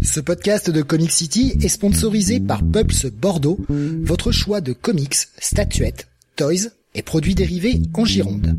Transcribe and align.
Ce 0.00 0.20
podcast 0.20 0.70
de 0.70 0.82
Comic 0.82 1.10
City 1.10 1.54
est 1.60 1.68
sponsorisé 1.68 2.40
par 2.40 2.62
Pulps 2.62 3.06
Bordeaux, 3.06 3.58
votre 3.68 4.32
choix 4.32 4.60
de 4.60 4.72
comics, 4.72 5.16
statuettes, 5.38 6.08
toys 6.36 6.70
et 6.94 7.02
produits 7.02 7.34
dérivés 7.34 7.82
en 7.94 8.04
Gironde. 8.04 8.58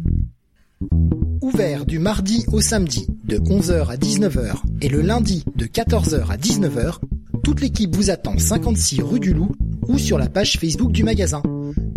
Ouvert 1.41 1.85
du 1.85 1.97
mardi 1.97 2.45
au 2.51 2.61
samedi 2.61 3.07
de 3.25 3.37
11h 3.37 3.87
à 3.87 3.97
19h 3.97 4.61
et 4.81 4.89
le 4.89 5.01
lundi 5.01 5.43
de 5.55 5.65
14h 5.65 6.29
à 6.29 6.37
19h, 6.37 6.99
toute 7.43 7.61
l'équipe 7.61 7.95
vous 7.95 8.09
attend 8.09 8.37
56 8.37 9.01
rue 9.01 9.19
du 9.19 9.33
Loup 9.33 9.55
ou 9.87 9.97
sur 9.97 10.17
la 10.17 10.29
page 10.29 10.57
Facebook 10.59 10.91
du 10.91 11.03
magasin. 11.03 11.41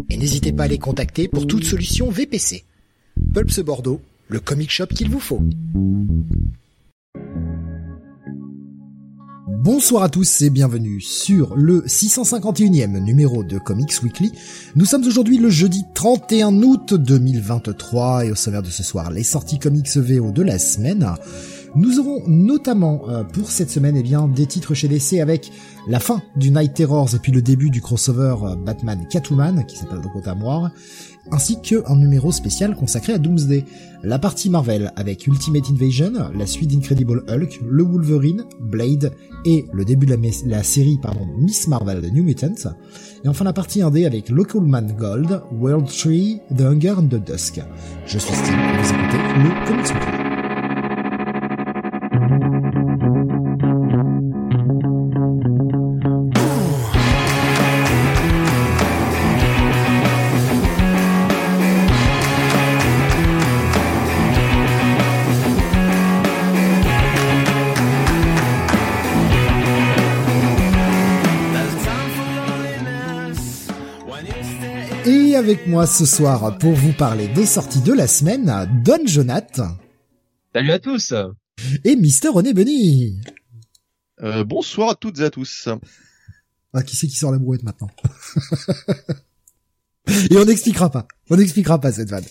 Et 0.08 0.16
n'hésitez 0.16 0.52
pas 0.52 0.64
à 0.64 0.68
les 0.68 0.78
contacter 0.78 1.28
pour 1.28 1.46
toute 1.46 1.64
solution 1.64 2.10
VPC. 2.10 2.64
Pulps 3.34 3.60
Bordeaux, 3.60 4.00
le 4.28 4.40
comic 4.40 4.70
shop 4.70 4.86
qu'il 4.86 5.10
vous 5.10 5.20
faut. 5.20 5.42
Bonsoir 9.62 10.02
à 10.02 10.08
tous 10.08 10.42
et 10.42 10.50
bienvenue 10.50 11.00
sur 11.00 11.54
le 11.54 11.82
651e 11.82 12.98
numéro 12.98 13.44
de 13.44 13.58
Comics 13.58 14.02
Weekly. 14.02 14.32
Nous 14.74 14.84
sommes 14.84 15.06
aujourd'hui 15.06 15.38
le 15.38 15.50
jeudi 15.50 15.84
31 15.94 16.62
août 16.64 16.94
2023 16.94 18.24
et 18.26 18.32
au 18.32 18.34
sommaire 18.34 18.62
de 18.62 18.70
ce 18.70 18.82
soir, 18.82 19.12
les 19.12 19.22
sorties 19.22 19.60
comics 19.60 19.96
VO 19.96 20.32
de 20.32 20.42
la 20.42 20.58
semaine. 20.58 21.14
Nous 21.76 22.00
aurons 22.00 22.24
notamment 22.26 23.08
euh, 23.08 23.22
pour 23.22 23.52
cette 23.52 23.70
semaine 23.70 23.96
eh 23.96 24.02
bien 24.02 24.26
des 24.26 24.46
titres 24.46 24.74
chez 24.74 24.88
DC 24.88 25.20
avec 25.20 25.52
la 25.86 26.00
fin 26.00 26.22
du 26.34 26.50
Night 26.50 26.74
Terrors 26.74 27.14
et 27.14 27.18
puis 27.20 27.30
le 27.30 27.40
début 27.40 27.70
du 27.70 27.80
crossover 27.80 28.34
euh, 28.42 28.56
Batman 28.56 29.06
Catwoman 29.08 29.64
qui 29.64 29.76
s'appelle 29.76 30.00
Dakota 30.00 30.34
Moire 30.34 30.72
ainsi 31.30 31.60
qu'un 31.60 31.96
numéro 31.96 32.32
spécial 32.32 32.74
consacré 32.74 33.12
à 33.12 33.18
Doomsday, 33.18 33.64
la 34.02 34.18
partie 34.18 34.50
Marvel 34.50 34.92
avec 34.96 35.26
Ultimate 35.26 35.70
Invasion, 35.70 36.12
la 36.34 36.46
suite 36.46 36.70
d'Incredible 36.70 37.24
Hulk, 37.28 37.60
le 37.64 37.82
Wolverine, 37.82 38.44
Blade 38.60 39.12
et 39.44 39.66
le 39.72 39.84
début 39.84 40.06
de 40.06 40.16
la, 40.46 40.62
série 40.62 40.98
pardon, 41.00 41.26
Miss 41.38 41.68
Marvel 41.68 42.02
The 42.02 42.12
New 42.12 42.24
Mutants, 42.24 42.70
et 43.24 43.28
enfin 43.28 43.44
la 43.44 43.52
partie 43.52 43.80
1D 43.80 44.06
avec 44.06 44.28
Local 44.28 44.62
Man 44.62 44.94
Gold, 44.98 45.42
World 45.52 45.86
Tree, 45.86 46.40
The 46.56 46.62
Hunger 46.62 46.94
and 46.98 47.08
the 47.08 47.24
Dusk. 47.24 47.60
Je 48.06 48.18
suis 48.18 48.34
Steve 48.34 48.54
vous 48.54 48.90
écoutez 48.90 49.18
le 49.18 49.66
Comics 49.66 50.21
moi 75.72 75.86
ce 75.86 76.04
soir 76.04 76.58
pour 76.58 76.74
vous 76.74 76.92
parler 76.92 77.28
des 77.28 77.46
sorties 77.46 77.80
de 77.80 77.94
la 77.94 78.06
semaine, 78.06 78.52
Don 78.84 79.06
Jonath. 79.06 79.62
Salut 80.54 80.70
à 80.70 80.78
tous. 80.78 81.14
Et 81.84 81.96
Mister 81.96 82.28
René 82.28 82.52
Benny. 82.52 83.18
Euh, 84.20 84.44
bonsoir 84.44 84.90
à 84.90 84.94
toutes 84.94 85.20
et 85.20 85.24
à 85.24 85.30
tous. 85.30 85.70
Ah, 86.74 86.82
qui 86.82 86.94
c'est 86.94 87.06
qui 87.06 87.16
sort 87.16 87.32
la 87.32 87.38
brouette 87.38 87.62
maintenant 87.62 87.88
Et 90.30 90.36
on 90.36 90.44
n'expliquera 90.44 90.90
pas. 90.90 91.08
On 91.30 91.36
n'expliquera 91.36 91.80
pas 91.80 91.90
cette 91.90 92.10
vanne. 92.10 92.26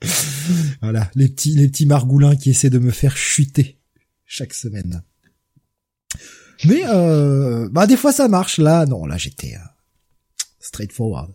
voilà, 0.80 1.10
les 1.16 1.28
petits, 1.28 1.56
les 1.56 1.66
petits 1.66 1.86
margoulins 1.86 2.36
qui 2.36 2.50
essaient 2.50 2.70
de 2.70 2.78
me 2.78 2.92
faire 2.92 3.16
chuter 3.16 3.80
chaque 4.26 4.54
semaine. 4.54 5.02
Mais 6.66 6.82
euh, 6.86 7.68
bah 7.72 7.88
des 7.88 7.96
fois 7.96 8.12
ça 8.12 8.28
marche. 8.28 8.58
Là, 8.58 8.86
non, 8.86 9.06
là 9.06 9.16
j'étais, 9.16 9.56
euh, 9.56 9.68
straightforward. 10.68 11.32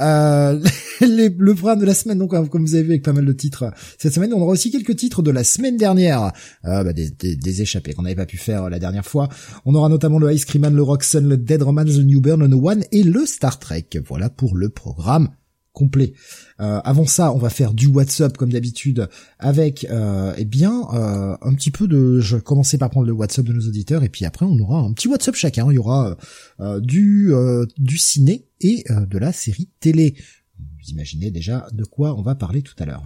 Euh, 0.00 0.60
le 1.00 1.52
programme 1.52 1.80
de 1.80 1.84
la 1.84 1.94
semaine, 1.94 2.18
donc 2.18 2.30
comme 2.50 2.64
vous 2.64 2.74
avez 2.74 2.84
vu 2.84 2.90
avec 2.90 3.02
pas 3.02 3.12
mal 3.12 3.24
de 3.24 3.32
titres 3.32 3.72
cette 3.98 4.14
semaine, 4.14 4.32
on 4.32 4.40
aura 4.40 4.52
aussi 4.52 4.70
quelques 4.70 4.96
titres 4.96 5.22
de 5.22 5.30
la 5.30 5.44
semaine 5.44 5.76
dernière, 5.76 6.32
euh, 6.64 6.84
bah, 6.84 6.92
des, 6.92 7.10
des, 7.10 7.62
échappés 7.62 7.92
qu'on 7.92 8.02
n'avait 8.02 8.14
pas 8.14 8.26
pu 8.26 8.36
faire 8.36 8.70
la 8.70 8.78
dernière 8.78 9.04
fois. 9.04 9.28
On 9.64 9.74
aura 9.74 9.88
notamment 9.88 10.18
le 10.18 10.32
Ice 10.32 10.44
Cream 10.44 10.62
Man, 10.62 10.74
le 10.74 10.82
Roxanne, 10.82 11.28
le 11.28 11.36
Dead 11.36 11.62
Romance, 11.62 11.96
le 11.96 12.04
New 12.04 12.20
Burn, 12.20 12.40
le 12.40 12.48
No 12.48 12.68
One 12.68 12.84
et 12.92 13.02
le 13.02 13.26
Star 13.26 13.58
Trek. 13.58 13.88
Voilà 14.06 14.30
pour 14.30 14.56
le 14.56 14.68
programme 14.68 15.28
complet. 15.72 16.12
Euh, 16.60 16.80
avant 16.84 17.06
ça, 17.06 17.32
on 17.32 17.38
va 17.38 17.50
faire 17.50 17.72
du 17.72 17.86
WhatsApp 17.86 18.36
comme 18.36 18.52
d'habitude 18.52 19.08
avec 19.38 19.86
euh, 19.90 20.34
eh 20.36 20.44
bien 20.44 20.82
euh, 20.92 21.36
un 21.40 21.54
petit 21.54 21.70
peu 21.70 21.86
de 21.86 22.20
je 22.20 22.36
vais 22.36 22.42
commencer 22.42 22.78
par 22.78 22.90
prendre 22.90 23.06
le 23.06 23.12
WhatsApp 23.12 23.46
de 23.46 23.52
nos 23.52 23.66
auditeurs 23.66 24.02
et 24.02 24.08
puis 24.08 24.24
après 24.24 24.44
on 24.44 24.58
aura 24.58 24.80
un 24.80 24.92
petit 24.92 25.08
WhatsApp 25.08 25.36
chacun, 25.36 25.70
il 25.70 25.76
y 25.76 25.78
aura 25.78 26.16
euh, 26.60 26.80
du 26.80 27.32
du 27.76 27.98
ciné 27.98 28.46
et 28.60 28.84
de 28.88 29.18
la 29.18 29.32
série 29.32 29.68
télé. 29.80 30.16
Vous 30.58 30.90
imaginez 30.90 31.30
déjà 31.30 31.68
de 31.72 31.84
quoi 31.84 32.18
on 32.18 32.22
va 32.22 32.34
parler 32.34 32.62
tout 32.62 32.74
à 32.78 32.86
l'heure. 32.86 33.04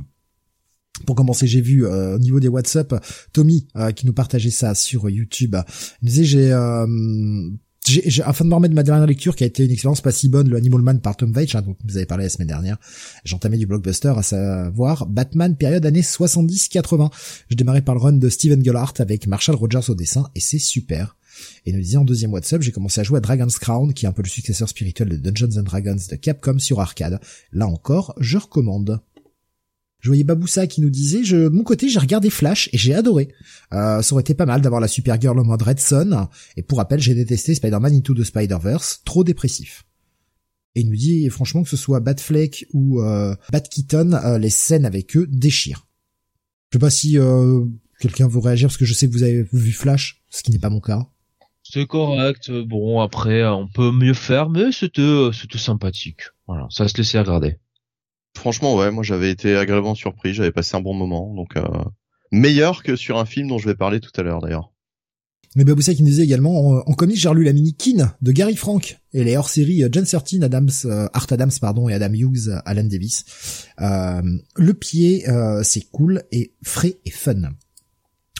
Pour 1.06 1.16
commencer, 1.16 1.46
j'ai 1.46 1.60
vu 1.60 1.86
au 1.86 2.18
niveau 2.18 2.38
des 2.40 2.48
WhatsApp 2.48 3.04
Tommy 3.32 3.66
qui 3.96 4.06
nous 4.06 4.12
partageait 4.12 4.50
ça 4.50 4.74
sur 4.74 5.10
YouTube. 5.10 5.56
Il 6.00 6.08
disait 6.08 6.24
j'ai 6.24 6.52
j'ai, 7.86 8.22
afin 8.22 8.44
de 8.44 8.50
me 8.50 8.54
remettre 8.54 8.70
de 8.70 8.76
ma 8.76 8.82
dernière 8.82 9.06
lecture 9.06 9.34
qui 9.34 9.44
a 9.44 9.46
été 9.46 9.64
une 9.64 9.70
expérience 9.70 10.00
pas 10.00 10.12
si 10.12 10.28
bonne, 10.28 10.48
le 10.48 10.56
Animal 10.56 10.82
Man 10.82 11.00
par 11.00 11.16
Tom 11.16 11.32
Veitch, 11.32 11.54
hein, 11.54 11.62
dont 11.62 11.76
vous 11.84 11.96
avez 11.96 12.06
parlé 12.06 12.24
la 12.24 12.30
semaine 12.30 12.48
dernière, 12.48 12.78
j'entamais 13.24 13.58
du 13.58 13.66
blockbuster, 13.66 14.12
à 14.16 14.22
savoir 14.22 15.06
Batman 15.06 15.56
période 15.56 15.84
années 15.84 16.02
70-80. 16.02 17.10
Je 17.48 17.56
démarrais 17.56 17.82
par 17.82 17.94
le 17.94 18.00
run 18.00 18.12
de 18.12 18.28
Steven 18.28 18.64
Gellhart 18.64 18.94
avec 18.98 19.26
Marshall 19.26 19.56
Rogers 19.56 19.90
au 19.90 19.94
dessin, 19.94 20.28
et 20.34 20.40
c'est 20.40 20.58
super. 20.58 21.16
Et 21.66 21.72
nous 21.72 21.80
disait 21.80 21.96
en 21.96 22.04
deuxième 22.04 22.32
WhatsApp, 22.32 22.62
j'ai 22.62 22.72
commencé 22.72 23.00
à 23.00 23.04
jouer 23.04 23.18
à 23.18 23.20
Dragon's 23.20 23.58
Crown, 23.58 23.94
qui 23.94 24.04
est 24.04 24.08
un 24.08 24.12
peu 24.12 24.22
le 24.22 24.28
successeur 24.28 24.68
spirituel 24.68 25.08
de 25.08 25.16
Dungeons 25.16 25.58
and 25.58 25.62
Dragons 25.62 25.96
de 26.10 26.16
Capcom 26.16 26.58
sur 26.58 26.80
arcade. 26.80 27.20
Là 27.52 27.66
encore, 27.66 28.14
je 28.20 28.38
recommande. 28.38 29.00
Je 30.02 30.08
voyais 30.08 30.24
Baboussa 30.24 30.66
qui 30.66 30.80
nous 30.80 30.90
disait, 30.90 31.22
je, 31.22 31.48
mon 31.48 31.62
côté, 31.62 31.88
j'ai 31.88 32.00
regardé 32.00 32.28
Flash 32.28 32.68
et 32.72 32.78
j'ai 32.78 32.92
adoré. 32.92 33.28
Euh, 33.72 34.02
ça 34.02 34.12
aurait 34.12 34.22
été 34.22 34.34
pas 34.34 34.46
mal 34.46 34.60
d'avoir 34.60 34.80
la 34.80 34.88
Supergirl 34.88 35.38
en 35.38 35.44
mode 35.44 35.62
Red 35.62 35.78
Son. 35.78 36.28
Et 36.56 36.62
pour 36.62 36.78
rappel, 36.78 36.98
j'ai 36.98 37.14
détesté 37.14 37.54
Spider-Man 37.54 37.94
Into 37.94 38.12
the 38.12 38.24
Spider-Verse, 38.24 39.02
trop 39.04 39.22
dépressif. 39.22 39.84
Et 40.74 40.80
il 40.80 40.90
nous 40.90 40.96
dit, 40.96 41.28
franchement, 41.28 41.62
que 41.62 41.68
ce 41.68 41.76
soit 41.76 42.00
Batfleck 42.00 42.66
ou 42.72 43.00
euh, 43.00 43.36
Bat 43.52 43.62
euh, 43.94 44.38
les 44.38 44.50
scènes 44.50 44.86
avec 44.86 45.16
eux 45.16 45.28
déchirent. 45.30 45.86
Je 46.70 46.78
sais 46.78 46.80
pas 46.80 46.90
si 46.90 47.16
euh, 47.16 47.64
quelqu'un 48.00 48.26
veut 48.26 48.40
réagir 48.40 48.68
parce 48.68 48.78
que 48.78 48.84
je 48.84 48.94
sais 48.94 49.06
que 49.06 49.12
vous 49.12 49.22
avez 49.22 49.44
vu 49.52 49.70
Flash, 49.70 50.22
ce 50.30 50.42
qui 50.42 50.50
n'est 50.50 50.58
pas 50.58 50.70
mon 50.70 50.80
cas. 50.80 51.06
C'est 51.62 51.86
correct. 51.86 52.50
Bon, 52.50 53.00
après, 53.00 53.46
on 53.46 53.68
peut 53.68 53.92
mieux 53.92 54.14
faire, 54.14 54.48
mais 54.48 54.72
c'était, 54.72 55.28
c'était 55.32 55.58
sympathique. 55.58 56.22
Voilà, 56.48 56.66
ça 56.70 56.88
se 56.88 56.96
laissait 56.96 57.20
regarder. 57.20 57.58
Franchement, 58.36 58.76
ouais, 58.76 58.90
moi 58.90 59.02
j'avais 59.02 59.30
été 59.30 59.56
agréablement 59.56 59.94
surpris, 59.94 60.34
j'avais 60.34 60.52
passé 60.52 60.76
un 60.76 60.80
bon 60.80 60.94
moment, 60.94 61.34
donc 61.34 61.56
euh, 61.56 61.62
meilleur 62.30 62.82
que 62.82 62.96
sur 62.96 63.18
un 63.18 63.26
film 63.26 63.48
dont 63.48 63.58
je 63.58 63.68
vais 63.68 63.74
parler 63.74 64.00
tout 64.00 64.10
à 64.16 64.22
l'heure 64.22 64.40
d'ailleurs. 64.40 64.72
Mais 65.54 65.64
Baboussa 65.64 65.94
qui 65.94 66.02
nous 66.02 66.08
disait 66.08 66.24
également, 66.24 66.82
en, 66.88 66.94
comics 66.94 67.18
j'ai 67.18 67.28
relu 67.28 67.44
la 67.44 67.52
mini 67.52 67.74
Kin 67.74 68.14
de 68.22 68.32
Gary 68.32 68.56
Frank 68.56 68.98
et 69.12 69.22
les 69.22 69.36
hors-séries 69.36 69.84
euh, 69.84 69.88
John 69.92 70.06
Certain, 70.06 70.40
Adams, 70.40 70.70
euh, 70.86 71.08
Art 71.12 71.26
Adams 71.30 71.50
pardon 71.60 71.90
et 71.90 71.94
Adam 71.94 72.12
Hughes, 72.14 72.48
Alan 72.64 72.84
Davis. 72.84 73.66
le 73.78 74.72
pied 74.72 75.26
c'est 75.62 75.90
cool 75.90 76.22
et 76.32 76.54
frais 76.62 76.98
et 77.04 77.10
fun. 77.10 77.52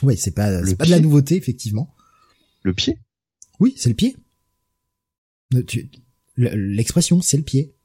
Ouais, 0.01 0.15
c'est 0.15 0.31
pas 0.31 0.65
c'est 0.65 0.75
pas 0.75 0.85
de 0.85 0.91
la 0.91 0.99
nouveauté 0.99 1.35
effectivement. 1.37 1.93
Le 2.63 2.73
pied? 2.73 2.97
Oui, 3.59 3.73
c'est 3.77 3.89
le 3.89 3.95
pied. 3.95 4.15
L'expression, 6.35 7.21
c'est 7.21 7.37
le 7.37 7.43
pied. 7.43 7.75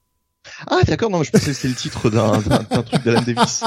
Ah 0.66 0.80
d'accord, 0.86 1.10
non, 1.10 1.22
je 1.22 1.30
pensais 1.30 1.46
que 1.46 1.52
c'était 1.52 1.68
le 1.68 1.74
titre 1.74 2.10
d'un 2.10 2.40
truc 2.82 3.04
d'Alan 3.04 3.22
Davis. 3.22 3.64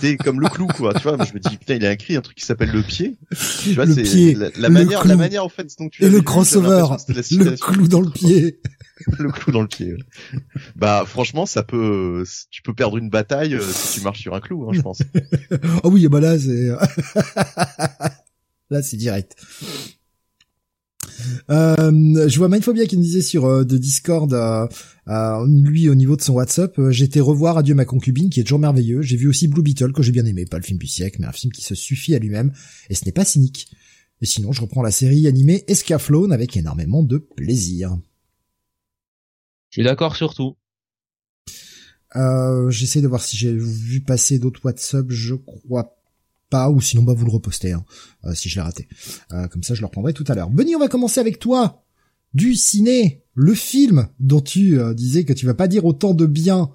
C'est 0.00 0.16
comme 0.16 0.40
le 0.40 0.48
clou, 0.48 0.66
quoi. 0.66 0.94
Tu 0.94 1.02
vois, 1.02 1.16
je 1.24 1.32
me 1.34 1.38
dis 1.38 1.56
putain, 1.56 1.74
il 1.74 1.86
a 1.86 1.92
écrit 1.92 2.16
un 2.16 2.20
truc 2.20 2.36
qui 2.36 2.44
s'appelle 2.44 2.70
le 2.70 2.82
pied. 2.82 3.16
Tu 3.62 3.74
vois, 3.74 3.86
c'est 3.86 4.34
la, 4.56 4.68
manière, 4.68 5.06
la 5.06 5.16
manière 5.16 5.44
en 5.44 5.48
fait 5.48 5.66
dont 5.78 5.88
tu. 5.88 6.04
Et 6.04 6.08
le 6.08 6.20
crossover, 6.20 6.86
le 7.08 7.56
clou 7.56 7.88
dans 7.88 8.00
le 8.00 8.10
pied. 8.10 8.60
le 9.18 9.30
clou 9.30 9.52
dans 9.52 9.62
le 9.62 9.68
pied. 9.68 9.94
Bah 10.76 11.04
franchement, 11.06 11.46
ça 11.46 11.62
peut, 11.62 12.24
tu 12.50 12.62
peux 12.62 12.74
perdre 12.74 12.98
une 12.98 13.10
bataille 13.10 13.54
euh, 13.54 13.62
si 13.62 13.98
tu 13.98 14.04
marches 14.04 14.20
sur 14.20 14.34
un 14.34 14.40
clou, 14.40 14.68
hein, 14.68 14.72
je 14.72 14.80
pense. 14.80 15.02
oh 15.82 15.90
oui, 15.90 16.06
bah 16.08 16.20
là 16.20 16.38
c'est, 16.38 16.68
là 18.70 18.82
c'est 18.82 18.96
direct. 18.96 19.36
Euh, 21.50 22.28
je 22.28 22.38
vois 22.38 22.48
Mindphobia 22.48 22.86
qui 22.86 22.96
me 22.96 23.02
disait 23.02 23.22
sur 23.22 23.44
euh, 23.44 23.64
de 23.64 23.76
Discord, 23.78 24.32
euh, 24.32 24.66
euh, 25.08 25.46
lui 25.46 25.88
au 25.88 25.94
niveau 25.94 26.16
de 26.16 26.22
son 26.22 26.34
WhatsApp, 26.34 26.78
j'étais 26.90 27.20
revoir 27.20 27.58
Adieu 27.58 27.74
ma 27.74 27.84
concubine 27.84 28.30
qui 28.30 28.40
est 28.40 28.44
toujours 28.44 28.58
merveilleux. 28.58 29.02
J'ai 29.02 29.16
vu 29.16 29.28
aussi 29.28 29.48
Blue 29.48 29.62
Beetle 29.62 29.92
que 29.92 30.02
j'ai 30.02 30.12
bien 30.12 30.24
aimé, 30.26 30.46
pas 30.46 30.58
le 30.58 30.62
film 30.62 30.78
du 30.78 30.86
siècle, 30.86 31.18
mais 31.20 31.26
un 31.26 31.32
film 31.32 31.52
qui 31.52 31.62
se 31.62 31.74
suffit 31.74 32.14
à 32.14 32.18
lui-même 32.18 32.52
et 32.88 32.94
ce 32.94 33.04
n'est 33.04 33.12
pas 33.12 33.24
cynique. 33.24 33.70
Et 34.22 34.26
sinon, 34.26 34.52
je 34.52 34.60
reprends 34.60 34.82
la 34.82 34.90
série 34.90 35.26
animée 35.26 35.64
Escaflowne 35.66 36.32
avec 36.32 36.56
énormément 36.56 37.02
de 37.02 37.18
plaisir. 37.18 37.98
Je 39.70 39.80
suis 39.80 39.84
d'accord 39.84 40.16
sur 40.16 40.34
tout. 40.34 40.56
Euh, 42.16 42.70
J'essaie 42.70 43.00
de 43.00 43.08
voir 43.08 43.22
si 43.22 43.36
j'ai 43.36 43.54
vu 43.54 44.00
passer 44.00 44.38
d'autres 44.38 44.60
WhatsApp, 44.64 45.06
je 45.08 45.34
crois 45.34 45.99
pas, 46.50 46.68
ou 46.70 46.80
sinon 46.80 47.02
bah 47.02 47.14
vous 47.16 47.24
le 47.24 47.30
repostez 47.30 47.72
hein, 47.72 47.84
euh, 48.24 48.34
si 48.34 48.48
je 48.48 48.56
l'ai 48.56 48.60
raté. 48.60 48.88
Euh, 49.32 49.48
comme 49.48 49.62
ça 49.62 49.74
je 49.74 49.80
le 49.80 49.86
reprendrai 49.86 50.12
tout 50.12 50.24
à 50.28 50.34
l'heure. 50.34 50.50
Benny, 50.50 50.76
on 50.76 50.80
va 50.80 50.88
commencer 50.88 51.20
avec 51.20 51.38
toi. 51.38 51.84
Du 52.34 52.54
ciné, 52.54 53.24
le 53.34 53.54
film 53.54 54.08
dont 54.20 54.40
tu 54.40 54.78
euh, 54.78 54.94
disais 54.94 55.24
que 55.24 55.32
tu 55.32 55.46
vas 55.46 55.54
pas 55.54 55.68
dire 55.68 55.84
autant 55.84 56.14
de 56.14 56.26
bien 56.26 56.70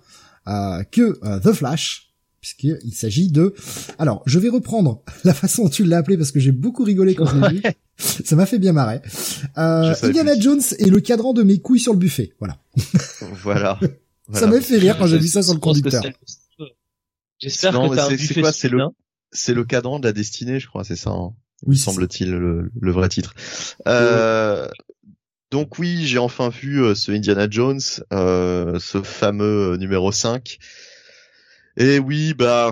que 0.92 1.39
The 1.39 1.54
Flash, 1.54 2.13
puisqu'il 2.39 2.94
s'agit 2.94 3.31
de... 3.31 3.56
Alors, 3.98 4.22
je 4.27 4.38
vais 4.38 4.50
reprendre 4.50 5.01
la 5.24 5.33
façon 5.33 5.63
dont 5.63 5.69
tu 5.69 5.83
l'as 5.83 5.98
appelé 5.98 6.18
parce 6.18 6.31
que 6.31 6.39
j'ai 6.39 6.51
beaucoup 6.51 6.83
rigolé 6.83 7.16
quand 7.16 7.25
je 7.25 7.36
l'ai 7.36 7.50
vu. 7.56 7.63
Ça 7.98 8.36
m'a 8.36 8.45
fait 8.45 8.60
bien 8.60 8.72
marrer. 8.72 9.01
Indiana 9.56 10.39
Jones 10.39 10.62
et 10.77 10.86
le 10.92 11.00
cadran 11.00 11.33
de 11.33 11.42
mes 11.42 11.57
couilles 11.57 11.80
sur 11.80 11.94
le 11.94 11.98
buffet. 11.98 12.33
Voilà. 12.39 12.60
voilà. 13.42 13.80
Ça 14.33 14.48
m'a 14.48 14.60
fait 14.62 14.77
rire 14.77 14.98
quand 14.98 15.07
j'ai 15.07 15.19
vu 15.19 15.27
ça 15.27 15.44
sur 15.44 15.54
le 15.54 15.60
conducteur. 15.60 16.04
J'espère 17.39 17.74
que 17.74 17.95
t'as 17.95 18.12
un 18.12 18.18
C'est 18.18 18.42
quoi 18.42 18.51
C'est 18.51 18.69
le 18.69 18.80
c'est 19.36 19.54
le 19.54 19.64
cadran 19.64 20.00
de 20.00 20.08
la 20.08 20.14
destinée, 20.14 20.60
je 20.60 20.68
crois, 20.68 20.84
c'est 20.84 20.96
ça. 20.96 21.12
Hein 21.12 21.34
oui, 21.66 21.78
semble-t-il 21.78 22.32
le, 22.32 22.72
le, 22.80 22.92
vrai 22.92 23.10
titre. 23.10 23.34
Euh, 23.88 24.68
donc 25.52 25.80
oui, 25.80 26.06
j'ai 26.06 26.18
enfin 26.18 26.50
vu 26.50 26.84
euh, 26.84 26.96
ce 26.96 27.12
Indiana 27.12 27.48
Jones, 27.50 27.80
euh, 28.14 28.80
ce 28.80 29.02
fameux 29.02 29.74
euh, 29.74 29.78
numéro 29.78 30.12
5. 30.12 30.58
Et 31.78 32.00
oui, 32.00 32.34
bah 32.34 32.72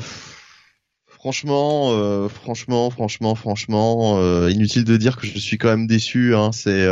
franchement, 1.07 1.91
euh, 1.91 2.27
franchement, 2.29 2.89
franchement, 2.89 3.35
franchement, 3.35 4.19
euh, 4.19 4.49
inutile 4.49 4.83
de 4.83 4.97
dire 4.97 5.17
que 5.17 5.27
je 5.27 5.37
suis 5.39 5.57
quand 5.57 5.69
même 5.69 5.87
déçu. 5.87 6.35
Hein, 6.35 6.51
c'est 6.51 6.85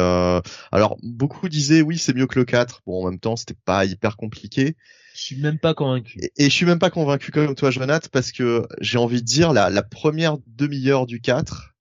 alors 0.72 0.98
beaucoup 1.04 1.50
disaient 1.50 1.82
oui, 1.82 1.98
c'est 1.98 2.16
mieux 2.16 2.28
que 2.28 2.40
le 2.40 2.46
4. 2.46 2.82
Bon, 2.86 3.04
en 3.06 3.10
même 3.10 3.20
temps, 3.20 3.36
c'était 3.36 3.58
pas 3.66 3.86
hyper 3.86 4.18
compliqué. 4.18 4.76
Je 5.14 5.22
suis 5.22 5.36
même 5.38 5.60
pas 5.60 5.74
convaincu. 5.74 6.20
Et, 6.38 6.46
je 6.46 6.50
suis 6.50 6.66
même 6.66 6.80
pas 6.80 6.90
convaincu 6.90 7.32
comme 7.32 7.56
toi, 7.56 7.72
Jonathan, 7.72 8.08
parce 8.12 8.32
que 8.32 8.68
j'ai 8.80 8.98
envie 8.98 9.22
de 9.22 9.26
dire 9.26 9.54
la, 9.54 9.70
la 9.70 9.84
première 9.84 10.38
demi-heure 10.48 11.06
du 11.06 11.22
4 11.22 11.76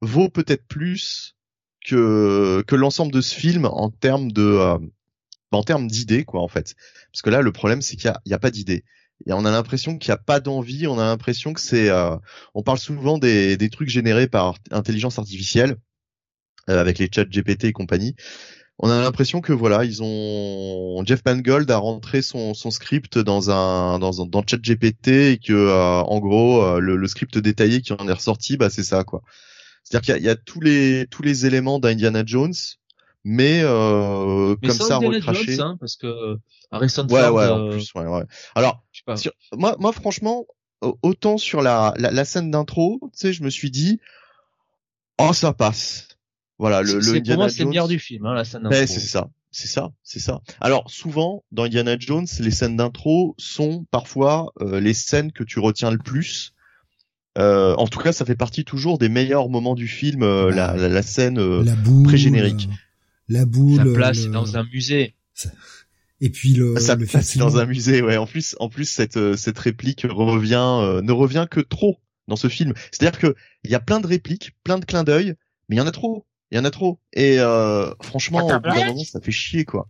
vaut 0.00 0.28
peut-être 0.28 0.66
plus 0.66 1.36
que 1.84 2.62
que 2.66 2.76
l'ensemble 2.76 3.12
de 3.12 3.20
ce 3.20 3.34
film 3.34 3.64
en 3.64 3.90
termes 3.90 4.30
de 4.32 4.42
euh, 4.42 4.78
en 5.52 5.62
termes 5.62 5.86
d'idées 5.86 6.24
quoi 6.24 6.42
en 6.42 6.48
fait. 6.48 6.74
Parce 7.12 7.22
que 7.22 7.30
là, 7.30 7.42
le 7.42 7.52
problème 7.52 7.82
c'est 7.82 7.96
qu'il 7.96 8.12
y 8.26 8.32
a, 8.32 8.36
a 8.36 8.38
pas 8.38 8.50
d'idées. 8.50 8.84
Et 9.26 9.32
on 9.32 9.44
a 9.44 9.50
l'impression 9.50 9.98
qu'il 9.98 10.10
n'y 10.10 10.14
a 10.14 10.18
pas 10.18 10.40
d'envie, 10.40 10.86
on 10.86 10.98
a 10.98 11.04
l'impression 11.04 11.52
que 11.52 11.60
c'est, 11.60 11.88
euh, 11.88 12.16
on 12.54 12.62
parle 12.62 12.78
souvent 12.78 13.18
des, 13.18 13.56
des 13.56 13.68
trucs 13.68 13.88
générés 13.88 14.28
par 14.28 14.54
intelligence 14.70 15.18
artificielle, 15.18 15.76
euh, 16.70 16.78
avec 16.78 16.98
les 16.98 17.08
chats 17.12 17.24
GPT 17.24 17.64
et 17.64 17.72
compagnie 17.72 18.14
on 18.80 18.90
a 18.90 19.00
l'impression 19.00 19.40
que 19.40 19.52
voilà, 19.52 19.84
ils 19.84 20.02
ont 20.02 21.02
Jeff 21.04 21.22
Mangold 21.26 21.68
a 21.70 21.78
rentré 21.78 22.22
son, 22.22 22.54
son 22.54 22.70
script 22.70 23.18
dans 23.18 23.50
un 23.50 23.98
dans 23.98 24.24
dans 24.24 24.42
ChatGPT 24.46 25.08
et 25.08 25.38
que 25.38 25.52
euh, 25.52 26.00
en 26.00 26.20
gros 26.20 26.62
euh, 26.62 26.78
le, 26.78 27.06
script 27.08 27.38
détaillé 27.38 27.80
qui 27.80 27.92
en 27.92 28.08
est 28.08 28.12
ressorti, 28.12 28.56
bah 28.56 28.70
c'est 28.70 28.84
ça 28.84 29.02
quoi. 29.02 29.22
C'est-à-dire 29.82 30.14
qu'il 30.16 30.24
y, 30.24 30.28
a 30.28 30.36
tous 30.36 30.60
les 30.60 31.06
tous 31.10 31.22
les 31.22 31.46
éléments 31.46 31.78
d'Indiana 31.80 32.22
Jones, 32.24 32.54
mais, 33.24 33.62
euh, 33.62 34.54
comme 34.62 34.70
ça 34.72 34.98
recraché. 34.98 35.56
Jones, 35.56 35.66
hein, 35.66 35.76
parce 35.80 35.96
que 35.96 36.36
Harrison 36.70 37.06
ouais, 37.08 37.20
Ford. 37.20 37.34
Ouais, 37.34 37.48
en 37.48 37.70
plus, 37.70 37.92
ouais, 37.94 38.06
ouais. 38.06 38.24
Alors, 38.54 38.84
moi, 39.56 39.76
moi, 39.78 39.92
franchement, 39.92 40.46
autant 40.82 41.38
sur 41.38 41.62
la, 41.62 41.94
la, 41.96 42.10
la 42.10 42.24
scène 42.26 42.50
d'intro, 42.50 42.98
tu 43.02 43.08
sais, 43.14 43.32
je 43.32 43.42
me 43.42 43.48
suis 43.48 43.70
dit, 43.70 43.98
oh, 45.18 45.32
ça 45.32 45.54
passe 45.54 46.07
voilà, 46.58 46.82
le, 46.82 46.94
le 46.94 47.14
Indiana 47.14 47.22
pour 47.22 47.36
moi, 47.36 47.48
c'est 47.48 47.62
le 47.62 47.68
meilleur 47.68 47.88
du 47.88 47.98
film, 47.98 48.26
hein, 48.26 48.34
la 48.34 48.44
scène 48.44 48.62
d'intro. 48.64 48.78
c'est 48.86 49.00
ça, 49.00 49.30
c'est 49.50 49.68
ça, 49.68 49.92
c'est 50.02 50.18
ça. 50.18 50.40
Alors 50.60 50.90
souvent 50.90 51.44
dans 51.52 51.64
Indiana 51.64 51.96
Jones, 51.98 52.26
les 52.40 52.50
scènes 52.50 52.76
d'intro 52.76 53.34
sont 53.38 53.86
parfois 53.90 54.52
euh, 54.60 54.80
les 54.80 54.94
scènes 54.94 55.30
que 55.32 55.44
tu 55.44 55.60
retiens 55.60 55.90
le 55.90 55.98
plus. 55.98 56.52
Euh, 57.38 57.74
en 57.76 57.86
tout 57.86 58.00
cas, 58.00 58.12
ça 58.12 58.24
fait 58.24 58.34
partie 58.34 58.64
toujours 58.64 58.98
des 58.98 59.08
meilleurs 59.08 59.48
moments 59.48 59.76
du 59.76 59.86
film, 59.86 60.24
euh, 60.24 60.50
la, 60.50 60.76
la, 60.76 60.88
la, 60.88 61.02
scène 61.02 61.38
euh, 61.38 61.64
pré-générique. 62.04 62.68
La 63.28 63.44
boule. 63.44 63.76
Sa 63.76 63.84
place 63.84 64.26
dans 64.26 64.56
un 64.56 64.64
musée. 64.64 65.14
Et 66.20 66.30
puis 66.30 66.54
le. 66.54 66.76
Sa 66.80 66.96
le 66.96 67.06
place 67.06 67.36
dans 67.36 67.58
un 67.58 67.66
musée, 67.66 68.02
ouais. 68.02 68.16
En 68.16 68.26
plus, 68.26 68.56
en 68.58 68.68
plus 68.68 68.86
cette 68.86 69.36
cette 69.36 69.58
réplique 69.58 70.04
revient 70.08 71.00
ne 71.02 71.12
revient 71.12 71.46
que 71.48 71.60
trop 71.60 72.00
dans 72.26 72.34
ce 72.36 72.48
film. 72.48 72.74
C'est-à-dire 72.90 73.20
que 73.20 73.36
il 73.62 73.70
y 73.70 73.76
a 73.76 73.80
plein 73.80 74.00
de 74.00 74.08
répliques, 74.08 74.56
plein 74.64 74.78
de 74.78 74.84
clins 74.84 75.04
d'œil, 75.04 75.34
mais 75.68 75.76
il 75.76 75.78
y 75.78 75.82
en 75.82 75.86
a 75.86 75.92
trop 75.92 76.26
il 76.50 76.56
y 76.56 76.60
en 76.60 76.64
a 76.64 76.70
trop. 76.70 76.98
Et 77.12 77.38
euh, 77.38 77.92
franchement, 78.02 78.46
au 78.46 78.60
bout 78.60 78.68
d'un 78.68 78.86
moment, 78.86 79.04
ça 79.04 79.20
fait 79.20 79.32
chier, 79.32 79.64
quoi. 79.64 79.88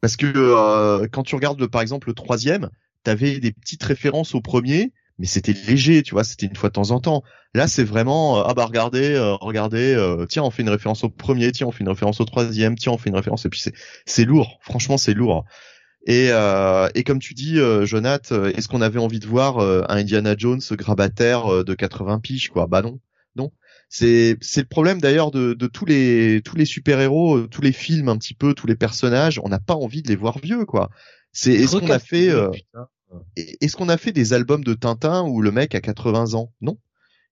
Parce 0.00 0.16
que 0.16 0.30
euh, 0.34 1.06
quand 1.10 1.22
tu 1.22 1.34
regardes, 1.34 1.66
par 1.66 1.80
exemple, 1.80 2.08
le 2.08 2.14
troisième, 2.14 2.70
t'avais 3.04 3.38
des 3.38 3.52
petites 3.52 3.82
références 3.82 4.34
au 4.34 4.40
premier, 4.40 4.92
mais 5.18 5.26
c'était 5.26 5.52
léger, 5.52 6.02
tu 6.02 6.14
vois, 6.14 6.24
c'était 6.24 6.46
une 6.46 6.56
fois 6.56 6.70
de 6.70 6.74
temps 6.74 6.90
en 6.90 7.00
temps. 7.00 7.22
Là, 7.54 7.68
c'est 7.68 7.84
vraiment, 7.84 8.38
euh, 8.38 8.42
ah 8.46 8.54
bah 8.54 8.64
regardez, 8.64 9.14
euh, 9.14 9.34
regardez, 9.34 9.94
euh, 9.94 10.26
tiens, 10.26 10.42
on 10.42 10.50
fait 10.50 10.62
une 10.62 10.70
référence 10.70 11.04
au 11.04 11.08
premier, 11.08 11.52
tiens, 11.52 11.68
on 11.68 11.70
fait 11.70 11.84
une 11.84 11.88
référence 11.88 12.20
au 12.20 12.24
troisième, 12.24 12.76
tiens, 12.76 12.92
on 12.92 12.98
fait 12.98 13.10
une 13.10 13.16
référence, 13.16 13.44
et 13.44 13.48
puis 13.48 13.60
c'est 13.60 13.74
c'est 14.06 14.24
lourd, 14.24 14.58
franchement, 14.60 14.96
c'est 14.96 15.14
lourd. 15.14 15.44
Et, 16.06 16.28
et 16.94 17.02
comme 17.02 17.18
tu 17.18 17.32
dis, 17.32 17.58
Jonath, 17.84 18.30
est-ce 18.32 18.68
qu'on 18.68 18.82
avait 18.82 18.98
envie 18.98 19.20
de 19.20 19.26
voir 19.26 19.60
un 19.60 19.96
Indiana 19.96 20.34
Jones 20.36 20.60
grabataire 20.72 21.64
de 21.64 21.74
80 21.74 22.18
piges, 22.20 22.50
quoi? 22.50 22.66
Bah 22.66 22.82
non. 22.82 23.00
C'est 23.96 24.36
c'est 24.40 24.62
le 24.62 24.66
problème 24.66 25.00
d'ailleurs 25.00 25.30
de, 25.30 25.54
de 25.54 25.66
tous 25.68 25.84
les 25.84 26.42
tous 26.44 26.56
les 26.56 26.64
super 26.64 26.98
héros, 26.98 27.36
euh, 27.36 27.46
tous 27.48 27.62
les 27.62 27.70
films 27.70 28.08
un 28.08 28.18
petit 28.18 28.34
peu, 28.34 28.52
tous 28.52 28.66
les 28.66 28.74
personnages. 28.74 29.40
On 29.44 29.48
n'a 29.48 29.60
pas 29.60 29.76
envie 29.76 30.02
de 30.02 30.08
les 30.08 30.16
voir 30.16 30.40
vieux 30.40 30.64
quoi. 30.64 30.90
C'est 31.30 31.52
est-ce 31.52 31.76
qu'on 31.76 31.90
a 31.90 32.00
fait 32.00 32.28
euh, 32.28 32.50
est-ce 33.36 33.76
qu'on 33.76 33.88
a 33.88 33.96
fait 33.96 34.10
des 34.10 34.32
albums 34.32 34.64
de 34.64 34.74
Tintin 34.74 35.22
où 35.22 35.40
le 35.40 35.52
mec 35.52 35.76
a 35.76 35.80
80 35.80 36.34
ans? 36.34 36.50
Non. 36.60 36.76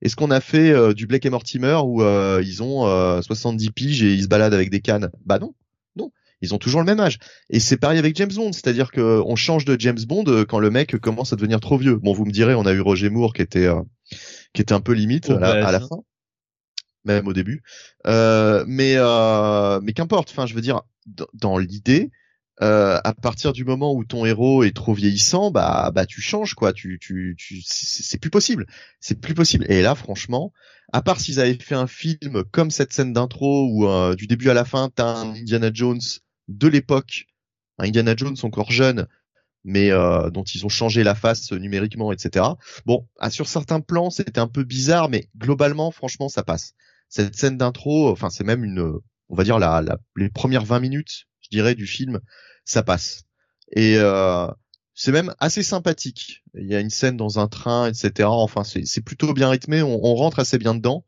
Est-ce 0.02 0.14
qu'on 0.14 0.30
a 0.30 0.40
fait 0.40 0.70
euh, 0.70 0.94
du 0.94 1.08
Blake 1.08 1.26
et 1.26 1.30
Mortimer 1.30 1.80
où 1.84 2.00
ils 2.40 2.62
ont 2.62 3.20
70 3.20 3.72
piges 3.72 4.04
et 4.04 4.14
ils 4.14 4.22
se 4.22 4.28
baladent 4.28 4.54
avec 4.54 4.70
des 4.70 4.80
cannes? 4.80 5.10
Bah 5.26 5.40
non, 5.40 5.56
non. 5.96 6.12
Ils 6.42 6.54
ont 6.54 6.58
toujours 6.58 6.78
le 6.78 6.86
même 6.86 7.00
âge. 7.00 7.18
Et 7.50 7.58
c'est 7.58 7.76
pareil 7.76 7.98
avec 7.98 8.14
James 8.14 8.32
Bond, 8.32 8.52
c'est-à-dire 8.52 8.92
que 8.92 9.20
on 9.26 9.34
change 9.34 9.64
de 9.64 9.74
James 9.80 10.04
Bond 10.06 10.44
quand 10.48 10.60
le 10.60 10.70
mec 10.70 10.96
commence 10.98 11.32
à 11.32 11.36
devenir 11.36 11.58
trop 11.58 11.76
vieux. 11.76 11.96
Bon, 11.96 12.12
vous 12.12 12.24
me 12.24 12.30
direz, 12.30 12.54
on 12.54 12.66
a 12.66 12.72
eu 12.72 12.80
Roger 12.80 13.10
Moore 13.10 13.32
qui 13.32 13.42
était 13.42 13.68
qui 14.52 14.62
était 14.62 14.74
un 14.74 14.80
peu 14.80 14.92
limite 14.92 15.28
à 15.28 15.40
la, 15.40 15.66
à 15.66 15.72
la 15.72 15.80
fin 15.80 16.04
même 17.04 17.26
au 17.26 17.32
début. 17.32 17.62
Euh, 18.06 18.64
mais 18.66 18.94
euh, 18.96 19.80
mais 19.82 19.92
qu'importe. 19.92 20.30
Enfin, 20.30 20.46
je 20.46 20.54
veux 20.54 20.60
dire, 20.60 20.82
dans, 21.34 21.58
l'idée, 21.58 22.10
euh, 22.60 22.98
à 23.02 23.14
partir 23.14 23.52
du 23.52 23.64
moment 23.64 23.94
où 23.94 24.04
ton 24.04 24.24
héros 24.24 24.62
est 24.62 24.74
trop 24.76 24.94
vieillissant, 24.94 25.50
bah 25.50 25.90
bah 25.94 26.06
tu 26.06 26.20
changes 26.20 26.54
quoi. 26.54 26.72
Tu 26.72 26.98
tu 27.00 27.34
tu 27.38 27.60
c'est 27.64 28.18
plus 28.18 28.30
possible. 28.30 28.66
C'est 29.00 29.20
plus 29.20 29.34
possible. 29.34 29.66
Et 29.70 29.82
là, 29.82 29.94
franchement, 29.94 30.52
à 30.92 31.02
part 31.02 31.20
s'ils 31.20 31.40
avaient 31.40 31.54
fait 31.54 31.74
un 31.74 31.86
film 31.86 32.44
comme 32.50 32.70
cette 32.70 32.92
scène 32.92 33.12
d'intro 33.12 33.68
où 33.70 33.88
euh, 33.88 34.14
du 34.14 34.26
début 34.26 34.50
à 34.50 34.54
la 34.54 34.64
fin 34.64 34.90
t'as 34.94 35.06
un 35.06 35.34
Indiana 35.34 35.70
Jones 35.72 36.00
de 36.48 36.68
l'époque, 36.68 37.26
un 37.78 37.86
Indiana 37.86 38.14
Jones 38.16 38.36
encore 38.42 38.70
jeune 38.70 39.06
mais 39.64 39.90
euh, 39.90 40.30
dont 40.30 40.42
ils 40.42 40.66
ont 40.66 40.68
changé 40.68 41.04
la 41.04 41.14
face 41.14 41.52
numériquement, 41.52 42.12
etc. 42.12 42.44
Bon, 42.86 43.06
sur 43.30 43.46
certains 43.46 43.80
plans, 43.80 44.10
c'était 44.10 44.40
un 44.40 44.48
peu 44.48 44.64
bizarre, 44.64 45.08
mais 45.08 45.28
globalement, 45.36 45.90
franchement, 45.90 46.28
ça 46.28 46.42
passe 46.42 46.74
cette 47.12 47.36
scène 47.36 47.58
d'intro, 47.58 48.10
enfin 48.10 48.30
c'est 48.30 48.42
même 48.42 48.64
une, 48.64 48.80
on 49.28 49.36
va 49.36 49.44
dire 49.44 49.58
la, 49.58 49.82
la, 49.82 49.98
les 50.16 50.30
premières 50.30 50.64
20 50.64 50.80
minutes, 50.80 51.26
je 51.42 51.50
dirais, 51.50 51.74
du 51.74 51.86
film, 51.86 52.20
ça 52.64 52.82
passe. 52.82 53.24
Et 53.72 53.96
euh, 53.98 54.46
c'est 54.94 55.12
même 55.12 55.34
assez 55.38 55.62
sympathique. 55.62 56.42
Il 56.54 56.66
y 56.66 56.74
a 56.74 56.80
une 56.80 56.88
scène 56.88 57.18
dans 57.18 57.38
un 57.38 57.48
train, 57.48 57.86
etc. 57.86 58.30
Enfin, 58.30 58.64
c'est 58.64 59.04
plutôt 59.04 59.34
bien 59.34 59.50
rythmé. 59.50 59.82
On, 59.82 60.02
on, 60.02 60.14
rentre 60.14 60.38
assez 60.38 60.56
bien 60.56 60.74
dedans. 60.74 61.04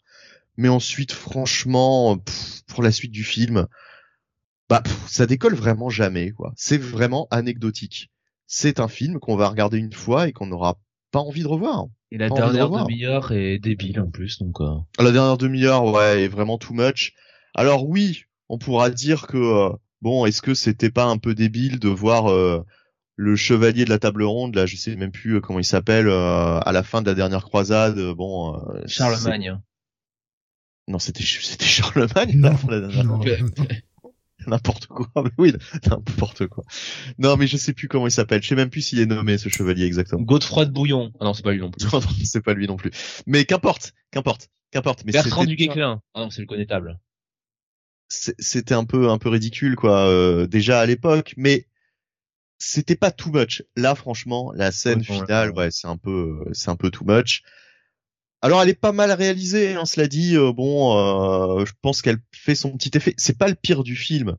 Mais 0.59 0.69
ensuite, 0.69 1.13
franchement, 1.13 2.23
pour 2.67 2.83
la 2.83 2.93
suite 2.93 3.13
du 3.13 3.25
film, 3.25 3.67
bah, 4.69 4.83
ça 5.09 5.25
décolle 5.25 5.55
vraiment 5.55 5.89
jamais. 5.89 6.35
C'est 6.55 6.79
vraiment 6.79 7.29
anecdotique. 7.31 8.11
C'est 8.47 8.79
un 8.79 8.89
film 8.89 9.21
qu'on 9.21 9.37
va 9.37 9.49
regarder 9.49 9.79
une 9.79 9.93
fois 9.93 10.29
et 10.29 10.33
qu'on 10.33 10.47
n'aura 10.47 10.79
pas 11.15 11.21
envie 11.21 11.45
de 11.45 11.49
revoir. 11.49 11.87
Et 12.11 12.19
la 12.19 12.29
dernière 12.29 12.69
demi-heure 12.69 13.31
est 13.31 13.61
débile 13.61 14.01
en 14.01 14.11
plus, 14.11 14.41
donc. 14.41 14.61
Euh... 14.61 14.75
La 14.99 15.13
dernière 15.13 15.39
demi-heure, 15.39 15.85
ouais, 15.85 16.25
est 16.25 16.29
vraiment 16.29 16.59
too 16.59 16.75
much. 16.75 17.15
Alors 17.55 17.89
oui, 17.89 18.25
on 18.49 18.59
pourra 18.59 18.91
dire 18.91 19.29
que 19.29 19.37
euh, 19.37 19.71
bon, 20.03 20.27
est-ce 20.27 20.43
que 20.43 20.55
c'était 20.55 20.91
pas 20.91 21.05
un 21.05 21.19
peu 21.19 21.37
débile 21.37 21.79
de 21.79 21.89
voir 21.89 22.33
euh, 22.33 22.65
le 23.15 23.37
chevalier 23.37 23.85
de 23.85 23.91
la 23.91 24.01
table 24.01 24.25
ronde, 24.25 24.57
là, 24.57 24.67
je 24.67 24.75
sais 24.75 24.97
même 24.97 25.13
plus 25.13 25.41
comment 25.41 25.61
il 25.61 25.65
s'appelle, 25.65 26.09
à 26.09 26.71
la 26.73 26.83
fin 26.83 27.01
de 27.01 27.07
la 27.07 27.15
dernière 27.15 27.45
croisade, 27.45 27.97
bon. 28.17 28.61
Charlemagne. 28.87 29.57
Non, 30.89 30.99
c'était 30.99 31.23
c'était 31.23 31.65
Charlemagne. 31.65 32.33
Non, 32.35 32.57
la 32.69 32.81
dernière 32.81 33.05
n'importe 34.47 34.87
quoi. 34.87 35.09
Mais 35.25 35.31
oui, 35.39 35.53
n'importe 35.87 36.47
quoi. 36.47 36.65
Non, 37.19 37.37
mais 37.37 37.47
je 37.47 37.57
sais 37.57 37.73
plus 37.73 37.89
comment 37.89 38.07
il 38.07 38.13
s'appelle. 38.13 38.43
Je 38.43 38.49
sais 38.49 38.55
même 38.55 38.71
plus 38.71 38.83
s'il 38.83 38.99
est 38.99 39.07
nommé 39.07 39.39
ce 39.39 39.49
chevalier 39.49 39.85
exactement. 39.85 40.23
Godefroy 40.23 40.67
de 40.67 40.71
Bouillon. 40.71 41.13
Ah 41.21 41.25
non, 41.25 41.35
c'est 41.35 41.43
pas 41.43 41.53
lui 41.53 41.61
non 41.61 41.71
plus. 41.71 41.87
non, 41.93 42.01
c'est 42.25 42.43
pas 42.43 42.55
lui 42.55 42.67
non 42.67 42.77
plus. 42.77 42.91
Mais 43.27 43.45
qu'importe, 43.45 43.93
qu'importe, 44.11 44.49
qu'importe. 44.71 45.05
Mais 45.05 45.13
Bertrand 45.13 45.45
du 45.45 45.57
Guesclin. 45.57 46.01
Ah 46.15 46.21
non, 46.21 46.31
c'est 46.31 46.41
le 46.41 46.47
connétable. 46.47 46.99
C'était 48.09 48.75
un 48.75 48.85
peu 48.85 49.09
un 49.09 49.19
peu 49.19 49.29
ridicule 49.29 49.77
quoi. 49.77 50.07
Euh, 50.07 50.47
déjà 50.47 50.81
à 50.81 50.87
l'époque, 50.87 51.35
mais 51.37 51.67
c'était 52.59 52.97
pas 52.97 53.11
too 53.11 53.31
much. 53.31 53.63
Là, 53.77 53.95
franchement, 53.95 54.53
la 54.55 54.71
scène 54.71 55.03
finale, 55.03 55.51
ouais, 55.53 55.71
c'est 55.71 55.89
un 55.89 55.97
peu 55.97 56.45
c'est 56.53 56.71
un 56.71 56.77
peu 56.77 56.91
too 56.91 57.05
much. 57.05 57.43
Alors 58.45 58.61
elle 58.63 58.69
est 58.69 58.75
pas 58.81 58.93
mal 58.93 59.11
réalisée, 59.11 59.75
hein, 59.75 59.87
cela 59.87 60.07
dit. 60.07 60.37
euh, 60.37 60.53
bon, 60.53 60.97
euh, 61.61 61.65
je 61.65 61.73
pense 61.81 62.03
qu'elle 62.03 62.19
fait 62.31 62.55
son 62.55 62.77
petit 62.77 62.91
effet. 62.97 63.15
C'est 63.17 63.39
pas 63.39 63.49
le 63.49 63.55
pire 63.55 63.83
du 63.85 63.97
film, 63.97 64.37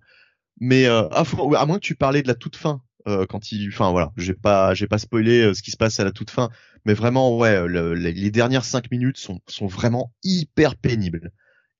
mais 0.60 0.86
euh, 0.86 1.08
à, 1.10 1.24
moins 1.66 1.78
que 1.80 1.86
tu 1.86 1.96
parlais 1.96 2.22
de 2.22 2.28
la 2.28 2.36
toute 2.36 2.56
fin, 2.56 2.82
euh, 3.08 3.26
quand 3.26 3.52
il, 3.52 3.68
enfin 3.70 3.90
voilà, 3.92 4.12
j'ai 4.16 4.36
pas, 4.36 4.76
j'ai 4.76 4.88
pas 4.88 5.00
spoilé 5.00 5.42
euh, 5.42 5.54
ce 5.56 5.64
qui 5.64 5.72
se 5.72 5.78
passe 5.78 6.00
à 6.00 6.04
la 6.04 6.12
toute 6.12 6.30
fin, 6.30 6.52
mais 6.86 6.94
vraiment 6.94 7.36
ouais, 7.36 7.68
le- 7.68 7.96
le- 7.96 8.12
les 8.12 8.30
dernières 8.32 8.64
cinq 8.66 8.92
minutes 8.92 9.18
sont 9.18 9.40
sont 9.48 9.66
vraiment 9.68 10.14
hyper 10.24 10.76
pénibles, 10.76 11.32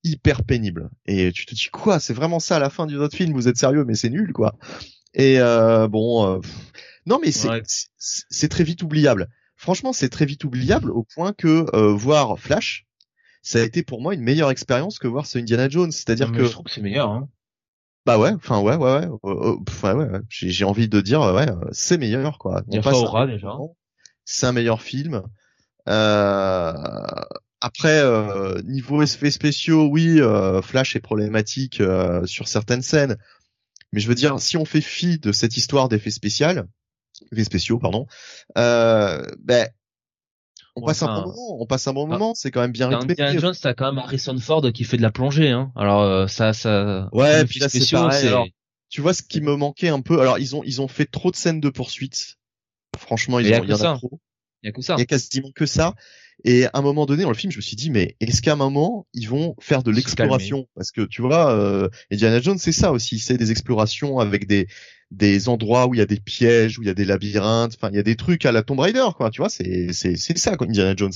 hyper 0.04 0.44
pénibles. 0.44 0.90
Et 1.06 1.32
tu 1.32 1.46
te 1.46 1.54
dis 1.54 1.68
quoi 1.72 2.00
C'est 2.00 2.14
vraiment 2.16 2.40
ça 2.40 2.56
à 2.56 2.60
la 2.60 2.72
fin 2.72 2.88
du 2.88 2.96
autre 2.98 3.16
film 3.16 3.34
Vous 3.34 3.48
êtes 3.48 3.58
sérieux 3.58 3.86
Mais 3.86 3.94
c'est 3.96 4.10
nul 4.10 4.34
quoi. 4.34 4.58
Et 5.14 5.40
euh, 5.40 5.88
bon, 5.88 6.28
euh, 6.28 6.40
non 7.06 7.20
mais 7.24 7.32
c'est 7.32 7.50
Ouais. 7.50 7.62
c'est- 7.68 8.24
c'est 8.32 8.50
très 8.50 8.64
vite 8.64 8.82
oubliable. 8.82 9.30
Franchement, 9.66 9.94
c'est 9.94 10.10
très 10.10 10.28
vite 10.28 10.44
oubliable 10.44 10.92
au 10.92 11.02
point 11.02 11.34
que 11.34 11.66
euh, 11.76 11.92
voir 11.92 12.38
Flash, 12.38 12.86
ça 13.42 13.58
a 13.58 13.64
été 13.64 13.82
pour 13.82 14.00
moi 14.00 14.14
une 14.14 14.22
meilleure 14.22 14.52
expérience 14.52 15.00
que 15.00 15.08
voir 15.08 15.26
ce 15.26 15.40
Indiana 15.40 15.68
Jones. 15.70 15.92
C'est-à-dire 15.92 16.32
que 16.32 16.44
je 16.44 16.52
trouve 16.52 16.66
que 16.66 16.72
c'est 16.72 16.84
meilleur. 16.84 17.10
Hein. 17.10 17.28
bah 18.06 18.20
ouais, 18.20 18.30
enfin 18.36 18.60
ouais, 18.60 18.76
ouais, 18.76 19.08
ouais, 19.08 19.08
euh, 19.24 19.54
euh, 19.54 19.56
pff, 19.66 19.84
ouais, 19.86 19.94
ouais, 19.94 20.06
ouais. 20.06 20.20
J'ai, 20.30 20.66
envie 20.66 20.88
de 20.88 21.02
dire, 21.02 21.22
ouais, 21.22 21.48
c'est 21.72 21.98
meilleur 21.98 22.38
quoi. 22.38 22.62
Il 22.68 22.76
y 22.76 22.78
a 22.78 22.82
On 22.82 22.84
passe 22.84 22.94
Faora, 22.94 23.24
un- 23.24 23.26
déjà. 23.26 23.58
C'est 24.24 24.46
un 24.46 24.52
meilleur 24.52 24.84
film. 24.84 25.24
Euh, 25.90 26.74
après, 27.60 28.02
euh, 28.04 28.62
niveau 28.66 29.02
effets 29.02 29.32
spéciaux, 29.32 29.88
oui, 29.88 30.22
euh, 30.22 30.62
Flash 30.62 30.96
est 30.96 31.00
problématique 31.00 31.82
euh, 31.82 32.24
sur 32.28 32.48
certaines 32.48 32.84
scènes, 32.84 33.18
mais 33.94 34.00
je 34.00 34.08
veux 34.08 34.14
dire, 34.14 34.40
si 34.40 34.58
on 34.58 34.66
fait 34.66 34.80
fi 34.80 35.18
de 35.18 35.32
cette 35.32 35.58
histoire 35.58 35.90
d'effets 35.90 36.12
spéciaux, 36.12 36.50
effets 37.32 37.44
spéciaux, 37.44 37.80
pardon, 37.80 38.08
euh, 38.58 39.24
ben 39.40 39.68
on 40.76 40.82
Ouais, 40.82 40.88
passe 40.88 41.04
un 41.04 41.08
bon 41.08 41.22
moment. 41.28 41.62
On 41.62 41.66
passe 41.66 41.88
un 41.88 41.94
bon 41.94 42.02
dans- 42.08 42.14
moment. 42.14 42.34
C'est 42.36 42.52
quand 42.52 42.60
même 42.62 42.72
bien 42.74 42.90
rythmé. 42.90 43.12
Indiana 43.14 43.40
Jones, 43.40 43.56
t'as 43.62 43.74
quand 43.74 43.92
même 43.94 43.98
Harrison 44.04 44.38
Ford 44.40 44.62
qui 44.74 44.84
fait 44.84 44.98
de 44.98 45.02
la 45.02 45.12
plongée. 45.12 45.50
Hein. 45.52 45.72
Alors 45.76 46.02
euh, 46.02 46.28
ça, 46.28 46.52
ça. 46.54 47.08
Ouais, 47.14 47.46
puis 47.46 47.60
là, 47.60 47.70
c'est 47.70 47.78
spéciaux, 47.80 48.00
pareil, 48.00 48.28
alors, 48.28 48.46
tu 48.90 49.00
vois 49.02 49.14
ce 49.14 49.24
qui 49.24 49.40
me 49.42 49.56
manquait 49.56 49.88
un 49.90 50.02
peu? 50.02 50.20
Alors 50.20 50.38
ils 50.38 50.56
ont 50.56 50.64
ils 50.64 50.82
ont 50.82 50.88
fait 50.90 51.06
trop 51.06 51.32
de 51.32 51.36
scènes 51.38 51.62
de 51.62 51.70
poursuite. 51.70 52.36
Franchement, 52.98 53.40
ils 53.40 53.54
ont 53.54 53.60
que 53.62 53.66
il 53.66 53.70
y 53.70 53.74
en 53.74 53.78
ça. 53.78 53.94
a 53.94 53.98
trop. 53.98 54.20
Il 54.64 54.68
y 54.68 54.70
a 54.70 54.72
que 54.74 54.82
ça. 54.82 54.96
Il 54.96 55.00
y 55.00 55.04
a 55.04 55.06
quasiment 55.06 55.52
que 55.56 55.66
ça. 55.66 55.94
Et 56.44 56.66
à 56.66 56.72
un 56.74 56.82
moment 56.82 57.06
donné 57.06 57.24
dans 57.24 57.30
le 57.32 57.36
film, 57.36 57.52
je 57.52 57.58
me 57.58 57.62
suis 57.62 57.76
dit 57.76 57.90
mais 57.90 58.16
est-ce 58.20 58.42
qu'à 58.42 58.54
un 58.54 58.56
moment 58.56 59.08
ils 59.14 59.28
vont 59.30 59.56
faire 59.60 59.84
de 59.84 59.92
l'exploration 59.92 60.68
Parce 60.76 60.92
que 60.92 61.02
tu 61.02 61.22
vois, 61.22 61.52
euh, 61.54 61.90
Indiana 62.12 62.40
Jones 62.42 62.58
c'est 62.60 62.72
ça 62.72 62.92
aussi, 62.92 63.20
c'est 63.20 63.38
des 63.38 63.52
explorations 63.52 64.20
avec 64.20 64.48
des 64.48 64.68
des 65.12 65.50
endroits 65.50 65.88
où 65.88 65.94
il 65.94 66.00
y 66.00 66.02
a 66.02 66.06
des 66.08 66.20
pièges, 66.20 66.78
où 66.80 66.82
il 66.82 66.88
y 66.88 66.90
a 66.90 66.94
des 66.96 67.06
labyrinthes. 67.06 67.76
Enfin, 67.76 67.90
il 67.92 67.96
y 67.96 68.00
a 68.00 68.04
des 68.04 68.16
trucs 68.16 68.46
à 68.46 68.52
la 68.52 68.64
Tomb 68.64 68.80
Raider 68.80 69.06
quoi. 69.16 69.30
Tu 69.30 69.42
vois, 69.42 69.50
c'est 69.50 69.94
c'est 69.94 70.16
c'est 70.18 70.38
ça 70.38 70.58
quoi, 70.58 70.68
Indiana 70.68 70.94
Jones. 70.98 71.14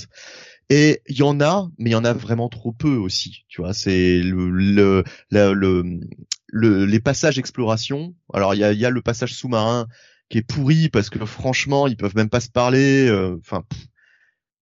Et 0.69 1.01
il 1.07 1.17
y 1.17 1.23
en 1.23 1.41
a, 1.41 1.69
mais 1.79 1.89
il 1.89 1.93
y 1.93 1.95
en 1.95 2.05
a 2.05 2.13
vraiment 2.13 2.49
trop 2.49 2.71
peu 2.71 2.95
aussi. 2.95 3.45
Tu 3.47 3.61
vois, 3.61 3.73
c'est 3.73 4.19
le 4.21 4.49
le, 4.49 5.03
la- 5.31 5.51
le 5.53 5.99
le 6.47 6.85
les 6.85 6.99
passages 6.99 7.39
exploration. 7.39 8.15
Alors 8.33 8.53
il 8.55 8.59
y 8.59 8.63
a 8.63 8.71
il 8.73 8.79
y 8.79 8.85
a 8.85 8.89
le 8.89 9.01
passage 9.01 9.33
sous-marin 9.33 9.87
qui 10.29 10.37
est 10.39 10.41
pourri 10.43 10.89
parce 10.89 11.09
que 11.09 11.23
franchement 11.25 11.87
ils 11.87 11.97
peuvent 11.97 12.15
même 12.15 12.29
pas 12.29 12.39
se 12.39 12.49
parler. 12.49 13.07
euh, 13.07 13.37
Enfin, 13.39 13.63
pff, 13.69 13.87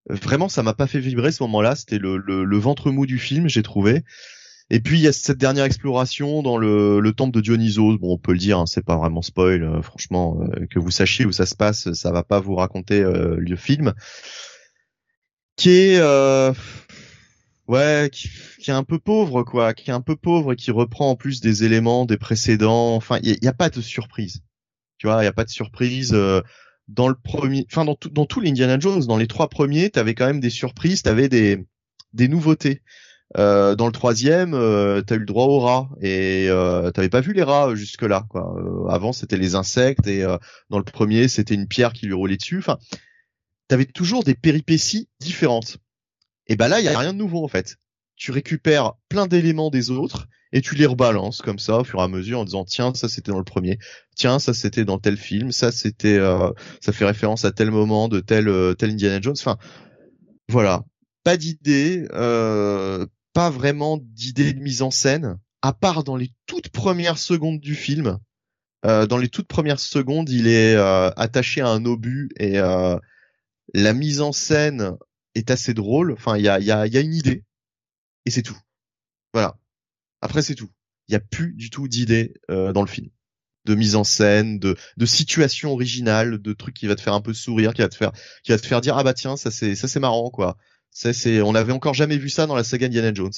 vraiment 0.09 0.49
ça 0.49 0.63
m'a 0.63 0.73
pas 0.73 0.87
fait 0.87 0.99
vibrer 0.99 1.31
ce 1.31 1.43
moment-là. 1.43 1.75
C'était 1.75 1.99
le, 1.99 2.17
le 2.17 2.43
le 2.43 2.57
ventre 2.57 2.91
mou 2.91 3.05
du 3.05 3.19
film, 3.19 3.47
j'ai 3.49 3.63
trouvé. 3.63 4.03
Et 4.69 4.81
puis 4.81 4.97
il 4.97 5.01
y 5.01 5.07
a 5.07 5.13
cette 5.13 5.37
dernière 5.37 5.63
exploration 5.65 6.43
dans 6.43 6.57
le, 6.57 6.99
le 6.99 7.13
temple 7.13 7.33
de 7.35 7.41
Dionysos. 7.41 7.97
Bon, 7.99 8.13
on 8.13 8.17
peut 8.17 8.33
le 8.33 8.37
dire, 8.39 8.59
hein, 8.59 8.65
c'est 8.65 8.83
pas 8.85 8.97
vraiment 8.97 9.21
spoil. 9.21 9.63
euh, 9.63 9.81
franchement, 9.81 10.39
euh, 10.41 10.65
que 10.67 10.79
vous 10.79 10.91
sachiez 10.91 11.25
où 11.25 11.31
ça 11.31 11.45
se 11.45 11.55
passe, 11.55 11.93
ça 11.93 12.11
va 12.11 12.23
pas 12.23 12.39
vous 12.41 12.55
raconter 12.55 13.01
euh, 13.01 13.35
le 13.37 13.55
film. 13.55 13.93
Qui 15.55 15.69
est, 15.71 15.99
euh, 15.99 16.53
ouais, 17.67 18.09
qui, 18.11 18.29
qui 18.59 18.69
est 18.71 18.73
un 18.73 18.83
peu 18.83 18.99
pauvre, 18.99 19.43
quoi, 19.43 19.73
qui 19.73 19.89
est 19.89 19.93
un 19.93 20.01
peu 20.01 20.15
pauvre 20.15 20.53
et 20.53 20.55
qui 20.55 20.71
reprend 20.71 21.11
en 21.11 21.15
plus 21.15 21.41
des 21.41 21.63
éléments 21.63 22.05
des 22.05 22.17
précédents. 22.17 22.95
Enfin, 22.95 23.19
il 23.23 23.37
y, 23.41 23.47
a- 23.47 23.49
a 23.49 23.53
pas 23.53 23.69
de 23.69 23.81
surprise. 23.81 24.41
Tu 24.97 25.07
vois, 25.07 25.21
il 25.23 25.25
y 25.25 25.29
a 25.29 25.33
pas 25.33 25.45
de 25.45 25.49
surprise. 25.49 26.15
Euh, 26.89 26.93
dans 26.93 27.07
le 27.07 27.15
premier, 27.15 27.65
enfin 27.71 27.85
dans, 27.85 27.95
tout- 27.95 28.09
dans 28.09 28.25
tous 28.25 28.39
les 28.39 28.49
Indiana 28.49 28.79
Jones, 28.79 29.05
dans 29.05 29.17
les 29.17 29.27
trois 29.27 29.49
premiers, 29.49 29.89
t'avais 29.89 30.15
quand 30.15 30.25
même 30.27 30.39
des 30.39 30.49
surprises, 30.49 31.01
t'avais 31.03 31.29
des 31.29 31.65
des 32.13 32.27
nouveautés. 32.27 32.81
Euh, 33.37 33.75
dans 33.75 33.87
le 33.87 33.91
troisième, 33.91 34.53
euh, 34.53 35.01
t'as 35.01 35.15
eu 35.15 35.19
le 35.19 35.25
droit 35.25 35.45
aux 35.45 35.59
rats 35.59 35.89
et 36.01 36.47
euh, 36.49 36.91
t'avais 36.91 37.09
pas 37.09 37.19
vu 37.19 37.33
les 37.33 37.43
rats 37.43 37.75
jusque 37.75 38.03
là. 38.03 38.25
Quoi. 38.29 38.55
Euh, 38.57 38.87
avant, 38.87 39.11
c'était 39.11 39.37
les 39.37 39.55
insectes 39.55 40.07
et 40.07 40.23
euh, 40.23 40.37
dans 40.69 40.77
le 40.77 40.85
premier, 40.85 41.27
c'était 41.27 41.53
une 41.53 41.67
pierre 41.67 41.91
qui 41.91 42.05
lui 42.05 42.13
roulait 42.13 42.37
dessus. 42.37 42.59
Enfin, 42.59 42.77
t'avais 43.67 43.85
toujours 43.85 44.23
des 44.23 44.33
péripéties 44.33 45.09
différentes. 45.19 45.77
Et 46.47 46.55
ben 46.55 46.69
là, 46.69 46.79
il 46.79 46.85
y 46.85 46.87
a 46.87 46.97
rien 46.97 47.11
de 47.11 47.17
nouveau 47.17 47.43
en 47.43 47.49
fait. 47.49 47.75
Tu 48.17 48.31
récupères 48.31 48.93
plein 49.09 49.27
d'éléments 49.27 49.69
des 49.69 49.91
autres 49.91 50.27
et 50.51 50.61
tu 50.61 50.75
les 50.75 50.87
rebalances 50.87 51.41
comme 51.41 51.59
ça 51.59 51.79
au 51.79 51.83
fur 51.83 51.99
et 51.99 52.03
à 52.03 52.07
mesure 52.07 52.39
en 52.39 52.45
disant 52.45 52.65
tiens 52.65 52.93
ça 52.95 53.07
c'était 53.07 53.31
dans 53.31 53.37
le 53.37 53.43
premier, 53.43 53.77
tiens 54.15 54.39
ça 54.39 54.53
c'était 54.53 54.85
dans 54.85 54.97
tel 54.97 55.17
film, 55.17 55.51
ça 55.51 55.71
c'était 55.71 56.17
euh, 56.17 56.51
ça 56.81 56.93
fait 56.93 57.05
référence 57.05 57.45
à 57.45 57.51
tel 57.51 57.69
moment 57.69 58.07
de 58.07 58.19
tel 58.19 58.47
euh, 58.47 58.73
tel 58.73 58.91
Indiana 58.91 59.21
Jones. 59.21 59.35
Enfin 59.37 59.57
voilà, 60.49 60.83
pas 61.23 61.37
d'idée, 61.37 62.07
euh, 62.13 63.05
pas 63.33 63.51
vraiment 63.51 63.99
d'idée 64.01 64.53
de 64.53 64.61
mise 64.61 64.81
en 64.81 64.91
scène, 64.91 65.37
à 65.61 65.73
part 65.73 66.03
dans 66.03 66.15
les 66.15 66.31
toutes 66.47 66.69
premières 66.69 67.19
secondes 67.19 67.59
du 67.59 67.75
film. 67.75 68.17
Euh, 68.85 69.05
dans 69.05 69.17
les 69.17 69.27
toutes 69.27 69.47
premières 69.47 69.79
secondes, 69.79 70.29
il 70.29 70.47
est 70.47 70.75
euh, 70.75 71.09
attaché 71.17 71.61
à 71.61 71.67
un 71.67 71.85
obus 71.85 72.29
et 72.39 72.57
la 73.73 73.93
mise 73.93 74.21
en 74.21 74.31
scène 74.31 74.93
est 75.35 75.51
assez 75.51 75.73
drôle. 75.73 76.13
Enfin, 76.13 76.37
il 76.37 76.43
y 76.45 76.49
a, 76.49 76.59
il 76.59 76.65
y, 76.65 76.71
a, 76.71 76.87
y 76.87 76.97
a 76.97 77.01
une 77.01 77.13
idée 77.13 77.43
et 78.27 78.29
c'est 78.29 78.43
tout. 78.43 78.57
Voilà. 79.33 79.57
Après, 80.21 80.41
c'est 80.41 80.55
tout. 80.55 80.69
Il 81.07 81.13
y 81.13 81.15
a 81.15 81.21
plus 81.21 81.53
du 81.53 81.69
tout 81.69 81.87
d'idée 81.87 82.33
euh, 82.51 82.73
dans 82.73 82.81
le 82.81 82.87
film, 82.87 83.09
de 83.65 83.73
mise 83.73 83.95
en 83.95 84.03
scène, 84.03 84.59
de, 84.59 84.75
de 84.97 85.05
situation 85.05 85.71
originale, 85.71 86.39
de 86.39 86.53
trucs 86.53 86.75
qui 86.75 86.87
va 86.87 86.95
te 86.95 87.01
faire 87.01 87.13
un 87.13 87.21
peu 87.21 87.33
sourire, 87.33 87.73
qui 87.73 87.81
va 87.81 87.87
te 87.87 87.95
faire, 87.95 88.11
qui 88.43 88.51
va 88.51 88.59
te 88.59 88.67
faire 88.67 88.81
dire 88.81 88.97
ah 88.97 89.03
bah 89.03 89.13
tiens 89.13 89.37
ça 89.37 89.49
c'est 89.49 89.75
ça 89.75 89.87
c'est 89.87 90.01
marrant 90.01 90.29
quoi. 90.29 90.57
Ça 90.91 91.13
c'est, 91.13 91.41
on 91.41 91.53
n'avait 91.53 91.71
encore 91.71 91.93
jamais 91.93 92.17
vu 92.17 92.29
ça 92.29 92.45
dans 92.45 92.55
la 92.55 92.65
saga 92.65 92.87
Indiana 92.87 93.13
Jones. 93.13 93.31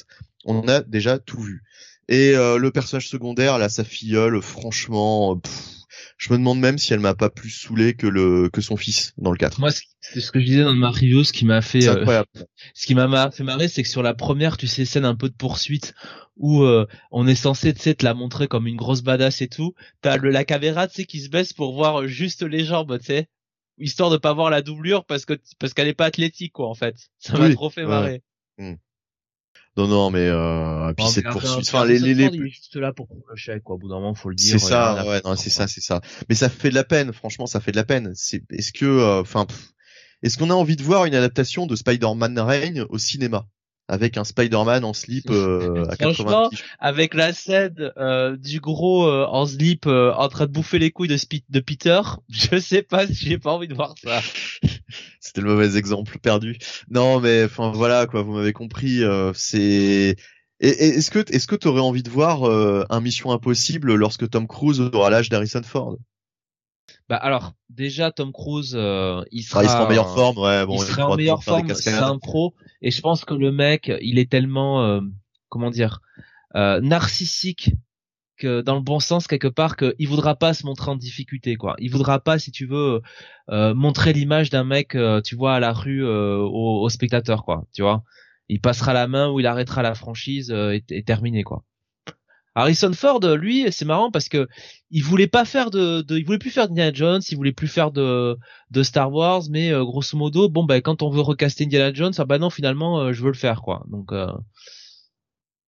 On 0.45 0.67
a 0.67 0.81
déjà 0.81 1.19
tout 1.19 1.41
vu. 1.41 1.63
Et 2.07 2.35
euh, 2.35 2.57
le 2.57 2.71
personnage 2.71 3.07
secondaire, 3.07 3.59
là, 3.59 3.69
sa 3.69 3.83
filleule, 3.83 4.41
franchement, 4.41 5.39
je 6.19 6.33
me 6.33 6.37
demande 6.37 6.59
même 6.59 6.77
si 6.77 6.91
elle 6.91 6.99
m'a 6.99 7.15
pas 7.15 7.29
plus 7.29 7.49
saoulé 7.49 7.93
que 7.93 8.05
le 8.05 8.49
que 8.49 8.59
son 8.59 8.75
fils 8.75 9.13
dans 9.17 9.31
le 9.31 9.37
4. 9.37 9.59
Moi, 9.59 9.71
c'est 10.01 10.19
ce 10.19 10.31
que 10.33 10.39
je 10.41 10.45
disais 10.45 10.63
dans 10.63 10.73
ma 10.73 10.91
review, 10.91 11.23
ce 11.23 11.31
qui 11.31 11.45
m'a 11.45 11.61
fait, 11.61 11.87
euh, 11.87 12.23
ce 12.73 12.85
qui 12.85 12.93
m'a 12.93 13.31
fait 13.31 13.43
marrer, 13.43 13.69
c'est 13.69 13.83
que 13.83 13.89
sur 13.89 14.03
la 14.03 14.13
première, 14.13 14.57
tu 14.57 14.67
sais, 14.67 14.83
scène 14.83 15.05
un 15.05 15.15
peu 15.15 15.29
de 15.29 15.33
poursuite 15.33 15.93
où 16.35 16.63
euh, 16.63 16.85
on 17.11 17.25
est 17.25 17.35
censé, 17.35 17.73
tu 17.73 17.79
sais, 17.79 17.95
te 17.95 18.03
la 18.03 18.13
montrer 18.13 18.49
comme 18.49 18.67
une 18.67 18.75
grosse 18.75 19.01
badass 19.01 19.41
et 19.41 19.47
tout. 19.47 19.73
T'as 20.01 20.17
le 20.17 20.29
la 20.29 20.43
caméra, 20.43 20.89
tu 20.89 20.95
sais, 20.95 21.05
qui 21.05 21.21
se 21.21 21.29
baisse 21.29 21.53
pour 21.53 21.73
voir 21.73 22.05
juste 22.05 22.43
les 22.43 22.65
jambes, 22.65 22.99
tu 22.99 23.05
sais, 23.05 23.27
histoire 23.77 24.09
de 24.09 24.17
pas 24.17 24.33
voir 24.33 24.49
la 24.49 24.61
doublure 24.61 25.05
parce 25.05 25.23
que 25.23 25.39
parce 25.57 25.73
qu'elle 25.73 25.87
est 25.87 25.93
pas 25.93 26.05
athlétique, 26.05 26.51
quoi, 26.51 26.67
en 26.67 26.75
fait. 26.75 26.95
Ça 27.19 27.37
m'a 27.37 27.47
Oui, 27.47 27.53
trop 27.55 27.69
fait 27.69 27.83
ouais. 27.83 27.87
marrer. 27.87 28.23
Non 29.79 29.87
non 29.87 30.09
mais 30.09 30.27
euh, 30.27 30.93
puis 30.93 31.05
Bon, 31.05 31.09
cette 31.09 31.29
poursuite, 31.29 31.67
enfin 31.69 31.85
les 31.85 31.99
les, 31.99 32.13
les 32.13 32.25
est 32.25 32.49
juste 32.49 32.75
là 32.75 32.91
pour 32.91 33.07
prendre 33.07 33.23
le 33.29 33.35
chèque, 33.37 33.63
quoi. 33.63 33.75
Au 33.75 33.77
bout 33.77 33.87
d'un 33.87 33.95
moment, 33.95 34.13
faut 34.13 34.27
le 34.29 34.35
dire. 34.35 34.59
C'est 34.59 34.65
rien 34.75 34.95
ça, 34.95 35.07
ouais, 35.07 35.21
non, 35.23 35.37
c'est 35.37 35.49
ça, 35.49 35.67
c'est 35.67 35.79
ça. 35.79 36.01
Mais 36.27 36.35
ça 36.35 36.49
fait 36.49 36.69
de 36.69 36.75
la 36.75 36.83
peine, 36.83 37.13
franchement, 37.13 37.45
ça 37.45 37.61
fait 37.61 37.71
de 37.71 37.77
la 37.77 37.85
peine. 37.85 38.11
C'est, 38.13 38.43
est-ce 38.51 38.73
que, 38.73 38.85
euh, 38.85 39.21
enfin, 39.21 39.45
pff, 39.45 39.71
est-ce 40.21 40.37
qu'on 40.37 40.49
a 40.49 40.53
envie 40.53 40.75
de 40.75 40.83
voir 40.83 41.05
une 41.05 41.15
adaptation 41.15 41.65
de 41.65 41.77
Spider-Man 41.77 42.37
Reign 42.39 42.85
au 42.89 42.97
cinéma? 42.97 43.47
Avec 43.89 44.17
un 44.17 44.23
Spider-Man 44.23 44.85
en 44.85 44.93
slip 44.93 45.29
euh, 45.31 45.83
à 45.89 45.97
80 45.97 46.13
Franchement, 46.13 46.49
avec 46.79 47.15
la 47.15 47.33
scène 47.33 47.91
euh, 47.97 48.37
du 48.37 48.59
gros 48.59 49.05
euh, 49.07 49.25
en 49.25 49.45
slip 49.47 49.87
euh, 49.87 50.13
en 50.13 50.29
train 50.29 50.45
de 50.45 50.51
bouffer 50.51 50.77
les 50.77 50.91
couilles 50.91 51.09
de, 51.09 51.59
Peter, 51.59 52.01
je 52.29 52.59
sais 52.59 52.83
pas 52.83 53.07
si 53.07 53.15
j'ai 53.15 53.37
pas 53.39 53.51
envie 53.51 53.67
de 53.67 53.73
voir 53.73 53.95
ça. 54.01 54.21
C'était 55.19 55.41
le 55.41 55.47
mauvais 55.47 55.75
exemple 55.75 56.19
perdu. 56.19 56.57
Non, 56.89 57.19
mais 57.19 57.43
enfin 57.45 57.71
voilà 57.71 58.05
quoi, 58.05 58.21
vous 58.21 58.33
m'avez 58.33 58.53
compris. 58.53 59.03
euh, 59.03 59.31
c'est 59.33 60.15
est-ce 60.59 61.09
que 61.09 61.19
est-ce 61.33 61.47
que 61.47 61.55
t'aurais 61.55 61.81
envie 61.81 62.03
de 62.03 62.09
voir 62.09 62.47
euh, 62.47 62.85
un 62.89 63.01
Mission 63.01 63.31
Impossible 63.31 63.95
lorsque 63.95 64.29
Tom 64.29 64.47
Cruise 64.47 64.81
aura 64.81 65.09
l'âge 65.09 65.29
d'Harrison 65.29 65.63
Ford? 65.63 65.97
Bah 67.07 67.17
alors 67.17 67.53
déjà 67.69 68.11
Tom 68.11 68.31
Cruise, 68.31 68.73
euh, 68.75 69.23
il 69.31 69.41
sera, 69.41 69.63
il 69.63 69.69
sera 69.69 69.85
en 69.85 69.89
meilleure 69.89 70.13
forme, 70.13 70.37
ouais. 70.37 70.65
Bon, 70.65 70.75
il 70.75 70.81
il 70.81 70.85
sera 70.85 71.07
en 71.07 71.15
meilleure 71.15 71.43
forme, 71.43 71.73
c'est 71.73 71.91
un 71.91 72.19
pro 72.19 72.53
et 72.81 72.91
je 72.91 73.01
pense 73.01 73.25
que 73.25 73.33
le 73.33 73.51
mec, 73.51 73.91
il 74.01 74.19
est 74.19 74.29
tellement 74.29 74.83
euh, 74.83 75.01
comment 75.49 75.69
dire 75.69 76.01
euh, 76.55 76.79
narcissique 76.81 77.71
que 78.37 78.61
dans 78.61 78.75
le 78.75 78.81
bon 78.81 78.99
sens 78.99 79.27
quelque 79.27 79.49
part 79.49 79.75
qu'il 79.75 80.07
voudra 80.07 80.35
pas 80.35 80.53
se 80.53 80.65
montrer 80.65 80.91
en 80.91 80.95
difficulté 80.95 81.55
quoi. 81.55 81.75
Il 81.79 81.91
voudra 81.91 82.19
pas 82.19 82.39
si 82.39 82.51
tu 82.51 82.65
veux 82.65 83.01
euh, 83.49 83.73
montrer 83.73 84.13
l'image 84.13 84.49
d'un 84.49 84.63
mec 84.63 84.97
tu 85.25 85.35
vois 85.35 85.55
à 85.55 85.59
la 85.59 85.73
rue 85.73 86.05
au, 86.05 86.81
au 86.81 86.89
spectateur 86.89 87.43
quoi, 87.43 87.65
tu 87.73 87.81
vois. 87.81 88.03
Il 88.47 88.61
passera 88.61 88.93
la 88.93 89.07
main 89.07 89.29
ou 89.29 89.39
il 89.39 89.45
arrêtera 89.45 89.83
la 89.83 89.93
franchise 89.93 90.51
et, 90.51 90.83
et 90.89 91.03
terminé 91.03 91.43
quoi. 91.43 91.65
Harrison 92.55 92.91
Ford, 92.93 93.19
lui, 93.37 93.65
c'est 93.71 93.85
marrant 93.85 94.11
parce 94.11 94.27
que 94.27 94.47
il 94.89 95.03
voulait 95.03 95.27
pas 95.27 95.45
faire 95.45 95.69
de, 95.71 96.01
de 96.01 96.17
il 96.17 96.25
voulait 96.25 96.39
plus 96.39 96.49
faire 96.49 96.67
d'Indiana 96.67 96.91
Jones, 96.93 97.21
il 97.29 97.37
voulait 97.37 97.51
plus 97.53 97.67
faire 97.67 97.91
de 97.91 98.37
de 98.71 98.83
Star 98.83 99.11
Wars, 99.13 99.43
mais 99.49 99.71
euh, 99.71 99.83
grosso 99.85 100.17
modo, 100.17 100.49
bon 100.49 100.63
bah 100.63 100.81
quand 100.81 101.01
on 101.01 101.09
veut 101.09 101.21
recaster 101.21 101.63
Indiana 101.65 101.93
Jones, 101.93 102.13
ah 102.17 102.25
bah 102.25 102.39
non 102.39 102.49
finalement 102.49 102.99
euh, 102.99 103.13
je 103.13 103.21
veux 103.21 103.29
le 103.31 103.37
faire 103.37 103.61
quoi. 103.61 103.85
Donc 103.89 104.11
euh, 104.11 104.27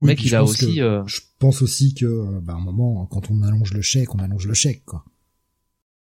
Oui, 0.02 0.08
mec 0.10 0.24
il 0.26 0.34
a 0.36 0.44
aussi 0.44 0.76
que- 0.78 0.82
euh, 0.82 1.04
Je 1.06 1.20
pense 1.40 1.62
aussi 1.62 1.94
que, 1.94 2.40
bah, 2.40 2.54
à 2.54 2.56
un 2.58 2.60
moment, 2.60 3.06
quand 3.06 3.30
on 3.32 3.42
allonge 3.44 3.74
le 3.74 3.82
chèque, 3.82 4.14
on 4.16 4.20
allonge 4.20 4.48
le 4.48 4.54
chèque, 4.54 4.84
quoi. 4.86 5.06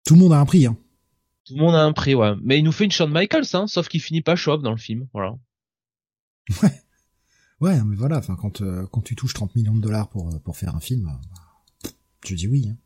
Tout 0.05 0.13
le 0.15 0.19
monde 0.21 0.33
a 0.33 0.39
un 0.39 0.45
prix, 0.45 0.65
hein. 0.65 0.77
tout 1.45 1.53
le 1.55 1.59
monde 1.61 1.75
a 1.75 1.83
un 1.83 1.93
prix 1.93 2.13
ouais. 2.15 2.33
Mais 2.43 2.59
il 2.59 2.63
nous 2.63 2.71
fait 2.73 2.83
une 2.85 2.91
Shawn 2.91 3.11
Michaels 3.11 3.45
hein, 3.53 3.67
sauf 3.67 3.87
qu'il 3.87 4.01
finit 4.01 4.21
pas 4.21 4.35
chauve 4.35 4.61
dans 4.61 4.71
le 4.71 4.77
film, 4.77 5.07
voilà. 5.13 5.33
Ouais, 6.63 6.81
mais 7.61 7.95
voilà, 7.95 8.17
enfin, 8.17 8.35
quand, 8.35 8.61
euh, 8.61 8.85
quand 8.91 9.01
tu 9.01 9.15
touches 9.15 9.33
30 9.33 9.55
millions 9.55 9.75
de 9.75 9.81
dollars 9.81 10.09
pour, 10.09 10.29
euh, 10.29 10.39
pour 10.39 10.57
faire 10.57 10.75
un 10.75 10.79
film, 10.79 11.07
euh, 11.07 11.27
bah, 11.83 11.89
tu 12.21 12.35
dis 12.35 12.47
oui, 12.47 12.67
hein. 12.69 12.77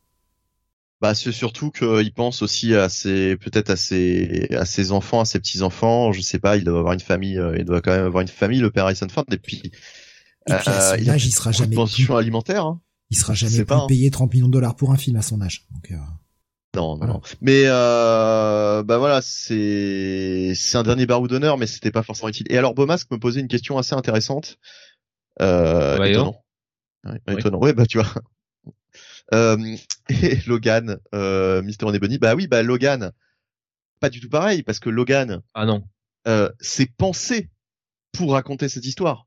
Bah 1.02 1.16
c'est 1.16 1.32
surtout 1.32 1.72
qu'il 1.72 2.12
pense 2.14 2.42
aussi 2.42 2.76
à 2.76 2.88
ses 2.88 3.36
peut-être 3.36 3.70
à 3.70 3.76
ses 3.76 4.46
à 4.52 4.64
ses 4.64 4.92
enfants, 4.92 5.18
à 5.18 5.24
ses 5.24 5.40
petits 5.40 5.62
enfants. 5.62 6.12
Je 6.12 6.20
sais 6.20 6.38
pas, 6.38 6.56
il 6.56 6.62
doit 6.62 6.78
avoir 6.78 6.94
une 6.94 7.00
famille, 7.00 7.38
euh, 7.38 7.56
il 7.58 7.64
doit 7.64 7.80
quand 7.80 7.90
même 7.90 8.06
avoir 8.06 8.20
une 8.22 8.28
famille, 8.28 8.60
le 8.60 8.70
père 8.70 8.84
Harrison 8.84 9.08
Ford. 9.08 9.24
Et 9.32 9.36
puis, 9.36 9.60
Et 9.64 9.70
puis, 10.54 10.68
à 10.68 10.92
euh, 10.92 10.96
son 10.96 11.02
il 11.02 11.10
a 11.10 11.14
âge, 11.14 11.26
il 11.26 11.32
sera 11.32 11.50
beaucoup 11.50 11.62
de 11.62 11.64
jamais 11.64 11.74
pension 11.74 12.04
plus, 12.04 12.14
alimentaire. 12.14 12.66
Hein. 12.66 12.80
il 13.10 13.18
sera 13.18 13.34
jamais 13.34 13.50
sais 13.50 13.58
plus 13.58 13.66
pas, 13.66 13.78
hein. 13.78 13.86
payé 13.88 14.12
30 14.12 14.32
millions 14.32 14.46
de 14.46 14.52
dollars 14.52 14.76
pour 14.76 14.92
un 14.92 14.96
film 14.96 15.16
à 15.16 15.22
son 15.22 15.40
âge. 15.40 15.66
Donc, 15.72 15.90
euh, 15.90 15.96
Non, 16.74 16.92
non, 16.92 16.96
Voilà. 16.96 17.12
non. 17.14 17.20
Mais 17.42 17.64
euh, 17.66 18.82
bah 18.82 18.98
voilà, 18.98 19.20
c'est 19.22 20.52
c'est 20.54 20.78
un 20.78 20.82
dernier 20.82 21.04
barou 21.06 21.28
d'honneur, 21.28 21.58
mais 21.58 21.66
c'était 21.66 21.90
pas 21.90 22.02
forcément 22.02 22.28
utile. 22.30 22.46
Et 22.50 22.56
alors 22.58 22.74
Bomasque 22.74 23.10
me 23.10 23.18
posait 23.18 23.40
une 23.40 23.48
question 23.48 23.76
assez 23.78 23.94
intéressante. 23.94 24.58
Euh, 25.40 25.96
Voyons. 25.96 26.12
étonnant. 26.12 26.44
Ouais, 27.04 27.20
Oui. 27.28 27.34
étonnant. 27.38 27.58
Ouais, 27.60 27.72
bah 27.74 27.86
tu 27.86 27.98
vois. 27.98 28.08
Euh, 29.32 29.56
et 30.10 30.36
Logan, 30.46 30.98
euh, 31.14 31.62
Mister 31.62 31.86
Bonnie, 31.86 32.18
bah 32.18 32.34
oui, 32.34 32.48
bah 32.48 32.62
Logan, 32.62 33.12
pas 33.98 34.10
du 34.10 34.20
tout 34.20 34.28
pareil, 34.28 34.62
parce 34.62 34.78
que 34.78 34.90
Logan, 34.90 35.40
Ah 35.54 35.64
non. 35.64 35.84
euh, 36.28 36.50
c'est 36.60 36.94
pensé 36.94 37.48
pour 38.12 38.32
raconter 38.32 38.68
cette 38.68 38.84
histoire. 38.84 39.26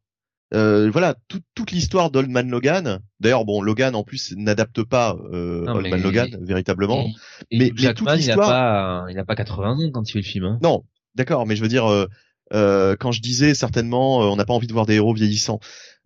Euh, 0.56 0.90
voilà, 0.90 1.16
tout- 1.28 1.42
toute 1.54 1.72
l'histoire 1.72 2.12
d'Old 2.12 2.30
Man 2.30 2.50
Logan. 2.50 3.00
D'ailleurs, 3.20 3.44
bon, 3.46 3.62
Logan 3.62 3.94
en 3.96 4.04
plus 4.04 4.34
n'adapte 4.38 4.84
pas 4.84 5.18
euh, 5.34 5.66
Non, 5.66 5.74
Old 5.76 5.90
Man 5.90 6.02
Logan 6.02 6.38
véritablement. 6.42 7.04
Et, 7.52 7.56
et 7.56 7.60
Mais- 7.60 7.72
mais 7.88 7.94
toute 7.94 8.08
l'histoire- 8.16 8.50
pas 8.50 9.06
il 9.12 9.20
a 9.20 9.26
pas 9.26 9.36
80 9.36 9.74
ans 9.86 9.92
quand 9.92 10.08
il 10.10 10.12
fait 10.14 10.20
le 10.20 10.24
film 10.26 10.46
hein. 10.46 10.60
Non, 10.64 10.84
d'accord, 11.16 11.46
mais 11.46 11.56
je 11.56 11.62
veux 11.62 11.68
dire, 11.68 11.86
euh, 11.92 12.08
euh, 12.54 12.96
quand 13.00 13.12
je 13.12 13.22
disais 13.22 13.54
certainement, 13.54 14.24
euh, 14.24 14.28
on 14.28 14.36
n'a 14.38 14.46
pas 14.46 14.54
envie 14.54 14.68
de 14.68 14.74
voir 14.74 14.86
des 14.86 14.96
héros 14.96 15.14
vieillissants. 15.14 15.60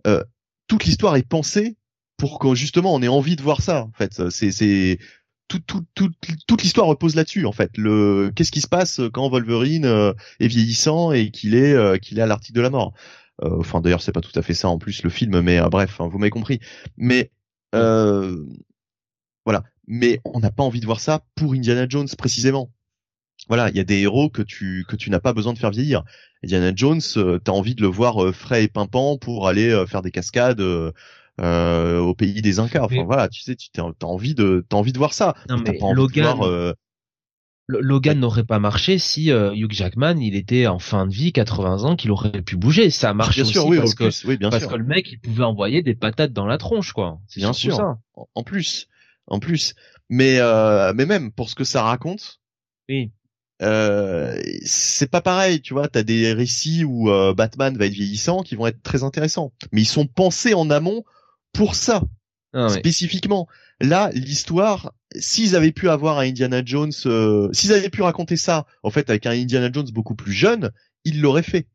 Euh, 0.08 0.24
toute 0.68 0.86
l'histoire 0.86 1.16
est 1.16 1.28
pensée 1.28 1.76
pour 2.18 2.40
que 2.40 2.56
justement 2.56 2.94
on 2.96 3.02
ait 3.02 3.08
envie 3.08 3.36
de 3.36 3.42
voir 3.44 3.62
ça. 3.62 3.84
En 3.84 3.92
fait, 3.94 4.30
c'est 4.32 4.52
c'est 4.52 4.98
tout, 5.48 5.60
tout, 5.66 5.84
tout- 5.96 6.12
toute 6.48 6.62
l'histoire 6.62 6.88
repose 6.88 7.16
là-dessus. 7.16 7.46
En 7.46 7.52
fait, 7.52 7.72
le 7.78 8.32
qu'est-ce 8.36 8.52
qui 8.52 8.62
se 8.62 8.68
passe 8.68 9.02
quand 9.14 9.30
Wolverine 9.30 9.86
euh, 9.86 10.14
est 10.40 10.48
vieillissant 10.48 11.12
et 11.12 11.32
qu'il 11.32 11.56
est 11.56 11.74
euh, 11.74 11.98
qu'il 11.98 12.20
est 12.20 12.22
à 12.22 12.28
l'article 12.28 12.56
de 12.58 12.62
la 12.62 12.70
mort? 12.70 12.94
Euh, 13.44 13.60
enfin, 13.60 13.82
d'ailleurs, 13.82 14.02
c'est 14.02 14.12
pas 14.12 14.22
tout 14.22 14.38
à 14.38 14.42
fait 14.42 14.54
ça 14.54 14.70
en 14.70 14.78
plus 14.78 15.04
le 15.04 15.10
film, 15.10 15.42
mais 15.42 15.60
euh, 15.60 15.70
bref, 15.70 16.00
hein, 16.02 16.08
vous 16.08 16.18
m'avez 16.18 16.30
compris. 16.30 16.60
Mais 16.98 17.32
euh, 17.76 18.46
voilà, 19.46 19.64
mais 19.88 20.20
on 20.26 20.40
n'a 20.40 20.52
pas 20.52 20.64
envie 20.64 20.80
de 20.80 20.86
voir 20.86 21.00
ça 21.00 21.22
pour 21.36 21.54
Indiana 21.54 21.86
Jones 21.88 22.08
précisément 22.18 22.70
voilà, 23.48 23.70
il 23.70 23.78
y 23.78 23.80
a 23.80 23.84
des 23.86 24.00
héros 24.00 24.30
que 24.30 24.42
tu 24.42 24.86
que 24.88 24.96
tu 24.96 25.10
n'as 25.10 25.20
pas 25.22 25.34
besoin 25.34 25.54
de 25.54 25.60
faire 25.60 25.72
vieillir. 25.72 26.04
Indiana 26.44 26.72
Jones, 26.76 27.02
euh, 27.18 27.40
t'as 27.40 27.54
envie 27.54 27.76
de 27.76 27.82
le 27.82 27.88
voir 27.88 28.24
euh, 28.24 28.32
frais 28.34 28.66
et 28.66 28.68
pimpant 28.68 29.18
pour 29.18 29.48
aller 29.48 29.70
euh, 29.70 29.86
faire 29.88 30.02
des 30.02 30.12
cascades 30.12 30.62
au 30.62 32.16
pays 32.16 32.42
des 32.42 32.60
Incas. 32.60 32.84
Enfin 32.84 33.04
voilà, 33.06 33.30
tu 33.30 33.42
sais, 33.42 33.56
tu 33.56 33.70
t'as 33.72 33.84
envie 34.04 34.36
de 34.36 34.66
t'as 34.70 34.78
envie 34.78 34.94
de 34.94 34.98
voir 34.98 35.14
ça. 35.14 35.36
Non, 35.50 35.62
T'as 35.64 35.72
mais 35.72 35.80
pas 35.80 35.86
envie 35.86 35.96
Logan- 35.96 36.34
de 36.38 36.38
voir. 36.38 36.76
Logan 37.72 38.20
n'aurait 38.20 38.44
pas 38.46 38.58
marché 38.58 38.98
si 38.98 39.32
euh, 39.32 39.54
Hugh 39.54 39.72
Jackman 39.72 40.18
il 40.20 40.36
était 40.36 40.66
en 40.66 40.80
fin 40.80 41.06
de 41.06 41.14
vie, 41.14 41.32
80 41.32 41.84
ans, 41.84 41.96
qu'il 41.96 42.10
aurait 42.10 42.42
pu 42.42 42.58
bouger. 42.58 42.90
Ça 42.90 43.14
marche 43.14 43.36
bien 43.36 43.44
aussi 43.44 43.54
sûr, 43.54 43.68
oui, 43.68 43.78
parce 43.78 43.94
que 43.94 44.10
oui, 44.28 44.38
bien 44.38 44.50
parce 44.50 44.64
sûr. 44.64 44.72
que 44.72 44.76
le 44.78 44.84
mec 44.86 45.12
il 45.12 45.20
pouvait 45.20 45.44
envoyer 45.44 45.84
des 45.84 45.94
patates 45.94 46.34
dans 46.34 46.48
la 46.48 46.58
tronche 46.58 46.94
quoi. 46.94 47.20
C'est 47.28 47.40
Bien 47.40 47.54
sûr. 47.54 47.76
ça. 47.76 48.00
En- 48.34 48.44
plus, 48.44 48.88
en 49.28 49.40
plus. 49.40 49.76
Mais 50.10 50.40
euh, 50.40 50.94
mais 50.96 51.06
même 51.06 51.32
pour 51.32 51.48
ce 51.50 51.54
que 51.56 51.64
ça 51.64 51.84
raconte, 51.84 52.40
Oui. 52.90 53.12
euh, 53.62 54.42
c'est 54.66 55.12
pas 55.12 55.22
pareil, 55.22 55.62
tu 55.62 55.74
vois. 55.76 55.88
T'as 55.88 56.02
des 56.04 56.34
récits 56.34 56.84
où 56.84 57.12
euh, 57.12 57.36
Batman 57.36 57.78
va 57.78 57.86
être 57.86 57.94
vieillissant 57.94 58.42
qui 58.42 58.56
vont 58.56 58.66
être 58.66 58.82
très 58.82 59.04
intéressants, 59.04 59.54
mais 59.72 59.82
ils 59.82 59.86
sont 59.88 60.08
pensés 60.08 60.56
en 60.56 60.72
amont 60.72 61.04
pour 61.54 61.76
ça. 61.76 62.02
Ah, 62.54 62.70
spécifiquement. 62.70 63.48
Là, 63.80 64.10
l'histoire, 64.14 64.92
s'ils 65.16 65.56
avaient 65.56 65.72
pu 65.72 65.90
avoir 65.90 66.20
un 66.20 66.28
Indiana 66.28 66.62
Jones, 66.64 66.92
euh, 67.06 67.50
s'ils 67.52 67.74
avaient 67.74 67.90
pu 67.90 68.02
raconter 68.02 68.38
ça, 68.38 68.66
en 68.84 68.90
fait, 68.90 69.10
avec 69.10 69.26
un 69.26 69.32
Indiana 69.32 69.70
Jones 69.72 69.90
beaucoup 69.92 70.16
plus 70.16 70.34
jeune, 70.34 70.72
ils 71.04 71.22
l'auraient 71.22 71.44
fait. 71.44 71.68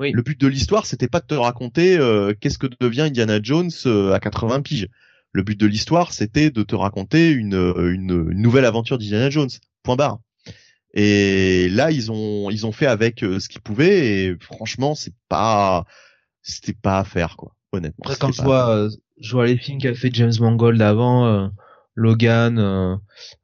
Oui. 0.00 0.12
Le 0.12 0.22
but 0.22 0.40
de 0.40 0.46
l'histoire, 0.46 0.86
c'était 0.86 1.08
pas 1.08 1.20
de 1.20 1.26
te 1.26 1.34
raconter 1.34 1.98
euh, 1.98 2.34
qu'est-ce 2.38 2.58
que 2.58 2.66
devient 2.80 3.02
Indiana 3.02 3.40
Jones 3.42 3.70
euh, 3.86 4.12
à 4.12 4.20
80 4.20 4.62
piges. 4.62 4.88
Le 5.32 5.42
but 5.42 5.58
de 5.58 5.66
l'histoire, 5.66 6.12
c'était 6.12 6.50
de 6.50 6.62
te 6.62 6.74
raconter 6.74 7.30
une, 7.30 7.54
euh, 7.54 7.92
une, 7.92 8.30
une 8.30 8.42
nouvelle 8.42 8.64
aventure 8.64 8.98
d'Indiana 8.98 9.30
Jones. 9.30 9.50
Point 9.82 9.96
barre. 9.96 10.20
Et 10.94 11.68
là, 11.70 11.90
ils 11.90 12.12
ont 12.12 12.50
ils 12.50 12.66
ont 12.66 12.72
fait 12.72 12.86
avec 12.86 13.22
euh, 13.22 13.40
ce 13.40 13.48
qu'ils 13.48 13.62
pouvaient 13.62 14.24
et 14.24 14.36
franchement, 14.40 14.94
c'est 14.94 15.14
pas 15.28 15.86
c'était 16.42 16.74
pas 16.74 16.98
à 16.98 17.04
faire 17.04 17.36
quoi. 17.36 17.54
Honnêtement. 17.72 18.04
Après, 18.04 18.16
quand 18.18 18.32
je 18.32 18.42
vois, 18.42 18.68
euh, 18.68 18.90
je 19.18 19.32
vois 19.32 19.46
les 19.46 19.56
films 19.56 19.80
qu'a 19.80 19.94
fait 19.94 20.10
James 20.12 20.32
Mangold 20.38 20.80
avant, 20.82 21.26
euh, 21.26 21.48
Logan, 21.94 22.58
euh, 22.58 22.96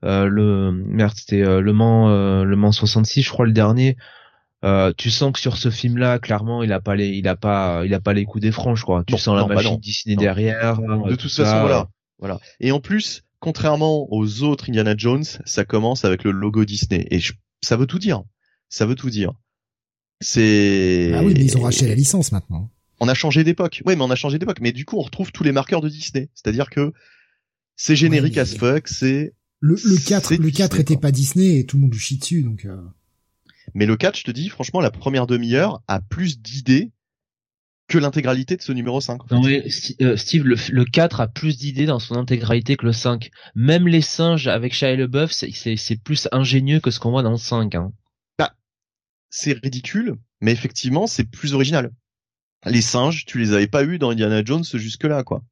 euh, 0.04 0.26
le 0.26 0.72
merde, 0.72 1.12
c'était 1.16 1.42
euh, 1.42 1.60
Le 1.60 1.72
Mans, 1.72 2.08
euh, 2.08 2.44
Le 2.44 2.56
Mans 2.56 2.72
66, 2.72 3.22
je 3.22 3.30
crois 3.30 3.46
le 3.46 3.52
dernier. 3.52 3.96
Euh, 4.64 4.92
tu 4.96 5.10
sens 5.10 5.32
que 5.32 5.38
sur 5.38 5.56
ce 5.56 5.70
film-là, 5.70 6.18
clairement, 6.18 6.62
il 6.62 6.72
a 6.72 6.80
pas 6.80 6.96
les, 6.96 7.08
il 7.10 7.28
a 7.28 7.36
pas, 7.36 7.82
il 7.84 7.94
a 7.94 8.00
pas 8.00 8.12
les 8.12 8.24
coups 8.24 8.42
des 8.42 8.50
franches, 8.52 8.82
quoi. 8.82 9.04
Tu 9.06 9.16
sens 9.18 9.36
la 9.36 9.42
non, 9.42 9.48
bah 9.48 9.54
machine 9.56 9.72
non. 9.72 9.78
Disney 9.78 10.16
Non. 10.16 10.22
derrière. 10.22 10.80
de 10.80 11.10
tout 11.10 11.16
toute 11.16 11.30
façon, 11.32 11.60
voilà. 11.60 11.88
Voilà. 12.18 12.40
Et 12.58 12.72
en 12.72 12.80
plus, 12.80 13.22
contrairement 13.38 14.08
aux 14.12 14.42
autres 14.42 14.68
Indiana 14.68 14.94
Jones, 14.96 15.22
ça 15.44 15.64
commence 15.64 16.04
avec 16.04 16.24
le 16.24 16.32
logo 16.32 16.64
Disney. 16.64 17.06
Et 17.12 17.20
je- 17.20 17.34
ça 17.62 17.76
veut 17.76 17.86
tout 17.86 18.00
dire. 18.00 18.22
Ça 18.68 18.84
veut 18.86 18.96
tout 18.96 19.10
dire. 19.10 19.32
C'est. 20.20 21.12
Ah 21.14 21.22
oui, 21.22 21.34
mais 21.36 21.44
ils 21.44 21.56
ont 21.56 21.62
racheté 21.62 21.86
la 21.86 21.94
licence 21.94 22.32
maintenant. 22.32 22.70
On 23.00 23.06
a 23.08 23.14
changé 23.14 23.44
d'époque. 23.44 23.82
Oui, 23.86 23.94
mais 23.94 24.02
on 24.02 24.10
a 24.10 24.16
changé 24.16 24.38
d'époque. 24.38 24.58
Mais 24.60 24.72
du 24.72 24.84
coup, 24.84 24.96
on 24.98 25.02
retrouve 25.02 25.30
tous 25.30 25.44
les 25.44 25.52
marqueurs 25.52 25.80
de 25.80 25.88
Disney. 25.88 26.28
C'est-à-dire 26.34 26.68
que 26.70 26.92
c'est 27.78 27.96
générique 27.96 28.34
Ouais, 28.34 28.40
as 28.42 28.54
fuck, 28.54 28.86
c'est. 28.88 29.32
Le, 29.60 29.74
le 29.82 29.96
4, 29.96 30.28
C'est 30.28 30.36
le 30.36 30.50
4 30.50 30.68
Disney, 30.76 30.82
était 30.82 30.96
pas 30.98 31.10
Disney 31.10 31.58
et 31.60 31.64
tout 31.66 31.76
le 31.78 31.82
monde 31.82 31.92
lui 31.94 31.98
chie 31.98 32.18
dessus, 32.18 32.42
donc, 32.42 32.66
euh, 32.66 32.76
Mais 33.74 33.86
le 33.86 33.96
4, 33.96 34.18
je 34.18 34.24
te 34.24 34.30
dis, 34.30 34.48
franchement, 34.50 34.80
la 34.80 34.90
première 34.90 35.26
demi-heure 35.26 35.82
a 35.88 36.00
plus 36.00 36.38
d'idées 36.40 36.92
que 37.88 37.96
l'intégralité 37.98 38.56
de 38.56 38.60
ce 38.62 38.70
numéro 38.72 39.00
5. 39.00 39.24
en 39.24 39.26
fait. 39.26 39.34
Non 39.34 39.40
mais 39.42 39.64
euh, 40.02 40.16
Steve, 40.18 40.44
le, 40.44 40.56
le 40.70 40.84
4 40.84 41.20
a 41.22 41.26
plus 41.26 41.56
d'idées 41.56 41.86
dans 41.86 41.98
son 41.98 42.16
intégralité 42.16 42.76
que 42.76 42.84
le 42.84 42.92
5. 42.92 43.30
Même 43.54 43.88
les 43.88 44.02
singes 44.02 44.46
avec 44.46 44.74
Shia 44.74 44.94
LeBeouf, 44.94 45.32
c'est- 45.32 45.50
c'est 45.54 45.76
c'est 45.76 45.96
plus 45.96 46.28
ingénieux 46.30 46.80
que 46.80 46.90
ce 46.90 47.00
qu'on 47.00 47.10
voit 47.10 47.22
dans 47.22 47.30
le 47.30 47.38
5. 47.38 47.74
Hein. 47.74 47.90
c'est 49.30 49.52
ridicule, 49.62 50.14
mais 50.40 50.52
effectivement, 50.52 51.06
c'est 51.06 51.24
plus 51.24 51.52
original. 51.52 51.90
Les 52.64 52.80
singes, 52.80 53.24
tu 53.26 53.38
les 53.38 53.52
avais 53.52 53.66
pas 53.66 53.84
eu 53.84 53.98
dans 53.98 54.10
Indiana 54.10 54.42
Jones 54.44 54.64
jusque-là, 54.64 55.22
quoi. 55.22 55.42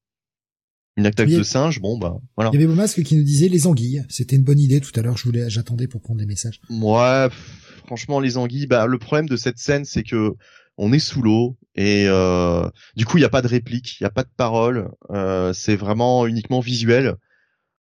Une 0.97 1.07
attaque 1.07 1.29
Oui. 1.29 1.37
de 1.37 1.43
singes, 1.43 1.81
bon 1.81 1.99
bah 1.99 2.17
voilà. 2.37 2.51
il 2.53 2.55
y 2.55 2.57
avait 2.57 2.67
Beaumasque 2.67 3.03
qui 3.03 3.17
nous 3.17 3.23
disait 3.23 3.49
les 3.49 3.67
anguilles. 3.67 4.05
C'était 4.09 4.37
une 4.37 4.45
bonne 4.45 4.59
idée 4.59 4.81
tout 4.81 4.99
à 4.99 5.03
l'heure. 5.03 5.17
Je 5.19 5.25
voulais, 5.25 5.51
j'attendais 5.51 5.87
pour 5.89 6.01
prendre 6.01 6.21
les 6.21 6.27
messages. 6.27 6.61
Ouais, 6.71 7.29
pff, 7.29 7.83
franchement, 7.87 8.19
les 8.21 8.39
anguilles, 8.39 8.67
bah 8.67 8.87
le 8.87 8.99
problème 8.99 9.29
de 9.29 9.37
cette 9.37 9.59
scène, 9.59 9.85
c'est 9.85 10.03
que 10.03 10.35
on 10.79 10.93
est 10.93 10.99
sous 10.99 11.21
l'eau 11.23 11.57
et 11.75 12.05
euh, 12.07 12.69
du 12.97 13.05
coup, 13.07 13.19
il 13.19 13.23
y 13.23 13.25
a 13.25 13.29
pas 13.31 13.43
de 13.43 13.49
réplique, 13.49 13.99
il 14.01 14.05
y 14.05 14.07
a 14.07 14.11
pas 14.11 14.23
de 14.25 14.31
parole. 14.37 14.91
euh, 15.11 15.53
c'est 15.53 15.77
vraiment 15.77 16.27
uniquement 16.27 16.61
visuel. 16.61 17.05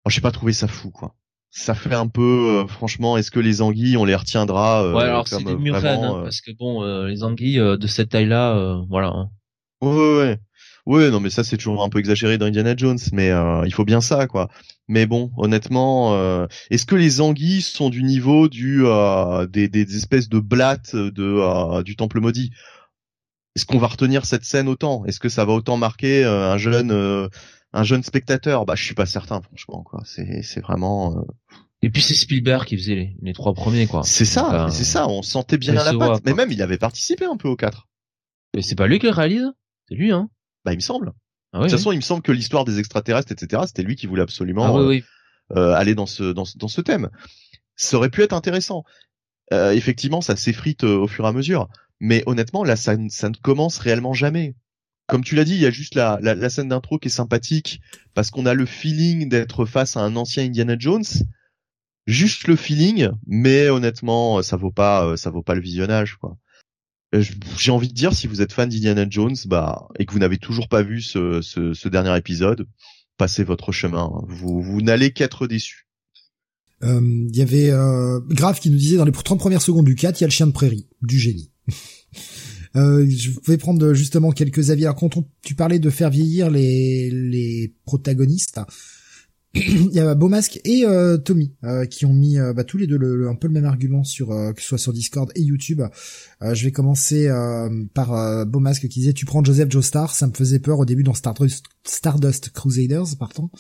Moi, 0.05 0.11
j'ai 0.11 0.21
pas 0.21 0.33
trouvé 0.33 0.53
ça 0.53 0.67
fou, 0.69 0.91
quoi. 0.91 1.15
Ça 1.51 1.75
fait 1.75 1.95
un 1.95 2.09
peu, 2.09 2.63
euh, 2.63 2.67
franchement, 2.67 3.17
est-ce 3.19 3.31
que 3.31 3.39
les 3.39 3.61
anguilles, 3.63 3.97
on 3.97 4.05
les 4.05 4.15
retiendra 4.15 4.85
euh, 4.85 4.95
ouais, 4.95 5.03
alors 5.03 5.29
c'est 5.29 5.43
des 5.45 5.55
murènes, 5.55 5.81
vraiment, 5.83 6.17
hein, 6.17 6.21
euh, 6.21 6.23
parce 6.25 6.41
que 6.41 6.51
bon, 6.59 6.83
euh, 6.83 7.09
les 7.09 7.23
anguilles 7.25 7.59
euh, 7.61 7.77
de 7.77 7.87
cette 7.87 8.09
taille-là, 8.09 8.57
euh, 8.57 8.83
voilà. 8.89 9.09
hein. 9.09 9.29
Ouais, 9.83 9.91
ouais, 9.95 10.17
ouais. 10.19 10.41
Ouais, 10.85 11.11
non, 11.11 11.21
mais 11.21 11.31
ça 11.31 11.45
c'est 11.45 11.57
toujours 11.57 11.85
un 11.85 11.89
peu 11.89 12.01
exagéré 12.01 12.39
dans 12.39 12.47
Indiana 12.47 12.75
Jones, 12.77 12.99
mais 13.13 13.31
euh, 13.31 13.63
il 13.67 13.73
faut 13.73 13.85
bien 13.85 14.01
ça, 14.01 14.27
quoi. 14.27 14.49
Mais 14.89 15.07
bon, 15.07 15.31
honnêtement, 15.37 16.15
euh, 16.17 16.47
est-ce 16.71 16.87
que 16.87 16.97
les 16.97 17.21
anguilles 17.21 17.63
sont 17.63 17.89
du 17.89 18.03
niveau 18.03 18.49
du 18.49 18.85
euh, 18.85 19.47
des, 19.47 19.69
des 19.69 19.97
espèces 19.97 20.29
de 20.29 20.41
blattes 20.41 20.97
de 20.97 21.23
euh, 21.23 21.83
du 21.85 21.95
Temple 21.95 22.21
maudit? 22.21 22.51
Est-ce 23.55 23.67
qu'on 23.67 23.79
va 23.79 23.87
retenir 23.87 24.25
cette 24.25 24.45
scène 24.45 24.69
autant? 24.69 25.05
Est-ce 25.05 25.21
que 25.21 25.29
ça 25.29 25.45
va 25.45 25.53
autant 25.53 25.77
marquer 25.77 26.25
euh, 26.25 26.51
un 26.51 26.59
jeune 26.59 26.91
euh, 26.91 27.29
un 27.73 27.85
jeune 27.85 28.03
spectateur? 28.03 28.65
Bah, 28.67 28.75
je 28.75 28.83
suis 28.83 28.95
pas 28.95 29.07
certain, 29.07 29.41
franchement, 29.41 29.83
quoi. 29.85 30.03
C'est 30.05 30.43
c'est 30.43 30.61
vraiment 30.61 31.17
euh, 31.17 31.23
Et 31.83 31.91
puis 31.91 32.03
c'est 32.03 32.15
Spielberg 32.15 32.65
qui 32.67 32.77
faisait 32.77 32.95
les, 32.95 33.17
les 33.23 33.33
trois 33.35 33.55
premiers, 33.55 33.87
quoi. 33.87 34.03
c'est 34.03 34.25
ça, 34.25 34.67
c'est 34.71 34.85
ça. 34.85 35.07
On 35.09 35.23
sentait 35.23 35.59
bien 35.59 35.77
à 35.77 35.85
la 35.85 35.93
patte. 35.93 35.95
voit, 35.95 36.21
mais 36.25 36.35
même 36.35 36.51
il 36.51 36.61
avait 36.61 36.79
participé 36.79 37.25
un 37.25 37.37
peu 37.37 37.49
au 37.49 37.57
4 37.57 37.87
Mais 38.55 38.63
c'est 38.63 38.75
pas 38.75 38.87
lui 38.89 38.99
qui 38.99 39.07
le 39.07 39.13
réalise? 39.13 39.53
C'est 39.89 39.95
lui, 39.95 40.13
hein 40.13 40.29
Bah, 40.65 40.73
il 40.73 40.77
me 40.77 40.81
semble. 40.81 41.13
Ah 41.53 41.59
de 41.59 41.63
toute 41.65 41.73
oui. 41.73 41.79
façon, 41.79 41.93
il 41.93 41.97
me 41.97 42.01
semble 42.03 42.23
que 42.23 42.33
l'histoire 42.33 42.65
des 42.65 42.79
extraterrestres, 42.79 43.33
etc., 43.33 43.63
c'était 43.67 43.83
lui 43.83 43.97
qui 43.97 44.07
voulait 44.07 44.23
absolument 44.23 44.79
Ah 44.79 44.83
oui, 44.83 45.05
euh, 45.53 45.59
euh, 45.59 45.75
aller 45.75 45.95
dans 45.95 46.07
ce 46.07 46.33
dans 46.33 46.45
ce 46.45 46.57
dans 46.59 46.69
ce 46.69 46.81
thème. 46.81 47.11
Ça 47.77 47.97
aurait 47.97 48.11
pu 48.11 48.23
être 48.23 48.33
intéressant. 48.33 48.85
Euh, 49.53 49.73
effectivement, 49.73 50.21
ça 50.21 50.37
s'effrite 50.37 50.85
au 50.85 51.07
fur 51.09 51.25
et 51.25 51.29
à 51.29 51.33
mesure, 51.33 51.69
mais 52.01 52.23
honnêtement, 52.27 52.65
là, 52.65 52.77
ça, 52.77 52.97
ne- 52.97 53.09
ça 53.11 53.29
ne 53.29 53.35
commence 53.35 53.79
réellement 53.79 54.15
jamais. 54.15 54.55
Comme 55.09 55.25
tu 55.25 55.35
l'as 55.35 55.45
dit, 55.45 55.55
il 55.55 55.61
y 55.61 55.67
a 55.67 55.71
juste 55.71 55.95
la, 55.95 56.19
la, 56.23 56.35
la 56.35 56.49
scène 56.49 56.69
d'intro 56.69 56.99
qui 56.99 57.09
est 57.09 57.11
sympathique 57.11 57.81
parce 58.15 58.31
qu'on 58.31 58.47
a 58.47 58.55
le 58.55 58.65
feeling 58.65 59.29
d'être 59.29 59.67
face 59.67 59.97
à 59.97 60.01
un 60.01 60.17
ancien 60.17 60.45
Indiana 60.45 60.77
Jones. 60.79 61.05
Juste 62.07 62.49
le 62.49 62.57
feeling, 62.57 63.11
mais 63.27 63.69
honnêtement, 63.69 64.43
ça 64.43 64.57
vaut 64.57 64.73
pas, 64.73 65.17
ça 65.17 65.31
vaut 65.31 65.43
pas 65.43 65.55
le 65.55 65.61
visionnage, 65.61 66.17
quoi. 66.17 66.37
Euh, 67.15 67.23
J'ai 67.59 67.71
envie 67.71 67.89
de 67.89 67.95
dire, 67.95 68.15
si 68.15 68.27
vous 68.27 68.41
êtes 68.41 68.53
fan 68.53 68.69
d'Indiana 68.69 69.07
Jones, 69.09 69.37
bah, 69.47 69.89
et 69.99 70.07
que 70.07 70.13
vous 70.13 70.19
n'avez 70.19 70.39
toujours 70.39 70.69
pas 70.69 70.83
vu 70.83 71.01
ce, 71.03 71.41
ce, 71.43 71.75
ce 71.75 71.89
dernier 71.89 72.17
épisode, 72.17 72.67
passez 73.19 73.45
votre 73.45 73.71
chemin. 73.73 74.11
Vous, 74.29 74.63
vous 74.63 74.81
n'allez 74.83 75.13
qu'être 75.13 75.47
déçus. 75.47 75.87
Euh, 76.83 77.01
Il 77.29 77.37
y 77.37 77.43
avait 77.43 77.71
euh, 77.71 78.19
Grave 78.31 78.59
qui 78.61 78.71
nous 78.71 78.79
disait 78.79 78.97
dans 78.97 79.05
les 79.05 79.13
30 79.13 79.39
premières 79.39 79.63
secondes 79.63 79.85
du 79.85 79.95
4, 79.95 80.19
il 80.21 80.23
y 80.23 80.25
a 80.25 80.29
le 80.29 80.33
chien 80.33 80.47
de 80.47 80.53
prairie, 80.53 80.89
du 81.03 81.19
génie. 81.19 81.51
Euh, 82.75 83.07
je 83.07 83.29
vais 83.47 83.59
prendre 83.59 83.93
justement 83.93 84.31
quelques 84.33 84.71
avis. 84.71 84.85
Alors, 84.87 84.97
quand 84.97 85.19
on- 85.19 85.29
tu 85.45 85.55
parlais 85.55 85.79
de 85.79 85.91
faire 85.91 86.09
vieillir 86.09 86.49
les, 86.51 87.11
les 87.11 87.75
protagonistes, 87.85 88.63
il 89.55 89.93
y 89.93 90.01
a 90.01 90.15
Beaumasque 90.15 90.61
et 90.65 90.87
euh, 90.87 91.19
Tommy 91.19 91.53
euh, 91.63 91.85
qui 91.85 92.07
ont 92.07 92.13
mis 92.15 92.39
euh, 92.39 92.55
bah, 92.55 92.65
tous 92.65 92.79
les 92.79 92.87
deux 92.87 92.97
le, 92.97 93.17
le- 93.17 93.29
un 93.29 93.35
peu 93.35 93.49
le 93.49 93.53
même 93.53 93.67
argument 93.67 94.03
sur 94.03 94.31
euh, 94.33 94.53
que 94.55 94.63
ce 94.63 94.69
soit 94.69 94.79
sur 94.79 94.93
Discord 94.95 95.31
et 95.35 95.43
YouTube. 95.43 95.83
Euh, 96.41 96.55
je 96.55 96.65
vais 96.65 96.73
commencer 96.73 97.29
euh, 97.29 97.69
par 97.93 98.15
euh, 98.15 98.45
Beaumasque 98.47 98.89
qui 98.89 99.01
disait 99.01 99.13
tu 99.13 99.27
prends 99.27 99.45
Joseph 99.45 99.71
Joestar, 99.71 100.15
ça 100.15 100.27
me 100.27 100.33
faisait 100.33 100.59
peur 100.59 100.79
au 100.79 100.87
début 100.87 101.03
dans 101.03 101.13
Stardust, 101.13 101.67
Stardust 101.85 102.49
Crusaders, 102.51 103.17
pardon. 103.19 103.51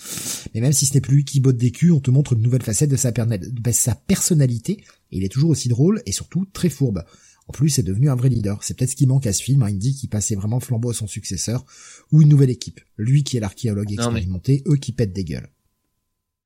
Mais 0.54 0.62
même 0.62 0.72
si 0.72 0.86
ce 0.86 0.94
n'est 0.94 1.02
plus 1.02 1.16
lui 1.16 1.24
qui 1.26 1.40
botte 1.40 1.58
des 1.58 1.72
culs, 1.72 1.92
on 1.92 2.00
te 2.00 2.10
montre 2.10 2.32
une 2.32 2.40
nouvelle 2.42 2.62
facette 2.62 2.90
de 2.90 2.96
sa, 2.96 3.10
perna- 3.12 3.36
de 3.38 3.70
sa 3.72 3.94
personnalité. 3.94 4.78
Et 5.10 5.18
il 5.18 5.24
est 5.24 5.28
toujours 5.32 5.50
aussi 5.50 5.68
drôle 5.68 6.00
et 6.06 6.12
surtout 6.12 6.46
très 6.54 6.70
fourbe. 6.70 7.04
En 7.48 7.52
plus, 7.52 7.68
c'est 7.68 7.82
devenu 7.82 8.08
un 8.08 8.14
vrai 8.14 8.28
leader. 8.30 8.62
C'est 8.62 8.78
peut-être 8.78 8.92
ce 8.92 8.96
qui 8.96 9.06
manque 9.06 9.26
à 9.26 9.32
ce 9.34 9.42
film, 9.42 9.62
un 9.62 9.66
indie 9.66 9.94
qui 9.94 10.06
passait 10.08 10.36
vraiment 10.36 10.60
flambeau 10.60 10.90
à 10.90 10.94
son 10.94 11.06
successeur, 11.08 11.66
ou 12.12 12.22
une 12.22 12.28
nouvelle 12.28 12.48
équipe. 12.50 12.80
Lui 12.96 13.24
qui 13.24 13.36
est 13.36 13.40
l'archéologue 13.40 13.88
mais- 13.90 13.94
expérimenté, 14.14 14.62
eux 14.68 14.76
qui 14.76 14.92
pètent 14.92 15.12
des 15.12 15.24
gueules. 15.24 15.48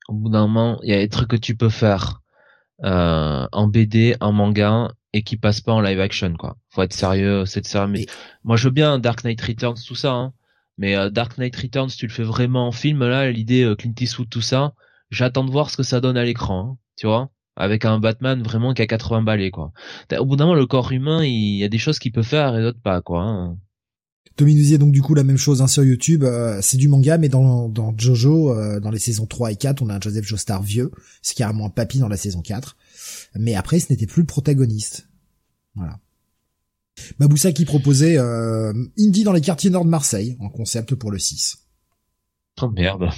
Au 0.08 0.14
bout 0.14 0.28
d'un 0.30 0.46
moment, 0.46 0.78
il 0.82 0.90
y 0.90 0.94
a 0.94 0.98
des 0.98 1.08
trucs 1.08 1.28
que 1.28 1.36
tu 1.36 1.56
peux 1.56 1.68
faire 1.68 2.20
euh, 2.84 3.46
en 3.52 3.66
BD, 3.68 4.16
en 4.20 4.32
manga, 4.32 4.90
et 5.12 5.22
qui 5.22 5.36
passent 5.36 5.60
pas 5.62 5.72
en 5.72 5.80
live 5.80 6.00
action, 6.00 6.34
quoi. 6.36 6.56
Faut 6.70 6.82
être 6.82 6.92
sérieux, 6.92 7.46
c'est 7.46 7.64
sérieux. 7.66 7.88
Mais 7.92 8.02
Et- 8.02 8.06
moi, 8.44 8.56
je 8.56 8.64
veux 8.68 8.70
bien 8.72 8.98
Dark 8.98 9.24
Knight 9.24 9.40
Returns, 9.40 9.76
tout 9.86 9.94
ça, 9.94 10.12
hein. 10.12 10.32
Mais 10.78 10.96
euh, 10.96 11.10
Dark 11.10 11.38
Knight 11.38 11.56
Returns, 11.56 11.88
tu 11.90 12.06
le 12.06 12.12
fais 12.12 12.22
vraiment 12.22 12.68
en 12.68 12.72
film, 12.72 13.04
là, 13.06 13.30
l'idée 13.30 13.62
euh, 13.64 13.74
Clint 13.76 13.94
Eastwood, 13.98 14.28
tout 14.28 14.42
ça, 14.42 14.74
j'attends 15.10 15.44
de 15.44 15.50
voir 15.50 15.70
ce 15.70 15.76
que 15.76 15.82
ça 15.82 16.00
donne 16.00 16.16
à 16.18 16.24
l'écran, 16.24 16.72
hein, 16.74 16.78
tu 16.96 17.06
vois 17.06 17.30
avec 17.58 17.86
un 17.86 17.98
Batman 17.98 18.42
vraiment 18.42 18.74
qui 18.74 18.82
a 18.82 18.86
80 18.86 19.22
balais 19.22 19.50
quoi. 19.50 19.72
Au 20.18 20.26
bout 20.26 20.36
d'un 20.36 20.44
moment 20.44 20.54
le 20.56 20.66
corps 20.66 20.92
humain 20.92 21.24
il 21.24 21.56
y 21.56 21.64
a 21.64 21.68
des 21.70 21.78
choses 21.78 21.98
qu'il 21.98 22.12
peut 22.12 22.22
faire 22.22 22.54
et 22.56 22.60
d'autres 22.60 22.80
pas 22.82 23.00
quoi. 23.00 23.22
hein. 23.22 23.56
Tommy 24.36 24.54
nous 24.54 24.60
disait 24.60 24.78
donc 24.78 24.92
du 24.92 25.00
coup 25.00 25.14
la 25.14 25.24
même 25.24 25.38
chose 25.38 25.62
hein, 25.62 25.66
sur 25.66 25.82
YouTube, 25.82 26.22
euh, 26.22 26.60
c'est 26.62 26.76
du 26.76 26.88
manga, 26.88 27.16
mais 27.16 27.30
dans, 27.30 27.72
Jojo, 27.96 28.52
euh, 28.52 28.80
dans 28.80 28.90
les 28.90 28.98
saisons 28.98 29.26
3 29.26 29.52
et 29.52 29.56
4, 29.56 29.80
on 29.82 29.88
a 29.88 29.96
un 29.96 30.00
Joseph 30.00 30.26
Joestar 30.26 30.62
vieux, 30.62 30.90
c'est 31.22 31.34
carrément 31.34 31.66
un 31.66 31.70
papy 31.70 31.98
dans 31.98 32.08
la 32.08 32.18
saison 32.18 32.42
4. 32.42 32.76
Mais 33.36 33.54
après, 33.54 33.80
ce 33.80 33.90
n'était 33.90 34.06
plus 34.06 34.22
le 34.22 34.26
protagoniste. 34.26 35.08
Voilà. 35.74 35.98
Maboussa 37.18 37.52
qui 37.52 37.64
proposait 37.64 38.18
euh, 38.18 38.72
Indie 38.98 39.24
dans 39.24 39.32
les 39.32 39.40
quartiers 39.40 39.70
nord 39.70 39.84
de 39.84 39.90
Marseille, 39.90 40.36
en 40.40 40.48
concept 40.48 40.94
pour 40.94 41.10
le 41.10 41.18
6. 41.18 41.58
Oh 42.62 42.70
merde. 42.70 43.10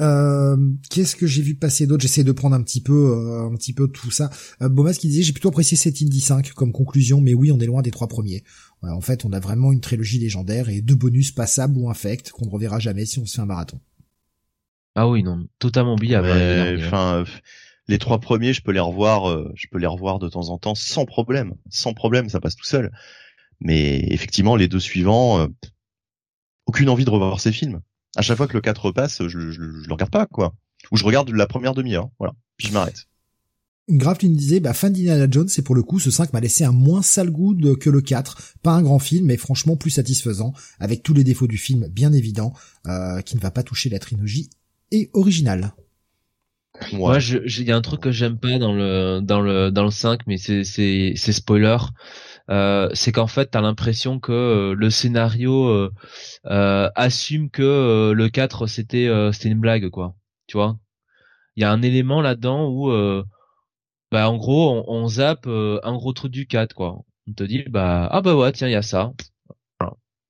Euh, 0.00 0.56
Qu'est-ce 0.90 1.16
que 1.16 1.26
j'ai 1.26 1.42
vu 1.42 1.54
passer 1.54 1.86
d'autre? 1.86 2.02
J'essaie 2.02 2.24
de 2.24 2.32
prendre 2.32 2.54
un 2.54 2.62
petit 2.62 2.80
peu, 2.80 3.12
euh, 3.12 3.48
un 3.50 3.54
petit 3.56 3.72
peu 3.72 3.88
tout 3.88 4.10
ça. 4.10 4.30
Euh, 4.62 4.68
Bomas 4.68 4.94
qui 4.94 5.08
disait 5.08 5.22
j'ai 5.22 5.32
plutôt 5.32 5.48
apprécié 5.48 5.76
cet 5.76 6.00
Indie 6.02 6.20
5 6.20 6.52
comme 6.52 6.72
conclusion, 6.72 7.20
mais 7.20 7.34
oui, 7.34 7.50
on 7.52 7.58
est 7.60 7.66
loin 7.66 7.82
des 7.82 7.90
trois 7.90 8.08
premiers. 8.08 8.42
Ouais, 8.82 8.90
en 8.90 9.00
fait, 9.00 9.24
on 9.24 9.32
a 9.32 9.40
vraiment 9.40 9.72
une 9.72 9.80
trilogie 9.80 10.18
légendaire 10.18 10.68
et 10.68 10.80
deux 10.80 10.94
bonus 10.94 11.32
passables 11.32 11.76
ou 11.76 11.90
infects 11.90 12.30
qu'on 12.30 12.46
ne 12.46 12.50
reverra 12.50 12.78
jamais 12.78 13.06
si 13.06 13.18
on 13.18 13.26
se 13.26 13.34
fait 13.34 13.42
un 13.42 13.46
marathon. 13.46 13.80
Ah 14.94 15.08
oui 15.08 15.22
non, 15.22 15.46
totalement 15.58 15.94
oubliable. 15.94 16.28
hein, 16.28 16.64
derniers. 16.74 16.86
Enfin, 16.86 17.14
euh, 17.20 17.24
les 17.88 17.98
trois 17.98 18.18
premiers, 18.20 18.52
je 18.52 18.62
peux 18.62 18.72
les 18.72 18.80
revoir, 18.80 19.28
euh, 19.30 19.50
je 19.54 19.66
peux 19.70 19.78
les 19.78 19.86
revoir 19.86 20.18
de 20.18 20.28
temps 20.28 20.48
en 20.50 20.58
temps 20.58 20.74
sans 20.74 21.06
problème, 21.06 21.54
sans 21.70 21.94
problème, 21.94 22.28
ça 22.28 22.40
passe 22.40 22.56
tout 22.56 22.64
seul. 22.64 22.90
Mais 23.60 23.98
effectivement, 24.10 24.56
les 24.56 24.68
deux 24.68 24.80
suivants, 24.80 25.40
euh, 25.40 25.46
aucune 26.66 26.88
envie 26.88 27.04
de 27.04 27.10
revoir 27.10 27.40
ces 27.40 27.52
films. 27.52 27.80
À 28.18 28.22
chaque 28.22 28.36
fois 28.36 28.48
que 28.48 28.54
le 28.54 28.60
4 28.60 28.86
repasse, 28.86 29.22
je, 29.22 29.28
je, 29.28 29.50
je 29.52 29.86
le 29.86 29.92
regarde 29.92 30.10
pas, 30.10 30.26
quoi. 30.26 30.52
Ou 30.90 30.96
je 30.96 31.04
regarde 31.04 31.30
la 31.30 31.46
première 31.46 31.72
demi-heure, 31.72 32.10
voilà. 32.18 32.34
Puis 32.56 32.66
je 32.66 32.72
m'arrête. 32.72 33.06
Graf 33.88 34.18
qui 34.18 34.28
nous 34.28 34.36
disait 34.36 34.60
bah 34.60 34.74
fin 34.74 34.90
d'Indiana 34.90 35.26
Jones 35.30 35.48
et 35.56 35.62
pour 35.62 35.74
le 35.74 35.82
coup 35.82 35.98
ce 35.98 36.10
5 36.10 36.34
m'a 36.34 36.40
laissé 36.40 36.64
un 36.64 36.72
moins 36.72 37.00
sale 37.00 37.30
goût 37.30 37.56
que 37.76 37.88
le 37.88 38.02
4. 38.02 38.56
Pas 38.62 38.72
un 38.72 38.82
grand 38.82 38.98
film 38.98 39.26
mais 39.26 39.38
franchement 39.38 39.76
plus 39.76 39.90
satisfaisant 39.90 40.52
avec 40.78 41.02
tous 41.02 41.14
les 41.14 41.24
défauts 41.24 41.46
du 41.46 41.56
film 41.56 41.86
bien 41.88 42.12
évidents 42.12 42.52
euh, 42.86 43.22
qui 43.22 43.36
ne 43.36 43.40
va 43.40 43.50
pas 43.50 43.62
toucher 43.62 43.88
la 43.88 43.98
trilogie 43.98 44.50
et 44.90 45.08
originale. 45.14 45.72
Moi, 46.92 47.18
il 47.18 47.62
y 47.62 47.72
a 47.72 47.76
un 47.76 47.80
truc 47.80 48.00
que 48.00 48.12
j'aime 48.12 48.38
pas 48.38 48.58
dans 48.58 48.74
le 48.74 49.20
dans 49.22 49.40
le 49.40 49.70
dans 49.70 49.84
le 49.84 49.90
5, 49.90 50.26
mais 50.26 50.36
c'est 50.36 50.64
c'est 50.64 51.14
c'est 51.16 51.32
spoiler. 51.32 51.78
Euh, 52.50 52.88
c'est 52.94 53.12
qu'en 53.12 53.26
fait, 53.26 53.46
t'as 53.50 53.60
l'impression 53.60 54.20
que 54.20 54.32
euh, 54.32 54.74
le 54.74 54.90
scénario 54.90 55.68
euh, 56.46 56.90
assume 56.94 57.50
que 57.50 58.12
le 58.14 58.28
4 58.28 58.66
c'était 58.66 59.06
euh, 59.08 59.32
c'était 59.32 59.50
une 59.50 59.60
blague, 59.60 59.90
quoi. 59.90 60.14
Tu 60.46 60.56
vois? 60.56 60.78
Il 61.56 61.62
y 61.62 61.64
a 61.64 61.72
un 61.72 61.82
élément 61.82 62.22
là-dedans 62.22 62.68
où, 62.68 62.90
euh, 62.90 63.24
bah, 64.12 64.30
en 64.30 64.36
gros, 64.38 64.70
on, 64.72 64.84
on 65.04 65.08
zappe 65.08 65.46
un 65.48 65.94
gros 65.96 66.12
truc 66.12 66.32
du 66.32 66.46
4, 66.46 66.74
quoi. 66.74 67.00
On 67.28 67.32
te 67.34 67.44
dit, 67.44 67.64
bah, 67.68 68.08
ah 68.12 68.22
bah 68.22 68.36
ouais, 68.36 68.52
tiens, 68.52 68.68
il 68.68 68.72
y 68.72 68.76
a 68.76 68.82
ça. 68.82 69.12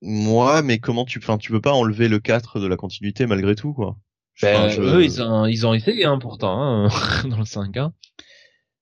moi, 0.02 0.62
mais 0.62 0.78
comment 0.78 1.04
tu, 1.04 1.18
enfin, 1.18 1.38
tu 1.38 1.50
peux 1.50 1.60
pas 1.60 1.72
enlever 1.72 2.08
le 2.08 2.20
4 2.20 2.60
de 2.60 2.66
la 2.66 2.76
continuité 2.76 3.26
malgré 3.26 3.54
tout, 3.54 3.72
quoi. 3.72 3.96
Ben, 4.40 4.68
je- 4.68 4.80
eux, 4.80 5.04
ils 5.04 5.20
ont, 5.22 5.46
ils 5.46 5.66
ont 5.66 5.74
essayé, 5.74 6.04
hein, 6.04 6.18
pourtant, 6.18 6.60
hein, 6.60 6.88
dans 7.28 7.38
le 7.38 7.44
5. 7.44 7.76
Hein. 7.76 7.92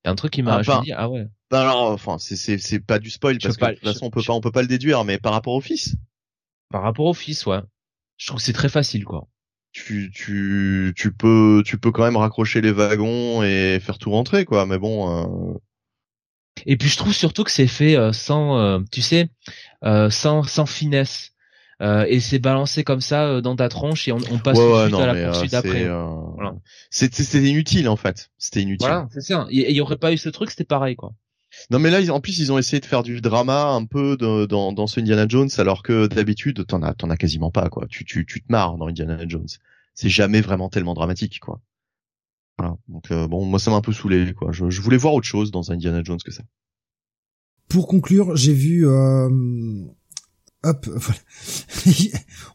Il 0.05 0.07
y 0.07 0.09
a 0.09 0.11
un 0.11 0.15
truc 0.15 0.33
qui 0.33 0.43
m'a, 0.43 0.61
Ah, 0.67 0.81
ah 0.95 1.09
ouais. 1.09 1.27
Ben 1.51 1.59
alors, 1.61 1.91
enfin, 1.91 2.17
c'est 2.19 2.35
c'est 2.37 2.57
c'est 2.57 2.79
pas 2.79 2.99
du 2.99 3.09
spoil 3.09 3.39
parce 3.41 3.57
que 3.57 3.65
de 3.65 3.71
toute 3.71 3.83
façon, 3.83 4.05
on 4.05 4.09
peut 4.09 4.21
je- 4.21 4.27
pas, 4.27 4.33
on 4.33 4.41
peut 4.41 4.51
pas 4.51 4.61
le 4.61 4.67
déduire, 4.69 5.03
mais 5.03 5.17
par 5.17 5.33
rapport 5.33 5.53
au 5.53 5.61
fils, 5.61 5.95
Par 6.69 6.81
rapport 6.83 7.07
au 7.07 7.13
fils, 7.13 7.45
ouais. 7.45 7.59
Je 8.15 8.27
trouve 8.27 8.39
que 8.39 8.43
c'est 8.45 8.53
très 8.53 8.69
facile, 8.69 9.03
quoi. 9.03 9.27
tu 9.71 10.11
tu 10.13 10.93
tu 10.95 11.13
peux 11.13 11.61
tu 11.65 11.77
peux 11.77 11.91
quand 11.91 12.03
même 12.03 12.17
raccrocher 12.17 12.61
les 12.61 12.71
wagons 12.71 13.43
et 13.43 13.79
faire 13.79 13.97
tout 13.97 14.11
rentrer, 14.11 14.45
quoi. 14.45 14.65
Mais 14.65 14.77
bon, 14.77 15.53
euh, 15.53 15.57
Et 16.65 16.77
puis 16.77 16.89
je 16.89 16.97
trouve 16.97 17.13
surtout 17.13 17.43
que 17.43 17.51
c'est 17.51 17.67
fait 17.67 17.95
euh, 17.95 18.11
sans, 18.13 18.57
euh, 18.57 18.79
tu 18.91 19.01
sais, 19.01 19.29
euh, 19.83 20.09
sans 20.09 20.43
sans 20.43 20.65
finesse. 20.65 21.33
Euh, 21.79 22.05
et 22.09 22.19
c'est 22.19 22.39
balancé 22.39 22.83
comme 22.83 23.01
ça 23.01 23.25
euh, 23.27 23.41
dans 23.41 23.55
ta 23.55 23.69
tronche 23.69 24.07
et 24.07 24.11
on, 24.11 24.17
on 24.17 24.39
passe 24.39 24.57
ouais, 24.57 24.65
tout 24.65 24.73
ouais, 24.73 24.83
suite 24.83 24.93
non, 24.93 25.01
à 25.03 25.07
la 25.07 25.13
poursuite 25.27 25.53
après. 25.53 25.85
Voilà. 25.87 26.55
c'était 26.89 27.43
inutile 27.43 27.87
en 27.87 27.95
fait. 27.95 28.31
C'était 28.39 28.61
inutile. 28.61 28.87
Voilà, 28.87 29.07
c'est 29.11 29.21
ça. 29.21 29.45
Et 29.51 29.69
il 29.69 29.75
y 29.75 29.81
aurait 29.81 29.97
pas 29.97 30.11
eu 30.11 30.17
ce 30.17 30.29
truc, 30.29 30.49
c'était 30.49 30.63
pareil, 30.63 30.95
quoi. 30.95 31.13
Non 31.71 31.79
mais 31.79 31.89
là, 31.89 31.99
ils- 32.01 32.11
en 32.11 32.19
plus, 32.21 32.39
ils 32.39 32.51
ont 32.51 32.57
essayé 32.57 32.79
de 32.79 32.85
faire 32.85 33.03
du 33.03 33.19
drama 33.21 33.65
un 33.65 33.85
peu 33.85 34.15
de- 34.17 34.45
dans, 34.45 34.71
dans 34.73 34.87
ce 34.87 34.99
Indiana 34.99 35.25
Jones, 35.27 35.49
alors 35.57 35.83
que 35.83 36.07
d'habitude, 36.07 36.65
t'en 36.67 36.81
as, 36.83 36.93
t'en 36.93 37.09
as 37.09 37.17
quasiment 37.17 37.51
pas, 37.51 37.69
quoi. 37.69 37.85
Tu, 37.89 38.05
tu, 38.05 38.25
tu 38.25 38.41
te 38.41 38.51
marres 38.51 38.77
dans 38.77 38.87
Indiana 38.87 39.19
Jones. 39.27 39.47
C'est 39.93 40.09
jamais 40.09 40.41
vraiment 40.41 40.69
tellement 40.69 40.93
dramatique, 40.93 41.39
quoi. 41.39 41.61
Voilà. 42.57 42.77
Donc 42.87 43.11
euh, 43.11 43.27
bon, 43.27 43.45
moi 43.45 43.59
ça 43.59 43.69
m'a 43.71 43.77
un 43.77 43.81
peu 43.81 43.93
saoulé, 43.93 44.33
quoi. 44.33 44.51
Je, 44.51 44.69
je 44.69 44.81
voulais 44.81 44.97
voir 44.97 45.13
autre 45.13 45.27
chose 45.27 45.51
dans 45.51 45.71
un 45.71 45.75
Indiana 45.75 46.01
Jones 46.03 46.19
que 46.23 46.31
ça. 46.31 46.43
Pour 47.69 47.87
conclure, 47.87 48.35
j'ai 48.35 48.53
vu 48.53 48.87
euh, 48.87 49.29
hop, 50.63 50.85
voilà. 50.95 51.19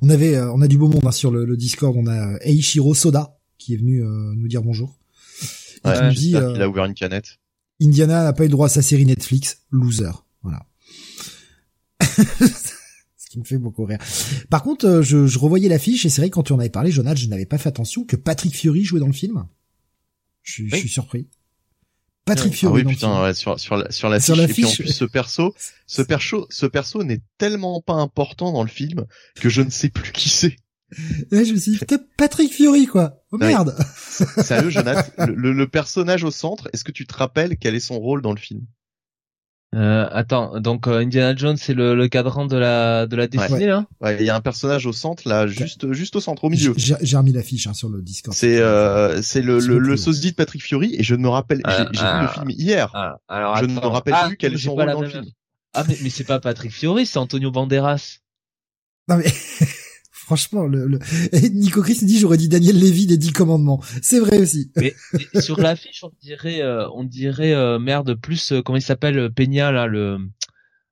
on 0.01 0.09
avait 0.11 0.37
euh, 0.37 0.51
on 0.53 0.63
a 0.63 0.69
du 0.69 0.79
beau 0.79 0.89
monde 0.89 1.05
hein, 1.05 1.13
sur 1.13 1.31
le, 1.31 1.45
le 1.45 1.57
Discord, 1.57 1.95
on 1.97 2.07
a 2.07 2.33
euh, 2.35 2.39
Eiichiro 2.43 2.95
Soda 2.95 3.37
qui 3.59 3.75
est 3.75 3.77
venu 3.77 4.03
euh, 4.03 4.33
nous 4.37 4.49
dire 4.49 4.63
bonjour. 4.63 4.99
Ouais, 5.85 6.09
nous 6.09 6.15
dit 6.15 6.31
j'espère 6.33 6.49
euh, 6.51 6.65
a 6.65 6.69
ouvert 6.69 6.85
une 6.87 6.95
canette. 6.95 7.39
Indiana 7.83 8.23
n'a 8.25 8.33
pas 8.33 8.45
eu 8.45 8.49
droit 8.49 8.67
à 8.67 8.71
sa 8.71 8.83
série 8.83 9.05
Netflix, 9.07 9.59
loser. 9.71 10.11
Voilà. 10.43 10.67
Ce 12.01 13.29
qui 13.31 13.39
me 13.39 13.45
fait 13.45 13.59
beaucoup 13.59 13.85
rire. 13.85 13.99
Par 14.51 14.63
contre, 14.63 14.87
euh, 14.87 15.03
je, 15.03 15.27
je 15.27 15.39
revoyais 15.39 15.69
l'affiche 15.69 16.05
et 16.05 16.11
c'est 16.11 16.21
vrai 16.21 16.31
que 16.31 16.35
quand 16.35 16.43
tu 16.43 16.53
en 16.53 16.59
avais 16.59 16.69
parlé, 16.69 16.91
Jonathan, 16.91 17.17
je 17.17 17.27
n'avais 17.29 17.47
pas 17.47 17.59
fait 17.59 17.69
attention 17.69 18.05
que 18.05 18.17
Patrick 18.17 18.55
Fury 18.55 18.85
jouait 18.85 19.01
dans 19.01 19.07
le 19.07 19.13
film. 19.13 19.47
Je, 20.43 20.53
suis- 20.53 20.69
je 20.69 20.75
Oui. 20.75 20.81
suis 20.81 20.89
surpris. 20.89 21.29
Patrick 22.25 22.53
Ah 22.55 22.57
Fury 22.57 22.73
oui, 22.73 22.83
dans 22.85 22.89
le 22.91 22.95
putain, 22.95 23.23
ouais, 23.23 23.35
sur, 23.35 23.59
sur 23.59 23.77
la, 23.77 23.91
sur 23.91 24.09
la 24.09 24.21
Sur 24.21 24.35
fiche. 24.37 24.45
la 24.45 24.51
Et 24.51 24.55
puis 24.55 24.65
en 24.65 24.69
fiche. 24.69 24.79
plus, 24.85 24.93
ce 24.93 25.05
perso, 25.05 25.55
ce 25.87 26.03
perso, 26.03 26.47
ce 26.51 26.67
perso 26.67 27.03
n'est 27.03 27.21
tellement 27.39 27.81
pas 27.81 27.95
important 27.95 28.53
dans 28.53 28.63
le 28.63 28.69
film 28.69 29.07
que 29.37 29.49
je 29.49 29.63
ne 29.63 29.71
sais 29.71 29.89
plus 29.89 30.13
qui 30.13 30.29
c'est. 30.29 30.57
Et 31.31 31.45
je 31.45 31.53
me 31.53 31.59
suis 31.59 31.73
dit, 31.73 31.79
putain, 31.79 31.99
Patrick 32.17 32.53
Fury, 32.53 32.87
quoi. 32.87 33.23
Oh 33.33 33.39
Ouais. 33.39 33.49
merde. 33.49 33.75
Sérieux, 34.43 34.71
Jonathan, 34.71 35.03
le, 35.27 35.53
le- 35.53 35.69
personnage 35.69 36.23
au 36.25 36.31
centre, 36.31 36.69
est-ce 36.73 36.85
que 36.85 36.93
tu 36.93 37.07
te 37.07 37.15
rappelles 37.15 37.57
quel 37.59 37.75
est 37.75 37.81
son 37.81 37.99
rôle 37.99 38.21
dans 38.23 38.33
le 38.33 38.39
film? 38.39 38.61
Euh, 39.75 40.07
attends, 40.13 40.61
donc 40.61 40.87
euh, 40.87 40.99
Indiana 40.99 41.35
Jones 41.35 41.57
c'est 41.57 41.73
le, 41.73 41.95
le 41.95 42.07
cadran 42.07 42.45
de 42.45 42.59
la 42.59 43.07
de 43.07 43.17
la 43.17 43.27
dessinée 43.27 43.65
là? 43.65 43.87
Ouais, 44.03 44.19
il 44.21 44.27
y 44.27 44.29
a 44.29 44.37
un 44.37 44.43
personnage 44.43 44.85
au 44.85 44.93
centre 44.93 45.27
là, 45.27 45.47
juste 45.47 45.91
juste 45.95 46.15
au 46.15 46.21
centre, 46.21 46.45
au 46.45 46.51
milieu. 46.51 46.75
J'ai 46.77 46.95
j'ai 47.01 47.17
remis 47.17 47.33
l'affiche 47.33 47.67
hein, 47.67 47.73
sur 47.73 47.89
le 47.89 48.03
Discord. 48.03 48.37
C'est 48.37 48.59
euh, 48.59 49.23
c'est 49.23 49.41
le 49.41 49.61
le, 49.61 49.79
le 49.79 49.97
sosie 49.97 50.33
de 50.33 50.37
Patrick 50.37 50.63
Fury 50.63 50.95
et 50.99 51.03
je 51.03 51.15
ne 51.15 51.23
me 51.23 51.31
rappelle, 51.31 51.63
j'ai 51.67 51.73
Ah, 51.73 51.89
j'ai 51.91 52.01
vu 52.03 52.05
ah. 52.05 52.21
le 52.21 52.29
film 52.29 52.51
hier. 52.51 52.91
Ah, 52.93 53.17
alors 53.29 53.57
je 53.57 53.65
ne 53.65 53.73
me 53.73 53.79
rappelle 53.81 54.13
Ah, 54.15 54.27
plus 54.29 54.37
quel 54.37 54.53
est 54.53 54.59
son 54.59 54.75
rôle 54.75 54.93
dans 54.93 55.01
le 55.01 55.09
film. 55.09 55.25
Ah 55.73 55.85
mais, 55.89 55.97
mais 56.03 56.11
c'est 56.11 56.25
pas 56.25 56.39
Patrick 56.39 56.71
Fiori, 56.71 57.07
c'est 57.07 57.19
Antonio 57.19 57.51
Banderas. 57.51 58.19
Non 59.09 59.17
mais 59.17 59.25
franchement, 60.37 60.67
le, 60.67 60.87
le... 60.87 60.99
et 61.33 61.51
Nico 61.51 61.83
Chris 61.83 61.99
dit 62.03 62.19
j'aurais 62.19 62.39
dit 62.39 62.49
Daniel 62.49 62.79
Lévy 62.79 63.07
des 63.07 63.19
Dix 63.19 63.33
Commandements. 63.33 63.83
C'est 64.01 64.19
vrai 64.19 64.39
aussi. 64.39 64.71
Mais 64.77 64.95
mais 65.13 65.41
sur 65.43 65.61
l'affiche, 65.61 66.03
on 66.05 66.11
dirait, 66.23 66.63
euh, 66.63 66.89
on 66.95 67.05
dirait 67.05 67.53
euh, 67.53 67.79
merde 67.79 68.15
plus 68.15 68.53
euh, 68.53 68.63
comment 68.63 68.79
il 68.79 68.83
s'appelle 68.83 69.31
Peña 69.31 69.73
là 69.73 69.87
le 69.87 70.19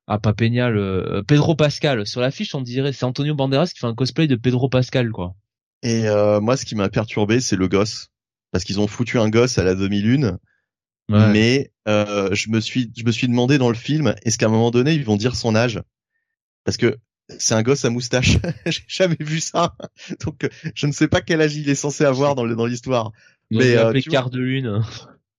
ah 0.06 0.18
pas 0.18 0.34
Peña 0.34 0.68
le 0.68 1.22
Pedro 1.26 1.54
Pascal. 1.54 2.06
Sur 2.06 2.20
l'affiche, 2.20 2.54
on 2.54 2.60
dirait 2.60 2.92
c'est 2.92 3.04
Antonio 3.04 3.34
Banderas 3.34 3.70
qui 3.72 3.78
fait 3.78 3.86
un 3.86 3.94
cosplay 3.94 4.26
de 4.26 4.36
Pedro 4.36 4.68
Pascal 4.68 5.10
quoi. 5.10 5.34
Et 5.82 6.06
euh, 6.06 6.40
moi, 6.40 6.58
ce 6.58 6.66
qui 6.66 6.74
m'a 6.74 6.90
perturbé, 6.90 7.40
c'est 7.40 7.56
le 7.56 7.66
gosse, 7.66 8.08
parce 8.52 8.64
qu'ils 8.64 8.80
ont 8.80 8.86
foutu 8.86 9.18
un 9.18 9.30
gosse 9.30 9.56
à 9.56 9.64
la 9.64 9.74
demi-lune. 9.74 10.36
Ouais. 11.08 11.32
Mais 11.32 11.72
euh, 11.88 12.28
je 12.34 12.50
me 12.50 12.60
suis 12.60 12.92
je 12.94 13.04
me 13.04 13.10
suis 13.10 13.26
demandé 13.26 13.56
dans 13.56 13.70
le 13.70 13.74
film, 13.74 14.14
est-ce 14.24 14.36
qu'à 14.36 14.46
un 14.46 14.50
moment 14.50 14.70
donné 14.70 14.92
ils 14.92 15.04
vont 15.04 15.16
dire 15.16 15.34
son 15.34 15.56
âge? 15.56 15.80
Parce 16.64 16.76
que 16.76 16.98
c'est 17.38 17.54
un 17.54 17.62
gosse 17.62 17.84
à 17.84 17.90
moustache. 17.90 18.38
J'ai 18.66 18.82
jamais 18.88 19.16
vu 19.20 19.40
ça. 19.40 19.76
Donc 20.24 20.44
euh, 20.44 20.48
je 20.74 20.86
ne 20.86 20.92
sais 20.92 21.08
pas 21.08 21.20
quel 21.20 21.40
âge 21.40 21.56
il 21.56 21.68
est 21.68 21.74
censé 21.74 22.04
avoir 22.04 22.34
dans 22.34 22.44
l'histoire. 22.66 23.12
Mais, 23.50 23.74
euh, 23.76 23.92
vois- 24.08 24.30
de 24.30 24.38
lune. 24.38 24.82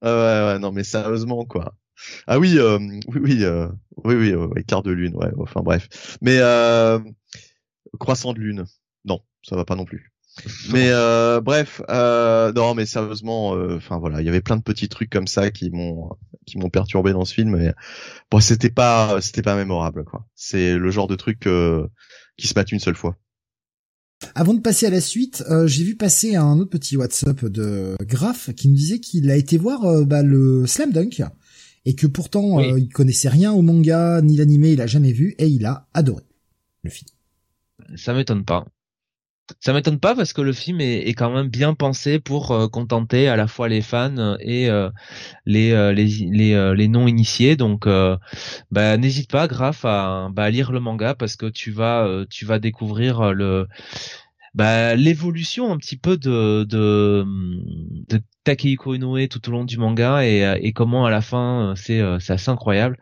Ah 0.01 0.15
ouais, 0.15 0.53
ouais, 0.53 0.59
non 0.59 0.71
mais 0.71 0.83
sérieusement 0.83 1.45
quoi. 1.45 1.75
Ah 2.25 2.39
oui, 2.39 2.57
euh, 2.57 2.79
oui, 3.07 3.19
oui, 3.21 3.43
euh, 3.43 3.67
oui, 4.03 4.15
oui, 4.15 4.33
ouais, 4.33 4.63
quart 4.63 4.81
de 4.81 4.91
lune, 4.91 5.15
ouais. 5.15 5.31
Enfin 5.37 5.61
bref. 5.61 6.17
Mais 6.21 6.37
euh, 6.39 6.99
croissant 7.99 8.33
de 8.33 8.39
lune, 8.39 8.65
non, 9.05 9.19
ça 9.43 9.55
va 9.55 9.65
pas 9.65 9.75
non 9.75 9.85
plus. 9.85 10.11
Mais 10.71 10.89
euh, 10.89 11.41
bref, 11.41 11.81
euh, 11.89 12.53
non, 12.53 12.73
mais 12.73 12.85
sérieusement, 12.85 13.53
euh, 13.55 13.75
enfin 13.77 13.99
voilà, 13.99 14.21
il 14.21 14.25
y 14.25 14.29
avait 14.29 14.41
plein 14.41 14.55
de 14.57 14.61
petits 14.63 14.87
trucs 14.89 15.09
comme 15.09 15.27
ça 15.27 15.51
qui 15.51 15.69
m'ont 15.69 16.09
qui 16.45 16.57
m'ont 16.57 16.69
perturbé 16.69 17.11
dans 17.11 17.25
ce 17.25 17.33
film. 17.33 17.57
Mais 17.57 17.73
bon, 18.31 18.39
c'était 18.39 18.69
pas 18.69 19.19
c'était 19.21 19.41
pas 19.41 19.55
mémorable 19.55 20.05
quoi. 20.05 20.25
C'est 20.35 20.77
le 20.77 20.89
genre 20.89 21.07
de 21.07 21.15
truc 21.15 21.47
euh, 21.47 21.85
qui 22.37 22.47
se 22.47 22.53
passe 22.53 22.71
une 22.71 22.79
seule 22.79 22.95
fois. 22.95 23.17
Avant 24.35 24.53
de 24.53 24.61
passer 24.61 24.85
à 24.85 24.89
la 24.91 25.01
suite, 25.01 25.43
euh, 25.49 25.67
j'ai 25.67 25.83
vu 25.83 25.95
passer 25.95 26.35
un 26.35 26.59
autre 26.59 26.69
petit 26.69 26.95
WhatsApp 26.95 27.43
de 27.45 27.95
Graf 28.01 28.51
qui 28.55 28.69
nous 28.69 28.75
disait 28.75 28.99
qu'il 28.99 29.29
a 29.31 29.35
été 29.35 29.57
voir 29.57 29.83
euh, 29.83 30.05
bah, 30.05 30.21
le 30.23 30.65
Slam 30.67 30.91
Dunk 30.91 31.23
et 31.85 31.95
que 31.95 32.05
pourtant 32.07 32.57
Oui. 32.57 32.71
euh, 32.71 32.79
il 32.79 32.89
connaissait 32.89 33.29
rien 33.29 33.51
au 33.51 33.63
manga 33.63 34.21
ni 34.21 34.37
l'animé, 34.37 34.71
il 34.73 34.81
a 34.81 34.87
jamais 34.87 35.11
vu 35.11 35.35
et 35.39 35.47
il 35.47 35.65
a 35.65 35.87
adoré 35.93 36.23
le 36.83 36.91
film. 36.91 37.09
Ça 37.95 38.13
m'étonne 38.13 38.45
pas. 38.45 38.65
Ça 39.59 39.73
m'étonne 39.73 39.99
pas 39.99 40.15
parce 40.15 40.31
que 40.33 40.41
le 40.41 40.53
film 40.53 40.79
est, 40.79 41.07
est 41.09 41.13
quand 41.13 41.29
même 41.33 41.49
bien 41.49 41.73
pensé 41.73 42.19
pour 42.19 42.51
euh, 42.51 42.67
contenter 42.69 43.27
à 43.27 43.35
la 43.35 43.47
fois 43.47 43.67
les 43.67 43.81
fans 43.81 44.37
et 44.39 44.69
euh, 44.69 44.89
les 45.45 45.71
euh, 45.73 45.91
les 45.91 46.05
les, 46.07 46.53
euh, 46.53 46.73
les 46.73 46.87
non 46.87 47.07
initiés. 47.07 47.57
Donc, 47.57 47.85
euh, 47.85 48.17
bah, 48.71 48.95
n'hésite 48.97 49.29
pas, 49.29 49.47
Graf, 49.47 49.83
à, 49.85 50.29
bah, 50.31 50.49
lire 50.49 50.71
le 50.71 50.79
manga 50.79 51.15
parce 51.15 51.35
que 51.35 51.47
tu 51.47 51.71
vas 51.71 52.05
euh, 52.05 52.25
tu 52.29 52.45
vas 52.45 52.59
découvrir 52.59 53.33
le 53.33 53.67
bah, 54.53 54.95
l'évolution 54.95 55.71
un 55.71 55.77
petit 55.77 55.97
peu 55.97 56.17
de 56.17 56.63
de, 56.69 57.25
de 58.09 58.21
Takehiko 58.45 58.95
Inoue 58.95 59.27
tout 59.27 59.47
au 59.49 59.51
long 59.51 59.65
du 59.65 59.77
manga 59.77 60.25
et, 60.25 60.59
et 60.61 60.73
comment 60.73 61.05
à 61.05 61.11
la 61.11 61.21
fin 61.21 61.73
c'est 61.75 62.01
assez 62.01 62.49
incroyable. 62.49 62.97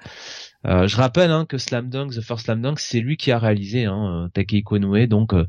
Euh, 0.67 0.87
je 0.87 0.97
rappelle 0.97 1.31
hein, 1.31 1.45
que 1.45 1.57
Slam 1.57 1.89
Dunk, 1.89 2.13
The 2.13 2.21
First 2.21 2.45
Slam 2.45 2.61
Dunk, 2.61 2.79
c'est 2.79 2.99
lui 2.99 3.15
qui 3.15 3.31
a 3.31 3.39
réalisé 3.39 3.85
hein, 3.85 4.25
euh, 4.25 4.29
Takehiko 4.29 4.75
Inoue. 4.75 5.07
Donc, 5.07 5.33
euh, 5.33 5.45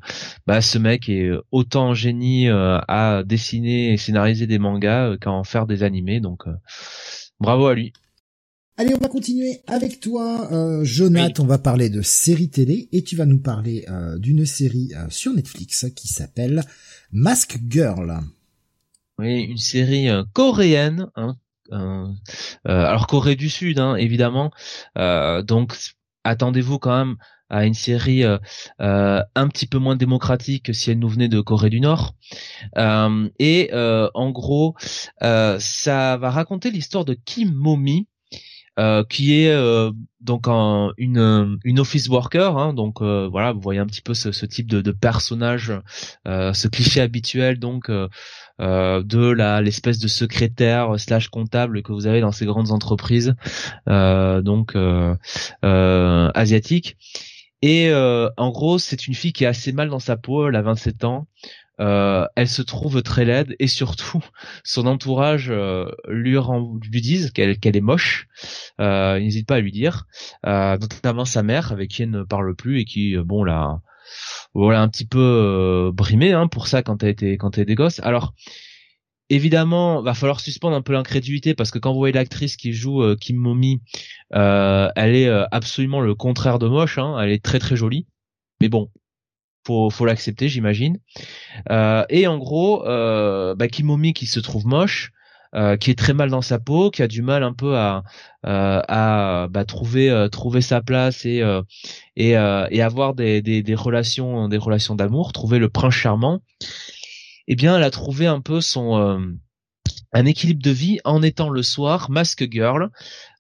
bah, 0.46 0.60
ce 0.60 0.78
mec 0.78 1.08
est 1.08 1.30
autant 1.50 1.90
un 1.90 1.94
génie 1.94 2.48
euh, 2.48 2.78
à 2.86 3.22
dessiner 3.24 3.92
et 3.92 3.96
scénariser 3.96 4.46
des 4.46 4.58
mangas 4.58 5.10
euh, 5.10 5.16
qu'à 5.16 5.30
en 5.30 5.42
faire 5.42 5.66
des 5.66 5.82
animés. 5.82 6.20
Donc, 6.20 6.46
euh, 6.46 6.52
bravo 7.40 7.66
à 7.66 7.74
lui. 7.74 7.92
Allez, 8.76 8.94
on 8.94 8.98
va 8.98 9.08
continuer 9.08 9.60
avec 9.66 10.00
toi, 10.00 10.48
euh, 10.52 10.84
Jonathan. 10.84 11.42
On 11.42 11.46
va 11.46 11.58
parler 11.58 11.90
de 11.90 12.02
séries 12.02 12.48
télé 12.48 12.88
et 12.92 13.02
tu 13.02 13.14
vas 13.16 13.26
nous 13.26 13.40
parler 13.40 13.84
euh, 13.90 14.16
d'une 14.16 14.46
série 14.46 14.92
euh, 14.96 15.04
sur 15.10 15.34
Netflix 15.34 15.86
qui 15.94 16.08
s'appelle 16.08 16.62
Mask 17.12 17.58
Girl. 17.68 18.20
Oui, 19.18 19.42
une 19.42 19.58
série 19.58 20.08
euh, 20.08 20.22
coréenne. 20.32 21.08
Hein, 21.16 21.36
euh, 21.72 22.06
euh, 22.68 22.84
alors 22.84 23.06
Corée 23.06 23.36
du 23.36 23.48
Sud, 23.48 23.78
hein, 23.78 23.96
évidemment. 23.96 24.50
Euh, 24.98 25.42
donc 25.42 25.76
attendez-vous 26.24 26.78
quand 26.78 26.96
même 26.96 27.16
à 27.48 27.66
une 27.66 27.74
série 27.74 28.22
un 28.78 29.48
petit 29.48 29.66
peu 29.66 29.78
moins 29.78 29.96
démocratique 29.96 30.66
que 30.66 30.72
si 30.72 30.92
elle 30.92 31.00
nous 31.00 31.08
venait 31.08 31.28
de 31.28 31.40
Corée 31.40 31.70
du 31.70 31.80
Nord. 31.80 32.14
Et 32.76 33.70
en 33.72 34.30
gros, 34.30 34.76
ça 35.20 36.16
va 36.16 36.30
raconter 36.30 36.70
l'histoire 36.70 37.04
de 37.04 37.14
Kim 37.14 37.52
Momi. 37.52 38.06
Euh, 38.80 39.04
qui 39.04 39.34
est 39.42 39.50
euh, 39.52 39.92
donc 40.22 40.48
un- 40.48 40.92
une 40.96 41.58
une 41.64 41.80
office 41.80 42.08
worker 42.08 42.56
hein, 42.58 42.72
donc 42.74 43.02
euh, 43.02 43.28
voilà 43.30 43.52
vous 43.52 43.60
voyez 43.60 43.80
un 43.80 43.86
petit 43.86 44.00
peu 44.02 44.14
ce, 44.14 44.32
ce 44.32 44.46
type 44.46 44.68
de, 44.70 44.80
de 44.80 44.92
personnage 44.92 45.72
euh, 46.26 46.52
ce 46.54 46.66
cliché 46.68 47.00
habituel 47.02 47.58
donc 47.58 47.90
euh, 47.90 48.08
de 48.58 49.30
la 49.30 49.60
l'espèce 49.60 49.98
de 49.98 50.08
secrétaire 50.08 50.98
slash 50.98 51.28
comptable 51.28 51.82
que 51.82 51.92
vous 51.92 52.06
avez 52.06 52.20
dans 52.20 52.32
ces 52.32 52.46
grandes 52.46 52.72
entreprises 52.72 53.34
donc 53.86 54.76
asiatiques. 56.34 56.96
Et 57.62 57.92
en 57.92 58.50
gros 58.50 58.78
c'est 58.78 59.06
une 59.06 59.14
fille 59.14 59.32
qui 59.32 59.44
est 59.44 59.48
assez 59.48 59.72
mal 59.72 59.88
dans 59.90 59.98
sa 60.00 60.16
peau 60.16 60.48
elle 60.48 60.56
a 60.56 60.62
27 60.62 61.04
ans 61.04 61.26
euh, 61.80 62.26
elle 62.36 62.48
se 62.48 62.62
trouve 62.62 63.02
très 63.02 63.24
laide 63.24 63.56
et 63.58 63.66
surtout 63.66 64.22
son 64.64 64.86
entourage 64.86 65.48
euh, 65.50 65.86
lui, 66.08 66.36
rend- 66.36 66.78
lui 66.90 67.00
disent 67.00 67.30
qu'elle 67.30 67.58
qu'elle 67.58 67.76
est 67.76 67.80
moche. 67.80 68.28
Euh, 68.80 69.16
il 69.18 69.24
n'hésite 69.24 69.46
pas 69.46 69.56
à 69.56 69.60
lui 69.60 69.72
dire. 69.72 70.06
Euh, 70.46 70.76
notamment 70.76 71.24
sa 71.24 71.42
mère 71.42 71.72
avec 71.72 71.90
qui 71.90 72.02
elle 72.02 72.10
ne 72.10 72.22
parle 72.22 72.54
plus 72.54 72.80
et 72.80 72.84
qui 72.84 73.16
euh, 73.16 73.24
bon 73.24 73.44
là 73.44 73.80
voilà 74.54 74.82
un 74.82 74.88
petit 74.88 75.06
peu 75.06 75.18
euh, 75.18 75.92
brimée 75.92 76.32
hein, 76.32 76.48
pour 76.48 76.66
ça 76.68 76.82
quand 76.82 77.02
elle 77.02 77.10
était 77.10 77.36
quand 77.38 77.56
elle 77.56 77.62
était 77.64 77.74
gosse. 77.74 78.00
Alors 78.00 78.34
évidemment 79.30 80.02
va 80.02 80.12
falloir 80.14 80.40
suspendre 80.40 80.76
un 80.76 80.82
peu 80.82 80.92
l'incrédulité 80.92 81.54
parce 81.54 81.70
que 81.70 81.78
quand 81.78 81.92
vous 81.92 81.98
voyez 81.98 82.12
l'actrice 82.12 82.56
qui 82.56 82.72
joue 82.72 83.14
Kim 83.16 83.36
Momi 83.36 83.80
elle 84.30 85.14
est 85.14 85.28
absolument 85.52 86.00
le 86.00 86.14
contraire 86.14 86.58
de 86.58 86.66
moche 86.66 86.98
hein, 86.98 87.16
elle 87.20 87.30
est 87.30 87.42
très 87.42 87.58
très 87.58 87.76
jolie. 87.76 88.06
Mais 88.60 88.68
bon 88.68 88.90
faut 89.66 89.90
faut 89.90 90.06
l'accepter 90.06 90.48
j'imagine 90.48 90.98
euh, 91.70 92.04
et 92.08 92.26
en 92.26 92.38
gros 92.38 92.86
euh, 92.86 93.54
bah, 93.54 93.68
Kim 93.68 93.86
Momi 93.86 94.12
qui 94.12 94.26
se 94.26 94.40
trouve 94.40 94.66
moche 94.66 95.12
euh, 95.54 95.76
qui 95.76 95.90
est 95.90 95.98
très 95.98 96.12
mal 96.12 96.30
dans 96.30 96.42
sa 96.42 96.60
peau, 96.60 96.92
qui 96.92 97.02
a 97.02 97.08
du 97.08 97.22
mal 97.22 97.42
un 97.42 97.52
peu 97.52 97.76
à 97.76 98.04
euh, 98.46 98.80
à 98.86 99.48
bah, 99.50 99.64
trouver 99.64 100.08
euh, 100.08 100.28
trouver 100.28 100.60
sa 100.60 100.80
place 100.80 101.24
et 101.26 101.42
euh, 101.42 101.62
et, 102.14 102.30
et 102.30 102.82
avoir 102.82 103.14
des, 103.14 103.42
des 103.42 103.62
des 103.62 103.74
relations 103.74 104.48
des 104.48 104.58
relations 104.58 104.94
d'amour, 104.94 105.32
trouver 105.32 105.58
le 105.58 105.68
prince 105.68 105.94
charmant. 105.94 106.40
Eh 107.48 107.56
bien, 107.56 107.76
elle 107.76 107.82
a 107.82 107.90
trouvé 107.90 108.26
un 108.28 108.40
peu 108.40 108.60
son 108.60 109.34
un 110.12 110.26
équilibre 110.26 110.62
de 110.62 110.70
vie 110.70 111.00
en 111.04 111.20
étant 111.22 111.50
le 111.50 111.62
soir 111.62 112.10
masque 112.10 112.46
girl. 112.48 112.90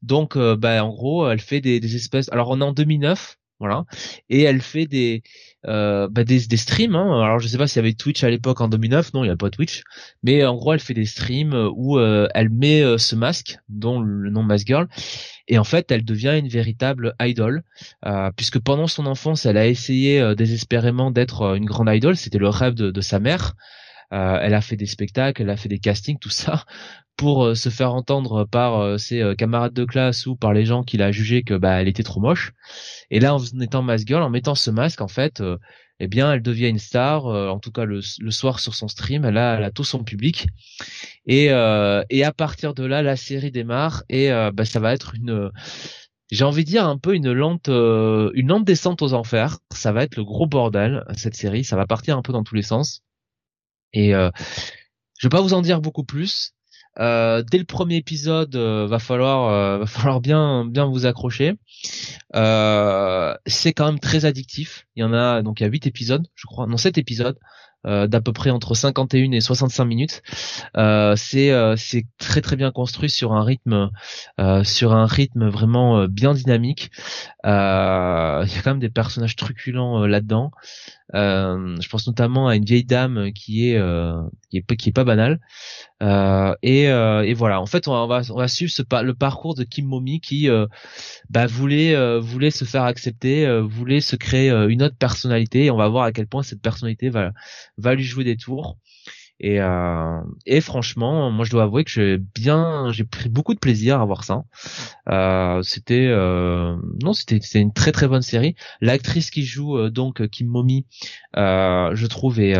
Donc, 0.02 0.36
bah, 0.36 0.84
en 0.84 0.90
gros, 0.90 1.30
elle 1.30 1.40
fait 1.40 1.60
des, 1.60 1.78
des 1.78 1.94
espèces. 1.94 2.28
Alors, 2.32 2.50
on 2.50 2.60
est 2.60 2.64
en 2.64 2.72
2009, 2.72 3.38
voilà, 3.60 3.84
et 4.28 4.42
elle 4.42 4.62
fait 4.62 4.86
des 4.86 5.22
euh, 5.66 6.08
bah, 6.08 6.24
des, 6.24 6.46
des 6.46 6.56
streams. 6.56 6.94
Hein. 6.94 7.22
Alors, 7.22 7.38
je 7.38 7.48
sais 7.48 7.58
pas 7.58 7.66
s'il 7.66 7.82
y 7.82 7.84
avait 7.84 7.94
Twitch 7.94 8.24
à 8.24 8.30
l'époque 8.30 8.60
en 8.60 8.68
2009. 8.68 9.14
Non, 9.14 9.24
il 9.24 9.28
y 9.28 9.30
a 9.30 9.36
pas 9.36 9.50
Twitch. 9.50 9.82
Mais 10.22 10.44
en 10.44 10.56
gros, 10.56 10.72
elle 10.72 10.80
fait 10.80 10.94
des 10.94 11.06
streams 11.06 11.70
où 11.74 11.98
euh, 11.98 12.28
elle 12.34 12.50
met 12.50 12.82
euh, 12.82 12.98
ce 12.98 13.16
masque, 13.16 13.58
dont 13.68 14.00
le 14.00 14.30
nom 14.30 14.42
Mask 14.42 14.66
Girl, 14.66 14.88
et 15.50 15.58
en 15.58 15.64
fait, 15.64 15.90
elle 15.90 16.04
devient 16.04 16.38
une 16.38 16.48
véritable 16.48 17.14
idole, 17.20 17.64
euh, 18.06 18.30
puisque 18.36 18.60
pendant 18.60 18.86
son 18.86 19.04
enfance, 19.04 19.46
elle 19.46 19.56
a 19.56 19.66
essayé 19.66 20.20
euh, 20.20 20.36
désespérément 20.36 21.10
d'être 21.10 21.42
euh, 21.42 21.54
une 21.56 21.64
grande 21.64 21.90
idole. 21.92 22.16
C'était 22.16 22.38
le 22.38 22.48
rêve 22.48 22.74
de, 22.74 22.92
de 22.92 23.00
sa 23.00 23.18
mère. 23.18 23.56
Euh, 24.12 24.38
elle 24.42 24.54
a 24.54 24.60
fait 24.60 24.76
des 24.76 24.86
spectacles, 24.86 25.42
elle 25.42 25.50
a 25.50 25.56
fait 25.56 25.68
des 25.68 25.78
castings, 25.78 26.18
tout 26.18 26.30
ça, 26.30 26.64
pour 27.16 27.44
euh, 27.44 27.54
se 27.54 27.68
faire 27.68 27.94
entendre 27.94 28.44
par 28.44 28.80
euh, 28.80 28.98
ses 28.98 29.34
camarades 29.38 29.72
de 29.72 29.84
classe 29.84 30.26
ou 30.26 30.36
par 30.36 30.52
les 30.52 30.64
gens 30.64 30.82
qui 30.82 30.96
l'a 30.96 31.12
jugé 31.12 31.42
que 31.42 31.54
bah 31.54 31.80
elle 31.80 31.88
était 31.88 32.02
trop 32.02 32.20
moche. 32.20 32.52
Et 33.10 33.20
là, 33.20 33.34
en 33.34 33.40
étant 33.60 33.82
Mask 33.82 34.06
Girl, 34.08 34.22
en 34.22 34.30
mettant 34.30 34.54
ce 34.54 34.70
masque, 34.70 35.00
en 35.00 35.08
fait, 35.08 35.42
eh 36.00 36.08
bien, 36.08 36.32
elle 36.32 36.42
devient 36.42 36.68
une 36.68 36.78
star. 36.78 37.26
en 37.26 37.58
tout 37.60 37.70
cas, 37.72 37.84
le, 37.84 38.00
soir 38.02 38.58
sur 38.60 38.74
son 38.74 38.88
stream, 38.88 39.24
elle 39.24 39.36
a, 39.36 39.56
elle 39.56 39.64
a 39.64 39.70
tout 39.70 39.84
son 39.84 40.02
public. 40.02 40.48
Et, 41.26 41.50
euh, 41.50 42.02
et 42.10 42.24
à 42.24 42.32
partir 42.32 42.74
de 42.74 42.84
là, 42.84 43.02
la 43.02 43.16
série 43.16 43.50
démarre 43.50 44.02
et 44.08 44.30
bah, 44.54 44.64
ça 44.64 44.80
va 44.80 44.92
être 44.94 45.14
une, 45.14 45.50
j'ai 46.30 46.44
envie 46.44 46.64
de 46.64 46.70
dire 46.70 46.86
un 46.86 46.98
peu 46.98 47.14
une 47.14 47.32
lente, 47.32 47.68
une 47.68 48.48
lente 48.48 48.64
descente 48.64 49.02
aux 49.02 49.14
enfers. 49.14 49.58
Ça 49.72 49.92
va 49.92 50.02
être 50.04 50.16
le 50.16 50.24
gros 50.24 50.46
bordel 50.46 51.04
cette 51.16 51.36
série. 51.36 51.64
Ça 51.64 51.76
va 51.76 51.86
partir 51.86 52.16
un 52.16 52.22
peu 52.22 52.32
dans 52.32 52.44
tous 52.44 52.54
les 52.54 52.62
sens. 52.62 53.02
Et 53.92 54.14
euh, 54.14 54.30
je 55.18 55.26
vais 55.26 55.30
pas 55.30 55.40
vous 55.40 55.54
en 55.54 55.62
dire 55.62 55.80
beaucoup 55.80 56.04
plus. 56.04 56.54
Euh, 56.98 57.42
dès 57.48 57.58
le 57.58 57.64
premier 57.64 57.96
épisode, 57.96 58.56
euh, 58.56 58.86
va 58.86 58.98
falloir 58.98 59.48
euh, 59.48 59.78
va 59.78 59.86
falloir 59.86 60.20
bien 60.20 60.64
bien 60.64 60.86
vous 60.86 61.06
accrocher. 61.06 61.54
c'est 63.46 63.72
quand 63.72 63.86
même 63.86 64.00
très 64.00 64.24
addictif. 64.24 64.86
Il 64.96 65.00
y 65.00 65.04
en 65.04 65.12
a 65.12 65.42
donc 65.42 65.60
il 65.60 65.64
y 65.64 65.66
a 65.66 65.70
8 65.70 65.86
épisodes, 65.86 66.26
je 66.34 66.46
crois, 66.46 66.66
non 66.66 66.76
7 66.76 66.98
épisodes. 66.98 67.38
d'à 67.84 68.20
peu 68.20 68.32
près 68.34 68.50
entre 68.50 68.74
51 68.74 69.32
et 69.32 69.40
65 69.40 69.84
minutes. 69.86 70.22
c'est 71.16 71.76
c'est 71.76 72.06
très 72.18 72.40
très 72.42 72.56
bien 72.56 72.72
construit 72.72 73.10
sur 73.10 73.32
un 73.32 73.42
rythme 73.44 73.90
sur 74.64 74.92
un 74.92 75.06
rythme 75.06 75.48
vraiment 75.48 76.06
bien 76.06 76.34
dynamique. 76.34 76.90
Il 77.44 77.48
y 77.48 77.50
a 77.50 78.44
quand 78.64 78.72
même 78.72 78.80
des 78.80 78.90
personnages 78.90 79.36
truculents 79.36 80.06
là-dedans. 80.06 80.50
Euh, 81.14 81.76
je 81.80 81.88
pense 81.88 82.06
notamment 82.06 82.48
à 82.48 82.56
une 82.56 82.64
vieille 82.64 82.84
dame 82.84 83.32
qui 83.32 83.68
est 83.68 83.76
euh, 83.76 84.22
qui 84.50 84.58
est 84.58 84.76
qui 84.76 84.90
est 84.90 84.92
pas 84.92 85.04
banale. 85.04 85.40
Euh, 86.02 86.54
et, 86.62 86.84
et 86.84 87.34
voilà. 87.34 87.60
En 87.60 87.66
fait, 87.66 87.88
on 87.88 88.06
va 88.06 88.22
on 88.30 88.36
va 88.36 88.48
suivre 88.48 88.70
ce, 88.70 88.82
le 89.02 89.14
parcours 89.14 89.54
de 89.54 89.64
Kim 89.64 89.86
Momi 89.86 90.20
qui 90.20 90.48
bah, 91.28 91.46
voulait 91.46 92.18
voulait 92.18 92.50
se 92.50 92.64
faire 92.64 92.84
accepter, 92.84 93.60
voulait 93.60 94.00
se 94.00 94.16
créer 94.16 94.50
une 94.68 94.82
autre 94.82 94.96
personnalité. 94.96 95.66
Et 95.66 95.70
on 95.70 95.76
va 95.76 95.88
voir 95.88 96.04
à 96.04 96.12
quel 96.12 96.26
point 96.26 96.42
cette 96.42 96.62
personnalité 96.62 97.10
va 97.10 97.32
va 97.76 97.94
lui 97.94 98.04
jouer 98.04 98.24
des 98.24 98.36
tours. 98.36 98.78
Et, 99.42 99.58
euh, 99.60 100.20
et 100.44 100.60
franchement, 100.60 101.30
moi 101.30 101.46
je 101.46 101.50
dois 101.50 101.62
avouer 101.62 101.82
que 101.82 101.90
j'ai 101.90 102.18
bien, 102.18 102.92
j'ai 102.92 103.04
pris 103.04 103.30
beaucoup 103.30 103.54
de 103.54 103.58
plaisir 103.58 103.98
à 103.98 104.04
voir 104.04 104.22
ça. 104.22 104.44
Euh, 105.08 105.62
c'était, 105.62 106.08
euh, 106.08 106.76
non, 107.02 107.14
c'était, 107.14 107.40
c'était 107.40 107.60
une 107.60 107.72
très 107.72 107.90
très 107.90 108.06
bonne 108.06 108.20
série. 108.20 108.54
L'actrice 108.82 109.30
qui 109.30 109.42
joue 109.44 109.78
euh, 109.78 109.90
donc 109.90 110.28
Kim 110.28 110.46
Momi, 110.46 110.86
euh, 111.38 111.90
je 111.94 112.06
trouve 112.06 112.38
est 112.38 112.54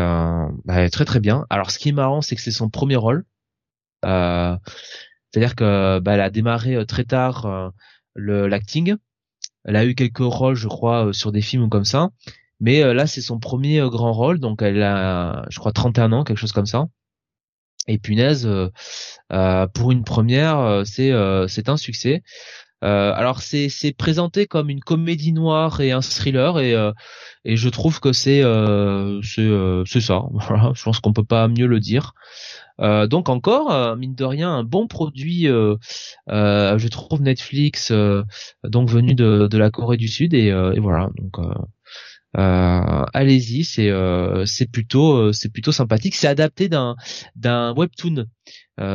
bah, 0.65 0.89
très 0.89 1.05
très 1.05 1.19
bien. 1.19 1.45
Alors 1.51 1.69
ce 1.69 1.77
qui 1.77 1.89
est 1.89 1.93
marrant, 1.93 2.21
c'est 2.21 2.35
que 2.35 2.41
c'est 2.41 2.49
son 2.51 2.69
premier 2.69 2.95
rôle. 2.95 3.25
c'est-à-dire 4.03 5.55
que 5.55 5.99
bah, 5.99 6.15
elle 6.15 6.21
a 6.21 6.31
démarré 6.31 6.83
très 6.87 7.03
tard 7.03 7.71
le 8.15 8.47
l'acting. 8.47 8.95
Elle 9.65 9.75
a 9.75 9.85
eu 9.85 9.93
quelques 9.93 10.17
rôles, 10.17 10.55
je 10.55 10.67
crois, 10.67 11.13
sur 11.13 11.31
des 11.31 11.41
films 11.41 11.69
comme 11.69 11.85
ça. 11.85 12.09
Mais 12.61 12.83
euh, 12.83 12.93
là, 12.93 13.07
c'est 13.07 13.21
son 13.21 13.39
premier 13.39 13.81
euh, 13.81 13.89
grand 13.89 14.13
rôle, 14.13 14.39
donc 14.39 14.61
elle 14.61 14.81
a, 14.83 15.45
je 15.49 15.59
crois, 15.59 15.73
31 15.73 16.13
ans, 16.13 16.23
quelque 16.23 16.37
chose 16.37 16.53
comme 16.53 16.67
ça. 16.67 16.85
Et 17.87 17.97
punaise, 17.97 18.47
euh, 18.47 19.67
pour 19.73 19.91
une 19.91 20.03
première, 20.03 20.83
c'est 20.85 21.11
c'est 21.47 21.67
un 21.67 21.77
succès. 21.77 22.21
alors 22.81 23.41
c'est 23.41 23.69
c'est 23.69 23.91
présenté 23.91 24.45
comme 24.45 24.69
une 24.69 24.81
comédie 24.81 25.33
noire 25.33 25.81
et 25.81 25.91
un 25.91 26.01
thriller 26.01 26.59
et 26.59 26.75
et 27.43 27.55
je 27.55 27.69
trouve 27.69 27.99
que 27.99 28.13
c'est 28.13 28.43
c'est 29.23 29.49
c'est 29.87 30.01
ça. 30.01 30.21
Je 30.75 30.83
pense 30.83 30.99
qu'on 30.99 31.11
peut 31.11 31.23
pas 31.23 31.47
mieux 31.47 31.65
le 31.65 31.79
dire. 31.79 32.13
donc 32.79 33.29
encore 33.29 33.97
mine 33.97 34.13
de 34.13 34.25
rien 34.25 34.51
un 34.51 34.63
bon 34.63 34.85
produit, 34.87 35.47
je 35.47 36.87
trouve 36.87 37.23
Netflix 37.23 37.91
donc 38.63 38.89
venu 38.89 39.15
de 39.15 39.47
de 39.47 39.57
la 39.57 39.71
Corée 39.71 39.97
du 39.97 40.07
Sud 40.07 40.35
et, 40.35 40.49
et 40.49 40.79
voilà 40.79 41.09
donc 41.17 41.39
euh, 41.39 41.53
allez-y, 42.33 43.63
c'est 43.63 43.89
euh, 43.89 44.45
c'est 44.45 44.69
plutôt 44.69 45.13
euh, 45.15 45.33
c'est 45.33 45.49
plutôt 45.49 45.71
sympathique. 45.71 46.15
C'est 46.15 46.27
adapté 46.27 46.69
d'un 46.69 46.95
d'un 47.35 47.73
webtoon, 47.75 48.25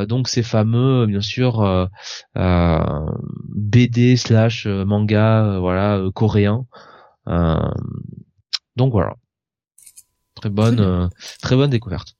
donc 0.07 0.27
c'est 0.27 0.43
fameux 0.43 1.05
bien 1.05 1.21
sûr 1.21 1.89
BD 2.35 4.17
slash 4.17 4.67
manga 4.67 5.59
voilà 5.59 6.01
coréen. 6.13 6.65
donc 8.75 8.91
voilà, 8.91 9.15
très 10.35 10.49
bonne 10.49 11.09
très 11.41 11.55
bonne 11.55 11.69
découverte. 11.69 12.17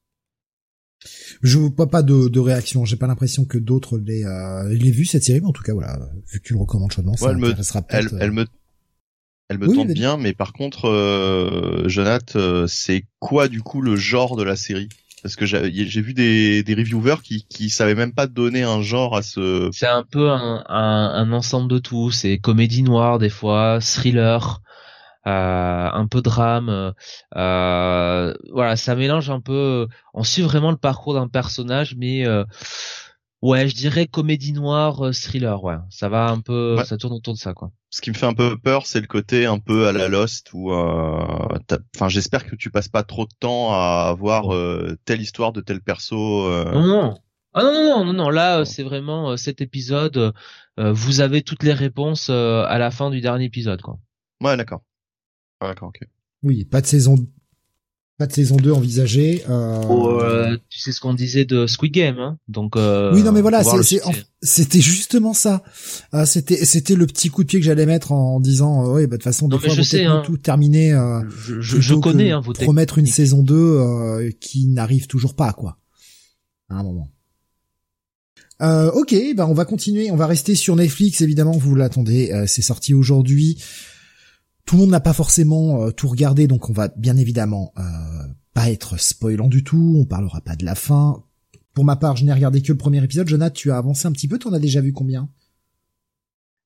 Je 1.42 1.60
vois 1.60 1.90
pas 1.90 2.02
de, 2.02 2.28
de 2.28 2.40
réaction. 2.40 2.86
J'ai 2.86 2.96
pas 2.96 3.08
l'impression 3.08 3.46
que 3.46 3.58
d'autres 3.58 3.98
l'aient 3.98 4.26
euh, 4.26 4.68
vu 4.68 5.06
cette 5.06 5.24
série, 5.24 5.42
mais 5.42 5.48
en 5.48 5.54
tout 5.54 5.64
cas 5.64 5.74
voilà, 5.74 6.00
vu 6.32 6.40
que 6.40 6.48
tu 6.48 6.54
le 6.54 6.60
recommandes 6.60 6.92
chaudement, 6.92 7.16
ça 7.16 7.32
elle, 7.32 7.38
me, 7.38 7.54
elle, 7.90 8.10
elle, 8.20 8.32
me 8.32 8.46
elle 9.50 9.60
me 9.60 9.74
tente 9.74 9.88
bien, 9.88 10.18
mais 10.18 10.34
par 10.34 10.54
contre, 10.54 10.90
euh, 10.90 11.88
Jonathan, 11.88 12.40
euh, 12.40 12.68
c'est 12.68 13.06
quoi 13.20 13.48
du 13.48 13.62
coup 13.62 13.82
le 13.82 13.96
genre 13.96 14.36
de 14.36 14.44
la 14.44 14.56
série? 14.56 14.90
Parce 15.24 15.36
que 15.36 15.46
j'ai 15.46 16.02
vu 16.02 16.14
des, 16.14 16.64
des 16.64 16.76
reviewers 16.76 17.22
qui 17.24 17.46
qui 17.50 17.70
savaient 17.70 17.96
même 17.96 18.14
pas 18.14 18.28
donner 18.28 18.64
un 18.64 18.82
genre 18.82 19.16
à 19.16 19.24
ce. 19.24 19.70
C'est 19.74 19.88
un 19.88 20.04
peu 20.04 20.30
un, 20.30 20.64
un, 20.68 21.32
ensemble 21.32 21.70
de 21.70 21.80
tout. 21.80 22.12
C'est 22.12 22.38
comédie 22.38 22.84
noire 22.84 23.20
des 23.20 23.30
fois, 23.30 23.80
thriller. 23.82 24.62
Euh, 25.26 25.90
un 25.92 26.08
peu 26.08 26.22
drame, 26.22 26.94
euh, 27.36 28.34
voilà, 28.54 28.78
ça 28.78 28.96
mélange 28.96 29.30
un 29.30 29.42
peu. 29.42 29.88
On 30.14 30.24
suit 30.24 30.42
vraiment 30.42 30.72
le 30.72 30.78
parcours 30.78 31.16
d'un 31.16 31.28
personnage, 31.28 31.96
mais 31.98 32.26
euh, 32.26 32.46
Ouais, 33.44 33.68
je 33.68 33.76
dirais 33.76 34.08
comédie 34.08 34.52
noire, 34.52 35.06
euh, 35.06 35.12
thriller, 35.12 35.64
ouais. 35.64 35.76
Ça 35.92 36.10
va 36.10 36.30
un 36.30 36.40
peu, 36.40 36.78
ça 36.86 36.98
tourne 36.98 37.14
autour 37.14 37.36
de 37.36 37.40
ça, 37.40 37.54
quoi. 37.54 37.72
Ce 37.92 38.02
qui 38.02 38.10
me 38.10 38.16
fait 38.16 38.26
un 38.26 38.34
peu 38.34 38.58
peur, 38.58 38.88
c'est 38.88 39.00
le 39.00 39.06
côté 39.06 39.46
un 39.46 39.60
peu 39.60 39.88
à 39.88 39.92
la 39.92 40.08
Lost 40.08 40.52
où, 40.54 40.72
euh, 40.72 41.58
enfin, 41.96 42.10
j'espère 42.10 42.48
que 42.48 42.56
tu 42.56 42.72
passes 42.72 42.90
pas 42.90 43.04
trop 43.04 43.26
de 43.26 43.34
temps 43.40 43.74
à 43.74 44.14
voir 44.18 44.54
euh, 44.54 44.98
telle 45.06 45.22
histoire 45.22 45.54
de 45.54 45.62
tel 45.62 45.82
perso. 45.82 46.48
Euh... 46.48 46.72
Non, 46.72 46.88
non. 46.88 47.18
Ah 47.54 47.62
non, 47.62 47.74
non, 47.74 48.06
non, 48.06 48.14
non, 48.14 48.30
là, 48.30 48.66
c'est 48.66 48.84
vraiment 48.84 49.38
cet 49.38 49.62
épisode. 49.62 50.34
vous 50.78 51.22
avez 51.22 51.42
toutes 51.42 51.64
les 51.64 51.74
réponses 51.74 52.30
à 52.30 52.78
la 52.78 52.92
fin 52.92 53.10
du 53.10 53.22
dernier 53.22 53.46
épisode, 53.46 53.82
quoi. 53.82 53.98
Ouais, 54.42 54.58
d'accord. 54.58 54.82
d'accord, 55.62 55.90
ok. 55.90 56.02
Oui, 56.44 56.66
pas 56.66 56.82
de 56.82 56.86
saison 56.86 57.18
pas 58.18 58.26
de 58.26 58.34
saison 58.34 58.56
2 58.56 58.72
envisagée. 58.72 59.44
Euh... 59.48 59.84
Oh, 59.88 60.20
euh, 60.20 60.58
tu 60.70 60.80
sais 60.80 60.92
ce 60.92 61.00
qu'on 61.00 61.14
disait 61.14 61.46
de 61.46 61.68
Squid 61.68 61.94
Game, 61.94 62.18
hein 62.18 62.40
Donc. 62.48 62.76
Euh, 62.76 63.14
oui, 63.14 63.22
non, 63.22 63.32
mais 63.32 63.42
voilà, 63.42 63.64
c'était 64.42 64.82
justement 64.82 65.34
ça. 65.34 65.64
Euh, 66.16 66.26
c'était 66.26 66.66
c'était 66.66 66.96
le 66.96 67.06
petit 67.06 67.30
coup 67.30 67.44
de 67.44 67.48
pied 67.48 67.60
que 67.60 67.66
j'allais 67.66 67.86
mettre 67.86 68.12
en, 68.12 68.40
disant, 68.40 68.86
euh, 68.86 68.94
ouais, 68.94 69.08
bah 69.08 69.12
de 69.12 69.16
toute 69.18 69.24
façon, 69.24 69.48
des 69.48 69.60
fois, 69.60 69.70
je 69.70 69.84
sais, 69.84 70.06
hein. 70.06 70.24
tout 70.26 70.38
terminer. 70.38 70.92
je, 71.38 71.62
je, 71.62 71.80
je 71.80 71.94
connais 71.94 72.32
hein, 72.32 72.40
vos 72.40 72.54
promettre 72.54 72.98
une 72.98 73.06
saison 73.06 73.44
2 73.44 74.32
qui 74.40 74.66
n'arrive 74.68 75.06
toujours 75.06 75.36
pas, 75.36 75.54
quoi. 75.54 75.78
À 76.70 76.80
un 76.80 76.84
moment. 76.84 77.12
ok, 78.60 79.16
ben 79.36 79.46
on 79.46 79.54
va 79.54 79.66
continuer, 79.66 80.10
on 80.10 80.18
va 80.18 80.26
rester 80.26 80.56
sur 80.56 80.76
Netflix 80.76 81.22
évidemment. 81.22 81.52
Vous 81.52 81.76
l'attendez, 81.76 82.46
c'est 82.48 82.64
sorti 82.64 82.96
aujourd'hui. 82.96 83.60
Tout 84.68 84.76
le 84.76 84.82
monde 84.82 84.92
n'a 84.92 85.00
pas 85.00 85.14
forcément 85.14 85.82
euh, 85.82 85.92
tout 85.92 86.10
regardé, 86.10 86.46
donc 86.46 86.70
on 86.70 86.74
va 86.74 86.90
bien 86.90 87.16
évidemment 87.16 87.72
euh, 87.78 87.82
pas 88.54 88.70
être 88.70 89.00
spoilant 89.00 89.48
du 89.48 89.64
tout, 89.64 89.96
on 89.98 90.04
parlera 90.06 90.42
pas 90.42 90.58
de 90.58 90.66
la 90.66 90.76
fin. 90.76 91.24
Pour 91.74 91.86
ma 91.86 91.96
part, 91.96 92.18
je 92.18 92.26
n'ai 92.26 92.34
regardé 92.34 92.62
que 92.62 92.74
le 92.74 92.78
premier 92.78 93.02
épisode. 93.02 93.30
Jonathan, 93.30 93.54
tu 93.54 93.72
as 93.72 93.78
avancé 93.78 94.08
un 94.08 94.12
petit 94.12 94.28
peu, 94.28 94.38
tu 94.38 94.50
en 94.50 94.54
as 94.54 94.60
déjà 94.60 94.82
vu 94.82 94.92
combien? 94.92 95.30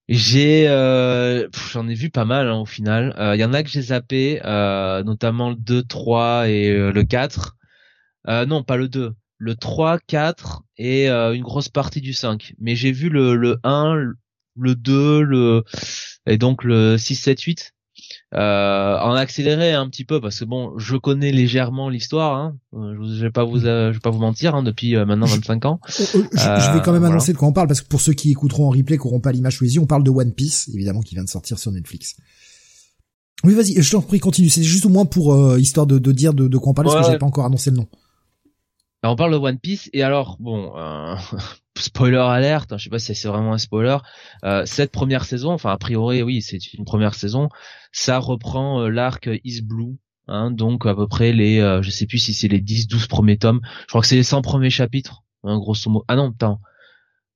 J'ai, 0.09 0.67
euh, 0.67 1.47
j'en 1.71 1.87
ai 1.87 1.93
vu 1.93 2.09
pas 2.09 2.25
mal 2.25 2.47
hein, 2.47 2.57
au 2.57 2.65
final. 2.65 3.15
Il 3.35 3.39
y 3.39 3.45
en 3.45 3.53
a 3.53 3.61
que 3.61 3.69
j'ai 3.69 3.83
zappé, 3.83 4.41
notamment 5.05 5.51
le 5.51 5.55
2, 5.57 5.83
3 5.83 6.49
et 6.49 6.73
le 6.73 7.03
4. 7.03 7.55
non, 8.47 8.63
pas 8.63 8.77
le 8.77 8.89
2. 8.89 9.13
Le 9.37 9.55
3, 9.55 9.99
4 9.99 10.63
et 10.77 11.07
une 11.07 11.43
grosse 11.43 11.69
partie 11.69 12.01
du 12.01 12.13
5. 12.13 12.55
Mais 12.59 12.75
j'ai 12.75 12.91
vu 12.91 13.09
le, 13.09 13.35
le 13.35 13.59
1, 13.63 13.93
le 14.55 14.75
2, 14.75 15.21
le 15.21 15.63
et 16.25 16.39
donc 16.39 16.63
le 16.63 16.97
6, 16.97 17.15
7, 17.15 17.41
8 17.41 17.73
euh, 18.33 18.97
en 18.97 19.13
accéléré 19.13 19.73
un 19.73 19.89
petit 19.89 20.05
peu 20.05 20.21
parce 20.21 20.39
que 20.39 20.45
bon, 20.45 20.77
je 20.77 20.95
connais 20.95 21.31
légèrement 21.31 21.89
l'histoire. 21.89 22.37
Hein. 22.37 22.55
Euh, 22.73 22.95
je 23.01 23.21
vais 23.21 23.31
pas 23.31 23.43
vous, 23.43 23.65
euh, 23.65 23.89
je 23.89 23.97
vais 23.97 24.01
pas 24.01 24.09
vous 24.09 24.19
mentir 24.19 24.55
hein, 24.55 24.63
depuis 24.63 24.95
euh, 24.95 25.05
maintenant 25.05 25.25
25 25.25 25.65
ans. 25.65 25.79
je, 25.89 26.73
vais 26.73 26.81
quand 26.81 26.93
même 26.93 27.03
annoncer 27.03 27.33
de 27.33 27.37
quoi 27.37 27.49
on 27.49 27.53
parle 27.53 27.67
parce 27.67 27.81
que 27.81 27.87
pour 27.87 27.99
ceux 27.99 28.13
qui 28.13 28.31
écouteront 28.31 28.67
en 28.67 28.69
replay, 28.69 28.97
qui 28.97 29.05
n'auront 29.05 29.19
pas 29.19 29.33
l'image 29.33 29.57
sous 29.57 29.65
les 29.65 29.75
yeux, 29.75 29.81
on 29.81 29.85
parle 29.85 30.03
de 30.03 30.11
One 30.11 30.31
Piece, 30.33 30.69
évidemment, 30.73 31.01
qui 31.01 31.15
vient 31.15 31.25
de 31.25 31.29
sortir 31.29 31.59
sur 31.59 31.71
Netflix. 31.71 32.15
Oui, 33.43 33.53
vas-y, 33.53 33.81
je 33.81 33.91
t'en 33.91 34.01
prie, 34.01 34.19
continue. 34.19 34.49
C'est 34.49 34.63
juste 34.63 34.85
au 34.85 34.89
moins 34.89 35.05
pour 35.05 35.57
histoire 35.57 35.87
de, 35.87 35.99
de, 35.99 36.11
dire 36.11 36.33
de, 36.33 36.47
de 36.47 36.57
quoi 36.57 36.71
on 36.71 36.73
parle 36.73 36.87
parce 36.87 36.99
que 36.99 37.05
j'avais 37.05 37.17
pas 37.17 37.25
encore 37.25 37.45
annoncé 37.45 37.69
le 37.71 37.77
nom. 37.77 37.87
on 39.03 39.15
parle 39.15 39.31
de 39.33 39.37
One 39.37 39.57
Piece 39.57 39.89
et 39.91 40.03
alors 40.03 40.37
bon, 40.39 40.71
spoiler 41.77 42.17
alerte, 42.17 42.71
hein, 42.71 42.77
je 42.77 42.85
sais 42.85 42.89
pas 42.89 42.99
si 42.99 43.13
c'est 43.15 43.27
vraiment 43.27 43.53
un 43.53 43.57
spoiler. 43.57 43.97
Euh, 44.43 44.63
cette 44.65 44.91
première 44.91 45.25
saison, 45.25 45.51
enfin 45.51 45.71
a 45.71 45.77
priori 45.77 46.21
oui, 46.23 46.41
c'est 46.41 46.73
une 46.73 46.85
première 46.85 47.15
saison. 47.15 47.49
Ça 47.91 48.19
reprend 48.19 48.81
euh, 48.81 48.89
l'arc 48.89 49.29
Is 49.43 49.61
Blue, 49.61 49.97
hein, 50.27 50.51
donc 50.51 50.85
à 50.85 50.95
peu 50.95 51.07
près 51.07 51.33
les, 51.33 51.59
euh, 51.59 51.81
je 51.81 51.89
sais 51.89 52.05
plus 52.05 52.19
si 52.19 52.33
c'est 52.33 52.47
les 52.47 52.61
10-12 52.61 53.07
premiers 53.07 53.37
tomes. 53.37 53.61
Je 53.81 53.87
crois 53.87 54.01
que 54.01 54.07
c'est 54.07 54.15
les 54.15 54.23
100 54.23 54.41
premiers 54.41 54.69
chapitres, 54.69 55.23
hein, 55.43 55.57
grosso 55.57 55.89
modo. 55.89 56.05
Ah 56.07 56.15
non, 56.15 56.31
putain. 56.31 56.59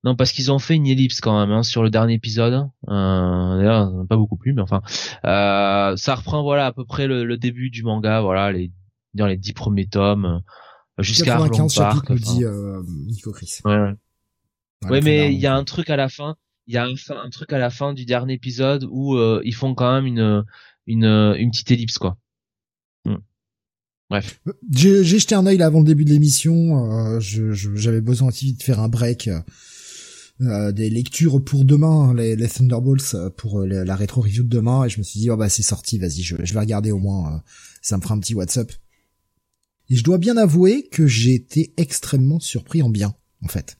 Non, 0.04 0.14
parce 0.14 0.30
qu'ils 0.32 0.52
ont 0.52 0.58
fait 0.58 0.76
une 0.76 0.86
ellipse 0.86 1.20
quand 1.20 1.38
même 1.38 1.50
hein, 1.50 1.62
sur 1.62 1.82
le 1.82 1.90
dernier 1.90 2.14
épisode. 2.14 2.68
Euh, 2.88 3.56
D'ailleurs, 3.56 3.90
pas 4.08 4.16
beaucoup 4.16 4.36
plus, 4.36 4.52
mais 4.52 4.62
enfin, 4.62 4.80
euh, 5.24 5.96
ça 5.96 6.14
reprend 6.14 6.42
voilà 6.42 6.66
à 6.66 6.72
peu 6.72 6.84
près 6.84 7.06
le, 7.06 7.36
début 7.36 7.70
du 7.70 7.82
manga, 7.82 8.20
voilà 8.20 8.52
les 8.52 8.70
dans 9.14 9.26
les 9.26 9.36
10 9.36 9.54
premiers 9.54 9.86
tomes 9.86 10.42
jusqu'à 10.98 11.36
Arlong 11.36 11.68
Park. 11.74 12.10
Nous 12.10 12.18
dit 12.18 12.44
Nico 13.06 13.32
Chris. 13.32 13.58
Ouais, 13.64 13.94
Ouais, 14.84 15.00
mais 15.00 15.32
il 15.32 15.40
y 15.40 15.46
a 15.46 15.54
un 15.54 15.64
truc 15.64 15.90
à 15.90 15.96
la 15.96 16.08
fin. 16.08 16.36
Il 16.66 16.74
y 16.74 16.78
a 16.78 16.86
un, 16.86 17.30
truc 17.30 17.52
à 17.52 17.58
la 17.58 17.70
fin 17.70 17.94
du 17.94 18.04
dernier 18.04 18.34
épisode 18.34 18.86
où 18.90 19.16
euh, 19.16 19.40
ils 19.44 19.54
font 19.54 19.74
quand 19.74 19.94
même 19.94 20.06
une, 20.06 20.44
une, 20.86 21.04
une 21.04 21.50
petite 21.50 21.70
ellipse 21.70 21.98
quoi. 21.98 22.18
Hmm. 23.04 23.18
Bref. 24.10 24.40
J'ai 24.72 25.04
jeté 25.04 25.34
un 25.34 25.46
œil 25.46 25.62
avant 25.62 25.80
le 25.80 25.86
début 25.86 26.04
de 26.04 26.10
l'émission. 26.10 27.20
j'avais 27.20 28.00
besoin 28.00 28.28
aussi 28.28 28.54
de 28.54 28.62
faire 28.62 28.80
un 28.80 28.88
break. 28.88 29.30
des 30.40 30.90
lectures 30.90 31.42
pour 31.42 31.64
demain, 31.64 32.14
les, 32.14 32.36
les 32.36 32.48
Thunderbolts 32.48 33.16
pour 33.36 33.64
la 33.64 33.96
rétro 33.96 34.22
review 34.22 34.42
de 34.42 34.48
demain, 34.48 34.84
et 34.84 34.88
je 34.88 34.98
me 34.98 35.04
suis 35.04 35.20
dit 35.20 35.30
oh 35.30 35.36
bah 35.36 35.48
c'est 35.48 35.62
sorti, 35.62 35.98
vas-y, 35.98 36.22
je, 36.22 36.36
je, 36.42 36.52
vais 36.52 36.60
regarder 36.60 36.90
au 36.90 36.98
moins, 36.98 37.42
ça 37.80 37.96
me 37.96 38.02
fera 38.02 38.14
un 38.14 38.18
petit 38.18 38.34
WhatsApp. 38.34 38.72
Et 39.88 39.96
je 39.96 40.02
dois 40.02 40.18
bien 40.18 40.36
avouer 40.36 40.88
que 40.88 41.06
j'ai 41.06 41.34
été 41.34 41.72
extrêmement 41.76 42.40
surpris 42.40 42.82
en 42.82 42.90
bien, 42.90 43.14
en 43.42 43.48
fait. 43.48 43.78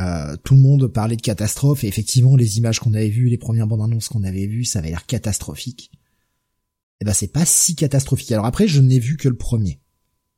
Euh, 0.00 0.36
tout 0.44 0.54
le 0.54 0.60
monde 0.60 0.86
parlait 0.86 1.16
de 1.16 1.22
catastrophe 1.22 1.82
et 1.82 1.88
effectivement 1.88 2.36
les 2.36 2.58
images 2.58 2.78
qu'on 2.78 2.94
avait 2.94 3.08
vues, 3.08 3.28
les 3.28 3.38
premières 3.38 3.66
bandes 3.66 3.82
annonces 3.82 4.08
qu'on 4.08 4.22
avait 4.22 4.46
vues, 4.46 4.64
ça 4.64 4.78
avait 4.78 4.90
l'air 4.90 5.06
catastrophique. 5.06 5.90
Et 5.92 7.02
eh 7.02 7.04
ben 7.04 7.12
c'est 7.12 7.32
pas 7.32 7.44
si 7.44 7.74
catastrophique. 7.74 8.32
Alors 8.32 8.46
après 8.46 8.68
je 8.68 8.80
n'ai 8.80 8.98
vu 8.98 9.16
que 9.16 9.28
le 9.28 9.36
premier. 9.36 9.80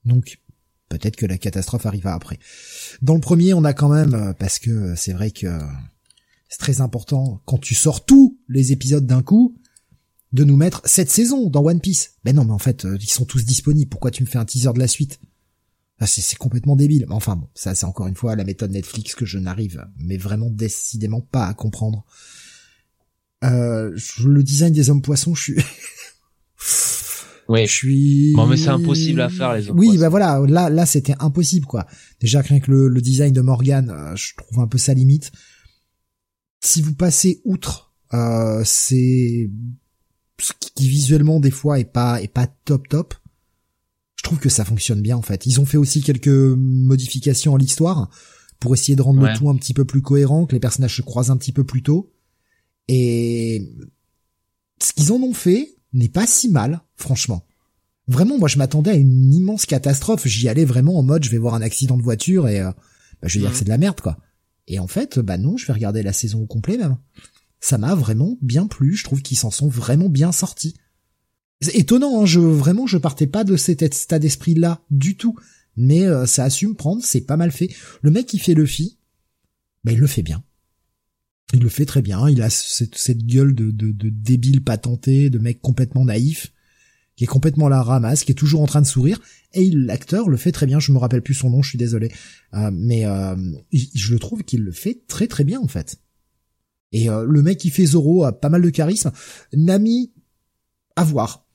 Donc 0.05 0.41
peut-être 0.89 1.17
que 1.17 1.27
la 1.27 1.39
catastrophe 1.39 1.87
arrivera 1.87 2.15
après. 2.15 2.39
Dans 3.03 3.15
le 3.15 3.21
premier 3.21 3.53
on 3.53 3.65
a 3.65 3.75
quand 3.75 3.89
même, 3.91 4.15
euh, 4.15 4.33
parce 4.33 4.59
que 4.59 4.95
c'est 4.97 5.13
vrai 5.13 5.31
que 5.31 5.59
c'est 6.49 6.59
très 6.59 6.81
important, 6.81 7.43
quand 7.45 7.59
tu 7.59 7.75
sors 7.75 8.05
tous 8.05 8.39
les 8.49 8.73
épisodes 8.73 9.07
d'un 9.07 9.23
coup, 9.23 9.57
de 10.33 10.45
nous 10.45 10.57
mettre 10.57 10.81
cette 10.85 11.11
saison 11.11 11.51
dans 11.51 11.65
One 11.65 11.81
Piece. 11.81 12.15
Ben 12.25 12.35
non 12.35 12.45
mais 12.45 12.53
en 12.53 12.59
fait 12.59 12.85
euh, 12.85 12.97
ils 13.01 13.11
sont 13.11 13.25
tous 13.27 13.45
disponibles, 13.45 13.91
pourquoi 13.91 14.11
tu 14.11 14.23
me 14.23 14.29
fais 14.29 14.39
un 14.39 14.45
teaser 14.45 14.73
de 14.73 14.79
la 14.79 14.89
suite? 14.89 15.21
C'est 16.07 16.37
complètement 16.37 16.77
débile. 16.77 17.07
Enfin 17.11 17.37
bon, 17.37 17.49
ça 17.55 17.75
c'est 17.75 17.87
encore 17.87 18.07
une 18.07 18.15
fois 18.15 18.37
la 18.37 18.45
méthode 18.45 18.71
Netflix 18.71 19.15
que 19.15 19.27
je 19.27 19.39
n'arrive, 19.39 19.87
mais 19.99 20.17
vraiment 20.17 20.51
décidément 20.51 21.21
pas 21.21 21.47
à 21.47 21.55
comprendre. 21.55 22.05
Euh, 23.45 23.97
le 24.25 24.43
design 24.43 24.73
des 24.73 24.91
hommes 24.91 25.03
poissons, 25.03 25.35
je 25.35 25.43
suis. 25.43 25.57
oui. 27.49 27.63
Je 27.67 27.73
suis. 27.73 28.33
Bon, 28.35 28.47
mais 28.47 28.57
c'est 28.57 28.69
impossible 28.69 29.21
à 29.21 29.29
faire 29.29 29.55
les 29.55 29.69
hommes. 29.69 29.79
Oui, 29.79 29.99
bah 29.99 30.09
voilà, 30.09 30.41
là, 30.47 30.71
là, 30.71 30.87
c'était 30.87 31.17
impossible 31.19 31.67
quoi. 31.67 31.87
Déjà 32.21 32.41
rien 32.43 32.61
que 32.61 32.71
le, 32.71 33.01
design 33.01 33.33
de 33.33 33.41
Morgan, 33.41 33.91
euh, 33.91 34.15
je 34.15 34.35
trouve 34.37 34.61
un 34.61 34.69
peu 34.69 34.79
sa 34.79 34.95
limite. 34.95 35.33
Si 36.63 36.81
vous 36.81 36.95
passez 36.95 37.41
outre, 37.45 37.93
euh, 38.15 38.63
c'est 38.65 39.51
ce 40.41 40.53
qui 40.75 40.89
visuellement 40.89 41.41
des 41.41 41.51
fois 41.51 41.79
est 41.79 41.85
pas 41.85 42.23
est 42.23 42.33
pas 42.33 42.47
top 42.65 42.89
top 42.89 43.15
je 44.21 44.23
trouve 44.23 44.39
que 44.39 44.51
ça 44.51 44.67
fonctionne 44.67 45.01
bien 45.01 45.17
en 45.17 45.23
fait. 45.23 45.47
Ils 45.47 45.61
ont 45.61 45.65
fait 45.65 45.79
aussi 45.79 46.03
quelques 46.03 46.29
modifications 46.29 47.55
à 47.55 47.59
l'histoire 47.59 48.11
pour 48.59 48.75
essayer 48.75 48.95
de 48.95 49.01
rendre 49.01 49.27
le 49.27 49.35
tout 49.35 49.49
un 49.49 49.57
petit 49.57 49.73
peu 49.73 49.87
plus 49.87 50.03
cohérent, 50.03 50.45
que 50.45 50.53
les 50.53 50.61
personnages 50.61 50.97
se 50.97 51.01
croisent 51.01 51.31
un 51.31 51.39
petit 51.39 51.53
peu 51.53 51.65
plus 51.65 51.83
tôt. 51.83 52.13
Et 52.87 53.73
ce 54.79 54.93
qu'ils 54.93 55.11
en 55.13 55.23
ont 55.23 55.33
fait 55.33 55.75
n'est 55.95 56.11
pas 56.11 56.27
si 56.27 56.51
mal, 56.51 56.83
franchement. 56.97 57.47
Vraiment, 58.09 58.39
moi 58.39 58.47
je 58.47 58.59
m'attendais 58.59 58.91
à 58.91 58.95
une 58.95 59.33
immense 59.33 59.65
catastrophe. 59.65 60.27
J'y 60.27 60.51
allais 60.51 60.67
vraiment 60.67 60.99
en 60.99 61.03
mode 61.03 61.25
je 61.25 61.31
vais 61.31 61.39
voir 61.39 61.55
un 61.55 61.63
accident 61.63 61.97
de 61.97 62.03
voiture 62.03 62.47
et 62.47 62.61
euh, 62.61 62.71
bah, 63.23 63.29
je 63.29 63.39
vais 63.39 63.41
dire 63.41 63.49
que 63.49 63.55
mhm. 63.55 63.59
c'est 63.59 63.65
de 63.65 63.71
la 63.71 63.79
merde 63.79 64.03
quoi. 64.03 64.19
Et 64.67 64.79
en 64.79 64.87
fait, 64.87 65.19
bah 65.19 65.39
non, 65.39 65.57
je 65.57 65.67
vais 65.67 65.73
regarder 65.73 66.03
la 66.03 66.13
saison 66.13 66.43
au 66.43 66.47
complet 66.47 66.77
même. 66.77 66.99
Ça 67.59 67.79
m'a 67.79 67.95
vraiment 67.95 68.37
bien 68.43 68.67
plu. 68.67 68.97
Je 68.97 69.05
trouve 69.05 69.23
qu'ils 69.23 69.39
s'en 69.39 69.51
sont 69.51 69.69
vraiment 69.69 70.11
bien 70.11 70.31
sortis. 70.31 70.75
Étonnant, 71.75 72.23
hein, 72.23 72.27
je 72.27 72.41
vraiment 72.41 72.87
je 72.87 72.97
partais 72.97 73.27
pas 73.27 73.45
de 73.45 73.57
cet 73.57 73.83
état 73.83 74.19
d'esprit 74.19 74.55
là 74.55 74.83
du 74.91 75.17
tout, 75.17 75.37
mais 75.77 76.07
euh, 76.07 76.25
ça 76.25 76.45
assume 76.45 76.75
prendre, 76.75 77.05
c'est 77.05 77.21
pas 77.21 77.37
mal 77.37 77.53
fait. 77.53 77.69
Le 78.01 78.11
mec 78.11 78.27
qui 78.27 78.39
fait 78.39 78.55
Luffy, 78.55 78.99
bah 79.85 79.93
il 79.93 79.99
le 79.99 80.07
fait 80.07 80.23
bien. 80.23 80.43
Il 81.53 81.61
le 81.61 81.69
fait 81.69 81.85
très 81.85 82.01
bien, 82.01 82.29
il 82.31 82.41
a 82.41 82.49
cette, 82.49 82.95
cette 82.95 83.27
gueule 83.27 83.55
de, 83.55 83.71
de, 83.73 83.93
de, 83.93 84.09
débile 84.09 84.65
patenté, 84.65 85.29
de 85.29 85.39
mec 85.39 85.61
complètement 85.61 86.05
naïf, 86.05 86.53
qui 87.15 87.25
est 87.25 87.27
complètement 87.27 87.69
la 87.69 87.83
ramasse, 87.83 88.25
qui 88.25 88.33
est 88.33 88.37
toujours 88.37 88.63
en 88.63 88.67
train 88.67 88.81
de 88.81 88.87
sourire, 88.87 89.21
et 89.53 89.69
l'acteur 89.71 90.31
le 90.31 90.39
fait 90.39 90.53
très 90.53 90.67
bien, 90.67 90.81
je 90.81 90.93
me 90.93 90.99
rappelle 90.99 91.23
plus 91.23 91.35
son 91.35 91.51
nom, 91.51 91.61
je 91.61 91.71
suis 91.71 91.79
désolé, 91.79 92.11
euh, 92.55 92.71
mais 92.73 93.05
euh, 93.05 93.37
je 93.73 94.15
le 94.15 94.19
trouve 94.19 94.45
qu'il 94.45 94.63
le 94.63 94.73
fait 94.73 95.03
très 95.09 95.27
très 95.27 95.45
bien 95.45 95.61
en 95.61 95.69
fait. 95.69 96.01
Et 96.93 97.07
le 97.07 97.43
mec 97.43 97.59
qui 97.59 97.71
fait 97.71 97.87
Zoro 97.87 98.25
a 98.25 98.33
pas 98.33 98.49
mal 98.49 98.63
de 98.63 98.71
charisme. 98.71 99.13
Nami, 99.53 100.11
à 100.97 101.05
voir 101.05 101.47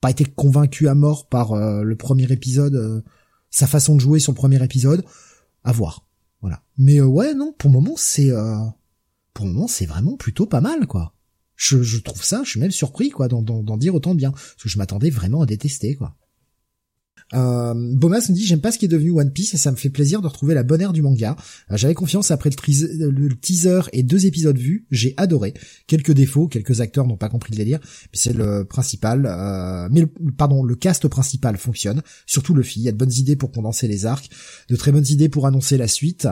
pas 0.00 0.10
été 0.10 0.24
convaincu 0.24 0.88
à 0.88 0.94
mort 0.94 1.28
par 1.28 1.52
euh, 1.52 1.82
le 1.82 1.96
premier 1.96 2.30
épisode, 2.32 2.74
euh, 2.74 3.02
sa 3.50 3.66
façon 3.66 3.94
de 3.94 4.00
jouer 4.00 4.18
le 4.26 4.34
premier 4.34 4.62
épisode, 4.64 5.04
à 5.64 5.72
voir. 5.72 6.06
Voilà. 6.40 6.62
Mais 6.78 7.00
euh, 7.00 7.06
ouais, 7.06 7.34
non, 7.34 7.54
pour 7.58 7.70
le 7.70 7.74
moment, 7.74 7.94
c'est 7.96 8.30
pour 9.34 9.46
le 9.46 9.52
moment, 9.52 9.68
c'est 9.68 9.86
vraiment 9.86 10.16
plutôt 10.16 10.46
pas 10.46 10.60
mal, 10.60 10.86
quoi. 10.86 11.14
Je, 11.56 11.82
je 11.82 11.98
trouve 11.98 12.24
ça, 12.24 12.42
je 12.42 12.50
suis 12.50 12.60
même 12.60 12.70
surpris, 12.70 13.10
quoi, 13.10 13.28
d'en 13.28 13.76
dire 13.76 13.94
autant 13.94 14.12
de 14.12 14.18
bien, 14.18 14.32
parce 14.32 14.62
que 14.62 14.68
je 14.68 14.78
m'attendais 14.78 15.10
vraiment 15.10 15.42
à 15.42 15.46
détester, 15.46 15.94
quoi. 15.94 16.16
Euh, 17.32 17.74
Bomas 17.74 18.26
me 18.28 18.34
dit 18.34 18.44
j'aime 18.44 18.60
pas 18.60 18.72
ce 18.72 18.78
qui 18.78 18.86
est 18.86 18.88
devenu 18.88 19.12
One 19.12 19.32
Piece 19.32 19.54
et 19.54 19.56
ça 19.56 19.70
me 19.70 19.76
fait 19.76 19.90
plaisir 19.90 20.20
de 20.20 20.26
retrouver 20.26 20.54
la 20.54 20.62
bonne 20.62 20.80
ère 20.80 20.92
du 20.92 21.02
manga. 21.02 21.36
Euh, 21.70 21.76
j'avais 21.76 21.94
confiance 21.94 22.30
après 22.30 22.50
le, 22.50 23.34
teaser 23.36 23.80
et 23.92 24.02
deux 24.02 24.26
épisodes 24.26 24.58
vus, 24.58 24.86
j'ai 24.90 25.14
adoré. 25.16 25.54
Quelques 25.86 26.12
défauts, 26.12 26.48
quelques 26.48 26.80
acteurs 26.80 27.06
n'ont 27.06 27.16
pas 27.16 27.28
compris 27.28 27.52
le 27.52 27.56
délire, 27.56 27.78
mais 27.82 28.18
c'est 28.18 28.32
le 28.32 28.64
principal. 28.64 29.26
Euh, 29.26 29.88
mais 29.90 30.06
pardon, 30.36 30.62
le 30.62 30.74
cast 30.74 31.06
principal 31.08 31.56
fonctionne, 31.56 32.02
surtout 32.26 32.54
le. 32.54 32.64
Il 32.76 32.82
y 32.82 32.88
a 32.88 32.92
de 32.92 32.96
bonnes 32.96 33.12
idées 33.12 33.36
pour 33.36 33.50
condenser 33.50 33.88
les 33.88 34.06
arcs, 34.06 34.30
de 34.68 34.76
très 34.76 34.92
bonnes 34.92 35.06
idées 35.08 35.28
pour 35.28 35.46
annoncer 35.46 35.76
la 35.76 35.88
suite. 35.88 36.28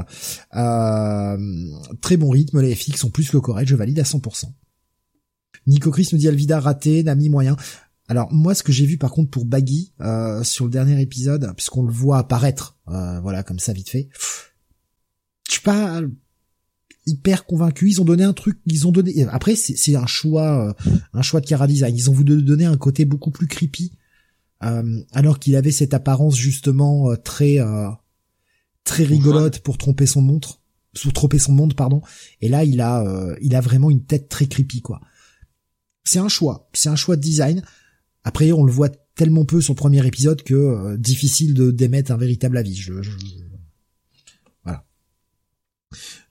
Euh, 0.55 1.37
très 2.01 2.17
bon 2.17 2.31
rythme, 2.31 2.61
les 2.61 2.75
FX 2.75 2.97
sont 2.97 3.11
plus 3.11 3.29
que 3.31 3.39
corrects, 3.39 3.69
je 3.69 3.75
valide 3.75 3.99
à 3.99 4.05
100%. 4.05 4.45
Nico 5.67 5.91
Chris 5.91 6.09
me 6.13 6.19
dit 6.19 6.29
Alvida 6.29 6.61
raté, 6.61 7.03
Nami 7.03 7.29
moyen. 7.29 7.57
Alors 8.09 8.33
moi, 8.33 8.55
ce 8.55 8.63
que 8.63 8.73
j'ai 8.73 8.87
vu 8.87 8.97
par 8.97 9.13
contre 9.13 9.31
pour 9.31 9.45
Baggy 9.45 9.93
euh, 10.01 10.43
sur 10.43 10.65
le 10.65 10.71
dernier 10.71 11.01
épisode, 11.01 11.53
puisqu'on 11.55 11.83
le 11.83 11.93
voit 11.93 12.19
apparaître, 12.19 12.77
euh, 12.89 13.21
voilà 13.21 13.43
comme 13.43 13.59
ça 13.59 13.75
vite 13.75 13.91
fait, 13.91 14.09
je 15.47 15.53
suis 15.53 15.61
pas 15.61 16.01
hyper 17.05 17.45
convaincu. 17.45 17.91
Ils 17.91 18.01
ont 18.01 18.07
donné 18.07 18.25
un 18.25 18.33
truc, 18.33 18.59
ils 18.65 18.87
ont 18.87 18.93
donné. 18.93 19.25
Après, 19.29 19.57
c'est 19.57 19.95
un 19.95 20.07
choix, 20.07 20.69
euh, 20.69 20.93
un 21.13 21.23
choix 21.23 21.41
de 21.41 21.47
Cara 21.47 21.67
Design. 21.67 21.95
Ils 21.95 22.09
ont 22.09 22.15
voulu 22.15 22.43
donner 22.43 22.65
un 22.65 22.79
côté 22.79 23.05
beaucoup 23.05 23.31
plus 23.31 23.47
creepy, 23.47 23.93
alors 24.61 25.39
qu'il 25.39 25.55
avait 25.55 25.71
cette 25.71 25.93
apparence 25.93 26.35
justement 26.35 27.15
très 27.17 27.59
très 28.85 29.05
rigolote 29.05 29.59
pour 29.59 29.77
tromper 29.77 30.07
son 30.07 30.23
montre, 30.23 30.63
pour 31.03 31.13
tromper 31.13 31.39
son 31.39 31.53
monde, 31.53 31.75
pardon. 31.75 32.01
Et 32.41 32.49
là, 32.49 32.65
il 32.65 32.81
a 32.81 33.37
il 33.43 33.55
a 33.55 33.61
vraiment 33.61 33.91
une 33.91 34.05
tête 34.05 34.31
très 34.31 34.47
creepy 34.47 34.81
quoi. 34.81 35.03
C'est 36.05 36.21
un 36.21 36.29
choix, 36.29 36.71
c'est 36.73 36.89
un 36.89 36.97
choix 36.97 37.17
de 37.17 37.21
design. 37.21 37.63
Après, 38.29 38.53
on 38.53 38.63
le 38.63 38.71
voit 38.71 38.91
tellement 39.15 39.47
peu 39.47 39.63
son 39.63 39.75
premier 39.75 40.07
épisode 40.07 40.43
que 40.43 40.53
euh, 40.53 40.99
difficile 40.99 41.55
de 41.55 41.71
d'émettre 41.71 42.13
un 42.13 42.19
véritable 42.19 42.59
avis. 42.59 42.75
Je, 42.75 42.93
Voilà. 44.65 44.85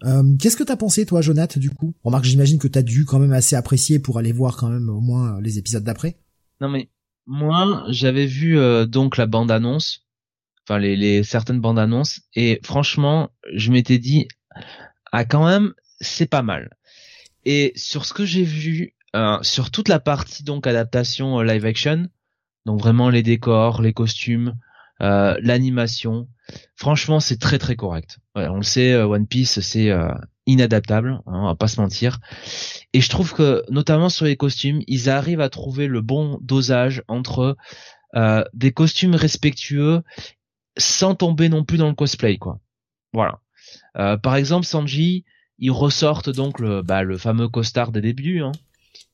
Euh, 0.04 0.38
Qu'est-ce 0.39 0.56
que 0.56 0.64
t'as 0.64 0.76
pensé, 0.76 1.08
toi, 1.08 1.22
Jonath, 1.24 1.58
du 1.58 1.72
coup? 1.72 1.95
Remarque, 2.04 2.26
j'imagine 2.26 2.60
que 2.60 2.68
t'as 2.68 2.84
dû 2.84 3.06
quand 3.06 3.18
même 3.18 3.34
assez 3.34 3.56
apprécier 3.56 3.98
pour 3.98 4.20
aller 4.20 4.32
voir 4.32 4.58
quand 4.58 4.70
même 4.70 4.89
au 4.89 5.00
moins 5.00 5.41
les 5.41 5.58
épisodes 5.58 5.84
d'après. 5.84 6.20
Non 6.62 6.70
mais 6.70 6.88
moi, 7.26 7.84
j'avais 7.89 8.28
vu 8.28 8.60
euh, 8.60 8.86
donc 8.86 9.18
la 9.18 9.26
bande 9.26 9.50
annonce, 9.50 10.06
enfin 10.64 10.78
les 10.78 11.24
certaines 11.24 11.60
bandes 11.60 11.80
annonces, 11.80 12.22
et 12.36 12.60
franchement, 12.64 13.32
je 13.56 13.72
m'étais 13.72 13.98
dit, 13.98 14.28
ah 15.12 15.26
quand 15.26 15.48
même, 15.48 15.74
c'est 16.00 16.30
pas 16.30 16.43
mal. 16.43 16.78
Et 17.43 17.74
sur 17.76 18.06
ce 18.06 18.14
que 18.14 18.24
j'ai 18.24 18.43
vu, 18.43 18.93
euh, 19.18 19.39
sur 19.41 19.72
toute 19.72 19.89
la 19.89 19.99
partie 19.99 20.43
donc 20.43 20.68
adaptation 20.68 21.39
euh, 21.39 21.43
live 21.43 21.65
action, 21.65 22.07
donc 22.68 22.80
vraiment 22.80 23.09
les 23.09 23.24
décors, 23.24 23.82
les 23.82 23.91
costumes, 23.91 24.55
euh, 25.01 25.36
l'animation, 25.41 26.28
franchement 26.76 27.20
c'est 27.20 27.39
très 27.39 27.57
très 27.57 27.76
correct. 27.76 28.20
on 28.36 28.57
le 28.57 28.63
sait, 28.63 28.95
One 28.95 29.26
Piece 29.26 29.59
c'est 29.61 29.91
inadaptable, 30.45 31.20
hein, 31.26 31.34
on 31.34 31.45
va 31.47 31.55
pas 31.55 31.68
se 31.68 31.82
mentir. 31.82 32.20
Et 32.93 33.01
je 33.01 33.09
trouve 33.09 33.34
que 33.34 33.63
notamment 33.70 34.09
sur 34.09 34.26
les 34.26 34.38
costumes, 34.38 34.82
ils 34.86 35.09
arrivent 35.09 35.41
à 35.41 35.49
trouver 35.49 35.88
le 35.88 36.01
bon 36.01 36.38
dosage 36.41 37.03
entre 37.07 37.57
des 38.53 38.72
costumes 38.72 39.15
respectueux 39.15 40.03
sans 40.78 41.15
tomber 41.15 41.49
non 41.49 41.63
plus 41.63 41.80
dans 41.80 41.89
le 41.89 41.95
cosplay 41.95 42.38
quoi. 42.38 42.59
Voilà. 43.13 43.39
par 44.18 44.36
exemple 44.36 44.68
Sanji, 44.68 45.26
ils 45.57 45.72
ressortent 45.72 46.30
donc 46.30 46.59
le, 46.59 46.84
bah, 46.84 47.01
le 47.01 47.18
fameux 47.18 47.49
costard 47.49 47.91
des 47.91 48.01
débuts, 48.01 48.41
hein, 48.41 48.51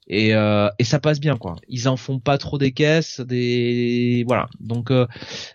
et, 0.08 0.36
euh, 0.36 0.70
et 0.80 0.84
ça 0.84 0.99
passe 0.99 1.20
bien 1.20 1.38
quoi. 1.38 1.56
Ils 1.68 1.88
en 1.88 1.97
font 1.97 2.20
pas 2.20 2.38
trop 2.38 2.58
des 2.58 2.72
caisses, 2.72 3.22
des 3.22 4.24
voilà. 4.28 4.47
Donc 4.60 4.91
euh, 4.91 5.08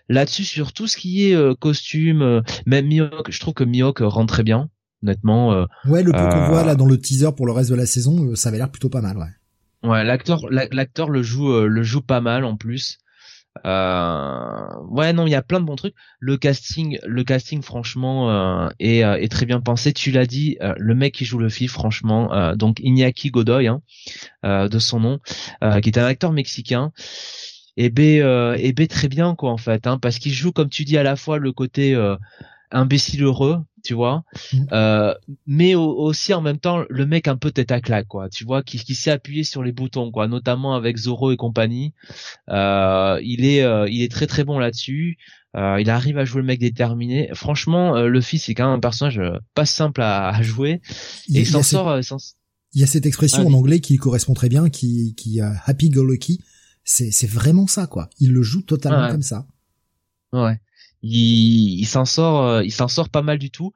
là-dessus 0.07 0.43
sur 0.43 0.73
tout 0.73 0.87
ce 0.87 0.97
qui 0.97 1.29
est 1.29 1.35
euh, 1.35 1.53
costume, 1.55 2.21
euh, 2.21 2.41
même 2.65 2.87
Mihawk, 2.87 3.31
je 3.31 3.39
trouve 3.39 3.53
que 3.53 3.63
Mihawk 3.63 3.99
rentre 4.01 4.33
très 4.33 4.43
bien, 4.43 4.69
honnêtement. 5.03 5.65
ouais, 5.85 6.03
le 6.03 6.11
peu 6.11 6.17
qu'on 6.29 6.47
voit 6.47 6.63
là 6.63 6.75
dans 6.75 6.85
le 6.85 6.97
teaser 6.97 7.31
pour 7.35 7.45
le 7.45 7.51
reste 7.51 7.69
de 7.69 7.75
la 7.75 7.85
saison, 7.85 8.35
ça 8.35 8.49
avait 8.49 8.57
l'air 8.57 8.71
plutôt 8.71 8.89
pas 8.89 9.01
mal, 9.01 9.17
ouais. 9.17 9.89
Ouais, 9.89 10.03
l'acteur 10.03 10.41
l'acteur 10.49 11.09
le 11.09 11.23
joue 11.23 11.61
le 11.61 11.83
joue 11.83 12.01
pas 12.01 12.19
mal 12.19 12.43
en 12.43 12.57
plus. 12.57 12.99
Euh, 13.65 14.67
ouais, 14.89 15.13
non, 15.13 15.27
il 15.27 15.31
y 15.31 15.35
a 15.35 15.41
plein 15.41 15.59
de 15.59 15.65
bons 15.65 15.75
trucs. 15.75 15.95
Le 16.19 16.37
casting, 16.37 16.99
le 17.05 17.23
casting, 17.23 17.61
franchement, 17.61 18.29
euh, 18.29 18.69
est, 18.79 19.03
euh, 19.03 19.15
est, 19.15 19.31
très 19.31 19.45
bien 19.45 19.61
pensé. 19.61 19.93
Tu 19.93 20.11
l'as 20.11 20.25
dit, 20.25 20.57
euh, 20.61 20.73
le 20.77 20.95
mec 20.95 21.13
qui 21.13 21.25
joue 21.25 21.39
le 21.39 21.49
fils, 21.49 21.71
franchement, 21.71 22.55
donc 22.55 22.79
Iñaki 22.81 23.31
Godoy, 23.31 23.67
hein, 23.67 23.81
de 24.43 24.79
son 24.79 24.99
nom, 24.99 25.19
qui 25.81 25.89
est 25.89 25.97
un 25.97 26.05
acteur 26.05 26.31
mexicain. 26.31 26.91
et 27.77 27.89
B 27.89 27.99
et 27.99 28.73
B 28.73 28.87
très 28.87 29.07
bien 29.07 29.35
quoi 29.35 29.51
en 29.51 29.57
fait 29.57 29.87
hein, 29.87 29.97
parce 29.99 30.19
qu'il 30.19 30.33
joue 30.33 30.51
comme 30.51 30.69
tu 30.69 30.83
dis 30.83 30.97
à 30.97 31.03
la 31.03 31.15
fois 31.15 31.37
le 31.37 31.51
côté 31.53 31.95
imbécile 32.71 33.23
heureux 33.23 33.63
tu 33.83 33.93
vois. 33.93 34.23
Mm. 34.53 34.57
euh, 34.71 35.13
mais 35.47 35.75
aussi 35.75 36.33
en 36.33 36.41
même 36.41 36.59
temps 36.59 36.83
le 36.89 37.05
mec 37.05 37.27
un 37.27 37.37
peu 37.37 37.51
tête 37.51 37.71
à 37.71 37.81
claque 37.81 38.07
quoi 38.07 38.29
tu 38.29 38.43
vois 38.43 38.63
qui, 38.63 38.77
qui 38.77 38.95
sait 38.95 39.11
appuyer 39.11 39.43
sur 39.43 39.63
les 39.63 39.71
boutons 39.71 40.11
quoi 40.11 40.27
notamment 40.27 40.75
avec 40.75 40.97
Zoro 40.97 41.31
et 41.31 41.37
compagnie. 41.37 41.93
Euh, 42.49 43.19
il 43.23 43.45
est 43.45 43.63
euh, 43.63 43.87
il 43.89 44.01
est 44.01 44.11
très 44.11 44.27
très 44.27 44.43
bon 44.43 44.59
là-dessus. 44.59 45.17
Euh, 45.55 45.81
il 45.81 45.89
arrive 45.89 46.17
à 46.17 46.25
jouer 46.25 46.41
le 46.41 46.47
mec 46.47 46.59
déterminé. 46.59 47.29
Franchement 47.33 47.95
euh, 47.95 48.07
le 48.07 48.21
fils 48.21 48.45
c'est 48.45 48.53
quand 48.53 48.65
même 48.65 48.77
un 48.77 48.79
personnage 48.79 49.21
pas 49.55 49.65
simple 49.65 50.01
à, 50.01 50.29
à 50.29 50.41
jouer. 50.41 50.81
Et 51.33 51.41
il 51.41 51.47
s'en 51.47 51.63
sort 51.63 51.99
il 52.73 52.81
y 52.81 52.83
a 52.83 52.87
cette 52.87 53.07
expression 53.07 53.47
en 53.47 53.53
anglais 53.53 53.79
qui 53.79 53.97
correspond 53.97 54.35
très 54.35 54.49
bien 54.49 54.69
qui 54.69 55.15
qui 55.15 55.41
happy 55.41 55.89
go 55.89 56.05
lucky 56.05 56.39
c'est 56.83 57.11
c'est 57.11 57.29
vraiment 57.29 57.67
ça 57.67 57.87
quoi. 57.87 58.09
Il 58.19 58.31
le 58.31 58.41
joue 58.41 58.61
totalement 58.61 59.09
comme 59.09 59.21
ça. 59.21 59.47
Ouais 60.33 60.59
il, 61.01 61.85
s'en 61.85 62.05
sort, 62.05 62.43
euh, 62.43 62.63
il 62.63 62.71
s'en 62.71 62.87
sort 62.87 63.09
pas 63.09 63.21
mal 63.21 63.37
du 63.37 63.51
tout. 63.51 63.73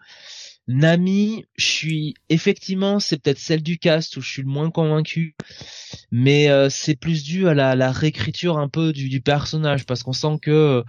Nami, 0.68 1.46
je 1.58 1.66
suis 1.66 2.14
effectivement, 2.30 3.00
c'est 3.00 3.22
peut-être 3.22 3.40
celle 3.40 3.62
du 3.62 3.78
cast 3.78 4.16
où 4.16 4.22
je 4.22 4.30
suis 4.30 4.42
le 4.42 4.48
moins 4.48 4.72
convaincu, 4.72 5.36
mais 6.10 6.50
euh, 6.50 6.70
c'est 6.70 6.96
plus 6.96 7.24
dû 7.24 7.50
à 7.50 7.54
la, 7.54 7.92
réécriture 7.92 8.58
un 8.58 8.70
peu 8.70 8.94
du, 8.94 9.22
personnage 9.22 9.86
parce 9.86 10.04
qu'on 10.04 10.14
sent 10.14 10.38
que 10.42 10.84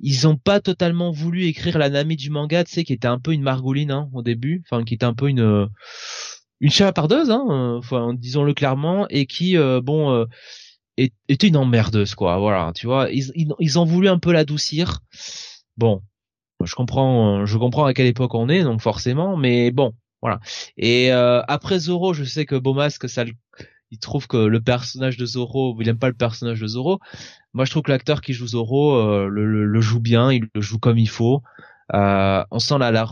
ils 0.00 0.26
ont 0.26 0.36
pas 0.36 0.60
totalement 0.60 1.12
voulu 1.12 1.44
écrire 1.44 1.78
la 1.78 1.90
Nami 1.90 2.16
du 2.16 2.30
manga, 2.30 2.64
tu 2.64 2.72
sais, 2.72 2.84
qui 2.84 2.92
était 2.92 3.06
un 3.06 3.20
peu 3.20 3.32
une 3.32 3.42
margouline 3.42 3.92
hein, 3.92 4.08
au 4.14 4.22
début, 4.22 4.64
enfin 4.66 4.84
qui 4.84 4.94
était 4.94 5.06
un 5.06 5.14
peu 5.14 5.28
une 5.28 5.68
une 6.60 6.70
chapardeuse, 6.70 7.30
hein, 7.30 7.76
enfin 7.78 8.14
disons-le 8.14 8.54
clairement, 8.54 9.06
et 9.10 9.26
qui 9.26 9.56
bon 9.56 10.26
était 10.96 11.48
une 11.48 11.56
emmerdeuse 11.56 12.14
quoi 12.14 12.38
voilà 12.38 12.72
tu 12.74 12.86
vois. 12.86 13.10
Ils, 13.10 13.32
ils, 13.58 13.78
ont 13.78 13.84
voulu 13.84 14.08
un 14.08 14.18
peu 14.18 14.32
l'adoucir. 14.32 15.00
Bon 15.76 16.02
je 16.64 16.74
comprends 16.74 17.44
je 17.46 17.58
comprends 17.58 17.86
à 17.86 17.94
quelle 17.94 18.06
époque 18.06 18.34
on 18.34 18.48
est 18.48 18.62
donc 18.62 18.80
forcément 18.80 19.36
mais 19.36 19.70
bon 19.70 19.94
voilà. 20.20 20.40
Et 20.76 21.12
euh, 21.12 21.42
après 21.48 21.78
Zoro 21.78 22.14
je 22.14 22.24
sais 22.24 22.46
que 22.46 22.56
Beaumasque 22.56 23.08
ça 23.08 23.24
il 23.90 23.98
trouve 23.98 24.26
que 24.26 24.36
le 24.36 24.60
personnage 24.60 25.16
de 25.16 25.26
Zoro 25.26 25.76
il 25.80 25.88
aime 25.88 25.98
pas 25.98 26.08
le 26.08 26.14
personnage 26.14 26.60
de 26.60 26.66
Zoro 26.66 27.00
moi 27.52 27.64
je 27.64 27.70
trouve 27.70 27.82
que 27.82 27.90
l'acteur 27.90 28.20
qui 28.20 28.32
joue 28.32 28.46
Zoro 28.46 28.94
euh, 28.94 29.28
le, 29.28 29.66
le, 29.66 29.80
joue 29.80 30.00
bien 30.00 30.32
il 30.32 30.48
le 30.54 30.60
joue 30.60 30.78
comme 30.78 30.98
il 30.98 31.08
faut. 31.08 31.42
Euh, 31.94 32.44
on 32.50 32.58
sent 32.58 32.78
la, 32.78 32.90
la 32.90 33.06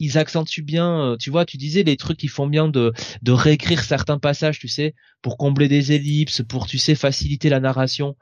ils 0.00 0.18
accentuent 0.18 0.62
bien, 0.62 1.00
euh, 1.00 1.16
tu 1.16 1.30
vois, 1.30 1.44
tu 1.44 1.58
disais 1.58 1.82
les 1.84 1.96
trucs 1.96 2.18
qui 2.18 2.26
font 2.26 2.46
bien 2.46 2.68
de, 2.68 2.92
de 3.22 3.32
réécrire 3.32 3.84
certains 3.84 4.18
passages, 4.18 4.58
tu 4.58 4.66
sais, 4.66 4.94
pour 5.22 5.36
combler 5.36 5.68
des 5.68 5.92
ellipses, 5.92 6.42
pour, 6.48 6.66
tu 6.66 6.78
sais, 6.78 6.94
faciliter 6.94 7.50
la 7.50 7.60
narration. 7.60 8.16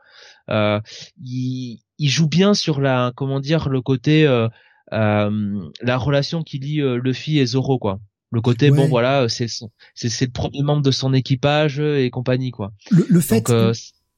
Euh, 0.51 0.81
ils, 1.23 1.81
ils 1.99 2.11
jouent 2.11 2.29
bien 2.29 2.53
sur 2.53 2.81
la, 2.81 3.13
comment 3.17 3.41
dire, 3.41 3.69
le 3.69 3.81
côté, 3.81 4.27
euh, 4.27 4.49
euh 4.93 5.71
la 5.81 5.97
relation 5.97 6.43
qui 6.43 6.59
lie 6.59 6.83
Luffy 7.03 7.39
et 7.39 7.47
Zoro, 7.47 7.79
quoi. 7.79 8.01
Le 8.31 8.43
côté, 8.43 8.71
bon, 8.71 8.89
voilà, 8.89 9.27
c'est 9.29 9.47
le 9.95 10.31
premier 10.31 10.63
membre 10.63 10.83
de 10.83 10.91
son 10.91 11.15
équipage 11.15 11.81
et 11.81 12.11
compagnie, 12.11 12.51
quoi. 12.51 12.73
Le, 12.91 13.07
le 13.09 13.21
fait, 13.21 13.51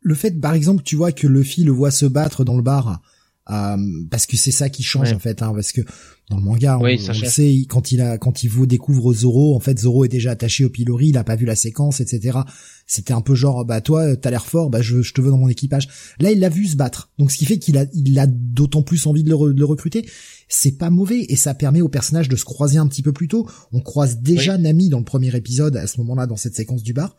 le 0.00 0.14
fait, 0.14 0.40
par 0.40 0.54
exemple, 0.54 0.82
tu 0.82 0.96
vois 0.96 1.12
que 1.12 1.26
Luffy 1.26 1.62
le 1.62 1.72
voit 1.72 1.90
se 1.90 2.06
battre 2.06 2.42
dans 2.42 2.56
le 2.56 2.62
bar 2.62 3.00
euh, 3.48 3.76
parce 4.10 4.26
que 4.26 4.36
c'est 4.36 4.50
ça 4.50 4.68
qui 4.68 4.82
change 4.82 5.12
en 5.12 5.18
fait, 5.18 5.42
hein, 5.42 5.52
parce 5.54 5.72
que 5.72 5.80
dans 6.28 6.36
le 6.36 6.42
manga, 6.42 6.78
on, 6.78 6.84
le 6.84 6.96
sait, 6.96 7.64
quand 7.68 7.90
il 7.90 8.00
a, 8.00 8.16
quand 8.16 8.44
il 8.44 8.48
vous 8.48 8.66
découvre 8.66 9.12
Zoro, 9.12 9.56
en 9.56 9.60
fait, 9.60 9.80
Zoro 9.80 10.04
est 10.04 10.08
déjà 10.08 10.30
attaché 10.32 10.64
au 10.64 10.68
pilori, 10.68 11.08
il 11.08 11.18
a 11.18 11.24
pas 11.24 11.34
vu 11.34 11.46
la 11.46 11.56
séquence, 11.56 12.00
etc. 12.00 12.38
C'était 12.86 13.12
un 13.12 13.20
peu 13.20 13.34
genre, 13.34 13.64
bah 13.64 13.80
toi, 13.80 14.14
t'as 14.16 14.30
l'air 14.30 14.46
fort, 14.46 14.70
bah 14.70 14.82
je, 14.82 15.02
je, 15.02 15.12
te 15.12 15.20
veux 15.20 15.30
dans 15.30 15.38
mon 15.38 15.48
équipage. 15.48 15.88
Là, 16.20 16.30
il 16.30 16.38
l'a 16.38 16.48
vu 16.48 16.66
se 16.66 16.76
battre, 16.76 17.10
donc 17.18 17.32
ce 17.32 17.38
qui 17.38 17.46
fait 17.46 17.58
qu'il 17.58 17.78
a, 17.78 17.86
il 17.92 18.18
a 18.20 18.28
d'autant 18.28 18.82
plus 18.82 19.06
envie 19.06 19.24
de 19.24 19.30
le, 19.30 19.64
recruter. 19.64 20.08
C'est 20.48 20.78
pas 20.78 20.90
mauvais 20.90 21.24
et 21.28 21.36
ça 21.36 21.54
permet 21.54 21.80
au 21.80 21.88
personnage 21.88 22.28
de 22.28 22.36
se 22.36 22.44
croiser 22.44 22.78
un 22.78 22.86
petit 22.86 23.02
peu 23.02 23.12
plus 23.12 23.28
tôt. 23.28 23.48
On 23.72 23.80
croise 23.80 24.18
déjà 24.18 24.58
Nami 24.58 24.88
dans 24.88 24.98
le 24.98 25.04
premier 25.04 25.34
épisode 25.34 25.76
à 25.76 25.86
ce 25.86 25.98
moment-là, 25.98 26.26
dans 26.26 26.36
cette 26.36 26.54
séquence 26.54 26.82
du 26.82 26.92
bar. 26.92 27.16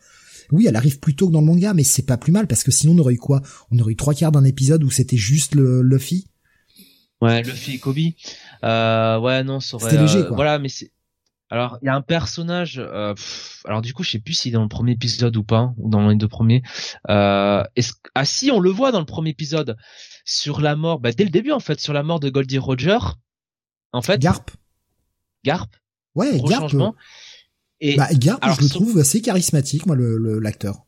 Oui, 0.50 0.66
elle 0.66 0.76
arrive 0.76 0.98
plus 0.98 1.14
tôt 1.14 1.28
que 1.28 1.32
dans 1.32 1.40
le 1.40 1.46
manga, 1.46 1.74
mais 1.74 1.84
c'est 1.84 2.06
pas 2.06 2.16
plus 2.16 2.32
mal 2.32 2.46
parce 2.46 2.64
que 2.64 2.70
sinon 2.70 2.94
on 2.94 2.98
aurait 2.98 3.14
eu 3.14 3.18
quoi? 3.18 3.42
On 3.70 3.78
aurait 3.78 3.92
eu 3.92 3.96
trois 3.96 4.14
quarts 4.14 4.32
d'un 4.32 4.44
épisode 4.44 4.82
où 4.84 4.90
c'était 4.90 5.16
juste 5.16 5.54
le 5.54 5.82
Luffy? 5.82 6.26
Ouais, 7.20 7.42
Luffy 7.42 7.74
et 7.74 7.78
Kobe. 7.78 7.98
Euh, 8.64 9.18
ouais, 9.20 9.44
non, 9.44 9.60
ça 9.60 9.76
aurait. 9.76 9.96
Léger, 9.96 10.18
euh, 10.18 10.24
quoi. 10.24 10.36
Voilà, 10.36 10.58
mais 10.58 10.68
c'est. 10.68 10.90
Alors, 11.50 11.78
il 11.82 11.86
y 11.86 11.88
a 11.88 11.94
un 11.94 12.00
personnage. 12.00 12.78
Euh, 12.78 13.14
alors 13.64 13.82
du 13.82 13.94
coup, 13.94 14.02
je 14.02 14.10
sais 14.10 14.18
plus 14.18 14.32
s'il 14.32 14.52
est 14.52 14.54
dans 14.54 14.62
le 14.62 14.68
premier 14.68 14.92
épisode 14.92 15.36
ou 15.36 15.44
pas, 15.44 15.72
ou 15.76 15.88
dans 15.88 16.08
les 16.08 16.16
deux 16.16 16.28
premiers. 16.28 16.62
Euh, 17.10 17.62
ah 18.14 18.24
si, 18.24 18.50
on 18.50 18.58
le 18.58 18.70
voit 18.70 18.90
dans 18.90 19.00
le 19.00 19.06
premier 19.06 19.30
épisode 19.30 19.76
sur 20.24 20.60
la 20.60 20.74
mort. 20.76 20.98
Bah 20.98 21.12
dès 21.12 21.24
le 21.24 21.30
début 21.30 21.52
en 21.52 21.60
fait, 21.60 21.80
sur 21.80 21.92
la 21.92 22.02
mort 22.02 22.20
de 22.20 22.30
Goldie 22.30 22.58
Roger. 22.58 22.98
En 23.92 24.02
fait. 24.02 24.18
Garp? 24.18 24.50
Garp? 25.44 25.70
Ouais, 26.14 26.40
Garp. 26.40 26.72
Et 27.84 27.96
bah, 27.96 28.08
Garp, 28.12 28.40
je 28.56 28.62
le 28.62 28.68
trouve 28.68 28.98
assez 28.98 29.20
charismatique, 29.20 29.86
moi, 29.86 29.96
le 29.96 30.38
l'acteur. 30.38 30.86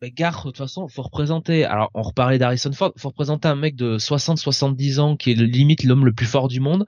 Mais 0.00 0.10
Garp, 0.10 0.46
de 0.46 0.50
toute 0.50 0.56
façon, 0.56 0.88
faut 0.88 1.02
représenter. 1.02 1.64
Alors, 1.64 1.90
on 1.92 2.00
reparlait 2.00 2.38
d'Harrison 2.38 2.72
Ford. 2.72 2.92
Faut 2.96 3.10
représenter 3.10 3.46
un 3.46 3.56
mec 3.56 3.76
de 3.76 3.98
60-70 3.98 5.00
ans 5.00 5.16
qui 5.16 5.32
est 5.32 5.34
limite 5.34 5.84
l'homme 5.84 6.06
le 6.06 6.14
plus 6.14 6.26
fort 6.26 6.48
du 6.48 6.60
monde 6.60 6.86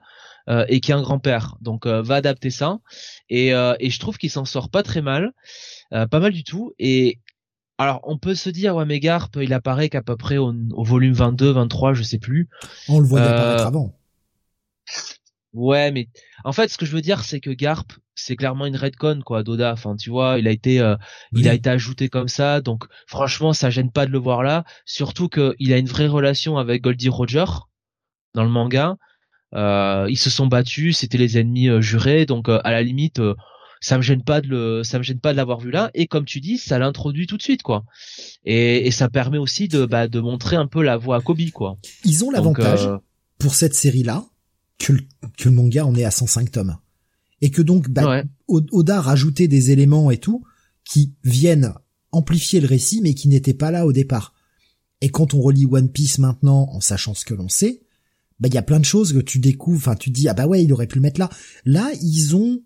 euh, 0.49 0.65
et 0.69 0.79
qui 0.79 0.91
est 0.91 0.95
un 0.95 1.03
grand-père. 1.03 1.55
Donc, 1.61 1.85
euh, 1.85 2.01
va 2.01 2.15
adapter 2.15 2.49
ça. 2.49 2.79
Et, 3.29 3.53
euh, 3.53 3.75
et 3.79 3.91
je 3.91 3.99
trouve 3.99 4.17
qu'il 4.17 4.31
s'en 4.31 4.45
sort 4.45 4.69
pas 4.69 4.81
très 4.81 5.03
mal, 5.03 5.31
pas 5.91 6.19
mal 6.19 6.33
du 6.33 6.43
tout. 6.43 6.73
Et 6.79 7.19
alors, 7.77 8.01
on 8.05 8.17
peut 8.17 8.33
se 8.33 8.49
dire, 8.49 8.75
ouais, 8.75 8.85
mais 8.85 8.99
Garp, 8.99 9.37
il 9.39 9.53
apparaît 9.53 9.89
qu'à 9.89 10.01
peu 10.01 10.17
près 10.17 10.37
au, 10.37 10.51
au, 10.71 10.83
volume 10.83 11.13
22, 11.13 11.51
23, 11.51 11.93
je 11.93 12.01
sais 12.01 12.17
plus. 12.17 12.49
On 12.89 12.99
le 12.99 13.05
voit 13.05 13.21
apparaître 13.21 13.67
avant. 13.67 13.95
Ouais, 15.53 15.91
mais 15.91 16.09
en 16.43 16.53
fait, 16.53 16.69
ce 16.69 16.77
que 16.77 16.87
je 16.87 16.91
veux 16.91 17.01
dire, 17.01 17.23
c'est 17.23 17.39
que 17.39 17.51
Garp, 17.51 17.93
c'est 18.17 18.35
clairement 18.35 18.65
une 18.65 18.75
redcon 18.75 19.21
quoi 19.23 19.43
Doda. 19.43 19.71
Enfin 19.71 19.95
tu 19.95 20.09
vois 20.09 20.39
il 20.39 20.47
a 20.47 20.51
été 20.51 20.81
euh, 20.81 20.95
il 21.33 21.47
a 21.47 21.53
été 21.53 21.69
ajouté 21.69 22.09
comme 22.09 22.27
ça. 22.27 22.59
Donc 22.59 22.85
franchement 23.05 23.53
ça 23.53 23.69
gêne 23.69 23.91
pas 23.91 24.05
de 24.05 24.11
le 24.11 24.17
voir 24.17 24.43
là. 24.43 24.65
Surtout 24.85 25.29
que 25.29 25.55
il 25.59 25.71
a 25.71 25.77
une 25.77 25.87
vraie 25.87 26.07
relation 26.07 26.57
avec 26.57 26.81
Goldie 26.81 27.09
Roger 27.09 27.45
dans 28.33 28.43
le 28.43 28.49
manga. 28.49 28.97
Euh, 29.55 30.07
ils 30.09 30.17
se 30.17 30.29
sont 30.29 30.47
battus. 30.47 30.97
C'était 30.97 31.17
les 31.17 31.37
ennemis 31.37 31.69
euh, 31.69 31.79
jurés. 31.79 32.25
Donc 32.25 32.49
à 32.49 32.71
la 32.71 32.81
limite 32.81 33.21
ça 33.79 33.97
me 33.97 34.01
gêne 34.01 34.23
pas 34.23 34.41
de 34.41 34.47
le 34.47 34.83
ça 34.83 34.97
me 34.97 35.03
gêne 35.03 35.19
pas 35.19 35.31
de 35.31 35.37
l'avoir 35.37 35.59
vu 35.59 35.69
là. 35.69 35.91
Et 35.93 36.07
comme 36.07 36.25
tu 36.25 36.41
dis 36.41 36.57
ça 36.57 36.79
l'introduit 36.79 37.27
tout 37.27 37.37
de 37.37 37.43
suite 37.43 37.61
quoi. 37.61 37.83
Et, 38.43 38.87
et 38.87 38.91
ça 38.91 39.09
permet 39.09 39.37
aussi 39.37 39.67
de 39.67 39.85
bah, 39.85 40.07
de 40.07 40.19
montrer 40.19 40.55
un 40.55 40.67
peu 40.67 40.81
la 40.81 40.97
voix 40.97 41.17
à 41.17 41.21
Kobe 41.21 41.49
quoi. 41.53 41.77
Ils 42.03 42.25
ont 42.25 42.31
l'avantage 42.31 42.89
pour 43.37 43.53
cette 43.53 43.75
série 43.75 44.03
là 44.03 44.25
que 44.79 44.93
le, 44.93 45.01
que 45.37 45.49
le 45.49 45.55
manga 45.55 45.85
en 45.85 45.95
est 45.95 46.03
à 46.03 46.11
105 46.11 46.51
tomes 46.51 46.77
et 47.41 47.51
que 47.51 47.61
donc 47.61 47.89
bah, 47.89 48.23
Oda 48.47 49.01
rajoutait 49.01 49.47
des 49.47 49.71
éléments 49.71 50.11
et 50.11 50.17
tout 50.17 50.43
qui 50.83 51.13
viennent 51.23 51.73
amplifier 52.11 52.59
le 52.59 52.67
récit 52.67 53.01
mais 53.01 53.13
qui 53.13 53.27
n'étaient 53.27 53.53
pas 53.53 53.71
là 53.71 53.85
au 53.85 53.93
départ. 53.93 54.33
Et 55.01 55.09
quand 55.09 55.33
on 55.33 55.41
relit 55.41 55.65
One 55.65 55.89
Piece 55.89 56.17
maintenant 56.19 56.69
en 56.71 56.81
sachant 56.81 57.13
ce 57.13 57.25
que 57.25 57.33
l'on 57.33 57.49
sait, 57.49 57.83
bah 58.39 58.47
il 58.47 58.53
y 58.53 58.57
a 58.57 58.63
plein 58.63 58.79
de 58.79 58.85
choses 58.85 59.13
que 59.13 59.19
tu 59.19 59.39
découvres, 59.39 59.77
enfin 59.77 59.95
tu 59.95 60.09
dis 60.09 60.27
ah 60.27 60.33
bah 60.33 60.47
ouais 60.47 60.63
il 60.63 60.73
aurait 60.73 60.87
pu 60.87 60.95
le 60.95 61.01
mettre 61.01 61.19
là. 61.19 61.29
Là 61.65 61.91
ils 62.01 62.35
ont 62.35 62.61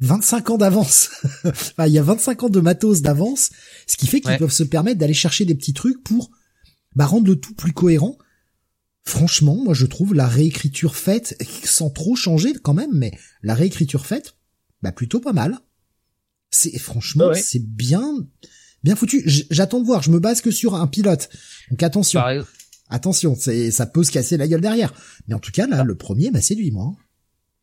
25 0.00 0.50
ans 0.50 0.58
d'avance. 0.58 1.10
enfin, 1.44 1.86
il 1.86 1.92
y 1.92 1.98
a 1.98 2.02
25 2.02 2.44
ans 2.44 2.48
de 2.48 2.60
matos 2.60 3.00
d'avance, 3.02 3.50
ce 3.86 3.96
qui 3.96 4.06
fait 4.06 4.20
qu'ils 4.20 4.36
peuvent 4.36 4.52
se 4.52 4.62
permettre 4.64 4.98
d'aller 4.98 5.14
chercher 5.14 5.44
des 5.44 5.54
petits 5.54 5.72
trucs 5.72 6.02
pour 6.02 6.30
bah, 6.94 7.06
rendre 7.06 7.26
le 7.26 7.36
tout 7.36 7.54
plus 7.54 7.72
cohérent 7.72 8.18
Franchement, 9.06 9.54
moi 9.54 9.72
je 9.72 9.86
trouve 9.86 10.14
la 10.14 10.26
réécriture 10.26 10.96
faite, 10.96 11.40
sans 11.62 11.90
trop 11.90 12.16
changer 12.16 12.54
quand 12.54 12.74
même, 12.74 12.90
mais 12.92 13.12
la 13.40 13.54
réécriture 13.54 14.04
faite, 14.04 14.34
bah 14.82 14.90
plutôt 14.90 15.20
pas 15.20 15.32
mal. 15.32 15.60
C'est 16.50 16.76
franchement, 16.76 17.30
c'est 17.34 17.64
bien, 17.64 18.02
bien 18.82 18.96
foutu. 18.96 19.22
J'attends 19.50 19.80
de 19.80 19.86
voir. 19.86 20.02
Je 20.02 20.10
me 20.10 20.18
base 20.18 20.40
que 20.40 20.50
sur 20.50 20.74
un 20.74 20.88
pilote. 20.88 21.28
Donc 21.70 21.84
attention, 21.84 22.20
attention, 22.88 23.36
c'est 23.38 23.70
ça 23.70 23.86
peut 23.86 24.02
se 24.02 24.10
casser 24.10 24.36
la 24.36 24.48
gueule 24.48 24.60
derrière. 24.60 24.92
Mais 25.28 25.34
en 25.34 25.40
tout 25.40 25.52
cas 25.52 25.68
là, 25.68 25.84
le 25.84 25.96
premier 25.96 26.32
m'a 26.32 26.40
séduit 26.40 26.72
moi. 26.72 26.92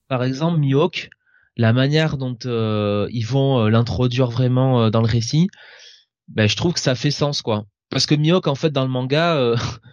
Par 0.08 0.24
exemple, 0.24 0.60
Mihawk, 0.60 1.10
la 1.58 1.74
manière 1.74 2.18
dont 2.18 2.38
euh, 2.46 3.10
ils 3.12 3.28
vont 3.28 3.66
euh, 3.66 3.70
l'introduire 3.70 4.30
vraiment 4.30 4.84
euh, 4.84 4.90
dans 4.90 5.02
le 5.02 5.08
récit, 5.08 5.50
ben 6.30 6.48
je 6.48 6.56
trouve 6.56 6.72
que 6.72 6.80
ça 6.80 6.96
fait 6.96 7.12
sens 7.12 7.42
quoi. 7.42 7.66
Parce 7.90 8.06
que 8.06 8.16
Mihawk 8.16 8.48
en 8.48 8.56
fait 8.56 8.70
dans 8.70 8.84
le 8.84 8.92
manga 8.92 9.56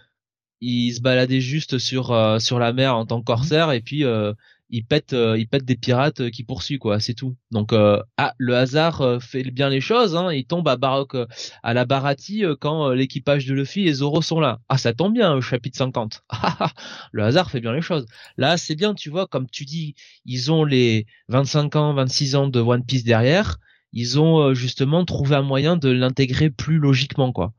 il 0.61 0.93
se 0.93 1.01
baladait 1.01 1.41
juste 1.41 1.79
sur 1.79 2.11
euh, 2.11 2.39
sur 2.39 2.59
la 2.59 2.71
mer 2.71 2.95
en 2.95 3.05
tant 3.05 3.19
que 3.19 3.25
corsaire 3.25 3.71
et 3.71 3.81
puis 3.81 4.05
euh, 4.05 4.33
il 4.69 4.85
pète 4.85 5.13
euh, 5.13 5.37
il 5.37 5.47
pète 5.47 5.65
des 5.65 5.75
pirates 5.75 6.29
qui 6.29 6.43
poursuivent 6.43 6.79
quoi 6.79 6.99
c'est 6.99 7.15
tout. 7.15 7.35
Donc 7.49 7.73
ah 7.73 8.33
le 8.37 8.55
hasard 8.55 9.21
fait 9.21 9.43
bien 9.43 9.69
les 9.69 9.81
choses 9.81 10.15
hein, 10.15 10.31
il 10.31 10.45
tombe 10.45 10.67
à 10.67 10.77
Baroque 10.77 11.17
à 11.63 11.73
la 11.73 11.85
Barati 11.85 12.43
quand 12.59 12.91
l'équipage 12.91 13.45
de 13.47 13.53
Luffy 13.53 13.87
et 13.87 13.93
Zoro 13.93 14.21
sont 14.21 14.39
là. 14.39 14.59
Ah 14.69 14.77
ça 14.77 14.93
tombe 14.93 15.13
bien 15.13 15.33
au 15.33 15.41
chapitre 15.41 15.77
50 15.77 16.23
le 17.11 17.23
hasard 17.23 17.49
fait 17.49 17.59
bien 17.59 17.73
les 17.73 17.81
choses. 17.81 18.05
Là 18.37 18.57
c'est 18.57 18.75
bien 18.75 18.93
tu 18.93 19.09
vois 19.09 19.27
comme 19.27 19.49
tu 19.49 19.65
dis 19.65 19.95
ils 20.25 20.51
ont 20.51 20.63
les 20.63 21.07
25 21.29 21.75
ans 21.75 21.93
26 21.93 22.35
ans 22.35 22.47
de 22.47 22.59
One 22.59 22.85
Piece 22.85 23.03
derrière. 23.03 23.57
Ils 23.93 24.21
ont 24.21 24.53
justement 24.53 25.03
trouvé 25.03 25.35
un 25.35 25.41
moyen 25.41 25.75
de 25.75 25.89
l'intégrer 25.89 26.49
plus 26.49 26.77
logiquement 26.77 27.33
quoi 27.33 27.51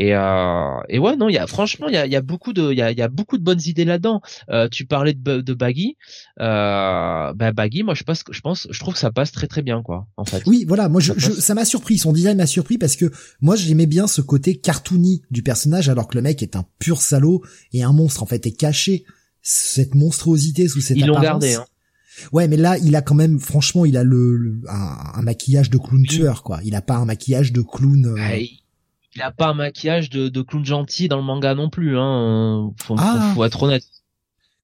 Et, 0.00 0.14
euh, 0.14 0.78
et 0.88 1.00
ouais, 1.00 1.16
non, 1.16 1.28
il 1.28 1.34
y 1.34 1.38
a 1.38 1.46
franchement, 1.48 1.88
il 1.88 1.94
y 1.94 1.96
a, 1.96 2.06
y 2.06 2.14
a 2.14 2.22
beaucoup 2.22 2.52
de, 2.52 2.70
il 2.70 2.78
y 2.78 2.82
a, 2.82 2.92
y 2.92 3.02
a 3.02 3.08
beaucoup 3.08 3.36
de 3.36 3.42
bonnes 3.42 3.60
idées 3.66 3.84
là-dedans. 3.84 4.20
Euh, 4.48 4.68
tu 4.70 4.86
parlais 4.86 5.12
de, 5.12 5.40
de 5.40 5.54
Baggy, 5.54 5.96
euh, 6.40 7.32
bah 7.34 7.52
Baggy, 7.52 7.82
moi 7.82 7.94
je 7.94 8.04
pense, 8.04 8.22
je 8.30 8.40
pense, 8.40 8.68
je 8.70 8.78
trouve 8.78 8.94
que 8.94 9.00
ça 9.00 9.10
passe 9.10 9.32
très 9.32 9.46
très 9.48 9.62
bien, 9.62 9.82
quoi, 9.82 10.06
en 10.16 10.24
fait. 10.24 10.42
Oui, 10.46 10.64
voilà, 10.68 10.88
moi 10.88 11.00
je, 11.00 11.12
ça, 11.14 11.18
je, 11.18 11.32
ça 11.32 11.54
m'a 11.54 11.64
surpris, 11.64 11.98
son 11.98 12.12
design 12.12 12.36
m'a 12.36 12.46
surpris 12.46 12.78
parce 12.78 12.96
que 12.96 13.10
moi 13.40 13.56
j'aimais 13.56 13.86
bien 13.86 14.06
ce 14.06 14.20
côté 14.20 14.56
cartoony 14.56 15.22
du 15.30 15.42
personnage, 15.42 15.88
alors 15.88 16.06
que 16.08 16.16
le 16.16 16.22
mec 16.22 16.42
est 16.42 16.56
un 16.56 16.64
pur 16.78 17.00
salaud 17.02 17.42
et 17.72 17.82
un 17.82 17.92
monstre 17.92 18.22
en 18.22 18.26
fait 18.26 18.46
est 18.46 18.56
caché 18.56 19.04
cette 19.42 19.94
monstruosité 19.94 20.68
sous 20.68 20.80
cette 20.80 20.96
Ils 20.96 21.06
l'ont 21.06 21.16
apparence. 21.16 21.40
gardé, 21.42 21.54
hein. 21.54 21.66
Ouais, 22.32 22.48
mais 22.48 22.56
là, 22.56 22.76
il 22.78 22.96
a 22.96 23.00
quand 23.02 23.14
même, 23.14 23.38
franchement, 23.38 23.84
il 23.84 23.96
a 23.96 24.02
le, 24.02 24.36
le- 24.36 24.60
un, 24.68 24.96
un 25.14 25.22
maquillage 25.22 25.70
de 25.70 25.78
clown 25.78 26.02
tueur, 26.04 26.42
quoi. 26.42 26.58
Il 26.64 26.74
a 26.74 26.82
pas 26.82 26.96
un 26.96 27.04
maquillage 27.04 27.52
de 27.52 27.62
clown. 27.62 28.06
euh, 28.06 28.16
il 29.14 29.22
a 29.22 29.30
pas 29.30 29.48
un 29.48 29.54
maquillage 29.54 30.10
de, 30.10 30.28
de 30.28 30.42
clown 30.42 30.64
gentil 30.64 31.08
dans 31.08 31.16
le 31.16 31.22
manga 31.22 31.54
non 31.54 31.70
plus, 31.70 31.98
hein. 31.98 32.70
Faut, 32.82 32.94
Ah. 32.98 33.32
faut 33.34 33.44
être 33.44 33.62
honnête. 33.62 33.84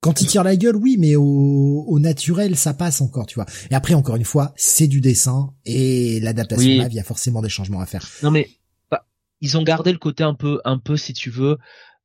Quand 0.01 0.21
il 0.21 0.27
tire 0.27 0.45
la 0.45 0.55
gueule, 0.55 0.77
oui, 0.77 0.97
mais 0.99 1.17
au, 1.17 1.85
au 1.89 1.99
naturel, 1.99 2.57
ça 2.57 2.75
passe 2.75 3.01
encore, 3.01 3.25
tu 3.25 3.37
vois. 3.37 3.47
Et 3.71 3.75
après, 3.75 3.95
encore 3.95 4.17
une 4.17 4.25
fois, 4.25 4.53
c'est 4.55 4.87
du 4.87 5.01
dessin 5.01 5.55
et 5.65 6.21
l'adaptation 6.21 6.69
Oui. 6.69 6.79
live, 6.79 6.89
il 6.91 6.97
y 6.97 7.01
a 7.01 7.05
forcément 7.05 7.41
des 7.41 7.49
changements 7.49 7.81
à 7.81 7.87
faire. 7.87 8.07
Non 8.23 8.31
mais 8.31 8.51
bah, 8.91 9.07
ils 9.41 9.57
ont 9.57 9.63
gardé 9.63 9.93
le 9.93 9.99
côté 9.99 10.23
un 10.23 10.35
peu 10.35 10.61
un 10.67 10.77
peu 10.79 10.99
si 10.99 11.15
tu 11.15 11.31
veux 11.31 11.57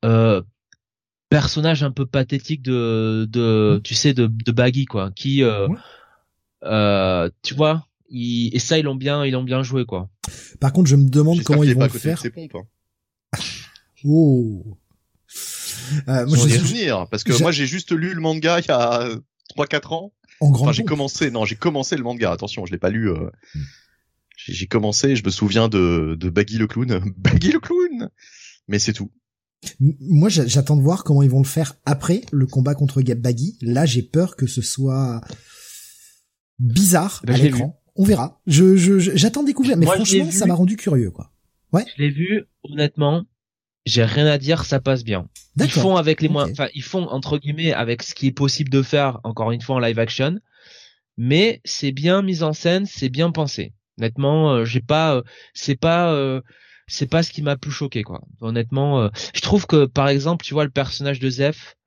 euh, 0.05 0.41
personnage 1.27 1.83
un 1.83 1.91
peu 1.91 2.05
pathétique 2.05 2.61
de 2.61 3.27
de 3.29 3.81
tu 3.83 3.95
sais 3.95 4.13
de 4.13 4.27
de 4.27 4.51
Baggy 4.53 4.85
quoi 4.85 5.11
qui 5.11 5.43
euh, 5.43 5.67
Ouais. 5.67 5.75
euh, 6.63 7.29
tu 7.41 7.53
vois 7.53 7.85
ils, 8.09 8.53
et 8.55 8.59
ça 8.59 8.77
ils 8.77 8.83
l'ont 8.85 8.95
bien 8.95 9.25
ils 9.25 9.31
l'ont 9.31 9.43
bien 9.43 9.63
joué 9.63 9.85
quoi. 9.85 10.09
Par 10.59 10.73
contre, 10.73 10.89
je 10.89 10.95
me 10.95 11.09
demande 11.09 11.41
comment 11.43 11.63
ils 11.63 11.73
vont 11.73 11.79
pas 11.79 11.85
le 11.87 11.91
côté 11.91 12.09
de 12.09 12.15
faire. 12.15 12.21
ses 12.21 12.29
pompes. 12.31 12.55
hein. 12.55 13.39
Oh. 14.05 14.77
Euh, 16.07 16.25
moi, 16.25 16.37
je, 16.47 16.57
souvenirs, 16.57 17.07
parce 17.11 17.23
que 17.23 17.37
moi 17.41 17.51
j'ai 17.51 17.65
juste 17.65 17.91
lu 17.91 18.13
le 18.13 18.21
manga 18.21 18.59
il 18.59 18.65
y 18.67 18.71
a 18.71 19.09
3-4 19.57 19.93
ans. 19.93 20.13
en 20.39 20.49
grande 20.51 20.63
Enfin 20.69 20.71
j'ai 20.71 20.83
commencé, 20.85 21.31
non 21.31 21.43
j'ai 21.45 21.55
commencé 21.55 21.97
le 21.97 22.03
manga, 22.03 22.31
attention 22.31 22.65
je 22.65 22.71
l'ai 22.71 22.77
pas 22.79 22.89
lu. 22.89 23.09
euh, 23.09 23.29
Hmm. 23.55 23.59
J'ai 24.37 24.53
j'ai 24.53 24.67
commencé, 24.67 25.15
je 25.17 25.23
me 25.25 25.29
souviens 25.31 25.67
de, 25.67 26.15
de 26.17 26.29
Baggy 26.29 26.57
le 26.57 26.67
clown. 26.67 27.01
Baggy 27.17 27.51
le 27.51 27.59
clown 27.59 28.09
Mais 28.69 28.79
c'est 28.79 28.93
tout. 28.93 29.11
Moi, 29.81 30.29
j'a- 30.29 30.47
j'attends 30.47 30.77
de 30.77 30.81
voir 30.81 31.03
comment 31.03 31.21
ils 31.21 31.29
vont 31.29 31.41
le 31.41 31.45
faire 31.47 31.75
après 31.85 32.21
le 32.31 32.45
combat 32.47 32.73
contre 32.75 33.01
Baggy. 33.01 33.57
Là, 33.61 33.85
j'ai 33.85 34.01
peur 34.01 34.37
que 34.37 34.47
ce 34.47 34.61
soit 34.61 35.19
bizarre 36.59 37.21
Ben, 37.25 37.35
à 37.35 37.37
l'écran. 37.37 37.78
On 37.99 38.05
verra. 38.05 38.39
Je, 38.47 38.77
j'attends 38.97 39.41
de 39.41 39.47
découvrir, 39.47 39.75
mais 39.75 39.85
Moi, 39.85 39.95
franchement, 39.95 40.31
ça 40.31 40.45
m'a 40.45 40.55
rendu 40.55 40.77
curieux, 40.77 41.11
quoi. 41.11 41.31
Je 41.73 42.01
l'ai 42.01 42.09
vu 42.09 42.45
honnêtement 42.63 43.25
j'ai 43.85 44.03
rien 44.03 44.27
à 44.27 44.37
dire 44.37 44.65
ça 44.65 44.79
passe 44.79 45.03
bien. 45.03 45.27
Ils 45.57 45.69
font 45.69 45.95
avec 45.95 46.21
les 46.21 46.29
moins 46.29 46.49
enfin 46.49 46.67
ils 46.73 46.83
font 46.83 47.07
entre 47.07 47.37
guillemets 47.37 47.73
avec 47.73 48.03
ce 48.03 48.13
qui 48.13 48.27
est 48.27 48.31
possible 48.31 48.69
de 48.69 48.81
faire 48.81 49.19
encore 49.23 49.51
une 49.51 49.61
fois 49.61 49.77
en 49.77 49.79
live 49.79 49.99
action. 49.99 50.39
Mais 51.17 51.59
c'est 51.65 51.91
bien 51.91 52.21
mis 52.21 52.43
en 52.43 52.53
scène 52.53 52.85
c'est 52.85 53.09
bien 53.09 53.31
pensé. 53.31 53.73
Honnêtement 53.97 54.51
euh, 54.51 54.65
j'ai 54.65 54.81
pas 54.81 55.15
euh, 55.15 55.23
c'est 55.53 55.75
pas 55.75 56.13
euh, 56.13 56.41
c'est 56.87 57.09
pas 57.09 57.23
ce 57.23 57.31
qui 57.31 57.41
m'a 57.41 57.57
plus 57.57 57.71
choqué 57.71 58.03
quoi. 58.03 58.21
Honnêtement 58.41 59.01
euh, 59.01 59.09
je 59.33 59.41
trouve 59.41 59.65
que 59.65 59.85
par 59.85 60.09
exemple 60.09 60.45
tu 60.45 60.53
vois 60.53 60.65
le 60.65 60.71
personnage 60.71 61.19
de 61.19 61.29
Zef 61.29 61.77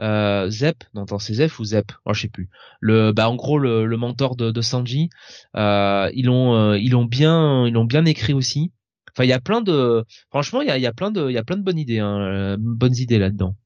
euh, 0.00 0.48
Zep 0.50 0.84
non 0.94 1.02
attends 1.02 1.18
c'est 1.18 1.34
Zef 1.34 1.58
ou 1.60 1.64
Zep? 1.64 1.92
Oh, 2.06 2.14
je 2.14 2.22
sais 2.22 2.28
plus 2.28 2.48
le 2.80 3.12
bah 3.12 3.28
en 3.28 3.36
gros 3.36 3.58
le, 3.58 3.84
le 3.86 3.96
mentor 3.96 4.36
de, 4.36 4.50
de 4.50 4.60
Sanji 4.60 5.10
euh, 5.56 6.10
ils 6.14 6.26
l'ont 6.26 6.54
euh, 6.54 6.78
ils 6.78 6.90
l'ont 6.90 7.04
bien 7.04 7.66
ils 7.66 7.72
l'ont 7.74 7.84
bien 7.84 8.04
écrit 8.06 8.32
aussi 8.32 8.72
enfin 9.12 9.24
il 9.24 9.28
y 9.28 9.32
a 9.32 9.40
plein 9.40 9.60
de 9.60 10.04
franchement 10.30 10.62
il 10.62 10.68
y 10.68 10.70
a, 10.70 10.78
il 10.78 10.82
y 10.82 10.86
a 10.86 10.92
plein 10.92 11.10
de 11.10 11.28
il 11.28 11.34
y 11.34 11.38
a 11.38 11.44
plein 11.44 11.56
de 11.56 11.62
bonnes 11.62 11.78
idées 11.78 11.98
hein, 11.98 12.18
euh, 12.20 12.56
bonnes 12.58 12.96
idées 12.96 13.18
là 13.18 13.30
dedans 13.30 13.56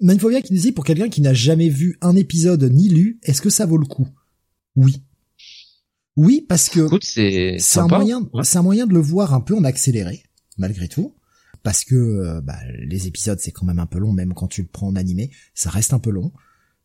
Manifovia 0.00 0.42
qui 0.42 0.52
nous 0.52 0.60
dit, 0.60 0.72
pour 0.72 0.84
quelqu'un 0.84 1.08
qui 1.08 1.20
n'a 1.22 1.32
jamais 1.32 1.68
vu 1.68 1.96
un 2.02 2.16
épisode 2.16 2.64
ni 2.64 2.88
lu, 2.88 3.20
est-ce 3.22 3.40
que 3.40 3.48
ça 3.48 3.64
vaut 3.64 3.78
le 3.78 3.86
coup? 3.86 4.08
Oui. 4.74 5.02
Oui, 6.16 6.44
parce 6.48 6.68
que 6.68 6.88
c'est 7.00 7.56
c'est 7.58 7.78
un 7.78 7.82
sympa. 7.84 7.96
moyen, 7.98 8.28
Ouais. 8.32 8.42
c'est 8.44 8.58
un 8.58 8.62
moyen 8.62 8.86
de 8.86 8.92
le 8.92 9.00
voir 9.00 9.32
un 9.32 9.40
peu 9.40 9.56
en 9.56 9.64
accéléré, 9.64 10.24
malgré 10.58 10.88
tout. 10.88 11.14
Parce 11.64 11.82
que 11.82 11.96
euh, 11.96 12.40
bah, 12.40 12.58
les 12.78 13.08
épisodes 13.08 13.40
c'est 13.40 13.50
quand 13.50 13.66
même 13.66 13.80
un 13.80 13.86
peu 13.86 13.98
long, 13.98 14.12
même 14.12 14.34
quand 14.34 14.46
tu 14.46 14.62
le 14.62 14.68
prends 14.68 14.86
en 14.86 14.96
animé, 14.96 15.32
ça 15.54 15.70
reste 15.70 15.92
un 15.92 15.98
peu 15.98 16.10
long. 16.10 16.30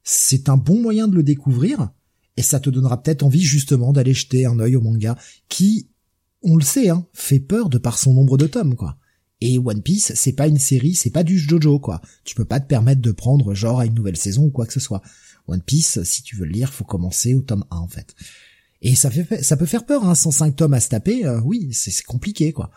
C'est 0.04 0.50
un 0.50 0.58
bon 0.58 0.82
moyen 0.82 1.08
de 1.08 1.16
le 1.16 1.22
découvrir, 1.22 1.92
et 2.38 2.42
ça 2.42 2.62
te 2.62 2.70
donnera 2.70 3.04
peut-être 3.04 3.24
envie 3.24 3.44
justement 3.44 3.92
d'aller 3.92 4.14
jeter 4.14 4.46
un 4.46 4.58
œil 4.60 4.78
au 4.78 4.82
manga, 4.82 5.18
qui, 5.50 5.90
on 6.42 6.56
le 6.56 6.64
sait, 6.64 6.90
hein, 6.90 7.06
fait 7.14 7.42
peur 7.42 7.70
de 7.70 7.78
par 7.78 8.00
son 8.00 8.14
nombre 8.14 8.38
de 8.38 8.48
tomes, 8.48 8.76
quoi. 8.76 8.98
Et 9.42 9.60
One 9.60 9.82
Piece, 9.82 10.14
c'est 10.16 10.34
pas 10.34 10.48
une 10.48 10.58
série, 10.58 10.96
c'est 10.96 11.12
pas 11.12 11.24
du 11.24 11.38
Jojo, 11.38 11.80
quoi. 11.80 12.02
Tu 12.24 12.36
peux 12.36 12.46
pas 12.46 12.62
te 12.62 12.68
permettre 12.68 13.02
de 13.02 13.12
prendre 13.12 13.54
genre 13.54 13.82
à 13.82 13.86
une 13.86 13.94
nouvelle 13.94 14.18
saison 14.18 14.46
ou 14.46 14.50
quoi 14.50 14.66
que 14.66 14.74
ce 14.74 14.80
soit. 14.80 15.02
One 15.48 15.62
Piece, 15.62 16.02
si 16.04 16.24
tu 16.24 16.38
veux 16.38 16.46
le 16.46 16.52
lire, 16.52 16.74
faut 16.74 16.86
commencer 16.86 17.36
au 17.36 17.42
tome 17.42 17.66
1, 17.72 17.78
en 17.78 17.88
fait. 17.90 18.16
Et 18.82 18.96
ça 18.96 19.10
peut 19.10 19.66
faire 19.66 19.86
peur, 19.86 20.06
hein, 20.06 20.16
105 20.16 20.56
tomes 20.56 20.74
à 20.74 20.80
se 20.80 20.88
taper, 20.88 21.26
euh, 21.26 21.42
oui, 21.44 21.74
c'est 21.74 22.04
compliqué, 22.04 22.54
quoi. 22.54 22.72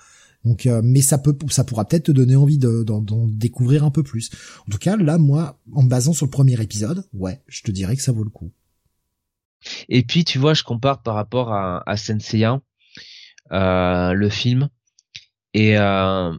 Donc, 0.44 0.66
euh, 0.66 0.80
mais 0.84 1.02
ça 1.02 1.18
peut, 1.18 1.36
ça 1.50 1.64
pourra 1.64 1.84
peut-être 1.86 2.06
te 2.06 2.12
donner 2.12 2.36
envie 2.36 2.58
de- 2.58 2.82
d'en 2.82 3.00
d'en 3.00 3.26
découvrir 3.28 3.84
un 3.84 3.90
peu 3.90 4.02
plus. 4.02 4.30
En 4.66 4.70
tout 4.70 4.78
cas, 4.78 4.96
là, 4.96 5.18
moi, 5.18 5.60
en 5.72 5.82
me 5.84 5.88
basant 5.88 6.12
sur 6.12 6.26
le 6.26 6.30
premier 6.30 6.60
épisode, 6.60 7.04
ouais, 7.12 7.40
je 7.46 7.62
te 7.62 7.70
dirais 7.70 7.96
que 7.96 8.02
ça 8.02 8.12
vaut 8.12 8.24
le 8.24 8.30
coup. 8.30 8.50
Et 9.88 10.02
puis 10.02 10.24
tu 10.24 10.38
vois, 10.38 10.54
je 10.54 10.64
compare 10.64 11.02
par 11.02 11.14
rapport 11.14 11.52
à, 11.52 11.88
à 11.88 11.96
Senseiya, 11.96 12.60
euh, 13.52 14.12
le 14.12 14.28
film, 14.28 14.68
et 15.54 15.78
euh, 15.78 16.32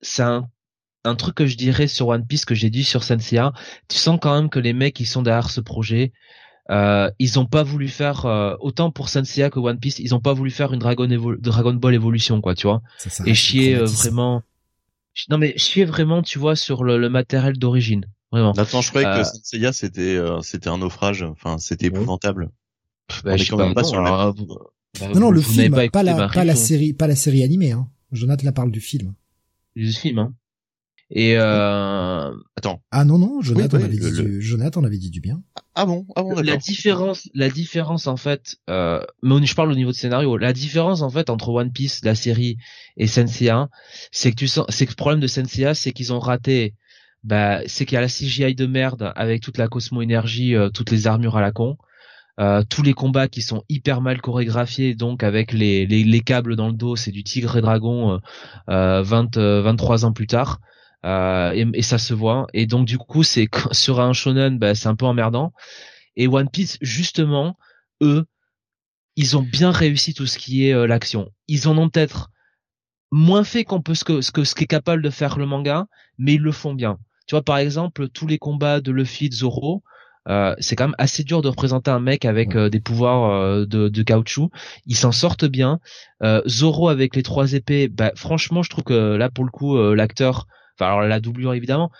c'est 0.00 0.22
un, 0.22 0.48
un 1.04 1.14
truc 1.16 1.34
que 1.36 1.46
je 1.46 1.56
dirais 1.56 1.88
sur 1.88 2.08
One 2.08 2.26
Piece 2.26 2.44
que 2.44 2.54
j'ai 2.54 2.70
dit 2.70 2.84
sur 2.84 3.04
Senseiya. 3.04 3.52
Tu 3.88 3.98
sens 3.98 4.18
quand 4.20 4.34
même 4.34 4.50
que 4.50 4.58
les 4.58 4.72
mecs 4.72 4.94
qui 4.94 5.06
sont 5.06 5.22
derrière 5.22 5.50
ce 5.50 5.60
projet, 5.60 6.12
euh, 6.70 7.10
ils 7.18 7.38
ont 7.38 7.46
pas 7.46 7.62
voulu 7.62 7.88
faire 7.88 8.26
euh, 8.26 8.56
autant 8.60 8.90
pour 8.90 9.08
Senseiya 9.08 9.50
que 9.50 9.58
One 9.58 9.78
Piece, 9.78 9.98
ils 9.98 10.14
ont 10.14 10.20
pas 10.20 10.32
voulu 10.32 10.50
faire 10.50 10.72
une 10.72 10.78
Dragon, 10.80 11.06
Evo- 11.08 11.36
Dragon 11.40 11.74
Ball 11.74 11.94
Evolution 11.94 12.40
quoi, 12.40 12.54
tu 12.54 12.66
vois, 12.66 12.82
Ça, 12.98 13.10
ça 13.10 13.24
et 13.26 13.34
chier 13.34 13.76
euh, 13.76 13.84
vraiment. 13.84 14.42
Non 15.30 15.38
mais 15.38 15.56
chier 15.56 15.84
vraiment, 15.84 16.22
tu 16.22 16.38
vois, 16.38 16.56
sur 16.56 16.84
le, 16.84 16.98
le 16.98 17.08
matériel 17.08 17.56
d'origine, 17.58 18.04
vraiment. 18.32 18.52
Attends, 18.52 18.80
je 18.82 18.90
croyais 18.90 19.06
Euh, 19.06 19.18
que 19.18 19.24
Senseiya 19.24 19.72
c'était 19.72 20.16
euh, 20.16 20.40
c'était 20.42 20.68
un 20.68 20.78
naufrage. 20.78 21.22
Enfin, 21.22 21.58
c'était 21.58 21.86
épouvantable. 21.86 22.50
Bah, 23.24 23.32
on 23.32 23.36
je 23.36 23.54
est 23.54 23.56
même 23.56 23.72
pas 23.74 23.82
non, 23.82 23.88
sur 23.88 24.02
vous- 24.34 24.46
bah, 24.98 25.08
Non, 25.14 25.20
non, 25.20 25.30
le 25.30 25.40
vous 25.40 25.52
film, 25.52 25.74
pas, 25.92 26.02
la, 26.02 26.28
pas 26.28 26.44
la 26.44 26.56
série, 26.56 26.92
pas 26.92 27.06
la 27.06 27.14
série 27.16 27.44
animée, 27.44 27.72
hein. 27.72 27.88
Jonathan 28.12 28.44
la 28.44 28.52
parle 28.52 28.70
du 28.70 28.80
film. 28.80 29.14
du 29.76 29.92
film 29.92 30.18
hein. 30.18 30.34
Et 31.10 31.36
euh, 31.38 32.30
Attends. 32.56 32.82
Ah 32.90 33.04
non, 33.04 33.18
non, 33.18 33.40
Jonathan 33.40 33.76
Oui, 33.78 33.84
avait 33.84 33.94
oui, 33.94 34.00
dit 34.00 34.10
le- 34.10 34.24
du, 34.24 34.42
Jonathan 34.42 34.82
avait 34.84 34.98
dit 34.98 35.10
du 35.10 35.20
bien. 35.20 35.40
Ah 35.78 35.84
bon, 35.84 36.06
ah 36.16 36.22
bon, 36.22 36.40
la 36.40 36.56
différence, 36.56 37.28
la 37.34 37.50
différence 37.50 38.06
en 38.06 38.16
fait, 38.16 38.56
euh, 38.70 39.02
mais 39.22 39.44
je 39.44 39.54
parle 39.54 39.70
au 39.70 39.74
niveau 39.74 39.90
de 39.90 39.96
scénario. 39.96 40.38
La 40.38 40.54
différence 40.54 41.02
en 41.02 41.10
fait 41.10 41.28
entre 41.28 41.50
One 41.50 41.70
Piece, 41.70 42.02
la 42.02 42.14
série, 42.14 42.56
et 42.96 43.06
Senseiya, 43.06 43.68
c'est 44.10 44.30
que 44.30 44.36
tu 44.36 44.48
sens, 44.48 44.64
c'est 44.70 44.86
que 44.86 44.92
le 44.92 44.96
problème 44.96 45.20
de 45.20 45.26
Senseiya, 45.26 45.74
c'est 45.74 45.92
qu'ils 45.92 46.14
ont 46.14 46.18
raté. 46.18 46.74
Bah, 47.24 47.60
c'est 47.66 47.84
qu'il 47.84 47.96
y 47.96 47.98
a 47.98 48.00
la 48.00 48.08
CGI 48.08 48.54
de 48.54 48.66
merde 48.66 49.12
avec 49.16 49.42
toute 49.42 49.58
la 49.58 49.68
Cosmo 49.68 50.00
énergie, 50.00 50.54
euh, 50.54 50.70
toutes 50.70 50.90
les 50.90 51.06
armures 51.06 51.36
à 51.36 51.42
la 51.42 51.52
con. 51.52 51.76
Euh, 52.38 52.62
tous 52.68 52.82
les 52.82 52.92
combats 52.92 53.28
qui 53.28 53.42
sont 53.42 53.62
hyper 53.68 54.00
mal 54.00 54.20
chorégraphiés, 54.20 54.94
donc 54.94 55.22
avec 55.22 55.52
les, 55.52 55.86
les, 55.86 56.04
les 56.04 56.20
câbles 56.20 56.56
dans 56.56 56.68
le 56.68 56.74
dos, 56.74 56.94
c'est 56.94 57.10
du 57.10 57.24
tigre 57.24 57.56
et 57.56 57.62
dragon 57.62 58.12
euh, 58.12 58.18
euh, 58.70 59.02
20, 59.02 59.36
euh, 59.38 59.62
23 59.62 60.04
ans 60.04 60.12
plus 60.12 60.26
tard. 60.26 60.60
Euh, 61.06 61.52
et, 61.52 61.66
et 61.74 61.82
ça 61.82 61.98
se 61.98 62.14
voit. 62.14 62.46
Et 62.52 62.66
donc 62.66 62.86
du 62.86 62.98
coup, 62.98 63.22
c'est 63.22 63.48
sur 63.72 64.00
un 64.00 64.12
shonen, 64.12 64.58
bah, 64.58 64.74
c'est 64.74 64.88
un 64.88 64.96
peu 64.96 65.06
emmerdant. 65.06 65.52
Et 66.16 66.28
One 66.28 66.50
Piece, 66.50 66.78
justement, 66.80 67.58
eux, 68.02 68.26
ils 69.16 69.36
ont 69.36 69.42
bien 69.42 69.70
réussi 69.70 70.14
tout 70.14 70.26
ce 70.26 70.38
qui 70.38 70.66
est 70.66 70.74
euh, 70.74 70.86
l'action. 70.86 71.30
Ils 71.48 71.68
en 71.68 71.78
ont 71.78 71.88
peut-être 71.88 72.30
moins 73.12 73.44
fait 73.44 73.64
qu'on 73.64 73.82
peut 73.82 73.94
ce 73.94 74.04
que 74.04 74.20
ce 74.20 74.32
que 74.32 74.44
ce 74.44 74.54
qu'est 74.54 74.66
capable 74.66 75.02
de 75.02 75.10
faire 75.10 75.38
le 75.38 75.46
manga, 75.46 75.86
mais 76.18 76.34
ils 76.34 76.42
le 76.42 76.52
font 76.52 76.74
bien. 76.74 76.98
Tu 77.26 77.34
vois, 77.34 77.42
par 77.42 77.58
exemple, 77.58 78.08
tous 78.08 78.26
les 78.26 78.38
combats 78.38 78.80
de 78.80 78.92
Luffy, 78.92 79.28
de 79.28 79.34
Zoro, 79.34 79.82
euh, 80.28 80.54
c'est 80.58 80.74
quand 80.76 80.88
même 80.88 80.94
assez 80.98 81.22
dur 81.22 81.42
de 81.42 81.48
représenter 81.48 81.90
un 81.90 82.00
mec 82.00 82.24
avec 82.24 82.56
euh, 82.56 82.68
des 82.68 82.80
pouvoirs 82.80 83.30
euh, 83.30 83.64
de, 83.66 83.88
de 83.88 84.02
caoutchouc. 84.02 84.50
Ils 84.86 84.96
s'en 84.96 85.12
sortent 85.12 85.44
bien. 85.44 85.80
Zoro 86.46 86.88
avec 86.88 87.14
les 87.14 87.22
trois 87.22 87.52
épées, 87.52 87.88
bah, 87.88 88.12
franchement, 88.16 88.62
je 88.62 88.70
trouve 88.70 88.84
que 88.84 89.16
là, 89.16 89.30
pour 89.30 89.44
le 89.44 89.50
coup, 89.50 89.76
l'acteur, 89.92 90.46
enfin 90.78 90.86
alors 90.86 91.02
la 91.02 91.20
doublure 91.20 91.54
évidemment, 91.54 91.90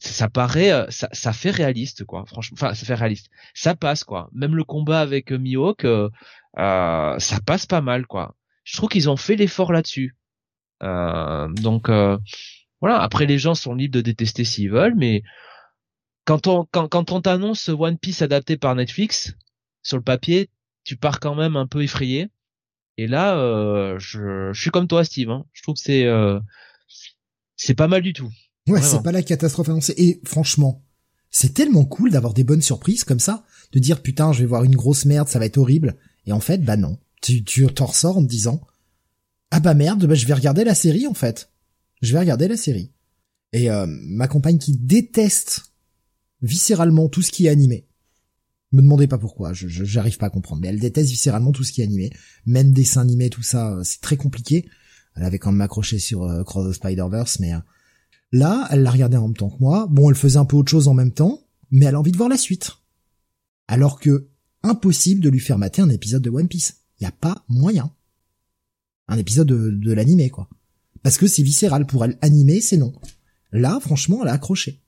ça, 0.00 0.28
paraît, 0.28 0.72
euh, 0.72 0.86
ça, 0.90 1.08
ça 1.12 1.32
fait 1.32 1.50
réaliste 1.50 2.04
quoi. 2.04 2.24
Franchement, 2.26 2.56
enfin 2.60 2.74
ça 2.74 2.86
fait 2.86 2.94
réaliste. 2.94 3.30
Ça 3.54 3.74
passe 3.74 4.04
quoi. 4.04 4.28
Même 4.32 4.54
le 4.54 4.64
combat 4.64 5.00
avec 5.00 5.32
euh, 5.32 5.38
Mihawk, 5.38 5.84
euh, 5.84 6.10
euh, 6.58 7.18
ça 7.18 7.40
passe 7.40 7.66
pas 7.66 7.80
mal 7.80 8.06
quoi. 8.06 8.34
Je 8.64 8.76
trouve 8.76 8.88
qu'ils 8.88 9.10
ont 9.10 9.16
fait 9.16 9.36
l'effort 9.36 9.72
là-dessus. 9.72 10.16
Donc 10.80 11.88
voilà. 12.80 13.00
Après 13.00 13.26
les 13.26 13.38
gens 13.38 13.54
sont 13.54 13.74
libres 13.74 13.94
de 13.94 14.00
détester 14.00 14.44
s'ils 14.44 14.70
veulent, 14.70 14.96
mais 14.96 15.22
quand 16.24 16.46
on 16.48 16.66
quand, 16.70 16.88
quand 16.88 17.12
on 17.12 17.20
t'annonce 17.20 17.68
One 17.68 17.98
Piece 17.98 18.22
adapté 18.22 18.56
par 18.56 18.74
Netflix 18.74 19.34
sur 19.82 19.96
le 19.96 20.02
papier, 20.02 20.50
tu 20.84 20.96
pars 20.96 21.20
quand 21.20 21.34
même 21.34 21.56
un 21.56 21.66
peu 21.66 21.82
effrayé. 21.82 22.28
Et 22.98 23.06
là, 23.06 23.36
euh, 23.36 23.98
je, 23.98 24.52
je 24.52 24.60
suis 24.60 24.70
comme 24.70 24.88
toi, 24.88 25.04
Steve. 25.04 25.30
Hein. 25.30 25.44
Je 25.52 25.62
trouve 25.62 25.74
que 25.74 25.80
c'est 25.80 26.06
euh, 26.06 26.40
c'est 27.56 27.74
pas 27.74 27.88
mal 27.88 28.02
du 28.02 28.12
tout. 28.12 28.30
Ouais, 28.68 28.82
c'est 28.82 29.02
pas 29.02 29.12
la 29.12 29.22
catastrophe 29.22 29.68
annoncée. 29.68 29.94
Et 29.96 30.20
franchement, 30.24 30.84
c'est 31.30 31.54
tellement 31.54 31.84
cool 31.84 32.10
d'avoir 32.10 32.34
des 32.34 32.44
bonnes 32.44 32.62
surprises 32.62 33.04
comme 33.04 33.20
ça, 33.20 33.44
de 33.72 33.78
dire 33.78 34.02
putain, 34.02 34.32
je 34.32 34.40
vais 34.40 34.46
voir 34.46 34.64
une 34.64 34.74
grosse 34.76 35.04
merde, 35.04 35.28
ça 35.28 35.38
va 35.38 35.46
être 35.46 35.58
horrible. 35.58 35.96
Et 36.26 36.32
en 36.32 36.40
fait, 36.40 36.58
bah 36.64 36.76
non. 36.76 36.98
Tu, 37.22 37.44
tu 37.44 37.66
t'en 37.66 37.86
ressors 37.86 38.18
en 38.18 38.22
te 38.24 38.28
disant, 38.28 38.60
ah 39.50 39.60
bah 39.60 39.74
merde, 39.74 40.04
bah 40.06 40.14
je 40.14 40.26
vais 40.26 40.34
regarder 40.34 40.64
la 40.64 40.74
série 40.74 41.06
en 41.06 41.14
fait. 41.14 41.50
Je 42.02 42.12
vais 42.12 42.18
regarder 42.18 42.48
la 42.48 42.56
série. 42.56 42.92
Et 43.52 43.70
euh, 43.70 43.86
ma 43.88 44.28
compagne 44.28 44.58
qui 44.58 44.76
déteste 44.76 45.72
viscéralement 46.42 47.08
tout 47.08 47.22
ce 47.22 47.30
qui 47.32 47.46
est 47.46 47.50
animé. 47.50 47.86
Me 48.72 48.82
demandez 48.82 49.06
pas 49.06 49.18
pourquoi, 49.18 49.52
je 49.52 49.68
je- 49.68 49.84
j'arrive 49.84 50.18
pas 50.18 50.26
à 50.26 50.30
comprendre, 50.30 50.60
mais 50.60 50.68
elle 50.68 50.80
déteste 50.80 51.08
viscéralement 51.10 51.52
tout 51.52 51.62
ce 51.64 51.72
qui 51.72 51.80
est 51.80 51.84
animé, 51.84 52.10
même 52.44 52.72
dessin 52.72 53.00
animé, 53.02 53.30
tout 53.30 53.42
ça, 53.42 53.72
euh, 53.76 53.82
c'est 53.84 54.00
très 54.00 54.16
compliqué. 54.16 54.68
Elle 55.16 55.24
avait 55.24 55.38
quand 55.38 55.52
même 55.52 55.60
accroché 55.60 55.98
sur 55.98 56.24
euh, 56.24 56.44
Cross 56.44 56.70
the 56.70 56.72
Spider-Verse, 56.74 57.40
mais 57.40 57.54
euh, 57.54 57.58
là, 58.32 58.68
elle 58.70 58.82
l'a 58.82 58.90
regardé 58.90 59.16
en 59.16 59.22
même 59.22 59.36
temps 59.36 59.50
que 59.50 59.60
moi. 59.60 59.86
Bon, 59.90 60.10
elle 60.10 60.16
faisait 60.16 60.38
un 60.38 60.44
peu 60.44 60.56
autre 60.56 60.70
chose 60.70 60.88
en 60.88 60.94
même 60.94 61.12
temps, 61.12 61.40
mais 61.70 61.86
elle 61.86 61.94
a 61.94 62.00
envie 62.00 62.12
de 62.12 62.16
voir 62.16 62.28
la 62.28 62.36
suite. 62.36 62.72
Alors 63.68 63.98
que 63.98 64.28
impossible 64.62 65.20
de 65.20 65.28
lui 65.28 65.40
faire 65.40 65.58
mater 65.58 65.82
un 65.82 65.88
épisode 65.88 66.22
de 66.22 66.30
One 66.30 66.48
Piece. 66.48 66.82
Y 67.00 67.06
a 67.06 67.12
pas 67.12 67.44
moyen. 67.48 67.92
Un 69.08 69.18
épisode 69.18 69.48
de, 69.48 69.70
de 69.70 69.92
l'animé, 69.92 70.30
quoi. 70.30 70.48
Parce 71.02 71.18
que 71.18 71.26
c'est 71.26 71.42
viscéral 71.42 71.86
pour 71.86 72.04
elle. 72.04 72.18
Animé, 72.20 72.60
c'est 72.60 72.76
non. 72.76 72.92
Là, 73.52 73.78
franchement, 73.80 74.20
elle 74.22 74.28
a 74.28 74.32
accroché. 74.32 74.82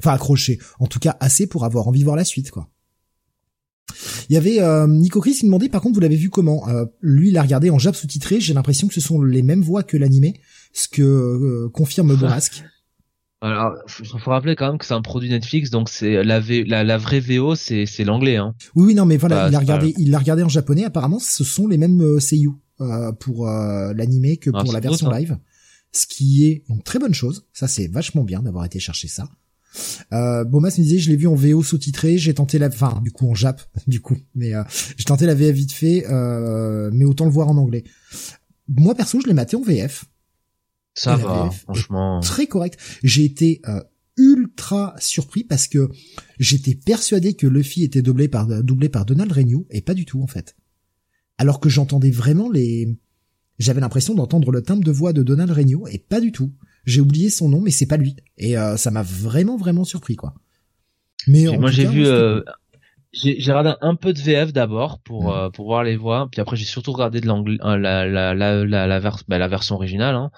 Enfin, 0.00 0.12
accroché. 0.12 0.58
En 0.78 0.86
tout 0.86 0.98
cas, 0.98 1.16
assez 1.20 1.46
pour 1.46 1.64
avoir 1.64 1.88
envie 1.88 2.00
de 2.00 2.04
voir 2.04 2.16
la 2.16 2.24
suite, 2.24 2.50
quoi. 2.50 2.70
Il 4.28 4.34
y 4.34 4.36
avait 4.36 4.60
euh, 4.60 4.86
Nico 4.86 5.20
Chris 5.20 5.34
qui 5.34 5.44
demandait, 5.46 5.68
par 5.68 5.80
contre, 5.80 5.94
vous 5.94 6.00
l'avez 6.00 6.16
vu 6.16 6.30
comment? 6.30 6.68
Euh, 6.68 6.84
Lui, 7.00 7.28
il 7.28 7.38
a 7.38 7.42
regardé 7.42 7.70
en 7.70 7.78
jab 7.78 7.94
sous-titré. 7.94 8.40
J'ai 8.40 8.54
l'impression 8.54 8.88
que 8.88 8.94
ce 8.94 9.00
sont 9.00 9.22
les 9.22 9.42
mêmes 9.42 9.62
voix 9.62 9.82
que 9.82 9.96
l'animé, 9.96 10.40
ce 10.72 10.88
que 10.88 11.02
euh, 11.02 11.68
confirme 11.72 12.14
Borasque. 12.20 12.64
Alors, 13.40 13.74
faut, 13.86 14.18
faut 14.18 14.30
rappeler 14.30 14.56
quand 14.56 14.66
même 14.68 14.78
que 14.78 14.86
c'est 14.86 14.94
un 14.94 15.02
produit 15.02 15.28
Netflix, 15.28 15.70
donc 15.70 15.88
c'est 15.88 16.24
la, 16.24 16.40
la, 16.40 16.84
la 16.84 16.98
vraie 16.98 17.20
VO, 17.20 17.54
c'est 17.54 17.86
l'anglais. 18.04 18.36
Hein. 18.36 18.54
Oui, 18.74 18.86
oui, 18.86 18.94
non, 18.94 19.04
mais 19.06 19.18
voilà, 19.18 19.36
Bah, 19.36 19.48
il 19.50 19.54
a 19.54 19.58
c'est 19.58 19.64
regardé, 19.64 19.94
il 19.98 20.10
l'a 20.10 20.18
regardé 20.18 20.42
en 20.42 20.48
japonais. 20.48 20.84
Apparemment, 20.84 21.18
ce 21.18 21.44
sont 21.44 21.68
les 21.68 21.76
mêmes 21.78 22.18
seiyuu 22.18 22.52
pour 23.20 23.46
l'animé 23.46 24.38
que 24.38 24.50
Ah, 24.52 24.64
pour 24.64 24.72
la 24.72 24.80
version 24.80 25.10
live, 25.10 25.38
ce 25.92 26.06
qui 26.06 26.46
est 26.46 26.64
une 26.68 26.82
très 26.82 26.98
bonne 26.98 27.14
chose. 27.14 27.46
Ça, 27.52 27.68
c'est 27.68 27.86
vachement 27.88 28.24
bien 28.24 28.42
d'avoir 28.42 28.64
été 28.64 28.78
chercher 28.80 29.06
ça. 29.08 29.28
Euh, 30.12 30.44
Bomas 30.44 30.74
me 30.78 30.82
disait, 30.82 30.98
je 30.98 31.10
l'ai 31.10 31.16
vu 31.16 31.26
en 31.26 31.34
VO 31.34 31.62
sous-titré, 31.62 32.18
j'ai 32.18 32.34
tenté 32.34 32.58
la, 32.58 32.68
enfin, 32.68 33.00
du 33.02 33.10
coup 33.12 33.28
en 33.28 33.34
jap, 33.34 33.60
du 33.86 34.00
coup, 34.00 34.16
mais 34.34 34.54
euh, 34.54 34.62
j'ai 34.96 35.04
tenté 35.04 35.26
la 35.26 35.34
VF 35.34 35.54
vite 35.54 35.72
fait, 35.72 36.06
euh, 36.08 36.90
mais 36.92 37.04
autant 37.04 37.24
le 37.24 37.30
voir 37.30 37.48
en 37.48 37.56
anglais. 37.56 37.84
Moi 38.68 38.94
perso, 38.94 39.20
je 39.20 39.26
l'ai 39.26 39.34
maté 39.34 39.56
en 39.56 39.62
VF, 39.62 40.06
Ça 40.94 41.16
va, 41.16 41.48
VF 41.48 41.60
franchement. 41.62 42.20
très 42.20 42.46
correct. 42.46 42.78
J'ai 43.02 43.24
été 43.24 43.60
euh, 43.68 43.80
ultra 44.16 44.94
surpris 44.98 45.44
parce 45.44 45.68
que 45.68 45.90
j'étais 46.38 46.74
persuadé 46.74 47.34
que 47.34 47.46
Luffy 47.46 47.84
était 47.84 48.02
doublé 48.02 48.28
par 48.28 48.46
doublé 48.62 48.88
par 48.88 49.04
Donald 49.04 49.30
Renew 49.30 49.66
et 49.70 49.82
pas 49.82 49.94
du 49.94 50.04
tout 50.04 50.22
en 50.22 50.26
fait. 50.26 50.56
Alors 51.38 51.60
que 51.60 51.68
j'entendais 51.68 52.10
vraiment 52.10 52.50
les 52.50 52.98
j'avais 53.58 53.80
l'impression 53.80 54.14
d'entendre 54.14 54.50
le 54.52 54.62
timbre 54.62 54.84
de 54.84 54.90
voix 54.90 55.12
de 55.12 55.22
Donald 55.22 55.50
Renew 55.50 55.86
et 55.88 55.98
pas 55.98 56.20
du 56.20 56.32
tout. 56.32 56.52
J'ai 56.86 57.00
oublié 57.00 57.28
son 57.30 57.48
nom 57.48 57.60
mais 57.60 57.70
c'est 57.70 57.86
pas 57.86 57.96
lui 57.98 58.16
et 58.38 58.56
euh, 58.56 58.76
ça 58.76 58.90
m'a 58.90 59.02
vraiment 59.02 59.56
vraiment 59.56 59.84
surpris 59.84 60.16
quoi. 60.16 60.34
Mais 61.28 61.46
moi 61.58 61.70
j'ai 61.72 61.84
vu, 61.94 62.06
euh, 62.06 62.40
j'ai 63.12 63.52
regardé 63.52 63.72
un 63.80 63.94
peu 63.96 64.12
de 64.12 64.18
VF 64.20 64.52
d'abord 64.52 65.00
pour 65.00 65.34
euh, 65.34 65.50
pour 65.50 65.66
voir 65.66 65.82
les 65.82 65.96
voix, 65.96 66.28
puis 66.30 66.40
après 66.40 66.56
j'ai 66.56 66.64
surtout 66.66 66.92
regardé 66.92 67.20
de 67.20 67.26
l'anglais, 67.26 67.56
la 67.62 67.76
la 68.06 68.34
la 68.34 68.64
la 68.64 68.86
la, 68.86 68.98
vers- 69.00 69.22
bah, 69.26 69.38
la 69.38 69.48
version 69.48 69.74
originale. 69.74 70.14
Hein. 70.14 70.30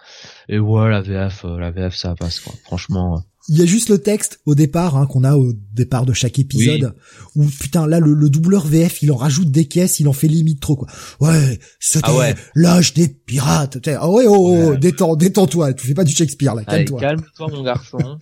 Et 0.48 0.58
ouais, 0.58 0.88
la 0.88 1.00
VF, 1.02 1.44
la 1.44 1.70
VF 1.70 1.94
ça 1.94 2.14
passe 2.14 2.40
quoi. 2.40 2.54
Franchement. 2.64 3.22
Il 3.50 3.56
y 3.58 3.62
a 3.62 3.66
juste 3.66 3.88
le 3.88 3.96
texte 3.98 4.40
au 4.44 4.54
départ 4.54 4.96
hein, 4.98 5.06
qu'on 5.06 5.24
a 5.24 5.34
au 5.36 5.54
départ 5.72 6.04
de 6.04 6.12
chaque 6.12 6.38
épisode 6.38 6.94
où 7.34 7.46
putain 7.46 7.86
là 7.86 7.98
le, 7.98 8.12
le 8.12 8.28
doubleur 8.28 8.66
VF 8.66 9.02
il 9.02 9.10
en 9.10 9.16
rajoute 9.16 9.50
des 9.50 9.66
caisses, 9.66 10.00
il 10.00 10.08
en 10.08 10.12
fait 10.12 10.28
limite 10.28 10.60
trop 10.60 10.76
quoi. 10.76 10.86
Ouais, 11.20 11.58
c'était 11.80 12.04
Ah 12.08 12.16
ouais. 12.16 12.34
l'âge 12.54 12.92
des 12.92 13.08
pirates. 13.08 13.78
Ah 13.86 14.10
ouais, 14.10 14.26
oh, 14.28 14.34
oh, 14.36 14.70
Ouais. 14.72 14.76
détends, 14.78 15.16
détends-toi, 15.16 15.72
tu 15.72 15.86
fais 15.86 15.94
pas 15.94 16.04
du 16.04 16.12
Shakespeare 16.14 16.54
là, 16.54 16.62
calme-toi. 16.64 17.00
calme-toi 17.00 17.48
mon 17.50 17.62
garçon. 17.62 18.18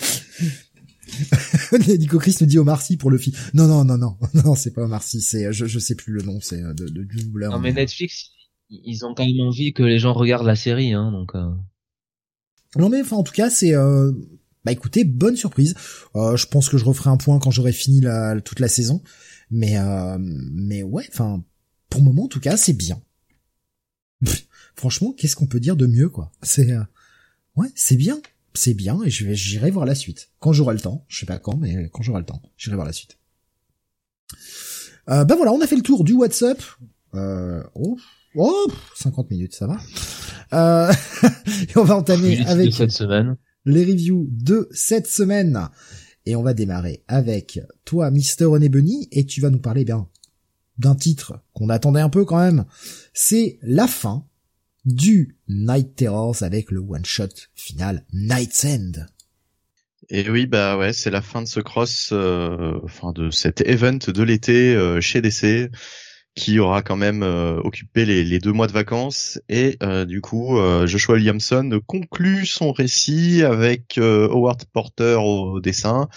Nico 1.98 2.18
Chris 2.18 2.36
nous 2.40 2.46
dit 2.46 2.58
Omar 2.58 2.80
Sy 2.80 2.96
pour 2.96 3.10
le 3.10 3.18
film. 3.18 3.36
Non 3.54 3.66
non 3.66 3.84
non 3.84 3.98
non 3.98 4.16
non, 4.44 4.54
c'est 4.54 4.70
pas 4.72 4.82
Omar 4.82 5.02
Sy, 5.02 5.20
c'est 5.20 5.52
je 5.52 5.66
je 5.66 5.78
sais 5.78 5.94
plus 5.94 6.12
le 6.12 6.22
nom, 6.22 6.38
c'est 6.40 6.62
euh, 6.62 6.72
de, 6.72 6.86
de 6.88 7.02
du 7.04 7.24
doubleur. 7.24 7.52
non 7.52 7.58
mais 7.58 7.72
Netflix, 7.72 8.30
ils 8.70 9.04
ont 9.04 9.14
quand 9.14 9.26
même 9.26 9.40
envie 9.46 9.72
que 9.72 9.82
les 9.82 9.98
gens 9.98 10.12
regardent 10.12 10.46
la 10.46 10.56
série, 10.56 10.92
hein. 10.94 11.10
Donc. 11.12 11.34
euh. 11.34 11.50
Non 12.76 12.88
mais 12.88 13.00
enfin 13.02 13.16
en 13.16 13.22
tout 13.24 13.32
cas 13.32 13.50
c'est 13.50 13.74
euh, 13.74 14.12
bah 14.64 14.72
écoutez 14.72 15.04
bonne 15.04 15.36
surprise. 15.36 15.74
Euh, 16.16 16.36
je 16.36 16.46
pense 16.46 16.68
que 16.68 16.78
je 16.78 16.84
referai 16.84 17.10
un 17.10 17.16
point 17.16 17.38
quand 17.38 17.50
j'aurai 17.50 17.72
fini 17.72 18.00
la, 18.00 18.40
toute 18.40 18.60
la 18.60 18.68
saison. 18.68 19.02
Mais 19.50 19.78
euh, 19.78 20.16
mais 20.20 20.82
ouais 20.82 21.08
enfin 21.12 21.42
pour 21.88 22.00
le 22.00 22.06
moment 22.06 22.24
en 22.24 22.28
tout 22.28 22.40
cas 22.40 22.56
c'est 22.56 22.72
bien. 22.72 23.00
Pff, 24.24 24.46
franchement 24.76 25.12
qu'est-ce 25.12 25.36
qu'on 25.36 25.46
peut 25.46 25.60
dire 25.60 25.76
de 25.76 25.86
mieux 25.86 26.08
quoi? 26.08 26.30
C'est 26.42 26.70
euh, 26.70 26.82
ouais 27.56 27.68
c'est 27.74 27.96
bien 27.96 28.20
c'est 28.54 28.74
bien 28.74 29.02
et 29.04 29.10
je 29.10 29.26
vais 29.26 29.34
j'irai 29.34 29.70
voir 29.70 29.86
la 29.86 29.94
suite 29.94 30.30
quand 30.38 30.52
j'aurai 30.52 30.74
le 30.74 30.80
temps. 30.80 31.04
Je 31.08 31.20
sais 31.20 31.26
pas 31.26 31.38
quand 31.38 31.56
mais 31.56 31.88
quand 31.92 32.02
j'aurai 32.02 32.20
le 32.20 32.26
temps 32.26 32.42
j'irai 32.56 32.76
voir 32.76 32.86
la 32.86 32.92
suite. 32.92 33.18
Euh, 35.08 35.24
bah 35.24 35.34
voilà 35.36 35.52
on 35.52 35.60
a 35.60 35.66
fait 35.66 35.76
le 35.76 35.82
tour 35.82 36.04
du 36.04 36.12
WhatsApp. 36.12 36.62
Euh, 37.14 37.64
oh 37.74 37.98
oh 38.36 38.70
50 38.96 39.30
minutes 39.30 39.54
ça 39.54 39.66
va. 39.66 39.78
Euh, 40.52 40.92
et 41.46 41.76
on 41.76 41.84
va 41.84 41.96
entamer 41.96 42.44
avec 42.46 42.66
de 42.66 42.70
cette 42.70 42.92
semaine. 42.92 43.36
Les 43.64 43.84
reviews 43.84 44.26
de 44.30 44.68
cette 44.72 45.06
semaine. 45.06 45.68
Et 46.26 46.36
on 46.36 46.42
va 46.42 46.54
démarrer 46.54 47.02
avec 47.08 47.60
toi, 47.84 48.10
Mister 48.10 48.44
René 48.44 48.68
Bunny, 48.68 49.08
et 49.10 49.24
tu 49.24 49.40
vas 49.40 49.50
nous 49.50 49.58
parler 49.58 49.84
bien 49.84 50.08
d'un 50.78 50.94
titre 50.94 51.40
qu'on 51.52 51.68
attendait 51.68 52.00
un 52.00 52.08
peu 52.08 52.24
quand 52.24 52.38
même. 52.38 52.64
C'est 53.12 53.58
la 53.62 53.86
fin 53.86 54.26
du 54.84 55.36
Night 55.48 55.94
Terrors 55.94 56.42
avec 56.42 56.70
le 56.70 56.80
one-shot 56.80 57.28
final 57.54 58.04
Night's 58.12 58.64
End. 58.64 58.92
Et 60.08 60.28
oui, 60.28 60.46
bah 60.46 60.76
ouais, 60.76 60.92
c'est 60.92 61.10
la 61.10 61.22
fin 61.22 61.42
de 61.42 61.46
ce 61.46 61.60
cross, 61.60 62.10
euh, 62.12 62.72
enfin 62.82 63.12
de 63.12 63.30
cet 63.30 63.60
event 63.60 63.98
de 64.08 64.22
l'été 64.22 64.74
euh, 64.74 65.00
chez 65.00 65.20
DC, 65.20 65.70
qui 66.36 66.58
aura 66.58 66.82
quand 66.82 66.96
même 66.96 67.22
euh, 67.22 67.58
occupé 67.62 68.04
les, 68.04 68.24
les 68.24 68.38
deux 68.38 68.52
mois 68.52 68.66
de 68.66 68.72
vacances. 68.72 69.40
Et 69.48 69.76
euh, 69.82 70.04
du 70.04 70.20
coup, 70.20 70.58
euh, 70.58 70.86
Joshua 70.86 71.14
Williamson 71.16 71.80
conclut 71.86 72.46
son 72.46 72.72
récit 72.72 73.42
avec 73.42 73.98
euh, 73.98 74.28
Howard 74.28 74.64
Porter 74.72 75.16
au 75.20 75.60
dessin. 75.60 76.08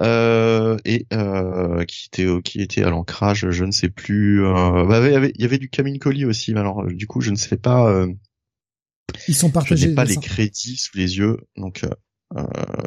Euh, 0.00 0.76
et 0.84 1.06
euh, 1.12 1.84
qui 1.84 2.08
était 2.12 2.42
qui 2.42 2.60
était 2.60 2.82
à 2.82 2.90
l'ancrage, 2.90 3.48
je 3.50 3.64
ne 3.64 3.70
sais 3.70 3.88
plus. 3.88 4.44
Euh, 4.44 4.84
bah, 4.84 5.00
il 5.06 5.12
y 5.12 5.16
avait 5.16 5.32
il 5.36 5.40
y 5.40 5.44
avait 5.44 5.58
du 5.58 5.70
Camille 5.70 6.00
Colli 6.00 6.24
aussi, 6.24 6.52
mais 6.52 6.60
alors 6.60 6.84
du 6.86 7.06
coup 7.06 7.20
je 7.20 7.30
ne 7.30 7.36
sais 7.36 7.56
pas. 7.56 7.88
Euh, 7.88 8.08
Ils 9.28 9.34
sont 9.36 9.46
je 9.48 9.52
partagés. 9.52 9.88
n'ai 9.88 9.94
pas 9.94 10.04
les 10.04 10.16
crédits 10.16 10.76
sous 10.76 10.96
les 10.98 11.18
yeux, 11.18 11.38
donc 11.56 11.84
euh, 12.34 12.42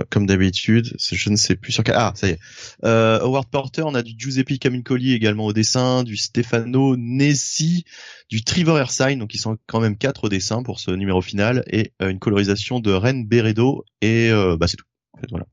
comme 0.09 0.25
d'habitude, 0.25 0.95
je 0.99 1.29
ne 1.29 1.35
sais 1.35 1.55
plus 1.55 1.71
sur 1.71 1.83
quel. 1.83 1.95
Ah, 1.95 2.11
ça 2.15 2.27
y 2.27 2.31
est. 2.31 2.39
Euh, 2.83 3.19
Howard 3.21 3.49
Porter, 3.49 3.83
on 3.85 3.95
a 3.95 4.01
du 4.01 4.13
Giuseppe 4.17 4.59
Camincoli 4.59 5.13
également 5.13 5.45
au 5.45 5.53
dessin, 5.53 6.03
du 6.03 6.17
Stefano 6.17 6.97
Nessi, 6.97 7.85
du 8.29 8.43
Trevor 8.43 8.79
Ersine, 8.79 9.19
donc 9.19 9.33
ils 9.33 9.39
sont 9.39 9.57
quand 9.67 9.79
même 9.79 9.97
quatre 9.97 10.25
au 10.25 10.29
dessin 10.29 10.63
pour 10.63 10.79
ce 10.79 10.91
numéro 10.91 11.21
final, 11.21 11.63
et 11.67 11.93
euh, 12.01 12.09
une 12.09 12.19
colorisation 12.19 12.79
de 12.79 12.91
Ren 12.91 13.23
Beredo, 13.23 13.85
et 14.01 14.29
euh, 14.29 14.57
bah 14.57 14.67
c'est 14.67 14.77
tout. 14.77 14.85
En 15.13 15.19
fait, 15.19 15.27
voilà. 15.29 15.45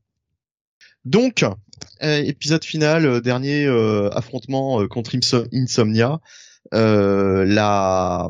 Donc, 1.05 1.45
épisode 2.01 2.65
final, 2.65 3.21
dernier 3.21 3.67
affrontement 4.11 4.85
contre 4.87 5.15
Inso- 5.15 5.47
Insomnia. 5.53 6.19
La, 6.73 8.29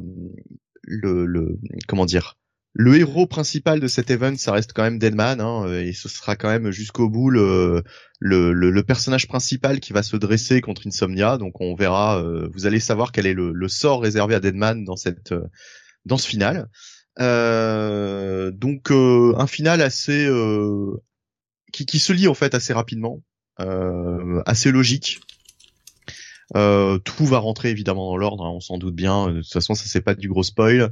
le, 0.83 1.25
le, 1.25 1.57
comment 1.87 2.05
dire, 2.05 2.37
le 2.79 2.95
héros 2.95 3.25
principal 3.25 3.79
de 3.79 3.87
cet 3.87 4.11
event, 4.11 4.37
ça 4.37 4.51
reste 4.51 4.71
quand 4.71 4.83
même 4.83 4.99
Deadman, 4.99 5.41
hein, 5.41 5.65
euh, 5.65 5.81
et 5.81 5.93
ce 5.93 6.07
sera 6.07 6.35
quand 6.35 6.47
même 6.47 6.69
jusqu'au 6.69 7.09
bout 7.09 7.31
le, 7.31 7.83
le, 8.19 8.53
le, 8.53 8.69
le 8.69 8.83
personnage 8.83 9.27
principal 9.27 9.79
qui 9.79 9.93
va 9.93 10.03
se 10.03 10.15
dresser 10.15 10.61
contre 10.61 10.85
Insomnia. 10.85 11.39
Donc 11.39 11.59
on 11.59 11.73
verra, 11.73 12.21
euh, 12.21 12.47
vous 12.53 12.67
allez 12.67 12.79
savoir 12.79 13.11
quel 13.11 13.25
est 13.25 13.33
le, 13.33 13.51
le 13.51 13.67
sort 13.67 14.03
réservé 14.03 14.35
à 14.35 14.39
Deadman 14.39 14.83
dans 14.83 14.95
cette, 14.95 15.31
euh, 15.31 15.41
dans 16.05 16.17
ce 16.17 16.27
final. 16.27 16.69
Euh, 17.19 18.51
donc 18.51 18.91
euh, 18.91 19.33
un 19.37 19.47
final 19.47 19.81
assez, 19.81 20.27
euh, 20.27 21.01
qui, 21.73 21.87
qui 21.87 21.97
se 21.97 22.13
lit 22.13 22.27
en 22.27 22.35
fait 22.35 22.53
assez 22.53 22.73
rapidement, 22.73 23.23
assez 24.45 24.71
logique. 24.71 25.19
Euh, 26.55 26.97
tout 26.99 27.25
va 27.25 27.39
rentrer 27.39 27.69
évidemment 27.69 28.09
dans 28.09 28.17
l'ordre, 28.17 28.45
hein, 28.45 28.51
on 28.51 28.59
s'en 28.59 28.77
doute 28.77 28.95
bien. 28.95 29.27
De 29.31 29.41
toute 29.41 29.51
façon, 29.51 29.75
ça 29.75 29.85
c'est 29.85 30.01
pas 30.01 30.15
du 30.15 30.29
gros 30.29 30.43
spoil. 30.43 30.91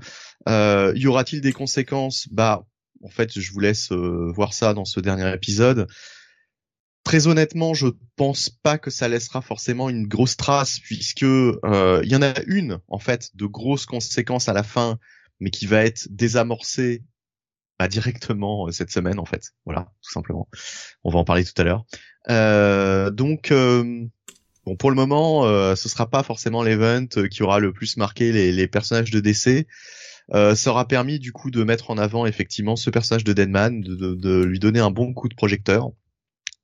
Euh, 0.49 0.93
y 0.95 1.07
aura-t-il 1.07 1.41
des 1.41 1.53
conséquences? 1.53 2.27
Bah, 2.31 2.65
en 3.03 3.09
fait, 3.09 3.39
je 3.39 3.51
vous 3.51 3.59
laisse 3.59 3.91
euh, 3.91 4.31
voir 4.33 4.53
ça 4.53 4.73
dans 4.73 4.85
ce 4.85 4.99
dernier 4.99 5.33
épisode. 5.33 5.87
Très 7.03 7.27
honnêtement, 7.27 7.73
je 7.73 7.87
pense 8.15 8.49
pas 8.49 8.77
que 8.77 8.89
ça 8.89 9.07
laissera 9.07 9.41
forcément 9.41 9.89
une 9.89 10.07
grosse 10.07 10.37
trace, 10.37 10.79
puisque 10.79 11.23
euh, 11.23 12.01
il 12.03 12.09
y 12.09 12.15
en 12.15 12.23
a 12.23 12.33
une 12.47 12.79
en 12.87 12.99
fait 12.99 13.29
de 13.35 13.45
grosses 13.45 13.85
conséquences 13.85 14.49
à 14.49 14.53
la 14.53 14.63
fin, 14.63 14.97
mais 15.39 15.51
qui 15.51 15.67
va 15.67 15.85
être 15.85 16.07
désamorcée 16.09 17.03
bah, 17.77 17.87
directement 17.87 18.71
cette 18.71 18.89
semaine 18.89 19.19
en 19.19 19.25
fait. 19.25 19.51
Voilà, 19.65 19.91
tout 20.01 20.11
simplement. 20.11 20.49
On 21.03 21.11
va 21.11 21.19
en 21.19 21.25
parler 21.25 21.45
tout 21.45 21.53
à 21.57 21.63
l'heure. 21.63 21.85
Euh, 22.29 23.11
donc 23.11 23.53
bon 24.66 24.76
pour 24.76 24.89
le 24.89 24.95
moment, 24.95 25.45
euh, 25.45 25.76
ce 25.76 25.89
sera 25.89 26.09
pas 26.09 26.24
forcément 26.24 26.63
l'event 26.63 27.07
qui 27.30 27.43
aura 27.43 27.59
le 27.59 27.72
plus 27.74 27.97
marqué 27.97 28.32
les, 28.32 28.51
les 28.51 28.68
personnages 28.68 29.11
de 29.11 29.20
DC. 29.20 29.68
Euh, 30.34 30.55
ça 30.55 30.72
aura 30.72 30.88
permis 30.88 31.20
du 31.20 31.32
coup 31.32 31.51
de 31.51 31.63
mettre 31.63 31.91
en 31.91 31.97
avant 31.97 32.26
effectivement 32.26 32.76
ce 32.76 32.89
personnage 32.89 33.24
de 33.24 33.34
Deadman, 33.34 33.82
de, 33.82 33.95
de, 33.95 34.16
de 34.16 34.43
lui 34.43 34.59
donner 34.59 34.80
un 34.80 34.91
bon 34.91 35.13
coup 35.13 35.30
de 35.30 35.36
projecteur. 35.36 35.91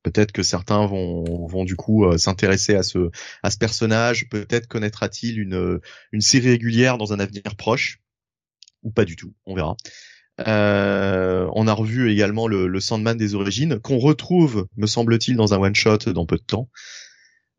Peut-être 0.04 0.32
que 0.32 0.42
certains 0.42 0.88
vont, 0.88 1.46
vont 1.46 1.64
du 1.64 1.76
coup 1.76 2.06
euh, 2.06 2.18
s'intéresser 2.18 2.74
à 2.74 2.82
ce, 2.82 3.12
à 3.44 3.52
ce 3.52 3.58
personnage. 3.58 4.28
Peut-être 4.30 4.68
connaîtra-t-il 4.68 5.40
une, 5.40 5.80
une 6.12 6.22
série 6.22 6.50
régulière 6.50 6.98
dans 6.98 7.14
un 7.14 7.20
avenir 7.20 7.56
proche, 7.56 8.02
ou 8.82 8.92
pas 8.92 9.06
du 9.06 9.16
tout. 9.16 9.34
On 9.46 9.54
verra. 9.54 9.78
Euh, 10.48 11.48
on 11.54 11.68
a 11.68 11.74
revu 11.74 12.12
également 12.12 12.48
le, 12.48 12.68
le 12.68 12.80
Sandman 12.80 13.16
des 13.16 13.36
origines, 13.36 13.80
qu'on 13.80 14.00
retrouve, 14.00 14.68
me 14.76 14.88
semble-t-il, 14.88 15.36
dans 15.36 15.54
un 15.54 15.60
one 15.60 15.76
shot 15.76 15.98
dans 15.98 16.26
peu 16.26 16.38
de 16.38 16.44
temps. 16.44 16.68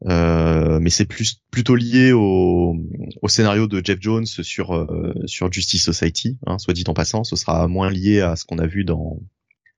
Euh, 0.06 0.80
mais 0.80 0.90
c'est 0.90 1.04
plus 1.04 1.40
plutôt 1.50 1.76
lié 1.76 2.12
au, 2.12 2.76
au, 3.20 3.28
scénario 3.28 3.68
de 3.68 3.80
Jeff 3.84 3.98
Jones 4.00 4.26
sur 4.26 4.74
euh, 4.74 5.14
sur 5.26 5.52
Justice 5.52 5.84
Society, 5.84 6.38
hein, 6.46 6.58
soit 6.58 6.74
dit 6.74 6.84
en 6.88 6.94
passant, 6.94 7.22
ce 7.22 7.36
sera 7.36 7.68
moins 7.68 7.88
lié 7.88 8.20
à 8.20 8.34
ce 8.34 8.44
qu'on 8.44 8.58
a 8.58 8.66
vu 8.66 8.84
dans 8.84 9.20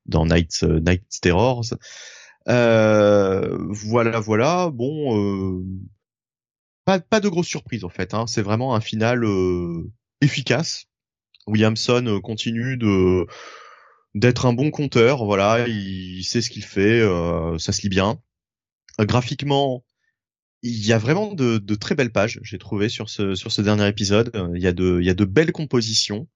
dans 0.07 0.25
Night 0.25 0.61
euh, 0.63 0.81
Night 0.81 1.05
Terrors. 1.21 1.75
Euh, 2.49 3.59
voilà, 3.69 4.19
voilà. 4.19 4.71
Bon, 4.71 5.63
pas 6.87 7.01
pas 7.01 7.21
de 7.21 7.29
grosses 7.29 7.49
surprises 7.49 7.85
en 7.85 7.91
fait. 7.91 8.15
Hein, 8.15 8.27
c'est 8.27 8.43
vraiment 8.43 8.75
un 8.75 8.81
final 8.81 9.25
efficace. 10.23 10.87
Williamson 11.47 12.21
continue 12.23 12.79
de 12.79 13.27
d'être 14.15 14.47
un 14.47 14.55
bon 14.55 14.71
compteur. 14.71 15.27
Voilà, 15.27 15.69
il, 15.69 16.25
sait 16.25 16.41
ce 16.41 16.49
qu'il 16.49 16.65
fait, 16.65 17.03
ça 17.59 17.73
se 17.73 17.83
lit 17.83 17.91
bien. 17.91 18.19
graphiquement, 18.99 19.85
il 20.67 20.87
y 20.87 20.95
a 20.95 20.99
vraiment 20.99 21.35
de, 21.35 21.59
de 21.59 21.75
très 21.75 21.95
belles 21.95 22.11
pages, 22.11 22.41
j'ai 22.43 22.57
trouvé 22.57 22.89
sur 22.89 23.11
ce 23.11 23.35
sur 23.35 23.53
ce 23.53 23.61
dernier 23.61 23.87
épisode. 23.87 24.31
Il 24.55 24.63
y 24.63 24.67
a 24.67 24.73
de 24.73 24.99
il 24.99 25.07
y 25.07 25.11
a 25.11 25.15
de 25.15 25.27
belles 25.27 25.53
compositions 25.53 26.27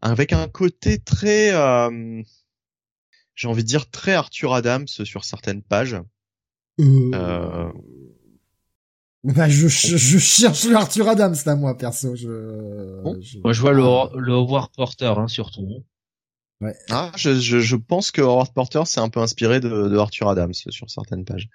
avec 0.00 0.32
un 0.32 0.46
côté 0.46 1.00
très 1.00 1.52
euh, 1.52 2.22
j'ai 3.34 3.48
envie 3.48 3.64
de 3.64 3.68
dire 3.68 3.90
très 3.90 4.12
Arthur 4.14 4.54
Adams 4.54 4.86
sur 4.86 5.24
certaines 5.24 5.62
pages. 5.62 5.96
Euh... 6.80 7.10
euh... 7.14 7.72
Bah, 9.24 9.48
je, 9.48 9.66
je, 9.66 10.18
cherche 10.18 10.66
le 10.66 10.76
Arthur 10.76 11.08
Adams 11.08 11.34
là 11.44 11.56
moi 11.56 11.76
perso. 11.76 12.14
Je, 12.14 13.02
Moi 13.42 13.52
je 13.52 13.60
vois 13.60 13.72
le, 13.72 14.20
le 14.20 14.32
Howard 14.34 14.70
Porter 14.76 15.14
hein, 15.16 15.26
surtout. 15.26 15.84
Ouais. 16.60 16.76
Ah, 16.90 17.10
je, 17.16 17.40
je, 17.40 17.58
je 17.58 17.74
pense 17.74 18.12
que 18.12 18.20
Howard 18.20 18.52
Porter 18.54 18.82
s'est 18.84 19.00
un 19.00 19.08
peu 19.08 19.18
inspiré 19.18 19.58
de, 19.58 19.88
de 19.88 19.96
Arthur 19.96 20.28
Adams 20.28 20.54
sur 20.54 20.88
certaines 20.88 21.24
pages. 21.24 21.48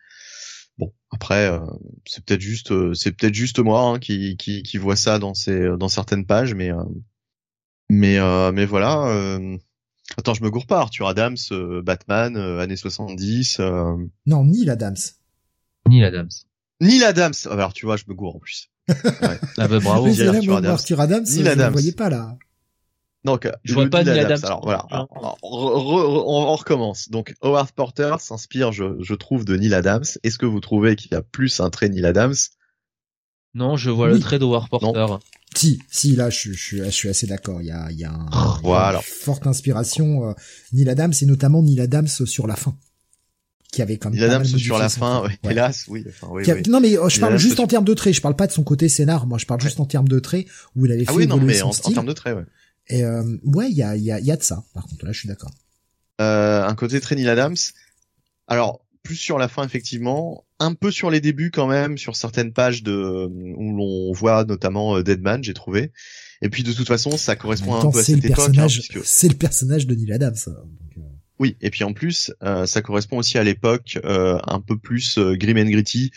Bon, 0.80 0.94
après, 1.12 1.52
euh, 1.52 1.60
c'est 2.06 2.24
peut-être 2.24 2.40
juste, 2.40 2.72
euh, 2.72 2.94
c'est 2.94 3.12
peut-être 3.12 3.34
juste 3.34 3.60
moi 3.60 3.82
hein, 3.82 4.00
qui, 4.00 4.38
qui, 4.38 4.64
qui 4.64 4.78
voit 4.78 4.96
ça 4.96 5.20
dans 5.20 5.34
ces, 5.34 5.78
dans 5.78 5.90
certaines 5.90 6.26
pages, 6.26 6.54
mais, 6.56 6.72
euh, 6.72 6.84
mais, 7.90 8.18
mais 8.54 8.66
voilà. 8.66 9.38
Attends, 10.18 10.34
je 10.34 10.42
me 10.42 10.50
gourre 10.50 10.66
pas. 10.66 10.80
Arthur 10.80 11.08
Adams, 11.08 11.38
Batman, 11.84 12.38
années 12.38 12.78
70. 12.78 13.60
Non, 14.26 14.46
Neil 14.46 14.70
Adams. 14.70 14.96
Neil 15.88 16.04
Adams. 16.04 16.30
Neil 16.82 17.04
Adams. 17.04 17.34
Ah, 17.46 17.54
alors 17.54 17.74
tu 17.74 17.86
vois, 17.86 17.98
je 17.98 18.06
me 18.08 18.14
gourre 18.14 18.38
en 18.38 18.40
plus. 18.40 18.72
Ouais. 18.90 19.40
ah 19.58 19.68
bah 19.68 19.80
bravo. 19.80 20.08
Arthur, 20.08 20.58
Adams. 20.58 20.72
Arthur 20.72 21.00
Adams. 21.02 21.26
Neil 21.26 21.48
Adams. 21.48 21.60
Je 21.60 21.68
ne 21.68 21.72
voyais 21.74 21.92
pas 21.92 22.10
là. 22.10 22.38
Donc, 23.26 23.50
je 23.64 23.74
vois 23.74 23.90
pas 23.90 24.04
Neil 24.04 24.20
Adams. 24.20 24.40
Alors 24.44 24.62
voilà, 24.64 24.86
on, 25.42 26.56
recommence. 26.56 27.10
Donc, 27.10 27.34
Howard 27.42 27.72
Porter 27.72 28.16
s'inspire, 28.20 28.72
je, 28.72 28.96
je, 29.02 29.14
trouve, 29.14 29.44
de 29.46 29.58
Neil 29.58 29.74
Adams. 29.74 30.06
Est-ce 30.24 30.38
que 30.38 30.46
vous 30.46 30.62
trouvez 30.62 30.96
qu'il 30.96 31.12
y 31.12 31.16
a 31.16 31.22
plus 31.22 31.60
un 31.60 31.70
trait 31.70 31.90
Neil 31.90 32.06
Adams? 32.06 32.36
Non, 33.56 33.76
je 33.76 33.90
vois 33.90 34.08
le 34.08 34.20
trait 34.20 34.40
d'Howard 34.40 34.70
Porter. 34.70 35.06
Si, 35.56 35.80
si, 35.90 36.16
là, 36.16 36.30
je, 36.30 36.54
je, 36.54 36.84
je 36.84 36.90
suis 36.90 37.10
assez 37.10 37.28
d'accord. 37.28 37.62
Il 37.62 37.68
y 37.68 37.72
a, 37.72 37.92
il 37.92 37.98
y 37.98 38.06
a, 38.06 38.12
un, 38.12 38.60
voilà. 38.62 39.00
une 39.00 39.04
forte 39.04 39.48
inspiration. 39.48 40.30
Euh, 40.30 40.34
Neil 40.72 40.90
Adams, 40.90 41.14
et 41.20 41.26
notamment 41.26 41.62
Neil 41.62 41.82
Adams 41.82 42.08
sur 42.08 42.48
la 42.48 42.56
fin 42.56 42.76
qui 43.72 43.84
avait 43.84 43.98
quand 43.98 44.10
même 44.10 44.20
Neil 44.20 44.30
Adams 44.30 44.46
sur 44.46 44.78
la 44.80 44.90
fin, 44.90 45.24
hélas, 45.44 45.86
oui. 45.88 46.04
Enfin, 46.08 46.28
oui, 46.32 46.44
oui. 46.48 46.64
Non 46.68 46.80
mais 46.80 46.98
euh, 46.98 47.08
je 47.08 47.20
parle 47.20 47.38
juste 47.38 47.60
en 47.60 47.68
termes 47.68 47.86
de 47.86 47.94
traits, 47.94 48.16
je 48.16 48.22
parle 48.22 48.36
pas 48.36 48.48
de 48.48 48.52
son 48.52 48.64
côté 48.64 48.90
scénar, 48.90 49.28
moi 49.28 49.38
je 49.38 49.46
parle 49.46 49.62
juste 49.62 49.80
en 49.80 49.86
termes 49.86 50.08
de 50.08 50.18
traits 50.18 50.48
où 50.76 50.88
il 50.88 50.92
avait 50.92 51.04
ah 51.08 51.12
fait 51.12 51.14
ah 51.14 51.18
oui, 51.18 51.28
non, 51.28 51.38
mais 51.38 51.62
en, 51.62 51.70
en 51.70 51.92
termes 51.92 52.08
de 52.08 52.14
traits, 52.14 52.36
ouais. 52.36 52.46
Et 52.90 53.04
euh, 53.04 53.24
ouais, 53.44 53.70
il 53.70 53.78
y 53.78 53.84
a, 53.84 53.96
y, 53.96 54.12
a, 54.12 54.20
y 54.20 54.32
a 54.32 54.36
de 54.36 54.44
ça. 54.44 54.64
Par 54.74 54.86
contre, 54.88 55.06
là, 55.06 55.12
je 55.12 55.20
suis 55.20 55.28
d'accord. 55.28 55.52
Euh, 56.20 56.66
un 56.66 56.76
côté 56.76 57.00
très 57.00 57.16
Neil 57.16 57.30
Adams. 57.30 57.56
Alors, 58.48 58.84
plus 59.04 59.16
sur 59.16 59.38
la 59.38 59.48
fin, 59.48 59.64
effectivement. 59.64 60.46
Un 60.60 60.74
peu 60.74 60.92
sur 60.92 61.10
les 61.10 61.22
débuts, 61.22 61.52
quand 61.52 61.68
même, 61.68 61.98
sur 61.98 62.16
certaines 62.16 62.52
pages 62.52 62.84
de 62.84 63.30
où 63.56 63.76
l'on 63.76 64.12
voit 64.12 64.44
notamment 64.44 64.98
euh, 64.98 65.04
Deadman, 65.04 65.44
j'ai 65.44 65.54
trouvé. 65.54 65.92
Et 66.42 66.50
puis, 66.50 66.64
de 66.64 66.74
toute 66.74 66.88
façon, 66.88 67.16
ça 67.16 67.36
correspond 67.36 67.76
un 67.76 67.92
peu 67.92 68.00
à 68.00 68.04
cette 68.04 68.26
époque. 68.26 68.58
Hein, 68.58 68.68
puisque... 68.68 69.00
C'est 69.06 69.30
le 69.30 69.36
personnage 69.36 69.88
de 69.88 69.96
Neil 69.96 70.12
Adams. 70.12 70.36
Donc, 70.48 70.58
euh. 70.98 71.02
Oui, 71.38 71.56
et 71.62 71.70
puis 71.70 71.86
en 71.86 71.94
plus, 71.94 72.34
euh, 72.44 72.66
ça 72.66 72.82
correspond 72.82 73.18
aussi 73.20 73.38
à 73.38 73.44
l'époque 73.44 73.98
un 74.04 74.60
peu 74.60 74.78
plus 74.78 75.18
grim 75.18 75.58
and 75.58 75.70
gritty, 75.70 76.12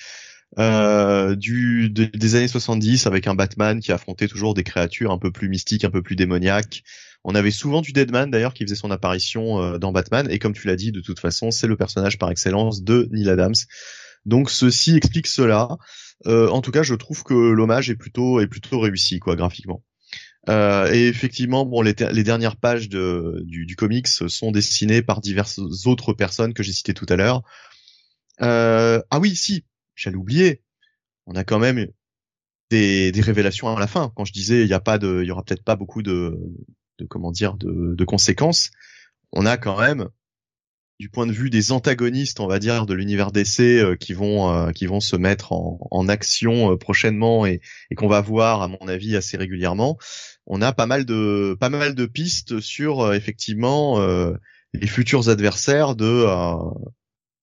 euh, 0.59 1.35
du 1.35 1.91
des 1.91 2.35
années 2.35 2.49
70 2.49 3.07
avec 3.07 3.27
un 3.27 3.35
Batman 3.35 3.81
qui 3.81 3.93
affrontait 3.93 4.29
toujours 4.29 4.55
des 4.55 4.65
créatures 4.65 5.11
un 5.11 5.19
peu 5.19 5.31
plus 5.31 5.49
mystiques, 5.49 5.85
un 5.85 5.91
peu 5.91 6.03
plus 6.03 6.17
démoniaques. 6.17 6.83
On 7.25 7.35
avait 7.35 7.51
souvent 7.51 7.81
du 7.81 7.93
Deadman 7.93 8.31
d'ailleurs 8.31 8.53
qui 8.53 8.65
faisait 8.65 8.75
son 8.75 8.91
apparition 8.91 9.63
euh, 9.63 9.79
dans 9.79 9.93
Batman 9.93 10.27
et 10.31 10.39
comme 10.39 10.53
tu 10.53 10.67
l'as 10.67 10.77
dit 10.77 10.93
de 10.93 11.01
toute 11.01 11.21
façon 11.21 11.51
c'est 11.51 11.67
le 11.67 11.77
personnage 11.77 12.19
par 12.19 12.31
excellence 12.31 12.83
de 12.83 13.09
Neil 13.13 13.31
Adams. 13.31 13.55
Donc 14.27 14.51
ceci 14.51 14.97
explique 14.97 15.27
cela. 15.27 15.79
Euh, 16.27 16.49
en 16.49 16.61
tout 16.61 16.71
cas 16.71 16.83
je 16.83 16.95
trouve 16.95 17.23
que 17.25 17.35
l'hommage 17.35 17.91
est 17.91 17.97
plutôt 17.97 18.41
est 18.41 18.47
plutôt 18.47 18.81
réussi 18.81 19.21
quoi 19.21 19.37
graphiquement. 19.37 19.83
Euh, 20.49 20.93
et 20.93 21.07
effectivement, 21.07 21.65
bon, 21.65 21.83
les, 21.83 21.95
les 22.11 22.25
dernières 22.25 22.57
pages 22.57 22.89
de, 22.89 23.43
du, 23.45 23.65
du, 23.65 23.77
comics 23.77 24.09
sont 24.09 24.51
dessinées 24.51 25.01
par 25.03 25.21
diverses 25.21 25.61
autres 25.87 26.15
personnes 26.15 26.53
que 26.53 26.65
j'ai 26.65 26.73
citées 26.73 26.95
tout 26.95 27.07
à 27.09 27.17
l'heure. 27.17 27.43
Euh, 28.41 29.01
ah 29.11 29.21
oui, 29.21 29.37
si, 29.37 29.65
j'allais 29.95 30.17
oublier. 30.17 30.63
On 31.27 31.35
a 31.35 31.45
quand 31.45 31.59
même 31.59 31.87
des, 32.71 33.13
des, 33.13 33.21
révélations 33.21 33.75
à 33.75 33.79
la 33.79 33.87
fin. 33.87 34.13
Quand 34.17 34.25
je 34.25 34.33
disais 34.33 34.63
il 34.63 34.69
y 34.69 34.75
a 34.75 34.81
pas 34.81 34.99
de, 34.99 35.21
il 35.23 35.29
y 35.29 35.31
aura 35.31 35.43
peut-être 35.45 35.65
pas 35.65 35.77
beaucoup 35.77 36.03
de, 36.03 36.39
de 36.99 37.05
comment 37.07 37.31
dire, 37.31 37.55
de, 37.55 37.95
de, 37.95 38.05
conséquences. 38.05 38.71
On 39.33 39.47
a 39.47 39.57
quand 39.57 39.79
même, 39.79 40.09
du 40.99 41.09
point 41.09 41.27
de 41.27 41.33
vue 41.33 41.51
des 41.51 41.73
antagonistes, 41.73 42.41
on 42.41 42.47
va 42.47 42.59
dire, 42.59 42.87
de 42.87 42.95
l'univers 42.95 43.33
d'essai 43.33 43.81
euh, 43.81 43.97
qui 43.97 44.13
vont 44.13 44.53
euh, 44.53 44.71
qui 44.71 44.87
vont 44.87 45.01
se 45.01 45.17
mettre 45.17 45.53
en, 45.53 45.79
en 45.91 46.09
action 46.09 46.73
euh, 46.73 46.77
prochainement 46.77 47.45
et, 47.45 47.61
et 47.91 47.95
qu'on 47.95 48.09
va 48.09 48.21
voir, 48.21 48.63
à 48.63 48.69
mon 48.69 48.89
avis, 48.89 49.17
assez 49.17 49.37
régulièrement. 49.37 49.99
On 50.47 50.63
a 50.63 50.73
pas 50.73 50.87
mal 50.87 51.05
de 51.05 51.57
pas 51.59 51.71
mal 51.71 51.95
de 51.95 52.07
pistes 52.07 52.61
sur 52.61 53.13
effectivement 53.15 54.01
les 54.73 54.87
futurs 54.87 55.29
adversaires 55.29 55.95
de 55.95 56.27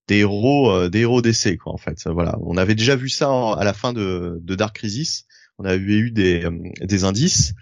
des 0.10 0.18
héros 0.18 0.72
euh, 0.72 0.90
des 0.90 1.02
héros 1.02 1.22
d'essai 1.22 1.56
quoi 1.56 1.72
en 1.72 1.78
fait. 1.78 2.08
Voilà. 2.08 2.38
On 2.42 2.58
avait 2.58 2.76
déjà 2.76 2.96
vu 2.96 3.10
ça 3.10 3.30
à 3.30 3.64
la 3.64 3.74
fin 3.74 3.94
de, 3.94 4.40
de 4.42 4.56
Dark 4.56 4.76
Crisis. 4.76 5.26
On 5.60 5.66
avait 5.66 5.80
eu 5.80 6.12
des, 6.12 6.44
euh, 6.44 6.52
des 6.82 7.04
indices. 7.04 7.54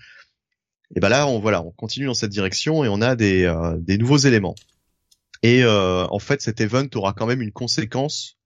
Et 0.95 1.01
ben 1.01 1.09
là 1.09 1.27
on 1.27 1.39
voilà 1.39 1.61
on 1.61 1.71
continue 1.71 2.05
dans 2.05 2.13
cette 2.13 2.31
direction 2.31 2.85
et 2.85 2.87
on 2.87 3.01
a 3.01 3.17
des, 3.17 3.43
euh, 3.43 3.75
des 3.77 3.97
nouveaux 3.97 4.17
éléments. 4.17 4.55
Et 5.43 5.63
en 5.63 6.19
fait 6.19 6.41
cet 6.41 6.61
event 6.61 6.87
aura 6.95 7.13
quand 7.13 7.27
même 7.27 7.43
une 7.43 7.51
conséquence 7.51 8.39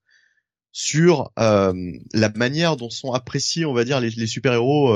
sur 0.74 1.32
la 1.38 2.30
manière 2.36 2.76
dont 2.76 2.90
sont 2.90 3.14
appréciés 3.14 3.64
on 3.64 3.74
va 3.74 3.86
dire 3.86 4.02
les, 4.02 4.10
les 4.10 4.28
super 4.28 4.52
héros 4.52 4.94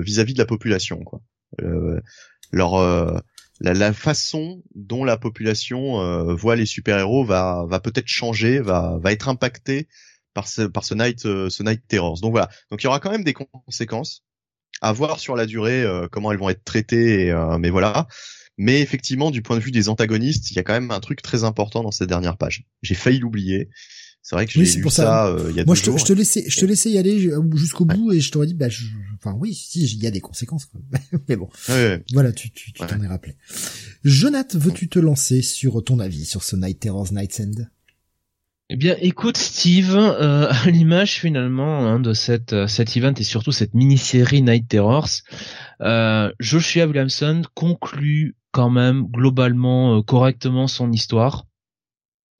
vis-à-vis 0.00 0.32
de 0.32 0.38
la 0.38 0.46
population 0.46 1.04
quoi. 1.04 1.20
Leur 2.52 3.22
la, 3.60 3.74
la, 3.74 3.92
façon 3.92 4.62
dont 4.74 5.04
la 5.04 5.16
population 5.16 6.00
euh, 6.00 6.34
voit 6.34 6.56
les 6.56 6.66
super-héros 6.66 7.24
va, 7.24 7.64
va 7.68 7.80
peut-être 7.80 8.08
changer, 8.08 8.60
va, 8.60 8.98
va 9.00 9.12
être 9.12 9.28
impactée 9.28 9.88
par 10.34 10.48
ce, 10.48 10.62
par 10.62 10.84
ce 10.84 10.94
Night, 10.94 11.24
euh, 11.26 11.48
ce 11.48 11.62
Night 11.62 11.82
Terrors. 11.88 12.20
Donc 12.20 12.32
voilà. 12.32 12.48
Donc 12.70 12.82
il 12.82 12.84
y 12.84 12.88
aura 12.88 13.00
quand 13.00 13.10
même 13.10 13.24
des 13.24 13.34
conséquences 13.34 14.24
à 14.82 14.92
voir 14.92 15.20
sur 15.20 15.36
la 15.36 15.46
durée 15.46 15.82
euh, 15.82 16.06
comment 16.10 16.32
elles 16.32 16.38
vont 16.38 16.50
être 16.50 16.64
traitées. 16.64 17.34
mais 17.58 17.70
voilà. 17.70 18.06
Mais 18.58 18.80
effectivement, 18.80 19.30
du 19.30 19.42
point 19.42 19.56
de 19.56 19.62
vue 19.62 19.70
des 19.70 19.88
antagonistes, 19.88 20.50
il 20.50 20.56
y 20.56 20.58
a 20.58 20.62
quand 20.62 20.72
même 20.72 20.90
un 20.90 21.00
truc 21.00 21.20
très 21.20 21.44
important 21.44 21.82
dans 21.82 21.90
cette 21.90 22.08
dernière 22.08 22.38
page. 22.38 22.64
J'ai 22.82 22.94
failli 22.94 23.18
l'oublier. 23.18 23.68
C'est 24.28 24.34
vrai 24.34 24.44
que 24.44 24.50
j'ai 24.50 24.80
lu 24.80 24.90
ça, 24.90 25.28
euh, 25.28 25.50
il 25.50 25.56
y 25.56 25.60
a 25.60 25.64
Moi, 25.64 25.76
je 25.76 25.84
te, 25.84 25.96
je 25.96 26.04
te 26.04 26.12
laissais, 26.12 26.44
je 26.48 26.58
te 26.58 26.66
laissais 26.66 26.90
y 26.90 26.98
aller 26.98 27.30
jusqu'au 27.54 27.84
bout 27.84 28.10
et 28.12 28.18
je 28.18 28.32
t'aurais 28.32 28.48
dit, 28.48 28.54
bah, 28.54 28.68
je, 28.68 28.86
enfin, 29.14 29.36
oui, 29.38 29.54
si, 29.54 29.84
il 29.84 30.02
y 30.02 30.06
a 30.08 30.10
des 30.10 30.20
conséquences, 30.20 30.68
mais 31.28 31.36
bon. 31.36 31.48
Voilà, 32.12 32.32
tu, 32.32 32.50
tu, 32.50 32.72
tu 32.72 32.84
t'en 32.84 33.00
es 33.00 33.06
rappelé. 33.06 33.36
Jonathan, 34.02 34.58
veux-tu 34.58 34.88
te 34.88 34.98
lancer 34.98 35.42
sur 35.42 35.84
ton 35.84 36.00
avis 36.00 36.24
sur 36.24 36.42
ce 36.42 36.56
Night 36.56 36.80
Terrors 36.80 37.12
Night's 37.12 37.38
End? 37.38 37.66
Eh 38.68 38.74
bien, 38.74 38.96
écoute, 39.00 39.36
Steve, 39.36 39.94
euh, 39.94 40.48
à 40.50 40.70
l'image 40.72 41.20
finalement 41.20 41.86
hein, 41.86 42.00
de 42.00 42.12
cette 42.12 42.52
euh, 42.52 42.66
cet 42.66 42.96
event 42.96 43.14
et 43.16 43.22
surtout 43.22 43.52
cette 43.52 43.74
mini-série 43.74 44.42
Night 44.42 44.66
Terrors, 44.66 45.08
euh, 45.82 46.32
Joshua 46.40 46.86
Williamson 46.86 47.42
conclut 47.54 48.34
quand 48.50 48.70
même 48.70 49.06
globalement 49.06 50.02
correctement 50.02 50.66
son 50.66 50.90
histoire. 50.90 51.45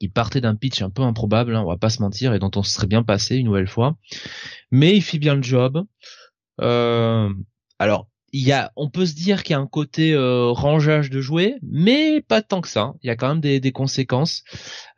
Il 0.00 0.10
partait 0.10 0.40
d'un 0.40 0.54
pitch 0.54 0.82
un 0.82 0.90
peu 0.90 1.02
improbable, 1.02 1.56
hein, 1.56 1.62
on 1.62 1.68
va 1.68 1.78
pas 1.78 1.90
se 1.90 2.02
mentir, 2.02 2.34
et 2.34 2.38
dont 2.38 2.50
on 2.56 2.62
se 2.62 2.72
serait 2.72 2.86
bien 2.86 3.02
passé 3.02 3.36
une 3.36 3.46
nouvelle 3.46 3.68
fois. 3.68 3.96
Mais 4.70 4.96
il 4.96 5.02
fait 5.02 5.18
bien 5.18 5.34
le 5.34 5.42
job. 5.42 5.84
Euh, 6.60 7.32
alors, 7.78 8.08
il 8.32 8.46
y 8.46 8.52
a, 8.52 8.72
on 8.76 8.90
peut 8.90 9.06
se 9.06 9.14
dire 9.14 9.42
qu'il 9.42 9.52
y 9.52 9.56
a 9.56 9.60
un 9.60 9.66
côté 9.66 10.12
euh, 10.12 10.50
rangeage 10.50 11.08
de 11.08 11.20
jouets, 11.20 11.56
mais 11.62 12.20
pas 12.20 12.42
tant 12.42 12.60
que 12.60 12.68
ça. 12.68 12.92
Il 13.02 13.06
y 13.06 13.10
a 13.10 13.16
quand 13.16 13.28
même 13.28 13.40
des, 13.40 13.60
des 13.60 13.72
conséquences. 13.72 14.44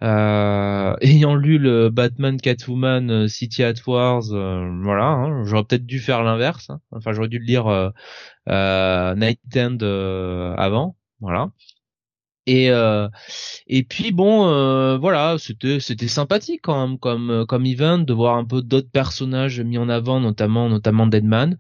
Euh, 0.03 0.97
ayant 1.01 1.37
lu 1.37 1.59
le 1.59 1.91
Batman 1.91 2.41
Catwoman 2.41 3.11
euh, 3.11 3.29
City 3.29 3.63
at 3.63 3.75
Wars, 3.87 4.33
euh, 4.33 4.69
voilà, 4.83 5.05
hein, 5.05 5.45
j'aurais 5.45 5.65
peut-être 5.65 5.87
dû 5.87 6.01
faire 6.01 6.25
l'inverse. 6.25 6.71
Hein. 6.71 6.81
Enfin, 6.91 7.13
j'aurais 7.13 7.29
dû 7.29 7.39
le 7.39 7.45
lire 7.45 7.93
Night 9.17 9.41
End 9.57 9.79
avant, 10.57 10.97
voilà. 11.21 11.51
Et 12.49 12.71
et 13.67 13.83
puis 13.85 14.11
bon, 14.13 14.99
voilà, 14.99 15.37
c'était 15.39 15.81
c'était 15.81 16.09
sympathique 16.09 16.61
quand 16.63 16.87
même 16.87 16.99
comme 16.99 17.45
comme 17.47 17.67
event 17.67 17.99
de 17.99 18.13
voir 18.13 18.37
un 18.37 18.45
peu 18.45 18.63
d'autres 18.63 18.91
personnages 18.91 19.61
mis 19.61 19.79
en 19.79 19.89
avant, 19.89 20.21
notamment 20.21 20.69
notamment 20.69 21.07
Deadman. 21.07 21.57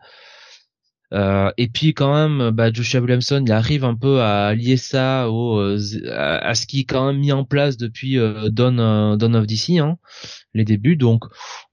Euh, 1.14 1.51
et 1.57 1.68
puis 1.68 1.95
quand 1.95 2.12
même, 2.12 2.51
bah, 2.51 2.70
Joshua 2.72 3.01
Williamson, 3.01 3.43
il 3.47 3.53
arrive 3.53 3.84
un 3.84 3.95
peu 3.95 4.20
à 4.20 4.55
lier 4.55 4.76
ça 4.76 5.30
au, 5.30 5.59
euh, 5.59 5.78
à, 6.11 6.55
ce 6.55 6.66
qui 6.66 6.80
est 6.80 6.84
quand 6.84 7.07
même 7.07 7.18
mis 7.18 7.32
en 7.32 7.45
place 7.45 7.76
depuis 7.78 8.18
euh, 8.18 8.51
Dawn, 8.51 8.78
euh, 8.78 9.16
Dawn 9.16 9.36
of 9.36 9.47
DC, 9.47 9.78
hein, 9.78 9.97
les 10.55 10.64
débuts. 10.64 10.97
Donc 10.97 11.24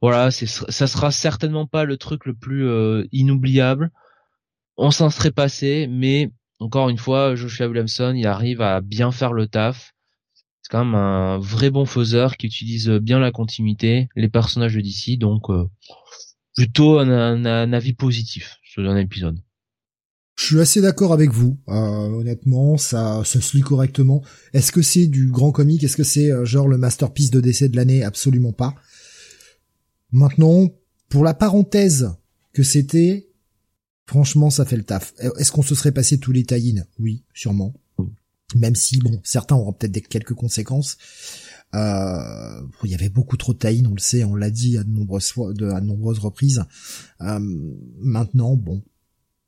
voilà, 0.01 0.31
c'est, 0.31 0.45
ça 0.47 0.87
sera 0.87 1.11
certainement 1.11 1.67
pas 1.67 1.83
le 1.83 1.97
truc 1.97 2.25
le 2.25 2.33
plus 2.33 2.65
inoubliable. 3.11 3.91
On 4.77 4.91
s'en 4.91 5.09
serait 5.09 5.31
passé, 5.31 5.87
mais 5.89 6.31
encore 6.59 6.89
une 6.89 6.97
fois, 6.97 7.35
Joshua 7.35 7.67
Williamson, 7.67 8.13
il 8.15 8.27
arrive 8.27 8.61
à 8.61 8.81
bien 8.81 9.11
faire 9.11 9.33
le 9.33 9.47
taf. 9.47 9.93
C'est 10.61 10.71
quand 10.71 10.85
même 10.85 10.95
un 10.95 11.37
vrai 11.37 11.69
bon 11.69 11.85
faiseur 11.85 12.37
qui 12.37 12.47
utilise 12.47 12.89
bien 12.89 13.19
la 13.19 13.31
continuité, 13.31 14.09
les 14.15 14.29
personnages 14.29 14.75
DC, 14.75 15.19
donc 15.19 15.43
plutôt 16.55 16.97
un, 16.97 17.73
avis 17.73 17.93
positif 17.93 18.59
un 18.83 18.97
épisode. 18.97 19.39
Je 20.37 20.45
suis 20.45 20.59
assez 20.59 20.81
d'accord 20.81 21.13
avec 21.13 21.31
vous. 21.31 21.57
Euh, 21.69 21.73
honnêtement, 21.73 22.77
ça, 22.77 23.23
ça 23.23 23.39
se 23.39 23.55
lit 23.55 23.63
correctement. 23.63 24.21
Est-ce 24.53 24.71
que 24.71 24.81
c'est 24.81 25.07
du 25.07 25.31
grand 25.31 25.51
comique? 25.51 25.83
Est-ce 25.83 25.95
que 25.95 26.03
c'est 26.03 26.29
euh, 26.29 26.43
genre 26.43 26.67
le 26.67 26.77
masterpiece 26.77 27.31
de 27.31 27.39
décès 27.39 27.69
de 27.69 27.77
l'année? 27.77 28.03
Absolument 28.03 28.51
pas. 28.51 28.75
Maintenant, 30.11 30.67
pour 31.07 31.23
la 31.23 31.33
parenthèse 31.33 32.11
que 32.51 32.63
c'était, 32.63 33.24
franchement, 34.05 34.49
ça 34.49 34.65
fait 34.65 34.77
le 34.77 34.83
taf. 34.83 35.13
Est-ce 35.37 35.51
qu'on 35.51 35.63
se 35.63 35.75
serait 35.75 35.91
passé 35.91 36.17
tous 36.17 36.31
les 36.31 36.43
tie 36.43 36.79
Oui, 36.99 37.23
sûrement. 37.33 37.73
Même 38.55 38.75
si, 38.75 38.99
bon, 38.99 39.19
certains 39.23 39.55
auront 39.55 39.73
peut-être 39.73 40.07
quelques 40.07 40.33
conséquences. 40.33 40.97
Euh, 41.73 42.61
il 42.83 42.91
y 42.91 42.95
avait 42.95 43.09
beaucoup 43.09 43.35
trop 43.37 43.53
de 43.53 43.57
tie 43.57 43.83
on 43.85 43.93
le 43.93 43.99
sait, 43.99 44.23
on 44.23 44.35
l'a 44.35 44.49
dit 44.49 44.77
à 44.77 44.83
de 44.83 44.89
nombreuses 44.89 45.31
fois, 45.31 45.51
de, 45.53 45.67
à 45.67 45.81
de 45.81 45.85
nombreuses 45.85 46.19
reprises. 46.19 46.63
Euh, 47.21 47.39
maintenant, 47.99 48.55
bon, 48.55 48.83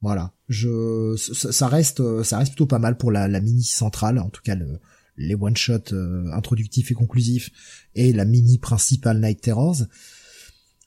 voilà, 0.02 0.34
je, 0.50 1.16
ça, 1.18 1.68
reste, 1.68 2.24
ça 2.24 2.40
reste 2.40 2.52
plutôt 2.52 2.66
pas 2.66 2.80
mal 2.80 2.98
pour 2.98 3.12
la, 3.12 3.28
la 3.28 3.40
mini 3.40 3.64
centrale, 3.64 4.20
en 4.20 4.30
tout 4.30 4.42
cas 4.44 4.56
le, 4.56 4.80
les 5.18 5.36
one 5.36 5.56
shot 5.56 5.94
euh, 5.94 6.32
introductifs 6.34 6.92
et 6.92 6.94
conclusifs 6.94 7.50
et 7.96 8.14
la 8.14 8.26
mini 8.26 8.58
principale 8.58 9.20
Night 9.20 9.42
Terrors. 9.42 9.84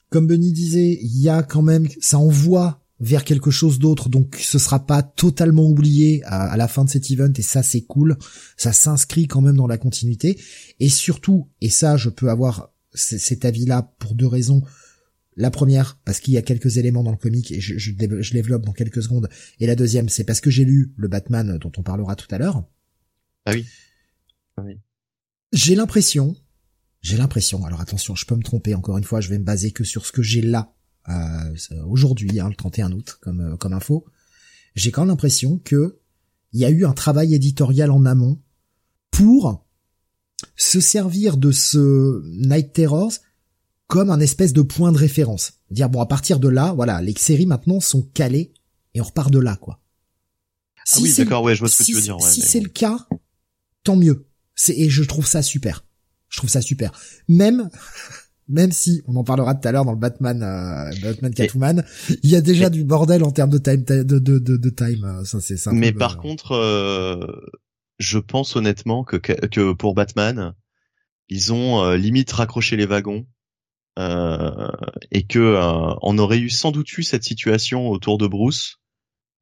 Comme 0.09 0.27
Benny 0.27 0.51
disait, 0.51 0.99
il 1.01 1.21
y 1.21 1.29
a 1.29 1.43
quand 1.43 1.61
même, 1.61 1.87
ça 2.01 2.17
envoie 2.17 2.80
vers 3.01 3.23
quelque 3.23 3.49
chose 3.49 3.79
d'autre, 3.79 4.09
donc 4.09 4.37
ce 4.39 4.59
sera 4.59 4.85
pas 4.85 5.01
totalement 5.01 5.67
oublié 5.67 6.21
à, 6.25 6.55
la 6.55 6.67
fin 6.67 6.85
de 6.85 6.89
cet 6.89 7.09
event, 7.09 7.33
et 7.35 7.41
ça 7.41 7.63
c'est 7.63 7.81
cool, 7.81 8.15
ça 8.57 8.73
s'inscrit 8.73 9.27
quand 9.27 9.41
même 9.41 9.55
dans 9.55 9.67
la 9.67 9.79
continuité, 9.79 10.39
et 10.79 10.87
surtout, 10.87 11.49
et 11.61 11.69
ça 11.69 11.97
je 11.97 12.09
peux 12.09 12.29
avoir 12.29 12.71
cet 12.93 13.43
avis-là 13.43 13.93
pour 13.97 14.13
deux 14.13 14.27
raisons, 14.27 14.61
la 15.35 15.49
première, 15.49 15.97
parce 16.05 16.19
qu'il 16.19 16.35
y 16.35 16.37
a 16.37 16.43
quelques 16.43 16.77
éléments 16.77 17.01
dans 17.01 17.11
le 17.11 17.17
comic, 17.17 17.51
et 17.51 17.59
je, 17.59 17.77
je, 17.77 18.33
développe 18.33 18.65
dans 18.65 18.73
quelques 18.73 19.01
secondes, 19.01 19.29
et 19.59 19.65
la 19.65 19.75
deuxième, 19.75 20.07
c'est 20.07 20.23
parce 20.23 20.39
que 20.39 20.51
j'ai 20.51 20.65
lu 20.65 20.93
le 20.95 21.07
Batman 21.07 21.57
dont 21.57 21.71
on 21.77 21.81
parlera 21.81 22.15
tout 22.15 22.27
à 22.29 22.37
l'heure. 22.37 22.63
Ah 23.45 23.53
oui. 23.53 23.65
Ah 24.57 24.61
oui. 24.63 24.77
J'ai 25.53 25.73
l'impression, 25.73 26.35
j'ai 27.01 27.17
l'impression, 27.17 27.65
alors 27.65 27.81
attention, 27.81 28.13
je 28.13 28.27
peux 28.27 28.35
me 28.35 28.43
tromper, 28.43 28.75
encore 28.75 28.99
une 28.99 29.03
fois, 29.03 29.21
je 29.21 29.29
vais 29.29 29.39
me 29.39 29.43
baser 29.43 29.71
que 29.71 29.83
sur 29.83 30.05
ce 30.05 30.11
que 30.11 30.21
j'ai 30.21 30.41
là 30.41 30.75
aujourd'hui, 31.87 32.39
hein, 32.39 32.49
le 32.49 32.55
31 32.55 32.91
août, 32.91 33.17
comme 33.21 33.41
euh, 33.41 33.57
comme 33.57 33.73
info, 33.73 34.05
j'ai 34.75 34.91
quand 34.91 35.01
même 35.01 35.09
l'impression 35.09 35.59
que 35.63 35.99
il 36.53 36.59
y 36.59 36.65
a 36.65 36.69
eu 36.69 36.85
un 36.85 36.93
travail 36.93 37.33
éditorial 37.33 37.91
en 37.91 38.05
amont 38.05 38.39
pour 39.09 39.65
se 40.55 40.79
servir 40.79 41.37
de 41.37 41.51
ce 41.51 42.21
Night 42.25 42.73
Terrors 42.73 43.13
comme 43.87 44.09
un 44.09 44.19
espèce 44.19 44.53
de 44.53 44.61
point 44.61 44.91
de 44.91 44.97
référence. 44.97 45.53
Dire 45.69 45.89
bon 45.89 46.01
à 46.01 46.05
partir 46.05 46.39
de 46.39 46.47
là, 46.47 46.73
voilà, 46.73 47.01
les 47.01 47.13
séries 47.17 47.45
maintenant 47.45 47.79
sont 47.79 48.01
calées 48.01 48.53
et 48.93 49.01
on 49.01 49.05
repart 49.05 49.31
de 49.31 49.39
là 49.39 49.55
quoi. 49.55 49.81
Ah 50.77 50.81
si 50.85 51.03
oui, 51.03 51.13
d'accord, 51.13 51.43
ouais, 51.43 51.55
je 51.55 51.59
vois 51.59 51.69
ce 51.69 51.79
que 51.79 51.83
tu 51.83 51.93
veux 51.93 52.01
dire. 52.01 52.19
si 52.21 52.41
c'est 52.41 52.59
le 52.59 52.69
cas, 52.69 53.07
tant 53.83 53.95
mieux. 53.95 54.27
C'est 54.55 54.77
et 54.77 54.89
je 54.89 55.03
trouve 55.03 55.27
ça 55.27 55.41
super. 55.41 55.85
Je 56.29 56.37
trouve 56.37 56.49
ça 56.49 56.61
super. 56.61 56.91
Même 57.27 57.69
même 58.51 58.71
si 58.71 59.01
on 59.07 59.15
en 59.15 59.23
parlera 59.23 59.55
tout 59.55 59.67
à 59.67 59.71
l'heure 59.71 59.85
dans 59.85 59.93
le 59.93 59.97
Batman 59.97 60.43
euh, 60.43 60.91
Batman 61.01 61.33
Catwoman, 61.33 61.85
il 62.23 62.29
y 62.29 62.35
a 62.35 62.41
déjà 62.41 62.69
du 62.69 62.83
bordel 62.83 63.23
en 63.23 63.31
termes 63.31 63.49
de 63.49 63.57
time 63.57 63.83
de 63.83 64.03
de 64.03 64.19
de, 64.19 64.57
de 64.57 64.69
time. 64.69 65.03
Euh, 65.05 65.23
ça 65.23 65.39
c'est 65.39 65.57
ça. 65.57 65.71
Mais 65.71 65.91
par 65.91 66.17
contre, 66.17 66.51
euh, 66.51 67.25
je 67.97 68.19
pense 68.19 68.55
honnêtement 68.55 69.03
que 69.03 69.17
que 69.17 69.73
pour 69.73 69.95
Batman, 69.95 70.53
ils 71.29 71.53
ont 71.53 71.91
limite 71.93 72.31
raccroché 72.31 72.75
les 72.75 72.85
wagons 72.85 73.25
et 73.97 75.23
que 75.27 75.57
on 76.01 76.17
aurait 76.17 76.39
eu 76.39 76.49
sans 76.49 76.71
doute 76.71 76.97
eu 76.97 77.03
cette 77.03 77.23
situation 77.23 77.89
autour 77.89 78.17
de 78.17 78.27
Bruce 78.27 78.77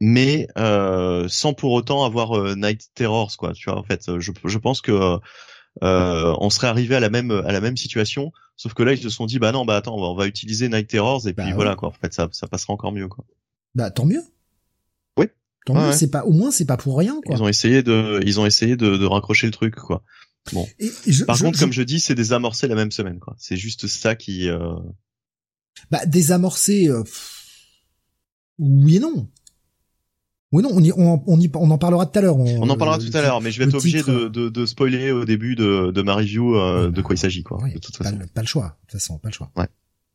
mais 0.02 0.48
sans 0.56 1.54
pour 1.54 1.72
autant 1.72 2.04
avoir 2.04 2.56
Night 2.56 2.90
Terrors 2.94 3.36
quoi 3.38 3.54
tu 3.54 3.70
vois 3.70 3.80
en 3.80 3.84
fait 3.84 4.20
je, 4.20 4.32
je 4.44 4.58
pense 4.58 4.82
que 4.82 5.20
euh, 5.84 6.36
on 6.40 6.50
serait 6.50 6.68
arrivé 6.68 6.96
à 6.96 7.00
la 7.00 7.10
même 7.10 7.32
à 7.32 7.52
la 7.52 7.62
même 7.62 7.78
situation 7.78 8.32
sauf 8.58 8.74
que 8.74 8.84
là 8.84 8.94
ils 8.94 9.02
se 9.02 9.10
sont 9.10 9.26
dit 9.26 9.40
bah 9.40 9.52
non 9.52 9.66
bah 9.66 9.78
attends 9.78 9.96
on 9.96 10.16
va, 10.16 10.28
utiliser 10.28 10.68
Night 10.68 10.88
Terrors 10.88 11.28
et 11.28 11.34
bah 11.34 11.44
puis 11.44 11.54
voilà 11.54 11.76
quoi. 11.76 11.90
En 11.90 11.92
fait 11.94 12.14
ça 12.14 12.28
ça 12.32 12.48
passera 12.48 12.74
encore 12.74 12.92
mieux 12.92 13.08
quoi. 13.08 13.26
Bah 13.76 13.90
tant 13.90 14.06
mieux. 14.06 14.24
Oui. 15.18 15.28
Tant 15.66 15.76
mieux 15.76 15.94
c'est 15.94 16.12
pas 16.12 16.26
au 16.26 16.34
moins 16.34 16.52
c'est 16.52 16.66
pas 16.66 16.78
pour 16.78 16.98
rien 16.98 17.20
quoi. 17.26 17.36
Ils 17.36 17.44
ont 17.44 17.48
essayé 17.48 17.84
de 17.84 18.20
ils 18.26 18.40
ont 18.40 18.46
essayé 18.46 18.76
de, 18.76 18.98
de 18.98 19.06
raccrocher 19.06 19.48
le 19.48 19.54
truc 19.54 19.76
quoi. 19.76 20.04
Bon. 20.52 20.68
Par 21.28 21.40
contre 21.40 21.60
comme 21.60 21.72
je 21.72 21.84
dis 21.84 22.00
c'est 22.00 22.16
désamorcer 22.16 22.68
la 22.68 22.76
même 22.76 22.92
semaine 22.92 23.20
quoi. 23.20 23.36
C'est 23.38 23.58
juste 23.58 23.88
ça 23.88 24.16
qui 24.16 24.50
euh... 24.50 24.76
bah 25.92 26.06
désamorcer 26.06 26.90
euh... 26.90 27.04
oui 28.58 28.98
et 28.98 29.00
non 29.00 29.30
oui 30.52 30.64
non, 30.64 30.70
on, 30.74 30.84
y, 30.84 30.92
on, 30.92 31.24
on, 31.28 31.40
y, 31.40 31.50
on 31.54 31.70
en 31.70 31.78
parlera 31.78 32.08
tout 32.08 32.18
à 32.18 32.22
l'heure. 32.24 32.38
On, 32.38 32.68
en 32.68 32.78
parlera 32.78 32.98
tout 32.98 33.16
à 33.16 33.22
l'heure, 33.22 33.40
mais 33.40 33.52
je 33.52 33.60
vais 33.60 33.66
être 33.66 33.76
obligé 33.76 34.02
de, 34.02 34.28
de, 34.28 34.50
de, 34.50 34.66
spoiler 34.66 35.12
au 35.12 35.24
début 35.24 35.56
de, 35.56 35.92
de 35.92 36.02
ma 36.02 36.16
review 36.16 36.56
euh, 36.56 36.90
de 36.90 37.02
quoi 37.02 37.14
il 37.14 37.20
s'agit, 37.20 37.44
quoi. 37.44 37.60
de 37.68 37.78
toute 37.78 37.96
façon. 37.96 38.18
Pas, 38.34 38.42
le 38.42 38.48
choix, 38.48 38.64
de 38.64 38.92
toute 38.92 39.00
façon, 39.00 39.20
pas 39.20 39.30
le 39.30 39.34
choix. 39.34 39.52
Ouais. 39.56 39.68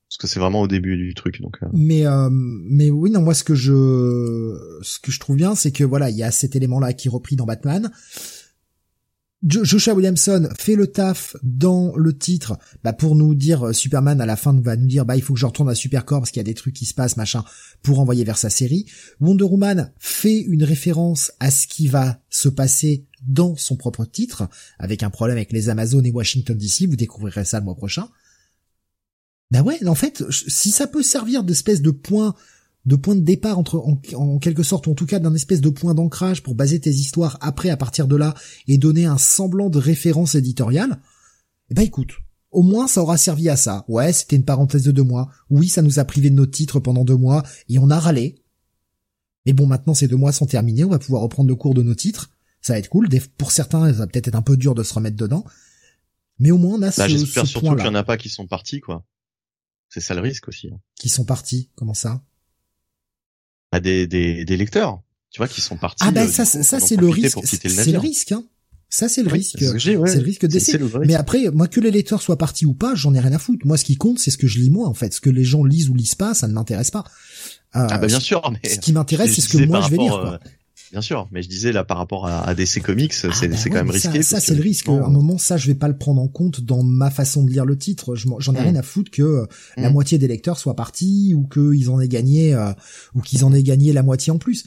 Parce 0.09 0.18
que 0.18 0.26
c'est 0.26 0.41
vraiment 0.41 0.61
au 0.62 0.68
début 0.68 0.97
du 0.97 1.14
truc, 1.14 1.41
donc. 1.41 1.57
Euh. 1.62 1.66
Mais 1.72 2.07
euh, 2.07 2.28
mais 2.32 2.91
oui, 2.91 3.11
non, 3.11 3.22
moi 3.22 3.35
ce 3.35 3.45
que 3.45 3.55
je 3.55 4.78
ce 4.82 4.99
que 4.99 5.12
je 5.12 5.20
trouve 5.20 5.37
bien, 5.37 5.55
c'est 5.55 5.70
que 5.70 5.85
voilà, 5.85 6.11
il 6.11 6.16
y 6.16 6.24
a 6.24 6.30
cet 6.30 6.57
élément-là 6.57 6.93
qui 6.93 7.09
est 7.09 7.11
repris 7.11 7.37
dans 7.37 7.47
Batman. 7.47 7.91
Joshua 9.43 9.93
Williamson 9.93 10.49
fait 10.59 10.74
le 10.74 10.87
taf 10.87 11.37
dans 11.43 11.95
le 11.97 12.16
titre 12.16 12.59
bah, 12.82 12.95
pour 12.95 13.14
nous 13.14 13.35
dire 13.35 13.66
euh, 13.66 13.72
Superman 13.74 14.20
à 14.22 14.26
la 14.26 14.37
fin 14.37 14.59
va 14.59 14.74
nous 14.76 14.87
dire 14.87 15.05
bah 15.05 15.16
il 15.16 15.22
faut 15.22 15.35
que 15.35 15.41
je 15.41 15.45
retourne 15.45 15.68
à 15.68 15.74
Supercorp 15.74 16.20
parce 16.20 16.30
qu'il 16.30 16.41
y 16.41 16.41
a 16.41 16.45
des 16.45 16.55
trucs 16.55 16.74
qui 16.74 16.87
se 16.87 16.95
passent 16.95 17.18
machin 17.18 17.45
pour 17.82 18.01
envoyer 18.01 18.24
vers 18.24 18.39
sa 18.39 18.49
série. 18.49 18.87
Wonder 19.20 19.45
Woman 19.45 19.93
fait 19.99 20.41
une 20.41 20.64
référence 20.64 21.30
à 21.41 21.51
ce 21.51 21.66
qui 21.66 21.89
va 21.89 22.20
se 22.30 22.49
passer 22.49 23.05
dans 23.26 23.55
son 23.57 23.76
propre 23.76 24.07
titre 24.07 24.49
avec 24.78 25.03
un 25.03 25.11
problème 25.11 25.37
avec 25.37 25.53
les 25.53 25.68
Amazones 25.68 26.07
et 26.07 26.12
Washington 26.12 26.57
DC. 26.57 26.87
Vous 26.89 26.97
découvrirez 26.97 27.45
ça 27.45 27.59
le 27.59 27.66
mois 27.66 27.76
prochain. 27.76 28.09
Bah 29.51 29.62
ouais, 29.62 29.87
en 29.87 29.95
fait, 29.95 30.24
si 30.30 30.70
ça 30.70 30.87
peut 30.87 31.03
servir 31.03 31.45
d'espèce 31.45 31.82
de 31.82 31.91
point 31.91 32.35
de 32.87 32.97
point 32.97 33.16
de 33.16 33.20
départ 33.20 33.59
entre 33.59 33.76
en, 34.14 34.39
quelque 34.39 34.62
sorte, 34.62 34.89
en 34.89 34.95
tout 34.95 35.07
cas 35.07 35.18
d'un 35.18 35.35
espèce 35.35 35.61
de 35.61 35.70
point 35.70 35.95
d'ancrage 35.95 36.43
pour 36.43 36.55
baser 36.55 36.80
tes 36.80 36.91
histoires 36.91 37.39
après 37.41 37.70
à 37.70 37.76
partir 37.76 38.07
de 38.07 38.16
là 38.16 38.35
et 38.66 38.76
donner 38.76 39.07
un 39.07 39.18
semblant 39.18 39.70
de 39.70 39.78
référence 39.78 40.35
éditoriale, 40.35 41.01
eh 41.70 41.74
ben 41.74 41.82
écoute, 41.82 42.12
au 42.51 42.62
moins 42.62 42.87
ça 42.87 43.03
aura 43.03 43.16
servi 43.16 43.49
à 43.49 43.57
ça. 43.57 43.85
Ouais, 43.89 44.12
c'était 44.12 44.37
une 44.37 44.45
parenthèse 44.45 44.85
de 44.85 44.93
deux 44.93 45.03
mois. 45.03 45.30
Oui, 45.49 45.68
ça 45.68 45.82
nous 45.82 45.99
a 45.99 46.05
privé 46.05 46.28
de 46.28 46.35
nos 46.35 46.47
titres 46.47 46.78
pendant 46.78 47.05
deux 47.05 47.16
mois 47.16 47.43
et 47.68 47.78
on 47.78 47.91
a 47.91 47.99
râlé. 47.99 48.43
Mais 49.47 49.55
bon, 49.55 49.66
maintenant 49.66 49.95
ces 49.95 50.09
deux 50.09 50.16
mois 50.16 50.32
sont 50.32 50.47
terminés, 50.47 50.85
on 50.85 50.91
va 50.91 50.99
pouvoir 50.99 51.22
reprendre 51.22 51.49
le 51.49 51.57
cours 51.57 51.74
de 51.74 51.82
nos 51.82 51.95
titres. 51.95 52.30
Ça 52.61 52.74
va 52.74 52.78
être 52.78 52.89
cool. 52.89 53.09
Pour 53.37 53.51
certains, 53.51 53.93
ça 53.93 53.99
va 53.99 54.07
peut-être 54.07 54.28
être 54.28 54.35
un 54.35 54.43
peu 54.43 54.57
dur 54.57 54.74
de 54.74 54.82
se 54.82 54.95
remettre 54.95 55.16
dedans. 55.16 55.45
Mais 56.39 56.51
au 56.51 56.59
moins 56.59 56.74
on 56.78 56.82
a 56.82 56.87
bah, 56.87 56.93
ce, 56.93 57.09
J'espère 57.09 57.47
surtout 57.47 57.76
qu'il 57.76 57.85
y 57.85 57.89
en 57.89 57.95
a 57.95 58.05
pas 58.05 58.16
qui 58.18 58.28
sont 58.28 58.47
partis, 58.47 58.80
quoi. 58.80 59.07
C'est 59.89 60.01
ça 60.01 60.14
le 60.14 60.20
risque 60.20 60.49
aussi. 60.49 60.68
Hein. 60.68 60.80
Qui 60.97 61.09
sont 61.09 61.24
partis 61.24 61.70
Comment 61.76 61.95
ça? 61.95 62.22
Des, 63.80 64.06
des, 64.06 64.44
des 64.44 64.56
lecteurs. 64.56 65.00
tu 65.30 65.38
vois, 65.38 65.48
qui 65.48 65.60
sont 65.60 65.76
partis. 65.76 66.04
Ah 66.06 66.10
ben 66.10 66.26
euh, 66.28 66.30
ça, 66.30 66.44
coup, 66.44 66.62
ça 66.62 66.80
c'est 66.80 66.96
le 66.96 67.08
risque. 67.08 67.38
C'est 67.44 67.86
le 67.92 67.98
risque. 67.98 68.32
Hein. 68.32 68.44
Ça 68.88 69.08
c'est 69.08 69.22
le 69.22 69.28
Oui, 69.32 69.38
risque. 69.38 69.56
c'est 69.58 69.96
ouais. 69.96 70.14
Le 70.14 70.22
risque 70.22 70.46
Mais 71.06 71.14
après, 71.14 71.50
moi 71.52 71.66
que 71.66 71.80
les 71.80 71.90
lecteurs 71.90 72.22
soient 72.22 72.38
partis 72.38 72.64
ou 72.66 72.74
pas, 72.74 72.94
j'en 72.94 73.12
ai 73.14 73.18
rien 73.20 73.32
à 73.32 73.38
foutre. 73.38 73.66
Moi, 73.66 73.76
ce 73.76 73.84
qui 73.84 73.96
compte, 73.96 74.20
c'est 74.20 74.30
ce 74.30 74.38
que 74.38 74.46
je 74.46 74.60
lis 74.60 74.70
moi, 74.70 74.86
en 74.86 74.94
fait. 74.94 75.12
Ce 75.12 75.20
que 75.20 75.30
les 75.30 75.42
gens 75.42 75.64
lisent 75.64 75.88
ou 75.88 75.94
lisent 75.94 76.14
pas, 76.14 76.32
ça 76.34 76.46
ne 76.46 76.52
m'intéresse 76.52 76.92
pas. 76.92 77.04
Euh, 77.74 77.86
Ah 77.90 77.98
bah 77.98 78.06
bien 78.06 78.20
sûr, 78.20 78.40
mais 78.52 78.68
Ce 78.68 78.78
qui 78.78 78.92
m'intéresse, 78.92 79.34
c'est 79.34 79.40
ce 79.40 79.48
que 79.48 79.64
moi 79.64 79.80
je 79.80 79.90
vais 79.90 79.96
lire. 79.96 80.12
Quoi. 80.20 80.38
Bien 80.95 81.03
sûr, 81.03 81.28
mais 81.32 81.42
je 81.42 81.49
disais 81.49 81.72
là 81.72 81.82
par 81.82 81.99
rapport 81.99 82.28
à, 82.28 82.47
à 82.47 82.55
DC 82.55 82.80
Comics, 82.80 83.12
c'est 83.12 83.26
Ah, 83.28 83.32
c'est 83.34 83.49
bah 83.49 83.57
quand 83.64 83.70
ouais, 83.70 83.82
même 83.82 83.99
ça- 84.01 84.11
risqué. 84.12 84.22
Ça, 84.22 84.38
c'est 84.38 84.55
le 84.55 84.62
risque. 84.62 84.88
À 84.88 84.92
un 84.92 85.09
moment, 85.11 85.38
ça, 85.38 85.57
je 85.57 85.66
vais 85.66 85.74
pas 85.74 85.88
le 85.88 85.99
prendre 85.99 86.20
en 86.22 86.28
compte 86.28 86.61
dans 86.61 86.84
ma 86.84 87.11
façon 87.11 87.42
de 87.42 87.51
lire 87.51 87.64
le 87.64 87.76
titre. 87.76 88.14
Je 88.14 88.28
J'en 88.38 88.55
ai 88.55 88.61
Mm. 88.61 88.62
rien 88.62 88.76
à 88.76 88.82
foutre 88.82 89.11
que 89.11 89.22
euh, 89.22 89.47
la 89.76 89.90
Mm. 89.90 89.92
moitié 89.92 90.18
des 90.18 90.28
lecteurs 90.28 90.57
soient 90.57 90.76
partis 90.76 91.34
ou 91.34 91.49
qu'ils 91.49 91.90
en 91.90 92.01
aient 92.01 92.07
gagné 92.07 92.55
euh, 92.55 92.70
ou 93.14 93.22
qu'ils 93.22 93.45
en 93.45 93.53
aient 93.53 93.64
gagné 93.64 93.92
la 93.92 94.05
moitié 94.05 94.32
en 94.32 94.38
plus. 94.38 94.64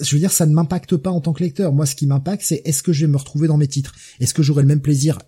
Je 0.00 0.14
veux 0.14 0.18
dire, 0.18 0.32
ça 0.32 0.46
ne 0.46 0.52
m'impacte 0.52 0.96
pas 0.96 1.10
en 1.10 1.20
tant 1.20 1.32
que 1.32 1.44
lecteur. 1.44 1.72
Moi, 1.72 1.86
ce 1.86 1.94
qui 1.94 2.06
m'impacte, 2.08 2.42
c'est 2.44 2.60
est-ce 2.64 2.82
que 2.82 2.92
je 2.92 3.06
vais 3.06 3.12
me 3.12 3.16
retrouver 3.16 3.46
dans 3.46 3.56
mes 3.56 3.68
titres? 3.68 3.94
Est-ce 4.18 4.34
que 4.34 4.42
j'aurai 4.42 4.62
le 4.62 4.68
même 4.68 4.82
plaisir? 4.82 5.18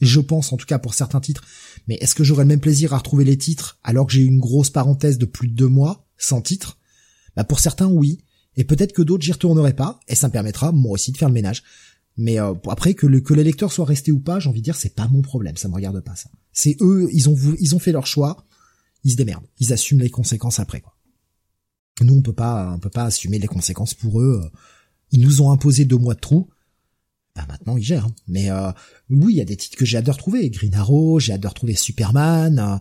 Je 0.00 0.18
pense, 0.18 0.52
en 0.52 0.56
tout 0.56 0.66
cas 0.66 0.78
pour 0.80 0.94
certains 0.94 1.20
titres. 1.20 1.44
Mais 1.86 1.94
est-ce 2.00 2.16
que 2.16 2.24
j'aurai 2.24 2.42
le 2.42 2.48
même 2.48 2.60
plaisir 2.60 2.92
à 2.94 2.98
retrouver 2.98 3.24
les 3.24 3.38
titres 3.38 3.78
alors 3.84 4.06
que 4.08 4.12
j'ai 4.12 4.22
eu 4.22 4.26
une 4.26 4.40
grosse 4.40 4.70
parenthèse 4.70 5.18
de 5.18 5.24
plus 5.24 5.46
de 5.46 5.54
deux 5.54 5.68
mois 5.68 6.08
sans 6.18 6.40
titre 6.40 6.78
Bah 7.36 7.44
pour 7.44 7.60
certains, 7.60 7.86
oui. 7.86 8.18
Et 8.56 8.64
peut-être 8.64 8.92
que 8.92 9.02
d'autres, 9.02 9.24
j'y 9.24 9.32
retournerai 9.32 9.74
pas. 9.74 10.00
Et 10.08 10.14
ça 10.14 10.28
me 10.28 10.32
permettra, 10.32 10.72
moi 10.72 10.92
aussi, 10.92 11.12
de 11.12 11.16
faire 11.16 11.28
le 11.28 11.34
ménage. 11.34 11.62
Mais 12.16 12.38
euh, 12.40 12.54
après 12.70 12.94
que, 12.94 13.06
le, 13.06 13.20
que 13.20 13.34
les 13.34 13.42
lecteurs 13.42 13.72
soient 13.72 13.84
restés 13.84 14.12
ou 14.12 14.20
pas, 14.20 14.38
j'ai 14.38 14.48
envie 14.48 14.60
de 14.60 14.64
dire 14.64 14.76
c'est 14.76 14.94
pas 14.94 15.08
mon 15.08 15.20
problème, 15.20 15.56
ça 15.56 15.66
me 15.68 15.74
regarde 15.74 15.98
pas 16.00 16.14
ça. 16.14 16.30
C'est 16.52 16.76
eux, 16.80 17.08
ils 17.12 17.28
ont 17.28 17.36
ils 17.58 17.74
ont 17.74 17.80
fait 17.80 17.90
leur 17.90 18.06
choix, 18.06 18.46
ils 19.02 19.10
se 19.10 19.16
démerdent, 19.16 19.46
ils 19.58 19.72
assument 19.72 19.98
les 20.00 20.10
conséquences 20.10 20.60
après 20.60 20.80
quoi. 20.80 20.94
Nous 22.00 22.14
on 22.14 22.22
peut 22.22 22.32
pas 22.32 22.70
on 22.72 22.78
peut 22.78 22.88
pas 22.88 23.06
assumer 23.06 23.40
les 23.40 23.48
conséquences 23.48 23.94
pour 23.94 24.20
eux. 24.20 24.40
euh, 24.44 24.48
Ils 25.10 25.22
nous 25.22 25.42
ont 25.42 25.50
imposé 25.50 25.84
deux 25.86 25.96
mois 25.98 26.14
de 26.14 26.20
trou. 26.20 26.48
Bah 27.34 27.46
maintenant 27.48 27.76
ils 27.76 27.82
gèrent. 27.82 28.06
Mais 28.28 28.48
euh, 28.48 28.70
oui, 29.10 29.32
il 29.34 29.36
y 29.38 29.40
a 29.40 29.44
des 29.44 29.56
titres 29.56 29.76
que 29.76 29.84
j'ai 29.84 29.96
hâte 29.98 30.06
de 30.06 30.12
retrouver, 30.12 30.48
Green 30.50 30.74
Arrow, 30.76 31.18
j'ai 31.18 31.32
hâte 31.32 31.40
de 31.40 31.48
retrouver 31.48 31.74
Superman. 31.74 32.60
euh, 32.60 32.76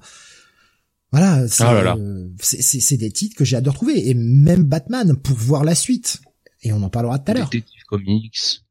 voilà, 1.13 1.47
c'est 1.47 1.63
Ah 1.63 1.95
euh, 1.95 2.27
c'est- 2.41 2.61
c'est 2.61 2.79
c'est 2.81 2.97
des 2.97 3.11
titres 3.11 3.37
que 3.37 3.45
j'ai 3.45 3.55
hâte 3.55 3.63
de 3.63 3.69
retrouver 3.69 4.09
et 4.09 4.13
même 4.15 4.63
Batman 4.63 5.15
pour 5.15 5.37
voir 5.37 5.63
la 5.63 5.75
suite. 5.75 6.19
Et 6.63 6.73
on 6.73 6.81
en 6.83 6.89
parlera 6.89 7.19
tout 7.19 7.31
à 7.31 7.33
l'heure. 7.35 7.49
Detective 7.49 7.83
Comics. 7.87 8.61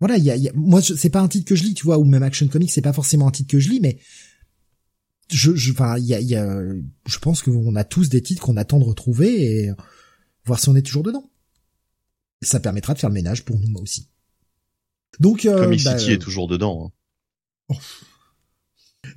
voilà, 0.00 0.16
il 0.16 0.24
y 0.24 0.30
a, 0.30 0.36
il 0.36 0.42
y 0.44 0.48
a- 0.48 0.52
moi 0.54 0.80
c'est 0.80 1.10
pas 1.10 1.20
un 1.20 1.28
titre 1.28 1.46
que 1.46 1.54
je 1.56 1.64
lis, 1.64 1.74
tu 1.74 1.84
vois, 1.84 1.98
ou 1.98 2.04
même 2.04 2.22
Action 2.22 2.46
Comics, 2.48 2.70
c'est 2.70 2.80
pas 2.82 2.92
forcément 2.92 3.26
un 3.28 3.30
titre 3.30 3.50
que 3.50 3.58
je 3.58 3.68
lis, 3.68 3.80
mais 3.80 3.98
je, 5.30 5.54
je, 5.56 5.72
enfin, 5.72 5.98
il 5.98 6.04
y 6.04 6.14
a, 6.14 6.20
il 6.20 6.28
y 6.28 6.36
a, 6.36 6.60
je 7.06 7.18
pense 7.18 7.42
que 7.42 7.50
on 7.50 7.74
a 7.76 7.84
tous 7.84 8.08
des 8.10 8.22
titres 8.22 8.42
qu'on 8.42 8.56
attend 8.56 8.78
de 8.78 8.84
retrouver 8.84 9.42
et 9.64 9.70
voir 10.44 10.60
si 10.60 10.68
on 10.68 10.76
est 10.76 10.82
toujours 10.82 11.02
dedans. 11.02 11.30
Ça 12.42 12.60
permettra 12.60 12.92
de 12.94 12.98
faire 12.98 13.08
le 13.10 13.14
ménage 13.14 13.44
pour 13.44 13.58
nous 13.58 13.68
moi 13.68 13.80
aussi. 13.82 14.08
Donc, 15.20 15.46
euh, 15.46 15.64
Comic 15.64 15.82
bah, 15.82 15.98
City 15.98 16.12
est 16.12 16.18
toujours 16.18 16.46
dedans. 16.48 16.92
hein. 17.70 17.74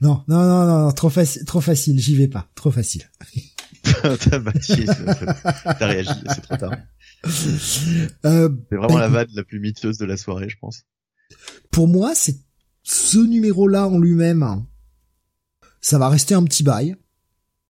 Non, 0.02 0.24
non, 0.28 0.44
non, 0.46 0.84
non, 0.86 0.92
trop 0.92 1.10
facile, 1.10 1.44
trop 1.46 1.62
facile, 1.62 2.00
j'y 2.00 2.16
vais 2.16 2.28
pas, 2.28 2.48
trop 2.56 2.72
facile. 2.72 3.04
T'as 4.30 4.40
bâti, 4.40 4.86
t'as 4.86 5.88
réagi, 5.88 6.10
c'est 6.36 6.42
trop 6.42 6.58
tard. 6.58 6.74
Euh, 8.26 8.50
C'est 8.70 8.76
vraiment 8.76 8.98
la 8.98 9.06
écoute. 9.06 9.16
vanne 9.16 9.28
la 9.34 9.44
plus 9.44 9.60
miteuse 9.60 9.98
de 9.98 10.06
la 10.06 10.18
soirée, 10.18 10.50
je 10.50 10.58
pense. 10.60 10.84
pour 11.72 11.88
moi, 11.88 12.14
c'est 12.16 12.38
ce 12.84 13.18
numéro-là 13.18 13.88
en 13.88 13.98
lui-même, 14.00 14.44
hein, 14.44 14.66
ça 15.82 15.98
va 15.98 16.10
rester 16.10 16.36
un 16.36 16.44
petit 16.44 16.64
bail. 16.64 16.96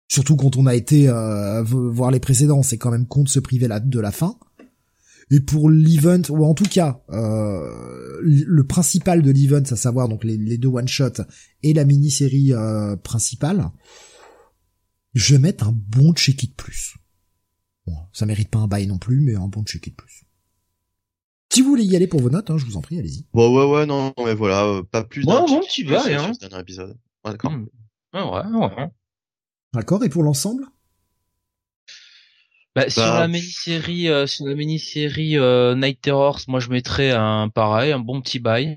Surtout 0.07 0.35
quand 0.35 0.57
on 0.57 0.65
a 0.67 0.75
été 0.75 1.07
euh, 1.07 1.63
voir 1.63 2.11
les 2.11 2.19
précédents, 2.19 2.63
c'est 2.63 2.77
quand 2.77 2.91
même 2.91 3.07
con 3.07 3.23
de 3.23 3.29
se 3.29 3.39
priver 3.39 3.67
la- 3.69 3.79
de 3.79 3.99
la 3.99 4.11
fin. 4.11 4.37
Et 5.33 5.39
pour 5.39 5.69
l'event, 5.69 6.21
ou 6.29 6.43
en 6.45 6.53
tout 6.53 6.65
cas, 6.65 7.01
euh, 7.09 8.19
le 8.21 8.63
principal 8.67 9.21
de 9.21 9.31
l'event, 9.31 9.63
à 9.63 9.75
savoir 9.77 10.09
donc 10.09 10.25
les, 10.25 10.35
les 10.35 10.57
deux 10.57 10.67
one-shots 10.67 11.23
et 11.63 11.73
la 11.73 11.85
mini-série 11.85 12.51
euh, 12.51 12.97
principale, 12.97 13.71
je 15.13 15.35
vais 15.35 15.39
mettre 15.39 15.69
un 15.69 15.73
bon 15.73 16.13
check-it 16.13 16.53
plus. 16.55 16.97
Bon, 17.87 17.95
ça 18.11 18.25
mérite 18.25 18.49
pas 18.49 18.59
un 18.59 18.67
bail 18.67 18.87
non 18.87 18.97
plus, 18.97 19.21
mais 19.21 19.35
un 19.35 19.47
bon 19.47 19.63
check-it 19.63 19.95
plus. 19.95 20.25
Si 21.53 21.61
vous 21.61 21.69
voulez 21.69 21.85
y 21.85 21.95
aller 21.95 22.07
pour 22.07 22.21
vos 22.21 22.29
notes, 22.29 22.49
hein, 22.49 22.57
je 22.57 22.65
vous 22.65 22.75
en 22.75 22.81
prie, 22.81 22.99
allez-y. 22.99 23.25
Bon, 23.33 23.53
ouais, 23.57 23.73
ouais, 23.73 23.85
non, 23.85 24.13
mais 24.23 24.33
voilà, 24.33 24.65
euh, 24.65 24.83
pas 24.83 25.03
plus 25.03 25.25
Ouais, 25.25 25.33
d'un 25.33 25.45
bon, 25.45 25.61
check 25.63 25.87
bail, 25.87 26.13
euh, 26.13 26.19
hein. 26.19 26.31
dernier 26.39 26.59
épisode. 26.59 26.97
Ouais, 27.23 27.31
d'accord. 27.31 27.51
Hmm. 27.51 27.67
Ouais, 28.13 28.21
ouais, 28.21 28.75
ouais. 28.75 28.91
D'accord, 29.73 30.03
et 30.03 30.09
pour 30.09 30.23
l'ensemble? 30.23 30.65
Bah, 32.75 32.89
sur 32.89 33.01
Bah, 33.01 33.19
la 33.19 33.27
mini-série, 33.27 34.07
euh, 34.07 34.27
sur 34.27 34.45
la 34.45 34.55
mini-série 34.55 35.37
euh, 35.37 35.75
Night 35.75 35.99
Terrors, 36.01 36.39
moi 36.47 36.59
je 36.59 36.69
mettrais 36.69 37.11
un 37.11 37.49
pareil, 37.49 37.91
un 37.91 37.99
bon 37.99 38.21
petit 38.21 38.39
bail. 38.39 38.75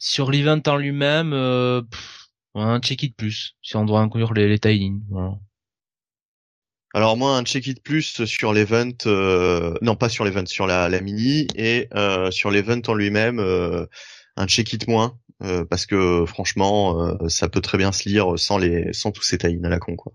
Sur 0.00 0.30
l'event 0.30 0.62
en 0.66 0.76
lui-même, 0.76 1.32
euh, 1.34 1.82
pff, 1.82 2.28
un 2.54 2.80
check 2.80 3.02
it 3.02 3.16
plus, 3.16 3.56
si 3.62 3.76
on 3.76 3.84
doit 3.84 4.00
inclure 4.00 4.32
les, 4.32 4.48
les 4.48 4.58
tie-in. 4.58 5.00
Voilà. 5.10 5.34
Alors 6.94 7.18
moi, 7.18 7.36
un 7.36 7.44
check-it 7.44 7.82
plus 7.82 8.24
sur 8.24 8.54
l'event, 8.54 8.90
euh, 9.04 9.74
non 9.82 9.94
pas 9.94 10.08
sur 10.08 10.24
l'event, 10.24 10.46
sur 10.46 10.66
la, 10.66 10.88
la 10.88 11.00
mini, 11.02 11.46
et 11.54 11.86
euh, 11.94 12.30
sur 12.30 12.50
l'event 12.50 12.80
en 12.86 12.94
lui-même, 12.94 13.40
euh, 13.40 13.84
un 14.36 14.46
check-it 14.46 14.88
moins, 14.88 15.18
euh, 15.42 15.66
parce 15.66 15.84
que 15.84 16.24
franchement, 16.26 17.04
euh, 17.04 17.28
ça 17.28 17.50
peut 17.50 17.60
très 17.60 17.76
bien 17.76 17.92
se 17.92 18.08
lire 18.08 18.38
sans 18.38 18.56
les, 18.56 18.90
sans 18.94 19.12
tous 19.12 19.22
ces 19.22 19.36
tie 19.36 19.60
à 19.62 19.68
la 19.68 19.78
con, 19.78 19.96
quoi. 19.96 20.14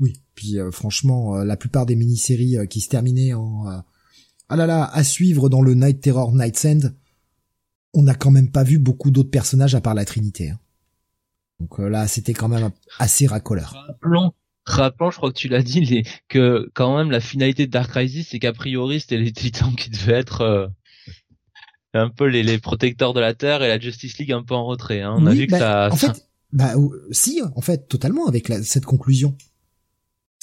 Oui. 0.00 0.14
Puis 0.34 0.58
euh, 0.58 0.70
franchement, 0.70 1.36
euh, 1.36 1.44
la 1.44 1.56
plupart 1.56 1.86
des 1.86 1.96
mini-séries 1.96 2.56
euh, 2.58 2.66
qui 2.66 2.80
se 2.80 2.88
terminaient 2.88 3.32
en 3.34 3.64
ah 4.48 4.56
là 4.56 4.66
là 4.66 4.84
à 4.84 5.04
suivre 5.04 5.48
dans 5.48 5.62
le 5.62 5.74
Night 5.74 6.00
Terror 6.00 6.32
Night's 6.32 6.64
End, 6.64 6.80
on 7.94 8.02
n'a 8.02 8.14
quand 8.14 8.30
même 8.30 8.50
pas 8.50 8.62
vu 8.64 8.78
beaucoup 8.78 9.10
d'autres 9.10 9.30
personnages 9.30 9.74
à 9.74 9.80
part 9.80 9.94
la 9.94 10.04
Trinité. 10.04 10.50
hein. 10.50 10.58
Donc 11.60 11.78
là, 11.78 12.08
c'était 12.08 12.34
quand 12.34 12.48
même 12.48 12.70
assez 12.98 13.26
racoleur. 13.26 13.72
Rappelons, 13.86 14.32
rappelons, 14.66 15.10
je 15.12 15.16
crois 15.16 15.32
que 15.32 15.38
tu 15.38 15.48
l'as 15.48 15.62
dit, 15.62 15.80
les, 15.80 16.02
que 16.28 16.68
quand 16.74 16.96
même 16.96 17.10
la 17.10 17.20
finalité 17.20 17.66
de 17.66 17.70
Dark 17.70 17.90
Crisis, 17.90 18.28
c'est 18.30 18.38
qu'a 18.40 18.52
priori 18.52 19.00
c'était 19.00 19.18
les 19.18 19.32
Titans 19.32 19.74
qui 19.76 19.88
devaient 19.90 20.14
être 20.14 20.40
euh, 20.40 20.66
un 21.94 22.10
peu 22.10 22.26
les, 22.26 22.42
les 22.42 22.58
protecteurs 22.58 23.14
de 23.14 23.20
la 23.20 23.34
Terre 23.34 23.62
et 23.62 23.68
la 23.68 23.78
Justice 23.78 24.18
League 24.18 24.32
un 24.32 24.42
peu 24.42 24.54
en 24.54 24.66
retrait. 24.66 25.00
Hein. 25.00 25.14
On 25.16 25.26
a 25.26 25.32
vu 25.32 25.46
que 25.46 25.52
bah, 25.52 25.58
ça. 25.60 25.88
En 25.92 25.96
fait, 25.96 26.28
bah 26.52 26.74
si, 27.12 27.40
en 27.54 27.60
fait, 27.60 27.88
totalement 27.88 28.26
avec 28.26 28.48
la- 28.48 28.62
cette 28.62 28.84
conclusion. 28.84 29.36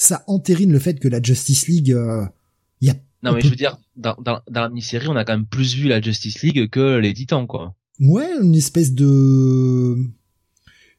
Ça 0.02 0.24
entérine 0.26 0.72
le 0.72 0.80
fait 0.80 0.98
que 0.98 1.06
la 1.06 1.22
Justice 1.22 1.68
League, 1.68 1.92
euh, 1.92 2.26
y 2.80 2.90
a 2.90 2.94
non 3.22 3.30
on 3.30 3.34
mais 3.34 3.40
je 3.40 3.50
veux 3.50 3.54
dire, 3.54 3.78
dans, 3.94 4.16
dans, 4.20 4.40
dans 4.50 4.60
la 4.62 4.68
mini-série, 4.68 5.06
on 5.06 5.14
a 5.14 5.24
quand 5.24 5.34
même 5.34 5.46
plus 5.46 5.76
vu 5.76 5.86
la 5.86 6.00
Justice 6.00 6.42
League 6.42 6.68
que 6.70 6.98
les 6.98 7.14
Titans, 7.14 7.46
quoi. 7.46 7.76
Ouais, 8.00 8.28
une 8.42 8.56
espèce 8.56 8.94
de 8.94 9.96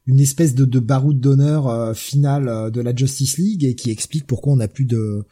une 0.05 0.19
espèce 0.21 0.55
de, 0.55 0.63
de 0.63 0.79
baroud 0.79 1.19
d'honneur 1.19 1.67
euh, 1.67 1.93
finale 1.93 2.47
euh, 2.47 2.69
de 2.69 2.79
la 2.79 2.95
Justice 2.95 3.37
League 3.37 3.65
et 3.65 3.75
qui 3.75 3.91
explique 3.91 4.25
pourquoi 4.25 4.53
on 4.53 4.57
n'a 4.57 4.69
plus 4.69 4.85
de 4.85 5.25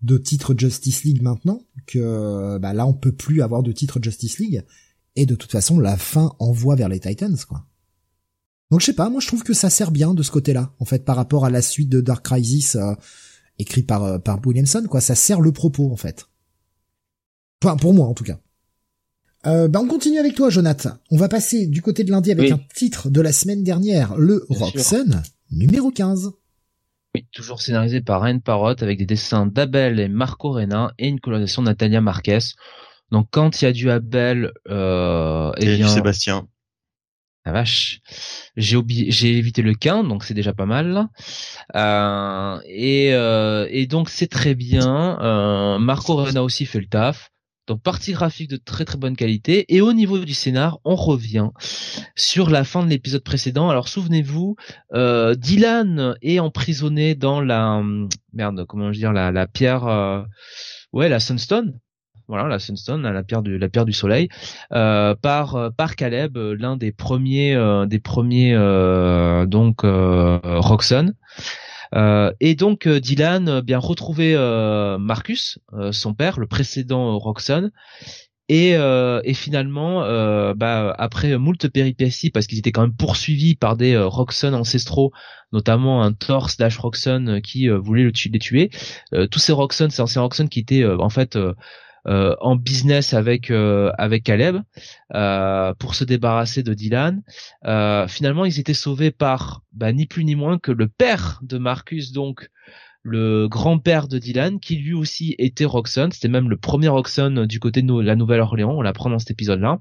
de 0.00 0.18
titre 0.18 0.52
Justice 0.58 1.04
League 1.04 1.22
maintenant 1.22 1.62
que 1.86 2.58
bah 2.58 2.72
là 2.72 2.88
on 2.88 2.92
peut 2.92 3.12
plus 3.12 3.40
avoir 3.40 3.62
de 3.62 3.70
titre 3.70 4.00
Justice 4.02 4.40
League 4.40 4.64
et 5.14 5.26
de 5.26 5.36
toute 5.36 5.52
façon 5.52 5.78
la 5.78 5.96
fin 5.96 6.32
envoie 6.40 6.74
vers 6.74 6.88
les 6.88 6.98
Titans 6.98 7.38
quoi. 7.48 7.66
Donc 8.72 8.80
je 8.80 8.86
sais 8.86 8.94
pas, 8.94 9.10
moi 9.10 9.20
je 9.20 9.26
trouve 9.26 9.42
que 9.42 9.52
ça 9.52 9.68
sert 9.68 9.90
bien 9.90 10.14
de 10.14 10.22
ce 10.22 10.30
côté-là 10.30 10.72
en 10.78 10.86
fait 10.86 11.04
par 11.04 11.14
rapport 11.14 11.44
à 11.44 11.50
la 11.50 11.60
suite 11.60 11.90
de 11.90 12.00
Dark 12.00 12.24
Crisis 12.24 12.74
euh, 12.76 12.94
écrit 13.58 13.82
par 13.82 14.04
euh, 14.04 14.18
par 14.18 14.38
Williamson 14.46 14.84
quoi, 14.88 15.00
ça 15.00 15.14
sert 15.14 15.40
le 15.40 15.52
propos 15.52 15.90
en 15.92 15.96
fait. 15.96 16.26
Enfin 17.62 17.76
pour 17.76 17.94
moi 17.94 18.06
en 18.06 18.14
tout 18.14 18.24
cas. 18.24 18.38
Euh, 19.46 19.66
bah 19.66 19.80
on 19.82 19.88
continue 19.88 20.18
avec 20.18 20.36
toi, 20.36 20.50
Jonathan. 20.50 20.92
On 21.10 21.16
va 21.16 21.28
passer 21.28 21.66
du 21.66 21.82
côté 21.82 22.04
de 22.04 22.10
lundi 22.12 22.30
avec 22.30 22.44
Oui. 22.46 22.52
un 22.52 22.60
titre 22.74 23.10
de 23.10 23.20
la 23.20 23.32
semaine 23.32 23.64
dernière, 23.64 24.16
le 24.16 24.46
Bien 24.48 24.58
Roxanne, 24.58 25.22
numéro 25.50 25.90
15. 25.90 26.30
Oui, 27.14 27.26
toujours 27.32 27.60
scénarisé 27.60 28.00
par 28.00 28.22
Ryan 28.22 28.38
Parrott 28.38 28.82
avec 28.84 28.98
des 28.98 29.04
dessins 29.04 29.46
d'Abel 29.46 29.98
et 29.98 30.08
Marco 30.08 30.52
Rena 30.52 30.92
et 30.98 31.08
une 31.08 31.18
colorisation 31.20 31.62
de 31.62 31.66
Natalia 31.68 32.00
Marquez. 32.00 32.38
Donc 33.10 33.26
quand 33.32 33.60
il 33.60 33.64
y 33.64 33.68
a 33.68 33.72
du 33.72 33.90
Abel, 33.90 34.52
euh, 34.70 35.52
eh 35.58 35.64
Et 35.64 35.76
bien, 35.76 35.86
du 35.88 35.92
Sébastien. 35.92 36.46
La 37.44 37.52
vache, 37.52 38.00
j'ai 38.56 38.76
oublié, 38.76 39.10
j'ai 39.10 39.36
évité 39.36 39.62
le 39.62 39.74
15, 39.74 40.06
donc 40.06 40.24
c'est 40.24 40.34
déjà 40.34 40.52
pas 40.52 40.66
mal. 40.66 41.08
Euh, 41.74 42.60
et, 42.66 43.14
euh, 43.14 43.66
et 43.70 43.86
donc 43.86 44.10
c'est 44.10 44.28
très 44.28 44.54
bien. 44.54 45.18
Euh, 45.20 45.78
Marco 45.78 46.14
Rena 46.14 46.42
aussi 46.42 46.66
fait 46.66 46.80
le 46.80 46.86
taf. 46.86 47.30
Donc 47.68 47.80
partie 47.80 48.12
graphique 48.12 48.50
de 48.50 48.56
très 48.56 48.84
très 48.84 48.98
bonne 48.98 49.16
qualité. 49.16 49.72
Et 49.74 49.80
au 49.80 49.92
niveau 49.92 50.18
du 50.18 50.34
scénar, 50.34 50.78
on 50.84 50.96
revient 50.96 51.48
sur 52.16 52.50
la 52.50 52.64
fin 52.64 52.84
de 52.84 52.90
l'épisode 52.90 53.22
précédent. 53.22 53.70
Alors 53.70 53.88
souvenez-vous, 53.88 54.56
euh, 54.94 55.34
Dylan 55.34 56.16
est 56.22 56.40
emprisonné 56.40 57.14
dans 57.14 57.40
la 57.40 57.74
hum, 57.74 58.08
merde, 58.32 58.66
comment 58.68 58.92
je 58.92 58.98
dire 58.98 59.12
la, 59.12 59.30
la 59.30 59.46
pierre, 59.46 59.86
euh, 59.86 60.22
ouais 60.92 61.08
la 61.08 61.20
Sunstone. 61.20 61.78
Voilà 62.28 62.48
la 62.48 62.58
Sunstone, 62.58 63.02
la 63.02 63.22
pierre 63.22 63.42
du 63.42 63.58
la 63.58 63.68
pierre 63.68 63.84
du 63.84 63.92
soleil, 63.92 64.28
euh, 64.72 65.14
par 65.14 65.56
euh, 65.56 65.70
par 65.70 65.96
Caleb, 65.96 66.36
euh, 66.36 66.56
l'un 66.58 66.76
des 66.76 66.92
premiers 66.92 67.56
des 67.86 67.98
premiers 67.98 68.52
donc 69.46 69.82
Roxanne. 69.82 71.14
et 72.40 72.54
donc 72.54 72.88
Dylan 72.88 73.60
bien 73.60 73.78
retrouver 73.78 74.36
Marcus, 74.98 75.58
son 75.90 76.14
père, 76.14 76.38
le 76.38 76.46
précédent 76.46 77.18
Roxon, 77.18 77.70
et, 78.48 78.72
et 78.72 79.34
finalement, 79.34 80.00
bah, 80.54 80.94
après 80.98 81.36
moult 81.38 81.68
péripéties, 81.68 82.30
parce 82.30 82.46
qu'ils 82.46 82.58
étaient 82.58 82.72
quand 82.72 82.82
même 82.82 82.94
poursuivis 82.96 83.56
par 83.56 83.76
des 83.76 83.94
euh, 83.94 84.06
Roxon 84.06 84.52
ancestraux, 84.52 85.12
notamment 85.52 86.02
un 86.02 86.12
Thor 86.12 86.50
slash 86.50 86.78
Roxon 86.78 87.40
qui 87.42 87.68
voulait 87.68 88.04
le 88.04 88.12
les 88.32 88.38
tuer. 88.38 88.70
tous 89.30 89.38
ces 89.38 89.52
Roxon, 89.52 89.90
ces 89.90 90.02
anciens 90.02 90.22
Roxon 90.22 90.46
qui 90.46 90.60
étaient 90.60 90.84
en 90.84 91.10
fait 91.10 91.36
en 92.04 92.56
business 92.56 93.14
avec 93.14 93.50
avec 93.50 94.24
Caleb 94.24 94.56
pour 95.78 95.94
se 95.94 96.04
débarrasser 96.04 96.62
de 96.62 96.74
Dylan. 96.74 97.22
finalement, 98.08 98.44
ils 98.44 98.58
étaient 98.58 98.74
sauvés 98.74 99.10
par 99.10 99.62
bah, 99.72 99.92
ni 99.92 100.06
plus 100.06 100.24
ni 100.24 100.34
moins 100.34 100.58
que 100.58 100.72
le 100.72 100.88
père 100.88 101.40
de 101.42 101.58
Marcus, 101.58 102.12
donc 102.12 102.48
le 103.02 103.48
grand-père 103.48 104.08
de 104.08 104.18
Dylan, 104.18 104.60
qui 104.60 104.76
lui 104.76 104.94
aussi 104.94 105.34
était 105.38 105.64
Roxon. 105.64 106.10
C'était 106.12 106.28
même 106.28 106.48
le 106.48 106.56
premier 106.56 106.88
Roxon 106.88 107.46
du 107.48 107.58
côté 107.58 107.82
de 107.82 108.00
la 108.00 108.16
Nouvelle-Orléans. 108.16 108.74
On 108.76 108.82
l'apprend 108.82 109.10
dans 109.10 109.18
cet 109.18 109.32
épisode-là. 109.32 109.80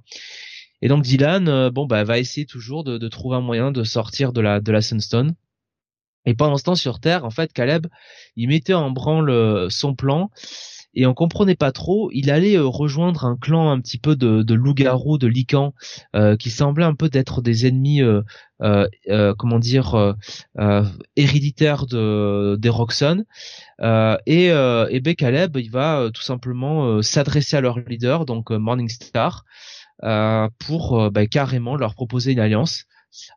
Et 0.81 0.87
donc 0.87 1.03
Dylan, 1.03 1.47
euh, 1.47 1.69
bon 1.69 1.85
bah 1.85 2.03
va 2.03 2.17
essayer 2.17 2.45
toujours 2.45 2.83
de, 2.83 3.07
trouver 3.07 3.37
un 3.37 3.41
moyen 3.41 3.71
de 3.71 3.83
sortir 3.83 4.33
de 4.33 4.41
la 4.41 4.59
de 4.59 4.71
la 4.71 4.81
Sunstone. 4.81 5.35
Et 6.25 6.33
pendant 6.33 6.57
ce 6.57 6.63
temps 6.63 6.75
sur 6.75 6.99
Terre, 6.99 7.25
en 7.25 7.31
fait, 7.31 7.51
Caleb, 7.51 7.87
il 8.35 8.47
mettait 8.47 8.73
en 8.73 8.91
branle 8.91 9.29
euh, 9.29 9.69
son 9.69 9.95
plan 9.95 10.29
et 10.93 11.05
on 11.05 11.13
comprenait 11.13 11.55
pas 11.55 11.71
trop. 11.71 12.09
Il 12.13 12.29
allait 12.31 12.57
euh, 12.57 12.65
rejoindre 12.65 13.25
un 13.25 13.37
clan 13.37 13.69
un 13.69 13.79
petit 13.79 13.97
peu 13.97 14.15
de, 14.15 14.43
de 14.43 14.53
loups-garous, 14.53 15.17
de 15.17 15.27
licans, 15.27 15.73
euh, 16.15 16.35
qui 16.35 16.49
semblait 16.49 16.85
un 16.85 16.95
peu 16.95 17.09
d'être 17.09 17.41
des 17.41 17.65
ennemis, 17.65 18.01
euh, 18.01 19.33
comment 19.37 19.59
dire, 19.59 20.15
héréditaires 21.15 21.85
de 21.87 22.57
des 22.59 22.69
Roxon. 22.69 23.25
et 23.81 24.47
et 24.47 24.99
Becaleb, 24.99 25.57
il 25.57 25.71
va 25.71 26.09
tout 26.13 26.21
simplement 26.21 27.01
s'adresser 27.01 27.57
à 27.57 27.61
leur 27.61 27.79
leader, 27.79 28.25
donc 28.25 28.51
Morningstar, 28.51 29.45
pour 30.59 31.11
bah, 31.11 31.25
carrément 31.27 31.75
leur 31.75 31.95
proposer 31.95 32.33
une 32.33 32.39
alliance. 32.39 32.85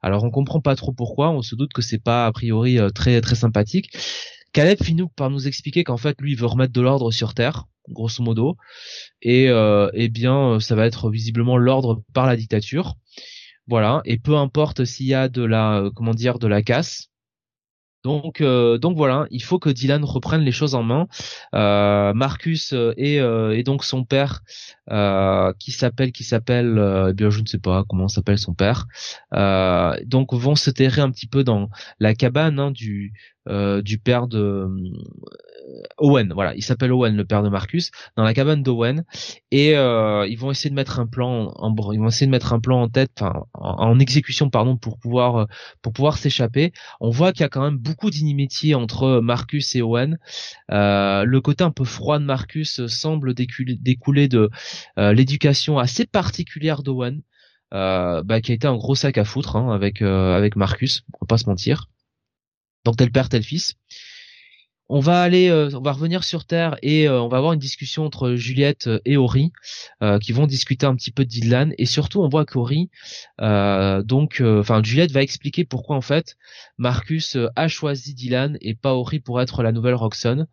Alors 0.03 0.23
on 0.23 0.31
comprend 0.31 0.61
pas 0.61 0.77
trop 0.77 0.93
pourquoi, 0.93 1.31
on 1.31 1.43
se 1.43 1.57
doute 1.57 1.73
que 1.73 1.83
c'est 1.83 2.03
pas 2.03 2.27
a 2.27 2.33
priori 2.33 2.79
très 2.95 3.21
très 3.21 3.35
sympathique. 3.35 3.91
Caleb 4.55 4.83
finit 4.83 5.03
par 5.17 5.31
nous 5.31 5.47
expliquer 5.49 5.85
qu'en 5.85 5.99
fait 5.99 6.19
lui 6.21 6.33
il 6.33 6.39
veut 6.39 6.47
remettre 6.47 6.73
de 6.73 6.81
l'ordre 6.81 7.11
sur 7.11 7.35
Terre, 7.35 7.67
grosso 7.91 8.23
modo, 8.23 8.57
et 9.21 9.51
euh, 9.51 9.91
eh 9.95 10.09
bien 10.09 10.61
ça 10.61 10.77
va 10.77 10.87
être 10.87 11.11
visiblement 11.11 11.59
l'ordre 11.59 12.03
par 12.15 12.27
la 12.27 12.37
dictature. 12.37 12.95
Voilà, 13.67 14.01
et 14.05 14.19
peu 14.19 14.37
importe 14.37 14.85
s'il 14.85 15.07
y 15.07 15.15
a 15.15 15.29
de 15.29 15.43
la 15.43 15.79
euh, 15.81 15.91
comment 15.91 16.15
dire 16.15 16.39
de 16.39 16.47
la 16.47 16.63
casse, 16.63 17.11
donc, 18.05 18.43
euh, 18.43 18.77
donc 18.77 18.97
voilà, 18.97 19.27
il 19.31 19.43
faut 19.43 19.59
que 19.59 19.71
Dylan 19.71 20.05
reprenne 20.05 20.43
les 20.43 20.53
choses 20.53 20.75
en 20.75 20.83
main. 20.83 21.09
Euh, 21.55 22.13
Marcus 22.13 22.75
et, 22.99 23.63
donc 23.65 23.83
son 23.83 24.05
père, 24.05 24.43
qui 25.59 25.73
s'appelle, 25.73 26.13
qui 26.13 26.25
s'appelle, 26.25 27.09
eh 27.11 27.13
bien 27.13 27.31
je 27.31 27.41
ne 27.41 27.47
sais 27.47 27.59
pas 27.59 27.85
comment 27.89 28.09
s'appelle 28.09 28.39
son 28.39 28.55
père. 28.55 28.87
donc 29.33 30.33
vont 30.35 30.57
se 30.57 30.71
terrer 30.71 31.01
un 31.01 31.11
petit 31.11 31.27
peu 31.27 31.45
dans 31.45 31.69
la 31.99 32.15
cabane 32.15 32.59
hein, 32.59 32.71
du 32.71 33.13
euh, 33.47 33.83
du 33.83 33.99
père 33.99 34.27
de 34.27 34.39
euh, 34.39 34.69
Owen. 35.99 36.33
Voilà, 36.33 36.55
il 36.55 36.63
s'appelle 36.63 36.91
Owen, 36.93 37.15
le 37.15 37.27
père 37.27 37.43
de 37.43 37.51
Marcus, 37.51 37.91
dans 38.17 38.23
la 38.23 38.33
cabane 38.33 38.63
d'Owen, 38.63 39.05
et 39.51 39.77
euh, 39.77 40.27
ils 40.27 40.39
vont 40.39 40.51
essayer 40.51 40.71
de 40.71 40.75
mettre 40.75 40.99
un 40.99 41.07
plan, 41.07 41.53
en, 41.57 41.75
ils 41.93 42.01
vont 42.01 42.09
essayer 42.09 42.25
de 42.27 42.31
mettre 42.31 42.55
un 42.55 42.61
plan 42.61 42.81
en 42.81 42.89
tête, 42.89 43.11
enfin 43.21 43.45
en, 43.53 43.99
exécution, 43.99 44.49
pardon, 44.49 44.79
pour 44.79 44.99
pouvoir 44.99 45.47
pour 45.83 45.93
pouvoir 45.93 46.17
s'échapper. 46.17 46.73
On 47.01 47.11
voit 47.11 47.33
qu'il 47.33 47.43
y 47.43 47.45
a 47.45 47.51
quand 47.51 47.63
même 47.63 47.77
beaucoup 47.77 48.09
d'inimitié 48.09 48.75
entre 48.75 49.21
Marcus 49.21 49.77
et 49.77 49.83
Owen. 49.83 50.17
le 50.71 51.39
côté 51.41 51.65
un 51.65 51.71
peu 51.71 51.85
froid 51.85 52.19
de 52.19 52.25
Marcus 52.25 52.87
semble 52.87 53.35
découler, 53.35 54.29
de 54.29 54.49
l'éducation 54.97 55.79
assez 55.79 56.07
particulière 56.07 56.83
d'Owen. 56.83 57.23
bah, 57.73 58.41
qui 58.43 58.53
a 58.53 58.55
été 58.55 58.67
un 58.67 58.77
gros 58.77 58.95
sac 58.95 59.19
à 59.19 59.25
foutre 59.25 59.57
hein, 59.57 59.75
avec 59.75 60.03
avec 60.03 60.57
Marcus, 60.57 61.05
on 61.15 61.19
va 61.23 61.27
pas 61.27 61.39
se 61.39 61.49
mentir. 61.49 61.89
Donc 62.85 62.97
tel 62.97 63.11
père, 63.11 63.29
tel 63.29 63.43
fils. 63.43 63.77
On 64.91 65.01
va 65.01 65.23
aller, 65.23 65.49
euh, 65.49 65.71
on 65.73 65.81
va 65.81 65.93
revenir 65.93 66.25
sur 66.25 66.45
Terre 66.45 66.77
et 66.83 67.09
euh, 67.09 67.19
on 67.23 67.29
va 67.29 67.39
avoir 67.39 67.55
une 67.55 67.59
discussion 67.59 68.05
entre 68.05 68.35
Juliette 68.35 68.87
euh, 68.87 69.01
et 69.07 69.17
Ori 69.17 69.51
qui 70.21 70.33
vont 70.33 70.47
discuter 70.47 70.85
un 70.85 70.95
petit 70.95 71.11
peu 71.11 71.25
de 71.25 71.31
Dylan 71.31 71.73
et 71.79 71.87
surtout 71.87 72.21
on 72.21 72.29
voit 72.29 72.45
qu'Ori, 72.45 72.91
donc, 73.39 74.43
enfin 74.45 74.83
Juliette 74.83 75.13
va 75.13 75.23
expliquer 75.23 75.65
pourquoi 75.65 75.97
en 75.97 76.03
fait 76.03 76.37
Marcus 76.77 77.39
a 77.57 77.69
choisi 77.69 78.13
Dylan 78.13 78.59
et 78.61 78.75
pas 78.75 78.93
Ori 78.93 79.21
pour 79.21 79.41
être 79.41 79.63
la 79.63 79.73
nouvelle 79.73 79.95
Roxanne 79.95 80.47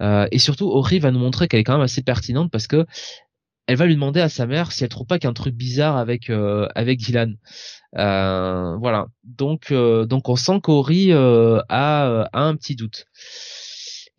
et 0.00 0.38
surtout 0.38 0.68
Ori 0.68 0.98
va 0.98 1.12
nous 1.12 1.20
montrer 1.20 1.46
qu'elle 1.46 1.60
est 1.60 1.64
quand 1.64 1.74
même 1.74 1.82
assez 1.82 2.02
pertinente 2.02 2.50
parce 2.50 2.66
que 2.66 2.86
elle 3.68 3.76
va 3.76 3.86
lui 3.86 3.94
demander 3.94 4.20
à 4.20 4.28
sa 4.28 4.46
mère 4.46 4.72
si 4.72 4.82
elle 4.82 4.90
trouve 4.90 5.06
pas 5.06 5.20
qu'un 5.20 5.32
truc 5.32 5.54
bizarre 5.54 5.96
avec 5.96 6.30
avec 6.74 6.98
Dylan. 6.98 7.36
Euh, 7.96 8.76
voilà. 8.76 9.06
Donc, 9.24 9.70
euh, 9.70 10.04
donc 10.04 10.28
on 10.28 10.36
sent 10.36 10.60
qu'Ori 10.62 11.12
euh, 11.12 11.60
a, 11.68 12.28
a, 12.32 12.40
un 12.42 12.56
petit 12.56 12.76
doute. 12.76 13.06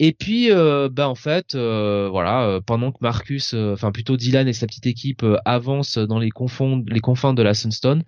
Et 0.02 0.14
puis, 0.14 0.50
bah 0.50 1.10
en 1.10 1.16
fait, 1.16 1.56
voilà, 1.58 2.62
pendant 2.66 2.94
que 2.94 3.00
Marcus, 3.02 3.54
enfin 3.54 3.92
plutôt 3.92 4.16
Dylan 4.16 4.48
et 4.48 4.54
sa 4.54 4.66
petite 4.66 4.88
équipe 4.88 5.26
avancent 5.44 5.98
dans 5.98 6.20
les 6.20 6.30
les 6.88 7.00
confins 7.02 7.34
de 7.34 7.44
la 7.44 7.54
Sunstone, 7.54 8.06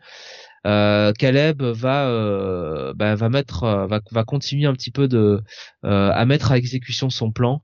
Caleb 0.64 1.64
va 1.64 2.94
bah, 2.94 3.16
va 3.16 3.30
mettre 3.30 3.66
va, 3.90 4.00
va 4.12 4.24
continuer 4.24 4.68
un 4.68 4.74
petit 4.74 4.92
peu 4.92 5.08
de 5.08 5.42
à 5.84 6.26
mettre 6.26 6.52
à 6.52 6.58
exécution 6.58 7.10
son 7.10 7.32
plan 7.32 7.64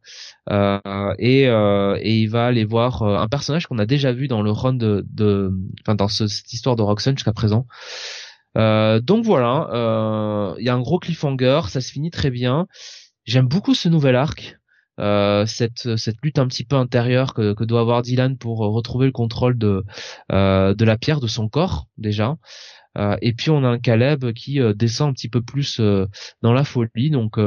et 0.49 1.43
et 1.43 2.15
il 2.17 2.27
va 2.27 2.45
aller 2.47 2.65
voir 2.65 3.03
un 3.03 3.27
personnage 3.27 3.67
qu'on 3.67 3.79
a 3.79 3.85
déjà 3.85 4.11
vu 4.11 4.27
dans 4.27 4.41
le 4.41 4.51
run 4.51 4.73
de 4.73 5.05
de 5.09 5.51
enfin 5.81 5.95
dans 5.95 6.07
cette 6.07 6.51
histoire 6.53 6.75
de 6.75 6.81
Roxanne 6.81 7.17
jusqu'à 7.17 7.33
présent 7.33 7.67
euh, 8.57 8.99
donc 8.99 9.25
voilà, 9.25 9.69
euh, 9.71 10.55
il 10.59 10.65
y 10.65 10.69
a 10.69 10.73
un 10.73 10.81
gros 10.81 10.99
cliffhanger, 10.99 11.61
ça 11.69 11.81
se 11.81 11.91
finit 11.91 12.11
très 12.11 12.31
bien. 12.31 12.67
J'aime 13.25 13.47
beaucoup 13.47 13.75
ce 13.75 13.89
nouvel 13.89 14.15
arc. 14.15 14.57
Euh, 14.99 15.45
cette 15.45 15.95
cette 15.95 16.15
lutte 16.23 16.39
un 16.39 16.47
petit 16.47 16.63
peu 16.63 16.75
intérieure 16.75 17.35
que, 17.35 17.53
que 17.53 17.63
doit 17.63 17.81
avoir 17.81 18.01
Dylan 18.01 18.35
pour 18.35 18.57
retrouver 18.59 19.05
le 19.05 19.11
contrôle 19.11 19.55
de 19.55 19.85
de 20.31 20.85
la 20.85 20.97
pierre 20.97 21.19
de 21.19 21.27
son 21.27 21.49
corps 21.49 21.85
déjà 21.97 22.37
et 23.21 23.33
puis 23.33 23.49
on 23.49 23.63
a 23.63 23.67
un 23.67 23.79
Caleb 23.79 24.33
qui 24.33 24.59
descend 24.75 25.09
un 25.09 25.13
petit 25.13 25.29
peu 25.29 25.41
plus 25.41 25.79
dans 26.41 26.53
la 26.53 26.63
folie 26.63 27.09
donc 27.09 27.37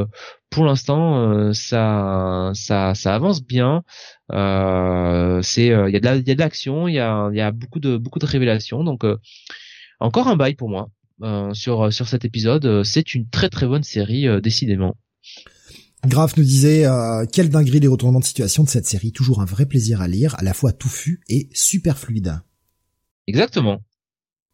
pour 0.50 0.64
l'instant 0.64 1.52
ça 1.52 2.52
ça 2.54 2.94
ça 2.94 3.14
avance 3.14 3.42
bien 3.44 3.82
c'est 4.30 5.66
il 5.66 5.92
y 5.92 5.96
a 5.96 6.00
de 6.00 6.20
il 6.20 6.28
y 6.28 6.30
a 6.30 6.34
de 6.34 6.38
l'action 6.38 6.88
il 6.88 6.94
y 6.94 7.00
a 7.00 7.28
il 7.32 7.36
y 7.36 7.40
a 7.40 7.50
beaucoup 7.50 7.80
de 7.80 7.96
beaucoup 7.96 8.18
de 8.18 8.26
révélations 8.26 8.84
donc 8.84 9.04
encore 9.98 10.28
un 10.28 10.36
bail 10.36 10.54
pour 10.54 10.68
moi. 10.68 10.90
Euh, 11.22 11.52
sur 11.52 11.82
euh, 11.82 11.90
sur 11.90 12.08
cet 12.08 12.24
épisode. 12.24 12.64
Euh, 12.64 12.82
c'est 12.82 13.14
une 13.14 13.28
très 13.28 13.50
très 13.50 13.66
bonne 13.66 13.82
série, 13.82 14.26
décidément. 14.42 14.96
Graf 16.06 16.34
nous 16.38 16.44
disait 16.44 16.86
quelle 17.30 17.50
dinguerie 17.50 17.80
des 17.80 17.86
retournements 17.86 18.20
de 18.20 18.24
situation 18.24 18.64
de 18.64 18.70
cette 18.70 18.86
série, 18.86 19.12
toujours 19.12 19.42
un 19.42 19.44
vrai 19.44 19.66
plaisir 19.66 20.00
à 20.00 20.08
lire, 20.08 20.34
à 20.38 20.42
la 20.42 20.54
fois 20.54 20.72
touffu 20.72 21.20
et 21.28 21.50
super 21.52 21.98
fluide. 21.98 22.40
Exactement. 23.26 23.82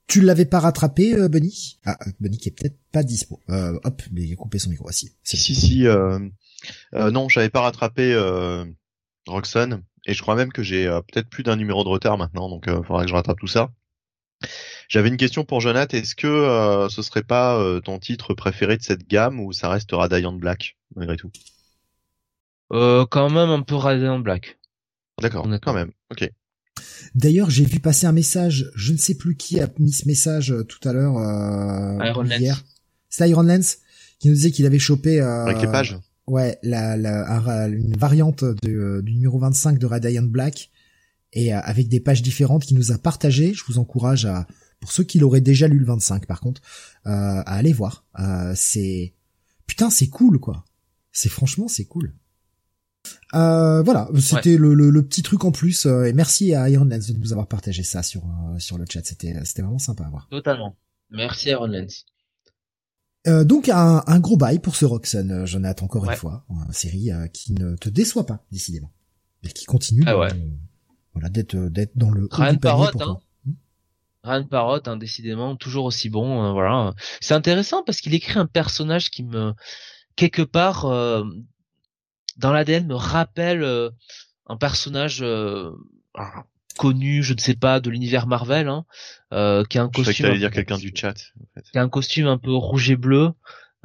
Tu 0.07 0.21
l'avais 0.21 0.45
pas 0.45 0.61
rattrapé, 0.61 1.29
Bunny? 1.29 1.79
Ah, 1.85 1.99
Bunny 2.21 2.39
qui 2.39 2.49
est 2.49 2.53
peut-être 2.53 2.79
pas 2.93 3.03
dispo. 3.03 3.41
hop, 3.49 4.03
mais 4.13 4.23
il 4.23 4.33
a 4.33 4.37
coupé 4.37 4.59
son 4.59 4.71
micro. 4.71 4.91
Si, 4.93 5.13
si, 5.23 5.37
si. 5.37 5.55
si 5.55 5.87
euh, 5.87 6.21
non, 6.95 7.29
j'avais 7.29 7.51
pas 7.51 7.61
rattrapé 7.63 8.15
Roxanne, 9.27 9.83
et 10.07 10.15
je 10.15 10.23
crois 10.23 10.37
même 10.37 10.53
que 10.53 10.63
j'ai 10.63 10.87
peut-être 11.13 11.29
plus 11.29 11.43
d'un 11.43 11.57
numéro 11.57 11.83
de 11.83 11.89
retard 11.89 12.19
maintenant, 12.19 12.49
donc 12.49 12.65
il 12.69 12.85
faudra 12.85 13.03
que 13.03 13.09
je 13.09 13.15
rattrape 13.15 13.41
tout 13.41 13.49
ça. 13.49 13.71
J'avais 14.89 15.09
une 15.09 15.17
question 15.17 15.45
pour 15.45 15.61
Jonathan. 15.61 15.97
Est-ce 15.97 16.15
que 16.15 16.27
euh, 16.27 16.89
ce 16.89 17.03
serait 17.03 17.23
pas 17.23 17.59
euh, 17.59 17.81
ton 17.81 17.99
titre 17.99 18.35
préféré 18.35 18.77
de 18.77 18.83
cette 18.83 19.07
gamme 19.09 19.41
ou 19.41 19.53
ça 19.53 19.69
restera 19.69 20.03
Radiant 20.03 20.33
Black 20.33 20.77
malgré 20.95 21.17
tout? 21.17 21.31
Euh, 22.73 23.05
Quand 23.07 23.31
même 23.31 23.51
un 23.51 23.63
peu 23.63 23.75
Radiant 23.75 24.19
Black. 24.19 24.59
D'accord. 25.21 25.49
Quand 25.63 25.73
même. 25.73 25.93
Ok. 26.11 26.31
D'ailleurs, 27.15 27.51
j'ai 27.51 27.65
vu 27.65 27.81
passer 27.81 28.07
un 28.07 28.13
message. 28.13 28.71
Je 28.75 28.93
ne 28.93 28.99
sais 28.99 29.15
plus 29.15 29.37
qui 29.37 29.61
a 29.61 29.69
mis 29.79 29.93
ce 29.93 30.07
message 30.07 30.53
euh, 30.53 30.65
tout 30.65 30.87
à 30.89 30.93
l'heure 30.93 31.17
hier. 32.25 32.65
C'est 33.09 33.29
Iron 33.29 33.43
Lens 33.43 33.79
qui 34.19 34.29
nous 34.29 34.35
disait 34.35 34.51
qu'il 34.51 34.67
avait 34.67 34.79
chopé. 34.79 35.21
L'équipage. 35.47 35.99
Ouais, 36.27 36.59
la, 36.63 36.97
la, 36.97 37.69
une 37.69 37.97
variante 37.97 38.43
de, 38.43 39.01
du 39.05 39.15
numéro 39.15 39.39
25 39.39 39.79
de 39.79 39.87
Radiant 39.87 40.23
Black 40.23 40.71
et 41.33 41.53
avec 41.53 41.89
des 41.89 42.01
pages 42.01 42.23
différentes 42.23 42.65
qui 42.65 42.75
nous 42.75 42.91
a 42.91 42.99
partagé. 42.99 43.55
Je 43.55 43.63
vous 43.69 43.79
encourage 43.79 44.27
à 44.27 44.47
pour 44.81 44.93
ceux 44.93 45.05
qui 45.05 45.19
l'auraient 45.19 45.41
déjà 45.41 45.69
lu 45.69 45.79
le 45.79 45.87
25 45.87 46.27
par 46.27 46.41
contre, 46.41 46.61
euh, 47.07 47.11
à 47.11 47.57
aller 47.57 47.73
voir. 47.73 48.05
Euh, 48.19 48.53
c'est 48.55 49.15
putain, 49.67 49.91
c'est 49.91 50.09
cool 50.09 50.39
quoi. 50.39 50.65
C'est 51.13 51.29
franchement 51.29 51.69
c'est 51.69 51.85
cool. 51.85 52.15
Euh, 53.35 53.83
voilà, 53.83 54.09
c'était 54.19 54.57
le, 54.57 54.75
le, 54.75 55.03
petit 55.07 55.23
truc 55.23 55.45
en 55.45 55.53
plus. 55.53 55.87
et 55.87 56.13
merci 56.13 56.55
à 56.55 56.69
Iron 56.71 56.85
Lens 56.85 57.09
de 57.11 57.19
nous 57.19 57.33
avoir 57.33 57.47
partagé 57.49 57.83
ça 57.83 58.03
sur 58.03 58.23
sur 58.59 58.79
le 58.79 58.85
chat. 58.89 59.05
C'était 59.05 59.35
c'était 59.45 59.63
vraiment 59.63 59.79
sympa 59.79 60.05
à 60.05 60.09
voir. 60.11 60.29
Totalement. 60.31 60.77
Merci 61.11 61.51
Iron 61.51 61.67
Lens. 61.67 62.05
Euh, 63.27 63.43
donc 63.45 63.69
un, 63.69 64.05
un, 64.07 64.21
gros 64.21 64.37
bail 64.37 64.61
pour 64.61 64.77
ce 64.77 64.85
Roxanne, 64.85 65.33
euh, 65.33 65.47
Jonathan, 65.47 65.87
encore 65.87 66.05
Ouais. 66.05 66.15
une 66.15 66.17
fois, 66.17 66.45
une 66.49 66.73
série 66.73 67.11
euh, 67.11 67.27
qui 67.27 67.53
ne 67.55 67.75
te 67.75 67.89
déçoit 67.89 68.25
pas 68.25 68.45
décidément, 68.53 68.93
et 69.43 69.49
qui 69.49 69.65
continue 69.65 70.05
Ah 70.07 70.17
ouais. 70.17 70.33
de- 70.33 70.39
voilà 71.13 71.29
d'être 71.29 71.57
d'être 71.57 71.97
dans 71.97 72.11
le 72.11 72.29
Ryan 72.31 72.57
pour 72.57 72.71
hein. 72.85 72.91
toi. 72.93 73.21
Ryan 74.23 74.45
Parrott, 74.45 74.87
hein, 74.89 74.97
décidément, 74.97 75.57
toujours 75.57 75.87
aussi 75.87 76.09
bon. 76.09 76.45
euh, 76.45 76.53
voilà, 76.53 76.95
c'est 77.21 77.35
intéressant 77.35 77.83
parce 77.85 78.01
qu'il 78.01 78.15
écrit 78.15 78.39
un 78.39 78.47
personnage 78.47 79.11
qui 79.11 79.25
me 79.25 79.53
quelque 80.15 80.43
part 80.43 80.85
euh, 80.87 81.25
dans 82.37 82.53
l'ADN 82.53 82.87
me 82.87 82.95
rappelle 82.95 83.63
euh, 83.63 83.91
un 84.47 84.57
personnage 84.57 85.19
euh, 85.23 85.71
connu, 86.77 87.23
je 87.23 87.35
ne 87.35 87.39
sais 87.39 87.55
pas, 87.55 87.81
de 87.81 87.91
l'univers 87.91 88.27
Marvel, 88.27 88.69
hein, 88.69 88.85
euh, 89.33 89.65
qui 89.65 89.79
a 89.79 89.83
un 89.83 89.87
Je 89.87 90.01
que 90.01 90.05
costume, 90.05 90.25
t'allais 90.27 90.37
un 90.37 90.39
dire 90.41 90.51
peu- 90.51 90.55
quelqu'un 90.57 90.79
du 90.79 90.93
chat. 90.95 91.15
En 91.41 91.47
fait. 91.55 91.71
qui 91.71 91.79
a 91.79 91.83
un 91.83 91.89
costume 91.89 92.27
un 92.27 92.39
peu 92.39 92.53
rouge 92.55 92.91
et 92.91 92.97
bleu. 92.97 93.33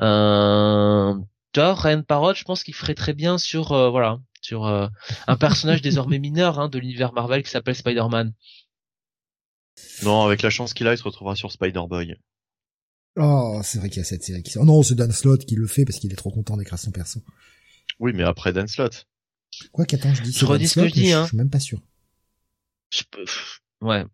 Euh, 0.02 1.14
Ryan 1.56 2.04
Parrott, 2.04 2.36
je 2.38 2.44
pense 2.44 2.64
qu'il 2.64 2.74
ferait 2.74 2.96
très 2.96 3.14
bien 3.14 3.38
sur 3.38 3.72
euh, 3.74 3.90
voilà, 3.90 4.20
sur 4.42 4.66
euh, 4.66 4.88
un 5.28 5.36
personnage 5.38 5.82
désormais 5.82 6.20
mineur 6.20 6.60
hein, 6.60 6.70
de 6.70 6.80
l'univers 6.80 7.14
Marvel 7.14 7.44
qui 7.44 7.50
s'appelle 7.50 7.76
Spider-Man. 7.76 8.34
Non, 10.04 10.24
avec 10.26 10.42
la 10.42 10.50
chance 10.50 10.74
qu'il 10.74 10.88
a, 10.88 10.94
il 10.94 10.98
se 10.98 11.04
retrouvera 11.04 11.36
sur 11.36 11.52
Spider-Boy. 11.52 12.16
Oh, 13.18 13.60
c'est 13.64 13.80
vrai 13.80 13.90
qu'il 13.90 13.98
y 13.98 14.02
a 14.02 14.06
cette 14.06 14.24
série 14.24 14.42
qui 14.44 14.52
sort. 14.52 14.64
Non, 14.66 14.84
c'est 14.84 14.96
Dan 14.96 15.12
Slott 15.12 15.46
qui 15.46 15.56
le 15.56 15.68
fait 15.68 15.84
parce 15.86 16.00
qu'il 16.00 16.12
est 16.14 16.16
trop 16.16 16.32
content 16.32 16.56
d'écrire 16.58 16.80
son 16.80 16.92
perso. 16.92 17.22
Oui, 18.00 18.12
mais 18.14 18.24
après 18.24 18.54
Dan 18.54 18.68
Slott. 18.68 19.06
Quoi 19.72 19.86
qu'attends, 19.86 20.14
je 20.14 20.22
dis. 20.22 20.32
Je 20.32 20.46
redis 20.46 20.68
ce 20.68 20.80
que 20.80 20.88
je 20.88 20.94
dis, 20.94 21.12
hein. 21.12 21.24
Je 21.24 21.28
suis 21.30 21.38
même 21.38 21.50
pas 21.50 21.60
sûr. 21.60 21.80
Je 22.92 23.04
peux- 23.10 23.26
ouais. 23.82 24.06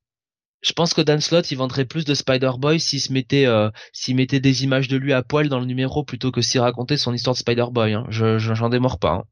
Je 0.61 0.73
pense 0.73 0.93
que 0.93 1.01
Dan 1.01 1.21
Slott, 1.21 1.51
il 1.51 1.55
vendrait 1.55 1.85
plus 1.85 2.03
de 2.05 2.13
Spider-Boy 2.15 2.79
s'il 2.79 2.99
se 2.99 3.13
mettait, 3.13 3.45
euh, 3.45 3.69
s'il 3.93 4.15
mettait 4.15 4.39
des 4.39 4.63
images 4.63 4.87
de 4.87 4.97
lui 4.97 5.13
à 5.13 5.21
poil 5.23 5.49
dans 5.49 5.59
le 5.59 5.65
numéro 5.65 6.03
plutôt 6.03 6.31
que 6.31 6.41
s'il 6.41 6.59
racontait 6.61 6.97
son 6.97 7.13
histoire 7.13 7.35
de 7.35 7.39
Spider-Boy. 7.39 7.93
Hein. 7.93 8.05
Je, 8.09 8.39
je- 8.39 8.53
j'en 8.55 8.69
démords 8.69 8.99
pas. 8.99 9.11
hein. 9.13 9.23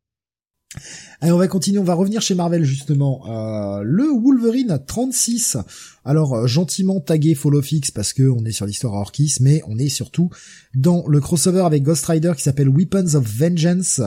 Allez, 1.22 1.32
on 1.32 1.38
va 1.38 1.48
continuer, 1.48 1.80
on 1.80 1.84
va 1.84 1.94
revenir 1.94 2.22
chez 2.22 2.36
Marvel 2.36 2.64
justement. 2.64 3.24
Euh, 3.28 3.82
le 3.84 4.04
Wolverine 4.04 4.80
36. 4.86 5.58
Alors 6.04 6.34
euh, 6.36 6.48
gentiment 6.48 7.00
tagué 7.00 7.36
Follow 7.36 7.62
Fix 7.62 7.92
parce 7.92 8.14
que 8.14 8.24
on 8.24 8.46
est 8.46 8.52
sur 8.52 8.66
l'histoire 8.66 8.96
à 8.96 9.00
Orkis, 9.00 9.38
mais 9.40 9.62
on 9.68 9.78
est 9.78 9.90
surtout 9.90 10.30
dans 10.74 11.08
le 11.08 11.20
crossover 11.20 11.62
avec 11.62 11.84
Ghost 11.84 12.06
Rider 12.06 12.34
qui 12.36 12.44
s'appelle 12.44 12.70
Weapons 12.70 13.16
of 13.16 13.26
Vengeance. 13.26 14.02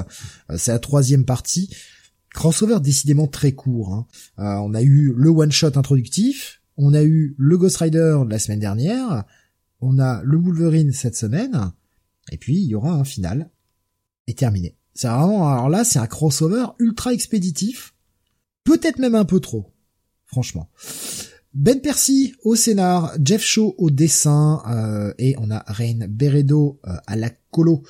Euh, 0.51 0.57
c'est 0.59 0.73
la 0.73 0.79
troisième 0.79 1.25
partie. 1.25 1.71
Crossover 2.35 2.79
décidément 2.81 3.27
très 3.27 3.53
court. 3.53 3.95
hein. 3.95 4.07
On 4.63 4.75
a 4.75 4.83
eu 4.83 5.13
le 5.17 5.31
one 5.31 5.51
shot 5.51 5.73
introductif, 5.77 6.61
on 6.77 6.95
a 6.95 7.03
eu 7.03 7.35
le 7.39 7.59
Ghost 7.59 7.79
Rider 7.79 8.19
de 8.27 8.31
la 8.31 8.39
semaine 8.39 8.61
dernière, 8.61 9.25
on 9.81 9.99
a 9.99 10.23
le 10.23 10.37
Wolverine 10.37 10.93
cette 10.93 11.17
semaine, 11.17 11.73
et 12.31 12.37
puis 12.37 12.57
il 12.57 12.67
y 12.67 12.75
aura 12.75 12.93
un 12.93 13.05
final 13.05 13.51
et 14.27 14.35
terminé. 14.35 14.78
C'est 14.99 15.07
vraiment, 15.07 15.49
alors 15.49 15.69
là, 15.69 15.85
c'est 15.85 16.01
un 16.01 16.09
crossover 16.09 16.67
ultra 16.81 17.13
expéditif. 17.13 17.95
Peut-être 18.65 18.99
même 18.99 19.15
un 19.15 19.25
peu 19.25 19.39
trop. 19.39 19.73
Franchement. 20.27 20.69
Ben 21.55 21.81
Percy 21.81 22.35
au 22.43 22.57
scénar, 22.57 23.15
Jeff 23.25 23.41
Shaw 23.41 23.77
au 23.79 23.91
dessin, 23.91 24.61
euh, 24.69 25.15
et 25.19 25.37
on 25.39 25.53
a 25.53 25.63
Rain 25.69 26.09
Beredo 26.09 26.81
euh, 26.85 26.97
à 27.07 27.15
la 27.15 27.31
colo. 27.31 27.85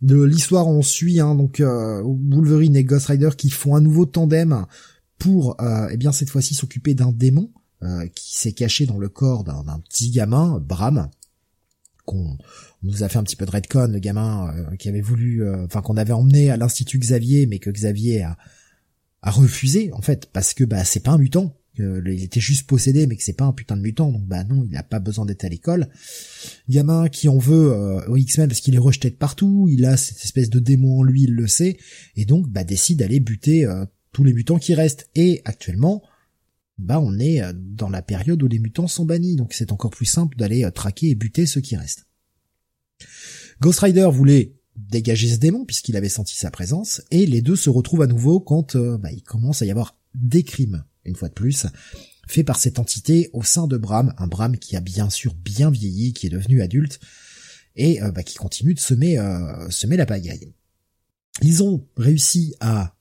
De 0.00 0.22
l'histoire, 0.22 0.66
on 0.66 0.80
suit 0.80 1.20
hein, 1.20 1.34
donc 1.34 1.60
euh, 1.60 2.02
Wolverine 2.02 2.76
et 2.76 2.84
Ghost 2.84 3.08
Rider 3.08 3.30
qui 3.36 3.50
font 3.50 3.76
un 3.76 3.82
nouveau 3.82 4.06
tandem 4.06 4.64
pour, 5.18 5.60
euh, 5.60 5.88
eh 5.90 5.98
bien 5.98 6.12
cette 6.12 6.30
fois-ci 6.30 6.54
s'occuper 6.54 6.94
d'un 6.94 7.12
démon 7.12 7.50
qui 8.14 8.36
s'est 8.36 8.52
caché 8.52 8.86
dans 8.86 8.98
le 8.98 9.08
corps 9.08 9.44
d'un 9.44 9.62
d'un 9.62 9.78
petit 9.78 10.10
gamin, 10.10 10.58
Bram, 10.60 11.08
qu'on 12.06 12.38
nous 12.86 13.02
a 13.02 13.08
fait 13.08 13.18
un 13.18 13.24
petit 13.24 13.36
peu 13.36 13.46
de 13.46 13.50
redcon, 13.50 13.88
le 13.88 13.98
gamin 13.98 14.54
euh, 14.54 14.76
qui 14.76 14.88
avait 14.88 15.00
voulu, 15.00 15.42
euh, 15.42 15.64
enfin 15.64 15.82
qu'on 15.82 15.96
avait 15.96 16.12
emmené 16.12 16.50
à 16.50 16.56
l'institut 16.56 16.98
Xavier, 16.98 17.46
mais 17.46 17.58
que 17.58 17.70
Xavier 17.70 18.22
a, 18.22 18.36
refusé 19.22 19.90
en 19.92 20.02
fait 20.02 20.26
parce 20.32 20.54
que 20.54 20.62
bah 20.62 20.84
c'est 20.84 21.00
pas 21.00 21.10
un 21.10 21.18
mutant, 21.18 21.58
que 21.76 22.00
il 22.06 22.22
était 22.22 22.38
juste 22.38 22.68
possédé, 22.68 23.08
mais 23.08 23.16
que 23.16 23.24
c'est 23.24 23.32
pas 23.32 23.44
un 23.44 23.52
putain 23.52 23.76
de 23.76 23.82
mutant, 23.82 24.12
donc 24.12 24.24
bah 24.24 24.44
non, 24.44 24.64
il 24.70 24.76
a 24.76 24.84
pas 24.84 25.00
besoin 25.00 25.26
d'être 25.26 25.44
à 25.44 25.48
l'école. 25.48 25.88
Gamin 26.68 27.08
qui 27.08 27.28
en 27.28 27.38
veut 27.38 27.72
euh, 27.72 28.06
aux 28.06 28.16
X-Men 28.16 28.46
parce 28.46 28.60
qu'il 28.60 28.76
est 28.76 28.78
rejeté 28.78 29.10
de 29.10 29.16
partout, 29.16 29.66
il 29.68 29.84
a 29.84 29.96
cette 29.96 30.22
espèce 30.22 30.48
de 30.48 30.60
démon 30.60 31.00
en 31.00 31.02
lui, 31.02 31.24
il 31.24 31.32
le 31.32 31.48
sait, 31.48 31.76
et 32.14 32.24
donc 32.24 32.48
bah 32.48 32.62
décide 32.62 33.00
d'aller 33.00 33.18
buter 33.18 33.66
euh, 33.66 33.84
tous 34.12 34.22
les 34.22 34.32
mutants 34.32 34.58
qui 34.58 34.74
restent. 34.74 35.10
Et 35.16 35.42
actuellement, 35.44 36.02
bah 36.78 37.00
on 37.00 37.18
est 37.18 37.42
euh, 37.42 37.52
dans 37.54 37.88
la 37.88 38.02
période 38.02 38.42
où 38.42 38.48
les 38.48 38.58
mutants 38.58 38.88
sont 38.88 39.04
bannis, 39.04 39.36
donc 39.36 39.52
c'est 39.52 39.72
encore 39.72 39.90
plus 39.90 40.06
simple 40.06 40.36
d'aller 40.36 40.64
euh, 40.64 40.70
traquer 40.70 41.10
et 41.10 41.14
buter 41.14 41.46
ceux 41.46 41.60
qui 41.60 41.76
restent. 41.76 42.05
Ghost 43.60 43.80
Rider 43.80 44.08
voulait 44.12 44.54
dégager 44.76 45.28
ce 45.28 45.38
démon 45.38 45.64
puisqu'il 45.64 45.96
avait 45.96 46.08
senti 46.08 46.36
sa 46.36 46.50
présence, 46.50 47.02
et 47.10 47.26
les 47.26 47.42
deux 47.42 47.56
se 47.56 47.70
retrouvent 47.70 48.02
à 48.02 48.06
nouveau 48.06 48.40
quand 48.40 48.76
euh, 48.76 48.98
bah, 48.98 49.12
il 49.12 49.22
commence 49.22 49.62
à 49.62 49.66
y 49.66 49.70
avoir 49.70 49.98
des 50.14 50.42
crimes, 50.42 50.84
une 51.04 51.16
fois 51.16 51.28
de 51.28 51.34
plus, 51.34 51.66
faits 52.26 52.46
par 52.46 52.58
cette 52.58 52.78
entité 52.78 53.30
au 53.32 53.42
sein 53.42 53.66
de 53.66 53.76
Bram, 53.76 54.14
un 54.18 54.26
Bram 54.26 54.58
qui 54.58 54.76
a 54.76 54.80
bien 54.80 55.10
sûr 55.10 55.34
bien 55.34 55.70
vieilli, 55.70 56.12
qui 56.12 56.26
est 56.26 56.30
devenu 56.30 56.62
adulte, 56.62 57.00
et 57.76 58.02
euh, 58.02 58.10
bah, 58.10 58.22
qui 58.22 58.36
continue 58.36 58.74
de 58.74 58.80
semer, 58.80 59.18
euh, 59.18 59.70
semer 59.70 59.96
la 59.96 60.06
pagaille. 60.06 60.52
Ils 61.42 61.62
ont 61.62 61.86
réussi 61.96 62.54
à 62.60 62.96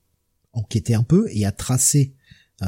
enquêter 0.51 0.93
un 0.93 1.03
peu 1.03 1.27
et 1.31 1.45
à 1.45 1.51
tracer 1.51 2.13
euh, 2.61 2.67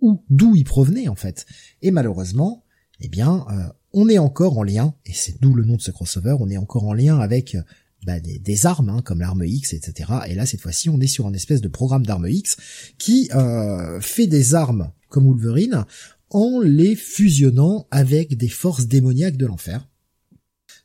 où, 0.00 0.24
d'où 0.30 0.54
il 0.54 0.64
provenait 0.64 1.08
en 1.08 1.14
fait. 1.14 1.46
Et 1.82 1.90
malheureusement, 1.90 2.64
eh 3.00 3.08
bien, 3.08 3.44
euh, 3.50 3.72
on 3.92 4.08
est 4.08 4.18
encore 4.18 4.58
en 4.58 4.62
lien, 4.62 4.94
et 5.06 5.12
c'est 5.12 5.40
d'où 5.40 5.54
le 5.54 5.64
nom 5.64 5.76
de 5.76 5.82
ce 5.82 5.90
crossover, 5.90 6.36
on 6.38 6.48
est 6.48 6.56
encore 6.56 6.84
en 6.84 6.92
lien 6.92 7.18
avec 7.18 7.54
euh, 7.54 7.62
bah, 8.06 8.20
des, 8.20 8.66
armes, 8.66 8.88
hein, 8.88 9.02
comme 9.02 9.20
l'arme 9.20 9.44
X, 9.44 9.74
etc. 9.74 10.10
Et 10.26 10.34
là, 10.34 10.46
cette 10.46 10.60
fois-ci, 10.60 10.88
on 10.88 11.00
est 11.00 11.06
sur 11.06 11.26
un 11.26 11.32
espèce 11.32 11.60
de 11.60 11.68
programme 11.68 12.06
d'arme 12.06 12.28
X 12.28 12.56
qui 12.98 13.30
euh, 13.34 14.00
fait 14.00 14.26
des 14.26 14.54
armes 14.54 14.90
comme 15.08 15.26
Wolverine 15.26 15.84
en 16.30 16.60
les 16.60 16.94
fusionnant 16.94 17.86
avec 17.90 18.36
des 18.36 18.48
forces 18.48 18.86
démoniaques 18.86 19.36
de 19.36 19.46
l'enfer. 19.46 19.89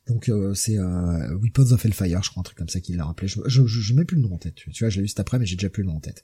Donc 0.08 0.28
euh, 0.28 0.54
c'est 0.54 0.78
euh, 0.78 1.36
Weapons 1.42 1.72
of 1.72 1.84
Hellfire, 1.84 2.22
je 2.22 2.30
crois, 2.30 2.40
un 2.40 2.44
truc 2.44 2.58
comme 2.58 2.68
ça 2.68 2.80
qu'il 2.80 2.96
l'a 2.96 3.04
rappelé. 3.04 3.26
Je, 3.26 3.40
je, 3.46 3.66
je, 3.66 3.94
mets 3.94 4.04
plus 4.04 4.16
le 4.16 4.22
nom 4.22 4.34
en 4.34 4.38
tête. 4.38 4.54
Tu 4.54 4.70
vois, 4.78 4.88
je 4.88 4.96
l'ai 4.96 5.02
eu 5.02 5.06
juste 5.06 5.18
après, 5.18 5.38
mais 5.38 5.46
j'ai 5.46 5.56
déjà 5.56 5.68
plus 5.68 5.82
le 5.82 5.88
nom 5.88 5.96
en 5.96 6.00
tête. 6.00 6.22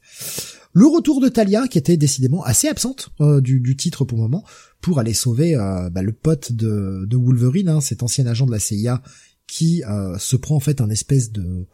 Le 0.73 0.87
retour 0.87 1.21
de 1.21 1.29
Talia, 1.29 1.67
qui 1.67 1.79
était 1.79 1.97
décidément 1.97 2.45
assez 2.45 2.69
absente 2.69 3.11
euh, 3.21 3.41
du, 3.41 3.61
du 3.61 3.77
titre 3.77 4.05
pour 4.05 4.19
le 4.19 4.23
moment, 4.23 4.45
pour 4.81 5.01
aller 5.01 5.15
sauver 5.15 5.57
euh, 5.57 5.91
bah, 5.91 6.03
le 6.03 6.13
pote 6.13 6.53
de, 6.53 7.07
de 7.07 7.17
Wolverine, 7.17 7.69
hein, 7.69 7.81
cet 7.81 8.05
ancien 8.05 8.25
agent 8.27 8.47
de 8.47 8.53
la 8.53 8.61
CIA, 8.61 9.03
qui 9.49 9.83
euh, 9.85 10.17
se 10.19 10.37
prend 10.37 10.55
en 10.55 10.61
fait 10.61 10.81
un 10.81 10.89
espèce 10.89 11.33
de 11.33 11.67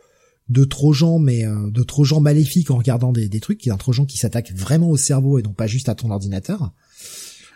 de 0.48 0.64
trojan, 0.64 1.18
mais 1.18 1.44
euh, 1.44 1.70
de 1.70 1.82
trojan 1.82 2.20
maléfique 2.20 2.70
en 2.70 2.78
regardant 2.78 3.12
des, 3.12 3.28
des 3.28 3.40
trucs, 3.40 3.58
qui 3.58 3.68
est 3.68 3.72
un 3.72 3.76
trojan 3.76 4.06
qui 4.06 4.16
s'attaque 4.16 4.52
vraiment 4.52 4.88
au 4.88 4.96
cerveau 4.96 5.38
et 5.38 5.42
non 5.42 5.52
pas 5.52 5.66
juste 5.66 5.90
à 5.90 5.94
ton 5.94 6.10
ordinateur. 6.10 6.72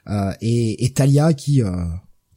Euh, 0.09 0.33
et, 0.43 0.85
et 0.85 0.93
Talia 0.93 1.33
qui 1.33 1.63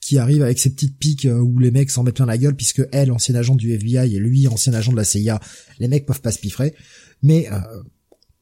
qui 0.05 0.17
arrive 0.19 0.43
avec 0.43 0.59
ses 0.59 0.69
petites 0.69 0.97
piques 0.97 1.25
euh, 1.25 1.39
où 1.39 1.57
les 1.57 1.71
mecs 1.71 1.89
s'en 1.89 2.03
mettent 2.03 2.15
plein 2.17 2.25
la 2.27 2.37
gueule 2.37 2.55
puisque 2.55 2.83
elle, 2.91 3.11
ancien 3.11 3.33
agent 3.35 3.55
du 3.55 3.71
FBI 3.73 4.15
et 4.15 4.19
lui, 4.19 4.47
ancien 4.47 4.73
agent 4.73 4.91
de 4.91 4.97
la 4.97 5.03
CIA, 5.03 5.39
les 5.79 5.87
mecs 5.87 6.05
peuvent 6.05 6.21
pas 6.21 6.31
se 6.31 6.39
piffrer. 6.39 6.75
Mais 7.23 7.51
euh, 7.51 7.59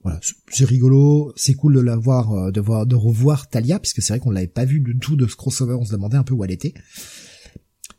voilà, 0.01 0.19
c'est- 0.51 0.65
rigolo, 0.65 1.31
c'est 1.37 1.53
cool 1.53 1.75
de 1.75 1.79
la 1.79 1.95
voir, 1.95 2.33
euh, 2.33 2.51
de 2.51 2.59
voir, 2.59 2.85
de 2.85 2.95
revoir 2.95 3.49
Talia 3.49 3.79
puisque 3.79 4.01
c'est 4.01 4.11
vrai 4.13 4.19
qu'on 4.19 4.31
l'avait 4.31 4.47
pas 4.47 4.65
vu 4.65 4.81
du 4.81 4.97
tout 4.97 5.15
de 5.15 5.25
ce 5.25 5.35
crossover, 5.37 5.75
on 5.75 5.85
se 5.85 5.93
demandait 5.93 6.17
un 6.17 6.23
peu 6.23 6.33
où 6.33 6.43
elle 6.43 6.51
était. 6.51 6.73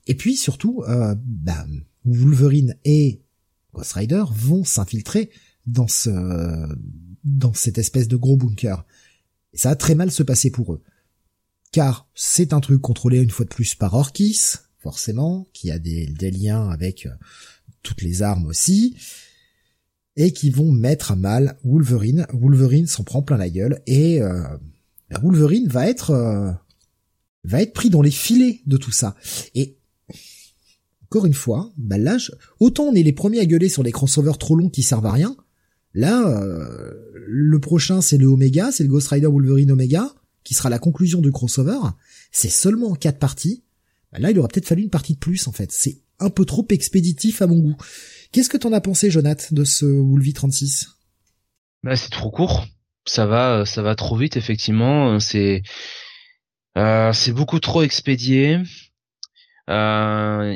Et 0.07 0.15
puis 0.15 0.37
surtout, 0.37 0.83
euh, 0.87 1.15
bah, 1.25 1.67
Wolverine 2.05 2.77
et 2.85 3.23
Ghost 3.73 3.95
Rider 3.95 4.25
vont 4.31 4.63
s'infiltrer 4.65 5.31
dans 5.67 5.89
ce, 5.89 6.11
dans 7.25 7.55
cette 7.55 7.79
espèce 7.79 8.09
de 8.09 8.17
gros 8.17 8.37
bunker. 8.37 8.85
Et 9.55 9.59
ça 9.59 9.71
va 9.71 9.77
très 9.77 9.95
mal 9.95 10.11
se 10.11 10.23
passer 10.23 10.51
pour 10.51 10.75
eux 10.75 10.83
car 11.75 12.09
c'est 12.15 12.53
un 12.53 12.61
truc 12.61 12.81
contrôlé 12.81 13.19
une 13.19 13.33
fois 13.33 13.45
de 13.45 13.51
plus 13.51 13.75
par 13.75 13.95
Orkis, 13.95 14.59
forcément, 14.79 15.49
qui 15.53 15.73
a 15.73 15.81
des, 15.81 16.07
liens 16.31 16.69
avec 16.71 17.07
euh, 17.07 17.11
toutes 17.83 18.01
les 18.01 18.23
armes 18.23 18.47
aussi, 18.47 18.97
et 20.15 20.33
qui 20.33 20.51
vont 20.51 20.71
mettre 20.71 21.11
à 21.11 21.17
mal 21.17 21.59
Wolverine. 21.65 22.29
Wolverine 22.33 22.87
s'en 22.87 23.03
prend 23.03 23.23
plein 23.23 23.39
la 23.39 23.51
gueule, 23.51 23.83
et 23.89 24.23
euh, 24.23 24.45
Wolverine 25.21 25.67
va 25.67 25.89
être 25.89 26.13
euh, 26.13 26.53
va 27.43 27.61
être 27.61 27.73
pris 27.73 27.91
dans 27.91 28.03
les 28.03 28.13
filets 28.13 28.61
de 28.67 28.77
tout 28.77 28.93
ça. 28.93 29.17
Et 29.57 29.77
encore 31.07 31.27
une 31.27 31.35
fois, 31.35 31.73
bah 31.77 31.99
là, 31.99 32.19
autant 32.61 32.85
on 32.85 32.95
est 32.95 33.03
les 33.03 33.13
premiers 33.13 33.41
à 33.41 33.47
gueuler 33.47 33.69
sur 33.69 33.83
les 33.83 33.91
crossovers 33.91 34.39
trop 34.39 34.55
longs 34.55 34.71
qui 34.71 34.85
servent 34.85 35.07
à 35.07 35.13
rien. 35.13 35.37
Là, 35.93 36.25
euh, 36.29 36.93
le 37.27 37.59
prochain 37.59 38.01
c'est 38.01 38.19
le 38.19 38.27
Omega, 38.27 38.71
c'est 38.71 38.85
le 38.85 38.91
Ghost 38.91 39.09
Rider 39.09 39.27
Wolverine 39.27 39.73
Omega 39.73 40.15
qui 40.45 40.55
sera 40.55 40.71
la 40.71 40.79
conclusion 40.79 41.21
du 41.21 41.33
crossover, 41.33 41.79
c'est 42.31 42.51
seulement 42.51 42.91
en 42.91 42.95
quatre 42.95 43.19
parties. 43.19 43.65
Bah 44.13 44.19
là, 44.19 44.31
il 44.31 44.39
aurait 44.39 44.49
peut-être 44.49 44.69
fallu 44.69 44.83
une 44.83 44.91
partie 44.91 45.15
de 45.15 45.19
plus, 45.19 45.49
en 45.49 45.53
fait. 45.53 45.73
C'est 45.73 46.03
un 46.21 46.31
peu 46.31 46.45
trop 46.45 46.67
expéditif 46.71 47.43
à 47.43 47.47
mon 47.47 47.59
goût. 47.59 47.77
Qu'est-ce 48.33 48.49
que 48.49 48.57
t'en 48.57 48.73
as 48.73 48.81
pensé, 48.81 49.11
Jonath, 49.11 49.53
de 49.53 49.65
ce 49.65 49.85
Wolvie 49.87 50.33
36 50.33 50.89
Bah, 51.83 51.97
c'est 51.97 52.11
trop 52.11 52.31
court. 52.31 52.67
Ça 53.07 53.27
va, 53.27 53.59
euh, 53.59 53.65
ça 53.65 53.83
va 53.83 53.95
trop 53.95 54.17
vite 54.17 54.37
effectivement. 54.37 55.19
C'est, 55.21 55.63
euh, 56.77 57.13
c'est 57.13 57.33
beaucoup 57.33 57.61
trop 57.61 57.83
expédié. 57.83 58.61
Euh, 59.71 60.55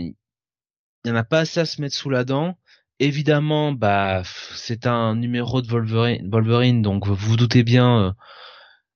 il 1.04 1.08
y 1.08 1.10
en 1.10 1.16
a 1.16 1.24
pas 1.24 1.40
assez 1.40 1.60
à 1.60 1.64
se 1.64 1.80
mettre 1.80 1.94
sous 1.94 2.10
la 2.10 2.24
dent. 2.24 2.58
Évidemment, 3.00 3.72
bah 3.72 4.22
c'est 4.56 4.86
un 4.86 5.14
numéro 5.14 5.62
de 5.62 5.68
Wolverine, 5.68 6.82
donc 6.82 7.06
vous 7.06 7.14
vous 7.14 7.36
doutez 7.36 7.62
bien 7.62 8.08
euh, 8.08 8.12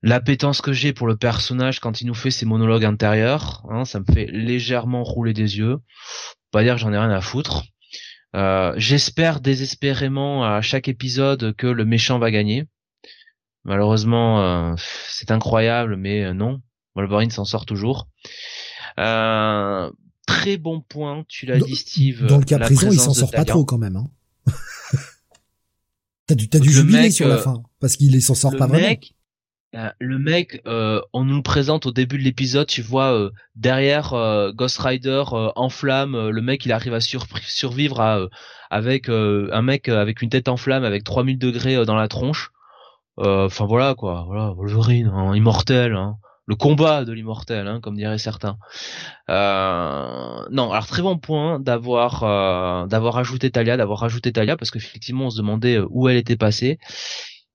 l'appétence 0.02 0.60
que 0.60 0.72
j'ai 0.72 0.92
pour 0.92 1.06
le 1.06 1.16
personnage 1.16 1.80
quand 1.80 2.00
il 2.00 2.06
nous 2.06 2.14
fait 2.14 2.30
ses 2.30 2.46
monologues 2.46 2.84
intérieurs. 2.84 3.64
Hein, 3.70 3.84
ça 3.84 4.00
me 4.00 4.04
fait 4.12 4.26
légèrement 4.26 5.04
rouler 5.04 5.32
des 5.32 5.58
yeux. 5.58 5.78
Pas 6.50 6.62
dire 6.62 6.74
que 6.74 6.80
j'en 6.80 6.92
ai 6.92 6.98
rien 6.98 7.10
à 7.10 7.20
foutre. 7.20 7.64
Euh, 8.34 8.72
J'espère 8.76 9.40
désespérément 9.40 10.44
à 10.44 10.60
chaque 10.60 10.88
épisode 10.88 11.54
que 11.56 11.66
le 11.66 11.84
méchant 11.84 12.18
va 12.18 12.30
gagner. 12.30 12.66
Malheureusement, 13.64 14.42
euh, 14.42 14.74
c'est 15.08 15.30
incroyable, 15.30 15.96
mais 15.96 16.24
euh, 16.24 16.34
non. 16.34 16.60
Wolverine 16.94 17.30
s'en 17.30 17.44
sort 17.44 17.64
toujours. 17.64 18.08
Euh, 18.98 19.90
très 20.26 20.56
bon 20.56 20.80
point, 20.80 21.24
tu 21.28 21.46
l'as 21.46 21.58
dit 21.58 21.76
Steve. 21.76 22.26
Dans 22.26 22.38
le 22.38 22.44
cas 22.44 22.58
présent, 22.58 22.90
il 22.90 22.98
s'en 22.98 23.14
sort 23.14 23.30
pas 23.30 23.44
trop 23.44 23.64
quand 23.64 23.78
même. 23.78 23.96
Hein. 23.96 24.10
t'as 26.26 26.34
dû, 26.34 26.48
t'as 26.48 26.58
dû 26.58 26.70
jubiler 26.70 27.10
sur 27.10 27.28
la 27.28 27.38
fin, 27.38 27.62
parce 27.80 27.96
qu'il 27.96 28.20
s'en 28.20 28.34
sort 28.34 28.56
pas 28.56 28.66
vraiment. 28.66 28.96
Euh, 29.74 29.90
le 30.00 30.18
mec, 30.18 30.60
euh, 30.66 31.00
on 31.14 31.24
nous 31.24 31.36
le 31.36 31.42
présente 31.42 31.86
au 31.86 31.92
début 31.92 32.18
de 32.18 32.22
l'épisode, 32.22 32.66
tu 32.66 32.82
vois 32.82 33.14
euh, 33.14 33.30
derrière 33.56 34.12
Ghost 34.54 34.78
Rider 34.78 35.22
en 35.28 35.68
flamme, 35.70 36.28
le 36.28 36.42
mec 36.42 36.66
il 36.66 36.72
arrive 36.72 36.94
à 36.94 37.00
survivre 37.00 38.28
avec 38.70 39.08
un 39.08 39.62
mec 39.62 39.88
avec 39.88 40.22
une 40.22 40.28
tête 40.28 40.48
en 40.48 40.56
flamme 40.56 40.84
avec 40.84 41.04
3000 41.04 41.38
degrés 41.38 41.84
dans 41.86 41.96
la 41.96 42.08
tronche. 42.08 42.50
Enfin 43.16 43.66
voilà 43.66 43.94
quoi, 43.94 44.24
voilà 44.26 44.52
Wolverine, 44.52 45.10
hein, 45.14 45.34
immortel, 45.34 45.94
hein. 45.94 46.16
le 46.46 46.56
combat 46.56 47.04
de 47.04 47.12
l'immortel, 47.12 47.66
hein, 47.68 47.80
comme 47.80 47.96
diraient 47.96 48.18
certains. 48.18 48.58
non, 49.28 50.70
alors 50.70 50.86
très 50.86 51.02
bon 51.02 51.18
point 51.18 51.60
d'avoir 51.60 52.86
d'avoir 52.88 53.16
ajouté 53.16 53.50
Talia, 53.50 53.78
d'avoir 53.78 54.04
ajouté 54.04 54.32
Talia 54.32 54.56
parce 54.56 54.70
qu'effectivement 54.70 55.26
on 55.26 55.30
se 55.30 55.38
demandait 55.38 55.78
où 55.78 56.08
elle 56.08 56.16
était 56.16 56.36
passée 56.36 56.78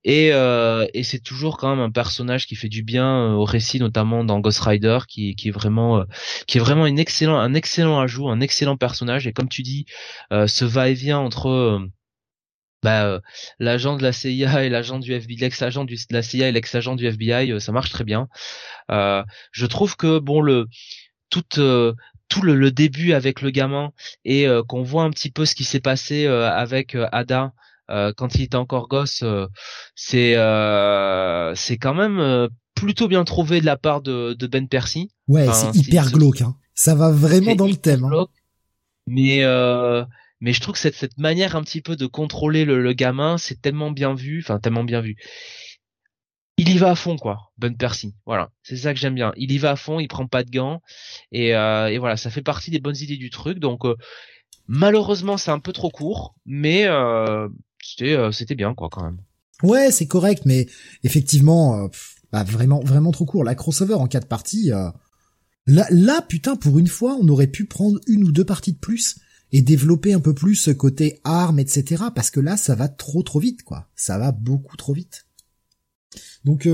et, 0.08 0.32
euh, 0.32 0.88
et 0.94 1.04
c'est 1.04 1.20
toujours 1.20 1.58
quand 1.58 1.70
même 1.70 1.82
un 1.82 1.92
personnage 1.92 2.48
qui 2.48 2.56
fait 2.56 2.70
du 2.70 2.82
bien 2.82 3.06
euh, 3.06 3.32
au 3.34 3.44
récit, 3.44 3.78
notamment 3.78 4.24
dans 4.24 4.40
Ghost 4.40 4.62
Rider, 4.62 5.00
qui, 5.06 5.36
qui 5.36 5.50
est 5.50 5.52
vraiment, 5.52 6.00
euh, 6.00 6.04
qui 6.48 6.58
est 6.58 6.62
vraiment 6.62 6.88
une 6.88 6.98
excellent, 6.98 7.38
un 7.38 7.54
excellent 7.54 8.00
ajout, 8.00 8.30
un 8.30 8.40
excellent 8.40 8.78
personnage. 8.78 9.28
Et 9.28 9.34
comme 9.34 9.50
tu 9.50 9.64
dis, 9.64 9.86
ce 10.32 10.64
va-et-vient 10.64 11.20
entre 11.20 11.82
bah, 12.84 13.20
l'agent 13.60 13.98
de 13.98 14.04
la 14.04 14.14
CIA 14.14 14.64
et 14.64 14.70
l'agent 14.70 15.00
du 15.00 15.12
FBI, 15.12 15.42
l'ex-agent 15.42 15.84
de 15.84 15.96
la 16.10 16.22
CIA 16.22 16.48
et 16.48 16.52
l'ex-agent 16.54 16.96
du 16.96 17.06
FBI, 17.06 17.60
ça 17.60 17.74
marche 17.74 17.90
très 17.90 18.06
bien. 18.06 18.30
je 18.90 19.66
trouve 19.66 19.98
que 19.98 20.20
bon 20.20 20.40
le 20.40 20.68
tout 21.30 21.44
tout 22.30 22.42
le, 22.42 22.56
le, 22.56 22.72
début 22.72 23.14
avec 23.14 23.42
le 23.42 23.50
gamin 23.50 23.92
et 24.24 24.48
qu'on 24.70 24.84
voit 24.84 25.04
un 25.04 25.10
petit 25.10 25.32
peu 25.32 25.46
ce 25.46 25.56
qui 25.56 25.66
s'est 25.66 25.82
passé 25.82 26.28
avec 26.28 26.96
Ada 27.12 27.52
euh, 27.90 28.14
quand 28.16 28.36
il 28.36 28.42
était 28.42 28.56
encore 28.56 28.88
gosse, 28.88 29.22
euh, 29.24 29.48
c'est 29.96 30.36
euh, 30.36 31.54
c'est 31.56 31.78
quand 31.78 31.94
même 31.94 32.50
plutôt 32.76 33.08
bien 33.08 33.24
trouvé 33.24 33.62
de 33.62 33.66
la 33.66 33.78
part 33.78 34.02
de, 34.02 34.34
de 34.34 34.48
Ben 34.48 34.68
Percy. 34.68 35.10
Ouais, 35.28 35.48
c'est 35.52 35.76
hyper 35.76 36.12
glauque. 36.12 36.42
Hein. 36.42 36.56
Ça 36.74 36.96
va 36.96 37.12
vraiment 37.12 37.56
dans 37.56 37.68
le 37.68 37.76
thème. 37.76 38.06
Hein. 38.06 38.28
Mais 39.08 39.44
mais 40.40 40.54
je 40.54 40.62
trouve 40.62 40.74
que 40.74 40.80
cette 40.80 40.96
cette 40.96 41.18
manière 41.18 41.56
un 41.56 41.64
petit 41.64 41.82
peu 41.82 41.96
de 41.96 42.06
contrôler 42.06 42.66
le, 42.66 42.82
le 42.82 42.94
gamin, 42.94 43.38
c'est 43.38 43.62
tellement 43.62 43.92
bien 43.92 44.14
vu, 44.14 44.42
enfin 44.44 44.60
tellement 44.60 44.84
bien 44.84 45.02
vu. 45.02 45.16
Il 46.60 46.70
y 46.70 46.78
va 46.78 46.92
à 46.92 46.96
fond 46.96 47.18
quoi, 47.18 47.52
Ben 47.58 47.76
Percy. 47.76 48.16
Voilà, 48.26 48.50
c'est 48.64 48.78
ça 48.78 48.94
que 48.94 49.00
j'aime 49.00 49.16
bien. 49.16 49.32
Il 49.38 49.52
y 49.52 49.58
va 49.60 49.72
à 49.72 49.76
fond, 49.76 50.00
il 50.00 50.08
prend 50.08 50.28
pas 50.28 50.44
de 50.44 50.50
gants 50.50 50.82
et, 51.32 51.50
et 51.50 51.98
voilà, 51.98 52.18
ça 52.18 52.30
fait 52.30 52.42
partie 52.42 52.72
des 52.72 52.80
bonnes 52.80 52.98
idées 52.98 53.18
du 53.18 53.30
truc. 53.30 53.60
Donc 53.60 53.84
malheureusement, 54.68 55.38
c'est 55.38 55.52
un 55.52 55.60
peu 55.60 55.74
trop 55.74 55.90
court, 55.90 56.36
mais 56.46 56.86
euh, 56.86 57.48
c'était 58.32 58.56
bien 58.56 58.74
quoi 58.74 58.90
quand 58.92 59.04
même. 59.04 59.18
Ouais, 59.64 59.92
c'est 59.92 60.08
correct, 60.08 60.44
mais 60.46 60.68
effectivement, 61.04 61.76
euh, 61.76 61.88
bah, 62.32 62.44
vraiment 62.44 62.80
vraiment 62.82 63.12
trop 63.12 63.26
court. 63.26 63.44
La 63.44 63.56
crossover 63.56 63.96
en 63.96 64.08
quatre 64.08 64.28
parties, 64.28 64.72
euh, 64.72 64.90
là, 65.66 65.88
là 65.90 66.22
putain 66.22 66.56
pour 66.56 66.78
une 66.78 66.88
fois, 66.88 67.18
on 67.20 67.28
aurait 67.28 67.48
pu 67.48 67.66
prendre 67.66 68.00
une 68.08 68.24
ou 68.24 68.32
deux 68.32 68.46
parties 68.46 68.74
de 68.74 68.78
plus 68.78 69.18
et 69.52 69.62
développer 69.62 70.14
un 70.14 70.20
peu 70.20 70.34
plus 70.34 70.56
ce 70.56 70.72
côté 70.72 71.20
armes, 71.24 71.60
etc. 71.60 72.06
Parce 72.14 72.30
que 72.30 72.40
là, 72.40 72.58
ça 72.58 72.76
va 72.76 72.88
trop 72.90 73.24
trop 73.24 73.40
vite, 73.40 73.64
quoi. 73.64 73.88
Ça 73.96 74.18
va 74.18 74.32
beaucoup 74.32 74.78
trop 74.78 74.94
vite. 74.94 75.26
Donc, 76.44 76.68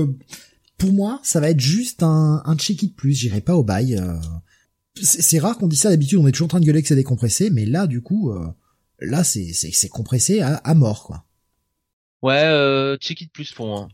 pour 0.76 0.92
moi, 0.92 1.20
ça 1.22 1.38
va 1.38 1.50
être 1.50 1.60
juste 1.60 2.02
un, 2.02 2.42
un 2.44 2.56
check-it 2.56 2.90
de 2.90 2.94
plus. 2.94 3.12
J'irai 3.12 3.40
pas 3.40 3.54
au 3.54 3.62
bail. 3.62 4.02
C'est 5.00 5.38
rare 5.38 5.56
qu'on 5.56 5.68
dise 5.68 5.80
ça. 5.80 5.90
D'habitude, 5.90 6.18
on 6.18 6.26
est 6.26 6.32
toujours 6.32 6.46
en 6.46 6.48
train 6.48 6.60
de 6.60 6.66
gueuler 6.66 6.82
que 6.82 6.88
c'est 6.88 6.96
décompressé, 6.96 7.50
mais 7.50 7.64
là, 7.64 7.86
du 7.86 8.00
coup, 8.02 8.32
Là, 9.04 9.24
c'est 9.24 9.52
c'est 9.52 9.88
compressé 9.88 10.40
à, 10.40 10.56
à, 10.56 10.74
mort, 10.74 11.04
quoi. 11.04 11.24
Ouais, 12.22 12.42
euh, 12.44 12.96
check 12.96 13.20
it 13.20 13.32
plus 13.32 13.52
pour 13.52 13.66
moi. 13.66 13.88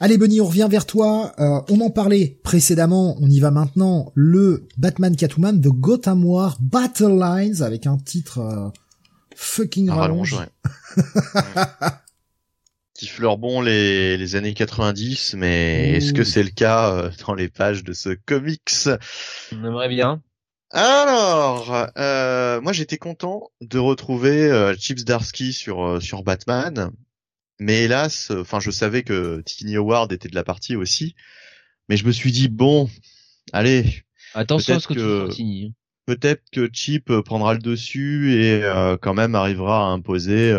Allez 0.00 0.18
Bunny, 0.18 0.40
on 0.40 0.46
revient 0.46 0.66
vers 0.68 0.86
toi. 0.86 1.32
Euh, 1.38 1.60
on 1.70 1.80
en 1.80 1.90
parlait 1.90 2.38
précédemment, 2.42 3.16
on 3.20 3.30
y 3.30 3.38
va 3.40 3.50
maintenant. 3.50 4.12
Le 4.14 4.66
Batman 4.76 5.14
Catwoman 5.14 5.60
de 5.60 5.68
Gotham 5.68 6.24
War 6.24 6.58
Battle 6.60 7.18
Lines 7.18 7.62
avec 7.62 7.86
un 7.86 7.96
titre 7.96 8.40
euh, 8.40 8.68
fucking 9.36 9.88
rallonge. 9.88 10.36
Qui 12.94 13.06
fleure 13.06 13.38
bon 13.38 13.60
les, 13.60 14.16
les 14.16 14.36
années 14.36 14.54
90, 14.54 15.34
mais 15.36 15.92
est-ce 15.92 16.12
que 16.12 16.22
c'est 16.22 16.42
le 16.42 16.50
cas 16.50 16.92
euh, 16.92 17.10
dans 17.26 17.34
les 17.34 17.48
pages 17.48 17.82
de 17.82 17.92
ce 17.92 18.10
comics? 18.26 18.88
On 19.52 19.64
aimerait 19.64 19.88
bien. 19.88 20.22
Alors, 20.76 21.86
euh, 21.96 22.60
moi 22.60 22.72
j'étais 22.72 22.98
content 22.98 23.52
de 23.60 23.78
retrouver 23.78 24.50
euh, 24.50 24.74
Chips 24.74 25.04
Darsky 25.04 25.52
sur 25.52 25.84
euh, 25.84 26.00
sur 26.00 26.24
Batman, 26.24 26.90
mais 27.60 27.84
hélas, 27.84 28.32
enfin 28.32 28.58
je 28.58 28.72
savais 28.72 29.04
que 29.04 29.40
Tiny 29.42 29.76
Howard 29.76 30.12
était 30.12 30.28
de 30.28 30.34
la 30.34 30.42
partie 30.42 30.74
aussi, 30.74 31.14
mais 31.88 31.96
je 31.96 32.04
me 32.04 32.10
suis 32.10 32.32
dit 32.32 32.48
bon, 32.48 32.90
allez, 33.52 34.02
attention 34.34 34.74
à 34.74 34.80
ce 34.80 34.88
que, 34.88 34.94
que 34.94 35.32
tu 35.32 35.42
hein. 35.42 35.70
Peut-être 36.06 36.42
que 36.50 36.68
Chip 36.72 37.20
prendra 37.20 37.54
le 37.54 37.60
dessus 37.60 38.34
et 38.34 38.60
quand 39.00 39.14
même 39.14 39.34
arrivera 39.36 39.86
à 39.86 39.90
imposer 39.90 40.54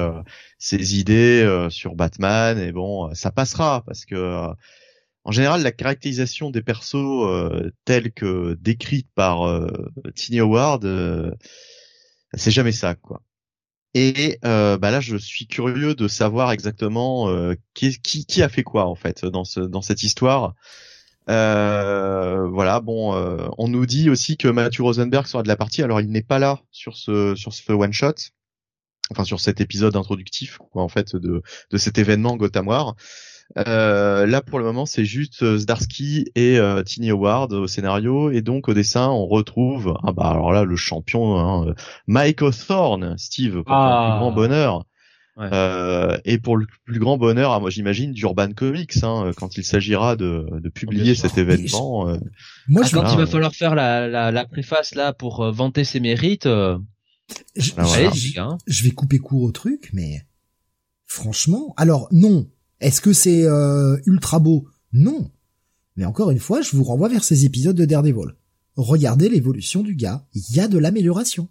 ses 0.58 0.98
idées 0.98 1.68
sur 1.70 1.94
Batman. 1.94 2.58
Et 2.58 2.72
bon, 2.72 3.14
ça 3.14 3.30
passera 3.30 3.84
parce 3.86 4.06
que 4.06 4.48
en 5.26 5.32
général, 5.32 5.64
la 5.64 5.72
caractérisation 5.72 6.52
des 6.52 6.62
persos 6.62 6.96
euh, 6.96 7.72
tels 7.84 8.14
que 8.14 8.56
décrite 8.62 9.10
par 9.16 9.48
euh, 9.48 9.68
Tiny 10.14 10.40
Howard, 10.40 10.86
euh, 10.86 11.32
c'est 12.36 12.52
jamais 12.52 12.72
ça, 12.72 12.94
quoi. 12.94 13.24
Et 13.96 14.38
euh, 14.46 14.78
bah 14.78 14.92
là, 14.92 15.00
je 15.00 15.18
suis 15.18 15.48
curieux 15.48 15.96
de 15.96 16.08
savoir 16.08 16.52
exactement 16.52 17.30
qui, 17.74 17.98
qui, 18.02 18.26
qui, 18.26 18.44
a 18.44 18.50
fait 18.50 18.64
quoi 18.64 18.86
en 18.88 18.96
fait 18.96 19.24
dans 19.26 19.46
ce 19.46 19.62
dans 19.62 19.82
cette 19.82 20.04
histoire. 20.04 20.54
voilà, 21.28 22.82
bon, 22.82 23.14
on 23.58 23.68
nous 23.70 23.86
dit 23.86 24.10
aussi 24.10 24.38
que 24.38 24.50
Matthew 24.50 24.82
Rosenberg 24.82 25.26
sera 25.28 25.44
de 25.44 25.48
la 25.48 25.56
partie. 25.56 25.82
Alors, 25.82 26.02
il 26.02 26.12
n'est 26.12 26.24
pas 26.24 26.40
là 26.40 26.60
sur 26.72 26.98
ce 26.98 27.36
sur 27.36 27.54
ce 27.54 27.72
one 27.72 27.94
shot, 27.94 28.16
enfin 29.12 29.24
sur 29.24 29.40
cet 29.40 29.62
épisode 29.62 29.96
introductif, 29.96 30.58
quoi, 30.58 30.84
en 30.84 30.90
fait, 30.90 31.16
de 31.16 31.42
de 31.72 31.78
cet 31.78 31.98
événement 31.98 32.36
Gotham. 32.36 32.68
Euh, 33.58 34.26
là 34.26 34.42
pour 34.42 34.60
le 34.60 34.66
moment 34.66 34.86
c'est 34.86 35.06
juste 35.06 35.44
euh, 35.44 35.58
Zdarsky 35.58 36.26
et 36.36 36.58
euh, 36.58 36.84
Tiny 36.84 37.12
Howard 37.12 37.54
au 37.54 37.68
scénario. 37.68 38.32
Et 38.32 38.42
donc 38.42 38.68
au 38.68 38.74
dessin 38.74 39.08
on 39.10 39.28
retrouve 39.28 39.96
ah 40.04 40.12
bah 40.12 40.28
alors 40.30 40.52
là 40.52 40.64
le 40.64 40.76
champion 40.76 41.40
hein, 41.40 41.74
Mike 42.08 42.44
Thorne 42.68 43.18
Steve 43.18 43.64
pour 43.64 43.76
le 43.76 44.10
plus 44.10 44.20
grand 44.20 44.32
ah. 44.32 44.36
bonheur 44.36 44.86
euh, 45.38 46.18
et 46.26 46.38
pour 46.38 46.58
le 46.58 46.66
plus 46.86 47.00
grand 47.00 47.18
bonheur 47.18 47.52
ah, 47.52 47.60
moi 47.60 47.70
j'imagine 47.70 48.14
d'Urban 48.14 48.52
Comics 48.52 49.04
hein, 49.04 49.32
quand 49.38 49.58
il 49.58 49.64
s'agira 49.64 50.16
de, 50.16 50.48
de 50.52 50.70
publier 50.70 51.14
cet 51.14 51.38
événement 51.38 52.18
moi 52.68 52.84
je 52.84 52.94
quand 52.94 53.12
il 53.12 53.18
va 53.18 53.26
falloir 53.28 53.54
faire 53.54 53.76
la, 53.76 54.08
la, 54.08 54.32
la 54.32 54.46
préface 54.46 54.96
là 54.96 55.14
pour 55.14 55.50
vanter 55.52 55.84
ses 55.84 56.00
mérites 56.00 56.46
je, 56.46 57.72
ah, 57.78 58.58
je 58.66 58.84
vais 58.84 58.92
couper 58.92 59.18
court 59.18 59.44
au 59.44 59.52
truc 59.52 59.90
mais 59.94 60.26
franchement 61.06 61.74
alors 61.78 62.08
non 62.12 62.48
est-ce 62.80 63.02
que 63.02 63.14
c'est 63.14 63.44
euh, 63.46 63.98
ultra 64.06 64.40
beau? 64.40 64.68
Non. 64.94 65.30
Mais 65.96 66.06
encore 66.06 66.32
une 66.32 66.40
fois, 66.40 66.62
je 66.62 66.76
vous 66.76 66.84
renvoie 66.84 67.10
vers 67.10 67.24
ces 67.24 67.46
épisodes 67.46 67.76
de 67.76 67.86
Daredevil. 67.86 68.36
Regardez 68.76 69.30
l'évolution 69.30 69.82
du 69.82 69.96
gars, 69.96 70.26
il 70.34 70.44
y 70.56 70.60
a 70.60 70.68
de 70.68 70.78
l'amélioration. 70.78 71.48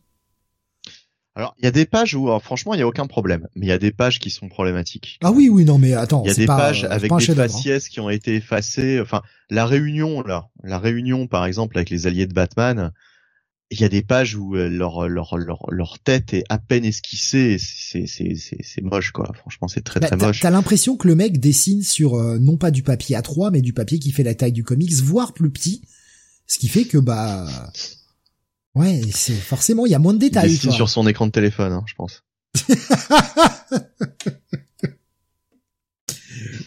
Alors, 1.37 1.57
il 1.59 1.65
y 1.65 1.69
a 1.69 1.73
des 1.73 1.87
pages 1.87 2.15
où, 2.15 2.29
franchement, 2.39 2.75
il 2.75 2.81
y 2.81 2.83
a 2.83 2.87
aucun 2.87 3.09
problème, 3.09 3.49
mais 3.57 3.67
il 3.67 3.69
y 3.69 3.73
a 3.73 3.79
des 3.79 3.91
pages 3.91 4.21
qui 4.21 4.31
sont 4.31 4.49
problématiques. 4.49 5.19
Ah 5.23 5.33
oui, 5.33 5.49
oui, 5.49 5.65
non, 5.65 5.79
mais 5.79 5.95
attends, 5.95 6.23
il 6.25 6.29
y 6.29 6.31
a 6.31 6.35
des 6.35 6.47
pages 6.47 6.85
avec 6.85 7.11
des 7.11 7.31
hein. 7.31 7.35
faciès 7.35 7.89
qui 7.89 7.99
ont 7.99 8.11
été 8.11 8.37
effacées. 8.37 9.01
Enfin, 9.01 9.23
la 9.51 9.67
réunion 9.67 10.23
là, 10.23 10.49
la 10.63 10.79
réunion, 10.79 11.27
par 11.27 11.45
exemple, 11.45 11.77
avec 11.77 11.91
les 11.91 12.07
alliés 12.07 12.27
de 12.27 12.35
Batman, 12.35 12.93
il 13.79 13.83
y 13.83 13.85
a 13.85 13.89
des 13.89 14.03
pages 14.03 14.35
où 14.37 14.57
euh, 14.57 14.69
leur 14.69 15.09
leur 15.09 15.37
leur 15.37 15.65
leur 15.71 15.99
tête 15.99 16.35
est 16.35 16.45
à 16.49 16.59
peine 16.59 16.85
esquissée 16.85 17.59
c'est 17.59 18.07
c'est 18.07 18.35
c'est 18.35 18.63
c'est 18.63 18.83
moche 18.83 19.11
quoi 19.13 19.33
franchement 19.35 19.69
c'est 19.69 19.83
très 19.83 20.01
bah, 20.01 20.09
très 20.09 20.17
moche 20.17 20.41
t'as 20.41 20.51
l'impression 20.51 20.97
que 20.97 21.07
le 21.09 21.15
mec 21.15 21.39
dessine 21.41 21.83
sur 21.83 22.15
euh, 22.15 22.39
non 22.39 22.57
pas 22.57 22.71
du 22.71 22.83
papier 22.83 23.17
A3 23.17 23.51
mais 23.53 23.61
du 23.63 23.73
papier 23.73 23.99
qui 23.99 24.13
fait 24.13 24.23
la 24.23 24.35
taille 24.35 24.53
du 24.53 24.65
comics 24.65 24.93
voire 24.95 25.33
plus 25.35 25.51
petit 25.51 25.83
ce 26.47 26.59
qui 26.59 26.69
fait 26.69 26.85
que 26.85 26.99
bah 26.99 27.47
Ouais, 28.75 29.01
c'est 29.13 29.35
forcément 29.35 29.87
il 29.87 29.93
y 29.93 29.95
a 29.95 30.01
moins 30.01 30.15
de 30.15 30.19
Il 30.19 30.23
détails. 30.31 30.51
dessine 30.51 30.71
quoi. 30.71 30.77
sur 30.77 30.89
son 30.89 31.07
écran 31.07 31.27
de 31.27 31.31
téléphone, 31.31 31.73
hein, 31.73 31.85
je 31.87 31.95
pense. 31.95 32.25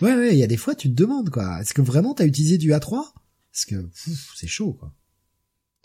ouais, 0.02 0.16
ouais, 0.16 0.30
il 0.32 0.38
y 0.38 0.44
a 0.44 0.48
des 0.48 0.58
fois 0.58 0.76
tu 0.76 0.90
te 0.90 0.94
demandes 0.96 1.30
quoi. 1.30 1.60
Est-ce 1.62 1.74
que 1.74 1.82
vraiment 1.82 2.14
t'as 2.14 2.26
utilisé 2.26 2.58
du 2.58 2.72
A3 2.72 3.04
Parce 3.52 3.66
que 3.68 3.90
c'est 4.36 4.48
chaud 4.48 4.74
quoi. 4.74 4.94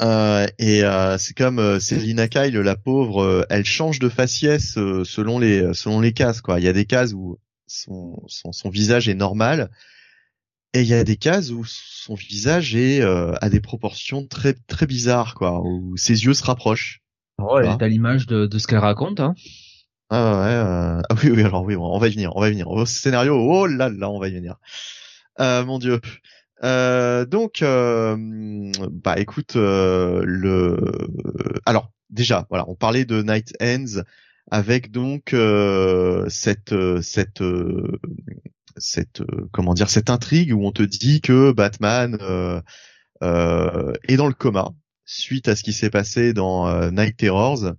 Euh, 0.03 0.47
et 0.59 0.83
euh, 0.83 1.17
c'est 1.17 1.37
comme 1.37 1.61
euh, 1.61 1.79
Selina 1.79 2.27
Kyle, 2.27 2.59
la 2.59 2.75
pauvre, 2.75 3.23
euh, 3.23 3.45
elle 3.51 3.65
change 3.65 4.01
de 4.01 4.09
faciès 4.09 4.73
selon 5.05 5.39
les 5.39 5.75
selon 5.75 6.01
les 6.01 6.13
cases 6.13 6.41
quoi. 6.41 6.59
Il 6.59 6.65
y 6.65 6.69
a 6.69 6.73
des 6.73 6.87
cases 6.87 7.13
où 7.13 7.39
son 7.67 8.21
son, 8.27 8.51
son 8.53 8.69
visage 8.69 9.09
est 9.09 9.15
normal 9.15 9.71
et 10.75 10.81
il 10.81 10.89
y 10.89 10.95
a 10.95 11.05
des 11.05 11.17
cases 11.17 11.51
où 11.51 11.65
son 11.65 12.15
visage 12.15 12.75
est 12.75 13.03
à 13.03 13.49
des 13.49 13.61
proportions 13.61 14.27
très 14.27 14.55
très 14.55 14.87
bizarres 14.87 15.35
quoi, 15.35 15.61
où 15.61 15.97
ses 15.97 16.25
yeux 16.25 16.35
se 16.35 16.43
rapprochent. 16.43 17.01
Oh, 17.39 17.59
elle 17.59 17.67
est 17.67 17.83
à 17.83 17.89
l'image 17.89 18.27
de, 18.27 18.47
de 18.47 18.59
ce 18.59 18.67
qu'elle 18.67 18.79
raconte. 18.79 19.21
Hein. 19.21 19.35
Ah 20.11 20.41
ouais, 20.41 21.03
ah 21.09 21.15
oui 21.23 21.31
oui 21.31 21.43
alors 21.43 21.63
oui 21.63 21.77
on 21.77 21.99
va 21.99 22.09
y 22.09 22.13
venir, 22.13 22.35
on 22.35 22.41
va 22.41 22.49
y 22.49 22.53
venir. 22.53 22.69
Au 22.69 22.85
scénario, 22.87 23.37
oh 23.37 23.67
là 23.67 23.89
là, 23.89 24.11
on 24.11 24.19
va 24.19 24.29
y 24.29 24.33
venir. 24.33 24.57
Mon 25.39 25.79
dieu. 25.79 26.01
Euh, 26.65 27.25
donc 27.25 27.63
euh, 27.63 28.17
bah 28.91 29.19
écoute 29.19 29.57
euh, 29.57 30.23
le 30.25 30.79
alors 31.67 31.93
déjà 32.09 32.47
voilà 32.51 32.65
on 32.69 32.77
parlait 32.77 33.05
de 33.05 33.21
Night 33.21 33.53
Ends 33.61 34.03
avec 34.49 34.93
donc 34.93 35.35
euh, 35.35 36.29
cette 36.29 36.73
euh, 36.73 37.03
cette 37.03 37.43
cette 38.77 39.23
comment 39.51 39.75
dire 39.75 39.91
cette 39.91 40.09
intrigue 40.09 40.53
où 40.55 40.65
on 40.65 40.71
te 40.71 40.85
dit 40.85 41.21
que 41.21 41.51
Batman 41.51 42.15
est 43.23 44.17
dans 44.17 44.29
le 44.29 44.35
coma 44.35 44.71
suite 45.05 45.49
à 45.49 45.57
ce 45.57 45.65
qui 45.65 45.73
s'est 45.73 45.91
passé 45.91 46.33
dans 46.33 46.91
Night 46.93 47.17
Terrors. 47.17 47.73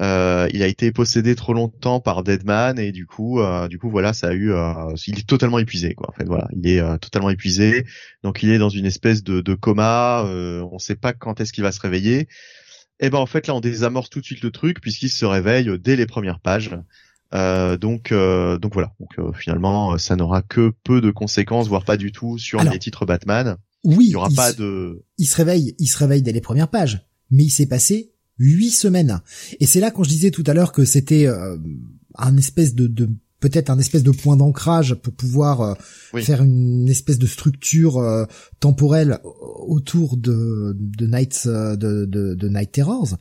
Euh, 0.00 0.48
il 0.52 0.62
a 0.62 0.66
été 0.66 0.92
possédé 0.92 1.34
trop 1.34 1.54
longtemps 1.54 1.98
par 1.98 2.22
Deadman 2.22 2.78
et 2.78 2.92
du 2.92 3.06
coup, 3.06 3.40
euh, 3.40 3.66
du 3.68 3.78
coup 3.78 3.90
voilà, 3.90 4.12
ça 4.12 4.28
a 4.28 4.32
eu, 4.32 4.52
euh, 4.52 4.94
il 5.06 5.18
est 5.18 5.26
totalement 5.26 5.58
épuisé 5.58 5.94
quoi. 5.94 6.08
En 6.10 6.12
fait, 6.12 6.24
voilà, 6.24 6.46
il 6.54 6.68
est 6.68 6.80
euh, 6.80 6.98
totalement 6.98 7.30
épuisé. 7.30 7.84
Donc 8.22 8.42
il 8.42 8.50
est 8.50 8.58
dans 8.58 8.68
une 8.68 8.86
espèce 8.86 9.24
de, 9.24 9.40
de 9.40 9.54
coma. 9.54 10.24
Euh, 10.26 10.64
on 10.70 10.78
sait 10.78 10.94
pas 10.94 11.12
quand 11.12 11.40
est-ce 11.40 11.52
qu'il 11.52 11.64
va 11.64 11.72
se 11.72 11.80
réveiller. 11.80 12.28
Et 13.00 13.10
ben 13.10 13.18
en 13.18 13.26
fait 13.26 13.46
là, 13.46 13.54
on 13.54 13.60
désamorce 13.60 14.10
tout 14.10 14.20
de 14.20 14.24
suite 14.24 14.42
le 14.42 14.50
truc 14.50 14.80
puisqu'il 14.80 15.08
se 15.08 15.24
réveille 15.24 15.70
dès 15.80 15.96
les 15.96 16.06
premières 16.06 16.40
pages. 16.40 16.70
Euh, 17.34 17.76
donc, 17.76 18.12
euh, 18.12 18.58
donc 18.58 18.74
voilà. 18.74 18.92
Donc 19.00 19.18
euh, 19.18 19.32
finalement, 19.32 19.98
ça 19.98 20.16
n'aura 20.16 20.42
que 20.42 20.72
peu 20.84 21.00
de 21.00 21.10
conséquences, 21.10 21.68
voire 21.68 21.84
pas 21.84 21.96
du 21.96 22.12
tout 22.12 22.38
sur 22.38 22.60
Alors, 22.60 22.72
les 22.72 22.78
titres 22.78 23.04
Batman. 23.04 23.56
Oui, 23.84 24.06
Il 24.08 24.12
y 24.12 24.16
aura 24.16 24.28
il 24.30 24.36
pas 24.36 24.52
de. 24.52 25.04
il 25.18 25.26
se 25.26 25.36
réveille, 25.36 25.74
il 25.78 25.86
se 25.86 25.98
réveille 25.98 26.22
dès 26.22 26.32
les 26.32 26.40
premières 26.40 26.68
pages, 26.68 27.06
mais 27.30 27.44
il 27.44 27.50
s'est 27.50 27.66
passé 27.66 28.12
huit 28.38 28.70
semaines. 28.70 29.20
Et 29.60 29.66
c'est 29.66 29.80
là 29.80 29.90
quand 29.90 30.04
je 30.04 30.08
disais 30.10 30.30
tout 30.30 30.44
à 30.46 30.54
l'heure 30.54 30.72
que 30.72 30.84
c'était 30.84 31.26
euh, 31.26 31.56
un 32.16 32.36
espèce 32.36 32.74
de, 32.74 32.86
de 32.86 33.08
peut-être 33.40 33.70
un 33.70 33.78
espèce 33.78 34.02
de 34.02 34.10
point 34.10 34.36
d'ancrage 34.36 34.94
pour 34.94 35.12
pouvoir 35.12 35.60
euh, 35.60 35.74
Oui. 36.12 36.22
faire 36.24 36.42
une 36.42 36.88
espèce 36.88 37.18
de 37.18 37.26
structure 37.26 37.98
euh, 37.98 38.24
temporelle 38.60 39.18
autour 39.66 40.16
de 40.16 40.76
de 40.78 41.06
Night 41.06 41.42
euh, 41.46 41.76
de, 41.76 42.04
de, 42.04 42.34
de 42.34 42.48
Night 42.48 42.72
Terrors. 42.72 43.16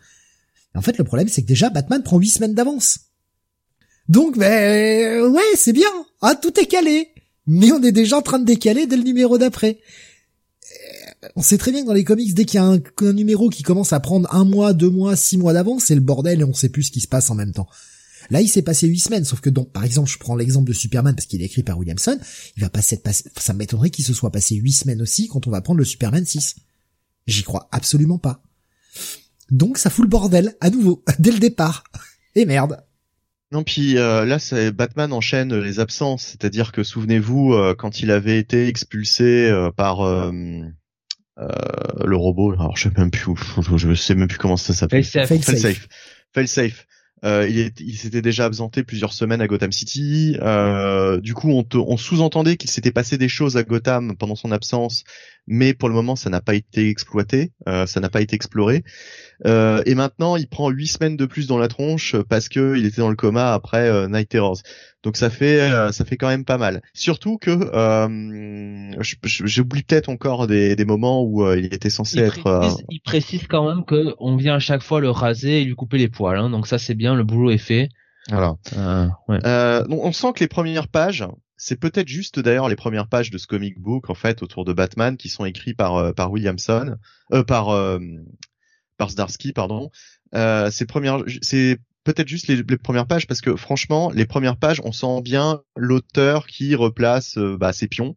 En 0.76 0.81
fait, 0.81 0.98
le 0.98 1.03
problème 1.03 1.27
c'est 1.27 1.41
que 1.44 1.48
déjà 1.48 1.69
Batman 1.69 2.02
prend 2.03 2.18
huit 2.19 2.30
semaines 2.30 2.53
d'avance. 2.56 2.99
Donc, 4.10 4.38
ben 4.38 5.22
ouais, 5.30 5.41
c'est 5.56 5.73
bien. 5.73 5.89
Ah, 6.22 6.35
tout 6.35 6.57
est 6.60 6.65
calé. 6.65 7.10
Mais 7.45 7.72
on 7.72 7.81
est 7.84 7.91
déjà 7.91 8.18
en 8.18 8.22
train 8.22 8.39
de 8.39 8.45
décaler 8.45 8.88
dès 8.88 8.98
le 8.98 9.03
numéro 9.03 9.38
d'après 9.38 9.80
on 11.35 11.41
sait 11.41 11.57
très 11.57 11.72
bien 11.72 11.81
que 11.81 11.88
dans 11.88 11.94
les 11.94 12.03
comics, 12.03 12.34
dès 12.34 12.45
qu'il 12.45 12.60
y 12.60 12.64
a 12.64 12.65
un, 12.65 13.14
numéro 13.14 13.49
qui 13.49 13.64
commence 13.64 13.94
à 13.94 13.99
prendre 13.99 14.34
un 14.34 14.45
mois, 14.45 14.73
deux 14.73 14.89
mois, 14.89 15.15
six 15.15 15.38
mois 15.38 15.53
d'avance, 15.53 15.85
c'est 15.85 15.95
le 15.95 16.02
bordel 16.02 16.41
et 16.41 16.44
on 16.44 16.53
sait 16.53 16.69
plus 16.69 16.84
ce 16.84 16.91
qui 16.91 16.99
se 16.99 17.07
passe 17.07 17.30
en 17.30 17.35
même 17.35 17.53
temps. 17.53 17.68
Là, 18.30 18.41
il 18.41 18.48
s'est 18.49 18.61
passé 18.61 18.88
huit 18.88 18.99
semaines, 18.99 19.23
sauf 19.23 19.39
que 19.39 19.49
donc, 19.49 19.72
par 19.72 19.84
exemple, 19.84 20.10
je 20.10 20.18
prends 20.18 20.35
l'exemple 20.35 20.68
de 20.68 20.73
Superman 20.73 21.15
parce 21.15 21.27
qu'il 21.27 21.41
est 21.41 21.45
écrit 21.45 21.64
par 21.64 21.77
Williamson, 21.77 22.19
il 22.57 22.61
va 22.61 22.69
passer, 22.69 23.02
ça 23.38 23.53
m'étonnerait 23.53 23.89
qu'il 23.89 24.06
se 24.06 24.14
soit 24.14 24.31
passé 24.31 24.56
huit 24.56 24.73
semaines 24.73 25.02
aussi 25.02 25.27
quand 25.27 25.48
on 25.48 25.52
va 25.52 25.61
prendre 25.61 25.80
le 25.80 25.85
Superman 25.85 26.26
6. 26.26 26.56
J'y 27.26 27.44
crois 27.44 27.69
absolument 27.72 28.18
pas. 28.18 28.44
Donc, 29.49 29.77
ça 29.77 29.89
fout 29.89 30.03
le 30.03 30.10
bordel, 30.10 30.56
à 30.60 30.69
nouveau, 30.69 31.03
dès 31.19 31.31
le 31.31 31.39
départ. 31.39 31.84
Et 32.35 32.45
merde. 32.45 32.84
Non, 33.52 33.64
puis 33.64 33.98
euh, 33.98 34.26
là, 34.26 34.39
c'est 34.39 34.72
Batman 34.72 35.14
enchaîne 35.14 35.57
les 35.57 35.80
absences, 35.80 36.23
c'est-à-dire 36.23 36.73
que 36.73 36.84
souvenez-vous 36.84 37.53
euh, 37.53 37.76
quand 37.76 38.02
il 38.02 38.11
avait 38.11 38.39
été 38.39 38.68
expulsé 38.68 39.49
euh, 39.49 39.72
par 39.72 39.99
le 41.38 42.15
robot, 42.15 42.53
alors 42.53 42.76
je 42.77 42.84
sais 42.84 42.91
même 42.97 43.11
plus, 43.11 43.27
où- 43.27 43.77
je, 43.77 43.93
sais 43.93 44.15
même 44.15 44.27
plus 44.27 44.38
comment 44.38 44.57
ça 44.57 44.73
s'appelle. 44.73 45.03
Failsafe. 45.03 45.30
Fail- 45.30 45.43
Failsafe. 45.43 45.88
Failsafe. 46.34 46.88
Euh, 47.26 47.48
il, 47.49 47.57
est- 47.60 47.80
il 47.80 47.95
s'était 47.98 48.22
déjà 48.22 48.45
absenté 48.45 48.84
plusieurs 48.84 49.11
semaines 49.14 49.41
à 49.41 49.48
Gotham 49.48 49.72
City. 49.72 50.38
Euh, 50.41 51.19
du 51.19 51.34
coup, 51.34 51.49
on, 51.52 51.64
te- 51.64 51.77
on 51.77 51.98
sous-entendait 51.98 52.57
qu'il 52.57 52.69
s'était 52.69 52.91
passé 52.91 53.18
des 53.18 53.30
choses 53.30 53.57
à 53.57 53.64
Gotham 53.64 54.15
pendant 54.18 54.35
son 54.35 54.52
absence, 54.52 55.03
mais 55.48 55.73
pour 55.73 55.89
le 55.89 55.95
moment, 55.95 56.15
ça 56.15 56.30
n'a 56.30 56.41
pas 56.41 56.53
été 56.53 56.89
exploité, 56.89 57.53
euh, 57.68 57.85
ça 57.88 57.99
n'a 58.02 58.10
pas 58.10 58.22
été 58.22 58.35
exploré. 58.35 58.84
Euh, 59.45 59.81
et 59.85 59.95
maintenant, 59.95 60.35
il 60.35 60.48
prend 60.48 60.69
huit 60.69 60.88
semaines 60.88 61.18
de 61.18 61.26
plus 61.26 61.48
dans 61.48 61.57
la 61.57 61.68
tronche 61.68 62.15
parce 62.30 62.49
que 62.49 62.76
il 62.77 62.85
était 62.85 63.02
dans 63.02 63.10
le 63.10 63.15
coma 63.15 63.53
après 63.53 63.88
euh, 63.89 64.07
Night 64.07 64.30
Terrors. 64.30 64.57
Donc 65.03 65.15
ça 65.15 65.30
fait 65.30 65.61
euh, 65.61 65.91
ça 65.91 66.03
fait 66.06 66.18
quand 66.18 66.27
même 66.27 66.44
pas 66.44 66.57
mal. 66.57 66.81
Surtout 66.94 67.38
que 67.38 67.52
euh, 67.52 68.91
j'oublie 69.23 69.84
peut-être 69.84 70.10
encore 70.10 70.48
des, 70.48 70.76
des 70.76 70.85
moments 70.85 71.23
où 71.23 71.49
il 71.53 71.73
était 71.73 71.89
censé 71.89 72.18
Il 72.18 72.23
être. 72.23 72.48
euh, 72.48 72.60
précise, 72.60 72.84
il 72.89 72.99
précise 73.02 73.48
quand 73.48 73.68
même 73.69 73.85
que 73.85 74.15
on 74.19 74.35
vient 74.35 74.56
à 74.56 74.60
chaque 74.60 74.81
fois 74.81 74.99
le 74.99 75.10
raser 75.10 75.61
et 75.61 75.64
lui 75.65 75.76
couper 75.76 75.98
les 75.98 76.10
poils. 76.10 76.38
Hein, 76.38 76.49
donc 76.49 76.68
ça 76.68 76.77
c'est 76.77 76.95
bien, 76.95 77.06
le 77.15 77.23
boulot 77.23 77.51
est 77.51 77.57
fait. 77.57 77.89
voilà. 78.29 78.55
Euh, 78.77 79.07
ouais. 79.27 79.39
Euh, 79.45 79.84
donc 79.85 80.03
on 80.03 80.11
sent 80.11 80.34
que 80.34 80.39
les 80.39 80.47
premières 80.47 80.88
pages, 80.88 81.25
c'est 81.55 81.79
peut-être 81.79 82.07
juste 82.07 82.39
d'ailleurs 82.39 82.69
les 82.69 82.75
premières 82.75 83.07
pages 83.07 83.31
de 83.31 83.38
ce 83.38 83.47
comic 83.47 83.79
book 83.79 84.09
en 84.09 84.13
fait 84.13 84.43
autour 84.43 84.65
de 84.65 84.73
Batman 84.73 85.17
qui 85.17 85.29
sont 85.29 85.45
écrits 85.45 85.73
par 85.73 85.95
euh, 85.95 86.13
par 86.13 86.31
Williamson, 86.31 86.97
euh, 87.34 87.43
par 87.43 87.67
par 88.97 89.09
Zdarsky 89.09 89.53
pardon. 89.53 89.91
C'est 90.34 90.85
premières, 90.88 91.23
c'est 91.41 91.79
peut-être 92.03 92.27
juste 92.27 92.47
les, 92.47 92.57
les 92.57 92.77
premières 92.77 93.07
pages 93.07 93.27
parce 93.27 93.41
que 93.41 93.55
franchement 93.55 94.11
les 94.11 94.25
premières 94.25 94.57
pages 94.57 94.81
on 94.84 94.91
sent 94.91 95.21
bien 95.21 95.61
l'auteur 95.75 96.47
qui 96.47 96.75
replace 96.75 97.38
bah, 97.38 97.73
ses 97.73 97.88
pions. 97.88 98.15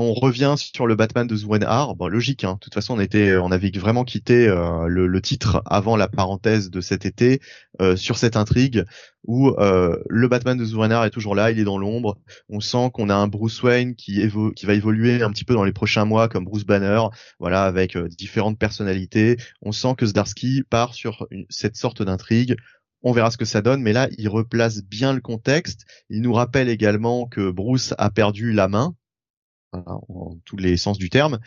On 0.00 0.14
revient 0.14 0.54
sur 0.56 0.86
le 0.86 0.94
Batman 0.94 1.26
de 1.26 1.34
Zwenhar. 1.34 1.96
Bon, 1.96 2.06
logique. 2.06 2.44
Hein. 2.44 2.54
De 2.54 2.58
toute 2.60 2.72
façon, 2.74 2.96
on 2.96 3.42
on 3.42 3.50
avait 3.50 3.70
vraiment 3.74 4.04
quitté 4.04 4.46
euh, 4.46 4.86
le, 4.86 5.20
titre 5.20 5.60
avant 5.66 5.96
la 5.96 6.06
parenthèse 6.06 6.70
de 6.70 6.80
cet 6.80 7.04
été 7.04 7.40
euh, 7.80 7.96
sur 7.96 8.16
cette 8.16 8.36
intrigue 8.36 8.84
où 9.26 9.50
euh, 9.58 9.96
le 10.08 10.28
Batman 10.28 10.56
de 10.56 10.64
Zwenhar 10.64 11.04
est 11.04 11.10
toujours 11.10 11.34
là, 11.34 11.50
il 11.50 11.58
est 11.58 11.64
dans 11.64 11.78
l'ombre. 11.78 12.16
On 12.48 12.60
sent 12.60 12.90
qu'on 12.94 13.10
a 13.10 13.14
un 13.14 13.26
Bruce 13.26 13.60
Wayne 13.62 13.96
qui, 13.96 14.24
va 14.28 14.74
évoluer 14.74 15.20
un 15.22 15.30
petit 15.30 15.44
peu 15.44 15.54
dans 15.54 15.64
les 15.64 15.72
prochains 15.72 16.04
mois 16.04 16.28
comme 16.28 16.44
Bruce 16.44 16.64
Banner, 16.64 17.02
voilà, 17.40 17.64
avec 17.64 17.96
euh, 17.96 18.08
différentes 18.08 18.58
personnalités. 18.58 19.36
On 19.62 19.72
sent 19.72 19.94
que 19.98 20.06
Zdarsky 20.06 20.62
part 20.62 20.94
sur 20.94 21.26
cette 21.50 21.76
sorte 21.76 22.02
d'intrigue. 22.02 22.56
On 23.02 23.12
verra 23.12 23.30
ce 23.30 23.36
que 23.36 23.44
ça 23.44 23.62
donne, 23.62 23.82
mais 23.82 23.92
là, 23.92 24.08
il 24.16 24.28
replace 24.28 24.82
bien 24.82 25.12
le 25.12 25.20
contexte. 25.20 25.86
Il 26.08 26.22
nous 26.22 26.32
rappelle 26.32 26.68
également 26.68 27.26
que 27.26 27.50
Bruce 27.50 27.94
a 27.98 28.10
perdu 28.10 28.52
la 28.52 28.68
main, 28.68 28.94
voilà, 29.72 30.00
en 30.08 30.36
tous 30.44 30.56
les 30.56 30.76
sens 30.76 30.98
du 30.98 31.10
terme. 31.10 31.38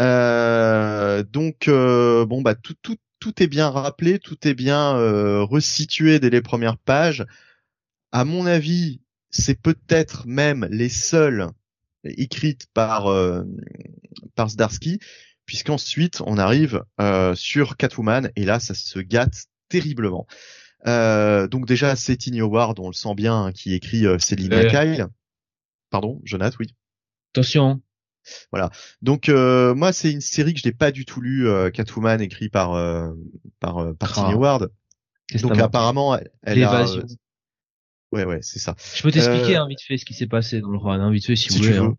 Euh, 0.00 1.22
donc, 1.22 1.68
euh, 1.68 2.26
bon, 2.26 2.42
bah, 2.42 2.54
tout, 2.54 2.74
tout, 2.82 2.96
tout 3.20 3.42
est 3.42 3.46
bien 3.46 3.70
rappelé, 3.70 4.18
tout 4.18 4.46
est 4.46 4.54
bien 4.54 4.96
euh, 4.96 5.42
resitué 5.42 6.18
dès 6.18 6.30
les 6.30 6.42
premières 6.42 6.78
pages. 6.78 7.24
À 8.12 8.24
mon 8.24 8.46
avis, 8.46 9.00
c'est 9.30 9.60
peut-être 9.60 10.26
même 10.26 10.66
les 10.70 10.88
seules 10.88 11.48
écrites 12.04 12.66
par 12.74 13.06
par 14.36 14.50
Zdarsky, 14.50 15.00
puisqu'ensuite 15.46 16.20
on 16.24 16.38
arrive 16.38 16.84
sur 17.34 17.76
Catwoman 17.76 18.30
et 18.36 18.44
là 18.44 18.60
ça 18.60 18.74
se 18.74 19.00
gâte 19.00 19.46
terriblement. 19.68 20.28
Donc 20.86 21.66
déjà 21.66 21.96
c'est 21.96 22.16
Tiny 22.16 22.42
Howard, 22.42 22.78
on 22.78 22.86
le 22.86 22.92
sent 22.92 23.14
bien, 23.16 23.46
hein, 23.46 23.52
qui 23.52 23.74
écrit 23.74 24.06
Ouais. 24.06 24.68
Kyle. 24.68 25.08
Pardon, 25.90 26.20
Jonathan, 26.22 26.56
oui. 26.60 26.68
Attention. 27.34 27.80
Donc 29.02 29.28
euh, 29.28 29.74
moi 29.74 29.92
c'est 29.92 30.10
une 30.10 30.20
série 30.20 30.54
que 30.54 30.60
je 30.60 30.66
n'ai 30.68 30.72
pas 30.72 30.92
du 30.92 31.04
tout 31.04 31.20
lu, 31.20 31.48
euh, 31.48 31.70
Catwoman 31.70 32.20
écrit 32.20 32.48
par 32.48 32.74
euh, 32.74 33.10
par 33.60 33.78
euh, 33.78 33.92
par 33.92 34.10
Ah. 34.18 34.58
Que 35.28 35.38
Donc 35.38 35.58
apparemment 35.58 36.16
elle, 36.16 36.30
elle 36.42 36.62
a 36.64 36.84
ouais 38.12 38.24
ouais 38.24 38.38
c'est 38.40 38.58
ça. 38.60 38.76
Je 38.94 39.02
peux 39.02 39.10
t'expliquer 39.10 39.56
Euh, 39.56 39.62
hein, 39.62 39.68
vite 39.68 39.80
fait 39.82 39.98
ce 39.98 40.04
qui 40.04 40.14
s'est 40.14 40.26
passé 40.26 40.60
dans 40.60 40.70
le 40.70 40.78
run, 40.78 41.00
hein, 41.00 41.10
vite 41.10 41.26
fait 41.26 41.36
si, 41.36 41.52
Si 41.52 41.58
vous 41.58 41.64
voulez. 41.64 41.78
hein. 41.78 41.96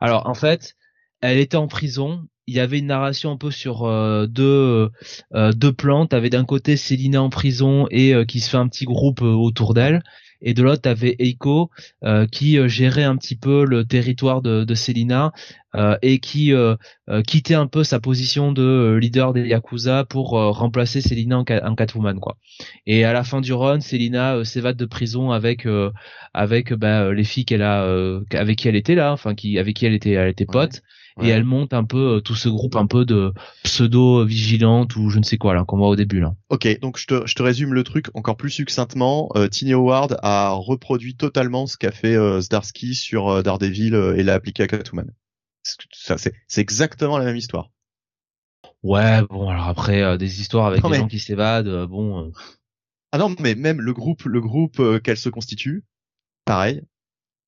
Alors 0.00 0.26
en 0.26 0.34
fait, 0.34 0.74
elle 1.20 1.38
était 1.38 1.56
en 1.56 1.68
prison. 1.68 2.26
Il 2.48 2.54
y 2.54 2.60
avait 2.60 2.78
une 2.78 2.86
narration 2.86 3.32
un 3.32 3.36
peu 3.36 3.50
sur 3.50 3.84
euh, 3.84 4.26
deux 4.26 4.90
euh, 5.34 5.52
deux 5.52 5.72
plans. 5.72 6.06
T'avais 6.06 6.30
d'un 6.30 6.44
côté 6.44 6.76
Célina 6.76 7.22
en 7.22 7.30
prison 7.30 7.86
et 7.90 8.14
euh, 8.14 8.24
qui 8.24 8.40
se 8.40 8.50
fait 8.50 8.56
un 8.56 8.68
petit 8.68 8.84
groupe 8.84 9.22
autour 9.22 9.74
d'elle, 9.74 10.02
et 10.46 10.54
de 10.54 10.62
l'autre 10.62 10.82
t'avais 10.82 11.16
Eiko 11.18 11.70
euh, 12.04 12.26
qui 12.26 12.58
euh, 12.58 12.68
gérait 12.68 13.04
un 13.04 13.16
petit 13.16 13.36
peu 13.36 13.66
le 13.66 13.84
territoire 13.84 14.40
de, 14.42 14.64
de 14.64 14.74
Célina 14.74 15.32
euh, 15.74 15.98
et 16.02 16.20
qui 16.20 16.54
euh, 16.54 16.76
quittait 17.26 17.54
un 17.54 17.66
peu 17.66 17.82
sa 17.82 17.98
position 17.98 18.52
de 18.52 18.96
leader 18.98 19.34
des 19.34 19.46
yakuza 19.48 20.04
pour 20.04 20.30
remplacer 20.30 21.00
Selina 21.00 21.38
en, 21.38 21.44
en, 21.44 21.74
Catwoman 21.74 22.20
quoi. 22.20 22.38
Et 22.86 23.04
à 23.04 23.12
la 23.12 23.24
fin 23.24 23.40
du 23.40 23.52
run, 23.52 23.80
Selina 23.80 24.42
s'évade 24.44 24.76
de 24.76 24.86
prison 24.86 25.32
avec 25.32 25.66
avec 26.32 26.72
bah, 26.72 27.12
les 27.12 27.24
filles 27.24 27.44
qu'elle 27.44 27.62
a 27.62 27.84
avec 28.32 28.58
qui 28.58 28.68
elle 28.68 28.76
était 28.76 28.94
là, 28.94 29.12
enfin 29.12 29.34
qui 29.34 29.58
avec 29.58 29.76
qui 29.76 29.84
elle 29.84 29.94
était 29.94 30.12
elle 30.12 30.30
était 30.30 30.46
pote 30.46 30.82
et 31.22 31.28
elle 31.28 31.44
monte 31.44 31.72
un 31.72 31.84
peu 31.84 32.16
euh, 32.16 32.20
tout 32.20 32.34
ce 32.34 32.48
groupe 32.48 32.76
un 32.76 32.86
peu 32.86 33.04
de 33.04 33.32
pseudo 33.62 34.24
vigilante 34.24 34.96
ou 34.96 35.08
je 35.08 35.18
ne 35.18 35.24
sais 35.24 35.38
quoi 35.38 35.54
là 35.54 35.64
qu'on 35.64 35.78
voit 35.78 35.88
au 35.88 35.96
début 35.96 36.20
là. 36.20 36.34
Ok, 36.50 36.68
donc 36.80 36.98
je 36.98 37.06
te, 37.06 37.26
je 37.26 37.34
te 37.34 37.42
résume 37.42 37.72
le 37.72 37.84
truc 37.84 38.08
encore 38.14 38.36
plus 38.36 38.50
succinctement. 38.50 39.30
Euh, 39.34 39.48
Tiny 39.48 39.72
Howard 39.72 40.18
a 40.22 40.50
reproduit 40.50 41.16
totalement 41.16 41.66
ce 41.66 41.78
qu'a 41.78 41.90
fait 41.90 42.14
euh, 42.14 42.40
Zdarsky 42.40 42.94
sur 42.94 43.28
euh, 43.28 43.42
Daredevil 43.42 43.94
et 43.94 44.22
l'a 44.22 44.34
appliqué 44.34 44.62
à 44.62 44.66
Catwoman. 44.66 45.10
Ça 45.92 46.18
c'est 46.18 46.34
c'est 46.46 46.60
exactement 46.60 47.18
la 47.18 47.24
même 47.24 47.36
histoire. 47.36 47.70
Ouais, 48.82 49.22
bon 49.22 49.48
alors 49.48 49.68
après 49.68 50.18
des 50.18 50.40
histoires 50.40 50.66
avec 50.66 50.84
des 50.84 50.94
gens 50.94 51.08
qui 51.08 51.18
s'évadent, 51.18 51.86
bon. 51.86 52.30
Ah 53.10 53.18
non, 53.18 53.34
mais 53.40 53.54
même 53.54 53.80
le 53.80 53.92
groupe 53.92 54.24
le 54.24 54.40
groupe 54.40 55.00
qu'elle 55.02 55.16
se 55.16 55.28
constitue, 55.28 55.84
pareil. 56.44 56.82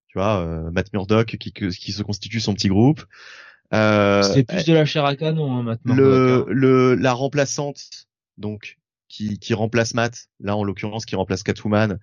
Tu 0.08 0.18
vois, 0.18 0.70
Matt 0.72 0.92
Murdock 0.94 1.36
qui, 1.36 1.52
qui 1.52 1.92
se 1.92 2.02
constitue 2.02 2.40
son 2.40 2.54
petit 2.54 2.68
groupe. 2.68 3.04
Euh, 3.74 4.22
c'est 4.22 4.44
plus 4.44 4.64
de 4.64 4.72
la 4.72 4.84
chair 4.86 5.04
à 5.04 5.14
canon 5.14 5.52
hein, 5.56 5.62
maintenant. 5.62 5.94
Le, 5.94 6.46
le, 6.48 6.94
la 6.94 7.12
remplaçante, 7.12 7.80
donc 8.38 8.78
qui, 9.08 9.38
qui 9.38 9.54
remplace 9.54 9.94
Matt, 9.94 10.28
là 10.40 10.56
en 10.56 10.64
l'occurrence 10.64 11.04
qui 11.04 11.16
remplace 11.16 11.42
Catwoman. 11.42 11.98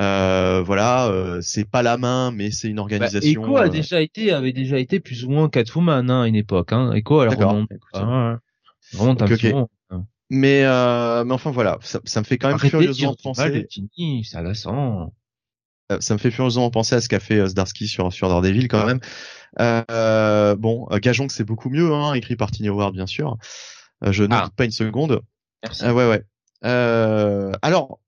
Euh, 0.00 0.62
voilà, 0.64 1.08
euh, 1.08 1.40
c'est 1.40 1.68
pas 1.68 1.82
la 1.82 1.96
main, 1.96 2.30
mais 2.30 2.52
c'est 2.52 2.68
une 2.68 2.76
bah, 2.76 2.82
organisation. 2.82 3.42
Echo 3.42 3.56
a 3.56 3.66
euh, 3.66 3.68
déjà 3.68 4.00
été, 4.00 4.32
avait 4.32 4.52
déjà 4.52 4.78
été 4.78 5.00
plus 5.00 5.24
ou 5.24 5.30
moins 5.30 5.48
Catwoman 5.48 6.08
hein, 6.08 6.22
à 6.22 6.28
une 6.28 6.36
époque. 6.36 6.72
Hein. 6.72 6.92
Echo, 6.92 7.22
elle 7.22 7.30
remonte, 7.30 7.68
ah, 7.94 8.38
remonte 8.96 9.22
un 9.22 9.26
petit 9.26 9.48
hein. 9.48 9.66
Mais, 10.30 10.62
euh, 10.64 11.24
mais 11.24 11.32
enfin 11.32 11.50
voilà, 11.50 11.78
ça, 11.80 12.00
ça 12.04 12.20
me 12.20 12.24
fait 12.26 12.36
quand 12.38 12.48
même 12.48 12.58
furieusement 12.58 13.16
penser. 13.20 13.66
ça 14.24 14.42
la 14.42 14.54
sent. 14.54 14.70
Euh, 15.90 15.98
ça 16.00 16.14
me 16.14 16.18
fait 16.18 16.30
furieusement 16.30 16.70
penser 16.70 16.94
à 16.94 17.00
ce 17.00 17.08
qu'a 17.08 17.20
fait 17.20 17.46
Zdarsky 17.46 17.88
sur 17.88 18.12
sur 18.12 18.28
Daredevil 18.28 18.68
quand 18.68 18.86
même. 18.86 19.00
Euh, 19.60 20.54
bon, 20.56 20.86
euh, 20.90 20.98
gageons 20.98 21.26
que 21.26 21.32
c'est 21.32 21.44
beaucoup 21.44 21.70
mieux, 21.70 21.92
hein, 21.92 22.14
écrit 22.14 22.36
par 22.36 22.50
Tiny 22.50 22.68
Howard 22.68 22.94
bien 22.94 23.06
sûr. 23.06 23.36
Euh, 24.04 24.12
je 24.12 24.24
ne 24.24 24.34
ah. 24.34 24.44
doute 24.44 24.54
pas 24.54 24.64
une 24.64 24.70
seconde. 24.70 25.22
Merci. 25.62 25.84
ouais 25.86 26.08
ouais. 26.08 26.24
alors, 26.62 28.00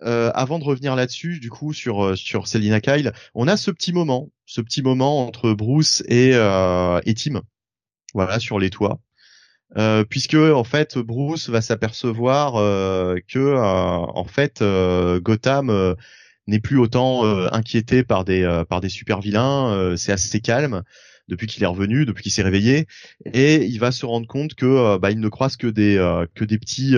avant 0.00 0.58
de 0.58 0.64
revenir 0.64 0.96
là-dessus, 0.96 1.40
du 1.40 1.50
coup 1.50 1.72
sur 1.72 2.16
sur 2.16 2.46
Selina 2.46 2.80
Kyle, 2.80 3.12
on 3.34 3.48
a 3.48 3.56
ce 3.56 3.70
petit 3.70 3.92
moment, 3.92 4.30
ce 4.46 4.60
petit 4.60 4.82
moment 4.82 5.26
entre 5.26 5.52
Bruce 5.52 6.02
et 6.08 6.30
et 6.30 7.14
Tim, 7.14 7.42
voilà 8.14 8.38
sur 8.38 8.58
les 8.58 8.70
toits. 8.70 9.00
Euh, 9.76 10.04
puisque 10.04 10.34
en 10.36 10.62
fait 10.62 10.96
Bruce 10.96 11.48
va 11.48 11.60
s'apercevoir 11.60 12.54
euh, 12.54 13.16
que 13.26 13.56
en 13.56 14.24
fait 14.24 14.62
Gotham 14.62 15.96
n'est 16.46 16.60
plus 16.60 16.78
autant 16.78 17.24
euh, 17.24 17.48
inquiété 17.52 18.04
par 18.04 18.24
des 18.24 18.42
euh, 18.42 18.64
par 18.64 18.80
des 18.80 18.88
super 18.88 19.20
vilains. 19.20 19.72
Euh, 19.72 19.96
c'est 19.96 20.12
assez 20.12 20.40
calme 20.40 20.82
depuis 21.28 21.46
qu'il 21.46 21.62
est 21.62 21.66
revenu, 21.66 22.06
depuis 22.06 22.22
qu'il 22.22 22.32
s'est 22.32 22.42
réveillé, 22.42 22.86
et 23.24 23.64
il 23.64 23.78
va 23.80 23.90
se 23.90 24.06
rendre 24.06 24.28
compte 24.28 24.54
que 24.54 24.96
bah, 24.98 25.10
il 25.10 25.18
ne 25.18 25.28
croise 25.28 25.56
que 25.56 25.66
des 25.66 25.96
que 26.36 26.44
des 26.44 26.56
petits 26.56 26.94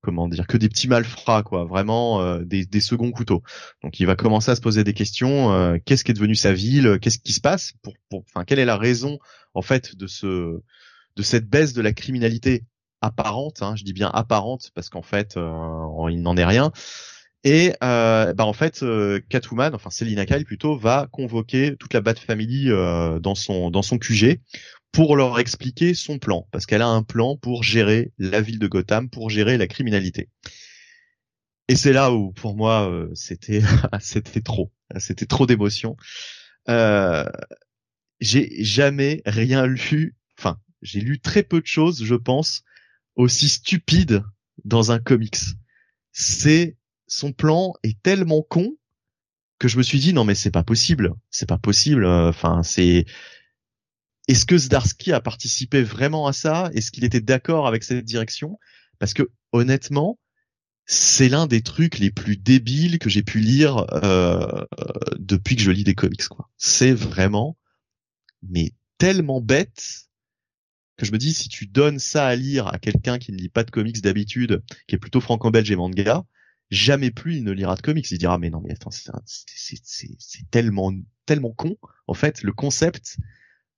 comment 0.00 0.26
dire 0.26 0.46
que 0.46 0.56
des 0.56 0.70
petits 0.70 0.88
malfrats 0.88 1.42
quoi, 1.42 1.66
vraiment 1.66 2.38
des, 2.38 2.64
des 2.64 2.80
seconds 2.80 3.10
couteaux. 3.10 3.42
Donc 3.82 4.00
il 4.00 4.06
va 4.06 4.16
commencer 4.16 4.50
à 4.50 4.56
se 4.56 4.62
poser 4.62 4.84
des 4.84 4.94
questions. 4.94 5.78
qu'est-ce 5.84 6.02
qui 6.02 6.12
est 6.12 6.14
devenu 6.14 6.34
sa 6.34 6.54
ville 6.54 6.98
Qu'est-ce 6.98 7.18
qui 7.18 7.34
se 7.34 7.42
passe 7.42 7.74
Pour, 7.82 7.92
enfin, 8.10 8.46
quelle 8.46 8.58
est 8.58 8.64
la 8.64 8.78
raison 8.78 9.18
en 9.52 9.60
fait 9.60 9.96
de 9.96 10.06
ce 10.06 10.58
de 11.16 11.22
cette 11.22 11.46
baisse 11.46 11.74
de 11.74 11.82
la 11.82 11.92
criminalité 11.92 12.64
apparente 13.02 13.60
hein, 13.60 13.76
Je 13.76 13.84
dis 13.84 13.92
bien 13.92 14.08
apparente 14.08 14.70
parce 14.74 14.88
qu'en 14.88 15.02
fait 15.02 15.36
il 15.36 16.22
n'en 16.22 16.38
est 16.38 16.46
rien. 16.46 16.72
Et 17.42 17.72
euh, 17.82 18.34
bah 18.34 18.44
en 18.44 18.52
fait, 18.52 18.82
euh, 18.82 19.20
Catwoman, 19.30 19.74
enfin 19.74 19.90
Selina 19.90 20.26
Kyle 20.26 20.44
plutôt, 20.44 20.76
va 20.76 21.08
convoquer 21.10 21.76
toute 21.78 21.94
la 21.94 22.02
Bat 22.02 22.16
Family 22.16 22.70
euh, 22.70 23.18
dans 23.18 23.34
son 23.34 23.70
dans 23.70 23.82
son 23.82 23.98
QG 23.98 24.40
pour 24.92 25.16
leur 25.16 25.38
expliquer 25.38 25.94
son 25.94 26.18
plan, 26.18 26.46
parce 26.50 26.66
qu'elle 26.66 26.82
a 26.82 26.88
un 26.88 27.02
plan 27.02 27.36
pour 27.36 27.62
gérer 27.62 28.12
la 28.18 28.40
ville 28.40 28.58
de 28.58 28.66
Gotham, 28.66 29.08
pour 29.08 29.30
gérer 29.30 29.56
la 29.56 29.66
criminalité. 29.66 30.28
Et 31.68 31.76
c'est 31.76 31.92
là 31.92 32.12
où, 32.12 32.32
pour 32.32 32.56
moi, 32.56 32.90
euh, 32.90 33.08
c'était 33.14 33.62
c'était 34.00 34.40
trop, 34.40 34.72
c'était 34.98 35.26
trop 35.26 35.46
d'émotion. 35.46 35.96
Euh, 36.68 37.24
j'ai 38.20 38.62
jamais 38.64 39.22
rien 39.24 39.66
lu, 39.66 40.16
enfin, 40.38 40.58
j'ai 40.82 41.00
lu 41.00 41.20
très 41.20 41.42
peu 41.42 41.60
de 41.60 41.66
choses, 41.66 42.04
je 42.04 42.16
pense, 42.16 42.64
aussi 43.14 43.48
stupides 43.48 44.24
dans 44.64 44.90
un 44.92 44.98
comics. 44.98 45.38
C'est 46.12 46.76
son 47.10 47.32
plan 47.32 47.74
est 47.82 48.00
tellement 48.02 48.40
con 48.40 48.76
que 49.58 49.68
je 49.68 49.76
me 49.76 49.82
suis 49.82 49.98
dit 49.98 50.14
non 50.14 50.24
mais 50.24 50.36
c'est 50.36 50.52
pas 50.52 50.62
possible, 50.62 51.12
c'est 51.30 51.48
pas 51.48 51.58
possible. 51.58 52.06
Enfin 52.06 52.62
c'est 52.62 53.04
est-ce 54.28 54.46
que 54.46 54.56
Zdarsky 54.56 55.12
a 55.12 55.20
participé 55.20 55.82
vraiment 55.82 56.28
à 56.28 56.32
ça? 56.32 56.70
Est-ce 56.72 56.92
qu'il 56.92 57.04
était 57.04 57.20
d'accord 57.20 57.66
avec 57.66 57.82
cette 57.82 58.04
direction? 58.04 58.58
Parce 59.00 59.12
que 59.12 59.28
honnêtement, 59.52 60.20
c'est 60.86 61.28
l'un 61.28 61.48
des 61.48 61.62
trucs 61.62 61.98
les 61.98 62.12
plus 62.12 62.36
débiles 62.36 63.00
que 63.00 63.10
j'ai 63.10 63.24
pu 63.24 63.40
lire 63.40 63.86
euh, 64.04 64.64
depuis 65.18 65.56
que 65.56 65.62
je 65.62 65.72
lis 65.72 65.84
des 65.84 65.96
comics. 65.96 66.28
quoi. 66.28 66.48
C'est 66.56 66.92
vraiment 66.92 67.58
mais 68.42 68.72
tellement 68.98 69.40
bête 69.40 70.08
que 70.96 71.06
je 71.06 71.12
me 71.12 71.18
dis 71.18 71.34
si 71.34 71.48
tu 71.48 71.66
donnes 71.66 71.98
ça 71.98 72.26
à 72.26 72.36
lire 72.36 72.68
à 72.68 72.78
quelqu'un 72.78 73.18
qui 73.18 73.32
ne 73.32 73.36
lit 73.36 73.48
pas 73.48 73.64
de 73.64 73.70
comics 73.72 74.00
d'habitude, 74.00 74.62
qui 74.86 74.94
est 74.94 74.98
plutôt 74.98 75.20
franco-belge 75.20 75.70
et 75.72 75.76
manga, 75.76 76.24
jamais 76.70 77.10
plus 77.10 77.36
il 77.36 77.44
ne 77.44 77.52
lira 77.52 77.74
de 77.74 77.82
comics. 77.82 78.10
Il 78.10 78.18
dira 78.18 78.38
mais 78.38 78.50
non 78.50 78.60
mais 78.60 78.72
attends 78.72 78.90
c'est 78.90 80.50
tellement 80.50 80.92
tellement 81.26 81.52
con 81.52 81.76
en 82.06 82.14
fait 82.14 82.42
le 82.42 82.52
concept. 82.52 83.18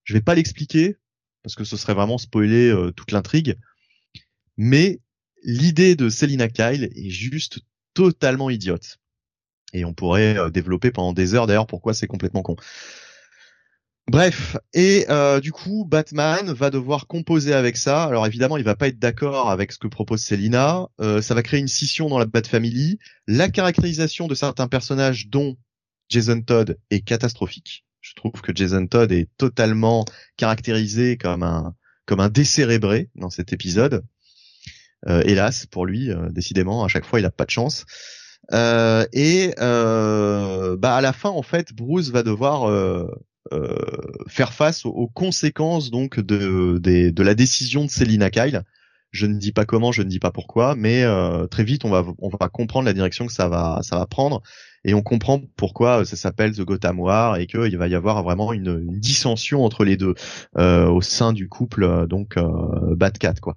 Je 0.04 0.14
vais 0.14 0.20
pas 0.20 0.34
l'expliquer 0.34 0.96
parce 1.42 1.54
que 1.54 1.64
ce 1.64 1.76
serait 1.76 1.94
vraiment 1.94 2.18
spoiler 2.18 2.68
euh, 2.68 2.92
toute 2.92 3.12
l'intrigue. 3.12 3.58
Mais 4.56 5.00
l'idée 5.42 5.96
de 5.96 6.08
Selina 6.08 6.48
Kyle 6.48 6.84
est 6.94 7.10
juste 7.10 7.60
totalement 7.94 8.50
idiote. 8.50 8.98
Et 9.72 9.84
on 9.84 9.94
pourrait 9.94 10.36
euh, 10.38 10.50
développer 10.50 10.90
pendant 10.90 11.12
des 11.12 11.34
heures 11.34 11.46
d'ailleurs 11.46 11.66
pourquoi 11.66 11.94
c'est 11.94 12.06
complètement 12.06 12.42
con. 12.42 12.56
Bref, 14.08 14.56
et 14.74 15.06
euh, 15.10 15.38
du 15.38 15.52
coup, 15.52 15.86
Batman 15.88 16.52
va 16.52 16.70
devoir 16.70 17.06
composer 17.06 17.54
avec 17.54 17.76
ça. 17.76 18.04
Alors 18.04 18.26
évidemment, 18.26 18.56
il 18.56 18.64
va 18.64 18.74
pas 18.74 18.88
être 18.88 18.98
d'accord 18.98 19.48
avec 19.48 19.70
ce 19.70 19.78
que 19.78 19.86
propose 19.86 20.22
Selina. 20.22 20.88
Euh, 21.00 21.22
ça 21.22 21.34
va 21.34 21.42
créer 21.42 21.60
une 21.60 21.68
scission 21.68 22.08
dans 22.08 22.18
la 22.18 22.26
Bat 22.26 22.42
Family. 22.48 22.98
La 23.28 23.48
caractérisation 23.48 24.26
de 24.26 24.34
certains 24.34 24.66
personnages, 24.66 25.28
dont 25.28 25.56
Jason 26.08 26.42
Todd, 26.42 26.78
est 26.90 27.00
catastrophique. 27.02 27.84
Je 28.00 28.14
trouve 28.14 28.32
que 28.32 28.50
Jason 28.52 28.86
Todd 28.88 29.12
est 29.12 29.28
totalement 29.36 30.04
caractérisé 30.36 31.16
comme 31.16 31.44
un 31.44 31.74
comme 32.04 32.18
un 32.18 32.28
décérébré 32.28 33.08
dans 33.14 33.30
cet 33.30 33.52
épisode. 33.52 34.04
Euh, 35.08 35.22
hélas 35.24 35.66
pour 35.66 35.86
lui, 35.86 36.10
décidément, 36.30 36.84
à 36.84 36.88
chaque 36.88 37.04
fois, 37.04 37.20
il 37.20 37.24
a 37.24 37.30
pas 37.30 37.44
de 37.44 37.50
chance. 37.50 37.84
et 38.52 39.54
bah 39.56 40.96
à 40.96 41.00
la 41.00 41.12
fin, 41.12 41.30
en 41.30 41.42
fait, 41.42 41.72
Bruce 41.72 42.10
va 42.10 42.24
devoir 42.24 42.68
euh, 42.68 43.06
faire 44.28 44.52
face 44.52 44.84
aux, 44.86 45.08
conséquences 45.08 45.90
donc 45.90 46.20
de, 46.20 46.78
de, 46.78 47.22
la 47.22 47.34
décision 47.34 47.84
de 47.84 47.90
Selina 47.90 48.30
Kyle. 48.30 48.62
Je 49.10 49.26
ne 49.26 49.34
dis 49.34 49.52
pas 49.52 49.66
comment, 49.66 49.92
je 49.92 50.02
ne 50.02 50.08
dis 50.08 50.18
pas 50.18 50.30
pourquoi, 50.30 50.74
mais 50.74 51.02
euh, 51.02 51.46
très 51.46 51.64
vite 51.64 51.84
on 51.84 51.90
va 51.90 52.02
on 52.18 52.30
va 52.30 52.48
comprendre 52.48 52.86
la 52.86 52.94
direction 52.94 53.26
que 53.26 53.32
ça 53.32 53.46
va 53.48 53.80
ça 53.82 53.98
va 53.98 54.06
prendre 54.06 54.42
et 54.84 54.94
on 54.94 55.02
comprend 55.02 55.40
pourquoi 55.56 56.06
ça 56.06 56.16
s'appelle 56.16 56.52
The 56.52 56.62
Gotham 56.62 56.98
War 56.98 57.36
et 57.36 57.46
qu'il 57.46 57.76
va 57.76 57.88
y 57.88 57.94
avoir 57.94 58.22
vraiment 58.22 58.54
une, 58.54 58.82
une 58.88 58.98
dissension 58.98 59.64
entre 59.64 59.84
les 59.84 59.98
deux 59.98 60.14
euh, 60.56 60.88
au 60.88 61.02
sein 61.02 61.34
du 61.34 61.48
couple 61.48 62.06
donc 62.08 62.38
euh, 62.38 62.96
quoi. 63.42 63.54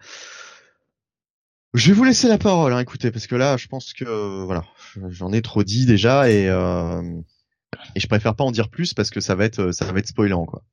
Je 1.76 1.88
vais 1.88 1.94
vous 1.94 2.06
laisser 2.06 2.30
la 2.30 2.38
parole, 2.38 2.72
hein, 2.72 2.80
écoutez, 2.80 3.12
parce 3.12 3.28
que 3.28 3.36
là, 3.36 3.58
je 3.58 3.68
pense 3.68 3.92
que 3.92 4.46
voilà, 4.46 4.64
j'en 5.10 5.34
ai 5.34 5.42
trop 5.42 5.62
dit 5.62 5.86
déjà 5.86 6.30
et 6.30 6.48
euh, 6.48 7.02
et 7.94 8.00
je 8.00 8.08
préfère 8.08 8.36
pas 8.36 8.44
en 8.44 8.52
dire 8.52 8.70
plus 8.70 8.94
parce 8.94 9.10
que 9.10 9.20
ça 9.20 9.36
va 9.36 9.46
être 9.46 9.72
ça 9.72 9.92
va 9.92 10.00
être 10.00 10.08
spoilant 10.08 10.46
quoi. 10.46 10.64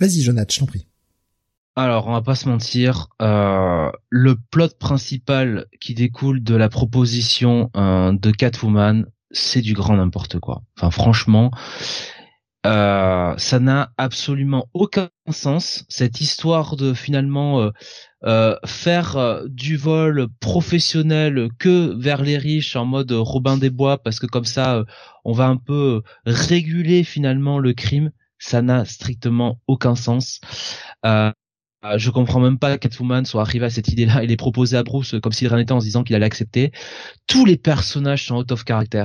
Vas-y 0.00 0.22
Jonathan, 0.22 0.52
je 0.52 0.60
t'en 0.60 0.66
prie. 0.66 0.86
Alors, 1.76 2.06
on 2.06 2.12
va 2.12 2.22
pas 2.22 2.36
se 2.36 2.48
mentir, 2.48 3.08
euh, 3.20 3.90
le 4.08 4.36
plot 4.36 4.68
principal 4.78 5.66
qui 5.80 5.94
découle 5.94 6.42
de 6.42 6.54
la 6.54 6.68
proposition 6.68 7.70
euh, 7.76 8.12
de 8.12 8.30
Catwoman, 8.30 9.06
c'est 9.32 9.60
du 9.60 9.74
grand 9.74 9.96
n'importe 9.96 10.38
quoi. 10.38 10.62
Enfin, 10.76 10.92
franchement, 10.92 11.50
euh, 12.66 13.34
ça 13.36 13.60
n'a 13.60 13.92
absolument 13.98 14.68
aucun 14.72 15.10
sens. 15.30 15.84
Cette 15.88 16.20
histoire 16.20 16.76
de 16.76 16.94
finalement 16.94 17.60
euh, 17.60 17.70
euh, 18.24 18.56
faire 18.64 19.42
du 19.48 19.76
vol 19.76 20.28
professionnel 20.40 21.48
que 21.58 21.94
vers 22.00 22.22
les 22.22 22.38
riches 22.38 22.76
en 22.76 22.86
mode 22.86 23.12
Robin 23.12 23.58
des 23.58 23.70
Bois, 23.70 23.98
parce 24.02 24.18
que 24.18 24.26
comme 24.26 24.46
ça, 24.46 24.84
on 25.24 25.32
va 25.32 25.46
un 25.46 25.56
peu 25.58 26.02
réguler 26.26 27.04
finalement 27.04 27.58
le 27.58 27.74
crime. 27.74 28.10
Ça 28.38 28.62
n'a 28.62 28.84
strictement 28.84 29.60
aucun 29.66 29.94
sens. 29.94 30.40
Euh, 31.06 31.30
euh, 31.84 31.98
je 31.98 32.10
comprends 32.10 32.40
même 32.40 32.58
pas 32.58 32.76
que 32.78 32.88
Catwoman 32.88 33.24
soit 33.26 33.42
arrivé 33.42 33.66
à 33.66 33.70
cette 33.70 33.88
idée-là 33.88 34.22
et 34.22 34.26
les 34.26 34.36
proposer 34.36 34.76
à 34.76 34.82
Bruce 34.82 35.14
comme 35.22 35.32
s'il 35.32 35.48
rien 35.48 35.64
en 35.70 35.80
se 35.80 35.86
disant 35.86 36.02
qu'il 36.02 36.16
allait 36.16 36.26
accepter. 36.26 36.72
Tous 37.26 37.44
les 37.44 37.56
personnages 37.58 38.26
sont 38.26 38.36
out 38.36 38.52
of 38.52 38.64
character. 38.66 39.04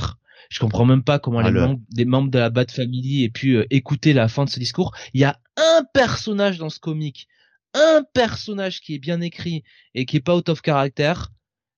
Je 0.50 0.60
comprends 0.60 0.86
même 0.86 1.04
pas 1.04 1.20
comment 1.20 1.40
Ah, 1.40 1.44
les, 1.44 1.52
le- 1.52 1.62
membres, 1.62 1.82
les 1.96 2.06
membres 2.06 2.30
de 2.32 2.40
la 2.40 2.50
Bat 2.50 2.66
Family 2.72 3.24
aient 3.24 3.30
pu 3.30 3.58
euh, 3.58 3.66
écouter 3.70 4.14
la 4.14 4.28
fin 4.28 4.46
de 4.46 4.50
ce 4.50 4.60
discours. 4.60 4.94
Il 5.14 5.22
y 5.22 5.24
a 5.24 5.40
un 5.58 5.84
personnage 5.94 6.58
dans 6.58 6.70
ce 6.70 6.80
comic, 6.80 7.28
un 7.76 8.04
personnage 8.14 8.82
qui 8.82 8.96
est 8.96 9.00
bien 9.00 9.22
écrit 9.22 9.64
et 9.94 10.06
qui 10.06 10.18
est 10.18 10.22
pas 10.22 10.36
out 10.36 10.50
of 10.50 10.62
character. 10.66 11.14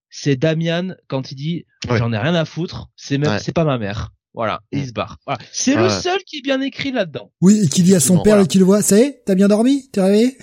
C'est 0.10 0.36
Damian 0.38 0.96
quand 1.08 1.32
il 1.32 1.36
dit 1.36 1.66
Ouais. 1.90 1.98
j'en 1.98 2.12
ai 2.14 2.18
rien 2.18 2.36
à 2.36 2.46
foutre, 2.46 2.88
c'est 2.96 3.18
même 3.18 3.32
Ouais. 3.32 3.40
c'est 3.40 3.54
pas 3.54 3.66
ma 3.66 3.78
mère. 3.78 4.12
Voilà, 4.34 4.62
Mm. 4.72 4.78
il 4.78 4.88
se 4.88 4.94
barre. 4.94 5.18
Voilà. 5.26 5.42
C'est 5.52 5.76
Ouais. 5.76 5.84
le 5.84 5.90
seul 5.90 6.20
qui 6.26 6.38
est 6.38 6.42
bien 6.42 6.62
écrit 6.62 6.92
là-dedans. 6.94 7.34
Oui, 7.42 7.62
et 7.66 7.68
qui 7.68 7.84
dit 7.84 7.94
à 7.96 8.00
son 8.00 8.16
père 8.16 8.34
voilà. 8.36 8.44
et 8.44 8.48
qui 8.48 8.58
le 8.60 8.64
voit, 8.66 8.82
ça 8.82 8.98
y 8.98 9.02
est, 9.02 9.22
t'as 9.26 9.36
bien 9.36 9.50
dormi, 9.50 9.90
t'es 9.92 10.02
réveillé? 10.02 10.38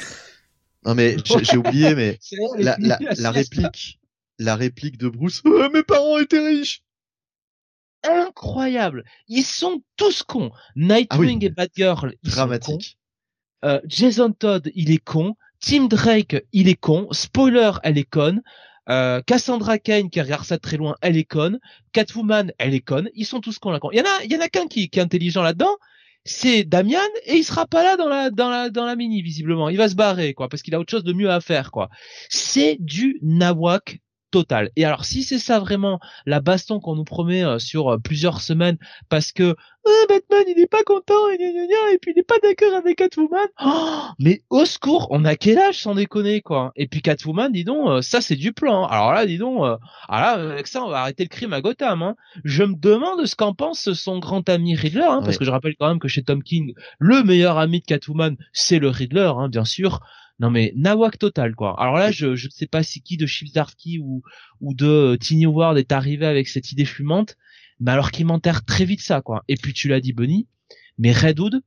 Non 0.84 0.94
mais 0.94 1.16
j'ai 1.42 1.56
oublié, 1.56 1.94
mais 1.94 2.18
la, 2.59 2.76
la, 2.78 2.98
la 3.18 3.30
réplique, 3.30 3.98
la 4.38 4.55
réplique 4.56 4.98
de 4.98 5.09
Bruce. 5.09 5.42
Euh, 5.46 5.70
mes 5.72 5.82
parents 5.82 6.18
étaient 6.18 6.46
riches. 6.46 6.82
Incroyable. 8.04 9.04
Ils 9.28 9.44
sont 9.44 9.82
tous 9.96 10.22
cons. 10.22 10.50
Nightwing 10.76 11.08
Ah 11.10 11.18
oui. 11.40 11.46
et 11.46 11.50
Batgirl, 11.50 12.14
ils 12.22 12.30
sont 12.30 12.36
cons. 12.36 12.46
Dramatique. 12.46 12.98
Euh, 13.64 13.80
Jason 13.86 14.32
Todd, 14.32 14.70
il 14.74 14.90
est 14.90 15.02
con. 15.02 15.34
Tim 15.60 15.86
Drake, 15.86 16.44
il 16.52 16.68
est 16.68 16.76
con. 16.78 17.08
Spoiler, 17.10 17.72
elle 17.82 17.98
est 17.98 18.08
conne. 18.08 18.42
Euh, 18.88 19.20
Cassandra 19.26 19.78
Kane, 19.78 20.08
qui 20.08 20.20
regarde 20.20 20.44
ça 20.44 20.56
de 20.56 20.60
très 20.62 20.76
loin, 20.76 20.94
elle 21.02 21.16
est 21.16 21.24
conne. 21.24 21.58
Catwoman, 21.92 22.52
elle 22.58 22.74
est 22.74 22.80
conne. 22.80 23.10
Ils 23.14 23.26
sont 23.26 23.40
tous 23.40 23.58
cons 23.58 23.70
là. 23.70 23.80
con. 23.80 23.90
Il 23.92 23.98
y 23.98 24.00
en 24.00 24.04
a, 24.04 24.24
il 24.24 24.32
y 24.32 24.36
en 24.36 24.40
a 24.40 24.48
qu'un 24.48 24.66
qui, 24.66 24.88
qui 24.88 24.98
est 24.98 25.02
intelligent 25.02 25.42
là-dedans. 25.42 25.76
C'est 26.24 26.64
Damian 26.64 26.98
et 27.24 27.36
il 27.36 27.44
sera 27.44 27.66
pas 27.66 27.82
là 27.82 27.96
dans 27.96 28.08
la 28.08 28.30
dans 28.30 28.50
la 28.50 28.70
dans 28.70 28.84
la 28.84 28.96
mini 28.96 29.22
visiblement. 29.22 29.68
Il 29.70 29.76
va 29.78 29.88
se 29.88 29.94
barrer 29.94 30.34
quoi 30.34 30.48
parce 30.48 30.62
qu'il 30.62 30.74
a 30.74 30.80
autre 30.80 30.90
chose 30.90 31.04
de 31.04 31.12
mieux 31.12 31.30
à 31.30 31.40
faire 31.40 31.70
quoi. 31.70 31.88
C'est 32.28 32.76
du 32.80 33.18
nawak 33.22 34.00
total. 34.30 34.70
Et 34.76 34.84
alors 34.84 35.05
si 35.05 35.22
c'est 35.22 35.38
ça 35.38 35.59
vraiment 35.59 36.00
la 36.26 36.40
baston 36.40 36.80
qu'on 36.80 36.94
nous 36.94 37.05
promet 37.05 37.44
euh, 37.44 37.59
sur 37.59 37.88
euh, 37.88 37.98
plusieurs 37.98 38.40
semaines 38.40 38.78
parce 39.09 39.32
que 39.32 39.56
ah, 39.86 40.06
Batman 40.09 40.44
il 40.48 40.60
est 40.60 40.66
pas 40.66 40.82
content 40.82 41.30
et, 41.30 41.38
gna, 41.38 41.50
gna, 41.50 41.66
gna, 41.66 41.92
et 41.94 41.98
puis 41.98 42.12
il 42.14 42.18
est 42.18 42.22
pas 42.22 42.38
d'accord 42.42 42.74
avec 42.74 42.98
Catwoman. 42.98 43.46
Oh, 43.64 44.02
mais 44.18 44.42
au 44.50 44.64
secours, 44.64 45.06
on 45.10 45.24
a 45.24 45.34
quel 45.34 45.59
âge 45.59 45.80
sans 45.80 45.94
déconner 45.94 46.42
quoi. 46.42 46.72
Et 46.76 46.88
puis 46.88 47.00
Catwoman, 47.00 47.50
dis 47.52 47.64
donc, 47.64 47.88
euh, 47.88 48.02
ça 48.02 48.20
c'est 48.20 48.36
du 48.36 48.52
plan. 48.52 48.86
Alors 48.86 49.12
là, 49.12 49.24
dis 49.24 49.38
donc, 49.38 49.64
euh, 49.64 49.76
ah 50.09 50.20
là 50.20 50.30
avec 50.52 50.66
ça 50.66 50.82
on 50.82 50.90
va 50.90 51.00
arrêter 51.00 51.24
le 51.24 51.28
crime 51.28 51.52
à 51.52 51.60
Gotham. 51.60 52.02
Hein. 52.02 52.16
Je 52.44 52.64
me 52.64 52.74
demande 52.74 53.24
ce 53.24 53.34
qu'en 53.34 53.55
pense 53.55 53.92
son 53.92 54.18
grand 54.18 54.46
ami 54.48 54.74
Riddler, 54.74 55.06
hein, 55.09 55.22
parce 55.24 55.38
que 55.38 55.44
je 55.44 55.50
rappelle 55.50 55.74
quand 55.78 55.88
même 55.88 56.00
que 56.00 56.09
chez 56.09 56.22
Tom 56.22 56.42
King, 56.42 56.74
le 56.98 57.22
meilleur 57.22 57.56
ami 57.59 57.80
de 57.80 57.86
Catwoman, 57.86 58.36
c'est 58.52 58.78
le 58.78 58.88
Riddler, 58.88 59.32
hein, 59.36 59.48
bien 59.48 59.64
sûr. 59.64 60.00
Non 60.40 60.51
mais 60.51 60.73
nawak 60.77 61.19
total 61.19 61.55
quoi. 61.55 61.81
Alors 61.81 61.97
là, 61.97 62.12
je 62.12 62.36
je 62.36 62.47
ne 62.47 62.51
sais 62.51 62.66
pas 62.66 62.82
si 62.82 63.02
qui 63.02 63.16
de 63.16 63.27
Chibzarski 63.27 63.98
ou 63.98 64.23
ou 64.60 64.74
de 64.74 64.86
euh, 64.86 65.16
Tiny 65.16 65.47
Ward 65.47 65.77
est 65.78 65.93
arrivé 65.93 66.27
avec 66.27 66.48
cette 66.48 66.70
idée 66.73 66.85
fumante, 66.85 67.36
mais 67.81 67.90
alors 67.90 68.10
qu'il 68.12 68.27
m'enterre 68.27 68.65
très 68.65 68.85
vite 68.85 69.01
ça 69.01 69.20
quoi. 69.20 69.44
Et 69.48 69.56
puis 69.56 69.73
tu 69.73 69.89
l'as 69.89 70.01
dit 70.01 70.12
Bunny, 70.12 70.47
mais 70.97 71.12
Redwood, 71.12 71.62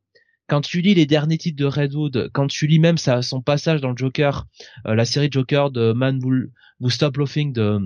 quand 0.48 0.62
tu 0.62 0.82
lis 0.82 0.94
les 0.94 1.06
derniers 1.06 1.38
titres 1.38 1.58
de 1.58 1.66
Redwood, 1.66 2.30
quand 2.34 2.48
tu 2.48 2.68
lis 2.68 2.80
même 2.80 2.98
sa, 2.98 3.22
son 3.22 3.42
passage 3.42 3.82
dans 3.82 3.92
le 3.92 3.98
Joker, 3.98 4.48
euh, 4.86 4.96
la 4.96 5.06
série 5.06 5.30
Joker 5.32 5.72
de 5.72 5.94
Man 5.94 6.20
Who, 6.24 6.48
Who 6.80 6.90
Stop 6.90 7.18
Laughing 7.18 7.54
de 7.54 7.62
euh, 7.62 7.80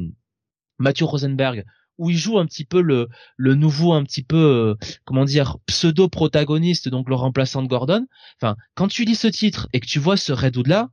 Matthew 0.80 1.04
Rosenberg, 1.04 1.64
où 1.98 2.10
il 2.10 2.18
joue 2.18 2.40
un 2.40 2.46
petit 2.46 2.66
peu 2.66 2.82
le, 2.82 3.08
nouveau, 3.38 3.94
un 3.94 4.04
petit 4.04 4.24
peu, 4.24 4.38
euh, 4.38 4.76
comment 5.06 5.26
dire, 5.26 5.58
pseudo-protagoniste, 5.68 6.90
donc 6.90 7.10
le 7.10 7.16
remplaçant 7.16 7.64
de 7.64 7.68
Gordon. 7.68 8.06
Enfin, 8.40 8.56
quand 8.76 8.88
tu 8.88 9.06
lis 9.06 9.16
ce 9.16 9.28
titre 9.28 9.68
et 9.74 9.80
que 9.80 9.88
tu 9.88 10.00
vois 10.00 10.18
ce 10.18 10.34
Redwood-là, 10.34 10.90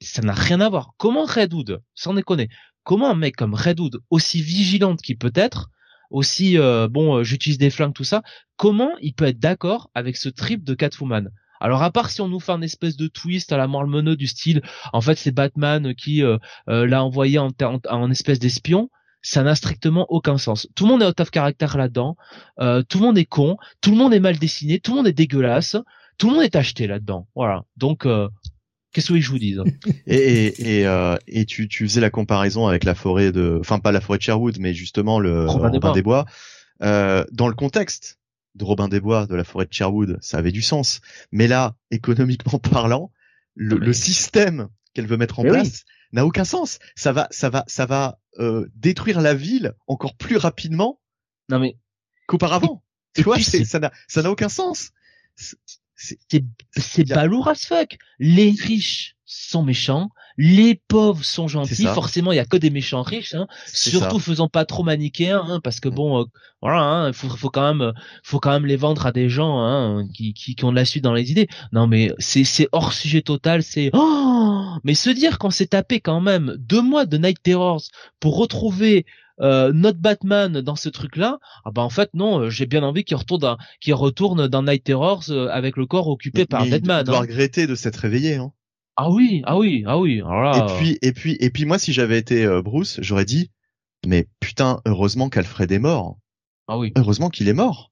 ça 0.00 0.22
n'a 0.22 0.34
rien 0.34 0.60
à 0.60 0.68
voir. 0.68 0.92
Comment 0.98 1.24
Redwood, 1.24 1.82
sans 1.94 2.14
déconner, 2.14 2.48
comment 2.84 3.10
un 3.10 3.14
mec 3.14 3.36
comme 3.36 3.54
Redwood, 3.54 4.00
aussi 4.10 4.42
vigilante 4.42 5.00
qu'il 5.00 5.18
peut 5.18 5.32
être, 5.34 5.70
aussi, 6.10 6.58
euh, 6.58 6.88
bon, 6.88 7.16
euh, 7.16 7.24
j'utilise 7.24 7.58
des 7.58 7.70
flingues, 7.70 7.94
tout 7.94 8.04
ça, 8.04 8.22
comment 8.56 8.90
il 9.00 9.14
peut 9.14 9.26
être 9.26 9.38
d'accord 9.38 9.90
avec 9.94 10.16
ce 10.16 10.28
trip 10.28 10.64
de 10.64 10.74
Catwoman? 10.74 11.30
Alors 11.60 11.84
à 11.84 11.92
part 11.92 12.10
si 12.10 12.20
on 12.20 12.28
nous 12.28 12.40
fait 12.40 12.50
un 12.50 12.60
espèce 12.60 12.96
de 12.96 13.06
twist 13.06 13.52
à 13.52 13.56
la 13.56 13.68
morle 13.68 14.16
du 14.16 14.26
style, 14.26 14.62
en 14.92 15.00
fait 15.00 15.16
c'est 15.16 15.30
Batman 15.30 15.94
qui 15.94 16.24
l'a 16.66 17.04
envoyé 17.04 17.38
en, 17.38 17.50
en, 17.62 17.78
en 17.88 18.10
espèce 18.10 18.40
d'espion, 18.40 18.90
ça 19.22 19.42
n'a 19.42 19.54
strictement 19.54 20.06
aucun 20.08 20.36
sens. 20.36 20.68
Tout 20.74 20.84
le 20.84 20.90
monde 20.92 21.02
est 21.02 21.06
out 21.06 21.20
of 21.20 21.30
character 21.32 21.66
là-dedans, 21.76 22.16
euh, 22.60 22.82
tout 22.82 22.98
le 22.98 23.04
monde 23.06 23.18
est 23.18 23.24
con, 23.24 23.56
tout 23.80 23.90
le 23.92 23.96
monde 23.96 24.12
est 24.12 24.20
mal 24.20 24.38
dessiné, 24.38 24.80
tout 24.80 24.90
le 24.92 24.96
monde 24.98 25.06
est 25.08 25.12
dégueulasse, 25.12 25.76
tout 26.18 26.28
le 26.28 26.34
monde 26.34 26.44
est 26.44 26.56
acheté 26.56 26.86
là-dedans. 26.86 27.28
Voilà. 27.34 27.62
Donc 27.76 28.04
euh, 28.04 28.28
qu'est-ce 28.92 29.12
que 29.12 29.20
je 29.20 29.30
vous 29.30 29.38
dise? 29.38 29.62
Et 30.06 30.16
et 30.16 30.78
et, 30.80 30.86
euh, 30.86 31.16
et 31.28 31.44
tu 31.46 31.68
tu 31.68 31.88
faisais 31.88 32.00
la 32.00 32.10
comparaison 32.10 32.66
avec 32.66 32.84
la 32.84 32.94
forêt 32.94 33.32
de, 33.32 33.58
enfin 33.60 33.78
pas 33.78 33.92
la 33.92 34.00
forêt 34.00 34.18
de 34.18 34.22
Sherwood, 34.22 34.58
mais 34.58 34.74
justement 34.74 35.20
le 35.20 35.46
Robin 35.46 35.70
des 35.70 35.78
Bois. 35.78 35.92
des 35.94 36.02
Bois. 36.02 36.26
Dans 36.80 37.48
le 37.48 37.54
contexte 37.54 38.18
de 38.54 38.64
Robin 38.64 38.88
des 38.88 39.00
Bois, 39.00 39.26
de 39.26 39.34
la 39.34 39.44
forêt 39.44 39.64
de 39.66 39.72
Sherwood, 39.72 40.18
ça 40.20 40.38
avait 40.38 40.52
du 40.52 40.62
sens. 40.62 41.00
Mais 41.30 41.48
là, 41.48 41.74
économiquement 41.90 42.58
parlant, 42.70 43.10
le, 43.54 43.78
mais- 43.78 43.86
le 43.86 43.92
système 43.92 44.68
qu'elle 44.94 45.06
veut 45.06 45.16
mettre 45.16 45.38
en 45.38 45.44
Mais 45.44 45.52
oui. 45.52 45.72
N'a 46.12 46.24
aucun 46.26 46.44
sens. 46.44 46.78
Ça 46.96 47.12
va, 47.12 47.28
ça 47.30 47.50
va, 47.50 47.64
ça 47.66 47.86
va 47.86 48.18
euh, 48.38 48.66
détruire 48.74 49.20
la 49.20 49.34
ville 49.34 49.72
encore 49.86 50.14
plus 50.16 50.36
rapidement 50.36 51.00
Non 51.50 51.58
mais 51.58 51.76
qu'auparavant. 52.26 52.82
Tu 53.14 53.22
vois, 53.22 53.38
c'est- 53.40 53.64
ça 53.64 53.78
n'a, 53.78 53.90
ça 54.08 54.22
n'a 54.22 54.30
aucun 54.30 54.48
sens. 54.48 54.90
C'est- 55.36 55.56
c'est- 56.76 57.12
a- 57.12 57.14
balourd 57.14 57.48
as 57.48 57.64
fuck. 57.66 57.96
Les 58.18 58.50
riches 58.52 59.16
sont 59.24 59.62
méchants, 59.62 60.10
les 60.36 60.80
pauvres 60.88 61.24
sont 61.24 61.46
gentils. 61.48 61.84
Forcément, 61.94 62.32
il 62.32 62.36
y 62.36 62.38
a 62.40 62.44
que 62.44 62.56
des 62.56 62.70
méchants 62.70 63.02
riches. 63.02 63.34
Hein. 63.34 63.46
Surtout 63.66 64.18
ça. 64.18 64.24
faisant 64.24 64.48
pas 64.48 64.64
trop 64.64 64.82
manichéen, 64.82 65.42
hein, 65.46 65.60
parce 65.62 65.80
que 65.80 65.88
Mm. 65.88 65.94
bon, 65.94 66.20
euh, 66.22 66.24
voilà, 66.60 66.80
hein, 66.82 67.12
faut, 67.12 67.28
faut 67.30 67.48
quand 67.50 67.74
même, 67.74 67.92
faut 68.22 68.40
quand 68.40 68.50
même 68.50 68.66
les 68.66 68.76
vendre 68.76 69.06
à 69.06 69.12
des 69.12 69.28
gens 69.28 69.60
hein, 69.60 70.06
qui, 70.12 70.34
qui, 70.34 70.54
qui 70.54 70.64
ont 70.64 70.70
de 70.70 70.76
la 70.76 70.84
suite 70.84 71.04
dans 71.04 71.14
les 71.14 71.30
idées. 71.30 71.48
Non, 71.72 71.86
mais 71.86 72.12
c'est, 72.18 72.44
c'est 72.44 72.68
hors 72.72 72.92
sujet 72.92 73.22
total. 73.22 73.62
C'est, 73.62 73.90
oh 73.94 74.41
mais 74.84 74.94
se 74.94 75.10
dire 75.10 75.38
qu'on 75.38 75.50
s'est 75.50 75.66
tapé 75.66 76.00
quand 76.00 76.20
même 76.20 76.56
deux 76.58 76.82
mois 76.82 77.06
de 77.06 77.16
Night 77.18 77.42
Terrors 77.42 77.82
pour 78.20 78.36
retrouver 78.36 79.06
euh, 79.40 79.72
notre 79.72 79.98
Batman 79.98 80.60
dans 80.60 80.76
ce 80.76 80.88
truc-là, 80.88 81.38
ah 81.64 81.70
bah 81.70 81.82
en 81.82 81.90
fait 81.90 82.10
non, 82.14 82.40
euh, 82.40 82.50
j'ai 82.50 82.66
bien 82.66 82.82
envie 82.82 83.02
qu'il 83.02 83.16
retourne, 83.16 83.40
dans, 83.40 83.56
qu'il 83.80 83.94
retourne 83.94 84.46
dans 84.46 84.62
Night 84.62 84.84
Terrors 84.84 85.24
euh, 85.30 85.48
avec 85.48 85.76
le 85.76 85.86
corps 85.86 86.08
occupé 86.08 86.44
par 86.44 86.64
Mais 86.64 86.70
il 86.70 86.80
doit 86.80 86.96
hein. 86.96 87.20
regretter 87.20 87.66
de 87.66 87.74
s'être 87.74 87.96
réveillé. 87.96 88.36
Hein. 88.36 88.52
Ah 88.96 89.10
oui, 89.10 89.42
ah 89.46 89.56
oui, 89.56 89.84
ah 89.86 89.98
oui. 89.98 90.20
Alors 90.20 90.42
là, 90.42 90.58
Et 90.58 90.76
puis, 90.76 90.98
et 91.00 91.12
puis, 91.12 91.36
et 91.40 91.50
puis, 91.50 91.64
moi, 91.64 91.78
si 91.78 91.94
j'avais 91.94 92.18
été 92.18 92.46
Bruce, 92.62 92.98
j'aurais 93.00 93.24
dit, 93.24 93.50
mais 94.06 94.28
putain, 94.38 94.80
heureusement 94.84 95.30
qu'Alfred 95.30 95.72
est 95.72 95.78
mort. 95.78 96.18
ah 96.68 96.78
oui. 96.78 96.92
Heureusement 96.96 97.30
qu'il 97.30 97.48
est 97.48 97.54
mort. 97.54 97.91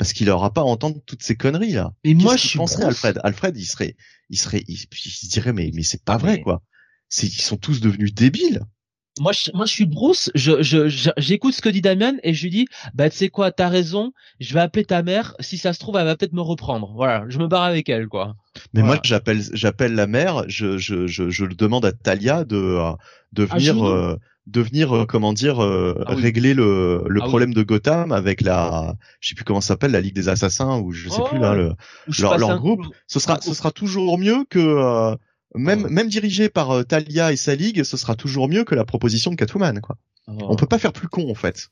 Parce 0.00 0.14
qu'il 0.14 0.30
aura 0.30 0.50
pas 0.54 0.62
à 0.62 0.64
entendre 0.64 0.96
toutes 1.04 1.22
ces 1.22 1.36
conneries, 1.36 1.72
là. 1.74 1.92
Mais 2.06 2.14
moi, 2.14 2.34
je 2.38 2.56
Bruce. 2.56 2.80
Alfred? 2.80 3.20
Alfred, 3.22 3.54
il 3.54 3.66
serait, 3.66 3.96
il 4.30 4.38
serait, 4.38 4.64
il, 4.66 4.78
il 4.78 5.10
se 5.10 5.28
dirait, 5.28 5.52
mais, 5.52 5.70
mais 5.74 5.82
c'est 5.82 6.02
pas 6.02 6.14
Ah, 6.14 6.18
vrai, 6.18 6.36
mais- 6.36 6.42
quoi. 6.42 6.62
C'est, 7.10 7.26
ils 7.26 7.42
sont 7.42 7.58
tous 7.58 7.80
devenus 7.82 8.14
débiles. 8.14 8.62
moi 9.18 9.32
je, 9.32 9.50
moi 9.52 9.66
je 9.66 9.72
suis 9.72 9.84
Bruce, 9.84 10.30
je 10.34 10.62
je- 10.62 10.88
je- 10.88 11.10
j'écoute 11.18 11.52
ce 11.52 11.60
que 11.60 11.68
dit 11.68 11.82
Damien 11.82 12.14
et 12.22 12.32
je 12.32 12.44
lui 12.44 12.50
dis 12.50 12.66
bah 12.94 13.10
tu 13.10 13.16
sais 13.18 13.28
quoi, 13.28 13.50
t'as 13.52 13.68
raison, 13.68 14.12
je 14.38 14.54
vais 14.54 14.60
appeler 14.60 14.84
ta 14.86 15.02
mère, 15.02 15.34
si 15.40 15.58
ça 15.58 15.72
se 15.74 15.80
trouve 15.80 15.96
elle 15.98 16.06
va 16.06 16.16
peut-être 16.16 16.32
me 16.32 16.40
reprendre. 16.40 16.92
Voilà, 16.94 17.26
je 17.28 17.38
me 17.38 17.46
barre 17.48 17.64
avec 17.64 17.88
elle 17.90 18.06
quoi. 18.06 18.36
Mais 18.72 18.80
Voilà. 18.80 18.94
moi, 18.94 19.00
j'appelle, 19.04 19.42
j'appelle 19.52 19.94
la 19.94 20.06
mère, 20.06 20.44
je, 20.48 20.78
je, 20.78 21.06
je, 21.08 21.28
je 21.28 21.44
le 21.44 21.54
demande 21.56 21.84
à 21.84 21.92
Talia 21.92 22.44
de, 22.44 22.56
euh, 22.56 22.92
de 23.32 23.42
À 23.50 23.56
venir. 23.56 23.74
Euh, 24.50 24.60
de 24.60 24.60
venir, 24.60 24.94
euh, 24.96 25.06
comment 25.06 25.32
dire, 25.32 25.62
euh, 25.62 26.02
Ah 26.06 26.14
oui. 26.14 26.22
régler 26.22 26.54
le, 26.54 27.04
le 27.08 27.20
Ah 27.20 27.24
oui. 27.24 27.28
problème 27.28 27.54
de 27.54 27.62
Gotham 27.62 28.12
avec 28.12 28.40
la, 28.40 28.96
je 29.20 29.28
sais 29.28 29.34
plus 29.34 29.44
comment 29.44 29.60
ça 29.60 29.68
s'appelle, 29.68 29.92
la 29.92 30.00
Ligue 30.00 30.14
des 30.14 30.28
Assassins, 30.28 30.78
ou 30.80 30.92
je 30.92 31.08
sais 31.08 31.20
Oh, 31.20 31.28
plus, 31.28 31.38
là, 31.38 31.54
le, 31.54 31.72
leur, 32.20 32.38
leur 32.38 32.58
groupe, 32.58 32.82
ce 33.06 33.18
sera, 33.20 33.40
ce 33.40 33.54
sera 33.54 33.70
toujours 33.70 34.18
mieux 34.18 34.44
que, 34.48 34.58
euh, 34.58 35.16
même, 35.54 35.88
même 35.88 36.08
dirigé 36.08 36.48
par 36.48 36.70
euh, 36.70 36.82
Talia 36.84 37.32
et 37.32 37.36
sa 37.36 37.54
ligue, 37.54 37.82
ce 37.84 37.96
sera 37.96 38.14
toujours 38.14 38.48
mieux 38.48 38.64
que 38.64 38.74
la 38.74 38.84
proposition 38.84 39.30
de 39.30 39.36
Catwoman, 39.36 39.80
quoi. 39.80 39.96
Oh. 40.28 40.32
On 40.48 40.56
peut 40.56 40.66
pas 40.66 40.78
faire 40.78 40.92
plus 40.92 41.08
con, 41.08 41.28
en 41.30 41.34
fait. 41.34 41.68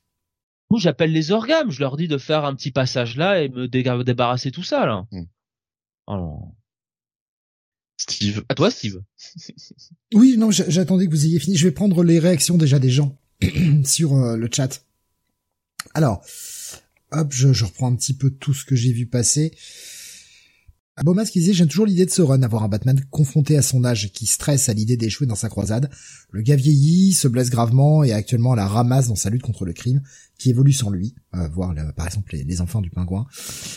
Moi 0.69 0.79
j'appelle 0.79 1.11
les 1.11 1.31
orgames, 1.31 1.71
je 1.71 1.79
leur 1.79 1.97
dis 1.97 2.07
de 2.07 2.17
faire 2.17 2.45
un 2.45 2.53
petit 2.53 2.71
passage 2.71 3.15
là 3.17 3.41
et 3.41 3.49
me 3.49 3.67
déga- 3.67 4.03
débarrasser 4.03 4.51
tout 4.51 4.63
ça 4.63 4.85
là. 4.85 5.05
Hmm. 5.11 5.23
Steve. 7.99 8.43
à 8.49 8.55
toi 8.55 8.71
Steve. 8.71 9.01
Oui, 10.13 10.37
non, 10.37 10.49
j'a- 10.49 10.69
j'attendais 10.69 11.05
que 11.05 11.11
vous 11.11 11.25
ayez 11.25 11.37
fini. 11.39 11.55
Je 11.55 11.67
vais 11.67 11.71
prendre 11.71 12.03
les 12.03 12.17
réactions 12.17 12.57
déjà 12.57 12.79
des 12.79 12.89
gens 12.89 13.15
sur 13.85 14.15
euh, 14.15 14.35
le 14.37 14.49
chat. 14.51 14.83
Alors, 15.93 16.23
hop, 17.11 17.31
je 17.31 17.63
reprends 17.63 17.91
un 17.91 17.95
petit 17.95 18.13
peu 18.15 18.31
tout 18.31 18.53
ce 18.53 18.65
que 18.65 18.75
j'ai 18.75 18.91
vu 18.91 19.05
passer. 19.05 19.53
Bomas 21.03 21.25
qui 21.25 21.39
disait, 21.39 21.53
j'aime 21.53 21.67
toujours 21.67 21.85
l'idée 21.85 22.05
de 22.05 22.11
ce 22.11 22.21
run, 22.21 22.41
avoir 22.43 22.63
un 22.63 22.67
Batman 22.67 22.99
confronté 23.09 23.57
à 23.57 23.61
son 23.61 23.85
âge 23.85 24.11
qui 24.11 24.25
stresse 24.25 24.67
à 24.69 24.73
l'idée 24.73 24.97
d'échouer 24.97 25.27
dans 25.27 25.35
sa 25.35 25.47
croisade. 25.47 25.89
Le 26.31 26.41
gars 26.41 26.55
vieillit, 26.55 27.13
se 27.13 27.27
blesse 27.27 27.49
gravement 27.49 28.03
et 28.03 28.11
actuellement 28.11 28.53
la 28.53 28.67
ramasse 28.67 29.07
dans 29.07 29.15
sa 29.15 29.29
lutte 29.29 29.41
contre 29.41 29.65
le 29.65 29.73
crime, 29.73 30.01
qui 30.37 30.49
évolue 30.49 30.73
sans 30.73 30.89
lui, 30.89 31.15
euh, 31.35 31.47
voir 31.47 31.73
par 31.95 32.07
exemple 32.07 32.35
les, 32.35 32.61
enfants 32.61 32.81
du 32.81 32.89
pingouin. 32.89 33.27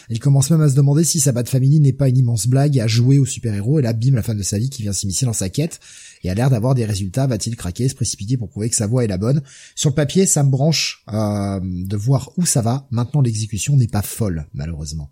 Il 0.08 0.18
commence 0.18 0.50
même 0.50 0.60
à 0.60 0.68
se 0.68 0.74
demander 0.74 1.04
si 1.04 1.20
sa 1.20 1.32
Bat 1.32 1.44
Family 1.44 1.80
n'est 1.80 1.92
pas 1.92 2.08
une 2.08 2.18
immense 2.18 2.46
blague 2.46 2.78
à 2.78 2.86
jouer 2.86 3.18
au 3.18 3.26
super-héros 3.26 3.78
et 3.78 3.82
là, 3.82 3.92
bim, 3.92 4.14
la 4.14 4.22
fin 4.22 4.34
de 4.34 4.42
sa 4.42 4.58
vie 4.58 4.70
qui 4.70 4.82
vient 4.82 4.92
s'immiscer 4.92 5.26
dans 5.26 5.32
sa 5.32 5.48
quête 5.48 5.80
et 6.24 6.30
a 6.30 6.34
l'air 6.34 6.50
d'avoir 6.50 6.74
des 6.74 6.84
résultats, 6.84 7.26
va-t-il 7.26 7.56
craquer, 7.56 7.88
se 7.88 7.94
précipiter 7.94 8.36
pour 8.36 8.48
prouver 8.48 8.70
que 8.70 8.76
sa 8.76 8.86
voix 8.86 9.04
est 9.04 9.08
la 9.08 9.18
bonne? 9.18 9.42
Sur 9.74 9.90
le 9.90 9.94
papier, 9.94 10.26
ça 10.26 10.42
me 10.42 10.50
branche 10.50 11.04
euh, 11.12 11.60
de 11.62 11.96
voir 11.96 12.32
où 12.36 12.46
ça 12.46 12.62
va. 12.62 12.86
Maintenant, 12.90 13.20
l'exécution 13.20 13.76
n'est 13.76 13.88
pas 13.88 14.02
folle, 14.02 14.46
malheureusement. 14.54 15.10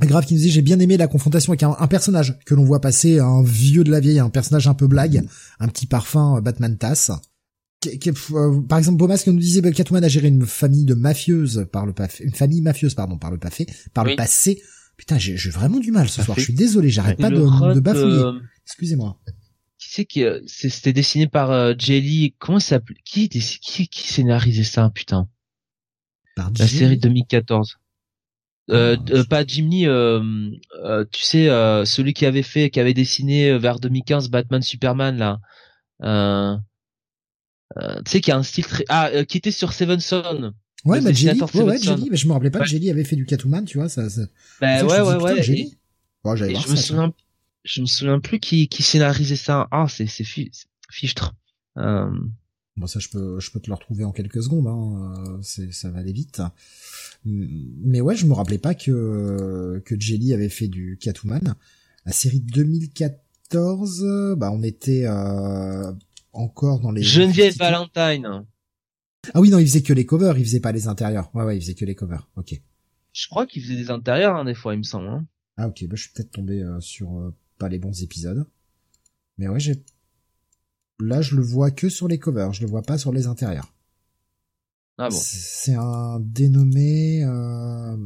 Grave 0.00 0.26
qui 0.26 0.34
nous 0.34 0.40
dit 0.40 0.50
j'ai 0.50 0.62
bien 0.62 0.78
aimé 0.80 0.96
la 0.96 1.06
confrontation 1.06 1.52
avec 1.52 1.62
un, 1.62 1.86
personnage 1.86 2.38
que 2.46 2.54
l'on 2.54 2.64
voit 2.64 2.80
passer, 2.80 3.20
un 3.20 3.42
vieux 3.42 3.84
de 3.84 3.90
la 3.90 4.00
vieille, 4.00 4.18
un 4.18 4.30
personnage 4.30 4.66
un 4.66 4.74
peu 4.74 4.88
blague, 4.88 5.24
un 5.60 5.68
petit 5.68 5.86
parfum 5.86 6.38
euh, 6.38 6.40
Batman 6.40 6.76
tasse. 6.76 7.12
Euh, 7.86 8.60
par 8.62 8.78
exemple, 8.78 8.96
Bomas 8.96 9.18
qui 9.18 9.30
nous 9.30 9.38
disait 9.38 9.60
bah, 9.60 9.70
Catwoman 9.70 10.02
a 10.02 10.08
géré 10.08 10.28
une 10.28 10.46
famille 10.46 10.84
de 10.84 10.94
mafieuses 10.94 11.66
par 11.70 11.86
le 11.86 11.92
passé, 11.92 12.24
une 12.24 12.34
famille 12.34 12.60
mafieuse 12.60 12.94
pardon 12.94 13.18
par 13.18 13.30
le 13.30 13.38
passé, 13.38 13.66
par 13.92 14.04
le 14.04 14.16
passé. 14.16 14.60
Putain, 14.96 15.18
j'ai 15.18 15.50
vraiment 15.50 15.80
du 15.80 15.92
mal 15.92 16.08
ce 16.08 16.22
soir. 16.22 16.38
Je 16.38 16.44
suis 16.44 16.54
désolé, 16.54 16.88
j'arrête 16.88 17.18
pas 17.18 17.30
de, 17.30 17.74
de, 17.74 17.80
bafouiller. 17.80 18.18
Euh, 18.18 18.32
Excusez-moi. 18.64 19.18
Qui 19.78 19.88
c'est 19.90 20.04
qui 20.04 20.24
c'était 20.46 20.92
dessiné 20.92 21.28
par 21.28 21.78
Jelly 21.78 22.34
Comment 22.38 22.58
ça 22.58 22.76
s'appelle? 22.76 22.96
Qui 23.04 23.28
qui 23.28 23.88
qui 23.88 24.08
scénarisait 24.08 24.64
ça 24.64 24.90
putain? 24.90 25.28
Par 26.36 26.50
La 26.58 26.66
série 26.66 26.98
2014. 26.98 27.78
Euh, 28.70 28.96
ah, 28.98 29.12
euh, 29.12 29.24
pas 29.24 29.44
Jimmy, 29.46 29.86
euh, 29.86 30.50
euh, 30.82 31.04
tu 31.12 31.22
sais, 31.22 31.50
euh, 31.50 31.84
celui 31.84 32.14
qui 32.14 32.24
avait 32.24 32.42
fait, 32.42 32.70
qui 32.70 32.80
avait 32.80 32.94
dessiné 32.94 33.58
vers 33.58 33.78
2015 33.78 34.30
Batman 34.30 34.62
Superman 34.62 35.18
là. 35.18 36.60
tu 37.76 38.10
sais, 38.10 38.20
qui 38.20 38.32
a 38.32 38.36
un 38.36 38.42
style 38.42 38.64
très, 38.64 38.84
ah, 38.88 39.10
qui 39.28 39.36
était 39.36 39.50
sur 39.50 39.72
Seven 39.72 40.00
Son. 40.00 40.54
Ouais, 40.84 41.00
bah 41.00 41.12
Jelly, 41.12 41.40
ouais, 41.40 41.62
ouais, 41.62 41.78
Jelly, 41.78 42.08
mais 42.10 42.16
je 42.16 42.28
me 42.28 42.32
rappelais 42.32 42.50
pas 42.50 42.60
que 42.60 42.66
Jelly 42.66 42.90
avait 42.90 43.04
fait 43.04 43.16
du 43.16 43.24
Catwoman, 43.24 43.64
tu 43.64 43.78
vois, 43.78 43.88
ça. 43.88 44.08
ça... 44.10 44.22
Bah 44.60 44.84
ouais, 44.84 45.00
ouais, 45.00 45.22
ouais. 45.22 45.42
Jelly. 45.42 45.78
Bon, 46.22 46.36
je 46.36 46.44
me 46.44 46.76
souviens, 46.76 47.12
je 47.64 47.80
me 47.80 47.86
souviens 47.86 48.20
plus 48.20 48.38
qui, 48.38 48.68
qui 48.68 48.82
scénarisait 48.82 49.36
ça. 49.36 49.68
Ah, 49.70 49.86
c'est, 49.88 50.06
c'est 50.06 50.24
fichtre. 50.24 51.34
Euh... 51.78 52.10
Bon, 52.76 52.86
ça, 52.88 52.98
je 52.98 53.08
peux, 53.08 53.38
je 53.38 53.50
peux 53.52 53.60
te 53.60 53.68
le 53.68 53.74
retrouver 53.74 54.04
en 54.04 54.10
quelques 54.10 54.42
secondes. 54.42 54.66
Hein. 54.66 55.38
C'est, 55.42 55.72
ça 55.72 55.90
va 55.90 56.00
aller 56.00 56.12
vite. 56.12 56.42
Mais 57.24 58.00
ouais, 58.00 58.16
je 58.16 58.26
me 58.26 58.32
rappelais 58.32 58.58
pas 58.58 58.74
que 58.74 59.80
que 59.84 59.98
Jelly 59.98 60.34
avait 60.34 60.48
fait 60.48 60.68
du 60.68 60.98
Catwoman. 61.00 61.54
La 62.04 62.12
série 62.12 62.40
2014, 62.40 64.36
bah 64.36 64.50
on 64.52 64.62
était 64.62 65.06
euh, 65.06 65.92
encore 66.32 66.80
dans 66.80 66.90
les. 66.90 67.02
Geneviève 67.02 67.56
Valentine. 67.56 68.44
Ah 69.32 69.40
oui, 69.40 69.48
non, 69.48 69.58
il 69.58 69.66
faisait 69.66 69.82
que 69.82 69.94
les 69.94 70.04
covers, 70.04 70.36
il 70.36 70.44
faisait 70.44 70.60
pas 70.60 70.72
les 70.72 70.86
intérieurs. 70.86 71.30
Ouais, 71.34 71.44
ouais, 71.44 71.56
il 71.56 71.60
faisait 71.60 71.74
que 71.74 71.86
les 71.86 71.94
covers. 71.94 72.28
Ok. 72.36 72.60
Je 73.12 73.28
crois 73.28 73.46
qu'il 73.46 73.62
faisait 73.62 73.76
des 73.76 73.90
intérieurs 73.90 74.36
hein, 74.36 74.44
des 74.44 74.54
fois, 74.54 74.74
il 74.74 74.78
me 74.78 74.82
semble. 74.82 75.08
Hein. 75.08 75.26
Ah 75.56 75.68
ok, 75.68 75.86
bah 75.86 75.96
je 75.96 76.02
suis 76.02 76.12
peut-être 76.12 76.32
tombé 76.32 76.60
euh, 76.60 76.80
sur 76.80 77.18
euh, 77.18 77.34
pas 77.58 77.68
les 77.68 77.78
bons 77.78 78.02
épisodes. 78.02 78.46
Mais 79.38 79.48
ouais, 79.48 79.60
j'ai 79.60 79.82
Là, 81.00 81.22
je 81.22 81.34
le 81.34 81.42
vois 81.42 81.70
que 81.70 81.88
sur 81.88 82.08
les 82.08 82.18
covers, 82.18 82.52
je 82.52 82.62
le 82.62 82.68
vois 82.68 82.82
pas 82.82 82.98
sur 82.98 83.12
les 83.12 83.26
intérieurs. 83.26 83.74
Ah 84.98 85.08
bon. 85.08 85.18
C'est 85.20 85.74
un 85.74 86.20
dénommé 86.20 87.24
euh... 87.24 87.96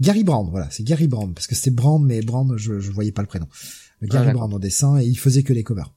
Gary 0.00 0.24
Brand, 0.24 0.48
voilà, 0.50 0.68
c'est 0.70 0.82
Gary 0.82 1.06
Brand 1.06 1.32
parce 1.34 1.46
que 1.46 1.54
c'était 1.54 1.70
Brand, 1.70 2.02
mais 2.02 2.22
Brand, 2.22 2.56
je, 2.56 2.80
je 2.80 2.90
voyais 2.90 3.12
pas 3.12 3.22
le 3.22 3.28
prénom. 3.28 3.46
Gary 4.02 4.30
ah, 4.30 4.32
Brand 4.32 4.52
en 4.52 4.58
dessin 4.58 4.98
et 4.98 5.04
il 5.04 5.18
faisait 5.18 5.42
que 5.42 5.52
les 5.52 5.62
covers. 5.62 5.92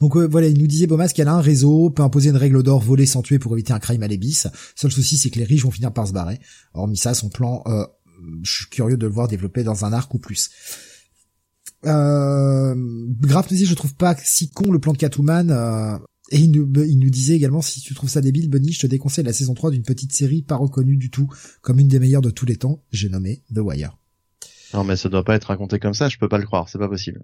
Donc 0.00 0.16
euh, 0.16 0.26
voilà, 0.26 0.48
il 0.48 0.58
nous 0.58 0.66
disait 0.66 0.86
Bomas 0.86 1.08
qu'elle 1.08 1.28
a 1.28 1.34
un 1.34 1.40
réseau, 1.40 1.90
peut 1.90 2.02
imposer 2.02 2.30
une 2.30 2.36
règle 2.36 2.62
d'or, 2.62 2.80
voler 2.80 3.06
sans 3.06 3.22
tuer 3.22 3.38
pour 3.38 3.54
éviter 3.54 3.72
un 3.72 3.78
crime 3.78 4.02
à 4.02 4.08
l'ébis. 4.08 4.46
Seul 4.74 4.90
souci, 4.90 5.16
c'est 5.16 5.30
que 5.30 5.38
les 5.38 5.44
riches 5.44 5.64
vont 5.64 5.70
finir 5.70 5.92
par 5.92 6.06
se 6.06 6.12
barrer. 6.12 6.40
Hormis 6.72 6.96
ça, 6.96 7.14
son 7.14 7.28
plan, 7.28 7.62
euh, 7.66 7.86
je 8.42 8.52
suis 8.52 8.66
curieux 8.66 8.96
de 8.96 9.06
le 9.06 9.12
voir 9.12 9.28
développer 9.28 9.62
dans 9.62 9.84
un 9.84 9.92
arc 9.92 10.12
ou 10.14 10.18
plus. 10.18 10.50
Euh, 11.86 12.74
Graf 13.20 13.50
nous 13.50 13.56
dit 13.56 13.66
je 13.66 13.74
trouve 13.74 13.94
pas 13.94 14.16
si 14.22 14.50
con 14.50 14.70
le 14.70 14.78
plan 14.78 14.92
de 14.92 14.98
Catwoman. 14.98 15.50
Euh, 15.50 15.98
et 16.30 16.38
il 16.38 16.50
nous, 16.50 16.70
il 16.84 16.98
nous, 16.98 17.10
disait 17.10 17.34
également 17.34 17.60
si 17.60 17.80
tu 17.80 17.94
trouves 17.94 18.08
ça 18.08 18.22
débile, 18.22 18.48
Bunny, 18.48 18.72
je 18.72 18.80
te 18.80 18.86
déconseille 18.86 19.24
la 19.24 19.34
saison 19.34 19.52
3 19.54 19.70
d'une 19.70 19.82
petite 19.82 20.12
série 20.12 20.42
pas 20.42 20.56
reconnue 20.56 20.96
du 20.96 21.10
tout 21.10 21.28
comme 21.60 21.78
une 21.78 21.88
des 21.88 21.98
meilleures 21.98 22.22
de 22.22 22.30
tous 22.30 22.46
les 22.46 22.56
temps. 22.56 22.82
J'ai 22.90 23.10
nommé 23.10 23.42
The 23.54 23.58
Wire. 23.58 23.98
Non 24.72 24.84
mais 24.84 24.96
ça 24.96 25.08
doit 25.08 25.22
pas 25.22 25.36
être 25.36 25.44
raconté 25.44 25.78
comme 25.78 25.94
ça, 25.94 26.08
je 26.08 26.16
peux 26.16 26.28
pas 26.28 26.38
le 26.38 26.46
croire, 26.46 26.68
c'est 26.68 26.78
pas 26.78 26.88
possible. 26.88 27.22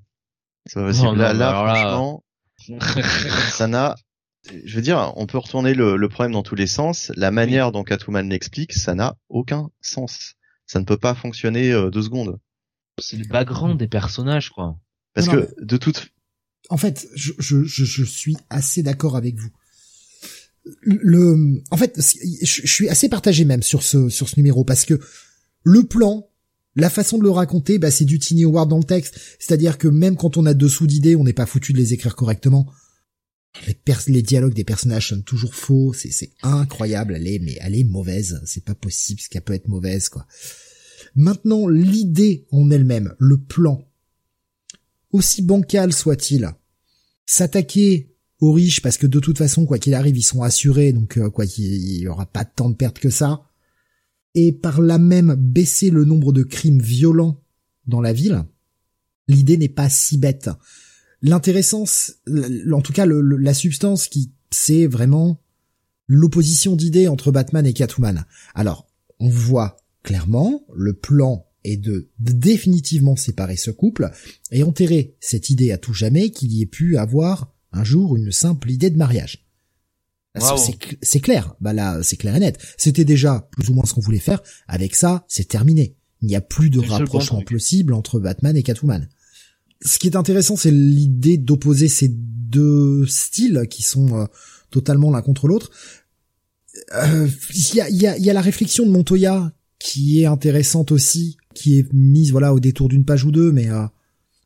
C'est 0.67 0.79
pas 0.79 0.87
possible. 0.87 1.17
là, 1.17 1.33
là, 1.33 1.53
franchement, 1.53 2.25
ça 3.51 3.67
n'a. 3.67 3.97
Je 4.65 4.77
veux 4.77 4.83
dire, 4.83 5.13
on 5.17 5.27
peut 5.27 5.39
retourner 5.39 5.75
le, 5.75 5.97
le, 5.97 6.09
problème 6.09 6.33
dans 6.33 6.43
tous 6.43 6.55
les 6.55 6.67
sens. 6.67 7.13
La 7.15 7.31
manière 7.31 7.73
dont 7.73 7.85
Catwoman 7.85 8.29
l'explique, 8.29 8.73
ça 8.73 8.95
n'a 8.95 9.17
aucun 9.29 9.71
sens. 9.81 10.35
Ça 10.67 10.79
ne 10.79 10.85
peut 10.85 10.97
pas 10.97 11.15
fonctionner 11.15 11.73
euh, 11.73 11.91
deux 11.91 12.03
secondes. 12.03 12.39
C'est 13.01 13.17
le 13.17 13.27
background 13.27 13.79
des 13.79 13.89
personnages, 13.89 14.51
quoi. 14.51 14.79
Parce 15.15 15.29
que 15.29 15.49
de 15.61 15.77
toute. 15.77 16.09
En 16.69 16.77
fait, 16.77 17.09
je, 17.15 17.33
je, 17.39 17.65
je, 17.65 18.05
suis 18.05 18.37
assez 18.49 18.83
d'accord 18.83 19.17
avec 19.17 19.37
vous. 19.37 19.51
Le, 20.83 21.63
en 21.71 21.77
fait, 21.77 21.99
je, 22.43 22.67
suis 22.67 22.89
assez 22.89 23.09
partagé 23.09 23.45
même 23.45 23.63
sur 23.63 23.83
ce 23.83 24.09
sur 24.09 24.29
ce 24.29 24.37
numéro 24.37 24.63
parce 24.63 24.85
que 24.85 25.01
le 25.65 25.85
plan, 25.85 26.29
la 26.77 26.91
façon 26.91 27.19
de 27.19 27.25
le 27.25 27.31
raconter, 27.31 27.79
bah 27.79 27.91
c'est 27.91 28.05
du 28.05 28.19
Tiny 28.19 28.45
Howard 28.45 28.69
dans 28.69 28.79
le 28.79 28.85
texte. 28.85 29.19
C'est-à-dire 29.41 29.79
que 29.79 29.89
même 29.89 30.17
quand 30.17 30.37
on 30.37 30.47
a 30.47 30.55
dessous 30.55 30.87
d'idées, 30.87 31.17
on 31.17 31.25
n'est 31.25 31.33
pas 31.33 31.47
foutu 31.47 31.73
de 31.73 31.79
les 31.79 31.93
écrire 31.93 32.15
correctement. 32.15 32.71
Les, 33.67 33.77
les 34.07 34.23
dialogues 34.23 34.55
des 34.55 34.63
personnages 34.63 35.09
sont 35.09 35.23
toujours 35.23 35.57
faux. 35.57 35.93
C'est 35.93 36.13
c'est 36.13 36.31
incroyable. 36.43 37.17
Elle 37.17 37.27
est 37.27 37.41
mais 37.41 37.57
elle 37.61 37.75
est 37.75 37.85
mauvaise. 37.85 38.41
C'est 38.45 38.65
pas 38.65 38.77
possible 38.77 39.21
ce 39.21 39.29
qu'elle 39.29 39.43
peut 39.43 39.55
être 39.55 39.69
mauvaise 39.69 40.09
quoi. 40.09 40.27
Maintenant, 41.15 41.69
l'idée 41.69 42.47
en 42.51 42.71
elle-même, 42.71 43.15
le 43.19 43.39
plan, 43.39 43.87
aussi 45.13 45.43
bancal 45.43 45.93
soit-il, 45.93 46.51
s'attaquer 47.27 48.15
aux 48.41 48.53
riches 48.53 48.81
parce 48.81 48.97
que 48.97 49.07
de 49.07 49.21
toute 49.21 49.39
façon, 49.39 49.67
quoi 49.67 49.79
qu'il 49.79 49.95
arrive, 49.95 50.17
ils 50.17 50.23
sont 50.23 50.43
assurés, 50.43 50.93
donc 50.93 51.19
euh, 51.19 51.31
quoi 51.31 51.47
qu'il 51.47 51.99
y 51.99 52.09
aura 52.09 52.27
pas 52.27 52.45
tant 52.45 52.71
de 52.71 52.77
pertes 52.77 52.99
que 52.99 53.11
ça, 53.11 53.43
et 54.35 54.53
par 54.53 54.81
là 54.81 54.99
même 54.99 55.35
baisser 55.35 55.91
le 55.91 56.05
nombre 56.05 56.33
de 56.33 56.43
crimes 56.43 56.81
violents 56.81 57.43
dans 57.87 58.01
la 58.01 58.13
ville, 58.13 58.45
l'idée 59.29 59.57
n'est 59.57 59.69
pas 59.69 59.89
si 59.89 60.17
bête. 60.17 60.51
L'intéressant, 61.23 61.85
en 62.73 62.81
tout 62.81 62.93
cas 62.93 63.07
la 63.07 63.55
substance 63.55 64.09
qui 64.09 64.33
c'est 64.51 64.87
vraiment 64.87 65.43
l'opposition 66.07 66.77
d'idées 66.77 67.09
entre 67.09 67.31
Batman 67.31 67.67
et 67.67 67.73
Catwoman. 67.73 68.25
Alors, 68.55 68.89
on 69.21 69.29
voit 69.29 69.77
Clairement, 70.03 70.65
le 70.75 70.95
plan 70.95 71.47
est 71.65 71.77
de 71.77 72.09
définitivement 72.19 73.17
séparer 73.17 73.57
ce 73.57 73.71
couple 73.71 74.11
et 74.51 74.63
enterrer 74.63 75.15
cette 75.21 75.51
idée 75.51 75.73
à 75.73 75.79
tout 75.79 75.93
jamais 75.93 76.31
qu'il 76.31 76.53
y 76.53 76.63
ait 76.63 76.67
pu 76.67 76.97
avoir 76.97 77.53
un 77.73 77.85
jour 77.85 78.17
une 78.17 78.33
simple 78.33 78.71
idée 78.71 78.91
de 78.91 78.97
mariage. 78.97 79.47
C'est 81.03 81.21
clair, 81.21 81.57
bah 81.61 81.73
là 81.73 82.03
c'est 82.03 82.17
clair 82.17 82.37
et 82.37 82.41
net. 82.41 82.59
C'était 82.79 83.05
déjà 83.05 83.49
plus 83.51 83.69
ou 83.69 83.75
moins 83.75 83.85
ce 83.85 83.95
qu'on 83.95 84.01
voulait 84.01 84.19
faire. 84.19 84.43
Avec 84.69 84.95
ça, 84.95 85.25
c'est 85.29 85.49
terminé. 85.49 85.97
Il 86.23 86.29
n'y 86.29 86.37
a 86.37 86.41
plus 86.41 86.71
de 86.71 86.81
rapprochement 86.81 87.43
possible 87.43 87.95
entre 87.95 88.21
Batman 88.21 88.57
et 88.57 88.63
Catwoman. 88.63 89.09
Ce 89.83 89.99
qui 89.99 90.07
est 90.07 90.17
intéressant, 90.17 90.57
c'est 90.57 90.71
l'idée 90.71 91.37
d'opposer 91.37 91.89
ces 91.89 92.09
deux 92.09 93.07
styles 93.07 93.67
qui 93.71 93.83
sont 93.83 94.21
euh, 94.21 94.27
totalement 94.71 95.11
l'un 95.11 95.23
contre 95.23 95.49
l'autre. 95.49 95.71
Euh, 96.95 97.29
il 97.55 97.75
y, 97.75 97.81
a, 97.81 97.91
y, 97.91 98.07
a, 98.07 98.19
y, 98.19 98.31
a, 98.31 98.33
la 98.33 98.41
réflexion 98.41 98.85
de 98.87 98.91
Montoya 98.91 99.53
qui 99.81 100.23
est 100.23 100.27
intéressante 100.27 100.93
aussi, 100.93 101.39
qui 101.55 101.79
est 101.79 101.93
mise 101.93 102.31
voilà 102.31 102.55
au 102.55 102.61
détour 102.61 102.89
d'une 102.89 103.05
page 103.05 103.25
ou 103.25 103.33
deux, 103.33 103.51
mais 103.51 103.69
euh, 103.71 103.87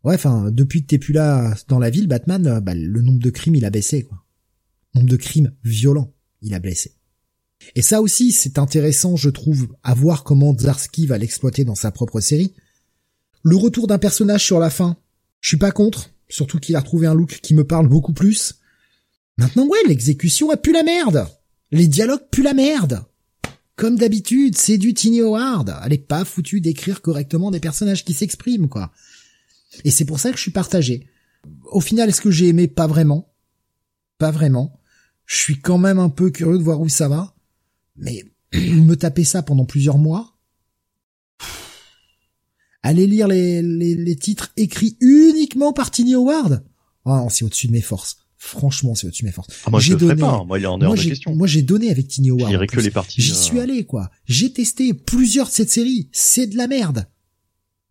ouais, 0.04 0.14
enfin 0.14 0.50
depuis 0.50 0.82
que 0.82 0.86
t'es 0.86 0.98
plus 0.98 1.12
là 1.12 1.54
dans 1.68 1.80
la 1.80 1.90
ville, 1.90 2.06
Batman, 2.06 2.46
euh, 2.46 2.60
bah, 2.60 2.74
le 2.74 3.02
nombre 3.02 3.18
de 3.18 3.30
crimes 3.30 3.56
il 3.56 3.66
a 3.66 3.70
baissé 3.70 4.04
quoi. 4.04 4.24
Nombre 4.94 5.10
de 5.10 5.16
crimes 5.16 5.52
violents 5.64 6.14
il 6.40 6.54
a 6.54 6.60
baissé. 6.60 6.94
Et 7.74 7.82
ça 7.82 8.00
aussi 8.00 8.30
c'est 8.30 8.58
intéressant 8.58 9.16
je 9.16 9.28
trouve 9.28 9.68
à 9.82 9.92
voir 9.92 10.24
comment 10.24 10.56
Zarski 10.56 11.06
va 11.06 11.18
l'exploiter 11.18 11.64
dans 11.64 11.74
sa 11.74 11.90
propre 11.90 12.20
série. 12.20 12.54
Le 13.42 13.56
retour 13.56 13.88
d'un 13.88 13.98
personnage 13.98 14.44
sur 14.44 14.60
la 14.60 14.70
fin, 14.70 14.96
je 15.40 15.48
suis 15.48 15.58
pas 15.58 15.72
contre, 15.72 16.10
surtout 16.28 16.58
qu'il 16.58 16.76
a 16.76 16.80
retrouvé 16.80 17.06
un 17.06 17.14
look 17.14 17.40
qui 17.42 17.54
me 17.54 17.64
parle 17.64 17.88
beaucoup 17.88 18.14
plus. 18.14 18.54
Maintenant 19.36 19.66
ouais, 19.66 19.78
l'exécution 19.88 20.50
a 20.50 20.56
pu 20.56 20.72
la 20.72 20.84
merde. 20.84 21.26
Les 21.72 21.88
dialogues 21.88 22.28
puent 22.30 22.44
la 22.44 22.54
merde. 22.54 23.04
Comme 23.76 23.96
d'habitude, 23.96 24.56
c'est 24.56 24.78
du 24.78 24.94
Tiny 24.94 25.20
Howard. 25.20 25.74
Elle 25.84 25.92
est 25.94 25.98
pas 25.98 26.24
foutue 26.24 26.60
d'écrire 26.60 27.02
correctement 27.02 27.50
des 27.50 27.60
personnages 27.60 28.04
qui 28.04 28.14
s'expriment, 28.14 28.68
quoi. 28.68 28.92
Et 29.84 29.90
c'est 29.90 30.04
pour 30.04 30.20
ça 30.20 30.30
que 30.30 30.36
je 30.36 30.42
suis 30.42 30.52
partagé. 30.52 31.08
Au 31.72 31.80
final, 31.80 32.08
est-ce 32.08 32.20
que 32.20 32.30
j'ai 32.30 32.48
aimé? 32.48 32.68
Pas 32.68 32.86
vraiment. 32.86 33.34
Pas 34.18 34.30
vraiment. 34.30 34.80
Je 35.26 35.36
suis 35.36 35.60
quand 35.60 35.78
même 35.78 35.98
un 35.98 36.08
peu 36.08 36.30
curieux 36.30 36.58
de 36.58 36.62
voir 36.62 36.80
où 36.80 36.88
ça 36.88 37.08
va. 37.08 37.34
Mais 37.96 38.24
me 38.54 38.94
taper 38.94 39.24
ça 39.24 39.42
pendant 39.42 39.64
plusieurs 39.64 39.98
mois. 39.98 40.38
Allez 42.82 43.06
lire 43.06 43.28
les, 43.28 44.16
titres 44.20 44.52
écrits 44.56 44.98
uniquement 45.00 45.72
par 45.72 45.90
Tiny 45.90 46.14
Howard? 46.14 46.64
Non, 47.06 47.28
c'est 47.30 47.44
au-dessus 47.44 47.66
de 47.66 47.72
mes 47.72 47.80
forces. 47.80 48.23
Franchement, 48.46 48.94
c'est 48.94 49.06
au-dessus 49.06 49.22
de 49.22 49.28
mes 49.28 49.32
forces. 49.32 49.48
Ah, 49.64 49.70
moi, 49.70 49.80
J'ai 49.80 49.96
donné- 49.96 50.20
pas. 50.20 50.28
hein. 50.30 50.44
Moi, 50.44 50.58
il 50.58 50.64
est 50.64 50.66
en 50.66 50.76
Moi 50.78 50.94
de 50.94 51.00
question. 51.02 51.34
moi 51.34 51.46
j'ai 51.46 51.62
donné 51.62 51.90
avec 51.90 52.08
Tiny 52.08 52.30
Howard. 52.30 52.50
lirai 52.50 52.64
en 52.64 52.66
que 52.66 52.78
les 52.80 52.90
parties. 52.90 53.22
J'y 53.22 53.30
euh, 53.32 53.34
suis 53.34 53.58
allé, 53.58 53.84
quoi. 53.86 54.10
J'ai 54.26 54.52
testé 54.52 54.92
plusieurs 54.92 55.46
de 55.46 55.52
cette 55.52 55.70
série. 55.70 56.10
C'est 56.12 56.46
de 56.46 56.56
la 56.58 56.66
merde. 56.66 57.06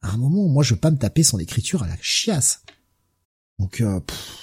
À 0.04 0.12
un 0.12 0.18
moment, 0.18 0.48
moi, 0.48 0.64
je 0.64 0.76
veux 0.76 0.80
pas 0.80 0.92
me 0.92 0.98
taper 0.98 1.24
son 1.24 1.40
écriture 1.40 1.82
à 1.82 1.88
la 1.88 1.98
chiasse. 2.02 2.62
Donc, 3.58 3.82
euh, 3.82 4.00
pff. 4.00 4.40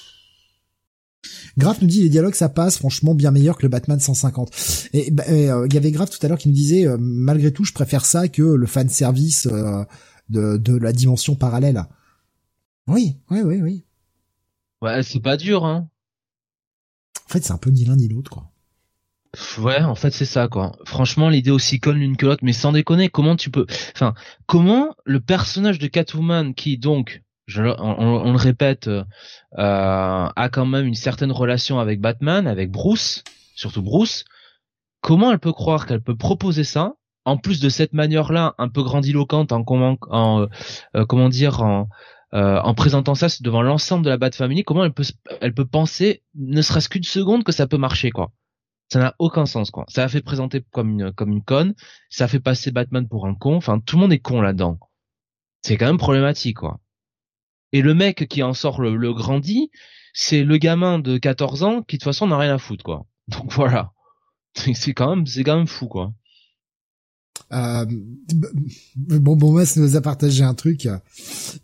Graf 1.58 1.80
nous 1.82 1.86
dit 1.88 2.02
les 2.02 2.08
dialogues 2.08 2.34
ça 2.34 2.48
passe 2.48 2.78
franchement 2.78 3.14
bien 3.14 3.30
meilleur 3.30 3.56
que 3.56 3.62
le 3.62 3.68
Batman 3.68 4.00
150. 4.00 4.50
Et 4.94 5.10
bah, 5.10 5.24
euh, 5.28 5.66
il 5.68 5.74
y 5.74 5.76
avait 5.76 5.90
Graf 5.92 6.10
tout 6.10 6.18
à 6.24 6.28
l'heure 6.28 6.38
qui 6.38 6.48
nous 6.48 6.54
disait 6.54 6.86
euh, 6.86 6.96
malgré 6.98 7.52
tout 7.52 7.64
je 7.64 7.72
préfère 7.72 8.04
ça 8.04 8.28
que 8.28 8.42
le 8.42 8.66
fan 8.66 8.88
service 8.88 9.46
euh, 9.46 9.84
de, 10.28 10.56
de 10.56 10.76
la 10.76 10.92
dimension 10.92 11.34
parallèle. 11.36 11.84
Oui, 12.86 13.16
oui, 13.30 13.40
oui, 13.44 13.60
oui. 13.62 13.84
Ouais, 14.82 15.02
c'est 15.02 15.20
pas 15.20 15.36
dur, 15.36 15.64
hein. 15.66 15.88
En 17.31 17.32
fait 17.32 17.44
c'est 17.44 17.52
un 17.52 17.59
peu 17.59 17.70
ni 17.70 17.85
l'un 17.85 17.97
ni 17.97 18.09
l'autre 18.09 18.31
quoi. 18.31 18.51
Ouais, 19.59 19.81
en 19.81 19.94
fait, 19.94 20.11
c'est 20.11 20.24
ça, 20.24 20.48
quoi. 20.48 20.73
Franchement, 20.85 21.28
l'idée 21.28 21.52
aussi 21.52 21.78
conne 21.78 21.98
l'une 21.98 22.16
que 22.16 22.27
l'autre, 22.27 22.43
mais 22.43 22.52
sans 22.52 22.73
déconner, 22.73 23.11
comment 23.11 23.36
tu 23.36 23.48
peux, 23.48 23.65
enfin, 23.94 24.15
comment 24.47 24.97
le 25.05 25.20
personnage 25.20 25.78
de 25.78 25.86
Catwoman, 25.86 26.52
qui 26.52 26.78
donc, 26.78 27.23
on, 27.57 28.32
le 28.32 28.36
répète, 28.36 28.89
euh, 28.89 29.05
euh, 29.59 30.28
a 30.35 30.48
quand 30.51 30.66
même 30.66 30.86
une 30.86 30.97
certaine 30.97 31.31
relation 31.31 31.78
avec 31.78 32.01
Batman, 32.01 32.48
avec 32.48 32.73
Bruce, 32.73 33.23
surtout 33.55 33.82
Bruce, 33.82 34.24
comment 35.01 35.31
elle 35.31 35.39
peut 35.39 35.52
croire 35.52 35.86
qu'elle 35.86 36.02
peut 36.02 36.16
proposer 36.16 36.65
ça, 36.65 36.94
en 37.24 37.36
plus 37.36 37.61
de 37.61 37.69
cette 37.69 37.93
manière-là, 37.93 38.55
un 38.59 38.69
peu 38.69 38.82
grandiloquente, 38.82 39.52
en 39.52 39.62
comment, 39.62 39.97
en, 40.09 40.48
euh, 40.97 41.05
comment 41.07 41.28
dire, 41.28 41.62
en, 41.62 41.89
euh, 42.32 42.61
en 42.61 42.74
présentant 42.74 43.15
ça 43.15 43.27
devant 43.40 43.62
l'ensemble 43.62 44.05
de 44.05 44.11
la 44.11 44.16
Bat 44.16 44.32
Family, 44.32 44.62
comment 44.62 44.85
elle 44.85 44.93
peut, 44.93 45.05
elle 45.40 45.55
peut 45.55 45.66
penser, 45.66 46.23
ne 46.35 46.62
serait-ce 46.62 46.89
qu'une 46.89 47.02
seconde, 47.02 47.44
que 47.44 47.52
ça 47.52 47.66
peut 47.66 47.77
marcher, 47.77 48.11
quoi? 48.11 48.32
Ça 48.93 48.98
n'a 48.98 49.15
aucun 49.19 49.47
sens, 49.47 49.70
quoi. 49.70 49.85
Ça 49.89 50.05
a 50.05 50.09
fait 50.09 50.20
présenter 50.20 50.65
comme 50.73 50.90
une, 50.90 51.12
comme 51.12 51.31
une 51.31 51.44
conne. 51.44 51.74
Ça 52.09 52.24
a 52.24 52.28
fait 52.28 52.40
passer 52.40 52.73
Batman 52.73 53.09
pour 53.09 53.27
un 53.27 53.35
con. 53.35 53.55
Enfin, 53.57 53.78
tout 53.78 53.97
le 53.97 54.02
monde 54.02 54.12
est 54.12 54.19
con 54.19 54.40
là-dedans. 54.40 54.78
C'est 55.62 55.77
quand 55.77 55.86
même 55.86 55.98
problématique, 55.98 56.57
quoi. 56.59 56.81
Et 57.73 57.82
le 57.82 57.94
mec 57.94 58.27
qui 58.28 58.43
en 58.43 58.52
sort 58.52 58.81
le, 58.81 58.97
le 58.97 59.12
grandi, 59.15 59.70
c'est 60.12 60.43
le 60.43 60.57
gamin 60.57 60.98
de 60.98 61.19
14 61.19 61.62
ans 61.62 61.82
qui, 61.82 61.97
de 61.97 62.01
toute 62.01 62.05
façon, 62.05 62.27
n'a 62.27 62.39
rien 62.39 62.55
à 62.55 62.59
foutre, 62.59 62.85
quoi. 62.85 63.07
Donc 63.28 63.52
voilà. 63.52 63.93
C'est 64.55 64.94
quand 64.94 65.15
même, 65.15 65.27
c'est 65.27 65.44
quand 65.44 65.57
même 65.57 65.69
fou, 65.69 65.86
quoi. 65.86 66.12
Euh, 67.52 67.85
bon, 68.97 69.36
bon, 69.36 69.52
moi, 69.52 69.66
ça 69.66 69.81
nous 69.81 69.97
a 69.97 70.01
partagé 70.01 70.44
un 70.44 70.55
truc. 70.55 70.89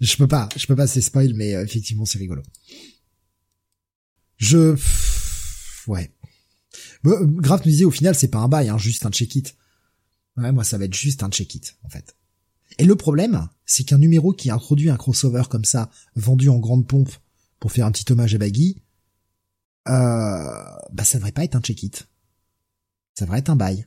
Je 0.01 0.17
peux 0.17 0.27
pas, 0.27 0.49
je 0.57 0.67
peux 0.67 0.77
pas, 0.77 0.87
c'est 0.87 1.01
spoil, 1.01 1.35
mais 1.35 1.55
euh, 1.55 1.65
effectivement, 1.65 2.05
c'est 2.05 2.19
rigolo. 2.19 2.43
Je, 4.37 4.77
ouais. 5.87 6.11
Euh, 7.07 7.27
Graf 7.27 7.65
nous 7.65 7.71
disait 7.71 7.85
au 7.85 7.91
final, 7.91 8.15
c'est 8.15 8.29
pas 8.29 8.39
un 8.39 8.49
bail, 8.49 8.69
hein, 8.69 8.79
juste 8.79 9.07
un 9.07 9.11
check-it. 9.11 9.57
Ouais, 10.37 10.53
moi, 10.53 10.65
ça 10.65 10.77
va 10.77 10.85
être 10.85 10.95
juste 10.95 11.23
un 11.23 11.31
check-it, 11.31 11.77
en 11.85 11.89
fait. 11.89 12.17
Et 12.79 12.85
le 12.85 12.97
problème, 12.97 13.49
c'est 13.65 13.85
qu'un 13.85 13.99
numéro 13.99 14.33
qui 14.33 14.51
introduit 14.51 14.91
un 14.91 14.97
crossover 14.97 15.45
comme 15.49 15.65
ça, 15.65 15.91
vendu 16.15 16.49
en 16.49 16.59
grande 16.59 16.87
pompe 16.87 17.13
pour 17.59 17.73
faire 17.73 17.87
un 17.87 17.93
petit 17.93 18.11
hommage 18.13 18.35
à 18.35 18.39
Baggy, 18.39 18.83
euh, 19.89 19.93
bah, 20.93 21.05
ça 21.05 21.19
devrait 21.19 21.33
pas 21.33 21.45
être 21.45 21.55
un 21.57 21.61
check-it. 21.61 22.07
Ça 23.15 23.25
devrait 23.25 23.39
être 23.39 23.51
un 23.51 23.57
bail. 23.57 23.87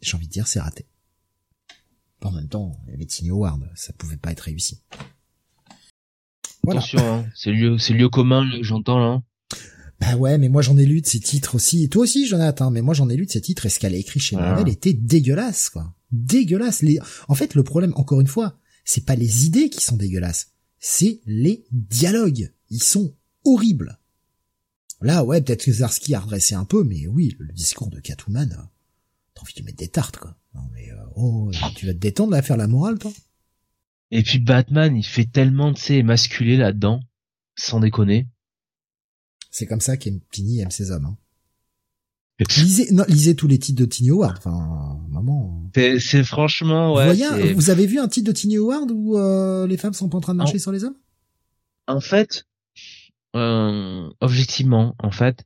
J'ai 0.00 0.16
envie 0.16 0.26
de 0.26 0.32
dire, 0.32 0.46
c'est 0.46 0.60
raté. 0.60 0.86
En 2.22 2.32
même 2.32 2.48
temps, 2.48 2.78
il 2.86 2.90
y 2.90 2.94
avait 2.94 3.06
Tiny 3.06 3.30
Howard, 3.30 3.60
ça 3.74 3.92
pouvait 3.94 4.16
pas 4.16 4.32
être 4.32 4.40
réussi. 4.40 4.80
Voilà. 6.62 6.80
Attention, 6.80 7.14
hein. 7.14 7.26
c'est 7.34 7.52
lieu, 7.52 7.78
c'est 7.78 7.94
lieu 7.94 8.08
commun, 8.08 8.46
j'entends, 8.60 8.98
là. 8.98 9.22
Bah 10.00 10.16
ouais, 10.16 10.38
mais 10.38 10.48
moi 10.48 10.62
j'en 10.62 10.78
ai 10.78 10.86
lu 10.86 11.02
de 11.02 11.06
ces 11.06 11.20
titres 11.20 11.54
aussi. 11.54 11.84
Et 11.84 11.88
toi 11.88 12.02
aussi, 12.02 12.26
Jonathan, 12.26 12.70
mais 12.70 12.80
moi 12.80 12.94
j'en 12.94 13.10
ai 13.10 13.16
lu 13.16 13.26
de 13.26 13.30
ces 13.30 13.40
titres 13.40 13.66
et 13.66 13.68
ce 13.68 13.78
qu'elle 13.78 13.94
a 13.94 13.98
écrit 13.98 14.18
chez. 14.18 14.36
Marvel 14.36 14.68
était 14.68 14.94
dégueulasse, 14.94 15.68
quoi. 15.68 15.94
Dégueulasse. 16.10 16.82
Les... 16.82 16.98
En 17.28 17.34
fait, 17.34 17.54
le 17.54 17.62
problème, 17.62 17.92
encore 17.96 18.20
une 18.20 18.26
fois, 18.26 18.58
c'est 18.84 19.04
pas 19.04 19.14
les 19.14 19.46
idées 19.46 19.68
qui 19.68 19.84
sont 19.84 19.96
dégueulasses, 19.96 20.52
c'est 20.78 21.20
les 21.26 21.64
dialogues. 21.70 22.50
Ils 22.70 22.82
sont 22.82 23.14
horribles. 23.44 23.98
Là, 25.02 25.24
ouais, 25.24 25.40
peut-être 25.40 25.64
que 25.64 25.72
Zarski 25.72 26.14
a 26.14 26.20
redressé 26.20 26.54
un 26.54 26.64
peu, 26.64 26.82
mais 26.82 27.06
oui, 27.06 27.36
le, 27.38 27.46
le 27.46 27.52
discours 27.52 27.90
de 27.90 28.00
Catwoman, 28.00 28.52
euh, 28.52 28.62
t'as 29.40 29.44
envie 29.44 29.54
de 29.54 29.58
lui 29.60 29.66
mettre 29.66 29.78
des 29.78 29.88
tartes, 29.88 30.18
quoi. 30.18 30.36
Non 30.54 30.62
mais, 30.72 30.90
euh, 30.90 30.96
oh, 31.16 31.50
tu 31.74 31.86
vas 31.86 31.92
te 31.92 31.98
détendre 31.98 32.34
à 32.34 32.42
faire 32.42 32.56
la 32.56 32.66
morale, 32.66 32.98
toi 32.98 33.12
Et 34.10 34.22
puis 34.22 34.38
Batman, 34.38 34.96
il 34.96 35.04
fait 35.04 35.24
tellement, 35.24 35.72
tu 35.72 35.82
sais, 35.82 35.96
émasculé 35.96 36.56
là-dedans. 36.56 37.00
Sans 37.56 37.80
déconner. 37.80 38.28
C'est 39.50 39.66
comme 39.66 39.80
ça 39.80 39.96
qu'Tini 39.96 40.60
aime 40.60 40.70
ses 40.70 40.90
hommes. 40.90 41.06
Hein. 41.06 41.18
Lisez, 42.56 42.90
non, 42.92 43.04
lisez 43.06 43.36
tous 43.36 43.48
les 43.48 43.58
titres 43.58 43.80
de 43.80 43.84
Tiny 43.84 44.10
Howard. 44.10 44.38
Enfin, 44.38 44.98
maman. 45.10 45.70
C'est, 45.74 46.24
franchement, 46.24 46.94
ouais. 46.94 47.10
vous, 47.10 47.16
voyez, 47.16 47.42
c'est- 47.48 47.52
vous 47.52 47.68
avez 47.68 47.86
vu 47.86 47.98
un 47.98 48.08
titre 48.08 48.28
de 48.28 48.32
Tiny 48.32 48.56
Howard 48.56 48.90
où 48.90 49.18
euh, 49.18 49.66
les 49.66 49.76
femmes 49.76 49.92
sont 49.92 50.08
pas 50.08 50.16
en 50.16 50.20
train 50.22 50.32
de 50.32 50.38
marcher 50.38 50.58
sur 50.58 50.72
les 50.72 50.84
hommes? 50.84 50.96
En 51.86 52.00
fait, 52.00 52.46
euh, 53.36 54.08
objectivement, 54.20 54.94
en 55.00 55.10
fait, 55.10 55.44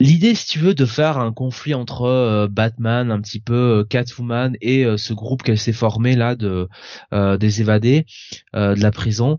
l'idée, 0.00 0.34
si 0.34 0.46
tu 0.46 0.58
veux, 0.58 0.74
de 0.74 0.86
faire 0.86 1.18
un 1.18 1.32
conflit 1.32 1.74
entre 1.74 2.02
euh, 2.02 2.48
Batman, 2.48 3.10
un 3.10 3.20
petit 3.20 3.40
peu 3.40 3.80
euh, 3.80 3.84
Catwoman 3.84 4.56
et 4.60 4.84
euh, 4.84 4.96
ce 4.96 5.12
groupe 5.12 5.42
qu'elle 5.42 5.58
s'est 5.58 5.72
formé 5.72 6.16
là 6.16 6.34
de 6.34 6.68
des 7.12 7.60
évadés 7.60 8.06
de 8.52 8.80
la 8.80 8.90
prison. 8.90 9.38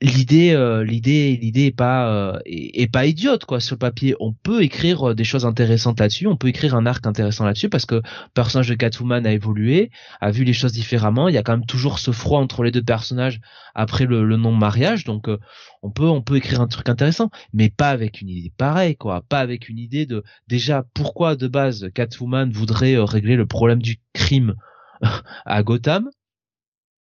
L'idée, 0.00 0.52
euh, 0.52 0.84
l'idée, 0.84 1.38
l'idée 1.40 1.66
est 1.66 1.76
pas 1.76 2.08
euh, 2.08 2.38
est, 2.44 2.90
pas 2.90 3.06
idiote 3.06 3.44
quoi 3.44 3.60
sur 3.60 3.74
le 3.74 3.78
papier. 3.78 4.14
On 4.20 4.32
peut 4.32 4.62
écrire 4.62 5.10
euh, 5.10 5.14
des 5.14 5.24
choses 5.24 5.46
intéressantes 5.46 6.00
là-dessus. 6.00 6.26
On 6.26 6.36
peut 6.36 6.48
écrire 6.48 6.74
un 6.74 6.86
arc 6.86 7.06
intéressant 7.06 7.44
là-dessus 7.44 7.68
parce 7.68 7.86
que 7.86 7.96
le 7.96 8.02
personnage 8.34 8.68
de 8.68 8.74
Catwoman 8.74 9.26
a 9.26 9.32
évolué, 9.32 9.90
a 10.20 10.30
vu 10.30 10.44
les 10.44 10.52
choses 10.52 10.72
différemment. 10.72 11.28
Il 11.28 11.34
y 11.34 11.38
a 11.38 11.42
quand 11.42 11.56
même 11.56 11.66
toujours 11.66 11.98
ce 11.98 12.10
froid 12.10 12.40
entre 12.40 12.62
les 12.62 12.70
deux 12.70 12.82
personnages 12.82 13.40
après 13.74 14.06
le, 14.06 14.36
non 14.36 14.52
mariage 14.52 15.04
donc 15.04 15.28
euh, 15.28 15.38
on 15.82 15.90
peut 15.90 16.08
on 16.08 16.22
peut 16.22 16.36
écrire 16.36 16.60
un 16.60 16.66
truc 16.66 16.88
intéressant 16.88 17.30
mais 17.52 17.68
pas 17.68 17.90
avec 17.90 18.20
une 18.20 18.28
idée 18.28 18.52
pareille 18.56 18.96
quoi 18.96 19.22
pas 19.28 19.40
avec 19.40 19.68
une 19.68 19.78
idée 19.78 20.06
de 20.06 20.22
déjà 20.48 20.84
pourquoi 20.94 21.36
de 21.36 21.48
base 21.48 21.90
Catwoman 21.94 22.50
voudrait 22.50 22.96
régler 22.98 23.36
le 23.36 23.46
problème 23.46 23.82
du 23.82 24.00
crime 24.12 24.54
à 25.44 25.62
Gotham 25.62 26.10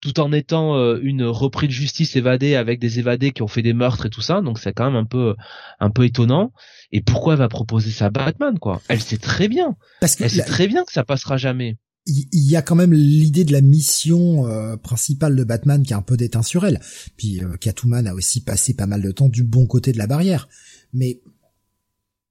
tout 0.01 0.21
en 0.21 0.33
étant 0.33 0.77
euh, 0.77 0.99
une 1.03 1.25
reprise 1.25 1.69
de 1.69 1.75
justice 1.75 2.17
évadée 2.17 2.55
avec 2.55 2.79
des 2.79 2.99
évadés 2.99 3.33
qui 3.33 3.43
ont 3.43 3.49
fait 3.49 3.63
des 3.63 3.73
meurtres 3.73 4.07
et 4.07 4.11
tout 4.11 4.21
ça. 4.21 4.41
Donc 4.41 4.59
c'est 4.59 4.73
quand 4.73 4.87
même 4.87 4.97
un 4.97 5.05
peu 5.05 5.35
un 5.81 5.91
peu 5.91 6.05
étonnant. 6.05 6.53
Et 6.93 7.01
pourquoi 7.01 7.35
elle 7.35 7.39
va 7.41 7.49
proposer 7.49 7.91
ça 7.91 8.07
à 8.07 8.11
Batman 8.11 8.59
quoi? 8.59 8.81
Elle 8.89 9.01
sait 9.01 9.19
très 9.19 9.49
bien. 9.49 9.77
Parce 10.01 10.17
que 10.17 10.25
elle 10.25 10.31
sait 10.31 10.45
très 10.45 10.67
bien 10.67 10.85
que 10.85 10.93
ça 10.93 11.05
passera 11.05 11.37
jamais. 11.37 11.79
Il 12.09 12.49
y 12.49 12.55
a 12.55 12.63
quand 12.63 12.77
même 12.77 12.93
l'idée 12.93 13.45
de 13.45 13.53
la 13.53 13.61
mission 13.61 14.47
euh, 14.47 14.77
principale 14.77 15.35
de 15.35 15.43
Batman 15.43 15.83
qui 15.83 15.93
est 15.93 15.97
un 15.97 16.03
peu 16.03 16.17
déteint 16.17 16.43
sur 16.45 16.65
elle. 16.65 16.81
Puis 17.17 17.43
euh, 17.43 17.57
Catwoman 17.57 18.07
a 18.07 18.15
aussi 18.15 18.43
passé 18.45 18.75
pas 18.75 18.87
mal 18.87 19.03
de 19.03 19.11
temps 19.11 19.29
du 19.29 19.43
bon 19.43 19.67
côté 19.67 19.93
de 19.93 19.99
la 19.99 20.07
barrière. 20.07 20.49
Mais 20.93 21.21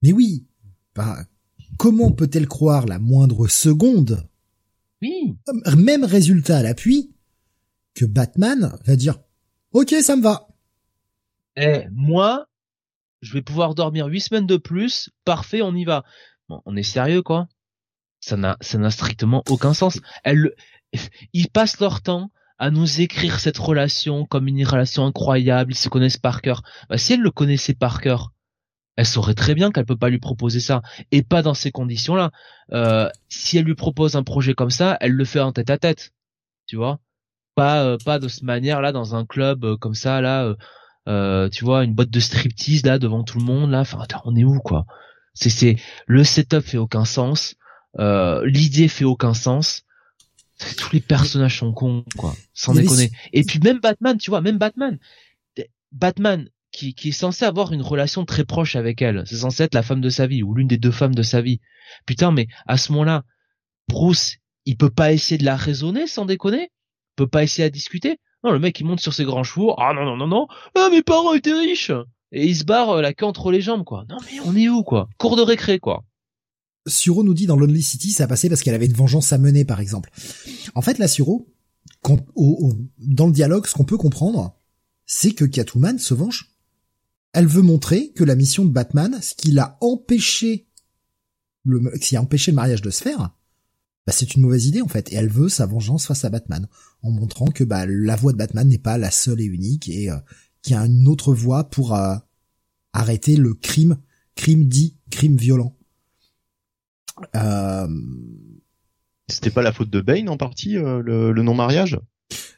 mais 0.01 0.13
oui, 0.13 0.45
bah, 0.95 1.25
comment 1.77 2.11
peut-elle 2.11 2.47
croire 2.47 2.85
la 2.85 2.99
moindre 2.99 3.47
seconde, 3.47 4.25
oui. 5.01 5.35
Même 5.77 6.03
résultat 6.03 6.59
à 6.59 6.63
l'appui, 6.63 7.11
que 7.95 8.05
Batman 8.05 8.77
va 8.85 8.95
dire 8.95 9.17
OK, 9.71 9.93
ça 10.01 10.15
me 10.15 10.21
va. 10.21 10.47
Eh, 11.57 11.85
moi, 11.91 12.47
je 13.21 13.33
vais 13.33 13.41
pouvoir 13.41 13.75
dormir 13.75 14.05
huit 14.07 14.21
semaines 14.21 14.47
de 14.47 14.57
plus. 14.57 15.09
Parfait, 15.25 15.61
on 15.61 15.75
y 15.75 15.85
va. 15.85 16.03
Bon, 16.47 16.61
on 16.65 16.75
est 16.75 16.83
sérieux, 16.83 17.21
quoi. 17.21 17.47
Ça 18.19 18.37
n'a, 18.37 18.57
ça 18.61 18.77
n'a 18.77 18.91
strictement 18.91 19.43
aucun 19.49 19.73
sens. 19.73 19.99
Elle, 20.23 20.53
ils 21.33 21.49
passent 21.49 21.79
leur 21.79 22.01
temps 22.01 22.31
à 22.57 22.71
nous 22.71 23.01
écrire 23.01 23.39
cette 23.39 23.57
relation 23.57 24.25
comme 24.25 24.47
une 24.47 24.65
relation 24.65 25.05
incroyable. 25.05 25.73
Ils 25.73 25.77
se 25.77 25.89
connaissent 25.89 26.17
par 26.17 26.41
cœur. 26.41 26.61
Bah, 26.89 26.97
si 26.97 27.13
elle 27.13 27.21
le 27.21 27.31
connaissait 27.31 27.73
par 27.73 28.01
cœur, 28.01 28.31
elle 28.95 29.05
saurait 29.05 29.33
très 29.33 29.55
bien 29.55 29.71
qu'elle 29.71 29.85
peut 29.85 29.97
pas 29.97 30.09
lui 30.09 30.19
proposer 30.19 30.59
ça 30.59 30.81
et 31.11 31.21
pas 31.21 31.41
dans 31.41 31.53
ces 31.53 31.71
conditions-là. 31.71 32.31
Euh, 32.71 33.09
si 33.27 33.57
elle 33.57 33.65
lui 33.65 33.75
propose 33.75 34.15
un 34.15 34.23
projet 34.23 34.53
comme 34.53 34.69
ça, 34.69 34.97
elle 35.01 35.11
le 35.11 35.25
fait 35.25 35.41
en 35.41 35.51
tête 35.51 35.69
à 35.69 35.77
tête. 35.77 36.13
Tu 36.65 36.77
vois? 36.77 36.99
Pas, 37.55 37.83
euh, 37.85 37.97
pas 38.03 38.19
de 38.19 38.27
cette 38.27 38.43
manière-là 38.43 38.91
dans 38.91 39.15
un 39.15 39.25
club 39.25 39.63
euh, 39.65 39.77
comme 39.77 39.95
ça 39.95 40.21
là. 40.21 40.45
euh, 40.45 40.55
euh, 41.07 41.49
tu 41.49 41.63
vois, 41.65 41.83
une 41.83 41.93
boîte 41.93 42.09
de 42.09 42.19
striptease 42.19 42.83
là 42.85 42.99
devant 42.99 43.23
tout 43.23 43.37
le 43.39 43.45
monde 43.45 43.71
là. 43.71 43.81
Enfin, 43.81 43.99
attends, 44.01 44.21
on 44.25 44.35
est 44.35 44.43
où 44.43 44.59
quoi? 44.59 44.85
C'est 45.33 45.49
c'est 45.49 45.77
le 46.07 46.23
setup 46.23 46.61
fait 46.61 46.77
aucun 46.77 47.05
sens, 47.05 47.55
euh, 47.99 48.45
l'idée 48.45 48.87
fait 48.87 49.05
aucun 49.05 49.33
sens. 49.33 49.83
Tous 50.77 50.93
les 50.93 51.01
personnages 51.01 51.59
sont 51.59 51.73
cons 51.73 52.05
quoi, 52.17 52.35
sans 52.53 52.73
déconner. 52.73 53.11
Et 53.33 53.43
puis 53.43 53.59
même 53.59 53.79
Batman, 53.79 54.17
tu 54.17 54.29
vois, 54.31 54.41
même 54.41 54.57
Batman, 54.57 54.97
Batman 55.91 56.49
qui 56.71 56.93
qui 56.93 57.09
est 57.09 57.11
censé 57.11 57.45
avoir 57.45 57.71
une 57.73 57.81
relation 57.81 58.25
très 58.25 58.45
proche 58.45 58.75
avec 58.75 59.01
elle, 59.01 59.23
c'est 59.25 59.37
censé 59.37 59.63
être 59.63 59.75
la 59.75 59.83
femme 59.83 60.01
de 60.01 60.09
sa 60.09 60.27
vie 60.27 60.43
ou 60.43 60.53
l'une 60.55 60.67
des 60.67 60.77
deux 60.77 60.91
femmes 60.91 61.15
de 61.15 61.23
sa 61.23 61.41
vie. 61.41 61.59
Putain, 62.05 62.31
mais 62.31 62.47
à 62.67 62.77
ce 62.77 62.91
moment-là, 62.93 63.23
Bruce, 63.89 64.37
il 64.65 64.77
peut 64.77 64.89
pas 64.89 65.13
essayer 65.13 65.37
de 65.37 65.45
la 65.45 65.55
raisonner 65.57 66.07
sans 66.07 66.25
déconner? 66.25 66.71
Peut 67.15 67.27
pas 67.27 67.43
essayer 67.43 67.65
à 67.65 67.69
discuter 67.69 68.17
Non, 68.43 68.51
le 68.51 68.59
mec 68.59 68.79
il 68.79 68.85
monte 68.85 68.99
sur 68.99 69.13
ses 69.13 69.23
grands 69.23 69.43
chevaux. 69.43 69.75
Ah 69.77 69.93
non 69.93 70.05
non 70.05 70.17
non 70.17 70.27
non. 70.27 70.47
Ah 70.75 70.89
mes 70.91 71.01
parents 71.01 71.33
étaient 71.33 71.53
riches. 71.53 71.91
Et 72.31 72.45
il 72.47 72.55
se 72.55 72.63
barre 72.63 72.89
euh, 72.89 73.01
la 73.01 73.13
queue 73.13 73.25
entre 73.25 73.51
les 73.51 73.61
jambes 73.61 73.83
quoi. 73.83 74.05
Non 74.09 74.17
mais 74.25 74.39
on 74.45 74.55
est 74.55 74.69
où 74.69 74.83
quoi? 74.83 75.09
Cours 75.17 75.35
de 75.35 75.41
récré 75.41 75.79
quoi. 75.79 76.03
Suro 76.87 77.23
nous 77.23 77.33
dit 77.33 77.47
dans 77.47 77.57
Lonely 77.57 77.81
City, 77.81 78.11
ça 78.11 78.25
a 78.25 78.27
passé 78.27 78.49
parce 78.49 78.61
qu'elle 78.61 78.75
avait 78.75 78.85
une 78.85 78.93
vengeance 78.93 79.33
à 79.33 79.37
mener, 79.37 79.65
par 79.65 79.79
exemple. 79.79 80.11
En 80.75 80.81
fait, 80.81 80.99
la 80.99 81.07
Suro, 81.07 81.47
dans 82.03 83.27
le 83.27 83.31
dialogue, 83.31 83.65
ce 83.65 83.73
qu'on 83.73 83.85
peut 83.85 83.97
comprendre, 83.97 84.55
c'est 85.05 85.31
que 85.31 85.45
Catwoman 85.45 85.97
se 85.97 86.13
venge. 86.13 86.51
Elle 87.33 87.47
veut 87.47 87.61
montrer 87.61 88.11
que 88.11 88.23
la 88.23 88.35
mission 88.35 88.65
de 88.65 88.69
Batman, 88.69 89.19
ce 89.21 89.33
qui 89.33 89.51
l'a 89.51 89.77
empêché, 89.81 90.67
qui 92.01 92.15
a 92.15 92.21
empêché 92.21 92.51
le 92.51 92.55
mariage 92.55 92.81
de 92.81 92.91
se 92.91 93.01
faire, 93.01 93.31
bah, 94.05 94.13
c'est 94.13 94.35
une 94.35 94.41
mauvaise 94.41 94.65
idée 94.65 94.81
en 94.81 94.87
fait. 94.87 95.11
Et 95.11 95.15
elle 95.15 95.29
veut 95.29 95.49
sa 95.49 95.65
vengeance 95.65 96.05
face 96.07 96.25
à 96.25 96.29
Batman, 96.29 96.67
en 97.01 97.11
montrant 97.11 97.47
que 97.47 97.63
bah, 97.63 97.85
la 97.87 98.15
voix 98.15 98.33
de 98.33 98.37
Batman 98.37 98.67
n'est 98.67 98.77
pas 98.77 98.97
la 98.97 99.11
seule 99.11 99.41
et 99.41 99.45
unique 99.45 99.89
et 99.89 100.09
euh, 100.09 100.17
qu'il 100.61 100.73
y 100.73 100.77
a 100.77 100.85
une 100.85 101.07
autre 101.07 101.33
voie 101.33 101.69
pour 101.69 101.95
euh, 101.95 102.15
arrêter 102.93 103.35
le 103.35 103.53
crime, 103.53 103.97
crime 104.35 104.67
dit 104.67 104.95
crime 105.09 105.37
violent. 105.37 105.75
Euh... 107.35 107.87
C'était 109.27 109.49
pas 109.49 109.61
la 109.61 109.71
faute 109.71 109.89
de 109.89 110.01
Bane 110.01 110.29
en 110.29 110.37
partie 110.37 110.77
euh, 110.77 111.01
le, 111.01 111.31
le 111.31 111.43
non-mariage? 111.43 111.99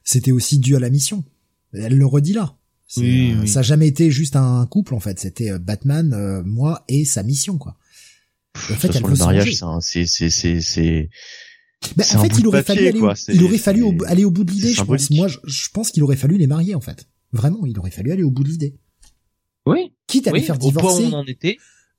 C'était 0.04 0.32
aussi 0.32 0.60
dû 0.60 0.76
à 0.76 0.80
la 0.80 0.90
mission. 0.90 1.24
Elle 1.74 1.98
le 1.98 2.06
redit 2.06 2.34
là. 2.34 2.58
Oui, 2.98 3.34
euh, 3.34 3.42
oui. 3.42 3.48
Ça 3.48 3.60
a 3.60 3.64
jamais 3.64 3.88
été 3.88 4.12
juste 4.12 4.36
un 4.36 4.66
couple 4.66 4.94
en 4.96 5.00
fait. 5.00 5.20
C'était 5.20 5.60
Batman, 5.60 6.14
euh, 6.14 6.44
moi 6.44 6.84
et 6.88 7.06
sa 7.06 7.24
mission 7.24 7.58
quoi. 7.58 7.78
En 8.72 8.76
fait, 8.76 8.94
le 9.00 9.16
mariage, 9.18 9.60
venger. 9.62 10.06
c'est 10.08 11.10
Ben, 11.96 12.06
en 12.16 12.22
fait, 12.24 12.40
il 12.40 12.48
aurait 12.48 12.64
papier, 12.64 12.76
fallu 12.76 12.88
aller, 12.88 13.00
au, 13.00 13.16
C'est- 13.16 13.34
il 13.36 13.44
aurait 13.44 13.58
fallu 13.58 13.84
au- 13.84 13.96
c'est- 14.00 14.06
aller 14.08 14.26
au 14.26 14.32
bout 14.32 14.44
de 14.44 14.52
l'idée, 14.52 14.74
je 14.74 14.82
pense. 14.84 15.10
Moi, 15.12 15.28
je, 15.28 15.38
je 15.46 15.70
pense 15.74 15.92
qu'il 15.92 16.04
aurait 16.04 16.16
fallu 16.16 16.38
les 16.38 16.48
marier, 16.48 16.76
en 16.76 16.82
fait. 16.82 17.08
Vraiment, 17.34 17.66
il 17.66 17.78
aurait 17.80 17.92
fallu 17.92 18.12
aller 18.12 18.24
au 18.24 18.32
bout 18.32 18.44
de 18.44 18.50
l'idée. 18.50 18.76
Oui. 19.66 19.94
Quitte 20.08 20.28
à 20.28 20.32
les 20.32 20.40
Oui, 20.40 20.46
faire 20.46 20.56
au 20.56 20.60
point 20.60 20.68
où 20.70 20.98
divorcer, 20.98 21.06
on 21.06 21.14
en 21.14 21.26
était. 21.26 21.58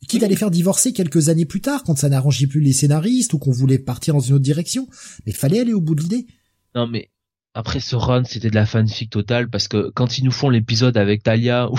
quitte 0.09 0.23
à 0.23 0.29
les 0.29 0.37
faire 0.37 0.51
divorcer 0.51 0.93
quelques 0.93 1.29
années 1.29 1.45
plus 1.47 1.61
tard, 1.61 1.85
quand 1.85 1.97
ça 1.97 2.09
n'arrangeait 2.09 2.47
plus 2.47 2.61
les 2.61 2.73
scénaristes 2.73 3.33
ou 3.35 3.39
qu'on 3.39 3.53
voulait 3.53 3.79
partir 3.79 4.15
dans 4.15 4.21
une 4.21 4.35
autre 4.35 4.43
direction. 4.45 4.89
Mais 5.27 5.33
fallait 5.33 5.61
aller 5.61 5.75
au 5.75 5.81
bout 5.81 5.95
de 5.95 6.03
l'idée. 6.03 6.27
Non 6.75 6.87
mais 6.87 7.11
après 7.55 7.81
ce 7.81 7.97
run 7.97 8.25
c'était 8.25 8.51
de 8.51 8.55
la 8.55 8.67
fanfic 8.67 9.11
totale 9.11 9.49
parce 9.49 9.69
que 9.69 9.91
quand 9.91 10.19
ils 10.19 10.25
nous 10.25 10.31
font 10.31 10.51
l'épisode 10.51 10.97
avec 10.97 11.23
Talia 11.23 11.69
où 11.73 11.79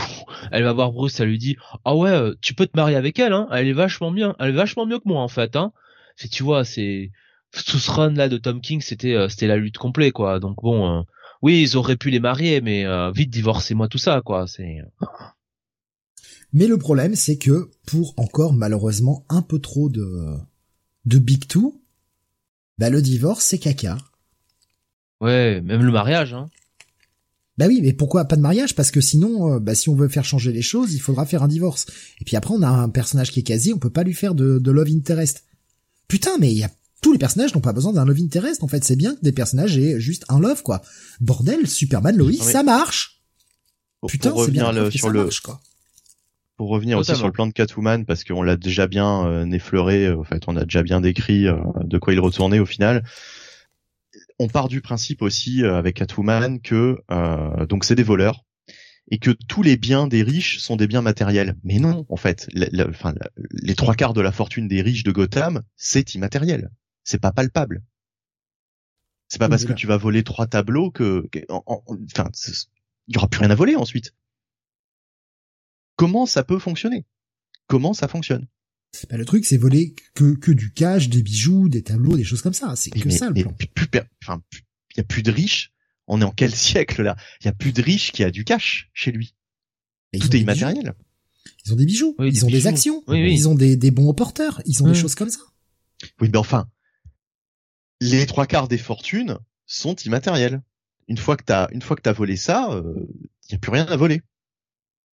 elle 0.51 0.63
va 0.63 0.73
voir 0.73 0.91
Bruce, 0.91 1.19
elle 1.19 1.29
lui 1.29 1.37
dit 1.37 1.57
ah 1.85 1.95
ouais 1.95 2.09
euh, 2.09 2.33
tu 2.41 2.53
peux 2.53 2.67
te 2.67 2.75
marier 2.75 2.95
avec 2.95 3.19
elle 3.19 3.33
hein, 3.33 3.47
elle 3.51 3.67
est 3.67 3.73
vachement 3.73 4.11
bien, 4.11 4.35
elle 4.39 4.49
est 4.49 4.57
vachement 4.57 4.85
mieux 4.85 4.99
que 4.99 5.07
moi 5.07 5.21
en 5.21 5.27
fait 5.27 5.55
hein. 5.55 5.71
C'est 6.15 6.29
tu 6.29 6.43
vois 6.43 6.65
c'est 6.65 7.11
tout 7.51 7.79
ce 7.79 7.91
run 7.91 8.13
là 8.13 8.29
de 8.29 8.37
Tom 8.37 8.61
King 8.61 8.81
c'était 8.81 9.13
euh, 9.13 9.29
c'était 9.29 9.47
la 9.47 9.57
lutte 9.57 9.77
complète 9.77 10.13
quoi 10.13 10.39
donc 10.39 10.57
bon 10.61 10.99
euh, 10.99 11.01
oui 11.41 11.61
ils 11.61 11.77
auraient 11.77 11.97
pu 11.97 12.09
les 12.09 12.19
marier 12.19 12.61
mais 12.61 12.85
euh, 12.85 13.11
vite 13.11 13.29
divorcez-moi 13.29 13.87
tout 13.87 13.97
ça 13.97 14.21
quoi 14.23 14.47
c'est 14.47 14.79
Mais 16.51 16.67
le 16.67 16.77
problème, 16.77 17.15
c'est 17.15 17.37
que 17.37 17.69
pour 17.85 18.13
encore 18.17 18.53
malheureusement 18.53 19.25
un 19.29 19.41
peu 19.41 19.59
trop 19.59 19.89
de 19.89 20.35
de 21.05 21.17
Big 21.19 21.47
Two, 21.47 21.81
bah 22.77 22.89
le 22.89 23.01
divorce 23.01 23.43
c'est 23.43 23.59
caca. 23.59 23.97
Ouais 25.21 25.61
même 25.61 25.83
le 25.83 25.91
mariage 25.91 26.33
hein. 26.33 26.49
Bah 27.57 27.65
oui, 27.67 27.81
mais 27.81 27.91
pourquoi 27.91 28.23
pas 28.23 28.37
de 28.37 28.41
mariage? 28.41 28.73
Parce 28.73 28.89
que 28.89 29.01
sinon, 29.01 29.55
euh, 29.55 29.59
bah 29.59 29.75
si 29.75 29.89
on 29.89 29.95
veut 29.95 30.07
faire 30.07 30.23
changer 30.23 30.53
les 30.53 30.61
choses, 30.61 30.93
il 30.93 30.99
faudra 30.99 31.25
faire 31.25 31.43
un 31.43 31.49
divorce. 31.49 31.87
Et 32.21 32.23
puis 32.23 32.37
après, 32.37 32.53
on 32.53 32.61
a 32.61 32.69
un 32.69 32.87
personnage 32.87 33.31
qui 33.31 33.41
est 33.41 33.43
quasi, 33.43 33.73
on 33.73 33.79
peut 33.79 33.89
pas 33.89 34.03
lui 34.03 34.13
faire 34.13 34.33
de, 34.33 34.59
de 34.59 34.71
love 34.71 34.87
interest. 34.87 35.43
Putain, 36.07 36.37
mais 36.39 36.53
il 36.53 36.57
y 36.57 36.63
a 36.63 36.69
tous 37.01 37.11
les 37.11 37.17
personnages 37.19 37.53
n'ont 37.53 37.59
pas 37.59 37.73
besoin 37.73 37.91
d'un 37.91 38.05
love 38.05 38.19
interest. 38.21 38.63
En 38.63 38.69
fait, 38.69 38.85
c'est 38.85 38.95
bien 38.95 39.13
que 39.13 39.19
des 39.21 39.33
personnages 39.33 39.77
aient 39.77 39.99
juste 39.99 40.23
un 40.29 40.39
love, 40.39 40.63
quoi. 40.63 40.81
Bordel, 41.19 41.67
Superman, 41.67 42.15
Lois, 42.15 42.29
Oui. 42.29 42.37
ça 42.37 42.63
marche. 42.63 43.19
pour, 43.99 44.09
Putain, 44.09 44.29
pour 44.31 44.45
c'est 44.45 44.51
bien 44.51 44.71
le- 44.71 44.89
sur 44.89 45.07
ça 45.07 45.11
le 45.11 45.23
marche, 45.23 45.41
quoi. 45.41 45.59
pour 46.55 46.69
revenir 46.69 46.97
aussi 46.97 47.13
sur 47.13 47.25
le 47.27 47.33
plan 47.33 47.45
de 47.47 47.51
Catwoman 47.51 48.05
parce 48.05 48.23
qu'on 48.23 48.41
l'a 48.41 48.55
déjà 48.55 48.87
bien 48.87 49.25
euh, 49.27 49.51
effleuré 49.51 50.09
en 50.13 50.23
fait 50.23 50.43
on 50.47 50.55
a 50.55 50.63
déjà 50.63 50.81
bien 50.83 51.01
décrit 51.01 51.45
euh, 51.47 51.55
de 51.83 51.97
quoi 51.97 52.13
il 52.13 52.19
retournait 52.21 52.59
au 52.59 52.65
final 52.65 53.03
on 54.39 54.47
part 54.47 54.67
du 54.69 54.81
principe 54.81 55.21
aussi 55.21 55.63
euh, 55.63 55.75
avec 55.77 55.97
Catwoman 55.97 56.59
que 56.61 56.97
euh, 57.11 57.65
donc 57.65 57.83
c'est 57.85 57.95
des 57.95 58.03
voleurs 58.03 58.45
et 59.11 59.17
que 59.19 59.31
tous 59.31 59.63
les 59.63 59.77
biens 59.77 60.07
des 60.07 60.23
riches 60.23 60.59
sont 60.59 60.75
des 60.75 60.87
biens 60.87 61.01
matériels. 61.01 61.55
Mais 61.63 61.79
non 61.79 62.05
en 62.09 62.17
fait 62.17 62.47
la- 62.53 62.69
la- 62.71 62.87
enfin, 62.87 63.13
la- 63.19 63.29
les 63.51 63.75
trois 63.75 63.95
quarts 63.95 64.13
de 64.13 64.21
la 64.21 64.31
fortune 64.31 64.67
des 64.67 64.81
riches 64.81 65.03
de 65.03 65.11
Gotham 65.11 65.63
c'est 65.75 66.15
immatériel. 66.15 66.69
C'est 67.03 67.19
pas 67.21 67.31
palpable. 67.31 67.83
C'est 69.27 69.39
pas 69.39 69.45
Oui, 69.45 69.49
parce 69.51 69.65
que 69.65 69.73
tu 69.73 69.87
vas 69.87 69.97
voler 69.97 70.23
trois 70.23 70.47
tableaux 70.47 70.91
que, 70.91 71.27
que- 71.31 71.45
en- 71.49 71.63
en- 71.65 71.83
enfin, 72.05 72.29
il 73.07 73.15
y 73.15 73.17
aura 73.17 73.27
plus 73.27 73.39
rien 73.39 73.51
à 73.51 73.55
voler 73.55 73.75
ensuite. 73.75 74.13
Comment 75.97 76.25
ça 76.25 76.43
peut 76.43 76.57
fonctionner? 76.59 77.05
Comment 77.67 77.93
ça 77.93 78.07
fonctionne? 78.07 78.47
Bah, 79.09 79.17
le 79.17 79.25
truc, 79.25 79.45
c'est 79.45 79.57
voler 79.57 79.93
que, 80.15 80.35
que 80.35 80.51
du 80.51 80.73
cash, 80.73 81.09
des 81.09 81.21
bijoux, 81.23 81.69
des 81.69 81.83
tableaux, 81.83 82.17
des 82.17 82.23
choses 82.23 82.41
comme 82.41 82.53
ça. 82.53 82.75
C'est 82.75 82.93
Mais- 82.95 83.01
que 83.01 83.07
mais- 83.07 83.17
ça, 83.17 83.27
le 83.27 83.33
mais 83.33 83.43
plan. 83.43 83.53
plus- 83.53 83.87
enfin, 84.23 84.41
il 84.95 84.97
y 84.97 84.99
a 84.99 85.03
plus 85.03 85.23
de 85.23 85.31
riches. 85.31 85.71
On 86.07 86.21
est 86.21 86.25
en 86.25 86.31
quel 86.31 86.53
siècle 86.55 87.03
là? 87.03 87.15
Il 87.41 87.45
y 87.45 87.47
a 87.47 87.53
plus 87.53 87.71
de 87.71 87.81
riches 87.81 88.11
qui 88.11 88.23
a 88.23 88.31
du 88.31 88.43
cash 88.43 88.89
chez 88.93 89.11
lui. 89.11 89.35
Et 90.11 90.17
ils 90.17 90.23
Tout 90.27 90.35
est 90.35 90.39
immatériel. 90.39 90.81
bijoux. 90.81 90.93
Ils 91.65 91.73
ont 91.73 91.75
des 91.75 91.85
bijoux. 91.85 92.15
Oui, 92.19 92.27
ils 92.29 92.33
des 92.33 92.43
ont 92.43 92.47
des 92.47 92.67
actions. 92.67 93.03
Oui, 93.07 93.21
oui. 93.21 93.33
Ils 93.33 93.47
ont 93.47 93.55
des, 93.55 93.77
des 93.77 93.91
bons 93.91 94.07
au 94.09 94.13
porteurs. 94.13 94.61
Ils 94.65 94.81
ont 94.83 94.87
des 94.87 94.95
choses 94.95 95.15
comme 95.15 95.29
ça. 95.29 95.39
Oui, 96.19 96.29
mais 96.31 96.37
enfin, 96.37 96.67
les 98.01 98.25
trois 98.25 98.47
quarts 98.47 98.67
des 98.67 98.77
fortunes 98.77 99.37
sont 99.65 99.95
immatérielles. 99.95 100.61
Une 101.07 101.17
fois 101.17 101.37
que 101.37 101.43
t'as, 101.43 101.67
une 101.71 101.81
fois 101.81 101.95
que 101.95 102.01
t'as 102.01 102.13
volé 102.13 102.37
ça, 102.37 102.69
il 103.47 103.51
y 103.51 103.55
a 103.55 103.57
plus 103.59 103.71
rien 103.71 103.85
à 103.85 103.95
voler. 103.97 104.21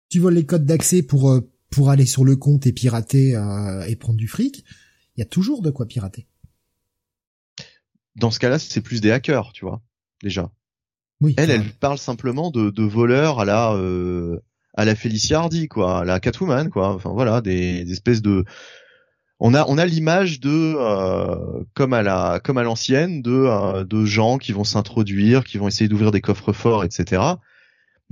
tu 0.10 0.20
voles 0.20 0.34
les 0.36 0.46
codes 0.46 0.66
d'accès 0.66 1.02
pour 1.02 1.32
euh, 1.32 1.42
pour 1.74 1.90
aller 1.90 2.06
sur 2.06 2.24
le 2.24 2.36
compte 2.36 2.68
et 2.68 2.72
pirater 2.72 3.36
euh, 3.36 3.84
et 3.88 3.96
prendre 3.96 4.18
du 4.18 4.28
fric, 4.28 4.64
il 5.16 5.20
y 5.20 5.24
a 5.24 5.26
toujours 5.26 5.64
de 5.64 5.72
quoi 5.72 5.88
pirater. 5.88 6.28
Dans 8.16 8.30
ce 8.30 8.40
cas-là, 8.40 8.60
c'est 8.60 8.82
plus 8.82 9.02
des 9.02 9.12
hackers, 9.12 9.52
tu 9.54 9.66
vois, 9.66 9.82
déjà. 10.22 10.52
Oui. 11.20 11.34
Elle, 11.38 11.50
elle 11.50 11.72
parle 11.72 11.98
simplement 11.98 12.52
de, 12.52 12.70
de 12.70 12.84
voleurs 12.84 13.40
à 13.40 13.46
la 13.46 13.74
euh, 13.74 14.40
à 14.76 14.86
la 14.86 14.96
Felicia 14.96 15.40
Hardy, 15.40 15.68
quoi, 15.68 16.02
à 16.02 16.06
la 16.06 16.20
Catwoman, 16.20 16.70
quoi. 16.70 16.94
Enfin 16.94 17.12
voilà, 17.12 17.42
des, 17.42 17.84
des 17.86 17.92
espèces 17.92 18.22
de. 18.22 18.46
On 19.40 19.56
a 19.56 19.66
on 19.68 19.80
a 19.80 19.86
l'image 19.88 20.40
de 20.40 20.76
euh, 20.78 21.64
comme 21.74 21.94
à 21.94 22.04
la 22.04 22.40
comme 22.44 22.60
à 22.60 22.64
l'ancienne 22.64 23.24
de 23.24 23.32
euh, 23.32 23.84
de 23.84 24.06
gens 24.06 24.38
qui 24.38 24.52
vont 24.52 24.64
s'introduire, 24.64 25.44
qui 25.44 25.58
vont 25.58 25.68
essayer 25.68 25.88
d'ouvrir 25.88 26.12
des 26.12 26.22
coffres 26.22 26.54
forts, 26.54 26.84
etc. 26.84 27.22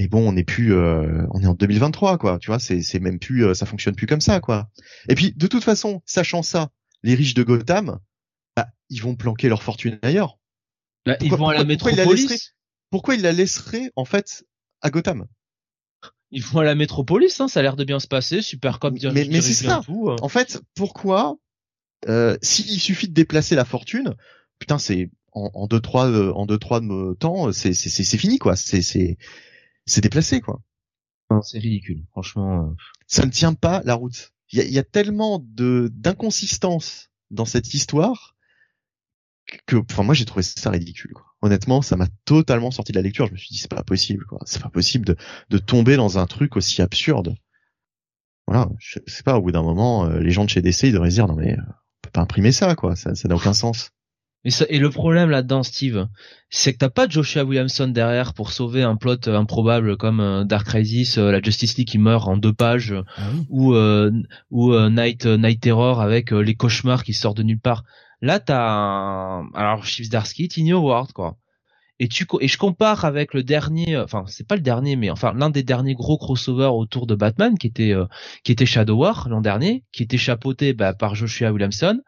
Mais 0.02 0.08
bon, 0.08 0.28
on 0.28 0.32
n'est 0.32 0.44
plus, 0.44 0.74
euh, 0.74 1.28
on 1.30 1.42
est 1.44 1.46
en 1.46 1.54
2023, 1.54 2.18
quoi. 2.18 2.40
Tu 2.40 2.48
vois, 2.48 2.58
c'est 2.58 2.82
c'est 2.82 3.00
même 3.00 3.20
plus, 3.20 3.46
euh, 3.46 3.54
ça 3.54 3.68
fonctionne 3.68 3.94
plus 3.96 4.08
comme 4.08 4.20
ça, 4.20 4.40
quoi. 4.40 4.68
Et 5.10 5.14
puis 5.14 5.32
de 5.36 5.46
toute 5.46 5.64
façon, 5.64 6.02
sachant 6.08 6.42
ça, 6.42 6.70
les 7.04 7.14
riches 7.14 7.36
de 7.36 7.44
Gotham, 7.44 8.00
bah, 8.58 8.68
ils 8.90 9.00
vont 9.04 9.16
planquer 9.16 9.48
leur 9.48 9.62
fortune 9.62 10.00
ailleurs. 10.02 10.40
Bah, 11.06 11.18
ils 11.22 11.30
Pourquoi- 11.30 11.38
vont 11.38 11.48
à 11.50 11.54
la 11.54 11.60
pourquoi- 11.60 11.76
pourquoi 11.78 11.92
il 11.92 11.98
la 11.98 12.06
métropolis. 12.06 12.56
pourquoi 12.90 13.14
il 13.16 13.22
la 13.22 13.32
laisserait 13.32 13.92
en 13.96 14.06
fait 14.06 14.44
à 14.82 14.90
Gotham? 14.90 15.28
Ils 16.32 16.42
vont 16.42 16.62
à 16.62 16.64
la 16.64 16.74
métropolis, 16.74 17.40
hein, 17.40 17.48
ça 17.48 17.60
a 17.60 17.64
l'air 17.64 17.76
de 17.76 17.84
bien 17.84 18.00
se 18.00 18.08
passer, 18.08 18.42
super 18.42 18.80
cop 18.80 18.96
bien 18.96 19.12
Mais- 19.12 19.28
mais 19.30 19.42
c'est 19.42 19.54
ça. 19.54 19.82
tout. 19.86 20.10
euh. 20.10 20.16
En 20.24 20.30
fait, 20.30 20.64
pourquoi 20.74 21.36
euh, 22.10 22.36
s'il 22.42 22.80
suffit 22.80 23.08
de 23.08 23.14
déplacer 23.14 23.54
la 23.54 23.66
fortune, 23.66 24.16
putain, 24.58 24.80
c'est 24.80 25.12
en, 25.34 25.52
en 25.54 25.68
deux 25.68 25.80
trois 25.80 26.08
euh, 26.10 26.32
en 26.34 26.48
deux 26.48 26.58
trois 26.58 26.80
de 26.82 27.14
temps, 27.20 27.52
c'est 27.52 27.74
c'est 27.74 27.90
c'est 27.90 28.04
c'est 28.04 28.18
fini 28.18 28.40
quoi. 28.40 28.56
C'est 28.56 28.82
c'est 28.82 29.18
c'est 29.86 30.02
déplacé 30.02 30.42
quoi. 30.42 30.62
Non, 31.30 31.42
C'est 31.42 31.60
ridicule, 31.60 32.04
franchement. 32.12 32.70
euh. 32.72 32.76
Ça 33.08 33.26
ne 33.26 33.32
tient 33.32 33.54
pas 33.54 33.82
la 33.86 33.96
route. 33.96 34.34
Il 34.52 34.60
y 34.60 34.62
a, 34.62 34.66
y 34.66 34.80
a 34.80 34.84
tellement 34.84 35.40
de 35.42 35.90
d'inconsistance 35.94 37.10
dans 37.30 37.46
cette 37.46 37.74
histoire 37.74 38.36
que, 39.66 39.78
enfin, 39.78 40.04
moi 40.04 40.14
j'ai 40.14 40.26
trouvé 40.26 40.44
ça 40.44 40.70
ridicule. 40.70 41.12
Quoi. 41.14 41.26
Honnêtement, 41.42 41.82
ça 41.82 41.96
m'a 41.98 42.08
totalement 42.26 42.72
sorti 42.72 42.92
de 42.92 42.98
la 42.98 43.02
lecture. 43.02 43.28
Je 43.28 43.32
me 43.34 43.38
suis 43.38 43.50
dit 43.50 43.58
c'est 43.58 43.70
pas 43.72 43.84
possible 43.84 44.26
quoi. 44.26 44.40
C'est 44.46 44.62
pas 44.62 44.70
possible 44.70 45.06
de 45.06 45.16
de 45.50 45.58
tomber 45.58 45.96
dans 45.98 46.18
un 46.20 46.26
truc 46.28 46.56
aussi 46.58 46.82
absurde. 46.82 47.36
Voilà, 48.48 48.70
je 48.80 49.00
sais 49.08 49.24
pas. 49.24 49.38
Au 49.38 49.42
bout 49.42 49.52
d'un 49.52 49.64
moment, 49.64 50.06
euh, 50.06 50.20
les 50.20 50.32
gens 50.32 50.44
de 50.46 50.50
chez 50.50 50.62
DC 50.62 50.84
ils 50.84 50.94
devraient 50.94 51.10
se 51.12 51.16
dire 51.16 51.28
non 51.28 51.36
mais 51.36 51.54
euh, 51.54 51.62
on 51.62 52.02
peut 52.02 52.12
pas 52.12 52.22
imprimer 52.22 52.52
ça 52.52 52.76
quoi. 52.76 52.96
Ça 52.96 53.16
ça 53.16 53.28
n'a 53.28 53.36
aucun 53.36 53.54
sens. 53.54 53.92
Et, 54.44 54.50
ça- 54.50 54.66
et 54.70 54.80
le 54.80 54.90
problème 54.90 55.30
là-dedans, 55.30 55.62
Steve, 55.62 56.08
c'est 56.50 56.74
que 56.74 56.80
t'as 56.80 56.90
pas 56.90 57.08
Joshua 57.08 57.44
Williamson 57.44 57.88
derrière 57.88 58.34
pour 58.34 58.52
sauver 58.52 58.82
un 58.82 58.96
plot 58.96 59.28
euh, 59.28 59.38
improbable 59.38 59.98
comme 59.98 60.20
euh, 60.20 60.44
Dark 60.44 60.66
Crisis, 60.66 61.18
euh, 61.20 61.32
la 61.32 61.42
Justice 61.42 61.78
League 61.78 61.88
qui 61.88 62.00
meurt 62.00 62.28
en 62.28 62.38
deux 62.38 62.54
pages, 62.54 62.96
ah 63.18 63.22
oui. 63.34 63.46
ou 63.50 63.76
euh, 63.76 64.12
ou 64.50 64.74
euh, 64.74 64.90
Night 64.90 65.26
Night 65.26 65.62
Terror 65.62 66.02
avec 66.02 66.32
les 66.32 66.56
cauchemars 66.56 67.04
qui 67.04 67.14
sortent 67.14 67.38
de 67.38 67.44
nulle 67.44 67.60
part. 67.60 67.84
Là, 68.22 68.40
t'as 68.40 68.68
un... 68.68 69.50
alors 69.54 69.86
Chief 69.86 70.10
Darsky, 70.10 70.48
Tiny 70.48 70.74
Howard 70.74 71.12
quoi. 71.14 71.38
Et 72.00 72.08
tu 72.08 72.26
et 72.40 72.48
je 72.48 72.58
compare 72.58 73.06
avec 73.06 73.36
le 73.36 73.44
dernier, 73.44 73.96
enfin 73.96 74.24
c'est 74.26 74.48
pas 74.48 74.56
le 74.56 74.62
dernier, 74.64 74.96
mais 74.96 75.12
enfin 75.12 75.34
l'un 75.36 75.52
des 75.52 75.62
derniers 75.62 75.94
gros 75.94 76.18
crossovers 76.18 76.74
autour 76.76 77.06
de 77.06 77.14
Batman 77.14 77.60
qui 77.60 77.68
était 77.68 77.94
euh, 77.94 78.06
qui 78.44 78.52
était 78.52 78.66
Shadow 78.66 78.96
War 78.96 79.30
l'an 79.30 79.42
dernier, 79.42 79.84
qui 79.92 80.02
était 80.02 80.18
chapeauté 80.18 80.74
bah, 80.74 80.94
par 80.96 81.14
Joshua 81.14 81.52
Williamson. 81.52 82.00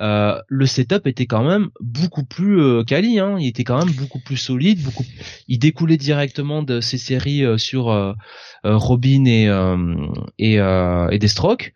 Euh, 0.00 0.40
le 0.48 0.66
setup 0.66 1.06
était 1.06 1.26
quand 1.26 1.44
même 1.44 1.70
beaucoup 1.80 2.24
plus 2.24 2.60
euh, 2.60 2.84
quali. 2.84 3.18
Hein. 3.18 3.36
Il 3.38 3.46
était 3.46 3.64
quand 3.64 3.84
même 3.84 3.94
beaucoup 3.94 4.20
plus 4.20 4.36
solide. 4.36 4.82
Beaucoup, 4.82 5.04
il 5.48 5.58
découlait 5.58 5.98
directement 5.98 6.62
de 6.62 6.80
ces 6.80 6.98
séries 6.98 7.44
euh, 7.44 7.58
sur 7.58 8.14
Robin 8.64 9.24
et 9.26 9.48
et, 10.38 10.54
et 10.54 11.18
Deathstroke. 11.18 11.72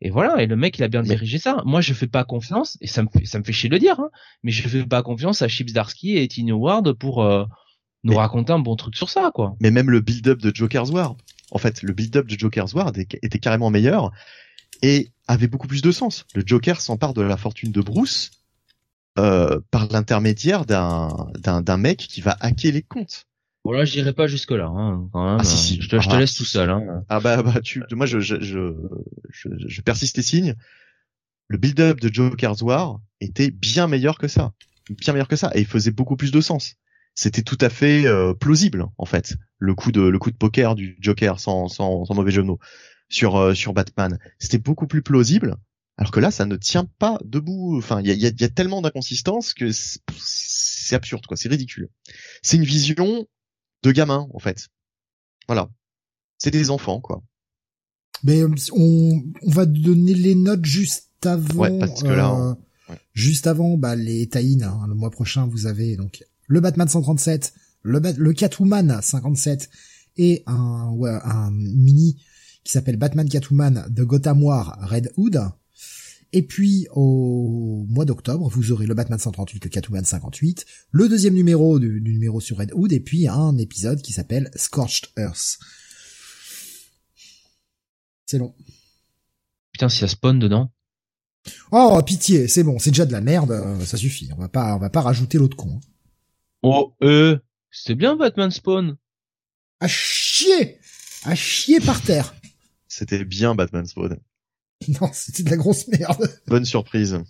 Et 0.00 0.10
voilà, 0.10 0.40
et 0.40 0.46
le 0.46 0.54
mec 0.54 0.78
il 0.78 0.84
a 0.84 0.88
bien 0.88 1.02
dirigé 1.02 1.38
ça. 1.38 1.62
Moi 1.64 1.80
je 1.80 1.92
fais 1.92 2.06
pas 2.06 2.22
confiance, 2.22 2.78
et 2.80 2.86
ça 2.86 3.02
me 3.02 3.08
fait, 3.08 3.24
ça 3.24 3.40
me 3.40 3.44
fait 3.44 3.52
chier 3.52 3.68
de 3.68 3.74
le 3.74 3.80
dire, 3.80 3.98
hein, 3.98 4.10
mais 4.44 4.52
je 4.52 4.66
fais 4.68 4.84
pas 4.84 5.02
confiance 5.02 5.42
à 5.42 5.48
Chips 5.48 5.72
Darsky 5.72 6.18
et 6.18 6.28
Tiny 6.28 6.52
Ward 6.52 6.92
pour 6.92 7.28
nous 8.04 8.14
raconter 8.14 8.52
un 8.52 8.60
bon 8.60 8.76
truc 8.76 8.94
sur 8.94 9.10
ça, 9.10 9.32
quoi. 9.34 9.56
Mais 9.60 9.72
même 9.72 9.90
le 9.90 10.00
build-up 10.00 10.38
de 10.38 10.54
Joker's 10.54 10.90
War, 10.90 11.16
en 11.50 11.58
fait, 11.58 11.82
le 11.82 11.92
build-up 11.92 12.28
de 12.28 12.38
Joker's 12.38 12.74
War 12.74 12.92
était 12.96 13.38
carrément 13.40 13.70
meilleur 13.70 14.12
et 14.82 15.10
avait 15.26 15.48
beaucoup 15.48 15.68
plus 15.68 15.82
de 15.82 15.90
sens. 15.92 16.24
Le 16.34 16.42
Joker 16.44 16.80
s'empare 16.80 17.14
de 17.14 17.22
la 17.22 17.36
fortune 17.36 17.72
de 17.72 17.80
Bruce 17.80 18.30
euh, 19.18 19.60
par 19.70 19.88
l'intermédiaire 19.88 20.64
d'un 20.64 21.08
d'un 21.38 21.76
mec 21.76 21.98
qui 21.98 22.20
va 22.20 22.36
hacker 22.40 22.72
les 22.72 22.82
comptes. 22.82 23.26
Voilà, 23.64 23.84
je 23.84 23.92
dirais 23.92 24.12
pas 24.12 24.26
jusque 24.26 24.52
là. 24.52 24.66
Hein, 24.66 25.08
quand 25.12 25.24
même. 25.24 25.38
Ah, 25.40 25.44
si, 25.44 25.56
si. 25.56 25.82
Je, 25.82 25.88
te, 25.88 26.00
je 26.00 26.08
te 26.08 26.14
ah, 26.14 26.20
laisse 26.20 26.34
tout 26.34 26.44
seul. 26.44 26.70
Hein. 26.70 27.04
Ah 27.08 27.20
bah 27.20 27.42
bah 27.42 27.60
tu, 27.62 27.82
moi 27.92 28.06
je 28.06 28.20
je, 28.20 28.36
je 28.40 28.74
je 29.30 29.48
je 29.58 29.80
persiste 29.82 30.16
les 30.16 30.22
signes. 30.22 30.54
Le 31.48 31.58
build-up 31.58 32.00
de 32.00 32.12
Joker's 32.12 32.62
War 32.62 33.00
était 33.20 33.50
bien 33.50 33.88
meilleur 33.88 34.18
que 34.18 34.28
ça, 34.28 34.52
bien 34.90 35.12
meilleur 35.12 35.28
que 35.28 35.36
ça, 35.36 35.50
et 35.54 35.60
il 35.60 35.66
faisait 35.66 35.90
beaucoup 35.90 36.16
plus 36.16 36.30
de 36.30 36.40
sens 36.40 36.76
c'était 37.18 37.42
tout 37.42 37.58
à 37.60 37.68
fait 37.68 38.06
euh, 38.06 38.32
plausible 38.32 38.86
en 38.96 39.04
fait 39.04 39.34
le 39.58 39.74
coup 39.74 39.90
de 39.90 40.02
le 40.02 40.18
coup 40.20 40.30
de 40.30 40.36
poker 40.36 40.76
du 40.76 40.96
Joker 41.00 41.40
sans 41.40 41.66
sans, 41.66 42.04
sans 42.04 42.14
mauvais 42.14 42.30
jeu 42.30 42.42
de 42.42 42.46
mots 42.46 42.60
sur 43.08 43.36
euh, 43.36 43.54
sur 43.54 43.72
Batman. 43.72 44.18
C'était 44.38 44.58
beaucoup 44.58 44.86
plus 44.86 45.02
plausible 45.02 45.56
alors 45.96 46.12
que 46.12 46.20
là 46.20 46.30
ça 46.30 46.46
ne 46.46 46.56
tient 46.56 46.88
pas 46.98 47.18
debout. 47.24 47.76
Enfin 47.76 48.00
il 48.00 48.06
y 48.06 48.10
a, 48.10 48.14
y, 48.14 48.26
a, 48.26 48.30
y 48.38 48.44
a 48.44 48.48
tellement 48.48 48.82
d'inconsistances 48.82 49.54
que 49.54 49.70
c'est 49.72 50.94
absurde 50.94 51.26
quoi. 51.26 51.36
C'est 51.36 51.48
ridicule. 51.48 51.88
C'est 52.42 52.56
une 52.56 52.64
vision 52.64 53.26
de 53.82 53.92
gamin 53.92 54.28
en 54.32 54.38
fait. 54.38 54.68
Voilà. 55.46 55.68
C'est 56.38 56.50
des 56.50 56.70
enfants 56.70 57.00
quoi. 57.00 57.22
Mais 58.24 58.40
euh, 58.40 58.54
on, 58.72 59.22
on 59.42 59.50
va 59.50 59.66
donner 59.66 60.14
les 60.14 60.34
notes 60.34 60.64
juste 60.64 61.04
avant 61.24 61.60
ouais, 61.60 61.78
parce 61.78 62.02
que 62.02 62.08
là, 62.08 62.56
juste 63.12 63.46
avant 63.46 63.76
bah 63.76 63.96
les 63.96 64.28
tie 64.28 64.58
hein. 64.62 64.80
le 64.88 64.94
mois 64.94 65.10
prochain 65.10 65.46
vous 65.46 65.66
avez 65.66 65.96
donc 65.96 66.24
le 66.48 66.60
Batman 66.60 66.88
137, 66.88 67.52
le, 67.82 68.00
le 68.00 68.32
Catwoman 68.32 69.00
57 69.02 69.68
et 70.16 70.42
un, 70.46 70.96
un 71.24 71.50
mini 71.50 72.20
qui 72.68 72.72
s'appelle 72.72 72.98
Batman 72.98 73.26
Catwoman 73.26 73.86
de 73.88 74.04
Gotham 74.04 74.42
War 74.42 74.76
Red 74.82 75.10
Hood. 75.16 75.40
Et 76.34 76.42
puis 76.42 76.86
au 76.90 77.86
mois 77.88 78.04
d'octobre, 78.04 78.46
vous 78.50 78.72
aurez 78.72 78.84
le 78.84 78.92
Batman 78.92 79.18
138, 79.18 79.64
le 79.64 79.70
Catwoman 79.70 80.04
58, 80.04 80.66
le 80.90 81.08
deuxième 81.08 81.32
numéro 81.32 81.78
du, 81.78 82.02
numéro 82.02 82.42
sur 82.42 82.58
Red 82.58 82.72
Hood, 82.74 82.92
et 82.92 83.00
puis 83.00 83.26
un 83.26 83.56
épisode 83.56 84.02
qui 84.02 84.12
s'appelle 84.12 84.50
Scorched 84.54 85.08
Earth. 85.16 85.58
C'est 88.26 88.36
long. 88.36 88.54
Putain, 89.72 89.88
s'il 89.88 90.02
y 90.02 90.04
a 90.04 90.08
Spawn 90.08 90.38
dedans. 90.38 90.70
Oh 91.72 91.98
pitié, 92.04 92.48
c'est 92.48 92.64
bon, 92.64 92.78
c'est 92.78 92.90
déjà 92.90 93.06
de 93.06 93.12
la 93.12 93.22
merde, 93.22 93.52
euh, 93.52 93.82
ça 93.86 93.96
suffit. 93.96 94.28
On 94.36 94.40
va 94.40 94.50
pas, 94.50 94.76
on 94.76 94.78
va 94.78 94.90
pas 94.90 95.00
rajouter 95.00 95.38
l'autre 95.38 95.56
con. 95.56 95.70
Hein. 95.72 95.80
Oh, 96.60 96.94
euh, 97.02 97.38
c'est 97.70 97.94
bien 97.94 98.14
Batman 98.14 98.50
Spawn. 98.50 98.98
À 99.80 99.88
chier 99.88 100.78
À 101.24 101.34
chier 101.34 101.80
par 101.80 102.02
terre 102.02 102.34
C'était 102.98 103.24
bien 103.24 103.54
Batman 103.54 103.86
Spawn. 103.86 104.18
Non, 105.00 105.10
c'était 105.12 105.44
de 105.44 105.50
la 105.50 105.56
grosse 105.56 105.86
merde. 105.86 106.28
Bonne 106.48 106.64
surprise. 106.64 107.20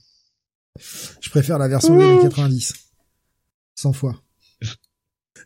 Je 1.21 1.31
préfère 1.31 1.59
la 1.59 1.69
version 1.69 1.99
des 1.99 2.05
années 2.05 2.23
90. 2.23 2.73
100 3.75 3.93
fois. 3.93 4.23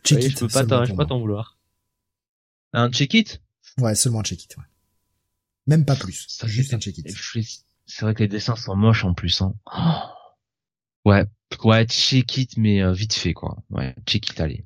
Check 0.03 0.23
it. 0.23 0.31
Je 0.31 0.39
peux 0.39 0.95
pas 0.95 1.05
t'en 1.05 1.19
vouloir. 1.19 1.57
Un 2.71 2.89
check 2.89 3.13
it? 3.13 3.41
Ouais, 3.77 3.95
seulement 3.95 4.19
un 4.19 4.23
check 4.23 4.43
it, 4.43 4.55
ouais. 4.57 4.63
Même 5.67 5.85
pas 5.85 5.95
plus. 5.95 6.25
Ça, 6.29 6.47
juste 6.47 6.73
un 6.73 6.79
check 6.79 6.97
it. 6.97 7.07
C'est 7.85 8.01
vrai 8.01 8.13
que 8.13 8.19
les 8.19 8.29
dessins 8.29 8.55
sont 8.55 8.75
moches 8.75 9.03
en 9.03 9.13
plus, 9.13 9.41
hein. 9.41 9.55
Ouais, 11.05 11.25
Ouais, 11.63 11.85
check 11.85 12.37
it, 12.37 12.57
mais 12.57 12.81
euh, 12.81 12.93
vite 12.93 13.13
fait, 13.13 13.33
quoi. 13.33 13.57
Ouais, 13.69 13.93
check 14.05 14.29
it, 14.29 14.39
allez. 14.39 14.65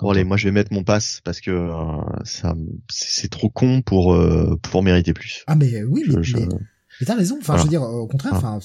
Bon, 0.00 0.10
allez, 0.10 0.24
moi 0.24 0.36
je 0.36 0.48
vais 0.48 0.52
mettre 0.52 0.72
mon 0.72 0.82
pass 0.82 1.20
parce 1.24 1.40
que 1.40 1.50
euh, 1.50 2.24
ça, 2.24 2.54
c'est 2.90 3.30
trop 3.30 3.48
con 3.48 3.80
pour 3.82 4.14
euh, 4.14 4.58
pour 4.62 4.82
mériter 4.82 5.12
plus. 5.12 5.44
Ah 5.46 5.54
mais 5.54 5.84
oui, 5.84 6.02
mais, 6.08 6.16
mais, 6.34 7.06
t'as 7.06 7.14
raison. 7.14 7.38
Enfin, 7.40 7.56
je 7.58 7.62
veux 7.62 7.68
dire, 7.68 7.82
au 7.82 8.08
contraire, 8.08 8.34
enfin, 8.34 8.58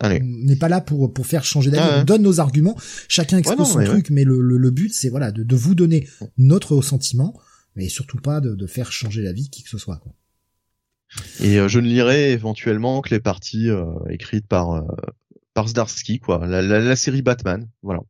on 0.00 0.08
n'est 0.20 0.56
pas 0.56 0.68
là 0.68 0.80
pour 0.80 1.12
pour 1.12 1.26
faire 1.26 1.44
changer 1.44 1.70
d'avis. 1.70 2.00
On 2.00 2.04
donne 2.04 2.22
nos 2.22 2.38
arguments, 2.38 2.76
chacun 3.08 3.38
expose 3.38 3.72
son 3.72 3.84
truc, 3.84 4.10
mais 4.10 4.24
le, 4.24 4.40
le, 4.40 4.70
but 4.70 4.94
c'est 4.94 5.08
voilà 5.08 5.32
de, 5.32 5.42
de 5.42 5.56
vous 5.56 5.74
donner 5.74 6.08
notre 6.38 6.80
sentiment, 6.82 7.34
mais 7.74 7.88
surtout 7.88 8.18
pas 8.18 8.40
de, 8.40 8.54
de 8.54 8.66
faire 8.66 8.92
changer 8.92 9.22
la 9.22 9.32
vie 9.32 9.50
qui 9.50 9.64
que 9.64 9.70
ce 9.70 9.78
soit. 9.78 9.96
Quoi. 9.96 10.12
Et 11.40 11.56
je 11.68 11.80
ne 11.80 11.88
lirai 11.88 12.30
éventuellement 12.30 13.00
que 13.00 13.12
les 13.12 13.20
parties 13.20 13.68
écrites 14.08 14.46
par 14.46 14.84
par 15.52 15.66
Zdarsky, 15.68 16.20
quoi. 16.20 16.46
La, 16.46 16.62
la, 16.62 16.96
série 16.96 17.22
Batman, 17.22 17.68
voilà. 17.82 18.00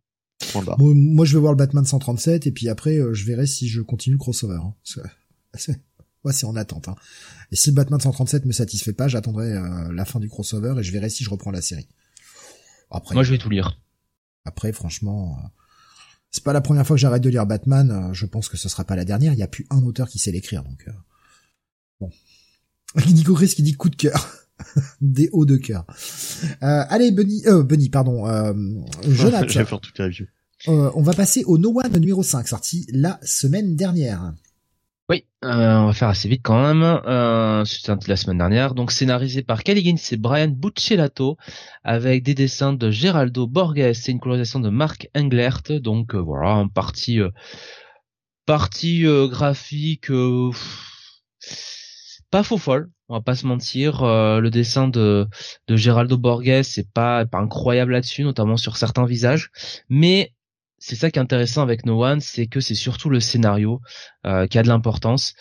Moi, 0.79 1.25
je 1.25 1.35
vais 1.35 1.41
voir 1.41 1.53
le 1.53 1.57
Batman 1.57 1.85
137 1.85 2.47
et 2.47 2.53
puis 2.53 2.69
après, 2.69 2.99
euh, 2.99 3.15
je 3.15 3.25
verrai 3.25 3.47
si 3.47 3.69
je 3.69 3.81
continue 3.81 4.15
le 4.15 4.19
crossover. 4.19 4.59
Hein. 4.62 4.75
Moi, 6.25 6.33
c'est 6.33 6.47
en 6.47 6.57
attente. 6.57 6.89
Hein. 6.89 6.97
Et 7.53 7.57
si 7.57 7.71
le 7.71 7.75
Batman 7.75 8.01
137 8.01 8.47
me 8.47 8.53
satisfait 8.53 8.93
pas, 8.93 9.09
j'attendrai 9.09 9.53
euh, 9.53 9.93
la 9.93 10.05
fin 10.05 10.21
du 10.21 10.29
crossover 10.29 10.75
et 10.79 10.83
je 10.83 10.93
verrai 10.93 11.11
si 11.11 11.25
je 11.25 11.31
reprends 11.31 11.51
la 11.51 11.62
série. 11.62 11.89
Après, 12.91 13.15
moi, 13.15 13.23
je 13.23 13.33
vais 13.33 13.39
tout 13.39 13.51
lire. 13.51 13.81
Après, 14.45 14.73
franchement, 14.73 15.39
euh, 15.39 15.49
c'est 16.31 16.45
pas 16.45 16.53
la 16.53 16.61
première 16.61 16.87
fois 16.87 16.97
que 16.97 17.01
j'arrête 17.01 17.23
de 17.23 17.31
lire 17.31 17.47
Batman. 17.47 18.11
je 18.12 18.27
pense 18.27 18.49
que 18.49 18.57
ce 18.57 18.69
sera 18.69 18.85
pas 18.85 18.97
la 18.97 19.05
dernière. 19.05 19.33
Il 19.33 19.39
y 19.39 19.43
a 19.43 19.49
plus 19.49 19.67
un 19.71 19.83
auteur 19.83 20.09
qui 20.09 20.19
sait 20.19 20.33
l'écrire, 20.33 20.65
donc 20.65 20.87
bon. 22.01 22.11
Nico 23.07 23.35
Chris 23.35 23.49
qui 23.49 23.62
dit 23.62 23.75
coup 23.75 23.91
de 23.91 23.97
cœur. 23.97 24.40
des 25.01 25.28
hauts 25.32 25.47
de 25.47 25.57
cœur. 25.57 25.85
Euh, 26.62 26.85
allez, 26.89 27.11
Bunny, 27.11 27.43
euh, 27.47 27.62
Bunny, 27.62 27.89
pardon, 27.89 28.27
euh, 28.27 28.53
Jonathan. 29.09 29.49
Je 29.49 29.59
vais 29.59 29.65
faire 29.65 29.81
toute 29.81 29.99
la 29.99 30.07
review. 30.07 30.27
Euh, 30.69 30.91
on 30.95 31.03
va 31.03 31.12
passer 31.12 31.43
au 31.45 31.59
No 31.59 31.73
One 31.78 31.99
numéro 31.99 32.23
5, 32.23 32.47
sorti 32.47 32.87
la 32.93 33.19
semaine 33.23 33.77
dernière. 33.77 34.32
Oui, 35.09 35.24
euh, 35.45 35.77
on 35.78 35.87
va 35.87 35.93
faire 35.93 36.09
assez 36.09 36.28
vite 36.28 36.43
quand 36.45 36.62
même. 36.62 36.82
Euh, 36.82 37.65
C'était 37.65 37.95
la 38.07 38.16
semaine 38.16 38.39
dernière. 38.39 38.74
Donc 38.74 38.93
scénarisé 38.93 39.43
par 39.43 39.65
Kelly 39.65 39.82
Gins 39.85 40.12
et 40.12 40.16
Brian 40.16 40.49
Buccellato, 40.49 41.37
avec 41.82 42.23
des 42.23 42.35
dessins 42.35 42.74
de 42.74 42.91
Geraldo 42.91 43.47
Borges 43.47 43.78
et 43.78 44.11
une 44.11 44.20
colorisation 44.20 44.61
de 44.61 44.69
Mark 44.69 45.09
Englert. 45.16 45.62
Donc 45.81 46.15
euh, 46.15 46.20
voilà, 46.20 46.51
un 46.51 46.69
parti, 46.69 47.20
partie 48.47 49.05
graphique 49.28 50.12
pas 52.31 52.43
faux 52.45 52.59
folle 52.59 52.91
on 53.11 53.15
va 53.15 53.20
pas 53.20 53.35
se 53.35 53.45
mentir. 53.47 54.03
Euh, 54.05 54.41
le 54.41 54.51
dessin 54.51 54.89
de, 54.89 55.27
de 55.66 55.77
Geraldo 55.77 56.16
Borges, 56.16 56.62
c'est 56.62 56.91
pas, 56.91 57.24
incroyable 57.32 57.93
là-dessus, 57.93 58.23
notamment 58.23 58.57
sur 58.57 58.77
certains 58.77 59.05
visages. 59.05 59.51
Mais 59.89 60.32
c'est 60.78 60.95
ça 60.95 61.11
qui 61.11 61.19
est 61.19 61.23
intéressant 61.23 61.61
avec 61.61 61.85
No 61.85 62.03
c'est 62.20 62.47
que 62.47 62.61
c'est 62.61 62.77
surtout 62.77 63.11
le 63.11 63.20
scénario 63.20 63.81
euh, 64.27 64.47
qui 64.47 64.59
a 64.59 64.62
de 64.62 64.69
l'importance, 64.69 65.35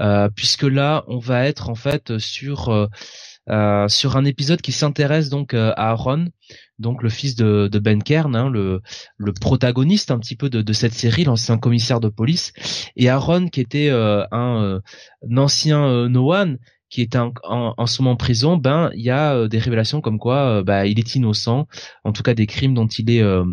euh, 0.00 0.30
puisque 0.34 0.62
là, 0.62 1.04
on 1.08 1.18
va 1.18 1.44
être 1.46 1.68
en 1.68 1.74
fait 1.74 2.16
sur 2.18 2.88
sur 3.88 4.16
un 4.16 4.24
épisode 4.24 4.60
qui 4.60 4.72
s'intéresse 4.72 5.28
donc 5.28 5.54
à 5.54 5.70
Aaron, 5.70 6.26
donc 6.80 7.04
le 7.04 7.08
fils 7.08 7.36
de, 7.36 7.68
Ben 7.78 8.02
Kern, 8.02 8.34
hein, 8.34 8.50
le, 8.50 8.82
le 9.18 9.32
protagoniste 9.32 10.10
un 10.10 10.18
petit 10.18 10.34
peu 10.34 10.50
de, 10.50 10.72
cette 10.72 10.94
série, 10.94 11.22
l'ancien 11.22 11.56
commissaire 11.56 12.00
de 12.00 12.08
police, 12.08 12.52
et 12.96 13.08
Aaron 13.08 13.46
qui 13.46 13.60
était 13.60 13.90
un, 13.90 14.26
un, 14.32 14.80
ancien 15.36 16.08
No 16.08 16.32
qui 16.88 17.02
est 17.02 17.16
en, 17.16 17.32
en, 17.44 17.86
ce 17.86 18.00
moment 18.00 18.12
en 18.12 18.16
prison, 18.16 18.56
ben 18.56 18.90
il 18.94 19.02
y 19.02 19.10
a 19.10 19.34
euh, 19.34 19.48
des 19.48 19.58
révélations 19.58 20.00
comme 20.00 20.18
quoi 20.18 20.58
euh, 20.58 20.62
bah, 20.62 20.86
il 20.86 20.98
est 20.98 21.14
innocent, 21.14 21.66
en 22.04 22.12
tout 22.12 22.22
cas 22.22 22.34
des 22.34 22.46
crimes 22.46 22.74
dont 22.74 22.86
il 22.86 23.10
est 23.10 23.22
euh, 23.22 23.44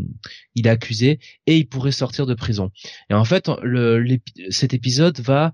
il 0.56 0.68
est 0.68 0.70
accusé 0.70 1.20
et 1.48 1.58
il 1.58 1.66
pourrait 1.68 1.92
sortir 1.92 2.28
de 2.28 2.36
prison. 2.36 2.70
Et 3.10 3.16
en 3.16 3.26
fait, 3.26 3.50
le, 3.64 4.20
cet 4.50 4.76
épisode 4.76 5.20
va 5.20 5.52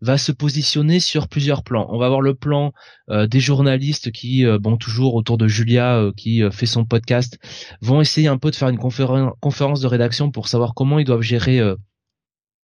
va 0.00 0.16
se 0.16 0.32
positionner 0.32 1.00
sur 1.00 1.28
plusieurs 1.28 1.62
plans. 1.62 1.86
On 1.90 1.98
va 1.98 2.06
avoir 2.06 2.22
le 2.22 2.34
plan 2.34 2.72
des 3.08 3.40
journalistes 3.40 4.10
qui, 4.10 4.44
bon 4.60 4.76
toujours 4.76 5.14
autour 5.14 5.36
de 5.38 5.48
Julia 5.48 6.10
qui 6.16 6.42
fait 6.50 6.66
son 6.66 6.84
podcast, 6.84 7.38
vont 7.82 8.00
essayer 8.00 8.28
un 8.28 8.38
peu 8.38 8.50
de 8.50 8.56
faire 8.56 8.68
une 8.68 8.78
conférence 8.78 9.80
de 9.80 9.86
rédaction 9.86 10.30
pour 10.30 10.48
savoir 10.48 10.74
comment 10.74 10.98
ils 10.98 11.04
doivent 11.04 11.22
gérer 11.22 11.60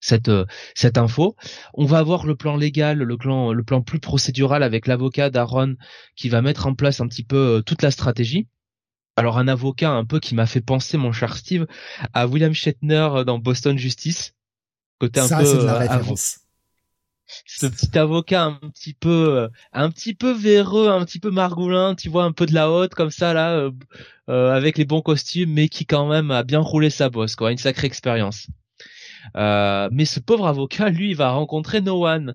cette 0.01 0.29
euh, 0.29 0.45
cette 0.75 0.99
info. 0.99 1.37
On 1.75 1.85
va 1.85 1.99
avoir 1.99 2.27
le 2.27 2.35
plan 2.37 2.57
légal, 2.57 2.99
le 2.99 3.17
plan 3.17 3.53
le 3.53 3.63
plan 3.63 3.83
plus 3.83 4.01
procédural 4.01 4.63
avec 4.63 4.87
l'avocat 4.87 5.31
d'Aaron 5.31 5.77
qui 6.17 6.29
va 6.29 6.43
mettre 6.43 6.67
en 6.67 6.75
place 6.75 7.01
un 7.01 7.09
petit 7.09 7.25
peu 7.25 7.59
euh, 7.59 7.63
toute 7.63 7.83
la 7.83 7.91
stratégie. 7.91 8.49
Alors 9.17 9.39
un 9.39 9.49
avocat 9.49 9.91
un 9.91 10.05
peu 10.05 10.21
qui 10.21 10.35
m'a 10.35 10.47
fait 10.47 10.61
penser 10.61 10.97
mon 10.97 11.13
cher 11.13 11.37
Steve 11.37 11.67
à 12.15 12.27
William 12.27 12.55
Shatner 12.55 13.25
dans 13.27 13.39
Boston 13.39 13.77
Justice. 13.77 14.35
Côté 14.99 15.21
un 15.21 15.29
peu 15.29 15.45
c'est 15.45 15.59
de 15.59 15.65
la 15.65 15.75
euh, 15.75 15.79
référence. 15.79 16.39
ce 17.47 17.67
petit 17.67 17.97
avocat 17.99 18.45
un 18.45 18.55
petit 18.71 18.95
peu, 18.95 19.39
euh, 19.39 19.49
un 19.73 19.91
petit 19.91 20.15
peu 20.15 20.33
véreux, 20.33 20.89
un 20.89 21.05
petit 21.05 21.21
peu 21.21 21.31
margoulin, 21.31 21.95
tu 21.95 22.09
vois, 22.09 22.25
un 22.25 22.33
peu 22.33 22.47
de 22.47 22.55
la 22.55 22.71
haute 22.71 22.95
comme 22.95 23.11
ça 23.11 23.33
là, 23.35 23.57
euh, 23.57 23.71
euh, 24.29 24.53
avec 24.53 24.79
les 24.79 24.85
bons 24.85 25.03
costumes, 25.03 25.53
mais 25.53 25.69
qui 25.69 25.87
quand 25.87 26.07
même 26.09 26.31
a 26.31 26.43
bien 26.43 26.61
roulé 26.61 26.91
sa 26.91 27.11
bosse, 27.11 27.37
quoi, 27.37 27.53
une 27.53 27.59
sacrée 27.59 27.87
expérience. 27.87 28.49
Euh, 29.37 29.89
mais 29.93 30.05
ce 30.05 30.21
pauvre 30.21 30.47
avocat, 30.47 30.91
lui, 30.91 31.11
il 31.11 31.17
va 31.17 31.31
rencontrer 31.31 31.81
Noan. 31.81 32.35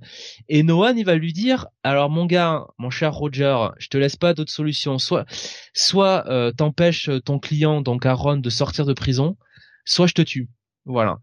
Et 0.50 0.64
Noan, 0.64 0.98
il 0.98 1.06
va 1.06 1.16
lui 1.16 1.34
dire, 1.34 1.68
alors 1.84 2.10
mon 2.10 2.26
gars, 2.26 2.66
mon 2.78 2.90
cher 2.90 3.14
Roger, 3.14 3.58
je 3.80 3.88
te 3.88 3.98
laisse 3.98 4.16
pas 4.16 4.34
d'autre 4.34 4.52
solution. 4.52 4.98
Soit, 4.98 5.26
soit 5.74 6.28
euh, 6.28 6.52
t'empêches 6.52 7.10
ton 7.26 7.40
client, 7.40 7.82
donc 7.82 8.06
Aaron, 8.06 8.38
de 8.38 8.50
sortir 8.50 8.86
de 8.86 8.94
prison, 8.94 9.38
soit 9.86 10.08
je 10.08 10.14
te 10.14 10.22
tue. 10.22 10.50
Voilà. 10.86 11.20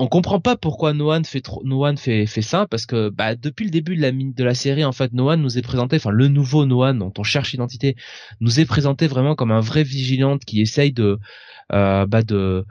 On 0.00 0.06
comprend 0.06 0.38
pas 0.40 0.56
pourquoi 0.56 0.92
Noan 0.92 1.24
fait 1.24 1.42
Noan 1.64 1.96
fait 1.96 2.24
fait 2.26 2.42
ça 2.42 2.68
parce 2.68 2.86
que 2.86 3.08
bah 3.08 3.34
depuis 3.34 3.64
le 3.64 3.72
début 3.72 3.96
de 3.96 4.02
la 4.02 4.12
de 4.12 4.44
la 4.44 4.54
série 4.54 4.84
en 4.84 4.92
fait 4.92 5.12
Noan 5.12 5.38
nous 5.38 5.58
est 5.58 5.62
présenté 5.62 5.96
enfin 5.96 6.10
le 6.10 6.28
nouveau 6.28 6.66
Noan 6.66 6.94
dont 7.00 7.12
on 7.18 7.24
cherche 7.24 7.50
l'identité 7.50 7.96
nous 8.40 8.60
est 8.60 8.64
présenté 8.64 9.08
vraiment 9.08 9.34
comme 9.34 9.50
un 9.50 9.58
vrai 9.60 9.82
vigilante 9.82 10.44
qui 10.44 10.60
essaye 10.60 10.92
de 10.92 11.18
euh, 11.72 12.06
bah 12.06 12.22
de 12.22 12.64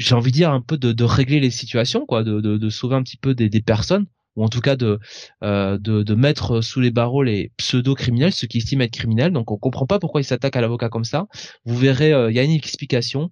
j'ai 0.00 0.14
envie 0.14 0.30
de 0.30 0.36
dire 0.36 0.50
un 0.50 0.60
peu 0.60 0.76
de, 0.76 0.92
de 0.92 1.04
régler 1.04 1.40
les 1.40 1.50
situations, 1.50 2.06
quoi, 2.06 2.22
de, 2.24 2.40
de, 2.40 2.56
de 2.56 2.70
sauver 2.70 2.96
un 2.96 3.02
petit 3.02 3.16
peu 3.16 3.34
des, 3.34 3.48
des, 3.48 3.60
personnes 3.60 4.06
ou 4.36 4.44
en 4.44 4.48
tout 4.48 4.60
cas 4.60 4.76
de, 4.76 4.98
euh, 5.42 5.76
de, 5.78 6.02
de 6.02 6.14
mettre 6.14 6.60
sous 6.60 6.80
les 6.80 6.90
barreaux 6.90 7.22
les 7.22 7.52
pseudo 7.56 7.94
criminels, 7.94 8.32
ceux 8.32 8.46
qui 8.46 8.58
estiment 8.58 8.84
être 8.84 8.92
criminels. 8.92 9.32
Donc 9.32 9.50
on 9.50 9.56
comprend 9.56 9.86
pas 9.86 9.98
pourquoi 9.98 10.20
il 10.20 10.24
s'attaque 10.24 10.56
à 10.56 10.60
l'avocat 10.60 10.88
comme 10.88 11.04
ça. 11.04 11.26
Vous 11.64 11.76
verrez, 11.76 12.12
euh, 12.12 12.30
il 12.30 12.36
y 12.36 12.38
a 12.38 12.44
une 12.44 12.52
explication. 12.52 13.30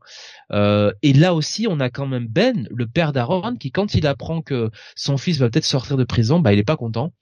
Euh, 0.52 0.92
et 1.02 1.12
là 1.12 1.34
aussi, 1.34 1.66
on 1.68 1.78
a 1.80 1.88
quand 1.90 2.06
même 2.06 2.26
Ben, 2.26 2.68
le 2.70 2.86
père 2.86 3.12
d'Aaron, 3.12 3.56
qui 3.56 3.70
quand 3.70 3.94
il 3.94 4.06
apprend 4.06 4.42
que 4.42 4.70
son 4.96 5.16
fils 5.16 5.38
va 5.38 5.48
peut-être 5.50 5.64
sortir 5.64 5.96
de 5.96 6.04
prison, 6.04 6.40
bah 6.40 6.52
il 6.52 6.58
est 6.58 6.64
pas 6.64 6.76
content 6.76 7.12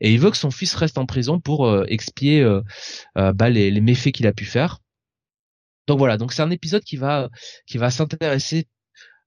et 0.00 0.12
il 0.12 0.20
veut 0.20 0.30
que 0.30 0.36
son 0.36 0.50
fils 0.50 0.74
reste 0.74 0.98
en 0.98 1.06
prison 1.06 1.40
pour 1.40 1.66
euh, 1.66 1.84
expier 1.88 2.40
euh, 2.40 2.62
euh, 3.18 3.32
bah, 3.32 3.50
les, 3.50 3.70
les 3.70 3.80
méfaits 3.80 4.12
qu'il 4.12 4.26
a 4.26 4.32
pu 4.32 4.44
faire. 4.44 4.78
Donc 5.86 5.98
voilà, 5.98 6.16
donc 6.16 6.32
c'est 6.32 6.42
un 6.42 6.50
épisode 6.50 6.82
qui 6.82 6.96
va 6.96 7.28
qui 7.66 7.78
va 7.78 7.90
s'intéresser 7.90 8.66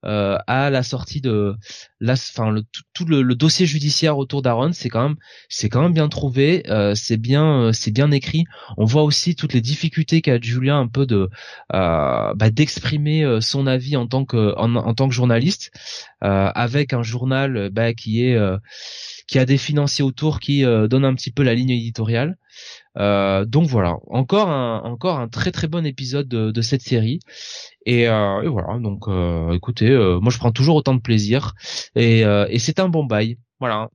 euh, 0.06 0.38
à 0.48 0.70
la 0.70 0.84
sortie 0.84 1.20
de 1.20 1.56
la, 2.00 2.14
enfin 2.14 2.52
le, 2.52 2.64
tout, 2.94 3.06
le, 3.06 3.22
le, 3.22 3.36
dossier 3.36 3.66
judiciaire 3.66 4.18
autour 4.18 4.42
d'Aaron, 4.42 4.72
c'est 4.72 4.90
quand 4.90 5.10
même 5.10 5.18
c'est 5.50 5.68
quand 5.68 5.82
même 5.82 5.94
bien 5.94 6.08
trouvé, 6.08 6.64
euh, 6.70 6.96
c'est 6.96 7.18
bien 7.18 7.64
euh, 7.64 7.72
c'est 7.74 7.92
bien 7.92 8.12
écrit. 8.12 8.46
On 8.78 8.86
voit 8.86 9.04
aussi 9.04 9.36
toutes 9.36 9.54
les 9.54 9.62
difficultés 9.62 10.22
qu'a 10.22 10.40
Julien 10.40 10.80
un 10.80 10.88
peu 10.88 11.06
de 11.06 11.30
euh, 11.74 12.34
bah, 12.34 12.50
d'exprimer 12.50 13.24
euh, 13.26 13.42
son 13.42 13.68
avis 13.68 13.98
en 13.98 14.08
tant 14.08 14.24
que 14.24 14.56
en, 14.58 14.76
en 14.76 14.94
tant 14.94 15.10
que 15.10 15.14
journaliste 15.14 15.72
avec 16.22 16.94
un 16.94 17.02
journal 17.02 17.70
bah, 17.72 17.94
qui 17.94 18.24
est 18.24 18.38
qui 19.28 19.40
a 19.40 19.46
des 19.46 19.58
financiers 19.58 20.04
autour 20.04 20.40
qui 20.40 20.64
donnent 20.64 21.06
un 21.06 21.16
petit 21.16 21.32
peu 21.32 21.44
la 21.44 21.54
ligne 21.54 21.70
éditoriale. 21.70 22.38
Euh, 22.98 23.46
donc 23.46 23.68
voilà, 23.68 23.98
encore 24.08 24.50
un 24.50 24.82
encore 24.82 25.20
un 25.20 25.28
très 25.28 25.52
très 25.52 25.68
bon 25.68 25.86
épisode 25.86 26.28
de, 26.28 26.52
de 26.52 26.62
cette 26.62 26.82
série. 26.82 27.20
Et, 27.86 28.08
euh, 28.08 28.42
et 28.42 28.48
voilà, 28.48 28.80
donc 28.80 29.08
euh, 29.08 29.54
écoutez, 29.54 29.90
moi 30.22 30.32
je 30.32 30.38
prends 30.38 30.52
toujours 30.52 30.76
autant 30.76 30.96
de 30.96 31.02
plaisir 31.02 31.54
et, 31.96 32.22
et 32.22 32.60
c'est 32.60 32.80
un 32.80 32.90
bon 32.90 33.06
bail. 33.06 33.38
Voilà. 33.60 33.90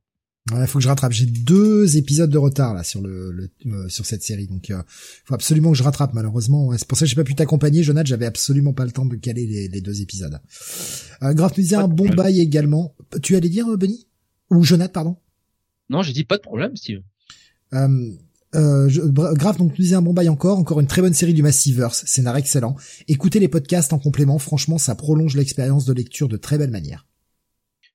Il 0.52 0.66
faut 0.66 0.78
que 0.78 0.82
je 0.82 0.88
rattrape. 0.88 1.12
J'ai 1.12 1.24
deux 1.24 1.96
épisodes 1.96 2.28
de 2.28 2.36
retard 2.36 2.74
là 2.74 2.84
sur 2.84 3.00
le, 3.00 3.32
le 3.64 3.88
sur 3.88 4.04
cette 4.04 4.22
série, 4.22 4.46
donc 4.46 4.68
il 4.68 4.76
faut 5.24 5.32
absolument 5.32 5.72
que 5.72 5.78
je 5.78 5.82
rattrape. 5.82 6.12
Malheureusement, 6.12 6.70
c'est 6.76 6.86
pour 6.86 6.98
ça 6.98 7.06
que 7.06 7.08
j'ai 7.08 7.16
pas 7.16 7.24
pu 7.24 7.34
t'accompagner, 7.34 7.82
Jonathan. 7.82 8.04
J'avais 8.06 8.26
absolument 8.26 8.74
pas 8.74 8.84
le 8.84 8.90
temps 8.90 9.06
de 9.06 9.16
caler 9.16 9.46
les, 9.46 9.68
les 9.68 9.80
deux 9.80 10.02
épisodes. 10.02 10.38
Euh, 11.22 11.32
Graf 11.32 11.54
disait 11.54 11.76
un 11.76 11.88
bon 11.88 12.10
bail 12.10 12.40
également. 12.40 12.94
Tu 13.22 13.36
allais 13.36 13.48
dire 13.48 13.66
Benny? 13.78 14.06
Ou 14.50 14.62
Jonathan, 14.62 14.92
pardon? 14.92 15.16
Non, 15.88 16.02
j'ai 16.02 16.12
dit 16.12 16.24
pas 16.24 16.36
de 16.36 16.42
problème, 16.42 16.76
Steve. 16.76 17.00
Euh, 17.72 18.10
euh, 18.54 18.88
je, 18.88 19.00
Grave 19.02 19.58
donc 19.58 19.70
nous 19.70 19.76
disait 19.76 19.96
un 19.96 20.02
bon 20.02 20.12
bail 20.12 20.28
encore, 20.28 20.58
encore 20.58 20.80
une 20.80 20.86
très 20.86 21.02
bonne 21.02 21.14
série 21.14 21.34
du 21.34 21.42
Massiverse, 21.42 22.04
scénar 22.06 22.36
excellent. 22.36 22.76
Écoutez 23.08 23.40
les 23.40 23.48
podcasts 23.48 23.92
en 23.92 23.98
complément, 23.98 24.38
franchement 24.38 24.78
ça 24.78 24.94
prolonge 24.94 25.36
l'expérience 25.36 25.84
de 25.84 25.92
lecture 25.92 26.28
de 26.28 26.36
très 26.36 26.58
belle 26.58 26.70
manière. 26.70 27.06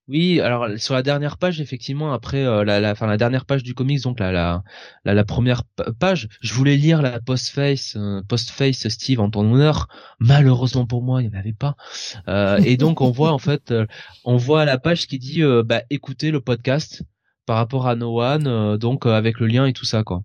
Oui, 0.10 0.40
alors 0.40 0.68
sur 0.78 0.96
la 0.96 1.04
dernière 1.04 1.38
page, 1.38 1.62
effectivement, 1.62 2.14
après 2.14 2.44
euh, 2.44 2.66
la, 2.66 2.80
la, 2.80 2.96
fin, 2.96 3.06
la 3.06 3.18
dernière 3.18 3.46
page 3.46 3.62
du 3.62 3.76
comics, 3.76 4.02
donc 4.02 4.20
la, 4.20 4.64
la, 5.06 5.24
première 5.24 5.62
page, 6.00 6.28
je 6.42 6.52
voulais 6.56 6.78
lire 6.78 7.04
la 7.04 7.20
post-face, 7.20 7.96
euh, 7.96 8.24
post-face 8.28 8.88
Steve 8.88 9.20
en 9.20 9.30
ton 9.30 9.54
honneur. 9.54 9.88
Malheureusement 10.20 10.88
pour 10.88 11.04
moi, 11.04 11.22
il 11.22 11.30
n'y 11.30 11.36
en 11.36 11.40
avait 11.40 11.54
pas. 11.54 11.76
Euh, 12.28 12.58
et 12.66 12.76
donc 12.76 13.02
on 13.02 13.12
voit 13.12 13.32
en 13.34 13.38
fait, 13.38 13.70
euh, 13.70 13.86
on 14.26 14.36
voit 14.36 14.66
la 14.66 14.80
page 14.80 15.06
qui 15.06 15.20
dit, 15.20 15.44
euh, 15.44 15.62
bah 15.64 15.84
écoutez 15.92 16.32
le 16.32 16.42
podcast 16.42 17.04
par 17.46 17.58
rapport 17.58 17.88
à 17.88 17.96
No 17.96 18.20
One, 18.20 18.78
donc 18.78 19.06
avec 19.06 19.40
le 19.40 19.46
lien 19.46 19.68
et 19.68 19.74
tout 19.74 19.86
ça, 19.86 20.04
quoi. 20.04 20.24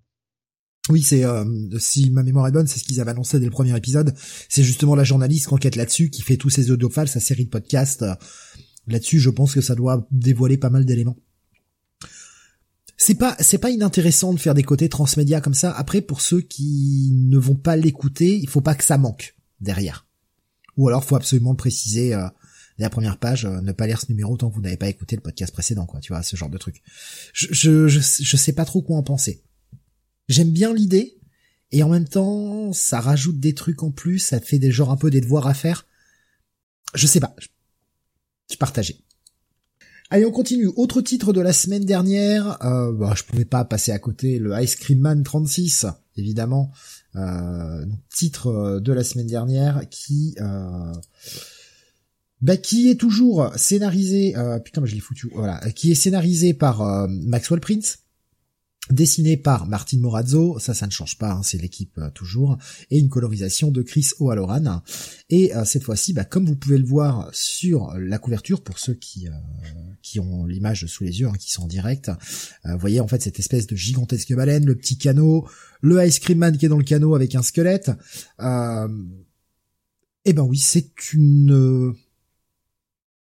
Oui, 0.89 1.01
c'est 1.01 1.25
euh, 1.25 1.43
si 1.79 2.11
ma 2.11 2.21
mémoire 2.21 2.47
est 2.47 2.51
bonne, 2.51 2.67
c'est 2.67 2.79
ce 2.79 2.83
qu'ils 2.83 3.01
avaient 3.01 3.11
annoncé 3.11 3.39
dès 3.39 3.45
le 3.45 3.51
premier 3.51 3.75
épisode. 3.75 4.13
C'est 4.49 4.63
justement 4.63 4.95
la 4.95 5.03
journaliste 5.03 5.47
qui 5.47 5.53
enquête 5.53 5.75
là-dessus, 5.75 6.09
qui 6.09 6.21
fait 6.21 6.37
tous 6.37 6.51
ses 6.51 6.69
audiophiles, 6.69 7.07
sa 7.07 7.19
série 7.19 7.45
de 7.45 7.49
podcasts. 7.49 8.05
Là-dessus, 8.87 9.19
je 9.19 9.31
pense 9.31 9.53
que 9.53 9.61
ça 9.61 9.73
doit 9.73 10.07
dévoiler 10.11 10.57
pas 10.57 10.69
mal 10.69 10.85
d'éléments. 10.85 11.17
C'est 12.97 13.15
pas 13.15 13.35
c'est 13.39 13.57
pas 13.57 13.71
inintéressant 13.71 14.33
de 14.33 14.39
faire 14.39 14.53
des 14.53 14.63
côtés 14.63 14.87
transmédia 14.87 15.41
comme 15.41 15.55
ça. 15.55 15.71
Après, 15.71 16.01
pour 16.01 16.21
ceux 16.21 16.41
qui 16.41 17.11
ne 17.13 17.37
vont 17.37 17.55
pas 17.55 17.75
l'écouter, 17.75 18.37
il 18.37 18.47
faut 18.47 18.61
pas 18.61 18.75
que 18.75 18.83
ça 18.83 18.97
manque 18.97 19.35
derrière. 19.59 20.07
Ou 20.77 20.87
alors, 20.87 21.03
faut 21.03 21.15
absolument 21.15 21.51
le 21.51 21.57
préciser. 21.57 22.13
Euh, 22.13 22.27
la 22.77 22.89
première 22.89 23.17
page, 23.17 23.45
euh, 23.45 23.61
ne 23.61 23.71
pas 23.71 23.87
lire 23.87 24.01
ce 24.01 24.07
numéro 24.09 24.35
tant 24.35 24.49
que 24.49 24.55
vous 24.55 24.61
n'avez 24.61 24.75
pas 24.75 24.89
écouté 24.89 25.15
le 25.15 25.21
podcast 25.21 25.53
précédent, 25.53 25.85
quoi. 25.85 26.01
Tu 26.01 26.11
vois, 26.11 26.23
ce 26.23 26.35
genre 26.35 26.49
de 26.49 26.57
truc. 26.57 26.81
Je, 27.33 27.47
je, 27.51 27.87
je, 27.87 27.99
je 27.99 28.37
sais 28.37 28.51
pas 28.51 28.65
trop 28.65 28.81
quoi 28.81 28.97
en 28.97 29.03
penser 29.03 29.44
j'aime 30.27 30.51
bien 30.51 30.73
l'idée, 30.73 31.17
et 31.71 31.83
en 31.83 31.89
même 31.89 32.07
temps, 32.07 32.73
ça 32.73 32.99
rajoute 32.99 33.39
des 33.39 33.53
trucs 33.53 33.83
en 33.83 33.91
plus, 33.91 34.19
ça 34.19 34.39
fait 34.39 34.59
des 34.59 34.71
genres 34.71 34.91
un 34.91 34.97
peu 34.97 35.09
des 35.09 35.21
devoirs 35.21 35.47
à 35.47 35.53
faire. 35.53 35.85
Je 36.93 37.07
sais 37.07 37.19
pas. 37.19 37.35
Je 38.49 38.57
partagé. 38.57 39.01
Allez, 40.09 40.25
on 40.25 40.31
continue. 40.31 40.67
Autre 40.75 41.01
titre 41.01 41.33
de 41.33 41.41
la 41.41 41.51
semaine 41.51 41.83
dernière, 41.83 42.63
euh, 42.63 42.93
bah, 42.93 43.13
je 43.17 43.23
pouvais 43.23 43.45
pas 43.45 43.65
passer 43.65 43.91
à 43.91 43.99
côté, 43.99 44.37
le 44.37 44.57
Ice 44.61 44.75
Cream 44.75 44.99
Man 44.99 45.23
36, 45.23 45.87
évidemment. 46.15 46.71
Euh, 47.15 47.85
titre 48.13 48.79
de 48.79 48.93
la 48.93 49.03
semaine 49.03 49.27
dernière 49.27 49.81
qui... 49.89 50.35
Euh, 50.39 50.93
bah, 52.41 52.57
qui 52.57 52.89
est 52.89 52.99
toujours 52.99 53.51
scénarisé, 53.55 54.37
euh, 54.37 54.59
putain, 54.59 54.85
je 54.85 54.93
l'ai 54.93 54.99
foutu, 54.99 55.29
voilà, 55.33 55.59
qui 55.71 55.91
est 55.91 55.95
scénarisé 55.95 56.53
par 56.53 56.81
euh, 56.81 57.07
Maxwell 57.09 57.59
Prince, 57.59 57.99
dessiné 58.91 59.35
par 59.35 59.67
Martin 59.67 59.99
Morazzo, 59.99 60.59
ça 60.59 60.73
ça 60.73 60.85
ne 60.85 60.91
change 60.91 61.17
pas, 61.17 61.31
hein, 61.31 61.43
c'est 61.43 61.57
l'équipe 61.57 61.97
euh, 61.97 62.09
toujours, 62.11 62.57
et 62.91 62.99
une 62.99 63.09
colorisation 63.09 63.71
de 63.71 63.81
Chris 63.81 64.09
O'Halloran. 64.19 64.83
Et 65.29 65.55
euh, 65.55 65.65
cette 65.65 65.83
fois-ci, 65.83 66.13
bah, 66.13 66.23
comme 66.23 66.45
vous 66.45 66.55
pouvez 66.55 66.77
le 66.77 66.85
voir 66.85 67.29
sur 67.33 67.93
la 67.97 68.19
couverture, 68.19 68.61
pour 68.61 68.77
ceux 68.77 68.93
qui 68.93 69.27
euh, 69.27 69.31
qui 70.01 70.19
ont 70.19 70.45
l'image 70.45 70.85
sous 70.85 71.03
les 71.03 71.19
yeux, 71.19 71.27
hein, 71.27 71.33
qui 71.39 71.51
sont 71.51 71.63
en 71.63 71.67
direct, 71.67 72.11
vous 72.63 72.77
voyez 72.77 72.99
en 72.99 73.07
fait 73.07 73.21
cette 73.21 73.39
espèce 73.39 73.65
de 73.65 73.75
gigantesque 73.75 74.33
baleine, 74.35 74.65
le 74.65 74.75
petit 74.75 74.97
canot, 74.97 75.47
le 75.81 76.05
Ice 76.05 76.19
Cream 76.19 76.37
Man 76.37 76.57
qui 76.57 76.65
est 76.65 76.69
dans 76.69 76.77
le 76.77 76.83
canot 76.83 77.15
avec 77.15 77.33
un 77.33 77.41
squelette. 77.41 77.91
et 78.39 80.33
ben 80.33 80.43
oui, 80.43 80.59
c'est 80.59 81.13
une 81.13 81.95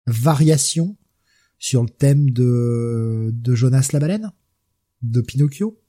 variation 0.07 0.95
sur 1.57 1.83
le 1.83 1.89
thème 1.89 2.29
de 2.31 3.33
Jonas 3.55 3.89
la 3.91 3.99
baleine 3.99 4.31
de 5.01 5.21
Pinocchio, 5.21 5.79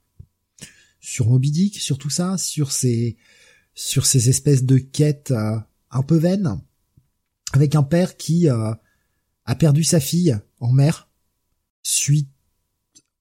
sur 0.99 1.27
Moby 1.27 1.51
Dick, 1.51 1.79
sur 1.79 1.97
tout 1.97 2.09
ça, 2.09 2.37
sur 2.37 2.71
ces 2.71 3.17
sur 3.73 4.05
ces 4.05 4.29
espèces 4.29 4.63
de 4.63 4.77
quêtes 4.77 5.31
euh, 5.31 5.57
un 5.89 6.03
peu 6.03 6.17
vaines, 6.17 6.61
avec 7.53 7.75
un 7.75 7.83
père 7.83 8.17
qui 8.17 8.49
euh, 8.49 8.73
a 9.45 9.55
perdu 9.55 9.83
sa 9.83 9.99
fille 9.99 10.37
en 10.59 10.71
mer, 10.71 11.09
suite, 11.81 12.29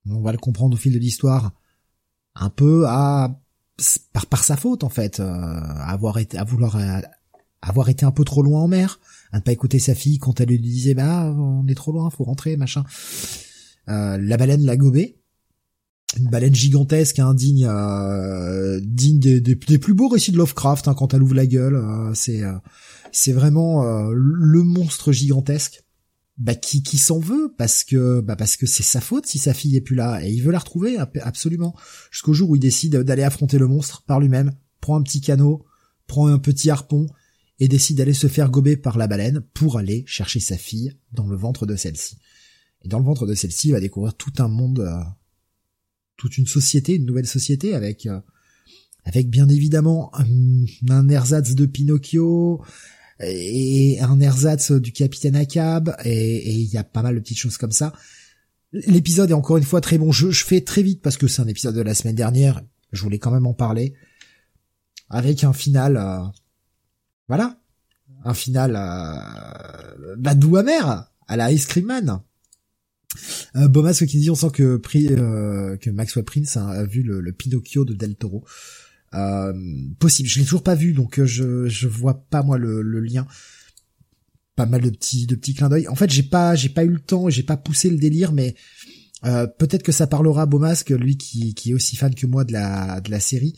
on 0.06 0.20
va 0.20 0.32
le 0.32 0.38
comprendre 0.38 0.74
au 0.74 0.78
fil 0.78 0.92
de 0.92 0.98
l'histoire, 0.98 1.52
un 2.34 2.50
peu 2.50 2.84
à 2.86 3.40
par, 4.12 4.26
par 4.26 4.44
sa 4.44 4.56
faute 4.56 4.84
en 4.84 4.88
fait, 4.88 5.20
euh, 5.20 5.24
avoir 5.24 6.18
été 6.18 6.36
à 6.36 6.44
vouloir 6.44 6.78
avoir 7.62 7.88
été 7.88 8.04
un 8.04 8.10
peu 8.10 8.24
trop 8.24 8.42
loin 8.42 8.62
en 8.62 8.68
mer, 8.68 9.00
à 9.32 9.38
ne 9.38 9.42
pas 9.42 9.52
écouter 9.52 9.78
sa 9.78 9.94
fille 9.94 10.18
quand 10.18 10.40
elle 10.40 10.48
lui 10.48 10.58
disait 10.58 10.94
bah 10.94 11.24
on 11.30 11.66
est 11.66 11.74
trop 11.74 11.92
loin, 11.92 12.10
faut 12.10 12.24
rentrer 12.24 12.56
machin. 12.56 12.84
la 13.86 14.36
baleine 14.36 14.64
l'a 14.64 14.76
gobé 14.76 15.19
une 16.18 16.28
baleine 16.28 16.54
gigantesque, 16.54 17.18
hein, 17.18 17.34
digne, 17.34 17.66
euh, 17.68 18.80
digne 18.82 19.18
des, 19.18 19.40
des, 19.40 19.78
plus 19.78 19.94
beaux 19.94 20.08
récits 20.08 20.32
de 20.32 20.38
Lovecraft 20.38 20.88
hein, 20.88 20.94
quand 20.94 21.14
elle 21.14 21.22
ouvre 21.22 21.34
la 21.34 21.46
gueule. 21.46 21.76
Euh, 21.76 22.12
c'est 22.14 22.42
euh, 22.42 22.54
c'est 23.12 23.32
vraiment 23.32 23.82
le 24.12 24.62
monstre 24.62 25.12
gigantesque. 25.12 25.84
Bah, 26.38 26.54
qui, 26.54 26.82
qui 26.82 26.96
s'en 26.96 27.18
veut 27.18 27.52
parce 27.58 27.84
que 27.84 28.22
bah 28.22 28.34
parce 28.34 28.56
que 28.56 28.64
c'est 28.64 28.82
sa 28.82 29.02
faute 29.02 29.26
si 29.26 29.38
sa 29.38 29.52
fille 29.52 29.76
est 29.76 29.82
plus 29.82 29.96
là 29.96 30.24
et 30.24 30.30
il 30.30 30.42
veut 30.42 30.52
la 30.52 30.60
retrouver 30.60 30.96
absolument 31.20 31.76
jusqu'au 32.10 32.32
jour 32.32 32.48
où 32.48 32.56
il 32.56 32.60
décide 32.60 32.96
d'aller 32.96 33.24
affronter 33.24 33.58
le 33.58 33.66
monstre 33.66 34.04
par 34.06 34.20
lui-même 34.20 34.52
prend 34.80 34.96
un 34.96 35.02
petit 35.02 35.20
canot 35.20 35.66
prend 36.06 36.28
un 36.28 36.38
petit 36.38 36.70
harpon 36.70 37.08
et 37.58 37.68
décide 37.68 37.98
d'aller 37.98 38.14
se 38.14 38.26
faire 38.26 38.48
gober 38.48 38.78
par 38.78 38.96
la 38.96 39.06
baleine 39.06 39.42
pour 39.52 39.76
aller 39.76 40.02
chercher 40.06 40.40
sa 40.40 40.56
fille 40.56 40.96
dans 41.12 41.26
le 41.26 41.36
ventre 41.36 41.66
de 41.66 41.76
celle-ci 41.76 42.16
et 42.84 42.88
dans 42.88 43.00
le 43.00 43.04
ventre 43.04 43.26
de 43.26 43.34
celle-ci 43.34 43.68
il 43.68 43.72
va 43.72 43.80
découvrir 43.80 44.14
tout 44.14 44.32
un 44.38 44.48
monde 44.48 44.88
toute 46.20 46.38
une 46.38 46.46
société, 46.46 46.94
une 46.94 47.06
nouvelle 47.06 47.26
société 47.26 47.74
avec 47.74 48.06
avec 49.04 49.30
bien 49.30 49.48
évidemment 49.48 50.10
un, 50.14 50.26
un 50.90 51.08
ersatz 51.08 51.54
de 51.54 51.66
Pinocchio 51.66 52.62
et 53.20 53.98
un 54.00 54.20
ersatz 54.20 54.72
du 54.72 54.92
capitaine 54.92 55.36
Akab 55.36 55.96
et 56.04 56.52
il 56.52 56.68
y 56.68 56.76
a 56.76 56.84
pas 56.84 57.02
mal 57.02 57.14
de 57.14 57.20
petites 57.20 57.38
choses 57.38 57.56
comme 57.56 57.72
ça. 57.72 57.94
L'épisode 58.72 59.30
est 59.30 59.34
encore 59.34 59.56
une 59.56 59.64
fois 59.64 59.80
très 59.80 59.98
bon. 59.98 60.12
Je, 60.12 60.30
je 60.30 60.44
fais 60.44 60.60
très 60.60 60.82
vite 60.82 61.02
parce 61.02 61.16
que 61.16 61.26
c'est 61.26 61.42
un 61.42 61.48
épisode 61.48 61.74
de 61.74 61.80
la 61.80 61.94
semaine 61.94 62.14
dernière. 62.14 62.62
Je 62.92 63.02
voulais 63.02 63.18
quand 63.18 63.30
même 63.30 63.46
en 63.46 63.54
parler 63.54 63.94
avec 65.08 65.42
un 65.42 65.52
final, 65.52 65.96
euh, 65.96 66.22
voilà, 67.28 67.58
un 68.24 68.34
final 68.34 68.76
euh, 68.76 70.14
bah, 70.18 70.34
doux 70.34 70.56
amer 70.56 71.10
à 71.26 71.36
la 71.36 71.50
Ice 71.52 71.66
Cream 71.66 71.86
Man. 71.86 72.20
Euh, 73.56 73.68
Bomas 73.68 73.94
qui 74.06 74.18
dit 74.18 74.30
on 74.30 74.34
sent 74.34 74.50
que 74.52 74.80
euh, 74.94 75.76
que 75.76 75.90
Maxwell 75.90 76.24
Prince 76.24 76.56
a, 76.56 76.84
vu 76.84 77.02
le, 77.02 77.20
le, 77.20 77.32
Pinocchio 77.32 77.84
de 77.84 77.94
Del 77.94 78.16
Toro. 78.16 78.44
Euh, 79.14 79.52
possible, 79.98 80.28
je 80.28 80.38
l'ai 80.38 80.44
toujours 80.44 80.62
pas 80.62 80.76
vu 80.76 80.92
donc 80.92 81.18
euh, 81.18 81.26
je 81.26 81.68
je 81.68 81.88
vois 81.88 82.24
pas 82.30 82.42
moi 82.42 82.58
le, 82.58 82.82
le 82.82 83.00
lien. 83.00 83.26
Pas 84.54 84.66
mal 84.66 84.82
de 84.82 84.90
petits 84.90 85.26
de 85.26 85.34
petits 85.34 85.54
clins 85.54 85.68
d'œil. 85.68 85.88
En 85.88 85.96
fait 85.96 86.10
j'ai 86.10 86.22
pas 86.22 86.54
j'ai 86.54 86.68
pas 86.68 86.84
eu 86.84 86.90
le 86.90 87.00
temps, 87.00 87.28
j'ai 87.28 87.42
pas 87.42 87.56
poussé 87.56 87.90
le 87.90 87.98
délire 87.98 88.32
mais 88.32 88.54
euh, 89.24 89.46
peut-être 89.46 89.82
que 89.82 89.92
ça 89.92 90.06
parlera 90.06 90.42
à 90.42 90.46
Beaumasque, 90.46 90.90
lui 90.90 91.16
qui, 91.16 91.54
qui 91.54 91.70
est 91.70 91.74
aussi 91.74 91.96
fan 91.96 92.14
que 92.14 92.26
moi 92.26 92.44
de 92.44 92.52
la, 92.52 93.00
de 93.00 93.10
la 93.10 93.20
série. 93.20 93.54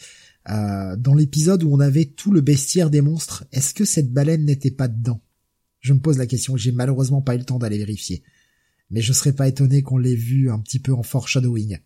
Euh, 0.51 0.97
dans 0.97 1.15
l'épisode 1.15 1.63
où 1.63 1.73
on 1.73 1.79
avait 1.79 2.07
tout 2.07 2.33
le 2.33 2.41
bestiaire 2.41 2.91
des 2.91 3.01
monstres, 3.01 3.45
est-ce 3.53 3.75
que 3.75 3.85
cette 3.85 4.13
baleine 4.13 4.45
n'était 4.45 4.73
pas 4.73 4.89
dedans? 4.89 5.21
Je 5.81 5.93
me 5.93 6.01
pose 6.01 6.19
la 6.19 6.27
question, 6.27 6.57
j'ai 6.57 6.73
malheureusement 6.73 7.23
pas 7.23 7.35
eu 7.35 7.39
le 7.39 7.45
temps 7.45 7.59
d'aller 7.59 7.79
vérifier. 7.79 8.23
Mais 8.93 9.01
je 9.01 9.13
serais 9.13 9.33
pas 9.33 9.49
étonné 9.49 9.83
qu'on 9.83 9.99
l'ait 9.99 10.15
vu 10.15 10.51
un 10.51 10.59
petit 10.61 10.79
peu 10.79 10.93
en 10.93 11.03
foreshadowing. 11.03 11.79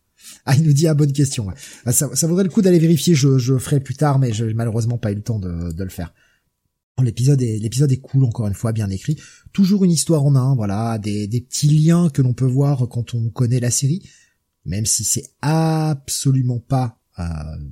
Ah, 0.45 0.57
il 0.57 0.65
nous 0.65 0.73
dit, 0.73 0.89
ah, 0.89 0.95
bonne 0.95 1.13
question. 1.13 1.49
Ah, 1.85 1.93
ça, 1.93 2.15
ça 2.15 2.27
vaudrait 2.27 2.45
le 2.45 2.51
coup 2.51 2.63
d'aller 2.63 2.79
vérifier, 2.79 3.15
je, 3.15 3.39
je 3.39 3.57
ferai 3.59 3.81
plus 3.81 3.95
tard, 3.95 4.19
mais 4.19 4.33
j'ai 4.33 4.53
malheureusement 4.55 4.99
pas 4.99 5.13
eu 5.13 5.15
le 5.15 5.23
temps 5.23 5.39
de, 5.39 5.73
de 5.73 5.85
le 5.85 5.91
faire. 5.91 6.13
L'épisode 7.03 7.43
est 7.43 7.59
l'épisode 7.59 7.93
est 7.93 8.01
cool 8.01 8.25
encore 8.25 8.49
une 8.49 8.55
fois 8.55 8.73
bien 8.73 8.89
écrit, 8.89 9.21
toujours 9.53 9.85
une 9.85 9.91
histoire 9.91 10.25
en 10.25 10.35
un, 10.35 10.55
voilà, 10.55 10.97
des, 10.97 11.27
des 11.27 11.43
petits 11.43 11.69
liens 11.69 12.09
que 12.09 12.23
l'on 12.23 12.33
peut 12.33 12.47
voir 12.47 12.89
quand 12.89 13.13
on 13.13 13.29
connaît 13.29 13.61
la 13.61 13.71
série, 13.71 14.03
même 14.65 14.87
si 14.87 15.05
c'est 15.05 15.29
absolument 15.43 16.59
pas 16.59 16.99
euh, 17.19 17.25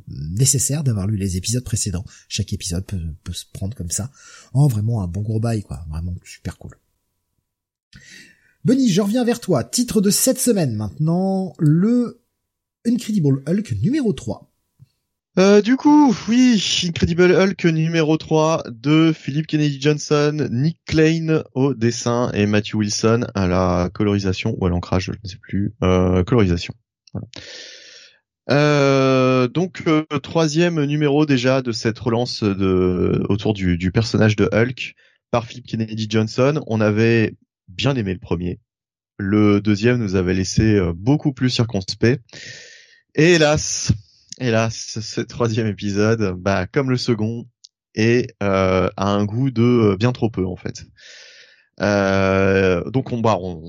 nécessaire 0.09 0.85
d'avoir 0.85 1.07
lu 1.07 1.17
les 1.17 1.39
épisodes 1.39 1.65
précédents. 1.65 2.05
Chaque 2.29 2.53
épisode 2.53 2.85
peut, 2.85 3.01
peut 3.25 3.33
se 3.33 3.47
prendre 3.51 3.75
comme 3.75 3.91
ça. 3.91 4.11
Oh 4.53 4.69
vraiment 4.69 5.03
un 5.03 5.09
bon 5.09 5.23
gros 5.23 5.41
bail 5.41 5.63
quoi, 5.63 5.87
vraiment 5.89 6.15
super 6.23 6.59
cool. 6.59 6.77
Benny, 8.65 8.91
je 8.91 9.03
reviens 9.03 9.25
vers 9.25 9.41
toi. 9.41 9.63
Titre 9.63 10.01
de 10.01 10.09
cette 10.09 10.39
semaine 10.39 10.75
maintenant, 10.75 11.53
le 11.59 12.23
Incredible 12.87 13.43
Hulk 13.47 13.75
numéro 13.83 14.15
3. 14.15 14.51
Euh, 15.39 15.61
du 15.61 15.77
coup, 15.77 16.17
oui, 16.29 16.83
Incredible 16.87 17.33
Hulk 17.33 17.65
numéro 17.67 18.17
3 18.17 18.65
de 18.71 19.13
Philip 19.13 19.47
Kennedy 19.47 19.79
Johnson, 19.79 20.49
Nick 20.51 20.79
Klein 20.87 21.43
au 21.53 21.75
dessin 21.75 22.31
et 22.33 22.47
Matthew 22.47 22.77
Wilson 22.77 23.27
à 23.35 23.47
la 23.47 23.91
colorisation 23.93 24.57
ou 24.59 24.65
à 24.65 24.71
l'ancrage, 24.71 25.07
je 25.07 25.13
ne 25.23 25.29
sais 25.29 25.39
plus, 25.43 25.75
euh, 25.83 26.25
colorisation. 26.25 26.73
Euh, 28.51 29.47
donc 29.47 29.83
euh, 29.87 30.05
troisième 30.23 30.83
numéro 30.85 31.27
déjà 31.27 31.61
de 31.61 31.73
cette 31.73 31.99
relance 31.99 32.43
autour 32.43 33.53
du, 33.53 33.77
du 33.77 33.93
personnage 33.93 34.37
de 34.37 34.49
Hulk 34.53 34.95
par 35.31 35.45
Philip 35.45 35.67
Kennedy 35.67 36.07
Johnson. 36.09 36.63
On 36.67 36.81
avait 36.81 37.35
bien 37.69 37.95
aimé 37.97 38.13
le 38.13 38.21
premier. 38.21 38.61
Le 39.19 39.61
deuxième 39.61 39.99
nous 39.99 40.17
avait 40.17 40.35
laissé 40.35 40.75
euh, 40.75 40.93
beaucoup 40.95 41.33
plus 41.33 41.51
circonspect. 41.51 42.23
Et 43.15 43.35
hélas, 43.35 43.93
hélas, 44.41 44.99
ce 45.01 45.21
troisième 45.21 45.69
épisode, 45.69 46.35
bah, 46.37 46.67
comme 46.67 46.91
le 46.91 46.97
second, 46.97 47.47
est 47.95 48.35
euh, 48.43 48.89
a 48.97 49.09
un 49.09 49.25
goût 49.25 49.51
de 49.51 49.63
euh, 49.63 49.97
bien 49.97 50.13
trop 50.13 50.31
peu 50.31 50.45
en 50.45 50.57
fait. 50.57 50.85
Euh, 51.81 52.89
donc 52.91 53.13
on, 53.13 53.19
bah, 53.19 53.37
on, 53.41 53.61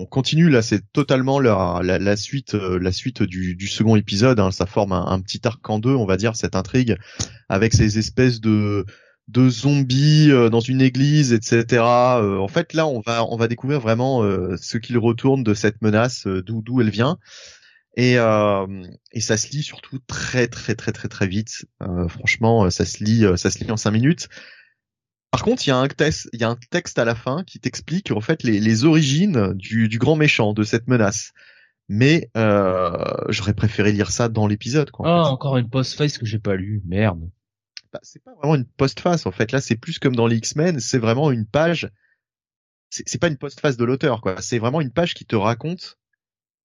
on, 0.00 0.06
continue 0.06 0.48
là, 0.48 0.62
c'est 0.62 0.80
totalement 0.92 1.40
la, 1.40 2.16
suite, 2.16 2.54
la 2.54 2.92
suite 2.92 3.22
du, 3.22 3.66
second 3.66 3.96
épisode. 3.96 4.40
Hein, 4.40 4.50
ça 4.50 4.64
forme 4.64 4.92
un, 4.92 5.20
petit 5.20 5.40
arc 5.44 5.68
en 5.68 5.78
deux, 5.78 5.94
on 5.94 6.06
va 6.06 6.16
dire 6.16 6.36
cette 6.36 6.56
intrigue 6.56 6.96
avec 7.50 7.74
ces 7.74 7.98
espèces 7.98 8.40
de 8.40 8.86
de 9.28 9.48
zombies 9.48 10.30
euh, 10.30 10.50
dans 10.50 10.60
une 10.60 10.82
église, 10.82 11.32
etc. 11.32 11.82
Euh, 11.82 12.38
en 12.38 12.48
fait, 12.48 12.72
là, 12.72 12.86
on 12.86 13.00
va 13.00 13.24
on 13.24 13.36
va 13.36 13.48
découvrir 13.48 13.80
vraiment 13.80 14.22
ce 14.56 14.78
qu'il 14.78 14.98
retourne 14.98 15.42
de 15.42 15.54
cette 15.54 15.82
menace, 15.82 16.26
d'où 16.26 16.62
d'où 16.62 16.80
elle 16.80 16.90
vient. 16.90 17.18
Et, 17.96 18.18
euh, 18.18 18.66
et 19.12 19.20
ça 19.20 19.36
se 19.36 19.50
lit 19.50 19.62
surtout 19.62 20.00
très 20.00 20.48
très 20.48 20.74
très 20.74 20.92
très 20.92 21.08
très 21.08 21.26
vite. 21.26 21.66
Euh, 21.82 22.08
franchement, 22.08 22.68
ça 22.70 22.84
se 22.84 23.04
lit 23.04 23.24
ça 23.36 23.50
se 23.50 23.62
lit 23.62 23.70
en 23.70 23.76
cinq 23.76 23.92
minutes. 23.92 24.28
Par 25.30 25.42
contre, 25.42 25.66
il 25.66 25.70
y 25.70 25.72
a 25.72 25.78
un 25.78 25.88
texte, 25.88 26.28
il 26.32 26.40
y 26.40 26.44
a 26.44 26.48
un 26.48 26.58
texte 26.70 26.98
à 26.98 27.04
la 27.04 27.16
fin 27.16 27.42
qui 27.44 27.58
t'explique 27.58 28.12
en 28.12 28.20
fait 28.20 28.44
les, 28.44 28.60
les 28.60 28.84
origines 28.84 29.52
du, 29.54 29.88
du, 29.88 29.98
grand 29.98 30.14
méchant 30.14 30.52
de 30.52 30.62
cette 30.62 30.86
menace. 30.86 31.32
Mais 31.88 32.30
euh, 32.36 32.92
j'aurais 33.28 33.54
préféré 33.54 33.92
lire 33.92 34.10
ça 34.10 34.28
dans 34.28 34.46
l'épisode. 34.46 34.90
Oh, 34.98 35.04
encore 35.04 35.56
une 35.56 35.68
post-face 35.68 36.18
que 36.18 36.26
j'ai 36.26 36.38
pas 36.38 36.54
lu, 36.54 36.82
merde. 36.86 37.28
C'est 38.02 38.22
pas 38.22 38.34
vraiment 38.34 38.54
une 38.54 38.64
post-face 38.64 39.26
en 39.26 39.30
fait. 39.30 39.52
Là, 39.52 39.60
c'est 39.60 39.76
plus 39.76 39.98
comme 39.98 40.16
dans 40.16 40.26
les 40.26 40.36
X-Men, 40.36 40.80
c'est 40.80 40.98
vraiment 40.98 41.30
une 41.30 41.46
page. 41.46 41.90
C'est 42.90 43.20
pas 43.20 43.28
une 43.28 43.38
post-face 43.38 43.76
de 43.76 43.84
l'auteur, 43.84 44.20
quoi. 44.20 44.40
C'est 44.40 44.58
vraiment 44.58 44.80
une 44.80 44.92
page 44.92 45.14
qui 45.14 45.24
te 45.24 45.34
raconte 45.34 45.98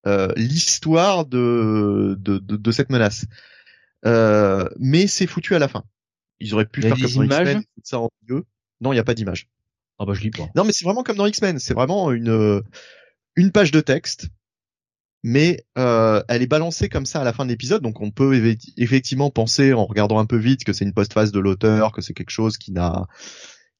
euh, 0.05 0.31
l'histoire 0.35 1.25
de, 1.25 2.15
de, 2.19 2.37
de, 2.37 2.55
de, 2.55 2.71
cette 2.71 2.91
menace. 2.91 3.25
Euh, 4.05 4.69
mais 4.77 5.07
c'est 5.07 5.25
foutu 5.25 5.55
à 5.55 5.59
la 5.59 5.67
fin. 5.67 5.83
Ils 6.39 6.53
auraient 6.53 6.65
pu 6.65 6.81
faire 6.81 6.91
comme 6.91 7.01
dans 7.01 7.23
X-Men, 7.23 7.63
ça 7.83 7.99
en 7.99 8.09
milieu. 8.21 8.45
Non, 8.79 8.93
il 8.93 8.95
n'y 8.95 8.99
a 8.99 9.03
pas 9.03 9.15
d'image. 9.15 9.49
Ah 9.97 10.05
bah 10.05 10.13
je 10.13 10.21
lis 10.21 10.31
pas. 10.31 10.47
Non, 10.55 10.63
mais 10.63 10.71
c'est 10.71 10.85
vraiment 10.85 11.03
comme 11.03 11.17
dans 11.17 11.25
X-Men. 11.25 11.59
C'est 11.59 11.73
vraiment 11.73 12.11
une 12.11 12.61
une 13.35 13.51
page 13.51 13.71
de 13.71 13.81
texte, 13.81 14.27
mais 15.23 15.65
euh, 15.77 16.21
elle 16.27 16.41
est 16.41 16.47
balancée 16.47 16.89
comme 16.89 17.05
ça 17.05 17.21
à 17.21 17.23
la 17.23 17.33
fin 17.33 17.45
de 17.45 17.49
l'épisode. 17.49 17.81
Donc 17.81 18.01
on 18.01 18.11
peut 18.11 18.55
effectivement 18.77 19.29
penser 19.29 19.73
en 19.73 19.85
regardant 19.85 20.19
un 20.19 20.25
peu 20.25 20.37
vite 20.37 20.63
que 20.63 20.73
c'est 20.73 20.85
une 20.85 20.93
postface 20.93 21.31
de 21.31 21.39
l'auteur, 21.39 21.91
que 21.91 22.01
c'est 22.01 22.13
quelque 22.13 22.29
chose 22.29 22.57
qui 22.57 22.71
n'a 22.71 23.07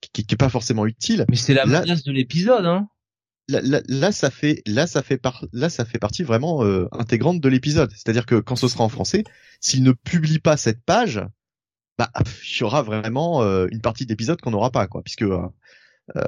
qui, 0.02 0.26
qui, 0.26 0.34
est 0.34 0.38
pas 0.38 0.49
forcément 0.49 0.86
utile. 0.86 1.26
Mais 1.30 1.36
c'est 1.36 1.53
la 1.53 1.66
menace 1.66 2.03
de 2.03 2.11
l'épisode, 2.11 2.66
hein. 2.66 2.88
Là, 3.48 3.61
là, 3.64 3.82
là, 3.88 4.11
ça 4.11 4.30
fait 4.30 4.61
là 4.68 4.86
ça 4.86 5.02
fait 5.02 5.18
par 5.18 5.44
là 5.53 5.70
ça 5.70 5.84
fait 5.84 5.98
partie 5.98 6.22
vraiment 6.22 6.64
euh, 6.64 6.88
intégrante 6.91 7.41
de 7.41 7.49
l'épisode. 7.49 7.91
C'est-à-dire 7.91 8.28
que 8.28 8.36
quand 8.36 8.56
ce 8.56 8.68
sera 8.68 8.84
en 8.84 8.90
français, 8.90 9.24
s'il 9.60 9.82
ne 9.82 9.91
publie 9.91 10.38
pas 10.38 10.56
cette 10.56 10.84
page, 10.84 11.20
bah 11.98 12.11
il 12.16 12.60
y 12.60 12.64
aura 12.64 12.84
vraiment 12.84 13.41
euh, 13.41 13.68
une 13.72 13.82
partie 13.82 14.06
d'épisode 14.06 14.40
qu'on 14.40 14.52
n'aura 14.52 14.72
pas 14.72 14.86
quoi, 14.86 15.02
puisque 15.02 15.26
euh, 16.15 16.22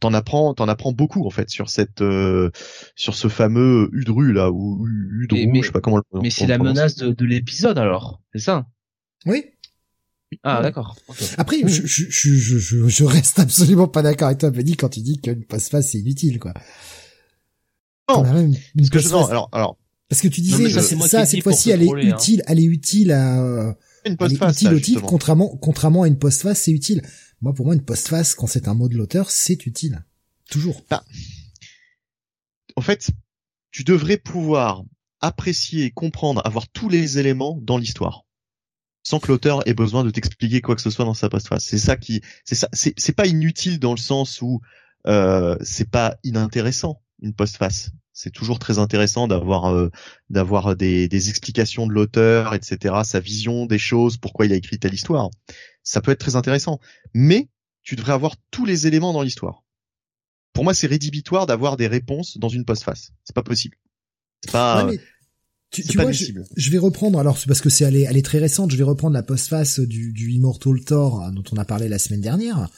t'en 0.00 0.12
apprends 0.12 0.54
t'en 0.54 0.68
apprends 0.68 0.92
beaucoup 0.92 1.26
en 1.26 1.30
fait 1.30 1.48
sur 1.50 1.70
cette 1.70 2.00
euh, 2.00 2.50
sur 2.96 3.14
ce 3.14 3.28
fameux 3.28 3.88
Udru 3.92 4.32
là 4.32 4.50
ou 4.50 4.86
Udru, 4.86 5.46
mais, 5.46 5.62
je 5.62 5.66
sais 5.66 5.72
pas 5.72 5.80
comment 5.80 5.98
le 5.98 6.20
Mais 6.20 6.30
c'est 6.30 6.46
la 6.46 6.58
menace 6.58 6.96
de, 6.96 7.12
de 7.12 7.24
l'épisode 7.24 7.78
alors, 7.78 8.20
c'est 8.32 8.40
ça? 8.40 8.66
Oui. 9.26 9.44
Ah 10.42 10.62
d'accord. 10.62 10.96
Okay. 11.08 11.26
Après, 11.38 11.58
je, 11.64 11.86
je, 11.86 12.04
je, 12.08 12.58
je, 12.58 12.88
je 12.88 13.04
reste 13.04 13.38
absolument 13.38 13.88
pas 13.88 14.02
d'accord 14.02 14.28
avec 14.28 14.38
toi, 14.38 14.50
Benny, 14.50 14.76
quand 14.76 14.88
tu 14.88 15.00
dis 15.00 15.20
qu'une 15.20 15.44
passe-face 15.44 15.92
c'est 15.92 15.98
inutile, 15.98 16.38
quoi. 16.38 16.54
Non. 18.08 18.24
Une 18.76 18.88
que 18.90 18.98
je, 18.98 19.08
non, 19.08 19.26
alors, 19.26 19.48
alors. 19.52 19.78
Parce 20.08 20.20
que 20.20 20.28
tu 20.28 20.42
disais, 20.42 20.64
non, 20.64 20.68
ça, 20.68 21.08
ça 21.08 21.26
cette 21.26 21.42
fois-ci, 21.42 21.70
elle 21.70 21.82
est 21.82 21.90
hein. 21.90 22.16
utile, 22.16 22.42
elle 22.46 22.60
est 22.60 22.64
utile 22.64 23.12
à, 23.12 23.74
une 24.04 24.16
postface, 24.16 24.56
utile 24.56 24.74
au 24.74 24.80
titre, 24.80 25.02
contrairement, 25.02 25.56
contrairement 25.60 26.02
à 26.02 26.08
une 26.08 26.18
postface, 26.18 26.60
c'est 26.60 26.72
utile. 26.72 27.02
Moi, 27.44 27.52
pour 27.52 27.66
moi, 27.66 27.74
une 27.74 27.84
postface, 27.84 28.34
quand 28.34 28.46
c'est 28.46 28.68
un 28.68 28.74
mot 28.74 28.88
de 28.88 28.96
l'auteur, 28.96 29.30
c'est 29.30 29.66
utile. 29.66 30.02
Toujours. 30.50 30.82
Bah, 30.88 31.04
en 32.74 32.80
fait, 32.80 33.10
tu 33.70 33.84
devrais 33.84 34.16
pouvoir 34.16 34.82
apprécier, 35.20 35.90
comprendre, 35.90 36.40
avoir 36.46 36.68
tous 36.68 36.88
les 36.88 37.18
éléments 37.18 37.58
dans 37.60 37.76
l'histoire 37.76 38.24
sans 39.02 39.20
que 39.20 39.28
l'auteur 39.28 39.68
ait 39.68 39.74
besoin 39.74 40.04
de 40.04 40.08
t'expliquer 40.08 40.62
quoi 40.62 40.74
que 40.74 40.80
ce 40.80 40.88
soit 40.88 41.04
dans 41.04 41.12
sa 41.12 41.28
postface. 41.28 41.66
C'est 41.66 41.78
ça 41.78 41.96
qui, 41.98 42.22
c'est 42.46 42.54
ça, 42.54 42.70
c'est 42.72 43.14
pas 43.14 43.26
inutile 43.26 43.78
dans 43.78 43.92
le 43.92 43.98
sens 43.98 44.40
où 44.40 44.62
euh, 45.06 45.58
c'est 45.60 45.90
pas 45.90 46.16
inintéressant 46.24 47.02
une 47.20 47.34
postface. 47.34 47.90
C'est 48.14 48.30
toujours 48.30 48.60
très 48.60 48.78
intéressant 48.78 49.26
d'avoir 49.28 49.74
euh, 49.74 49.90
d'avoir 50.30 50.76
des, 50.76 51.08
des 51.08 51.28
explications 51.28 51.86
de 51.86 51.92
l'auteur, 51.92 52.54
etc. 52.54 52.94
Sa 53.04 53.20
vision 53.20 53.66
des 53.66 53.78
choses, 53.78 54.16
pourquoi 54.16 54.46
il 54.46 54.52
a 54.52 54.56
écrit 54.56 54.78
telle 54.78 54.94
histoire. 54.94 55.28
Ça 55.82 56.00
peut 56.00 56.12
être 56.12 56.20
très 56.20 56.36
intéressant, 56.36 56.78
mais 57.12 57.48
tu 57.82 57.96
devrais 57.96 58.12
avoir 58.12 58.36
tous 58.50 58.64
les 58.64 58.86
éléments 58.86 59.12
dans 59.12 59.22
l'histoire. 59.22 59.64
Pour 60.52 60.62
moi, 60.62 60.72
c'est 60.72 60.86
rédhibitoire 60.86 61.46
d'avoir 61.46 61.76
des 61.76 61.88
réponses 61.88 62.38
dans 62.38 62.48
une 62.48 62.64
postface. 62.64 63.10
C'est 63.24 63.34
pas 63.34 63.42
possible. 63.42 63.76
C'est 64.44 64.52
pas. 64.52 64.86
Ouais, 64.86 65.00
tu, 65.70 65.82
tu 65.82 65.98
vois, 65.98 66.12
je, 66.12 66.26
je, 66.56 66.70
vais 66.70 66.78
reprendre, 66.78 67.18
alors 67.18 67.36
c'est 67.36 67.48
parce 67.48 67.60
que 67.60 67.68
c'est 67.68 67.84
elle 67.84 67.96
est, 67.96 68.02
elle 68.02 68.16
est 68.16 68.24
très 68.24 68.38
récente, 68.38 68.70
je 68.70 68.76
vais 68.76 68.84
reprendre 68.84 69.14
la 69.14 69.24
postface 69.24 69.80
du, 69.80 70.12
du 70.12 70.30
Immortal 70.30 70.84
Thor 70.84 71.20
hein, 71.20 71.32
dont 71.32 71.42
on 71.50 71.56
a 71.56 71.64
parlé 71.64 71.88
la 71.88 71.98
semaine 71.98 72.20
dernière, 72.20 72.68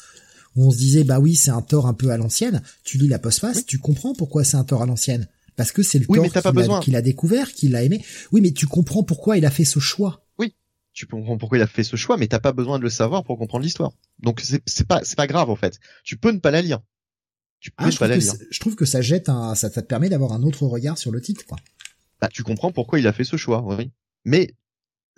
où 0.57 0.67
on 0.67 0.71
se 0.71 0.79
disait 0.79 1.05
bah 1.05 1.21
oui 1.21 1.35
c'est 1.37 1.51
un 1.51 1.63
Thor 1.63 1.87
un 1.87 1.95
peu 1.95 2.11
à 2.11 2.17
l'ancienne. 2.17 2.63
Tu 2.85 2.99
lis 2.99 3.09
la 3.09 3.19
postface, 3.19 3.59
oui. 3.59 3.65
tu 3.67 3.79
comprends 3.79 4.15
pourquoi 4.15 4.43
c'est 4.45 4.57
un 4.57 4.65
Thor 4.65 4.83
à 4.83 4.87
l'ancienne. 4.87 5.29
parce 5.57 5.73
que 5.73 5.83
c'est 5.83 5.99
le 5.99 6.07
Oui, 6.09 6.19
pas 6.31 6.53
qu'il 6.83 6.97
a- 6.97 7.03
découvert, 7.03 7.53
qu'il 7.53 7.77
a 7.77 7.83
aimé. 7.83 8.05
Oui, 8.33 8.41
mais 8.41 8.51
tu 8.53 8.67
comprends 8.67 9.03
pourquoi 9.05 9.37
il 9.39 9.47
a 9.47 9.51
fait 9.51 9.65
ce 9.65 9.79
choix. 9.79 10.23
Tu 10.93 11.05
comprends 11.07 11.37
pourquoi 11.37 11.59
il 11.59 11.61
a 11.61 11.67
fait 11.67 11.85
ce 11.85 11.95
choix, 11.97 12.17
mais 12.17 12.27
t'as 12.27 12.39
pas 12.39 12.53
besoin 12.53 12.79
de 12.79 12.83
le 12.85 12.89
savoir 12.89 13.23
pour 13.23 13.37
comprendre 13.37 13.63
l'histoire. 13.63 13.93
Donc 14.19 14.41
c'est 14.41 14.89
pas 14.89 15.01
c'est 15.05 15.15
pas 15.17 15.27
grave 15.27 15.51
en 15.51 15.55
fait. 15.57 15.79
Tu 16.05 16.17
peux 16.17 16.31
ne 16.31 16.39
pas 16.39 16.51
la 16.51 16.63
lire. 16.63 16.81
Tu 17.61 17.71
peux 17.71 17.85
Ah, 17.85 17.87
ne 17.89 17.91
je, 17.91 17.99
pas 17.99 18.07
trouve 18.07 18.11
la 18.13 18.17
que 18.17 18.23
lire. 18.39 18.47
je 18.51 18.61
trouve 18.61 18.77
que 18.77 18.87
ça 18.87 19.03
jette 19.03 19.29
un, 19.29 19.55
ça, 19.55 19.69
ça 19.71 19.83
te 19.83 19.87
permet 19.87 20.09
d'avoir 20.09 20.33
un 20.33 20.43
autre 20.43 20.65
regard 20.67 20.97
sur 20.97 21.11
le 21.13 21.21
titre, 21.21 21.45
quoi. 21.45 21.59
Bah, 22.23 22.29
tu 22.33 22.43
comprends 22.45 22.73
pourquoi 22.73 22.99
il 22.99 23.07
a 23.07 23.13
fait 23.13 23.25
ce 23.25 23.37
choix, 23.37 23.63
oui. 23.77 23.91
Mais 24.25 24.55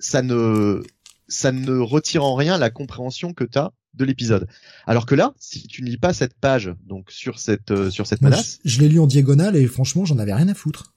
ça 0.01 0.21
ne 0.23 0.83
ça 1.29 1.53
ne 1.53 1.79
retire 1.79 2.25
en 2.25 2.35
rien 2.35 2.59
la 2.59 2.71
compréhension 2.71 3.33
que 3.33 3.45
t'as 3.45 3.71
de 3.99 4.05
l'épisode. 4.07 4.47
Alors 4.87 5.05
que 5.05 5.15
là, 5.15 5.35
si 5.39 5.67
tu 5.67 5.83
ne 5.83 5.89
lis 5.89 5.99
pas 5.99 6.15
cette 6.15 6.35
page, 6.35 6.73
donc 6.87 7.11
sur 7.11 7.39
cette 7.39 7.71
euh, 7.71 7.91
sur 7.91 8.07
cette 8.07 8.23
Moi, 8.23 8.31
menace, 8.31 8.59
je, 8.65 8.71
je 8.71 8.81
l'ai 8.81 8.89
lu 8.89 8.99
en 9.01 9.07
diagonale 9.07 9.57
et 9.57 9.67
franchement, 9.67 10.05
j'en 10.07 10.19
avais 10.19 10.33
rien 10.33 10.49
à 10.49 10.55
foutre. 10.55 10.95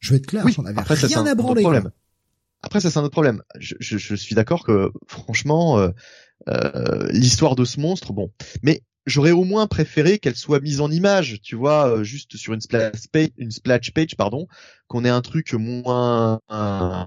Je 0.00 0.10
vais 0.10 0.16
être 0.16 0.26
clair, 0.26 0.44
oui. 0.46 0.52
j'en 0.52 0.64
avais 0.64 0.78
Après 0.80 0.96
ça 0.96 1.06
c'est 1.08 1.14
rien 1.14 1.24
un 1.24 1.28
à 1.28 1.32
autre 1.34 1.42
branler. 1.42 1.62
problème. 1.62 1.90
Après 2.62 2.80
ça 2.80 2.90
c'est 2.90 2.98
un 2.98 3.02
autre 3.02 3.12
problème. 3.12 3.42
Je, 3.58 3.74
je, 3.78 3.98
je 3.98 4.14
suis 4.14 4.34
d'accord 4.34 4.64
que 4.64 4.90
franchement 5.06 5.78
euh, 5.78 5.90
euh, 6.48 7.08
l'histoire 7.12 7.54
de 7.54 7.64
ce 7.64 7.78
monstre, 7.80 8.12
bon, 8.12 8.32
mais 8.62 8.82
j'aurais 9.06 9.30
au 9.30 9.44
moins 9.44 9.66
préféré 9.66 10.18
qu'elle 10.18 10.36
soit 10.36 10.60
mise 10.60 10.80
en 10.80 10.90
image, 10.90 11.40
tu 11.42 11.54
vois, 11.56 11.88
euh, 11.98 12.02
juste 12.04 12.36
sur 12.36 12.52
une 12.54 12.60
splash 12.60 13.08
page, 13.12 13.28
une 13.38 13.50
splash 13.50 13.92
page, 13.92 14.14
pardon, 14.16 14.46
qu'on 14.88 15.04
ait 15.04 15.10
un 15.10 15.20
truc 15.22 15.52
moins 15.54 16.40
un- 16.48 17.06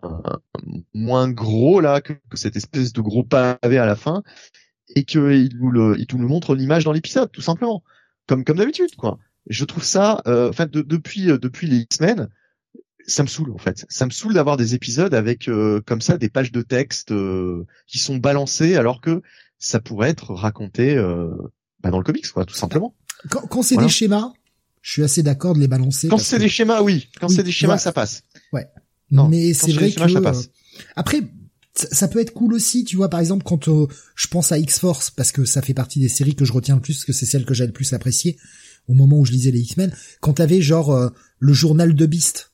moins 0.93 1.29
gros 1.29 1.81
là 1.81 2.01
que, 2.01 2.13
que 2.29 2.37
cette 2.37 2.55
espèce 2.55 2.93
de 2.93 3.01
gros 3.01 3.23
pavé 3.23 3.77
à 3.77 3.85
la 3.85 3.95
fin, 3.95 4.23
et 4.95 5.03
qu'il 5.03 5.49
nous 5.59 5.71
le, 5.71 5.95
il 5.99 6.05
nous 6.17 6.27
montre 6.27 6.55
l'image 6.55 6.83
dans 6.83 6.91
l'épisode, 6.91 7.31
tout 7.31 7.41
simplement, 7.41 7.83
comme 8.27 8.43
comme 8.43 8.57
d'habitude, 8.57 8.95
quoi. 8.95 9.19
Je 9.49 9.65
trouve 9.65 9.83
ça, 9.83 10.21
euh, 10.27 10.49
enfin, 10.49 10.65
de- 10.65 10.81
depuis 10.81 11.29
euh, 11.29 11.37
depuis 11.37 11.67
les 11.67 11.77
X-Men, 11.77 12.29
ça 13.05 13.23
me 13.23 13.27
saoule 13.27 13.51
en 13.51 13.57
fait. 13.57 13.85
Ça 13.89 14.05
me 14.05 14.11
saoule 14.11 14.33
d'avoir 14.33 14.55
des 14.57 14.75
épisodes 14.75 15.13
avec 15.13 15.49
euh, 15.49 15.81
comme 15.85 15.99
ça 16.01 16.17
des 16.17 16.29
pages 16.29 16.51
de 16.53 16.61
texte 16.61 17.11
euh, 17.11 17.65
qui 17.87 17.99
sont 17.99 18.17
balancées 18.17 18.75
alors 18.77 19.01
que 19.01 19.21
ça 19.59 19.79
pourrait 19.81 20.09
être 20.09 20.33
raconté 20.33 20.95
euh, 20.95 21.29
bah, 21.81 21.89
dans 21.91 21.97
le 21.97 22.03
comics 22.05 22.29
quoi, 22.31 22.45
tout 22.45 22.53
simplement. 22.55 22.95
Quand, 23.29 23.41
quand 23.47 23.61
c'est 23.61 23.75
Voilà. 23.75 23.87
des 23.87 23.93
schémas, 23.93 24.31
je 24.81 24.91
suis 24.93 25.03
assez 25.03 25.23
d'accord 25.23 25.53
de 25.55 25.59
les 25.59 25.67
balancer. 25.67 26.07
Quand 26.07 26.17
c'est 26.17 26.37
que- 26.37 26.41
des 26.43 26.49
schémas, 26.49 26.81
oui. 26.81 27.09
Quand 27.19 27.27
Oui, 27.27 27.35
c'est 27.35 27.43
des 27.43 27.51
schémas, 27.51 27.73
ouais. 27.73 27.79
ça 27.79 27.91
passe. 27.91 28.23
non, 29.11 29.27
mais 29.27 29.53
c'est 29.53 29.71
vrai 29.73 29.85
des 29.85 29.91
schémas, 29.91 30.05
que 30.07 30.11
ça 30.13 30.21
passe. 30.21 30.49
après 30.95 31.21
ça, 31.75 31.87
ça 31.91 32.07
peut 32.07 32.19
être 32.19 32.33
cool 32.33 32.53
aussi, 32.53 32.83
tu 32.83 32.95
vois 32.95 33.09
par 33.09 33.19
exemple 33.19 33.43
quand 33.43 33.67
euh, 33.67 33.87
je 34.15 34.27
pense 34.27 34.51
à 34.51 34.57
X-Force 34.59 35.09
parce 35.11 35.31
que 35.31 35.45
ça 35.45 35.61
fait 35.61 35.73
partie 35.73 35.99
des 35.99 36.09
séries 36.09 36.35
que 36.35 36.45
je 36.45 36.53
retiens 36.53 36.75
le 36.75 36.81
plus 36.81 36.93
parce 36.95 37.05
que 37.05 37.13
c'est 37.13 37.25
celle 37.25 37.45
que 37.45 37.53
j'ai 37.53 37.65
le 37.65 37.73
plus 37.73 37.93
appréciée 37.93 38.37
au 38.87 38.93
moment 38.93 39.19
où 39.19 39.25
je 39.25 39.31
lisais 39.31 39.51
les 39.51 39.61
X-Men, 39.61 39.93
quand 40.19 40.33
t'avais 40.33 40.61
genre 40.61 40.91
euh, 40.91 41.09
le 41.39 41.53
journal 41.53 41.93
de 41.95 42.05
Beast. 42.05 42.51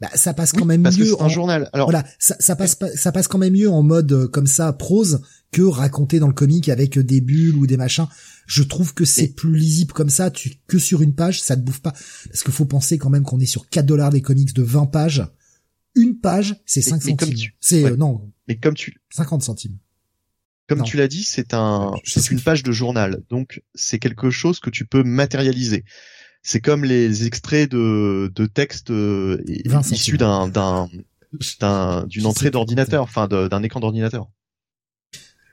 Bah 0.00 0.08
ça 0.14 0.32
passe 0.34 0.52
quand 0.52 0.60
Oui, 0.62 0.66
même 0.68 0.82
parce 0.82 0.96
que 0.96 1.02
mieux 1.02 1.08
c'est 1.16 1.20
un 1.20 1.24
en- 1.26 1.28
journal. 1.28 1.68
Alors, 1.72 1.90
voilà, 1.90 2.06
ça, 2.18 2.36
ça 2.38 2.54
passe 2.56 2.74
pas, 2.74 2.88
ça 2.92 3.12
passe 3.12 3.28
quand 3.28 3.38
même 3.38 3.54
mieux 3.54 3.68
en 3.70 3.82
mode 3.82 4.12
euh, 4.12 4.28
comme 4.28 4.46
ça 4.46 4.72
prose 4.72 5.20
que 5.52 5.62
raconté 5.62 6.18
dans 6.20 6.28
le 6.28 6.32
comic 6.32 6.68
avec 6.68 6.96
euh, 6.96 7.02
des 7.04 7.20
bulles 7.20 7.56
ou 7.56 7.66
des 7.66 7.76
machins. 7.76 8.06
Je 8.46 8.62
trouve 8.62 8.94
que 8.94 9.04
c'est 9.04 9.24
Et- 9.24 9.28
plus 9.28 9.56
lisible 9.56 9.92
comme 9.92 10.08
ça, 10.10 10.30
tu 10.30 10.52
que 10.68 10.78
sur 10.78 11.02
une 11.02 11.14
page, 11.14 11.42
ça 11.42 11.56
te 11.56 11.60
bouffe 11.62 11.80
pas 11.80 11.92
parce 12.30 12.42
qu'il 12.44 12.52
faut 12.52 12.64
penser 12.66 12.98
quand 12.98 13.10
même 13.10 13.24
qu'on 13.24 13.40
est 13.40 13.46
sur 13.46 13.68
4 13.68 13.84
dollars 13.84 14.10
des 14.10 14.22
comics 14.22 14.54
de 14.54 14.62
20 14.62 14.86
pages. 14.86 15.26
Une 15.96 16.18
page, 16.18 16.56
c'est 16.66 16.82
5 16.82 17.04
mais 17.04 17.16
comme 17.16 17.28
centimes. 17.28 17.38
tu- 17.44 17.56
C'est 17.60 17.84
ouais. 17.84 17.90
euh, 17.92 17.96
non, 17.96 18.30
mais 18.50 18.56
comme 18.58 18.74
tu 18.74 19.00
50 19.10 19.42
centimes. 19.42 19.78
comme 20.68 20.78
Non. 20.80 20.84
tu 20.84 20.96
l'as 20.98 21.08
dit, 21.08 21.22
c'est 21.22 21.54
un 21.54 21.92
c'est 22.04 22.20
ce 22.20 22.32
une 22.32 22.40
page 22.40 22.62
de 22.62 22.72
journal. 22.72 23.22
Donc 23.30 23.62
c'est 23.74 23.98
quelque 23.98 24.30
chose 24.30 24.60
que 24.60 24.68
tu 24.70 24.84
peux 24.84 25.02
matérialiser. 25.04 25.84
C'est 26.42 26.60
comme 26.60 26.84
les 26.84 27.26
extraits 27.26 27.70
de 27.70 28.30
de 28.34 28.46
textes 28.46 28.90
euh, 28.90 29.42
20 29.66 29.90
issus 29.92 30.16
d'un 30.18 30.48
d'un 30.48 30.88
d'un 31.60 32.06
d'une 32.06 32.26
entrée 32.26 32.50
d'ordinateur, 32.50 33.02
enfin 33.04 33.28
d'un 33.28 33.62
écran 33.62 33.78
d'ordinateur. 33.80 34.28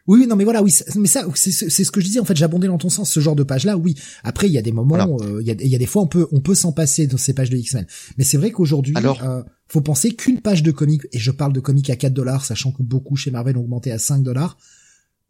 Oui, 0.07 0.25
non, 0.25 0.37
mais 0.37 0.45
voilà, 0.45 0.63
oui, 0.63 0.73
mais 0.95 1.07
ça, 1.07 1.25
c'est 1.35 1.51
ce 1.51 1.91
que 1.91 1.99
je 1.99 2.05
disais. 2.05 2.19
En 2.21 2.25
fait, 2.25 2.37
j'abondais 2.37 2.67
dans 2.67 2.77
ton 2.77 2.87
sens. 2.87 3.11
Ce 3.11 3.19
genre 3.19 3.35
de 3.35 3.43
page-là, 3.43 3.75
oui. 3.77 3.93
Après, 4.23 4.47
il 4.47 4.53
y 4.53 4.57
a 4.57 4.61
des 4.61 4.71
moments, 4.71 5.17
euh, 5.21 5.41
il 5.41 5.47
y, 5.47 5.51
a, 5.51 5.55
y 5.61 5.75
a 5.75 5.77
des 5.77 5.85
fois, 5.85 6.01
on 6.01 6.07
peut, 6.07 6.27
on 6.31 6.39
peut 6.39 6.55
s'en 6.55 6.71
passer 6.71 7.07
dans 7.07 7.17
ces 7.17 7.33
pages 7.33 7.49
de 7.49 7.57
X-Men. 7.57 7.85
Mais 8.17 8.23
c'est 8.23 8.37
vrai 8.37 8.51
qu'aujourd'hui, 8.51 8.93
Alors- 8.95 9.21
euh, 9.21 9.43
faut 9.67 9.81
penser 9.81 10.15
qu'une 10.15 10.41
page 10.41 10.63
de 10.63 10.71
comic, 10.71 11.03
et 11.11 11.19
je 11.19 11.31
parle 11.31 11.53
de 11.53 11.59
comic 11.59 11.89
à 11.89 11.95
4 11.95 12.13
dollars, 12.13 12.45
sachant 12.45 12.71
que 12.71 12.83
beaucoup 12.83 13.15
chez 13.15 13.31
Marvel 13.31 13.57
ont 13.57 13.61
augmenté 13.61 13.91
à 13.91 13.99
5 13.99 14.23
dollars. 14.23 14.57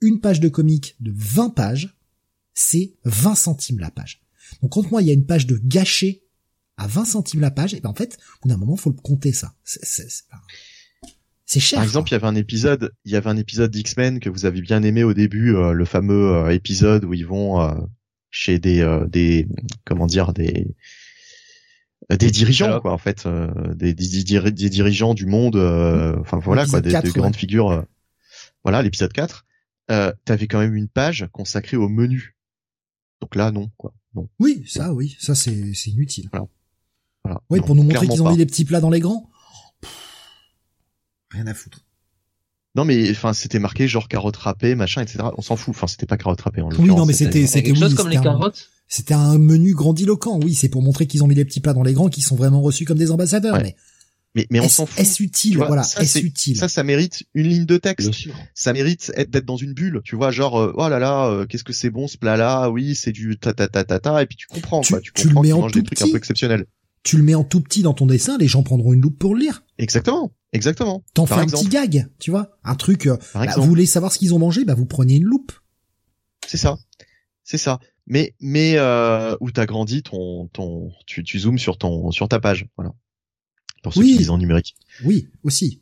Une 0.02 0.20
page 0.20 0.40
de 0.40 0.50
comic 0.50 0.96
de 1.00 1.12
20 1.16 1.50
pages, 1.50 1.98
c'est 2.54 2.94
20 3.06 3.36
centimes 3.36 3.80
la 3.80 3.92
page. 3.92 4.22
Donc, 4.62 4.72
contre 4.72 4.92
moi, 4.92 5.02
il 5.02 5.08
y 5.08 5.12
a 5.12 5.14
une 5.14 5.26
page 5.26 5.48
de 5.48 5.60
gâché 5.64 6.24
à 6.78 6.88
20 6.88 7.06
centimes 7.06 7.42
la 7.42 7.52
page, 7.52 7.74
et 7.74 7.80
ben 7.80 7.90
en 7.90 7.96
fait, 7.96 8.18
au 8.38 8.44
bout 8.44 8.50
d'un 8.50 8.58
moment, 8.58 8.76
faut 8.76 8.92
le 8.92 8.96
compter 8.96 9.32
ça. 9.32 9.54
C'est- 9.64 10.24
cher. 11.60 11.78
Par 11.78 11.84
exemple, 11.84 12.10
il 12.10 12.14
y 12.14 12.16
avait 12.16 12.28
un 12.28 12.36
épisode, 12.36 12.94
il 13.06 13.12
y 13.12 13.16
avait 13.16 13.30
un 13.30 13.38
épisode 13.38 13.72
d'X-Men 13.72 14.20
que 14.20 14.30
vous 14.30 14.46
avez 14.46 14.62
bien 14.62 14.84
aimé 14.84 15.04
au 15.04 15.14
début, 15.14 15.56
euh, 15.56 15.72
le 15.72 15.86
fameux 15.86 16.36
euh, 16.36 16.50
épisode 16.54 17.06
où 17.06 17.14
ils 17.14 17.26
vont 17.26 17.62
euh, 17.62 17.74
chez 18.30 18.60
des 18.60 18.86
des 19.10 19.48
comment 19.86 20.06
dire 20.06 20.34
des 20.34 20.68
des 22.10 22.32
dirigeants 22.32 22.66
Alors- 22.68 22.82
quoi 22.82 22.94
en 22.94 22.98
fait 22.98 23.26
euh, 23.26 23.50
des, 23.76 23.94
des, 23.94 24.24
des 24.52 24.70
dirigeants 24.70 25.14
du 25.14 25.26
monde 25.26 25.58
euh, 25.58 26.16
enfin 26.22 26.38
voilà 26.40 26.66
quoi 26.66 26.80
des, 26.82 26.92
4, 26.92 27.04
des 27.04 27.10
ouais. 27.12 27.20
grandes 27.20 27.36
figures 27.36 27.70
euh, 27.72 27.82
voilà 28.64 28.82
l'épisode 28.82 29.12
4 29.12 29.46
euh, 29.92 30.14
t'avais 30.26 30.48
quand 30.48 30.60
même 30.60 30.76
une 30.76 30.88
page 30.88 31.28
consacrée 31.34 31.76
au 31.78 31.90
menu 31.90 32.38
donc 33.22 33.36
là 33.36 33.52
non 33.52 33.70
quoi 33.78 33.94
non 34.16 34.30
Oui, 34.40 34.64
ça, 34.68 34.94
oui, 34.94 35.16
ça 35.20 35.36
c'est 35.36 35.74
c'est 35.74 35.90
inutile. 35.92 36.30
voilà 36.32 36.48
Oui, 37.50 37.60
Non, 37.60 37.66
pour 37.66 37.76
nous 37.76 37.84
montrer 37.84 38.08
qu'ils 38.08 38.22
ont 38.22 38.26
pas. 38.26 38.32
mis 38.32 38.38
des 38.38 38.46
petits 38.46 38.64
plats 38.66 38.80
dans 38.80 38.90
les 38.90 39.00
grands. 39.02 39.30
Pff, 39.82 39.92
Rien 41.32 41.46
à 41.48 41.54
foutre. 41.54 41.82
non 42.76 42.86
mais 42.86 43.12
enfin 43.12 43.34
c'était 43.34 43.60
marqué 43.60 43.88
genre 43.88 44.08
carotte 44.08 44.38
râpée 44.38 44.76
machin 44.76 45.02
etc 45.02 45.20
on 45.38 45.42
s'en 45.42 45.56
fout 45.58 45.76
enfin 45.76 45.88
c'était 45.88 46.06
pas 46.06 46.18
carotte 46.18 46.40
râpée 46.42 46.62
en 46.62 46.70
Oui, 46.80 46.88
non, 46.88 47.06
mais 47.06 47.12
c'était, 47.14 47.46
c'était, 47.48 47.64
quelque 47.64 47.80
chose 47.80 47.96
comme 47.96 48.10
les 48.10 48.20
carottes? 48.20 48.70
C'était 48.88 49.14
un 49.14 49.38
menu 49.38 49.74
grandiloquent. 49.74 50.40
Oui, 50.44 50.54
c'est 50.56 50.70
pour 50.70 50.82
montrer 50.82 51.08
qu'ils 51.08 51.24
ont 51.24 51.28
mis 51.28 51.36
des 51.36 51.46
petits 51.46 51.60
plats 51.60 51.74
dans 51.74 51.84
les 51.84 51.94
grands, 51.94 52.10
qui 52.10 52.22
sont 52.22 52.36
vraiment 52.36 52.62
reçus 52.62 52.86
comme 52.86 52.98
des 52.98 53.12
ambassadeurs. 53.12 53.56
Ouais. 53.56 53.64
Mais, 53.64 53.76
mais 54.36 54.48
mais 54.52 54.60
on 54.60 54.64
est-ce, 54.64 54.76
s'en 54.76 54.86
fout 54.86 55.00
est-ce 55.00 55.24
utile? 55.24 55.52
Tu 55.54 55.58
vois, 55.58 55.68
voilà, 55.68 55.84
ça, 55.84 56.02
est-ce 56.02 56.20
utile? 56.20 56.56
ça 56.58 56.68
ça 56.70 56.84
mérite 56.84 57.24
une 57.34 57.48
ligne 57.48 57.66
de 57.66 57.78
texte 57.78 58.08
Bien 58.10 58.14
sûr. 58.18 58.36
ça 58.54 58.72
mérite 58.72 59.12
être- 59.16 59.32
d'être 59.32 59.46
dans 59.46 59.58
une 59.58 59.74
bulle, 59.74 60.02
tu 60.04 60.16
vois, 60.16 60.30
genre 60.32 60.60
euh, 60.62 60.74
oh 60.78 60.88
là 60.90 61.00
là, 61.00 61.28
euh, 61.28 61.46
qu'est-ce 61.48 61.64
que 61.64 61.74
c'est 61.74 61.90
bon 61.90 62.08
ce 62.08 62.18
plat-là, 62.18 62.70
oui, 62.70 62.94
c'est 62.94 63.12
du 63.12 63.38
ta 63.40 63.54
ta 63.54 63.68
ta 63.68 63.84
ta 63.84 64.00
ta, 64.00 64.22
et 64.22 64.26
puis 64.28 64.38
tu 64.38 64.46
comprends 64.48 64.82
Tu- 64.82 64.94
quoi, 64.94 65.02
tu, 65.02 65.12
tu 65.14 65.24
le 65.24 65.30
comprends 65.30 65.42
mets 65.42 65.48
qu'ils 65.48 65.54
en 65.56 65.62
mangent 65.62 65.72
des 65.72 65.80
tout 65.80 65.86
trucs 65.88 66.02
un 66.02 66.06
petit. 66.06 66.12
peu 66.12 66.18
exceptionnels. 66.18 66.66
Tu 67.04 67.18
le 67.18 67.24
mets 67.24 67.36
en 67.36 67.44
tout 67.44 67.62
petit 67.62 67.82
dans 67.82 67.94
ton 67.94 68.06
dessin, 68.06 68.38
les 68.38 68.48
gens 68.48 68.62
prendront 68.64 68.94
une 68.94 69.02
loupe 69.02 69.18
pour 69.18 69.34
le 69.34 69.42
lire. 69.42 69.64
Exactement, 69.80 70.32
exactement. 70.54 71.04
T'en 71.16 71.26
fais 71.26 71.36
un 71.36 71.42
exemple. 71.44 71.64
petit 71.64 71.70
gag, 71.72 72.08
tu 72.20 72.30
vois. 72.32 72.52
Un 72.64 72.76
truc, 72.76 73.08
euh, 73.08 73.16
Par 73.34 73.42
bah, 73.42 73.46
exemple, 73.46 73.62
vous 73.62 73.68
voulez 73.70 73.86
savoir 73.88 74.12
ce 74.12 74.20
qu'ils 74.20 74.34
ont 74.36 74.40
mangé, 74.40 74.66
bah, 74.66 74.76
vous 74.76 74.86
prenez 74.86 75.16
une 75.16 75.24
loupe. 75.24 75.52
c'est 76.46 76.58
ça, 76.58 76.78
c'est 77.44 77.58
ça. 77.58 77.80
Mais 78.08 78.34
mais 78.40 78.74
euh, 78.78 79.36
où 79.42 79.52
t'as 79.52 79.66
grandi 79.66 80.02
ton 80.02 80.48
ton, 80.48 80.92
tu 81.06 81.24
tu 81.24 81.40
zoomes 81.40 81.60
sur 81.60 81.78
ton 81.78 82.10
sur 82.12 82.28
ta 82.30 82.40
page, 82.40 82.66
voilà. 82.78 82.94
Pour 83.84 83.94
ceux 83.94 84.00
Oui. 84.02 84.14
qui 84.14 84.18
lisent 84.20 84.30
en 84.30 84.38
numérique. 84.38 84.76
Oui, 85.04 85.30
aussi. 85.44 85.82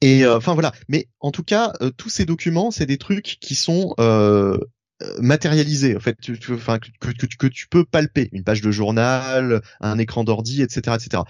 Et 0.00 0.24
euh, 0.24 0.36
enfin 0.36 0.54
voilà. 0.54 0.72
Mais 0.88 1.08
en 1.18 1.32
tout 1.32 1.42
cas, 1.42 1.72
euh, 1.80 1.90
tous 1.90 2.08
ces 2.08 2.24
documents, 2.24 2.70
c'est 2.70 2.86
des 2.86 2.98
trucs 2.98 3.38
qui 3.40 3.56
sont 3.56 3.94
euh, 3.98 4.56
euh, 5.02 5.20
matérialisés. 5.20 5.96
En 5.96 6.00
fait, 6.00 6.16
tu, 6.20 6.38
tu- 6.38 6.52
enfin 6.54 6.78
que, 6.78 6.88
que, 7.00 7.26
que, 7.26 7.46
tu- 7.48 7.66
peux 7.68 7.84
palper. 7.84 8.28
Une 8.30 8.44
page 8.44 8.60
de 8.60 8.70
journal, 8.70 9.60
un 9.80 9.98
écran 9.98 10.22
d'ordi, 10.22 10.62
etc., 10.62 10.96
etc. 11.00 11.24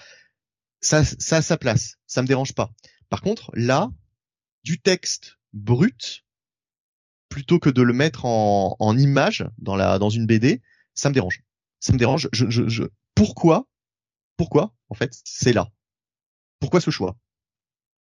Ça, 0.83 1.03
ça 1.03 1.39
a 1.39 1.43
sa 1.43 1.57
place. 1.57 1.95
Ça 2.07 2.21
me 2.21 2.27
dérange 2.27 2.53
pas. 2.53 2.71
Par 3.09 3.23
contre, 3.23 3.51
là, 3.55 3.89
du 4.65 4.79
texte 4.81 5.39
brut, 5.55 6.25
plutôt 7.29 7.59
que 7.59 7.71
de 7.71 7.83
le 7.83 7.93
mettre 7.93 8.25
en, 8.25 8.77
en 8.79 8.97
image 8.99 9.47
dans 9.59 9.77
la 9.77 9.99
dans 9.99 10.11
une 10.11 10.27
BD, 10.27 10.63
ça 10.95 11.09
me 11.09 11.15
dérange. 11.15 11.43
Ça 11.81 11.93
me 11.93 11.99
dérange. 11.99 12.29
Je, 12.33 12.49
je, 12.51 12.69
je... 12.69 12.85
Pourquoi 13.15 13.67
Pourquoi 14.37 14.75
En 14.89 14.95
fait, 14.95 15.13
c'est 15.25 15.53
là? 15.53 15.69
Pourquoi 16.61 16.81
ce 16.81 16.91
choix? 16.91 17.17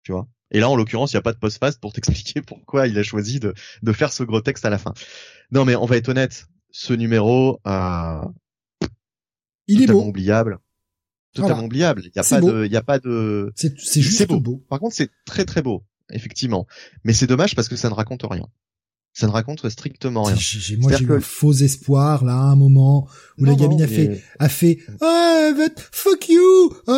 Tu 0.02 0.12
vois? 0.12 0.28
Et 0.50 0.60
là, 0.60 0.70
en 0.70 0.76
l'occurrence, 0.76 1.12
il 1.12 1.16
n'y 1.16 1.20
a 1.20 1.22
pas 1.22 1.32
de 1.34 1.38
post-fast 1.38 1.80
pour 1.80 1.92
t'expliquer 1.94 2.40
pourquoi 2.42 2.86
il 2.86 2.98
a 2.98 3.02
choisi 3.02 3.40
de, 3.40 3.52
de 3.82 3.92
faire 3.92 4.12
ce 4.12 4.22
gros 4.22 4.40
texte 4.40 4.64
à 4.64 4.70
la 4.70 4.78
fin. 4.78 4.94
Non, 5.50 5.64
mais 5.64 5.74
on 5.76 5.84
va 5.86 5.96
être 5.96 6.08
honnête, 6.08 6.46
ce 6.70 6.92
numéro, 6.94 7.60
euh, 7.66 8.22
Il 9.66 9.82
est 9.82 9.86
beau. 9.86 10.02
oubliable. 10.04 10.58
Totalement 11.34 11.56
Voilà. 11.56 11.66
oubliable. 11.66 12.02
Il 12.04 12.12
n'y 12.14 12.20
a 12.20 12.24
pas 12.24 12.40
de, 12.40 12.64
il 12.64 12.72
y 12.72 12.76
a 12.76 12.82
pas 12.82 12.98
de, 12.98 13.52
C'est, 13.54 13.76
juste 14.00 14.26
beau. 14.28 14.40
beau. 14.40 14.64
par 14.70 14.80
contre, 14.80 14.94
c'est 14.96 15.10
très 15.26 15.44
très 15.44 15.60
beau, 15.60 15.84
effectivement. 16.10 16.66
Mais 17.04 17.12
c'est 17.12 17.26
dommage 17.26 17.54
parce 17.54 17.68
que 17.68 17.76
ça 17.76 17.90
ne 17.90 17.94
raconte 17.94 18.22
rien. 18.24 18.46
Ça 19.18 19.26
ne 19.26 19.32
raconte 19.32 19.68
strictement 19.68 20.22
rien. 20.22 20.36
J'ai, 20.36 20.60
j'ai- 20.60 20.76
moi, 20.76 20.92
j'ai 20.96 21.04
eu 21.04 21.12
un 21.12 21.20
faux 21.20 21.52
espoir, 21.52 22.24
là, 22.24 22.34
à 22.34 22.44
un 22.52 22.54
moment, 22.56 23.08
où 23.38 23.44
la 23.44 23.54
gamine 23.56 23.78
non, 23.78 23.84
a 23.84 23.88
fait, 23.88 24.08
mais- 24.08 24.22
a 24.38 24.48
fait 24.48 24.78
ah 25.00 25.50
but 25.56 25.74
fuck 25.90 26.28
you 26.28 26.72
bah, 26.86 26.94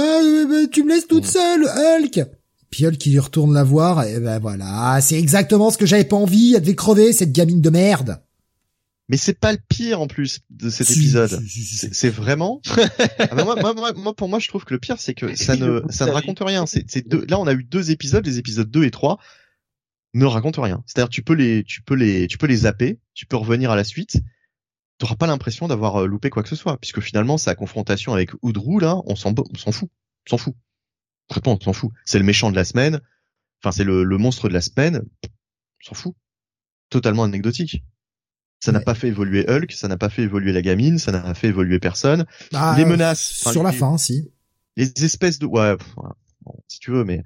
tu 0.70 0.82
me 0.82 0.90
laisses 0.90 1.06
toute 1.06 1.24
seule 1.24 1.64
Hulk 1.64 2.26
puis 2.70 2.84
Hulk 2.86 2.98
qui 2.98 3.10
lui 3.10 3.18
retourne 3.20 3.54
la 3.54 3.64
voir 3.64 4.04
et 4.04 4.18
ben 4.20 4.38
voilà 4.38 4.98
c'est 5.00 5.18
exactement 5.18 5.70
ce 5.70 5.78
que 5.78 5.86
j'avais 5.86 6.04
pas 6.04 6.16
envie 6.16 6.54
elle 6.54 6.60
devait 6.62 6.74
crever 6.74 7.12
cette 7.12 7.32
gamine 7.32 7.60
de 7.60 7.70
merde 7.70 8.20
Mais 9.08 9.16
c'est 9.16 9.38
pas 9.38 9.52
le 9.52 9.58
pire 9.68 10.00
en 10.00 10.06
plus 10.06 10.40
de 10.50 10.68
cet 10.68 10.86
Si, 10.88 10.98
épisode. 10.98 11.30
si, 11.46 11.48
si, 11.48 11.76
si, 11.76 11.88
C'est 11.92 12.10
vraiment. 12.10 12.60
Ah 13.18 13.34
bah 13.34 13.44
moi, 13.44 13.56
moi, 13.60 13.72
moi, 13.74 13.92
moi, 13.96 14.14
pour 14.14 14.28
moi, 14.28 14.38
je 14.40 14.48
trouve 14.48 14.64
que 14.64 14.74
le 14.74 14.78
pire, 14.80 14.96
c'est 14.98 15.14
que 15.14 15.34
ça 15.36 15.56
ne, 15.56 15.82
ça 15.90 16.06
ne 16.06 16.10
raconte 16.12 16.40
rien. 16.40 16.64
C'est, 16.66 16.84
c'est 16.88 17.06
deux. 17.08 17.24
Là, 17.28 17.38
on 17.40 17.46
a 17.46 17.52
eu 17.54 17.64
deux 17.64 17.90
épisodes, 17.90 18.24
les 18.26 18.38
épisodes 18.38 18.70
2 18.70 18.84
et 18.84 18.90
3 18.90 19.18
ne 20.14 20.24
racontent 20.24 20.62
rien. 20.62 20.82
C'est-à-dire, 20.86 21.08
tu 21.08 21.22
peux 21.22 21.34
les, 21.34 21.62
tu 21.64 21.82
peux 21.82 21.94
les, 21.94 22.26
tu 22.26 22.38
peux 22.38 22.46
les 22.46 22.56
zapper, 22.56 22.98
tu 23.14 23.26
peux 23.26 23.36
revenir 23.36 23.70
à 23.70 23.76
la 23.76 23.84
suite. 23.84 24.20
T'auras 24.98 25.16
pas 25.16 25.26
l'impression 25.26 25.66
d'avoir 25.68 26.02
euh, 26.02 26.06
loupé 26.06 26.28
quoi 26.30 26.42
que 26.42 26.48
ce 26.48 26.56
soit, 26.56 26.76
puisque 26.78 27.00
finalement, 27.00 27.38
sa 27.38 27.54
confrontation 27.54 28.12
avec 28.12 28.30
Oudrou, 28.42 28.78
là, 28.80 28.96
on 29.06 29.16
s'en, 29.16 29.32
on 29.38 29.54
s'en 29.56 29.72
fout, 29.72 29.88
on 30.26 30.30
s'en 30.30 30.36
fout. 30.38 30.54
Traitement, 31.28 31.56
on 31.58 31.64
s'en 31.64 31.72
fout. 31.72 31.90
C'est 32.04 32.18
le 32.18 32.24
méchant 32.24 32.50
de 32.50 32.56
la 32.56 32.64
semaine. 32.64 33.00
Enfin, 33.62 33.72
c'est 33.72 33.84
le, 33.84 34.04
le 34.04 34.18
monstre 34.18 34.48
de 34.48 34.54
la 34.54 34.60
semaine. 34.60 35.02
On 35.24 35.88
s'en 35.88 35.94
fout. 35.94 36.14
Totalement 36.90 37.22
anecdotique. 37.24 37.84
Ça 38.62 38.72
n'a 38.72 38.78
Ouais. 38.80 38.84
pas 38.84 38.94
fait 38.94 39.08
évoluer 39.08 39.48
Hulk, 39.48 39.72
ça 39.72 39.88
n'a 39.88 39.96
pas 39.96 40.10
fait 40.10 40.22
évoluer 40.22 40.52
la 40.52 40.60
gamine, 40.60 40.98
ça 40.98 41.12
n'a 41.12 41.32
fait 41.34 41.48
évoluer 41.48 41.78
personne. 41.78 42.26
Bah, 42.52 42.74
les 42.76 42.84
menaces. 42.84 43.40
enfin, 43.42 43.52
sur 43.52 43.62
la 43.62 43.70
les- 43.70 43.76
fin, 43.78 43.96
si. 43.96 44.30
les 44.76 44.92
espèces 45.04 45.38
de 45.38 45.46
ouais. 45.46 45.76
Bon, 46.42 46.54
si 46.68 46.78
tu 46.78 46.90
veux 46.90 47.04
mais 47.04 47.22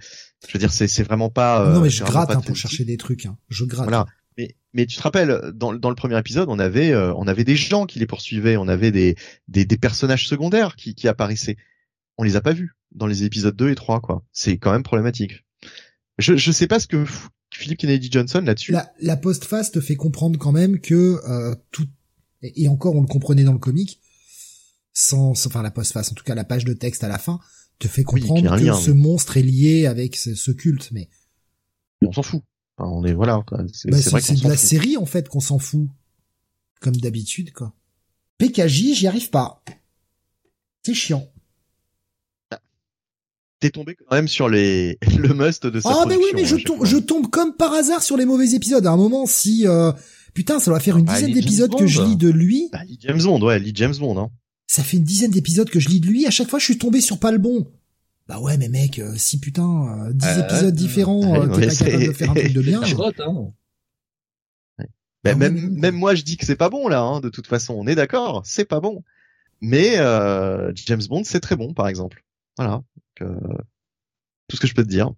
je 0.46 0.52
veux 0.52 0.58
dire 0.58 0.72
c'est 0.72 0.88
c'est 0.88 1.02
vraiment 1.04 1.30
pas 1.30 1.64
euh, 1.68 1.74
non 1.74 1.80
mais 1.80 1.90
je 1.90 2.02
gratte 2.04 2.30
hein, 2.32 2.40
pour 2.40 2.56
chercher 2.56 2.84
des 2.84 2.96
trucs. 2.96 3.26
Hein. 3.26 3.36
Je 3.48 3.64
gratte. 3.64 3.84
voilà 3.86 4.06
mais 4.36 4.56
mais 4.72 4.86
tu 4.86 4.96
te 4.96 5.02
rappelles 5.02 5.52
dans 5.54 5.72
dans 5.72 5.88
le 5.90 5.94
premier 5.94 6.18
épisode 6.18 6.48
on 6.48 6.58
avait 6.58 6.90
euh, 6.92 7.12
on 7.14 7.26
avait 7.28 7.44
des 7.44 7.54
gens 7.56 7.86
qui 7.86 7.98
les 8.00 8.06
poursuivaient 8.06 8.56
on 8.56 8.66
avait 8.66 8.90
des 8.90 9.14
des 9.48 9.64
des 9.64 9.76
personnages 9.78 10.26
secondaires 10.28 10.74
qui 10.76 10.94
qui 10.96 11.06
apparaissaient 11.08 11.56
on 12.18 12.24
les 12.24 12.34
a 12.36 12.40
pas 12.40 12.52
vus 12.52 12.72
dans 12.92 13.06
les 13.06 13.22
épisodes 13.24 13.54
2 13.56 13.70
et 13.70 13.74
3 13.76 14.00
quoi 14.00 14.24
c'est 14.32 14.58
quand 14.58 14.72
même 14.72 14.82
problématique 14.82 15.44
je 16.18 16.36
je 16.36 16.50
sais 16.52 16.66
pas 16.66 16.80
ce 16.80 16.86
que 16.88 17.04
Philippe 17.52 17.78
Kennedy 17.78 18.08
Johnson 18.10 18.40
là-dessus 18.44 18.72
La, 18.72 18.92
la 19.00 19.16
postface 19.16 19.70
te 19.70 19.80
fait 19.80 19.94
comprendre 19.94 20.36
quand 20.40 20.50
même 20.52 20.80
que 20.80 21.20
euh, 21.28 21.54
tout 21.70 21.86
et 22.42 22.66
encore 22.68 22.96
on 22.96 23.00
le 23.00 23.06
comprenait 23.06 23.44
dans 23.44 23.52
le 23.52 23.58
comic 23.60 24.00
sans 24.92 25.34
sans- 25.34 25.48
enfin 25.48 25.62
la 25.62 25.70
postface 25.70 26.10
en 26.10 26.14
tout 26.14 26.24
cas 26.24 26.34
la 26.34 26.44
page 26.44 26.64
de 26.64 26.72
texte 26.72 27.04
à 27.04 27.08
la 27.08 27.18
fin 27.18 27.38
te 27.78 27.88
fait 27.88 28.04
Oui, 28.12 28.20
comprendre 28.22 28.56
que 28.56 28.64
lien, 28.64 28.74
ce 28.74 28.90
oui. 28.90 28.96
monstre 28.98 29.36
est 29.36 29.42
lié 29.42 29.86
avec 29.86 30.16
ce, 30.16 30.34
ce 30.34 30.50
culte 30.52 30.90
mais 30.92 31.08
on 32.06 32.12
s'en 32.12 32.22
fout 32.22 32.42
Enfin, 32.76 32.90
on 32.90 33.04
est 33.04 33.12
voilà 33.12 33.40
c'est 33.72 33.88
bah, 33.90 33.98
c'est 34.02 34.34
de 34.34 34.42
la 34.48 34.56
fout. 34.56 34.58
série 34.58 34.96
en 34.96 35.06
fait 35.06 35.28
qu'on 35.28 35.40
s'en 35.40 35.58
fout 35.60 35.88
comme 36.80 36.96
d'habitude 36.96 37.52
quoi. 37.52 37.72
PKJ 38.38 38.94
j'y 38.94 39.06
arrive 39.06 39.30
pas. 39.30 39.62
C'est 40.84 40.92
chiant. 40.94 41.26
t'es 43.60 43.70
tombé 43.70 43.94
quand 43.94 44.14
même 44.14 44.28
sur 44.28 44.48
les 44.48 44.98
le 45.16 45.32
must 45.34 45.66
de 45.66 45.80
sa 45.80 45.88
Ah 45.90 46.04
mais 46.06 46.16
oui 46.16 46.22
production, 46.32 46.36
mais 46.36 46.42
hein, 46.42 46.46
je 46.46 46.56
chaque 46.56 46.64
tombe 46.66 46.84
je 46.84 46.96
tombe 46.98 47.30
comme 47.30 47.54
par 47.56 47.72
hasard 47.72 48.02
sur 48.02 48.16
les 48.16 48.24
mauvais 48.26 48.54
épisodes 48.54 48.84
à 48.86 48.90
un 48.90 48.96
moment 48.96 49.24
si 49.26 49.66
euh, 49.66 49.92
putain 50.34 50.58
ça 50.58 50.70
doit 50.70 50.80
faire 50.80 50.96
une 50.98 51.08
Ah, 51.08 51.14
dizaine 51.14 51.32
d'épisodes 51.32 51.74
que 51.78 51.86
je 51.86 52.02
lis 52.02 52.16
de 52.16 52.28
lui. 52.28 52.68
bah, 52.72 52.84
lit 52.84 52.98
James 53.00 53.22
Bond 53.22 53.40
ouais 53.42 53.58
lit 53.58 53.72
James 53.74 53.94
Bond 53.98 54.18
hein 54.18 54.30
ça 54.66 54.82
fait 54.82 54.96
une 54.96 55.04
dizaine 55.04 55.30
d'épisodes 55.30 55.68
que 55.70 55.80
je 55.80 55.88
lis 55.88 56.00
de 56.00 56.06
lui, 56.06 56.26
à 56.26 56.30
chaque 56.30 56.48
fois 56.48 56.58
je 56.58 56.64
suis 56.64 56.78
tombé 56.78 57.00
sur 57.00 57.18
pas 57.18 57.30
le 57.32 57.38
bon. 57.38 57.70
Bah 58.26 58.40
ouais 58.40 58.56
mais 58.56 58.68
mec, 58.68 58.98
euh, 58.98 59.14
si 59.16 59.38
putain, 59.38 60.06
euh, 60.08 60.12
10 60.12 60.26
Euh, 60.26 60.44
épisodes 60.44 60.74
différents, 60.74 61.22
euh, 61.34 61.46
t'es 61.48 61.54
ouais, 61.56 61.66
pas 61.66 61.74
capable 61.74 61.74
c'est- 62.00 62.06
de 62.08 62.12
faire 62.12 62.30
un 62.30 62.34
truc 62.34 62.52
de 62.52 62.62
bien. 62.80 62.84
Je 62.84 62.94
vote, 62.94 63.20
hein. 63.20 63.52
Ben, 64.78 64.86
Ah 65.24 65.28
ouais, 65.30 65.34
même, 65.36 65.54
mais- 65.54 65.80
même 65.80 65.94
moi, 65.94 66.14
je 66.14 66.22
dis 66.22 66.36
que 66.36 66.44
c'est 66.46 66.56
pas 66.56 66.68
bon 66.70 66.86
là. 66.88 67.00
Hein, 67.00 67.20
de 67.20 67.28
toute 67.30 67.46
façon, 67.46 67.74
on 67.74 67.86
est 67.86 67.94
d'accord, 67.94 68.42
c'est 68.44 68.64
pas 68.66 68.80
bon. 68.80 69.02
Mais 69.60 69.98
euh, 69.98 70.70
James 70.74 71.02
Bond, 71.08 71.22
c'est 71.24 71.40
très 71.40 71.56
bon, 71.56 71.72
par 71.72 71.88
exemple. 71.88 72.22
Voilà. 72.58 72.82
Donc, 73.20 73.30
euh, 73.30 73.54
tout 74.48 74.56
ce 74.56 74.60
que 74.60 74.66
je 74.66 74.74
peux 74.74 74.82
te 74.84 74.88
dire. 74.88 75.12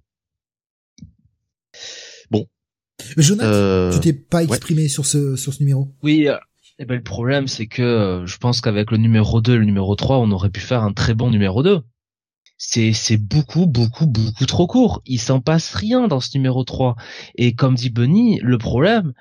Mais 3.17 3.23
Jonathan, 3.23 3.51
Euh, 3.53 3.93
tu 3.93 4.01
t'es 4.01 4.13
pas 4.15 4.43
exprimé 4.43 4.89
sur 4.89 5.05
ce 5.07 5.37
sur 5.37 5.53
ce 5.53 5.61
numéro? 5.61 5.93
Oui, 6.03 6.29
euh, 6.29 6.37
eh 6.79 6.85
ben, 6.85 6.97
le 6.97 7.03
problème, 7.03 7.49
c'est 7.49 7.67
que 7.67 7.83
euh, 7.83 8.27
je 8.27 8.37
pense 8.37 8.61
qu'avec 8.61 8.91
le 8.91 8.99
numéro 8.99 9.41
2 9.41 9.55
et 9.55 9.59
le 9.59 9.65
numéro 9.65 9.95
3, 9.97 10.19
on 10.19 10.31
aurait 10.31 10.51
pu 10.51 10.61
faire 10.61 10.83
un 10.83 10.93
très 10.93 11.15
bon 11.15 11.31
numéro 11.31 11.63
2. 11.63 11.81
C'est, 12.59 12.93
c'est 12.93 13.17
beaucoup, 13.17 13.67
beaucoup, 13.67 14.07
beaucoup 14.07 14.47
trop 14.47 14.67
court. 14.67 15.03
Il 15.07 15.21
s'en 15.21 15.41
passe 15.41 15.75
rien 15.75 16.09
dans 16.09 16.21
ce 16.21 16.37
numéro 16.37 16.65
3. 16.65 16.97
Et 17.37 17.55
comme 17.55 17.75
dit 17.75 17.91
Bunny, 17.91 18.41
le 18.43 18.59
problème, 18.59 19.13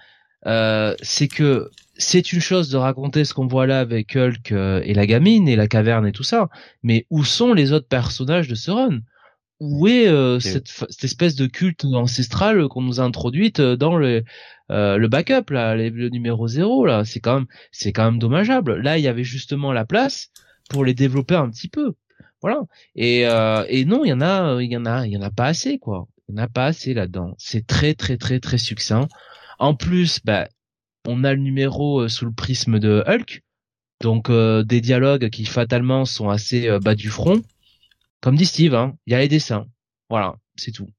euh, 0.48 0.95
c'est 1.02 1.27
que 1.27 1.69
c'est 1.98 2.34
une 2.34 2.41
chose 2.41 2.69
de 2.69 2.77
raconter 2.77 3.23
ce 3.26 3.34
qu'on 3.34 3.48
voit 3.48 3.68
là 3.68 3.80
avec 3.80 4.15
Hulk 4.15 4.52
euh, 4.52 4.82
et 4.84 4.94
la 4.94 5.06
gamine 5.06 5.48
et 5.48 5.56
la 5.56 5.68
caverne 5.68 6.06
et 6.06 6.11
tout 6.11 6.23
ça. 6.23 6.49
Mais 6.84 7.06
où 7.10 7.23
sont 7.23 7.53
les 7.53 7.72
autres 7.72 7.88
personnages 7.88 8.48
de 8.48 8.56
ce 8.56 8.72
run? 8.72 8.99
Où 9.61 9.88
est 9.88 10.07
euh, 10.07 10.40
cette, 10.41 10.68
cette 10.68 11.03
espèce 11.06 11.36
de 11.36 11.48
culte 11.48 11.86
ancestral 11.86 12.68
qu'on 12.68 12.82
nous 12.82 12.99
a 12.99 13.03
introduite 13.03 13.61
dans 13.61 13.95
le, 13.95 14.26
euh, 14.71 14.97
le 14.97 15.07
backup 15.07 15.51
là, 15.51 15.75
le 15.75 16.09
numéro 16.09 16.47
0 16.47 16.85
là 16.85 17.05
C'est 17.05 17.19
quand 17.19 17.35
même, 17.35 17.47
c'est 17.71 17.93
quand 17.93 18.05
même 18.05 18.19
dommageable. 18.19 18.75
Là, 18.81 18.97
il 18.97 19.03
y 19.03 19.07
avait 19.07 19.23
justement 19.23 19.71
la 19.71 19.85
place 19.85 20.31
pour 20.69 20.85
les 20.85 20.93
développer 20.93 21.35
un 21.35 21.49
petit 21.49 21.67
peu. 21.69 21.93
Voilà. 22.41 22.61
Et, 22.95 23.27
euh, 23.27 23.65
et 23.69 23.85
non, 23.85 24.03
il 24.05 24.09
y 24.09 24.13
en 24.13 24.21
a, 24.21 24.61
il 24.61 24.71
y 24.71 24.77
en 24.77 24.85
a, 24.85 25.05
il 25.05 25.13
y 25.13 25.17
en 25.17 25.21
a 25.21 25.31
pas 25.31 25.45
assez 25.47 25.79
quoi. 25.79 26.07
Il 26.27 26.35
y 26.35 26.39
en 26.39 26.43
a 26.43 26.47
pas 26.47 26.65
assez 26.65 26.93
là-dedans. 26.93 27.35
C'est 27.37 27.65
très 27.67 27.93
très 27.93 28.17
très 28.17 28.39
très 28.39 28.57
succinct. 28.57 29.07
En 29.59 29.75
plus, 29.75 30.19
bah, 30.23 30.47
on 31.07 31.23
a 31.23 31.33
le 31.33 31.39
numéro 31.39 32.01
euh, 32.01 32.07
sous 32.07 32.25
le 32.25 32.33
prisme 32.33 32.79
de 32.79 33.03
Hulk, 33.07 33.43
donc 34.01 34.29
euh, 34.29 34.63
des 34.63 34.81
dialogues 34.81 35.29
qui 35.29 35.45
fatalement 35.45 36.05
sont 36.05 36.29
assez 36.29 36.67
euh, 36.67 36.79
bas 36.79 36.95
du 36.95 37.09
front. 37.09 37.41
Comme 38.21 38.35
dit 38.35 38.45
Steve, 38.45 38.75
hein, 38.75 38.97
il 39.05 39.13
y 39.13 39.15
a 39.15 39.19
les 39.19 39.27
dessins. 39.27 39.67
Voilà, 40.09 40.35
c'est 40.55 40.71
tout. 40.71 40.89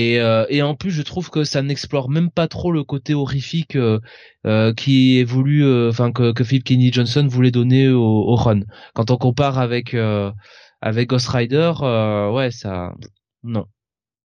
Et, 0.00 0.20
euh, 0.20 0.46
et 0.48 0.62
en 0.62 0.76
plus, 0.76 0.92
je 0.92 1.02
trouve 1.02 1.28
que 1.28 1.42
ça 1.42 1.60
n'explore 1.60 2.08
même 2.08 2.30
pas 2.30 2.46
trop 2.46 2.70
le 2.70 2.84
côté 2.84 3.14
horrifique 3.14 3.74
euh, 3.74 3.98
euh, 4.46 4.72
qui 4.72 5.16
évolue, 5.18 5.64
euh, 5.64 5.88
enfin 5.90 6.12
que, 6.12 6.32
que 6.32 6.44
Philip 6.44 6.62
Kennedy 6.62 6.92
Johnson 6.92 7.26
voulait 7.28 7.50
donner 7.50 7.88
au, 7.88 8.00
au 8.02 8.36
run. 8.36 8.60
Quand 8.94 9.10
on 9.10 9.16
compare 9.16 9.58
avec 9.58 9.96
avec 10.80 11.08
Ghost 11.08 11.28
Rider, 11.28 11.72
ouais, 12.32 12.50
ça, 12.52 12.94
non. 13.42 13.64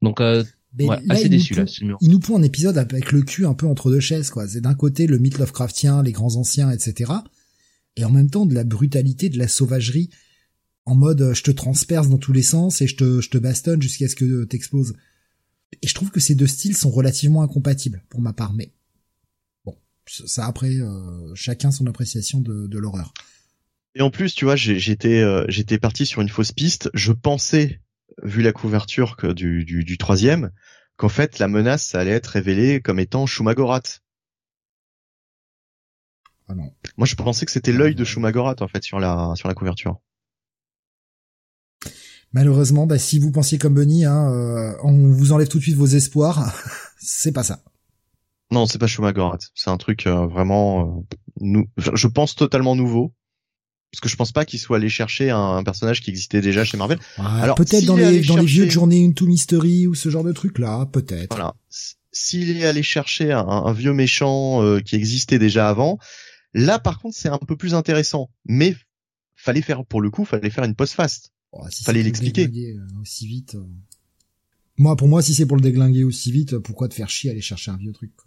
Donc, 0.03 0.21
Mais 0.21 0.87
ouais, 0.87 0.97
là, 1.07 1.15
assez 1.15 1.23
il 1.27 1.31
nous 1.31 1.37
déçu 1.39 1.55
là, 1.55 1.65
pond- 1.65 1.73
numéro. 1.81 1.99
Il 2.03 2.11
nous 2.11 2.19
pond 2.19 2.37
un 2.37 2.43
épisode 2.43 2.77
avec 2.77 3.11
le 3.13 3.23
cul 3.23 3.47
un 3.47 3.55
peu 3.55 3.67
entre 3.67 3.91
deux 3.91 4.01
chaises 4.01 4.29
quoi. 4.29 4.47
C'est 4.47 4.61
d'un 4.61 4.75
côté 4.75 5.07
le 5.07 5.19
mythe 5.19 5.39
Lovecraftien, 5.39 6.03
les 6.03 6.13
grands 6.13 6.37
anciens, 6.37 6.71
etc. 6.71 7.11
Et 7.97 8.05
en 8.05 8.11
même 8.11 8.29
temps 8.29 8.45
de 8.45 8.55
la 8.55 8.65
brutalité, 8.65 9.31
de 9.31 9.39
la 9.39 9.49
sauvagerie, 9.49 10.11
en 10.85 10.95
mode 10.95 11.33
je 11.33 11.43
te 11.43 11.53
transperce 11.53 12.11
dans 12.11 12.19
tous 12.19 12.33
les 12.35 12.43
sens 12.43 12.83
et 12.83 12.87
je 12.87 12.97
te 12.97 13.21
je 13.23 13.31
te 13.31 13.39
bastonne 13.39 13.81
jusqu'à 13.81 14.09
ce 14.09 14.17
que 14.17 14.45
t'exploses. 14.45 14.95
Et 15.83 15.87
je 15.87 15.95
trouve 15.95 16.11
que 16.11 16.21
ces 16.21 16.35
deux 16.35 16.47
styles 16.47 16.77
sont 16.77 16.91
relativement 16.91 17.43
incompatibles 17.43 18.05
pour 18.09 18.21
ma 18.21 18.33
part, 18.33 18.53
mais 18.53 18.73
bon, 19.65 19.77
ça 20.07 20.47
après 20.47 20.77
euh, 20.77 21.35
chacun 21.35 21.71
son 21.71 21.87
appréciation 21.87 22.41
de, 22.41 22.67
de 22.67 22.79
l'horreur. 22.79 23.13
Et 23.97 24.03
en 24.03 24.11
plus, 24.11 24.35
tu 24.35 24.45
vois, 24.45 24.57
j'étais 24.57 25.21
euh, 25.21 25.45
j'étais 25.49 25.79
parti 25.79 26.07
sur 26.07 26.21
une 26.21 26.29
fausse 26.29 26.53
piste. 26.53 26.91
Je 26.95 27.13
pensais, 27.13 27.81
vu 28.23 28.43
la 28.43 28.53
couverture 28.53 29.17
que 29.17 29.33
du, 29.33 29.65
du, 29.65 29.85
du 29.85 29.99
troisième, 29.99 30.51
qu'en 30.97 31.09
fait 31.09 31.39
la 31.39 31.49
menace 31.49 31.85
ça 31.85 32.01
allait 32.01 32.13
être 32.13 32.27
révélée 32.29 32.81
comme 32.81 32.99
étant 32.99 33.27
Shumagorat. 33.27 33.83
Ah 36.49 36.55
non. 36.55 36.73
Moi, 36.97 37.07
je 37.07 37.15
pensais 37.15 37.47
que 37.47 37.53
c'était 37.53 37.73
l'œil 37.73 37.95
de 37.95 38.05
Shumagorat 38.05 38.57
en 38.61 38.69
fait 38.69 38.85
sur 38.85 39.01
la 39.01 39.33
sur 39.37 39.49
la 39.49 39.55
couverture. 39.55 40.01
Malheureusement, 42.35 42.87
bah, 42.87 42.99
si 42.99 43.19
vous 43.19 43.31
pensiez 43.31 43.57
comme 43.59 43.75
Bunny, 43.75 44.05
hein, 44.05 44.31
euh, 44.33 44.73
on 44.83 44.93
vous 44.93 45.33
enlève 45.33 45.49
tout 45.49 45.59
de 45.59 45.63
suite 45.63 45.77
vos 45.77 45.87
espoirs. 45.87 46.53
c'est 46.99 47.33
pas 47.33 47.45
ça. 47.45 47.63
Non, 48.51 48.67
c'est 48.67 48.79
pas 48.79 48.87
Shumagorat. 48.89 49.39
C'est 49.55 49.71
un 49.71 49.77
truc 49.79 50.07
euh, 50.07 50.27
vraiment, 50.27 50.99
euh, 50.99 51.17
nou- 51.41 51.67
je 51.77 52.07
pense 52.09 52.35
totalement 52.35 52.77
nouveau. 52.77 53.15
Parce 53.93 54.01
que 54.01 54.09
je 54.09 54.17
pense 54.17 54.33
pas 54.33 54.45
qu'il 54.45 54.59
soit 54.59 54.79
allé 54.79 54.89
chercher 54.89 55.31
un, 55.31 55.39
un 55.39 55.63
personnage 55.63 56.01
qui 56.03 56.11
existait 56.11 56.41
déjà 56.41 56.65
chez 56.65 56.77
Marvel. 56.77 56.99
Alors, 57.17 57.55
peut-être 57.55 57.85
dans 57.85 57.95
les 57.95 58.23
dans 58.23 58.37
les 58.37 58.45
vieux 58.45 58.65
de 58.67 58.71
journée 58.71 59.07
Into 59.07 59.25
Mystery 59.27 59.87
ou 59.87 59.95
ce 59.95 60.09
genre 60.09 60.25
de 60.25 60.33
truc 60.33 60.59
là, 60.59 60.85
peut-être. 60.87 61.37
Voilà. 61.37 61.55
S'il 62.11 62.51
est 62.57 62.67
allé 62.67 62.83
chercher 62.83 63.31
un, 63.31 63.47
un 63.47 63.73
vieux 63.73 63.93
méchant 63.93 64.65
euh, 64.65 64.81
qui 64.81 64.97
existait 64.97 65.39
déjà 65.39 65.69
avant, 65.69 65.99
là 66.55 66.81
par 66.81 66.99
contre 66.99 67.17
c'est 67.17 67.29
un 67.29 67.39
peu 67.39 67.55
plus 67.57 67.75
intéressant. 67.75 68.31
Mais 68.47 68.75
fallait 69.37 69.63
faire 69.63 69.85
pour 69.85 70.01
le 70.01 70.11
coup, 70.11 70.25
fallait 70.25 70.51
faire 70.51 70.65
une 70.65 70.75
post-fast. 70.75 71.31
Oh, 71.57 71.65
si 71.71 71.85
Fallait 71.85 72.01
le 72.01 72.07
l'expliquer. 72.07 72.49
euh, 72.49 73.01
aussi 73.01 73.27
vite. 73.27 73.55
euh. 73.55 73.65
Moi, 74.77 74.97
pour 74.97 75.07
moi, 75.09 75.23
si 75.23 75.35
c'est 75.35 75.47
pour 75.47 75.57
le 75.57 75.63
déglinguer 75.63 76.03
aussi 76.05 76.33
vite, 76.33 76.55
euh, 76.55 76.61
pourquoi 76.61 76.89
te 76.89 76.95
faire 76.95 77.09
chier 77.11 77.31
à 77.31 77.33
aller 77.33 77.41
chercher 77.41 77.71
un 77.71 77.77
vieux 77.77 77.93
truc 77.93 78.11
quoi? 78.17 78.27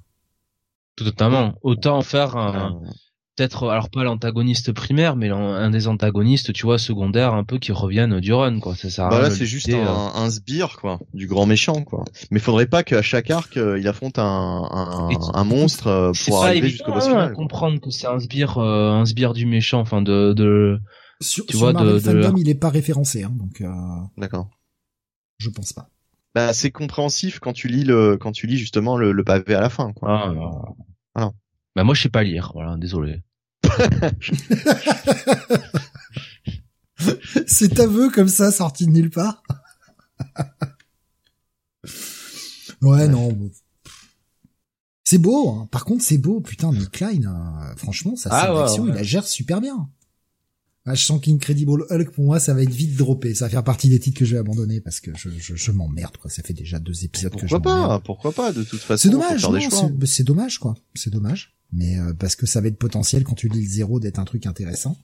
Totalement. 0.95 1.53
Autant 1.61 1.97
en 1.97 2.01
faire 2.01 2.35
un, 2.37 2.79
Euh, 2.83 2.89
peut-être 3.35 3.69
alors 3.69 3.91
pas 3.91 4.03
l'antagoniste 4.03 4.71
primaire 4.71 5.15
mais 5.15 5.29
un 5.29 5.69
des 5.69 5.87
antagonistes 5.87 6.53
tu 6.53 6.63
vois 6.65 6.79
secondaires 6.79 7.35
un 7.35 7.43
peu 7.43 7.59
qui 7.59 7.71
reviennent 7.71 8.19
du 8.19 8.33
run 8.33 8.59
quoi 8.59 8.75
ça 8.75 9.07
bah 9.09 9.19
là 9.21 9.29
c'est 9.29 9.45
juste 9.45 9.69
un, 9.69 9.73
euh. 9.77 10.09
un 10.15 10.29
sbire 10.31 10.77
quoi, 10.81 10.99
du 11.13 11.27
grand 11.27 11.45
méchant 11.45 11.83
quoi. 11.83 12.03
Mais 12.31 12.39
faudrait 12.39 12.65
pas 12.65 12.81
qu'à 12.81 13.03
chaque 13.03 13.29
arc 13.29 13.57
il 13.57 13.87
affronte 13.87 14.17
un, 14.17 14.23
un, 14.71 15.09
Et- 15.11 15.17
un 15.35 15.43
monstre 15.43 16.13
pour 16.25 16.43
arriver 16.43 16.69
jusqu'au 16.69 16.91
boss 16.93 17.05
final. 17.07 17.33
comprendre 17.33 17.79
que 17.79 17.91
c'est 17.91 18.07
un 18.07 18.19
sbire 18.19 18.57
euh, 18.57 18.89
un 18.89 19.05
sbire 19.05 19.33
du 19.33 19.45
méchant 19.45 19.81
enfin 19.81 20.01
de 20.01 20.33
de 20.33 20.79
Sur, 21.21 21.45
Tu 21.45 21.51
sur 21.53 21.59
vois, 21.59 21.69
de- 21.73 21.77
Marvel 21.77 21.95
de 21.95 21.99
Fandom, 21.99 22.35
il 22.37 22.49
est 22.49 22.55
pas 22.55 22.69
référencé, 22.69 23.23
hein, 23.23 23.33
donc 23.35 23.61
euh, 23.61 23.71
D'accord. 24.17 24.49
je 25.39 25.49
pense 25.49 25.73
pas. 25.73 25.89
Bah 26.35 26.53
c'est 26.53 26.69
compréhensif 26.71 27.39
quand 27.39 27.53
tu 27.53 27.67
lis 27.67 27.83
le 27.83 28.17
quand 28.17 28.31
tu 28.31 28.45
lis 28.45 28.57
justement 28.57 28.95
le, 28.97 29.11
le 29.11 29.23
pavé 29.23 29.55
à 29.55 29.61
la 29.61 29.69
fin 29.71 29.91
quoi. 29.93 30.31
ah, 31.15 31.23
euh, 31.23 31.29
Bah 31.75 31.83
moi 31.83 31.95
je 31.95 32.03
sais 32.03 32.09
pas 32.09 32.23
lire, 32.23 32.51
voilà, 32.53 32.77
désolé. 32.77 33.21
C'est 37.47 37.79
aveu 37.79 38.09
comme 38.09 38.27
ça, 38.27 38.51
sorti 38.51 38.85
de 38.87 38.91
nulle 38.91 39.09
part. 39.09 39.41
ouais, 42.81 43.07
non. 43.07 43.37
C'est 45.03 45.19
beau, 45.19 45.49
hein. 45.51 45.67
par 45.71 45.85
contre 45.85 46.03
c'est 46.03 46.17
beau, 46.17 46.41
putain, 46.41 46.71
Nick 46.73 46.91
Klein, 46.91 47.21
euh, 47.23 47.75
franchement, 47.77 48.15
sa 48.15 48.29
Ah, 48.31 48.51
ouais, 48.51 48.57
sélection, 48.67 48.83
ouais. 48.83 48.89
il 48.89 48.95
la 48.95 49.03
gère 49.03 49.25
super 49.25 49.61
bien. 49.61 49.89
Ah, 50.89 50.95
je 50.95 51.03
sens 51.03 51.19
qu'Incredible 51.21 51.85
Hulk, 51.89 52.11
pour 52.11 52.23
moi, 52.23 52.39
ça 52.39 52.53
va 52.53 52.63
être 52.63 52.71
vite 52.71 52.95
droppé. 52.95 53.35
Ça 53.35 53.45
va 53.45 53.49
faire 53.49 53.63
partie 53.63 53.89
des 53.89 53.99
titres 53.99 54.17
que 54.19 54.23
je 54.25 54.35
vais 54.35 54.39
abandonner 54.39 54.79
parce 54.79 55.01
que 55.01 55.11
je, 55.17 55.29
je, 55.37 55.53
je 55.55 55.71
m'emmerde, 55.71 56.15
quoi. 56.15 56.31
Ça 56.31 56.41
fait 56.43 56.53
déjà 56.53 56.79
deux 56.79 57.03
épisodes 57.03 57.33
que 57.35 57.45
je 57.45 57.55
Pourquoi 57.57 57.61
pas 57.89 57.99
Pourquoi 57.99 58.31
pas 58.31 58.53
De 58.53 58.63
toute 58.63 58.79
façon, 58.79 59.01
C'est 59.03 59.09
dommage, 59.09 59.41
c'est- 60.05 60.23
dommage 60.23 60.59
quoi. 60.59 60.75
C'est 60.95 61.09
dommage, 61.09 61.57
mais 61.73 61.99
euh, 61.99 62.13
parce 62.13 62.37
que 62.37 62.45
ça 62.45 62.61
va 62.61 62.69
être 62.69 62.77
potentiel 62.77 63.25
quand 63.25 63.35
tu 63.35 63.49
lis 63.49 63.61
le 63.63 63.69
zéro 63.69 63.99
d'être 63.99 64.17
un 64.19 64.23
truc 64.25 64.45
intéressant. 64.45 64.97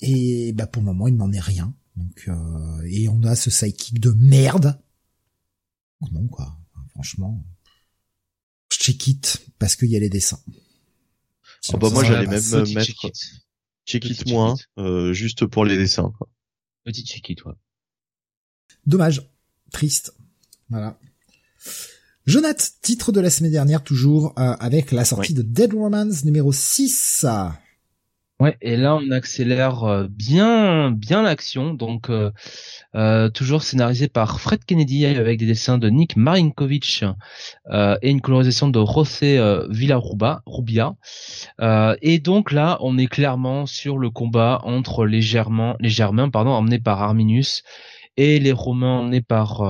Et 0.00 0.52
bah 0.54 0.66
pour 0.66 0.80
le 0.82 0.86
moment 0.86 1.06
il 1.06 1.16
n'en 1.16 1.32
est 1.32 1.40
rien. 1.40 1.74
Donc 1.96 2.24
euh, 2.28 2.82
et 2.86 3.08
on 3.10 3.22
a 3.24 3.36
ce 3.36 3.50
sidekick 3.50 4.00
de 4.00 4.12
merde. 4.12 4.80
Donc 6.00 6.12
non 6.12 6.26
quoi, 6.28 6.56
franchement, 6.92 7.44
je 8.72 8.78
check 8.78 9.06
it 9.08 9.44
parce 9.58 9.76
qu'il 9.76 9.88
y 9.90 9.96
a 9.96 10.00
les 10.00 10.08
dessins. 10.08 10.40
Ah 11.74 11.76
bah 11.76 11.90
moi 11.90 12.04
j'allais 12.04 12.26
même 12.26 12.72
mettre 12.74 13.10
check-it. 13.88 14.16
check 14.18 14.26
moins, 14.28 14.54
check-it. 14.54 14.68
euh, 14.78 15.12
juste 15.12 15.46
pour 15.46 15.64
les 15.64 15.76
dessins. 15.76 16.12
quoi. 16.18 16.28
Petit 16.84 17.04
check-it, 17.04 17.44
ouais. 17.44 17.54
Dommage, 18.86 19.22
triste. 19.72 20.14
Voilà. 20.70 20.98
Jonath, 22.26 22.72
titre 22.82 23.10
de 23.10 23.20
la 23.20 23.30
semaine 23.30 23.52
dernière 23.52 23.82
toujours 23.82 24.34
euh, 24.38 24.54
avec 24.60 24.92
la 24.92 25.04
sortie 25.04 25.34
de 25.34 25.42
Dead 25.42 25.72
Romance 25.72 26.24
numéro 26.24 26.52
6. 26.52 27.24
Ouais, 28.40 28.56
et 28.60 28.76
là 28.76 28.94
on 28.94 29.10
accélère 29.10 29.82
euh, 29.82 30.06
bien 30.08 30.92
bien 30.92 31.22
l'action, 31.22 31.74
donc 31.74 32.08
euh, 32.08 32.30
euh, 32.94 33.28
toujours 33.30 33.64
scénarisé 33.64 34.06
par 34.06 34.40
Fred 34.40 34.64
Kennedy 34.64 35.06
avec 35.06 35.40
des 35.40 35.46
dessins 35.46 35.76
de 35.76 35.88
Nick 35.88 36.16
Marinkovic 36.16 37.04
et 37.72 38.10
une 38.10 38.20
colorisation 38.20 38.68
de 38.68 38.78
José 38.84 39.64
Villarruba, 39.70 40.42
Rubia. 40.46 40.94
Et 42.00 42.20
donc 42.20 42.52
là 42.52 42.78
on 42.80 42.96
est 42.96 43.08
clairement 43.08 43.66
sur 43.66 43.98
le 43.98 44.08
combat 44.08 44.60
entre 44.62 45.04
les 45.04 45.20
Germains, 45.20 45.76
les 45.80 45.88
Germains 45.88 46.30
pardon, 46.30 46.50
emmenés 46.50 46.78
par 46.78 47.02
Arminius 47.02 47.64
et 48.16 48.38
les 48.38 48.52
Romains 48.52 49.00
emmenés 49.00 49.20
par 49.20 49.62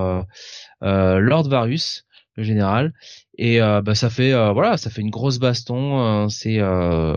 Lord 0.82 1.48
Varus, 1.48 2.04
le 2.36 2.42
général. 2.42 2.92
Et 3.38 3.62
euh, 3.62 3.80
bah, 3.82 3.94
ça 3.94 4.10
fait 4.10 4.32
euh, 4.32 4.52
voilà, 4.52 4.76
ça 4.76 4.90
fait 4.90 5.00
une 5.00 5.10
grosse 5.10 5.38
baston. 5.38 6.00
euh, 6.00 6.28
c'est 6.28 6.58
euh, 6.58 7.14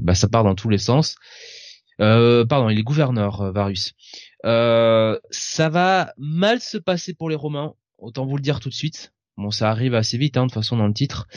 bah, 0.00 0.14
ça 0.16 0.28
part 0.28 0.44
dans 0.44 0.56
tous 0.56 0.68
les 0.68 0.78
sens. 0.78 1.14
Euh, 2.00 2.44
pardon, 2.44 2.68
il 2.68 2.78
est 2.78 2.82
gouverneur 2.82 3.52
Varus. 3.52 3.94
Ça 4.42 5.68
va 5.68 6.12
mal 6.18 6.60
se 6.60 6.76
passer 6.76 7.14
pour 7.14 7.30
les 7.30 7.36
Romains. 7.36 7.74
Autant 7.98 8.26
vous 8.26 8.36
le 8.36 8.42
dire 8.42 8.58
tout 8.58 8.68
de 8.68 8.74
suite. 8.74 9.12
Bon, 9.36 9.50
ça 9.50 9.70
arrive 9.70 9.94
assez 9.94 10.18
vite, 10.18 10.36
hein, 10.36 10.46
de 10.46 10.52
façon 10.52 10.76
dans 10.76 10.86
le 10.86 10.92
titre. 10.92 11.28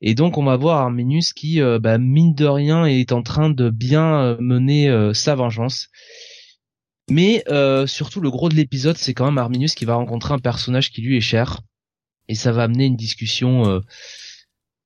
Et 0.00 0.14
donc 0.14 0.38
on 0.38 0.44
va 0.44 0.56
voir 0.56 0.78
Arminius 0.78 1.32
qui, 1.32 1.60
bah, 1.80 1.98
mine 1.98 2.34
de 2.34 2.46
rien, 2.46 2.84
est 2.86 3.12
en 3.12 3.22
train 3.22 3.48
de 3.50 3.70
bien 3.70 4.36
mener 4.40 5.12
sa 5.14 5.34
vengeance. 5.34 5.88
Mais 7.10 7.44
surtout 7.86 8.20
le 8.20 8.30
gros 8.30 8.48
de 8.48 8.54
l'épisode, 8.54 8.96
c'est 8.96 9.14
quand 9.14 9.26
même 9.26 9.38
Arminius 9.38 9.74
qui 9.74 9.84
va 9.84 9.94
rencontrer 9.94 10.34
un 10.34 10.38
personnage 10.38 10.90
qui 10.90 11.02
lui 11.02 11.16
est 11.18 11.22
cher, 11.22 11.60
et 12.28 12.34
ça 12.34 12.52
va 12.52 12.64
amener 12.64 12.86
une 12.86 12.96
discussion, 12.96 13.66
euh, 13.68 13.80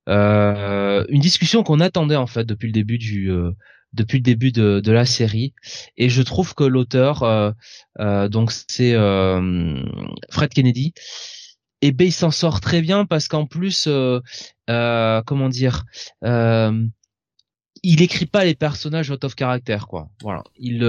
euh, 0.09 1.05
une 1.09 1.21
discussion 1.21 1.63
qu'on 1.63 1.81
attendait 1.81 2.17
en 2.17 2.27
fait 2.27 2.45
depuis 2.45 2.67
le 2.69 2.73
début 2.73 2.99
du, 2.99 3.31
euh, 3.31 3.53
depuis 3.93 4.19
le 4.19 4.23
début 4.23 4.53
de, 4.53 4.81
de 4.81 4.93
la 4.93 5.05
série. 5.05 5.55
Et 5.97 6.09
je 6.09 6.23
trouve 6.23 6.55
que 6.55 6.65
l'auteur, 6.65 7.23
euh, 7.23 7.53
euh, 8.01 8.29
donc 8.29 8.53
c'est 8.53 8.95
euh, 8.95 9.83
Fred 10.31 10.51
Kennedy, 10.51 10.95
et 11.81 11.93
ben 11.93 12.07
il 12.07 12.13
s'en 12.13 12.31
sort 12.31 12.61
très 12.61 12.81
bien 12.81 13.05
parce 13.07 13.29
qu'en 13.29 13.47
plus, 13.47 13.89
comment 14.67 15.49
dire. 15.49 15.85
Il 17.85 18.01
écrit 18.01 18.27
pas 18.27 18.45
les 18.45 18.55
personnages 18.55 19.11
out 19.11 19.25
of 19.25 19.35
character 19.37 19.79
quoi. 19.89 20.09
Voilà, 20.21 20.45
il 20.57 20.85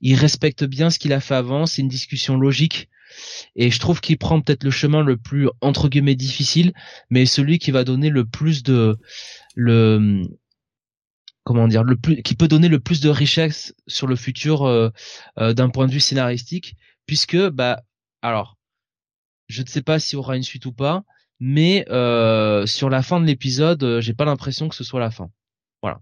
il 0.00 0.14
respecte 0.16 0.64
bien 0.64 0.90
ce 0.90 0.98
qu'il 0.98 1.12
a 1.12 1.20
fait 1.20 1.36
avant, 1.36 1.66
c'est 1.66 1.82
une 1.82 1.88
discussion 1.88 2.36
logique 2.36 2.88
et 3.54 3.70
je 3.70 3.78
trouve 3.78 4.00
qu'il 4.00 4.18
prend 4.18 4.40
peut-être 4.40 4.64
le 4.64 4.70
chemin 4.70 5.02
le 5.02 5.16
plus 5.16 5.48
entre 5.60 5.88
guillemets 5.88 6.14
difficile, 6.14 6.72
mais 7.10 7.26
celui 7.26 7.58
qui 7.58 7.70
va 7.70 7.84
donner 7.84 8.10
le 8.10 8.24
plus 8.24 8.62
de 8.62 8.98
comment 11.46 11.68
dire 11.68 11.84
le 11.84 11.96
plus 11.96 12.22
qui 12.22 12.34
peut 12.34 12.48
donner 12.48 12.68
le 12.68 12.80
plus 12.80 13.00
de 13.00 13.08
richesse 13.08 13.72
sur 13.86 14.08
le 14.08 14.16
futur 14.16 14.64
euh, 14.64 14.90
euh, 15.38 15.54
d'un 15.54 15.70
point 15.70 15.86
de 15.86 15.92
vue 15.92 16.00
scénaristique 16.00 16.74
puisque 17.06 17.38
bah 17.50 17.82
alors 18.20 18.56
je 19.48 19.62
ne 19.62 19.66
sais 19.68 19.80
pas 19.80 20.00
s'il 20.00 20.16
y 20.16 20.18
aura 20.18 20.36
une 20.36 20.42
suite 20.42 20.66
ou 20.66 20.72
pas 20.72 21.04
mais 21.38 21.86
euh, 21.88 22.66
sur 22.66 22.90
la 22.90 23.00
fin 23.00 23.20
de 23.20 23.26
l'épisode 23.26 24.00
j'ai 24.00 24.12
pas 24.12 24.24
l'impression 24.24 24.68
que 24.68 24.74
ce 24.74 24.84
soit 24.84 25.00
la 25.00 25.10
fin. 25.10 25.30
Voilà. 25.82 26.00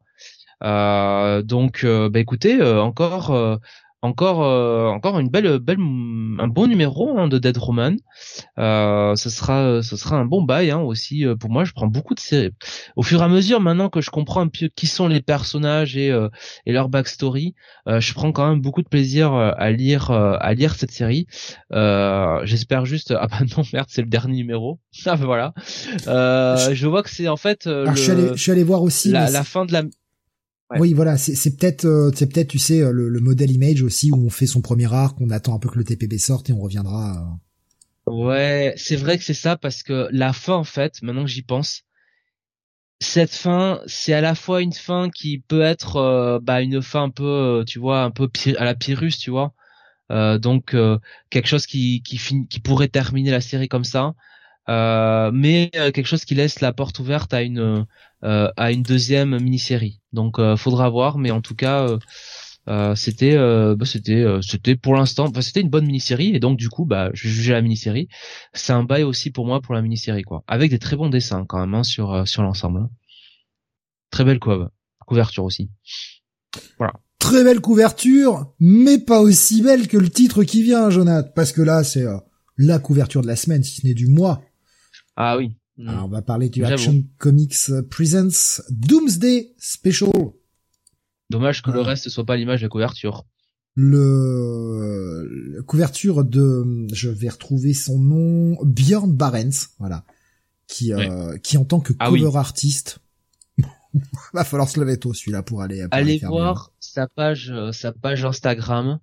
Donc 1.42 1.84
bah 1.84 2.20
écoutez 2.20 2.62
encore 2.62 3.58
encore 4.04 4.44
euh, 4.44 4.88
encore 4.88 5.18
une 5.18 5.28
belle 5.28 5.58
belle 5.58 5.78
un 5.80 6.48
bon 6.48 6.66
numéro 6.66 7.18
hein, 7.18 7.26
de 7.28 7.38
Dead 7.38 7.56
Roman. 7.56 7.96
Euh, 8.58 9.14
ce 9.16 9.30
sera 9.30 9.82
ce 9.82 9.96
sera 9.96 10.16
un 10.16 10.24
bon 10.26 10.42
bail 10.42 10.70
hein, 10.70 10.80
aussi 10.80 11.24
euh, 11.26 11.36
pour 11.36 11.50
moi 11.50 11.64
je 11.64 11.72
prends 11.72 11.86
beaucoup 11.86 12.14
de 12.14 12.20
séries. 12.20 12.50
Au 12.96 13.02
fur 13.02 13.20
et 13.20 13.24
à 13.24 13.28
mesure 13.28 13.60
maintenant 13.60 13.88
que 13.88 14.00
je 14.00 14.10
comprends 14.10 14.42
un 14.42 14.48
peu 14.48 14.68
qui 14.74 14.86
sont 14.86 15.08
les 15.08 15.22
personnages 15.22 15.96
et 15.96 16.10
euh, 16.10 16.28
et 16.66 16.72
leur 16.72 16.88
backstory 16.88 17.54
euh, 17.88 18.00
je 18.00 18.12
prends 18.14 18.32
quand 18.32 18.48
même 18.50 18.60
beaucoup 18.60 18.82
de 18.82 18.88
plaisir 18.88 19.32
euh, 19.32 19.52
à 19.56 19.70
lire 19.70 20.10
euh, 20.10 20.36
à 20.40 20.54
lire 20.54 20.74
cette 20.74 20.90
série. 20.92 21.26
Euh, 21.72 22.40
j'espère 22.44 22.84
juste 22.84 23.12
ah 23.18 23.26
bah 23.26 23.38
non 23.56 23.62
merde 23.72 23.86
c'est 23.88 24.02
le 24.02 24.08
dernier 24.08 24.36
numéro. 24.36 24.78
Ah 25.06 25.16
bah 25.16 25.24
voilà. 25.26 25.54
Euh, 26.06 26.74
je 26.74 26.86
vois 26.86 27.02
que 27.02 27.10
c'est 27.10 27.28
en 27.28 27.36
fait 27.36 27.66
euh, 27.66 27.86
le- 27.86 27.94
je 27.94 28.00
suis 28.02 28.10
allé, 28.12 28.28
je 28.36 28.42
suis 28.42 28.52
allé 28.52 28.62
voir 28.64 28.82
aussi. 28.82 29.10
la, 29.10 29.30
la 29.30 29.44
fin 29.44 29.64
de 29.64 29.72
la 29.72 29.82
Ouais. 30.74 30.80
Oui, 30.80 30.92
voilà, 30.92 31.16
c'est 31.16 31.56
peut-être, 31.56 31.84
euh, 31.84 32.10
c'est 32.14 32.26
peut-être, 32.32 32.48
tu 32.48 32.58
sais, 32.58 32.80
euh, 32.82 32.90
le, 32.92 33.08
le 33.08 33.20
modèle 33.20 33.50
image 33.50 33.82
aussi 33.82 34.10
où 34.10 34.16
on 34.26 34.30
fait 34.30 34.46
son 34.46 34.60
premier 34.60 34.92
arc, 34.92 35.20
on 35.20 35.30
attend 35.30 35.54
un 35.54 35.58
peu 35.58 35.68
que 35.68 35.78
le 35.78 35.84
TPB 35.84 36.18
sorte 36.18 36.50
et 36.50 36.52
on 36.52 36.60
reviendra. 36.60 37.16
euh, 37.22 37.36
Ouais, 38.06 38.72
c'est 38.78 38.96
vrai 38.96 39.18
que 39.18 39.24
c'est 39.24 39.34
ça 39.34 39.56
parce 39.58 39.82
que 39.82 40.08
la 40.10 40.32
fin 40.32 40.54
en 40.54 40.64
fait, 40.64 41.02
maintenant 41.02 41.24
que 41.24 41.30
j'y 41.30 41.42
pense, 41.42 41.84
cette 43.00 43.34
fin, 43.34 43.80
c'est 43.86 44.14
à 44.14 44.20
la 44.20 44.34
fois 44.34 44.62
une 44.62 44.72
fin 44.72 45.10
qui 45.10 45.38
peut 45.38 45.60
être 45.62 45.96
euh, 45.96 46.38
bah 46.40 46.62
une 46.62 46.80
fin 46.82 47.04
un 47.04 47.10
peu 47.10 47.64
tu 47.66 47.78
vois, 47.78 48.02
un 48.02 48.10
peu 48.10 48.28
à 48.58 48.64
la 48.64 48.74
Pyrrhus, 48.74 49.12
tu 49.18 49.30
vois. 49.30 49.54
Euh, 50.12 50.38
donc 50.38 50.74
euh, 50.74 50.98
quelque 51.30 51.48
chose 51.48 51.66
qui 51.66 52.02
qui 52.02 52.18
qui 52.48 52.60
pourrait 52.60 52.88
terminer 52.88 53.30
la 53.32 53.40
série 53.42 53.68
comme 53.68 53.84
ça. 53.84 54.14
Euh, 54.68 55.30
mais 55.32 55.70
euh, 55.76 55.90
quelque 55.90 56.06
chose 56.06 56.24
qui 56.24 56.34
laisse 56.34 56.60
la 56.60 56.72
porte 56.72 56.98
ouverte 56.98 57.34
à 57.34 57.42
une 57.42 57.86
euh, 58.24 58.50
à 58.56 58.72
une 58.72 58.82
deuxième 58.82 59.38
mini-série. 59.38 60.00
Donc 60.12 60.38
euh, 60.38 60.56
faudra 60.56 60.88
voir 60.88 61.18
mais 61.18 61.30
en 61.30 61.42
tout 61.42 61.54
cas 61.54 61.86
euh, 62.68 62.94
c'était 62.94 63.36
bah, 63.36 63.84
c'était 63.84 64.24
c'était 64.40 64.76
pour 64.76 64.94
l'instant 64.94 65.28
bah, 65.28 65.42
c'était 65.42 65.60
une 65.60 65.68
bonne 65.68 65.84
mini-série 65.84 66.34
et 66.34 66.40
donc 66.40 66.56
du 66.56 66.70
coup 66.70 66.86
bah 66.86 67.10
je 67.12 67.28
jugeais 67.28 67.52
la 67.52 67.60
mini-série 67.60 68.08
c'est 68.54 68.72
un 68.72 68.84
bail 68.84 69.02
aussi 69.02 69.30
pour 69.30 69.46
moi 69.46 69.60
pour 69.60 69.74
la 69.74 69.82
mini-série 69.82 70.22
quoi 70.22 70.44
avec 70.46 70.70
des 70.70 70.78
très 70.78 70.96
bons 70.96 71.10
dessins 71.10 71.44
quand 71.46 71.60
même 71.60 71.74
hein, 71.74 71.82
sur 71.82 72.26
sur 72.26 72.42
l'ensemble 72.42 72.78
hein. 72.80 72.90
très 74.10 74.24
belle 74.24 74.38
couve 74.38 74.70
couverture 75.06 75.44
aussi 75.44 75.68
Très 77.24 77.42
belle 77.42 77.62
couverture, 77.62 78.52
mais 78.60 78.98
pas 78.98 79.20
aussi 79.22 79.62
belle 79.62 79.88
que 79.88 79.96
le 79.96 80.10
titre 80.10 80.44
qui 80.44 80.62
vient, 80.62 80.90
Jonathan, 80.90 81.26
parce 81.34 81.52
que 81.52 81.62
là, 81.62 81.82
c'est 81.82 82.02
euh, 82.02 82.18
la 82.58 82.78
couverture 82.78 83.22
de 83.22 83.26
la 83.26 83.34
semaine, 83.34 83.62
si 83.62 83.80
ce 83.80 83.86
n'est 83.86 83.94
du 83.94 84.08
mois. 84.08 84.42
Ah 85.16 85.36
oui 85.36 85.56
Mm. 85.76 85.88
Alors, 85.88 86.04
on 86.04 86.08
va 86.08 86.22
parler 86.22 86.48
du. 86.48 86.64
Action 86.64 87.02
Comics 87.18 87.70
Presents 87.90 88.62
Doomsday 88.70 89.54
Special. 89.58 90.10
dommage 91.30 91.62
que 91.62 91.70
le 91.70 91.80
reste 91.80 92.08
soit 92.08 92.24
pas 92.24 92.36
l'image 92.36 92.60
de 92.60 92.66
la 92.66 92.68
couverture 92.68 93.24
Le 93.74 95.56
la 95.56 95.62
couverture 95.62 96.24
de, 96.24 96.86
je 96.92 97.08
vais 97.10 97.28
retrouver 97.28 97.74
son 97.74 97.98
nom, 97.98 98.56
Björn 98.64 99.12
Barents, 99.12 99.66
voilà, 99.80 100.04
qui 100.68 100.92
euh, 100.92 101.36
qui 101.38 101.56
en 101.56 101.64
tant 101.64 101.80
que 101.80 101.92
Ah 101.98 102.12
oui. 102.12 102.24
artiste, 102.34 103.00
va 104.32 104.44
falloir 104.44 104.68
se 104.68 104.78
lever 104.78 104.96
tôt 104.98 105.12
celui-là 105.12 105.42
pour 105.42 105.60
aller. 105.60 105.82
pour 105.82 105.88
allez 105.90 106.18
aller 106.18 106.26
voir 106.26 106.70
sa 106.78 107.08
page 107.08 107.50
euh, 107.50 107.72
sa 107.72 107.90
page 107.90 108.24
Instagram 108.24 109.00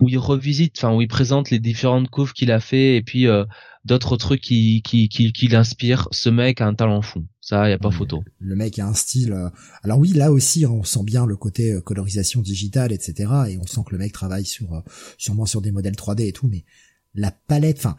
où 0.00 0.08
il 0.08 0.18
revisite 0.18 0.76
enfin 0.78 0.94
où 0.94 1.00
il 1.02 1.08
présente 1.08 1.50
les 1.50 1.58
différentes 1.58 2.08
couves 2.08 2.32
qu'il 2.32 2.50
a 2.52 2.60
fait 2.60 2.96
et 2.96 3.02
puis 3.02 3.26
euh, 3.26 3.44
d'autres 3.84 4.16
trucs 4.16 4.40
qui 4.42 4.82
qui 4.82 5.08
qui, 5.08 5.32
qui 5.32 5.48
l'inspirent 5.48 6.08
ce 6.12 6.28
mec 6.28 6.60
a 6.60 6.66
un 6.66 6.74
talent 6.74 7.02
fou 7.02 7.26
ça 7.40 7.68
y 7.70 7.72
a 7.72 7.78
pas 7.78 7.90
photo 7.90 8.22
Le 8.40 8.56
mec 8.56 8.78
a 8.78 8.86
un 8.86 8.92
style. 8.92 9.32
euh, 9.32 9.48
Alors 9.82 9.98
oui, 9.98 10.12
là 10.12 10.30
aussi, 10.30 10.66
on 10.66 10.84
sent 10.84 11.02
bien 11.02 11.24
le 11.24 11.34
côté 11.34 11.72
euh, 11.72 11.80
colorisation 11.80 12.42
digitale, 12.42 12.92
etc. 12.92 13.32
Et 13.48 13.56
on 13.56 13.66
sent 13.66 13.80
que 13.86 13.92
le 13.92 13.96
mec 13.98 14.12
travaille 14.12 14.44
sur 14.44 14.74
euh, 14.74 14.80
sûrement 15.16 15.46
sur 15.46 15.62
des 15.62 15.70
modèles 15.70 15.94
3D 15.94 16.26
et 16.26 16.32
tout. 16.34 16.46
Mais 16.46 16.66
la 17.14 17.30
palette, 17.30 17.78
enfin, 17.78 17.96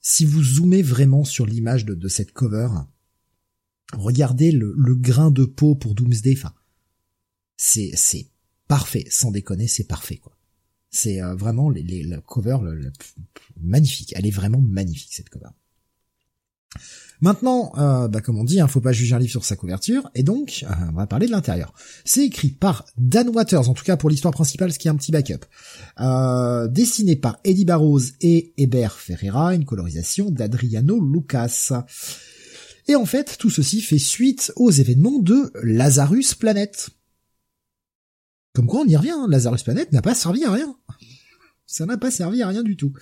si 0.00 0.24
vous 0.24 0.42
zoomez 0.42 0.82
vraiment 0.82 1.22
sur 1.22 1.46
l'image 1.46 1.84
de, 1.84 1.94
de 1.94 2.08
cette 2.08 2.32
cover, 2.32 2.70
regardez 3.92 4.50
le, 4.50 4.74
le 4.76 4.94
grain 4.96 5.30
de 5.30 5.44
peau 5.44 5.76
pour 5.76 5.94
Doomsday. 5.94 6.34
Enfin, 6.36 6.54
c'est 7.56 7.92
c'est 7.94 8.30
parfait, 8.66 9.04
sans 9.10 9.30
déconner, 9.30 9.68
c'est 9.68 9.86
parfait 9.86 10.16
quoi. 10.16 10.37
C'est 10.90 11.22
euh, 11.22 11.34
vraiment 11.34 11.70
les, 11.70 12.02
la 12.02 12.20
cover 12.20 12.58
le, 12.62 12.92
magnifique. 13.60 14.12
Elle 14.16 14.26
est 14.26 14.30
vraiment 14.30 14.60
magnifique 14.60 15.12
cette 15.12 15.28
cover. 15.28 15.50
Maintenant, 17.20 17.72
euh, 17.78 18.06
bah, 18.06 18.20
comme 18.20 18.38
on 18.38 18.44
dit, 18.44 18.60
hein, 18.60 18.68
faut 18.68 18.80
pas 18.80 18.92
juger 18.92 19.14
un 19.14 19.18
livre 19.18 19.30
sur 19.30 19.44
sa 19.44 19.56
couverture, 19.56 20.08
et 20.14 20.22
donc 20.22 20.64
euh, 20.64 20.72
on 20.90 20.96
va 20.96 21.06
parler 21.06 21.26
de 21.26 21.32
l'intérieur. 21.32 21.74
C'est 22.04 22.24
écrit 22.24 22.50
par 22.50 22.84
Dan 22.96 23.28
Waters, 23.30 23.68
en 23.68 23.74
tout 23.74 23.84
cas 23.84 23.96
pour 23.96 24.08
l'histoire 24.08 24.32
principale, 24.32 24.72
ce 24.72 24.78
qui 24.78 24.86
est 24.86 24.90
un 24.90 24.96
petit 24.96 25.10
backup. 25.10 25.44
Euh, 26.00 26.68
dessiné 26.68 27.16
par 27.16 27.38
Eddie 27.44 27.64
Barrows 27.64 28.02
et 28.20 28.52
Hébert 28.56 28.94
Ferreira, 28.98 29.54
une 29.54 29.64
colorisation 29.64 30.30
d'Adriano 30.30 31.00
Lucas. 31.00 31.72
Et 32.86 32.94
en 32.94 33.04
fait, 33.04 33.36
tout 33.38 33.50
ceci 33.50 33.80
fait 33.80 33.98
suite 33.98 34.52
aux 34.56 34.70
événements 34.70 35.18
de 35.18 35.50
Lazarus 35.62 36.34
Planet. 36.34 36.90
Comme 38.58 38.66
quoi 38.66 38.80
on 38.80 38.88
y 38.88 38.96
revient, 38.96 39.10
hein, 39.10 39.28
Lazarus 39.30 39.62
Planet 39.62 39.92
n'a 39.92 40.02
pas 40.02 40.16
servi 40.16 40.42
à 40.42 40.50
rien. 40.50 40.74
Ça 41.64 41.86
n'a 41.86 41.96
pas 41.96 42.10
servi 42.10 42.42
à 42.42 42.48
rien 42.48 42.64
du 42.64 42.76
tout. 42.76 42.92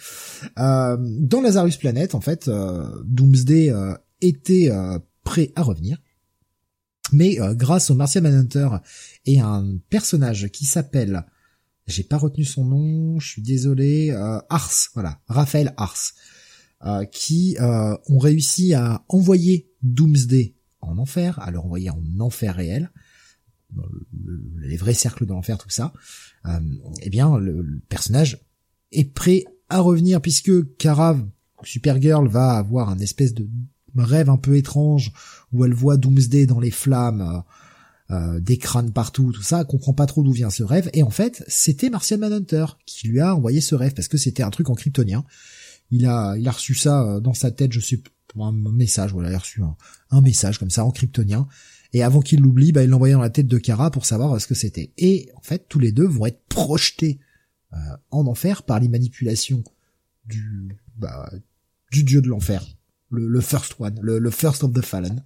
Euh, 0.59 0.99
dans 1.01 1.41
Lazarus 1.41 1.79
Planet, 1.79 2.15
en 2.15 2.21
fait, 2.21 2.49
euh, 2.49 2.87
Doomsday 3.07 3.71
euh, 3.71 3.95
était 4.21 4.71
prêt 5.25 5.53
à 5.57 5.63
revenir. 5.63 5.97
Mais 7.11 7.39
grâce 7.53 7.89
au 7.89 7.95
Martian 7.95 8.21
Manhunter 8.21 8.69
et 9.25 9.41
un 9.41 9.79
personnage 9.89 10.49
qui 10.49 10.67
s'appelle, 10.67 11.25
j'ai 11.87 12.03
pas 12.03 12.19
retenu 12.19 12.45
son 12.45 12.67
nom, 12.67 13.19
je 13.19 13.27
suis 13.27 13.43
désolé, 13.43 14.11
Ars, 14.51 14.91
voilà, 14.93 15.23
Raphaël 15.27 15.73
Ars, 15.79 16.13
qui 17.13 17.57
ont 17.61 18.19
réussi 18.19 18.75
à 18.75 19.07
envoyer 19.09 19.71
Doomsday 19.83 20.55
en 20.83 20.99
enfer, 20.99 21.39
à 21.39 21.51
le 21.51 21.59
renvoyer 21.59 21.89
en 21.89 22.03
enfer 22.21 22.55
réel, 22.55 22.91
les 24.59 24.77
vrais 24.77 24.95
cercles 24.95 25.27
de 25.27 25.33
l'enfer, 25.33 25.59
tout 25.59 25.71
ça, 25.71 25.93
euh, 26.47 26.61
eh 27.03 27.11
bien, 27.11 27.39
le, 27.39 27.81
personnage 27.89 28.41
est 28.93 29.13
prêt 29.13 29.45
à 29.69 29.81
revenir 29.81 30.21
puisque 30.21 30.77
Kara, 30.77 31.17
Supergirl, 31.63 32.29
va 32.29 32.53
avoir 32.53 32.89
un 32.89 32.99
espèce 32.99 33.35
de 33.35 33.49
rêve 33.97 34.29
un 34.29 34.37
peu 34.37 34.57
étrange 34.57 35.13
où 35.53 35.65
elle 35.65 35.75
voit 35.75 35.97
Doomsday 35.97 36.47
dans 36.47 36.61
les 36.61 36.71
flammes, 36.71 37.45
euh, 38.11 38.15
euh 38.15 38.41
des 38.41 38.59
crânes 38.59 38.93
partout, 38.93 39.33
tout 39.33 39.43
ça, 39.43 39.61
elle 39.61 39.67
comprend 39.67 39.95
pas 39.95 40.07
trop 40.07 40.23
d'où 40.23 40.33
vient 40.33 40.51
ce 40.51 40.63
rêve, 40.63 40.91
et 40.93 41.03
en 41.03 41.11
fait, 41.11 41.45
c'était 41.49 41.91
Martian 41.91 42.19
Manhunter 42.19 42.67
qui 42.85 43.09
lui 43.09 43.21
a 43.21 43.35
envoyé 43.35 43.61
ce 43.61 43.75
rêve 43.75 43.95
parce 43.95 44.09
que 44.09 44.19
c'était 44.19 44.43
un 44.43 44.51
truc 44.51 44.71
en 44.71 44.75
kryptonien. 44.75 45.25
Il 45.91 46.05
a, 46.07 46.37
il 46.37 46.47
a 46.49 46.51
reçu 46.51 46.75
ça 46.75 47.21
dans 47.21 47.35
sa 47.35 47.53
tête, 47.53 47.73
je 47.73 47.81
sais, 47.81 48.03
un 48.39 48.53
message, 48.53 49.13
voilà, 49.13 49.31
il 49.31 49.35
a 49.35 49.39
reçu 49.39 49.63
un 50.11 50.21
message 50.21 50.59
comme 50.59 50.71
ça 50.71 50.85
en 50.85 50.91
kryptonien, 50.91 51.49
et 51.93 52.03
avant 52.03 52.21
qu'il 52.21 52.41
l'oublie, 52.41 52.73
bah, 52.73 52.83
il 52.83 52.91
l'envoyait 52.91 53.15
dans 53.15 53.21
la 53.21 53.31
tête 53.31 53.47
de 53.47 53.59
Kara 53.59 53.91
pour 53.91 54.07
savoir 54.07 54.41
ce 54.41 54.47
que 54.47 54.55
c'était. 54.55 54.93
Et 54.99 55.31
en 55.37 55.43
fait, 55.43 55.67
tous 55.69 55.79
les 55.79 55.93
deux 55.93 56.07
vont 56.07 56.27
être 56.27 56.43
projetés 56.49 57.19
euh, 57.73 57.77
en 58.11 58.27
enfer 58.27 58.63
par 58.63 58.81
les 58.81 58.89
manipulations 58.89 59.63
du, 60.27 60.77
bah, 60.97 61.31
du 61.91 62.05
dieu 62.05 62.21
de 62.21 62.29
l'enfer, 62.29 62.65
le, 63.11 63.41
first 63.41 63.77
one, 63.79 63.99
le, 64.03 64.31
first 64.31 64.65
of 64.65 64.73
the 64.73 64.83
fallen, 64.83 65.25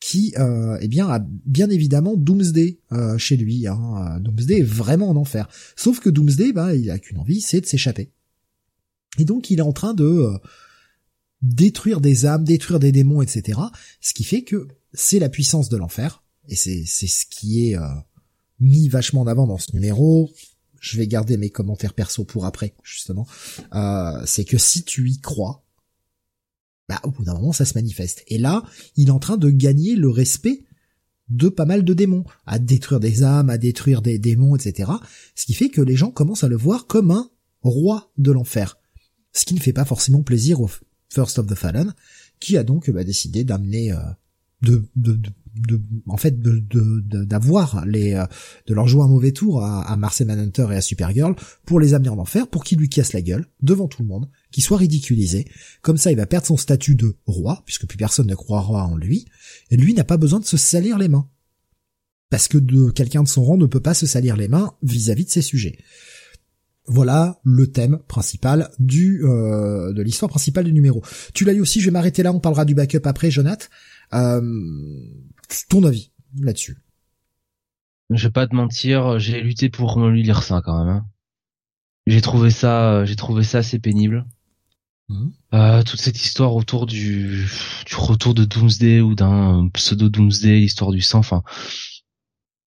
qui, 0.00 0.34
euh, 0.38 0.78
eh 0.80 0.88
bien, 0.88 1.08
a 1.08 1.20
bien 1.20 1.70
évidemment 1.70 2.16
Doomsday 2.16 2.78
euh, 2.92 3.18
chez 3.18 3.36
lui. 3.36 3.66
Hein. 3.66 4.18
Doomsday 4.20 4.60
est 4.60 4.62
vraiment 4.62 5.10
en 5.10 5.16
enfer. 5.16 5.48
Sauf 5.74 6.00
que 6.00 6.10
Doomsday, 6.10 6.52
bah, 6.52 6.74
il 6.74 6.90
a 6.90 6.98
qu'une 6.98 7.18
envie, 7.18 7.40
c'est 7.40 7.60
de 7.60 7.66
s'échapper. 7.66 8.10
Et 9.18 9.24
donc, 9.24 9.50
il 9.50 9.58
est 9.58 9.62
en 9.62 9.72
train 9.72 9.94
de 9.94 10.04
euh, 10.04 10.38
détruire 11.42 12.00
des 12.00 12.26
âmes, 12.26 12.44
détruire 12.44 12.80
des 12.80 12.92
démons, 12.92 13.22
etc. 13.22 13.60
Ce 14.00 14.14
qui 14.14 14.24
fait 14.24 14.42
que 14.42 14.68
c'est 14.96 15.18
la 15.18 15.28
puissance 15.28 15.68
de 15.68 15.76
l'enfer, 15.76 16.24
et 16.48 16.56
c'est 16.56 16.84
c'est 16.86 17.06
ce 17.06 17.26
qui 17.26 17.68
est 17.68 17.76
euh, 17.76 17.86
mis 18.58 18.88
vachement 18.88 19.20
en 19.20 19.26
avant 19.26 19.46
dans 19.46 19.58
ce 19.58 19.72
numéro. 19.72 20.32
Je 20.80 20.96
vais 20.96 21.06
garder 21.06 21.36
mes 21.36 21.50
commentaires 21.50 21.94
perso 21.94 22.24
pour 22.24 22.44
après, 22.44 22.74
justement. 22.82 23.26
Euh, 23.74 24.22
c'est 24.26 24.44
que 24.44 24.58
si 24.58 24.84
tu 24.84 25.08
y 25.08 25.20
crois, 25.20 25.64
bah 26.88 27.00
au 27.04 27.10
bout 27.10 27.24
d'un 27.24 27.34
moment 27.34 27.52
ça 27.52 27.64
se 27.64 27.74
manifeste. 27.74 28.24
Et 28.28 28.38
là, 28.38 28.64
il 28.96 29.08
est 29.08 29.12
en 29.12 29.18
train 29.18 29.36
de 29.36 29.50
gagner 29.50 29.94
le 29.96 30.08
respect 30.08 30.64
de 31.28 31.48
pas 31.48 31.64
mal 31.64 31.84
de 31.84 31.94
démons, 31.94 32.24
à 32.46 32.58
détruire 32.58 33.00
des 33.00 33.22
âmes, 33.22 33.50
à 33.50 33.58
détruire 33.58 34.00
des 34.00 34.18
démons, 34.18 34.56
etc. 34.56 34.92
Ce 35.34 35.44
qui 35.44 35.54
fait 35.54 35.70
que 35.70 35.80
les 35.80 35.96
gens 35.96 36.10
commencent 36.10 36.44
à 36.44 36.48
le 36.48 36.56
voir 36.56 36.86
comme 36.86 37.10
un 37.10 37.30
roi 37.62 38.12
de 38.16 38.30
l'enfer. 38.30 38.78
Ce 39.32 39.44
qui 39.44 39.54
ne 39.54 39.60
fait 39.60 39.72
pas 39.72 39.84
forcément 39.84 40.22
plaisir 40.22 40.60
au 40.60 40.70
First 41.08 41.38
of 41.38 41.46
the 41.46 41.54
Fallen, 41.54 41.94
qui 42.38 42.56
a 42.56 42.62
donc 42.62 42.90
bah, 42.90 43.04
décidé 43.04 43.42
d'amener 43.42 43.92
euh, 43.92 43.98
de, 44.62 44.84
en 46.06 46.16
fait 46.16 46.40
d'avoir 46.40 47.78
euh, 47.78 48.26
de 48.66 48.74
leur 48.74 48.88
jouer 48.88 49.02
un 49.02 49.08
mauvais 49.08 49.32
tour 49.32 49.62
à, 49.62 49.82
à 49.82 49.96
Marcel 49.96 50.26
Manhunter 50.26 50.66
et 50.70 50.76
à 50.76 50.80
Supergirl 50.80 51.34
pour 51.64 51.80
les 51.80 51.94
amener 51.94 52.08
en 52.08 52.18
enfer 52.18 52.48
pour 52.48 52.64
qu'ils 52.64 52.78
lui 52.78 52.88
cassent 52.88 53.12
la 53.12 53.22
gueule 53.22 53.46
devant 53.62 53.88
tout 53.88 54.02
le 54.02 54.08
monde 54.08 54.28
qu'il 54.50 54.62
soit 54.62 54.76
ridiculisé 54.78 55.46
comme 55.82 55.96
ça 55.96 56.10
il 56.10 56.16
va 56.16 56.26
perdre 56.26 56.46
son 56.46 56.56
statut 56.56 56.94
de 56.94 57.16
roi 57.26 57.62
puisque 57.64 57.86
plus 57.86 57.98
personne 57.98 58.26
ne 58.26 58.34
croira 58.34 58.86
en 58.86 58.96
lui 58.96 59.26
et 59.70 59.76
lui 59.76 59.94
n'a 59.94 60.04
pas 60.04 60.16
besoin 60.16 60.40
de 60.40 60.44
se 60.44 60.56
salir 60.56 60.98
les 60.98 61.08
mains 61.08 61.28
parce 62.28 62.48
que 62.48 62.58
de 62.58 62.90
quelqu'un 62.90 63.22
de 63.22 63.28
son 63.28 63.44
rang 63.44 63.56
ne 63.56 63.66
peut 63.66 63.80
pas 63.80 63.94
se 63.94 64.06
salir 64.06 64.36
les 64.36 64.48
mains 64.48 64.74
vis-à-vis 64.82 65.24
de 65.24 65.30
ses 65.30 65.42
sujets 65.42 65.78
voilà 66.88 67.40
le 67.44 67.66
thème 67.66 67.98
principal 68.08 68.70
du 68.78 69.24
euh, 69.24 69.92
de 69.92 70.02
l'histoire 70.02 70.28
principale 70.28 70.64
du 70.64 70.72
numéro. 70.72 71.02
Tu 71.34 71.44
l'as 71.44 71.52
eu 71.52 71.60
aussi, 71.60 71.80
je 71.80 71.86
vais 71.86 71.90
m'arrêter 71.90 72.22
là, 72.22 72.32
on 72.32 72.40
parlera 72.40 72.64
du 72.64 72.74
backup 72.74 73.00
après, 73.04 73.30
Jonath. 73.30 73.70
Euh, 74.14 74.40
ton 75.68 75.84
avis 75.84 76.12
là-dessus 76.38 76.78
Je 78.10 78.26
vais 78.26 78.32
pas 78.32 78.46
te 78.46 78.54
mentir, 78.54 79.18
j'ai 79.18 79.40
lutté 79.40 79.68
pour 79.68 79.98
me 79.98 80.10
lire 80.10 80.42
ça 80.42 80.60
quand 80.64 80.78
même. 80.78 80.96
Hein. 80.96 81.06
J'ai 82.06 82.20
trouvé 82.20 82.50
ça, 82.50 83.04
j'ai 83.04 83.16
trouvé 83.16 83.42
ça 83.42 83.58
assez 83.58 83.78
pénible. 83.78 84.26
Mmh. 85.08 85.28
Euh, 85.54 85.82
toute 85.84 86.00
cette 86.00 86.20
histoire 86.20 86.54
autour 86.54 86.86
du, 86.86 87.48
du 87.86 87.94
retour 87.94 88.34
de 88.34 88.44
Doomsday 88.44 89.00
ou 89.00 89.14
d'un 89.14 89.68
pseudo 89.72 90.08
Doomsday, 90.08 90.58
l'histoire 90.58 90.90
du 90.90 91.00
sang, 91.00 91.20
enfin, 91.20 91.42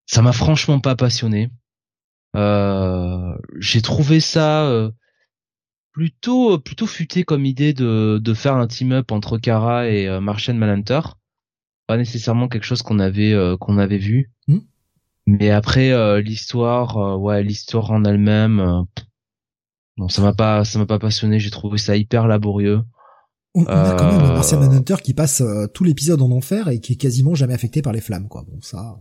ça 0.05 0.21
m'a 0.21 0.31
franchement 0.31 0.79
pas 0.79 0.95
passionné. 0.95 1.51
Euh, 2.35 3.35
j'ai 3.59 3.81
trouvé 3.81 4.19
ça 4.19 4.65
euh, 4.65 4.91
plutôt 5.91 6.59
plutôt 6.59 6.87
futé 6.87 7.23
comme 7.23 7.45
idée 7.45 7.73
de, 7.73 8.19
de 8.21 8.33
faire 8.33 8.55
un 8.55 8.67
team 8.67 8.91
up 8.91 9.11
entre 9.11 9.37
Kara 9.37 9.87
et 9.87 10.07
euh, 10.07 10.21
Martian 10.21 10.53
Manhunter 10.53 11.01
pas 11.89 11.97
nécessairement 11.97 12.47
quelque 12.47 12.65
chose 12.65 12.83
qu'on 12.83 12.99
avait 12.99 13.33
euh, 13.33 13.57
qu'on 13.57 13.79
avait 13.79 13.97
vu. 13.97 14.31
Hmm. 14.47 14.59
Mais 15.25 15.49
après 15.49 15.91
euh, 15.91 16.21
l'histoire, 16.21 16.97
euh, 16.97 17.17
ouais, 17.17 17.41
l'histoire 17.41 17.89
en 17.89 18.05
elle-même, 18.05 18.85
non, 19.97 20.07
ça 20.07 20.21
m'a 20.21 20.33
pas 20.33 20.63
ça 20.65 20.77
m'a 20.77 20.85
pas 20.85 20.99
passionné. 20.99 21.39
J'ai 21.39 21.49
trouvé 21.49 21.79
ça 21.79 21.97
hyper 21.97 22.27
laborieux. 22.27 22.81
On, 23.55 23.65
a 23.65 23.95
quand 23.95 24.11
même 24.11 24.21
Martian 24.21 24.59
Manhunter 24.59 24.97
qui 25.03 25.15
passe 25.15 25.41
tout 25.73 25.83
l'épisode 25.83 26.21
en 26.21 26.29
enfer 26.29 26.67
et 26.67 26.79
qui 26.79 26.93
est 26.93 26.95
quasiment 26.95 27.33
jamais 27.33 27.55
affecté 27.55 27.81
par 27.81 27.91
les 27.91 28.01
flammes, 28.01 28.27
quoi. 28.27 28.43
Bon, 28.47 28.61
ça. 28.61 28.99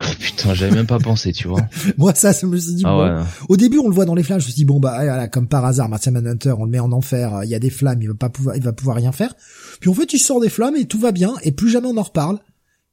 Putain, 0.00 0.54
j'avais 0.54 0.74
même 0.74 0.86
pas 0.86 1.00
pensé, 1.00 1.32
tu 1.32 1.48
vois. 1.48 1.60
Moi, 1.96 2.14
ça, 2.14 2.32
ça 2.32 2.46
me 2.46 2.56
suis 2.56 2.74
dit, 2.74 2.84
ah 2.86 3.26
au 3.48 3.56
début, 3.56 3.78
on 3.78 3.88
le 3.88 3.94
voit 3.94 4.04
dans 4.04 4.14
les 4.14 4.22
flammes, 4.22 4.40
je 4.40 4.46
me 4.46 4.50
suis 4.50 4.56
dit, 4.56 4.64
bon, 4.64 4.78
bah, 4.78 4.92
voilà, 5.02 5.26
comme 5.26 5.48
par 5.48 5.64
hasard, 5.64 5.88
Martian 5.88 6.12
Manhunter, 6.12 6.54
on 6.56 6.64
le 6.64 6.70
met 6.70 6.78
en 6.78 6.92
enfer, 6.92 7.40
il 7.42 7.50
y 7.50 7.54
a 7.54 7.58
des 7.58 7.70
flammes, 7.70 8.00
il 8.00 8.08
va 8.08 8.14
pas 8.14 8.28
pouvoir, 8.28 8.56
il 8.56 8.62
va 8.62 8.72
pouvoir 8.72 8.96
rien 8.96 9.10
faire. 9.10 9.34
Puis 9.80 9.90
en 9.90 9.94
fait, 9.94 10.12
il 10.12 10.20
sort 10.20 10.40
des 10.40 10.48
flammes 10.48 10.76
et 10.76 10.86
tout 10.86 11.00
va 11.00 11.10
bien, 11.10 11.34
et 11.42 11.50
plus 11.50 11.70
jamais 11.70 11.88
on 11.88 11.96
en 11.96 12.02
reparle. 12.02 12.38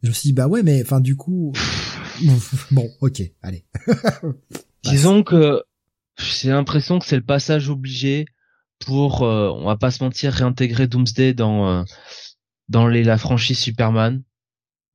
Je 0.01 0.09
me 0.09 0.13
suis 0.13 0.29
dit, 0.29 0.33
bah 0.33 0.47
ouais, 0.47 0.63
mais, 0.63 0.81
enfin, 0.81 0.99
du 0.99 1.15
coup, 1.15 1.53
bon, 2.71 2.89
ok, 3.01 3.21
allez. 3.43 3.65
Disons 4.83 5.23
que 5.23 5.63
j'ai 6.17 6.49
l'impression 6.49 6.99
que 6.99 7.05
c'est 7.05 7.15
le 7.15 7.23
passage 7.23 7.69
obligé 7.69 8.25
pour, 8.79 9.23
euh, 9.23 9.49
on 9.49 9.65
va 9.65 9.77
pas 9.77 9.91
se 9.91 10.03
mentir, 10.03 10.33
réintégrer 10.33 10.87
Doomsday 10.87 11.33
dans, 11.33 11.67
euh, 11.69 11.83
dans 12.69 12.87
les, 12.87 13.03
la 13.03 13.17
franchise 13.17 13.59
Superman. 13.59 14.23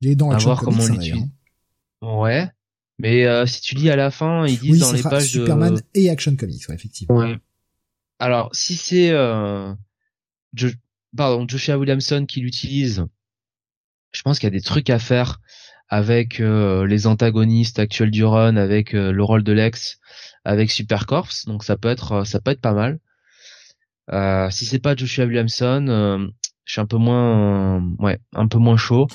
Et 0.01 0.15
dans 0.15 0.35
voir 0.37 0.61
comment 0.61 0.83
on 0.83 0.87
l'utilise. 0.87 1.27
Ouais. 2.01 2.49
Mais 2.99 3.25
euh, 3.25 3.45
si 3.45 3.61
tu 3.61 3.75
lis 3.75 3.89
à 3.89 3.95
la 3.95 4.11
fin, 4.11 4.45
ils 4.45 4.59
disent 4.59 4.79
dans 4.79 4.91
les 4.91 5.01
pages 5.01 5.27
Superman 5.27 5.81
et 5.95 6.09
Action 6.09 6.35
Comics, 6.35 6.69
ouais, 6.69 6.75
effectivement. 6.75 7.17
Ouais. 7.17 7.37
Alors, 8.19 8.49
si 8.53 8.75
c'est 8.75 9.09
euh, 9.09 9.73
pardon, 11.17 11.47
Joshua 11.47 11.79
Williamson 11.79 12.25
qui 12.27 12.41
l'utilise, 12.41 13.07
je 14.11 14.21
pense 14.21 14.37
qu'il 14.37 14.45
y 14.45 14.53
a 14.53 14.57
des 14.57 14.61
trucs 14.61 14.91
à 14.91 14.99
faire 14.99 15.41
avec 15.89 16.39
euh, 16.39 16.85
les 16.85 17.07
antagonistes 17.07 17.79
actuels 17.79 18.11
du 18.11 18.23
run, 18.23 18.55
avec 18.55 18.93
euh, 18.93 19.11
le 19.11 19.23
rôle 19.23 19.43
de 19.43 19.51
Lex, 19.51 19.99
avec 20.45 20.69
Supercorps, 20.69 21.45
donc 21.47 21.63
ça 21.63 21.77
peut 21.77 21.89
être 21.89 22.23
ça 22.23 22.39
peut 22.39 22.51
être 22.51 22.61
pas 22.61 22.73
mal. 22.73 22.99
si 24.51 24.65
c'est 24.65 24.79
pas 24.79 24.95
Joshua 24.95 25.25
Williamson, 25.25 26.29
je 26.65 26.71
suis 26.71 26.81
un 26.81 26.85
peu 26.85 26.97
moins 26.97 27.83
ouais 27.97 28.19
un 28.33 28.47
peu 28.47 28.59
moins 28.59 28.77
chaud 28.77 29.07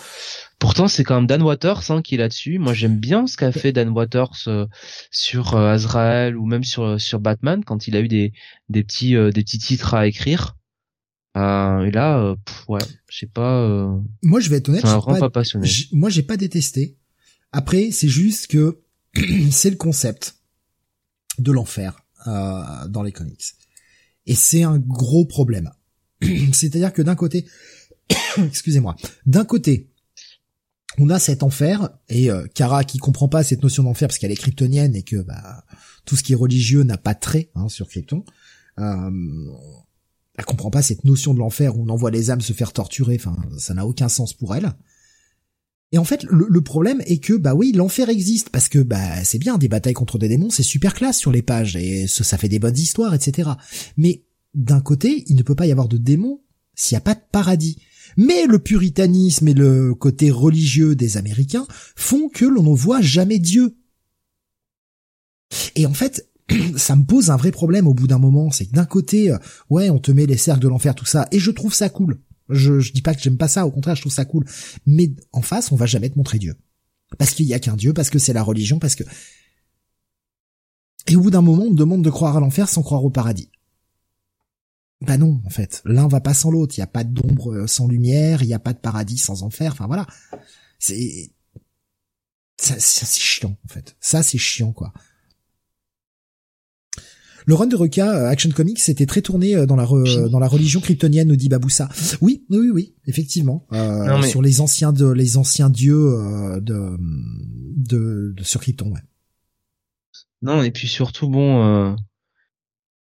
pourtant 0.58 0.88
c'est 0.88 1.04
quand 1.04 1.16
même 1.16 1.26
Dan 1.26 1.42
Waters 1.42 1.90
hein, 1.90 2.02
qui 2.02 2.14
est 2.14 2.18
là-dessus 2.18 2.58
moi 2.58 2.72
j'aime 2.74 2.96
bien 2.98 3.26
ce 3.26 3.36
qu'a 3.36 3.52
fait 3.52 3.72
Dan 3.72 3.90
Waters 3.90 4.32
euh, 4.48 4.66
sur 5.10 5.54
euh, 5.54 5.72
Azrael 5.72 6.36
ou 6.36 6.46
même 6.46 6.64
sur 6.64 7.00
sur 7.00 7.20
Batman 7.20 7.62
quand 7.64 7.88
il 7.88 7.96
a 7.96 8.00
eu 8.00 8.08
des 8.08 8.32
des 8.68 8.82
petits 8.82 9.16
euh, 9.16 9.30
des 9.30 9.42
petits 9.42 9.58
titres 9.58 9.94
à 9.94 10.06
écrire 10.06 10.56
Euh, 11.36 11.84
et 11.84 11.90
là, 11.90 12.18
euh, 12.18 12.34
pff, 12.46 12.64
ouais, 12.68 12.80
je 13.10 13.18
sais 13.18 13.26
pas. 13.26 13.60
Euh, 13.60 14.00
Moi, 14.22 14.40
je 14.40 14.48
vais 14.48 14.56
être 14.56 14.70
honnête, 14.70 14.80
vraiment 14.86 15.02
pas- 15.02 15.18
pas 15.28 15.40
passionné. 15.40 15.68
Moi 15.92 16.08
j'ai 16.08 16.22
pas 16.22 16.38
détesté. 16.38 16.96
Après 17.52 17.90
c'est 17.90 18.08
juste 18.08 18.46
que 18.46 18.80
c'est 19.50 19.68
le 19.68 19.76
concept 19.76 20.36
de 21.38 21.52
l'enfer 21.52 22.00
euh, 22.26 22.88
dans 22.88 23.02
les 23.02 23.12
comics. 23.12 23.44
Et 24.24 24.34
c'est 24.34 24.62
un 24.62 24.78
gros 24.78 25.26
problème. 25.26 25.70
C'est-à-dire 26.52 26.92
que 26.94 27.02
d'un 27.02 27.16
côté, 27.16 27.44
excusez-moi, 28.38 28.96
d'un 29.26 29.44
côté, 29.44 29.90
on 30.98 31.10
a 31.10 31.18
cet 31.18 31.42
enfer 31.42 31.90
et 32.08 32.30
euh, 32.30 32.46
Kara 32.54 32.84
qui 32.84 32.98
comprend 32.98 33.28
pas 33.28 33.42
cette 33.44 33.62
notion 33.62 33.82
d'enfer 33.82 34.08
parce 34.08 34.18
qu'elle 34.18 34.30
est 34.30 34.36
kryptonienne 34.36 34.94
et 34.94 35.02
que 35.02 35.16
bah, 35.16 35.64
tout 36.04 36.16
ce 36.16 36.22
qui 36.22 36.32
est 36.32 36.36
religieux 36.36 36.82
n'a 36.82 36.96
pas 36.96 37.14
trait 37.14 37.50
hein, 37.54 37.68
sur 37.68 37.88
Krypton. 37.88 38.24
Euh, 38.78 39.10
elle 40.38 40.44
comprend 40.44 40.70
pas 40.70 40.82
cette 40.82 41.04
notion 41.04 41.34
de 41.34 41.38
l'enfer 41.38 41.76
où 41.76 41.82
on 41.82 41.88
envoie 41.88 42.10
les 42.10 42.30
âmes 42.30 42.40
se 42.40 42.52
faire 42.52 42.72
torturer. 42.72 43.16
Enfin, 43.18 43.36
ça 43.58 43.74
n'a 43.74 43.86
aucun 43.86 44.08
sens 44.08 44.32
pour 44.32 44.54
elle. 44.54 44.72
Et 45.92 45.98
en 45.98 46.04
fait, 46.04 46.24
le, 46.24 46.46
le 46.48 46.60
problème 46.60 47.00
est 47.06 47.18
que 47.18 47.34
bah 47.34 47.54
oui, 47.54 47.72
l'enfer 47.72 48.08
existe 48.08 48.50
parce 48.50 48.68
que 48.68 48.80
bah 48.80 49.24
c'est 49.24 49.38
bien 49.38 49.56
des 49.56 49.68
batailles 49.68 49.94
contre 49.94 50.18
des 50.18 50.28
démons, 50.28 50.50
c'est 50.50 50.64
super 50.64 50.94
classe 50.94 51.16
sur 51.16 51.30
les 51.30 51.42
pages 51.42 51.76
et 51.76 52.06
ça, 52.06 52.24
ça 52.24 52.38
fait 52.38 52.48
des 52.48 52.58
bonnes 52.58 52.76
histoires, 52.76 53.14
etc. 53.14 53.50
Mais 53.96 54.24
d'un 54.54 54.80
côté, 54.80 55.24
il 55.28 55.36
ne 55.36 55.42
peut 55.42 55.54
pas 55.54 55.66
y 55.66 55.72
avoir 55.72 55.88
de 55.88 55.96
démons 55.96 56.40
s'il 56.74 56.96
n'y 56.96 56.98
a 56.98 57.02
pas 57.02 57.14
de 57.14 57.20
paradis. 57.30 57.78
Mais 58.16 58.46
le 58.46 58.58
puritanisme 58.58 59.48
et 59.48 59.54
le 59.54 59.94
côté 59.94 60.30
religieux 60.30 60.94
des 60.94 61.16
Américains 61.16 61.66
font 61.96 62.28
que 62.28 62.44
l'on 62.44 62.62
ne 62.62 62.76
voit 62.76 63.00
jamais 63.00 63.38
Dieu. 63.38 63.76
Et 65.74 65.86
en 65.86 65.94
fait, 65.94 66.28
ça 66.76 66.96
me 66.96 67.04
pose 67.04 67.30
un 67.30 67.36
vrai 67.36 67.50
problème 67.50 67.86
au 67.86 67.94
bout 67.94 68.06
d'un 68.06 68.18
moment, 68.18 68.50
c'est 68.50 68.66
que 68.66 68.72
d'un 68.72 68.84
côté, 68.84 69.30
euh, 69.30 69.38
ouais, 69.70 69.90
on 69.90 69.98
te 69.98 70.12
met 70.12 70.26
les 70.26 70.36
cercles 70.36 70.62
de 70.62 70.68
l'enfer, 70.68 70.94
tout 70.94 71.04
ça, 71.04 71.28
et 71.32 71.38
je 71.38 71.50
trouve 71.50 71.74
ça 71.74 71.88
cool. 71.88 72.20
Je, 72.48 72.78
je 72.80 72.92
dis 72.92 73.02
pas 73.02 73.14
que 73.14 73.20
j'aime 73.20 73.36
pas 73.36 73.48
ça, 73.48 73.66
au 73.66 73.70
contraire, 73.70 73.96
je 73.96 74.02
trouve 74.02 74.12
ça 74.12 74.24
cool. 74.24 74.44
Mais 74.86 75.10
en 75.32 75.42
face, 75.42 75.72
on 75.72 75.76
va 75.76 75.86
jamais 75.86 76.10
te 76.10 76.16
montrer 76.16 76.38
Dieu. 76.38 76.54
Parce 77.18 77.32
qu'il 77.32 77.46
y 77.46 77.54
a 77.54 77.58
qu'un 77.58 77.76
Dieu, 77.76 77.92
parce 77.92 78.10
que 78.10 78.18
c'est 78.18 78.32
la 78.32 78.42
religion, 78.42 78.78
parce 78.78 78.94
que... 78.94 79.04
Et 81.08 81.16
au 81.16 81.20
bout 81.20 81.30
d'un 81.30 81.42
moment, 81.42 81.64
on 81.64 81.70
te 81.70 81.76
demande 81.76 82.02
de 82.02 82.10
croire 82.10 82.36
à 82.36 82.40
l'enfer 82.40 82.68
sans 82.68 82.82
croire 82.82 83.04
au 83.04 83.10
paradis. 83.10 83.50
Bah 85.06 85.18
non, 85.18 85.40
en 85.44 85.50
fait. 85.50 85.82
L'un 85.84 86.08
va 86.08 86.20
pas 86.20 86.34
sans 86.34 86.50
l'autre. 86.50 86.74
Il 86.76 86.80
y 86.80 86.84
a 86.84 86.86
pas 86.88 87.04
d'ombre 87.04 87.52
euh, 87.52 87.66
sans 87.66 87.86
lumière, 87.86 88.42
il 88.42 88.48
y 88.48 88.54
a 88.54 88.58
pas 88.58 88.72
de 88.72 88.78
paradis 88.78 89.18
sans 89.18 89.42
enfer. 89.42 89.72
Enfin 89.72 89.86
voilà. 89.86 90.06
C'est... 90.78 91.30
Ça, 92.58 92.74
ça, 92.78 93.04
c'est 93.06 93.20
chiant, 93.20 93.56
en 93.64 93.68
fait. 93.68 93.96
Ça, 94.00 94.22
c'est 94.22 94.38
chiant, 94.38 94.72
quoi. 94.72 94.92
Le 97.48 97.54
run 97.54 97.66
de 97.66 97.76
Reca 97.76 98.12
euh, 98.12 98.28
Action 98.28 98.50
Comics 98.50 98.80
c'était 98.80 99.06
très 99.06 99.22
tourné 99.22 99.54
euh, 99.54 99.66
dans 99.66 99.76
la 99.76 99.84
re- 99.84 100.28
dans 100.28 100.40
la 100.40 100.48
religion 100.48 100.80
kryptonienne, 100.80 101.28
nous 101.28 101.36
dit 101.36 101.48
Baboussa. 101.48 101.88
Oui, 102.20 102.44
oui, 102.50 102.70
oui, 102.70 102.94
effectivement. 103.06 103.66
Euh, 103.72 104.04
mais- 104.20 104.28
Sur 104.28 104.42
les 104.42 104.60
anciens 104.60 104.92
de 104.92 105.08
les 105.08 105.36
anciens 105.36 105.70
dieux 105.70 106.10
de, 106.60 106.96
de 107.76 108.34
de 108.36 108.42
sur 108.42 108.60
Krypton. 108.60 108.90
Ouais. 108.92 109.00
Non, 110.42 110.62
et 110.64 110.72
puis 110.72 110.88
surtout, 110.88 111.28
bon, 111.28 111.62
euh, 111.64 111.94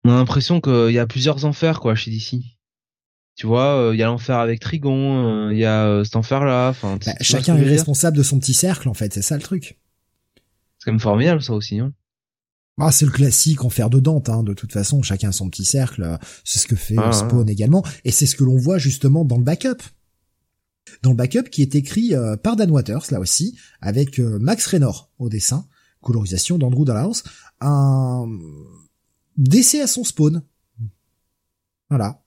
on 0.05 0.11
a 0.11 0.15
l'impression 0.15 0.61
qu'il 0.61 0.91
y 0.93 0.99
a 0.99 1.07
plusieurs 1.07 1.45
enfers, 1.45 1.81
quoi, 1.81 1.95
chez 1.95 2.11
DC. 2.11 2.41
Tu 3.35 3.47
vois, 3.47 3.77
euh, 3.77 3.95
il 3.95 3.99
y 3.99 4.03
a 4.03 4.07
l'enfer 4.07 4.37
avec 4.39 4.59
Trigon, 4.61 5.49
euh, 5.49 5.53
il 5.53 5.59
y 5.59 5.65
a 5.65 5.87
euh, 5.87 6.03
cet 6.05 6.17
enfer-là, 6.17 6.71
enfin, 6.71 6.99
tu- 6.99 7.09
Bah, 7.09 7.15
chacun 7.21 7.55
est 7.57 7.61
responsable 7.71 8.17
de 8.17 8.23
son 8.25 8.39
petit 8.41 8.55
cercle 8.55 8.89
en 8.89 8.95
fait, 8.95 9.13
c'est 9.15 9.23
ça 9.23 9.37
le 9.37 9.43
truc. 9.43 9.79
C'est 10.79 10.85
quand 10.87 10.93
même 10.93 10.99
formidable, 11.01 11.41
ça 11.43 11.53
aussi, 11.53 11.79
hein. 11.79 11.93
Ah, 12.81 12.91
c'est 12.93 13.05
le 13.05 13.11
classique 13.13 13.65
en 13.65 13.71
fer 13.71 13.91
de 13.91 13.99
Dante, 14.01 14.29
hein, 14.29 14.43
de 14.45 14.55
toute 14.55 14.73
façon, 14.73 15.03
chacun 15.03 15.29
a 15.29 15.33
son 15.33 15.49
petit 15.51 15.65
cercle, 15.65 16.19
c'est 16.45 16.59
ce 16.61 16.67
que 16.67 16.77
fait 16.77 16.97
Ah, 16.99 17.13
Spawn 17.13 17.49
également, 17.49 17.85
et 18.05 18.11
c'est 18.13 18.27
ce 18.27 18.35
que 18.37 18.45
l'on 18.45 18.57
voit 18.57 18.79
justement 18.79 19.25
dans 19.25 19.37
le 19.39 19.45
backup. 19.45 19.83
Dans 21.03 21.11
le 21.11 21.17
backup 21.17 21.45
qui 21.51 21.63
est 21.63 21.75
écrit 21.75 22.15
par 22.43 22.57
Dan 22.57 22.71
Waters, 22.71 23.05
là 23.11 23.21
aussi, 23.21 23.57
avec 23.81 24.19
Max 24.19 24.67
Raynor 24.67 25.11
au 25.19 25.29
dessin, 25.29 25.67
colorisation 26.01 26.57
d'Andrew 26.59 26.85
Dalhouse, 26.85 27.25
un 27.61 28.27
décès 29.39 29.81
à 29.81 29.87
son 29.87 30.05
spawn. 30.05 30.43
Voilà. 31.89 32.23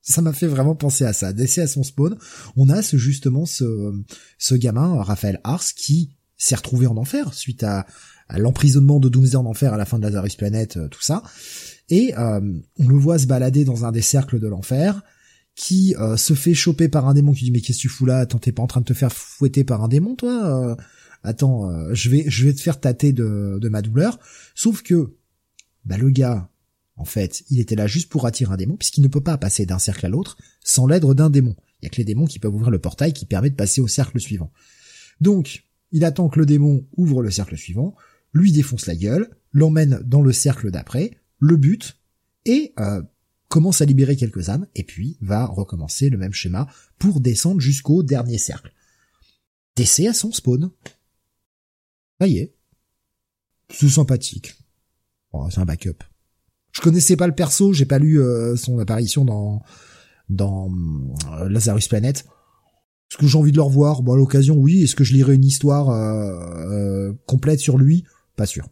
Ça 0.00 0.22
m'a 0.22 0.32
fait 0.32 0.46
vraiment 0.46 0.74
penser 0.74 1.04
à 1.04 1.12
ça. 1.12 1.32
Décès 1.32 1.62
à 1.62 1.66
son 1.66 1.82
spawn. 1.82 2.16
On 2.56 2.70
a 2.70 2.82
ce, 2.82 2.96
justement 2.96 3.44
ce, 3.44 3.92
ce 4.38 4.54
gamin, 4.54 5.02
Raphaël 5.02 5.40
Ars, 5.44 5.74
qui 5.76 6.16
s'est 6.36 6.54
retrouvé 6.54 6.86
en 6.86 6.96
enfer 6.96 7.34
suite 7.34 7.62
à, 7.62 7.86
l'emprisonnement 8.30 8.98
de 8.98 9.10
Doomsday 9.10 9.36
en 9.36 9.44
enfer 9.44 9.74
à 9.74 9.76
la 9.76 9.84
fin 9.84 9.98
de 9.98 10.04
Lazarus 10.04 10.36
Planet, 10.36 10.78
euh, 10.78 10.88
tout 10.88 11.02
ça. 11.02 11.22
Et 11.90 12.14
euh, 12.16 12.40
on 12.78 12.88
le 12.88 12.96
voit 12.96 13.18
se 13.18 13.26
balader 13.26 13.66
dans 13.66 13.84
un 13.84 13.92
des 13.92 14.00
cercles 14.00 14.40
de 14.40 14.48
l'enfer, 14.48 15.02
qui 15.54 15.94
euh, 15.96 16.16
se 16.16 16.32
fait 16.32 16.54
choper 16.54 16.88
par 16.88 17.06
un 17.06 17.12
démon 17.12 17.32
qui 17.32 17.44
dit 17.44 17.50
mais 17.50 17.60
qu'est-ce 17.60 17.76
que 17.76 17.82
tu 17.82 17.88
fous 17.90 18.06
là? 18.06 18.20
Attends, 18.20 18.38
t'es 18.38 18.52
pas 18.52 18.62
en 18.62 18.66
train 18.66 18.80
de 18.80 18.86
te 18.86 18.94
faire 18.94 19.12
fouetter 19.12 19.64
par 19.64 19.84
un 19.84 19.88
démon, 19.88 20.16
toi? 20.16 20.76
Attends, 21.22 21.70
je 21.94 22.08
vais 22.08 22.24
je 22.28 22.46
vais 22.46 22.54
te 22.54 22.60
faire 22.62 22.80
tâter 22.80 23.12
de, 23.12 23.58
de 23.60 23.68
ma 23.68 23.82
douleur. 23.82 24.18
Sauf 24.54 24.80
que 24.82 25.14
bah 25.84 25.98
le 25.98 26.08
gars, 26.08 26.48
en 27.02 27.04
fait, 27.04 27.42
il 27.50 27.58
était 27.58 27.74
là 27.74 27.88
juste 27.88 28.08
pour 28.08 28.26
attirer 28.26 28.54
un 28.54 28.56
démon, 28.56 28.76
puisqu'il 28.76 29.02
ne 29.02 29.08
peut 29.08 29.20
pas 29.20 29.36
passer 29.36 29.66
d'un 29.66 29.80
cercle 29.80 30.06
à 30.06 30.08
l'autre 30.08 30.38
sans 30.62 30.86
l'aide 30.86 31.04
d'un 31.04 31.30
démon. 31.30 31.56
Il 31.80 31.84
y 31.84 31.86
a 31.86 31.90
que 31.90 31.96
les 31.96 32.04
démons 32.04 32.26
qui 32.26 32.38
peuvent 32.38 32.54
ouvrir 32.54 32.70
le 32.70 32.78
portail 32.78 33.12
qui 33.12 33.26
permet 33.26 33.50
de 33.50 33.56
passer 33.56 33.80
au 33.80 33.88
cercle 33.88 34.20
suivant. 34.20 34.52
Donc, 35.20 35.64
il 35.90 36.04
attend 36.04 36.28
que 36.28 36.38
le 36.38 36.46
démon 36.46 36.86
ouvre 36.96 37.20
le 37.20 37.32
cercle 37.32 37.56
suivant, 37.56 37.96
lui 38.32 38.52
défonce 38.52 38.86
la 38.86 38.94
gueule, 38.94 39.30
l'emmène 39.50 40.00
dans 40.04 40.22
le 40.22 40.30
cercle 40.30 40.70
d'après, 40.70 41.10
le 41.40 41.56
bute, 41.56 41.98
et 42.44 42.72
euh, 42.78 43.02
commence 43.48 43.80
à 43.80 43.84
libérer 43.84 44.14
quelques 44.14 44.48
âmes, 44.48 44.68
et 44.76 44.84
puis 44.84 45.18
va 45.20 45.46
recommencer 45.46 46.08
le 46.08 46.18
même 46.18 46.32
schéma 46.32 46.68
pour 47.00 47.20
descendre 47.20 47.60
jusqu'au 47.60 48.04
dernier 48.04 48.38
cercle. 48.38 48.72
Décès 49.74 50.06
à 50.06 50.14
son 50.14 50.30
spawn. 50.30 50.70
Ça 52.20 52.28
y 52.28 52.38
est. 52.38 52.54
C'est 53.70 53.88
sympathique. 53.88 54.54
Bon, 55.32 55.50
c'est 55.50 55.58
un 55.58 55.64
backup. 55.64 56.04
Je 56.72 56.80
connaissais 56.80 57.16
pas 57.16 57.26
le 57.26 57.34
perso, 57.34 57.72
j'ai 57.72 57.84
pas 57.84 57.98
lu 57.98 58.20
euh, 58.20 58.56
son 58.56 58.78
apparition 58.78 59.24
dans 59.24 59.62
dans 60.28 60.70
euh, 60.70 61.48
Lazarus 61.48 61.88
Planet. 61.88 62.24
Est-ce 63.12 63.18
que 63.18 63.26
j'ai 63.26 63.36
envie 63.36 63.52
de 63.52 63.58
le 63.58 63.62
revoir? 63.62 64.02
Bon, 64.02 64.14
à 64.14 64.16
l'occasion, 64.16 64.54
oui. 64.54 64.84
Est-ce 64.84 64.96
que 64.96 65.04
je 65.04 65.12
lirai 65.12 65.34
une 65.34 65.44
histoire 65.44 65.90
euh, 65.90 67.10
euh, 67.10 67.12
complète 67.26 67.60
sur 67.60 67.76
lui? 67.76 68.04
Pas 68.36 68.46
sûr. 68.46 68.66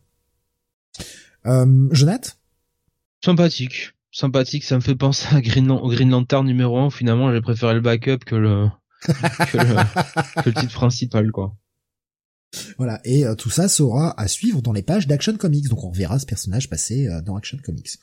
Euh, 1.45 1.89
Jonath 1.93 2.39
Sympathique. 3.23 3.93
Sympathique, 4.11 4.65
ça 4.65 4.77
me 4.77 4.81
fait 4.81 4.95
penser 4.95 5.29
à 5.37 5.43
Green 5.43 5.70
au 5.70 5.91
Green 5.91 6.09
Lantern 6.09 6.47
numéro 6.47 6.79
1. 6.79 6.89
Finalement, 6.89 7.31
j'ai 7.31 7.43
préféré 7.43 7.75
le 7.75 7.83
backup 7.83 8.25
que 8.25 8.35
le, 8.35 8.69
que 9.03 9.59
le, 9.59 10.43
que 10.43 10.49
le 10.49 10.55
titre 10.55 10.73
principal, 10.73 11.31
quoi. 11.33 11.55
Voilà, 12.79 13.01
et 13.05 13.25
euh, 13.25 13.35
tout 13.35 13.51
ça 13.51 13.69
sera 13.69 14.19
à 14.20 14.27
suivre 14.27 14.62
dans 14.62 14.73
les 14.73 14.83
pages 14.83 15.07
d'Action 15.07 15.37
Comics, 15.37 15.69
donc 15.69 15.85
on 15.85 15.91
verra 15.91 16.19
ce 16.19 16.27
personnage 16.27 16.69
passer 16.69 17.07
euh, 17.07 17.20
dans 17.23 17.37
Action 17.37 17.59
Comics. 17.62 17.99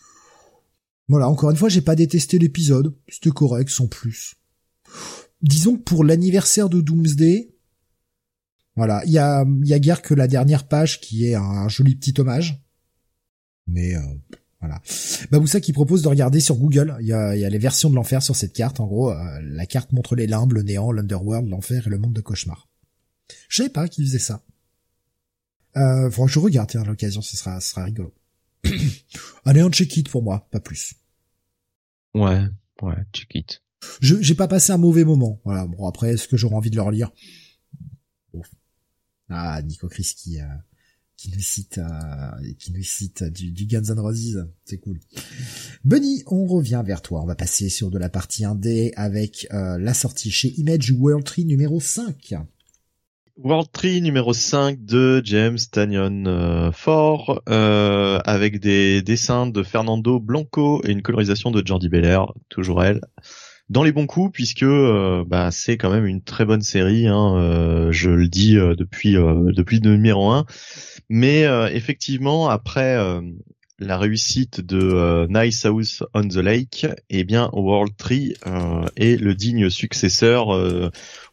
Voilà, 1.09 1.29
encore 1.29 1.51
une 1.51 1.57
fois, 1.57 1.69
j'ai 1.69 1.81
pas 1.81 1.95
détesté 1.95 2.39
l'épisode, 2.39 2.95
c'était 3.07 3.29
correct, 3.29 3.69
sans 3.69 3.87
plus. 3.87 4.35
Disons 5.41 5.77
que 5.77 5.83
pour 5.83 6.03
l'anniversaire 6.03 6.69
de 6.69 6.81
Doomsday, 6.81 7.53
voilà, 8.75 9.03
il 9.05 9.11
y 9.11 9.17
a, 9.17 9.45
y 9.63 9.73
a 9.73 9.79
guère 9.79 10.01
que 10.01 10.13
la 10.13 10.27
dernière 10.27 10.67
page 10.67 11.01
qui 11.01 11.25
est 11.25 11.35
un 11.35 11.67
joli 11.67 11.95
petit 11.95 12.19
hommage. 12.19 12.63
Mais 13.65 13.95
euh, 13.95 14.01
voilà. 14.61 14.81
Baboussa 15.31 15.59
qui 15.59 15.73
propose 15.73 16.03
de 16.03 16.07
regarder 16.07 16.39
sur 16.39 16.55
Google, 16.57 16.95
il 17.01 17.07
y 17.07 17.13
a, 17.13 17.35
y 17.35 17.43
a 17.43 17.49
les 17.49 17.57
versions 17.57 17.89
de 17.89 17.95
l'enfer 17.95 18.21
sur 18.21 18.35
cette 18.35 18.53
carte, 18.53 18.79
en 18.79 18.85
gros, 18.85 19.11
euh, 19.11 19.41
la 19.41 19.65
carte 19.65 19.91
montre 19.93 20.15
les 20.15 20.27
limbes, 20.27 20.53
le 20.53 20.61
néant, 20.61 20.91
l'underworld, 20.91 21.49
l'enfer 21.49 21.87
et 21.87 21.89
le 21.89 21.97
monde 21.97 22.13
de 22.13 22.21
cauchemar. 22.21 22.66
Je 23.49 23.57
savais 23.57 23.69
pas 23.69 23.87
qu'il 23.87 24.05
faisait 24.05 24.19
ça. 24.19 24.43
Euh, 25.75 26.09
faudra 26.09 26.27
que 26.27 26.33
je 26.33 26.39
regarde, 26.39 26.69
tiens, 26.69 26.81
à 26.81 26.85
l'occasion, 26.85 27.21
ce 27.21 27.37
sera, 27.37 27.59
ce 27.59 27.71
sera 27.71 27.83
rigolo. 27.83 28.13
Allez, 29.45 29.61
un 29.61 29.69
check-it 29.69 30.09
pour 30.09 30.23
moi, 30.23 30.47
pas 30.51 30.59
plus. 30.59 30.95
Ouais, 32.13 32.41
ouais, 32.81 32.95
check 33.13 33.35
it. 33.35 33.61
Je, 34.01 34.15
j'ai 34.21 34.35
pas 34.35 34.47
passé 34.47 34.71
un 34.71 34.77
mauvais 34.77 35.03
moment. 35.03 35.39
Voilà. 35.45 35.67
Bon, 35.67 35.87
après, 35.87 36.13
est-ce 36.13 36.27
que 36.27 36.37
j'aurai 36.37 36.55
envie 36.55 36.71
de 36.71 36.75
le 36.75 36.81
relire? 36.81 37.11
Bon. 38.33 38.41
Ah, 39.29 39.61
Nico 39.61 39.87
Chris 39.87 40.13
qui, 40.15 40.41
euh, 40.41 40.45
qui 41.15 41.31
nous 41.31 41.41
cite, 41.41 41.77
euh, 41.77 42.53
qui 42.57 42.71
nous 42.71 42.83
cite 42.83 43.23
du, 43.23 43.51
du 43.51 43.65
Guns 43.65 43.83
N' 43.83 43.99
Roses. 43.99 44.47
C'est 44.65 44.77
cool. 44.77 44.99
Bunny, 45.83 46.23
on 46.27 46.45
revient 46.45 46.81
vers 46.85 47.01
toi. 47.01 47.21
On 47.21 47.25
va 47.25 47.35
passer 47.35 47.69
sur 47.69 47.91
de 47.91 47.97
la 47.97 48.09
partie 48.09 48.43
1D 48.43 48.93
avec, 48.95 49.47
euh, 49.51 49.77
la 49.77 49.93
sortie 49.93 50.31
chez 50.31 50.49
Image 50.59 50.91
World 50.91 51.25
Tree 51.25 51.45
numéro 51.45 51.79
5. 51.79 52.35
World 53.37 53.71
Tree 53.71 54.01
numéro 54.01 54.33
5 54.33 54.83
de 54.83 55.21
James 55.23 55.59
Tanyon 55.71 56.25
euh, 56.25 56.71
Ford, 56.71 57.43
euh, 57.47 58.19
avec 58.25 58.59
des 58.59 59.03
dessins 59.03 59.45
de 59.45 59.61
Fernando 59.61 60.19
Blanco 60.19 60.81
et 60.83 60.91
une 60.91 61.03
colorisation 61.03 61.51
de 61.51 61.65
Jordi 61.65 61.87
Belair, 61.87 62.33
toujours 62.49 62.83
elle, 62.83 62.99
dans 63.69 63.83
les 63.83 63.91
bons 63.91 64.07
coups 64.07 64.31
puisque 64.33 64.63
euh, 64.63 65.23
bah, 65.27 65.51
c'est 65.51 65.77
quand 65.77 65.91
même 65.91 66.05
une 66.05 66.23
très 66.23 66.45
bonne 66.45 66.61
série, 66.61 67.07
hein, 67.07 67.35
euh, 67.37 67.91
je 67.91 68.09
le 68.09 68.27
dis 68.27 68.57
euh, 68.57 68.75
depuis 68.75 69.13
depuis 69.13 69.79
le 69.79 69.91
numéro 69.91 70.31
1, 70.31 70.45
mais 71.09 71.43
effectivement 71.71 72.49
après 72.49 72.97
la 73.79 73.97
réussite 73.97 74.61
de 74.61 75.27
Nice 75.29 75.65
House 75.65 76.03
on 76.13 76.27
the 76.27 76.37
Lake, 76.37 76.87
eh 77.09 77.23
bien 77.23 77.49
World 77.53 77.95
Tree 77.97 78.33
est 78.95 79.21
le 79.21 79.35
digne 79.35 79.69
successeur. 79.69 80.47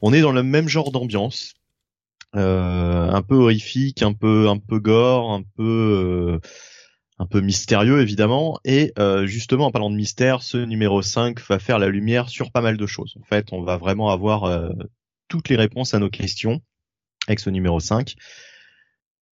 on 0.03 0.13
est 0.13 0.21
dans 0.21 0.33
le 0.33 0.43
même 0.43 0.69
genre 0.69 0.93
d'ambiance, 0.93 1.55
un 2.35 3.23
peu 3.23 3.37
horrifique, 3.37 4.03
un 4.03 4.13
peu 4.13 4.49
un 4.49 4.59
peu 4.59 4.79
gore, 4.79 5.33
un 5.33 5.43
peu 5.57 5.63
euh, 5.63 6.49
un 7.19 7.27
peu 7.27 7.41
mystérieux 7.41 8.01
évidemment. 8.01 8.59
Et 8.65 8.93
euh, 8.99 9.27
justement 9.27 9.67
en 9.67 9.71
parlant 9.71 9.91
de 9.91 9.97
mystère, 9.97 10.43
ce 10.43 10.59
numéro 10.59 11.03
5 11.03 11.41
va 11.49 11.59
faire 11.59 11.79
la 11.79 11.89
lumière 11.89 12.29
sur 12.29 12.51
pas 12.51 12.61
mal 12.61 12.77
de 12.77 12.87
choses. 12.87 13.15
En 13.21 13.25
fait, 13.25 13.53
on 13.53 13.63
va 13.63 13.77
vraiment 13.77 14.11
avoir 14.11 14.45
euh, 14.45 14.69
toutes 15.29 15.49
les 15.49 15.57
réponses 15.57 15.95
à 15.95 15.99
nos 15.99 16.11
questions 16.11 16.61
avec 17.27 17.41
ce 17.41 17.51
numéro 17.51 17.81
5 17.81 18.15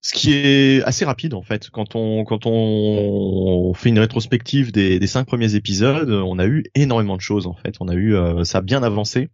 ce 0.03 0.13
qui 0.13 0.33
est 0.33 0.83
assez 0.83 1.05
rapide 1.05 1.35
en 1.35 1.43
fait. 1.43 1.69
Quand 1.69 1.95
on 1.95 2.23
quand 2.23 2.47
on 2.47 3.73
fait 3.75 3.89
une 3.89 3.99
rétrospective 3.99 4.71
des, 4.71 4.99
des 4.99 5.07
cinq 5.07 5.25
premiers 5.25 5.53
épisodes, 5.55 6.09
on 6.09 6.39
a 6.39 6.47
eu 6.47 6.63
énormément 6.73 7.15
de 7.15 7.21
choses 7.21 7.45
en 7.45 7.53
fait. 7.53 7.75
On 7.80 7.88
a 7.88 7.93
eu 7.93 8.15
euh, 8.15 8.43
ça 8.43 8.59
a 8.59 8.61
bien 8.61 8.81
avancé 8.81 9.30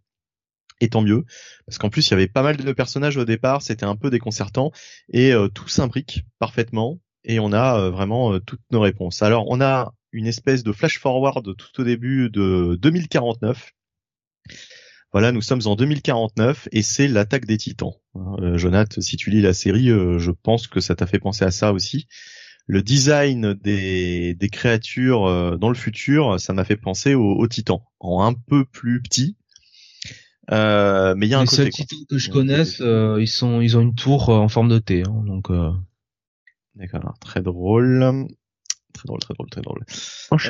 et 0.80 0.88
tant 0.88 1.02
mieux 1.02 1.24
parce 1.66 1.78
qu'en 1.78 1.90
plus 1.90 2.06
il 2.08 2.10
y 2.12 2.14
avait 2.14 2.28
pas 2.28 2.42
mal 2.42 2.56
de 2.56 2.72
personnages 2.72 3.16
au 3.16 3.24
départ, 3.24 3.62
c'était 3.62 3.86
un 3.86 3.96
peu 3.96 4.10
déconcertant 4.10 4.72
et 5.12 5.32
euh, 5.32 5.48
tout 5.48 5.68
s'imbrique 5.68 6.24
parfaitement 6.38 7.00
et 7.24 7.40
on 7.40 7.52
a 7.52 7.78
euh, 7.78 7.90
vraiment 7.90 8.32
euh, 8.32 8.40
toutes 8.40 8.62
nos 8.70 8.80
réponses. 8.80 9.22
Alors 9.22 9.46
on 9.48 9.60
a 9.60 9.92
une 10.12 10.26
espèce 10.26 10.64
de 10.64 10.72
flash 10.72 10.98
forward 10.98 11.54
tout 11.56 11.80
au 11.80 11.84
début 11.84 12.30
de 12.30 12.76
2049 12.80 13.72
voilà, 15.12 15.32
nous 15.32 15.40
sommes 15.40 15.62
en 15.64 15.74
2049 15.74 16.68
et 16.70 16.82
c'est 16.82 17.08
l'attaque 17.08 17.46
des 17.46 17.56
Titans. 17.56 17.94
Euh, 18.14 18.58
Jonath, 18.58 19.00
si 19.00 19.16
tu 19.16 19.30
lis 19.30 19.40
la 19.40 19.54
série, 19.54 19.88
je 19.88 20.30
pense 20.30 20.66
que 20.66 20.80
ça 20.80 20.94
t'a 20.94 21.06
fait 21.06 21.18
penser 21.18 21.46
à 21.46 21.50
ça 21.50 21.72
aussi. 21.72 22.08
Le 22.66 22.82
design 22.82 23.54
des, 23.54 24.36
créatures 24.52 25.58
dans 25.58 25.70
le 25.70 25.74
futur, 25.74 26.38
ça 26.38 26.52
m'a 26.52 26.64
fait 26.64 26.76
penser 26.76 27.14
aux, 27.14 27.36
aux 27.36 27.48
Titans, 27.48 27.80
en 28.00 28.22
un 28.22 28.34
peu 28.34 28.66
plus 28.66 29.00
petit. 29.00 29.37
Euh, 30.50 31.14
mais 31.16 31.26
il 31.26 31.30
y 31.30 31.34
a 31.34 31.38
un 31.38 31.42
Les 31.42 31.46
côté. 31.46 31.56
seuls 31.56 31.70
quoi. 31.70 31.84
titans 31.84 32.06
que 32.08 32.18
je 32.18 32.30
connaisse, 32.30 32.80
euh, 32.80 33.18
ils 33.20 33.28
sont, 33.28 33.60
ils 33.60 33.76
ont 33.76 33.80
une 33.80 33.94
tour 33.94 34.30
euh, 34.30 34.38
en 34.38 34.48
forme 34.48 34.68
de 34.68 34.78
T, 34.78 35.02
hein, 35.06 35.22
donc. 35.26 35.50
Euh... 35.50 35.70
D'accord, 36.74 37.14
très 37.20 37.42
drôle. 37.42 38.26
Très 38.94 39.06
drôle, 39.06 39.20
très 39.20 39.34
drôle, 39.34 39.50
très 39.50 39.60
drôle. 39.60 39.84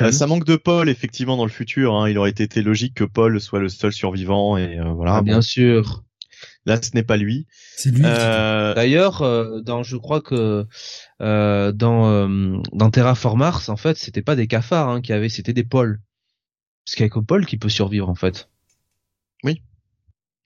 Euh, 0.01 0.11
ça 0.11 0.25
manque 0.27 0.45
de 0.45 0.55
Paul 0.55 0.89
effectivement 0.89 1.37
dans 1.37 1.45
le 1.45 1.51
futur. 1.51 1.93
Hein. 1.95 2.09
Il 2.09 2.17
aurait 2.17 2.29
été 2.31 2.61
logique 2.61 2.95
que 2.95 3.03
Paul 3.03 3.39
soit 3.41 3.59
le 3.59 3.69
seul 3.69 3.91
survivant 3.91 4.57
et 4.57 4.79
euh, 4.79 4.91
voilà. 4.93 5.17
Ah, 5.17 5.21
bien 5.21 5.35
Bon, 5.35 5.41
sûr. 5.41 6.03
là, 6.65 6.81
ce 6.81 6.91
n'est 6.95 7.03
pas 7.03 7.17
lui. 7.17 7.45
C'est 7.75 7.91
lui. 7.91 8.01
Euh, 8.05 8.73
D'ailleurs, 8.73 9.21
euh, 9.21 9.59
dans, 9.61 9.83
je 9.83 9.97
crois 9.97 10.21
que 10.21 10.65
euh, 11.21 11.71
dans 11.73 12.09
euh, 12.09 12.57
dans 12.71 12.89
Terraform 12.89 13.39
Mars, 13.39 13.69
en 13.69 13.77
fait, 13.77 13.97
c'était 13.97 14.21
pas 14.23 14.35
des 14.35 14.47
cafards 14.47 14.89
hein, 14.89 15.01
qui 15.01 15.13
avaient, 15.13 15.29
c'était 15.29 15.53
des 15.53 15.63
pôles. 15.65 15.99
Parce 16.85 16.95
qu'il 16.95 17.03
y 17.03 17.07
a 17.07 17.09
que 17.09 17.19
Paul 17.19 17.45
qui 17.45 17.57
peut 17.57 17.69
survivre 17.69 18.09
en 18.09 18.15
fait. 18.15 18.49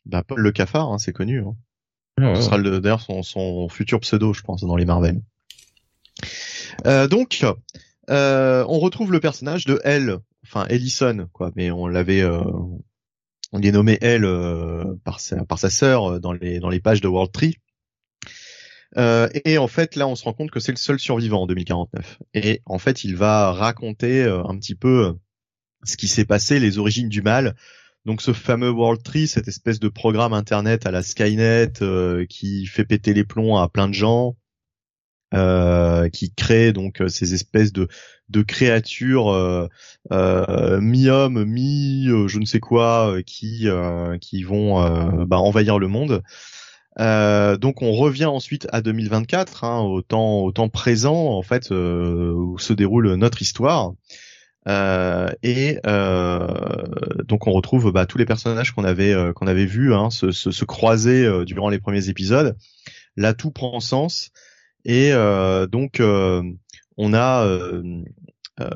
Bah, 0.06 0.24
Paul 0.24 0.40
le 0.40 0.52
cafard, 0.52 0.92
hein, 0.92 0.98
c'est 0.98 1.14
connu. 1.14 1.40
Hein. 1.42 1.56
Ce 2.36 2.42
sera 2.44 2.58
le- 2.58 2.80
d'ailleurs 2.80 3.02
son, 3.02 3.24
son 3.24 3.68
futur 3.70 4.00
pseudo, 4.00 4.34
je 4.34 4.42
pense, 4.42 4.62
dans 4.62 4.76
les 4.76 4.86
Marvel. 4.86 5.22
Euh, 6.86 7.08
donc, 7.08 7.46
euh, 8.10 8.66
on 8.68 8.80
retrouve 8.80 9.12
le 9.12 9.20
personnage 9.20 9.66
de 9.66 9.80
Elle, 9.84 10.18
enfin 10.46 10.66
Ellison, 10.70 11.28
quoi, 11.32 11.52
mais 11.56 11.72
on 11.72 11.88
l'avait, 11.88 12.22
euh, 12.22 12.42
on 13.52 13.60
l'est 13.60 13.72
nommé 13.72 13.98
Elle 14.02 14.26
euh, 14.26 14.96
par 15.04 15.20
sa 15.20 15.44
par 15.46 15.60
sa 15.60 15.70
sœur 15.70 16.20
dans 16.20 16.34
les 16.34 16.60
dans 16.60 16.70
les 16.70 16.80
pages 16.80 17.02
de 17.02 17.08
World 17.08 17.32
Tree. 17.32 17.58
Euh, 18.98 19.28
et 19.46 19.58
en 19.58 19.68
fait, 19.68 19.96
là, 19.96 20.08
on 20.08 20.16
se 20.16 20.24
rend 20.24 20.34
compte 20.34 20.52
que 20.52 20.60
c'est 20.60 20.72
le 20.72 20.78
seul 20.78 21.00
survivant 21.00 21.42
en 21.44 21.48
2049. 21.48 22.20
Et 22.36 22.62
en 22.66 22.78
fait, 22.78 23.04
il 23.04 23.16
va 23.16 23.52
raconter 23.52 24.24
euh, 24.24 24.44
un 24.46 24.56
petit 24.58 24.76
peu 24.76 25.16
ce 25.84 25.98
qui 25.98 26.08
s'est 26.08 26.26
passé, 26.26 26.60
les 26.60 26.78
origines 26.78 27.10
du 27.10 27.22
mal. 27.24 27.56
Donc, 28.06 28.22
ce 28.22 28.34
fameux 28.34 28.70
World 28.70 29.02
Tree, 29.04 29.28
cette 29.28 29.48
espèce 29.48 29.80
de 29.80 29.88
programme 29.88 30.34
internet 30.34 30.86
à 30.86 30.92
la 30.92 31.04
Skynet 31.04 31.82
euh, 31.82 32.26
qui 32.26 32.66
fait 32.66 32.86
péter 32.86 33.14
les 33.14 33.24
plombs 33.24 33.58
à 33.58 33.70
plein 33.70 33.88
de 33.88 33.94
gens, 33.94 34.36
euh, 35.34 36.10
qui 36.10 36.32
crée 36.34 36.74
donc 36.74 37.02
euh, 37.02 37.08
ces 37.08 37.34
espèces 37.34 37.74
de 37.74 37.88
de 38.30 38.42
créatures 38.42 39.30
euh, 39.32 39.68
euh, 40.12 40.80
mi-homme, 40.80 41.44
mi 41.46 42.08
euh, 42.08 42.28
je 42.28 42.40
ne 42.40 42.46
sais 42.46 42.60
quoi, 42.60 43.16
qui 43.26 43.68
qui 44.22 44.44
vont 44.44 45.26
bah, 45.26 45.38
envahir 45.38 45.80
le 45.80 45.88
monde. 45.88 46.22
Euh, 47.00 47.58
donc 47.58 47.82
on 47.82 47.92
revient 47.94 48.26
ensuite 48.26 48.68
à 48.72 48.82
2024, 48.82 49.64
hein, 49.64 49.80
au 49.80 50.02
temps 50.02 50.42
au 50.42 50.52
temps 50.52 50.70
présent 50.70 51.36
en 51.36 51.42
fait 51.42 51.72
où 51.72 52.58
se 52.60 52.74
déroule 52.74 53.14
notre 53.16 53.42
histoire. 53.42 53.94
Euh, 54.68 55.30
et 55.44 55.80
euh, 55.86 56.48
donc 57.26 57.48
on 57.48 57.52
retrouve 57.52 57.92
bah, 57.92 58.06
tous 58.06 58.18
les 58.18 58.26
personnages 58.26 58.72
qu'on 58.72 58.86
avait 58.86 59.12
euh, 59.12 59.34
qu'on 59.34 59.48
avait 59.48 59.66
vus 59.66 59.94
hein, 59.94 60.10
se, 60.10 60.32
se, 60.32 60.52
se 60.52 60.64
croiser 60.64 61.26
euh, 61.26 61.44
durant 61.44 61.68
les 61.68 61.80
premiers 61.80 62.08
épisodes. 62.08 62.56
Là 63.18 63.34
tout 63.34 63.52
prend 63.52 63.82
sens 63.82 64.32
et 64.86 65.12
euh, 65.12 65.68
donc 65.68 66.00
euh, 66.00 66.42
on 66.96 67.14
a 67.14 67.46
euh, 67.46 68.04
euh, 68.62 68.70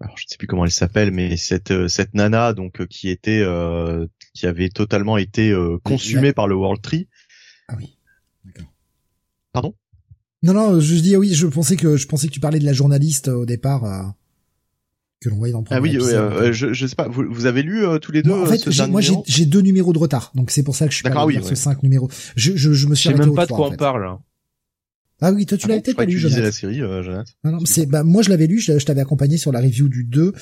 alors 0.00 0.16
je 0.16 0.24
ne 0.24 0.28
sais 0.28 0.36
plus 0.38 0.46
comment 0.46 0.64
elle 0.64 0.70
s'appelle 0.70 1.10
mais 1.10 1.36
cette 1.36 1.88
cette 1.88 2.14
nana 2.14 2.52
donc 2.52 2.86
qui 2.86 3.08
était 3.08 3.42
euh, 3.42 4.06
qui 4.34 4.46
avait 4.46 4.68
totalement 4.68 5.18
été 5.18 5.50
euh, 5.50 5.78
consumée 5.82 6.32
par 6.32 6.46
le 6.46 6.54
World 6.54 6.80
Tree. 6.80 7.08
Ah 7.66 7.74
oui. 7.76 7.98
D'accord. 8.44 8.72
Pardon? 9.52 9.74
Non, 10.44 10.52
non, 10.52 10.78
je 10.78 10.94
dis 10.94 11.16
ah 11.16 11.18
oui, 11.18 11.34
je 11.34 11.48
pensais 11.48 11.74
que 11.74 11.96
je 11.96 12.06
pensais 12.06 12.28
que 12.28 12.32
tu 12.32 12.40
parlais 12.40 12.60
de 12.60 12.64
la 12.64 12.72
journaliste 12.72 13.28
au 13.28 13.46
départ 13.46 14.14
que 15.24 15.30
l'on 15.30 15.36
voyait 15.36 15.52
dans 15.52 15.58
le 15.60 15.64
premier 15.64 15.78
Ah 15.78 15.80
oui, 15.82 15.98
ouais, 15.98 16.14
euh, 16.14 16.52
je, 16.52 16.72
je 16.72 16.86
sais 16.86 16.94
pas. 16.94 17.08
Vous, 17.08 17.24
vous 17.28 17.46
avez 17.46 17.62
lu 17.62 17.84
euh, 17.84 17.98
tous 17.98 18.12
les 18.12 18.22
deux 18.22 18.30
Moi, 18.30 18.40
en 18.40 18.42
euh, 18.44 18.46
fait, 18.46 18.58
ce 18.58 18.70
j'ai- 18.70 18.76
dernier 18.78 18.92
moi 18.92 19.00
j'ai 19.26 19.46
deux 19.46 19.60
numéros 19.62 19.92
de 19.92 19.98
retard, 19.98 20.30
donc 20.34 20.50
c'est 20.50 20.62
pour 20.62 20.76
ça 20.76 20.86
que 20.86 20.92
je 20.92 20.96
suis 20.98 21.02
pas 21.08 21.24
oui, 21.26 21.34
vers 21.34 21.42
ouais. 21.42 21.48
ce 21.48 21.54
cinq 21.54 21.82
numéros. 21.82 22.08
Je, 22.36 22.52
je, 22.56 22.72
je 22.72 22.86
me 22.86 22.94
Je 22.94 23.00
suis 23.00 23.08
sais 23.08 23.14
arrêté 23.14 23.26
même 23.26 23.34
pas 23.34 23.46
de 23.46 23.52
quoi 23.52 23.68
en 23.68 23.72
on 23.72 23.76
parle. 23.76 24.18
Ah 25.20 25.32
oui, 25.32 25.46
toi 25.46 25.56
tu 25.56 25.64
Ah 25.66 25.68
l'avais 25.68 25.80
peut-être 25.80 25.96
pas 25.96 26.04
lu, 26.04 26.12
tu 26.12 26.16
lisais 26.18 26.28
Jonathan. 26.28 26.44
la 26.46 26.52
série, 26.52 26.82
euh, 26.82 27.02
Jonathan. 27.02 27.32
Non, 27.44 27.52
non, 27.52 27.58
c'est 27.64 27.86
bah 27.86 28.02
moi 28.02 28.22
je 28.22 28.30
l'avais 28.30 28.46
lu, 28.46 28.58
je, 28.60 28.78
je 28.78 28.84
t'avais 28.84 29.00
accompagné 29.00 29.38
sur 29.38 29.52
la 29.52 29.60
review 29.60 29.88
du 29.88 30.04
2 30.04 30.32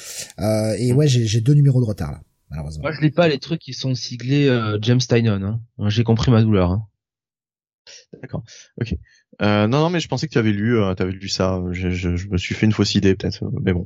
euh, 0.41 0.75
et 0.78 0.93
ouais, 0.93 1.07
j'ai 1.09 1.27
j'ai 1.27 1.41
deux 1.41 1.55
numéros 1.55 1.81
de 1.81 1.86
retard 1.86 2.11
là, 2.11 2.20
malheureusement. 2.51 2.83
Moi, 2.83 2.93
je 2.93 3.01
lis 3.01 3.11
pas 3.11 3.28
les 3.28 3.39
trucs 3.39 3.61
qui 3.61 3.75
sont 3.75 3.94
siglés 3.94 4.49
euh, 4.49 4.78
James 4.83 4.99
Tynion. 4.99 5.61
Hein. 5.78 5.89
J'ai 5.89 6.05
compris 6.05 6.31
ma 6.31 6.43
douleur. 6.43 6.70
Hein. 6.70 6.86
D'accord. 8.20 8.44
Ok. 8.81 8.94
Euh, 9.41 9.67
non, 9.67 9.81
non, 9.81 9.91
mais 9.91 10.01
je 10.01 10.09
pensais 10.09 10.27
que 10.27 10.33
tu 10.33 10.39
avais 10.39 10.52
lu, 10.52 10.78
euh, 10.78 10.94
t'avais 10.94 11.12
lu 11.12 11.28
ça. 11.28 11.62
Je, 11.70 11.91
je, 11.91 12.17
je 12.17 12.28
me 12.28 12.36
suis 12.36 12.55
fait 12.55 12.67
une 12.67 12.73
fausse 12.73 12.94
idée 12.94 13.15
peut-être, 13.15 13.44
euh, 13.44 13.51
mais 13.62 13.73
bon. 13.73 13.85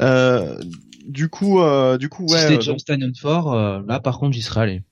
Euh, 0.00 0.58
du 1.06 1.28
coup, 1.28 1.60
du 1.98 2.08
coup, 2.08 2.26
si 2.28 2.34
ouais. 2.34 2.60
c'était 2.60 2.98
James 2.98 3.14
fort, 3.14 3.52
euh, 3.52 3.82
là 3.86 4.00
par 4.00 4.18
contre 4.18 4.32
j'y 4.32 4.42
serais 4.42 4.60
allé. 4.62 4.82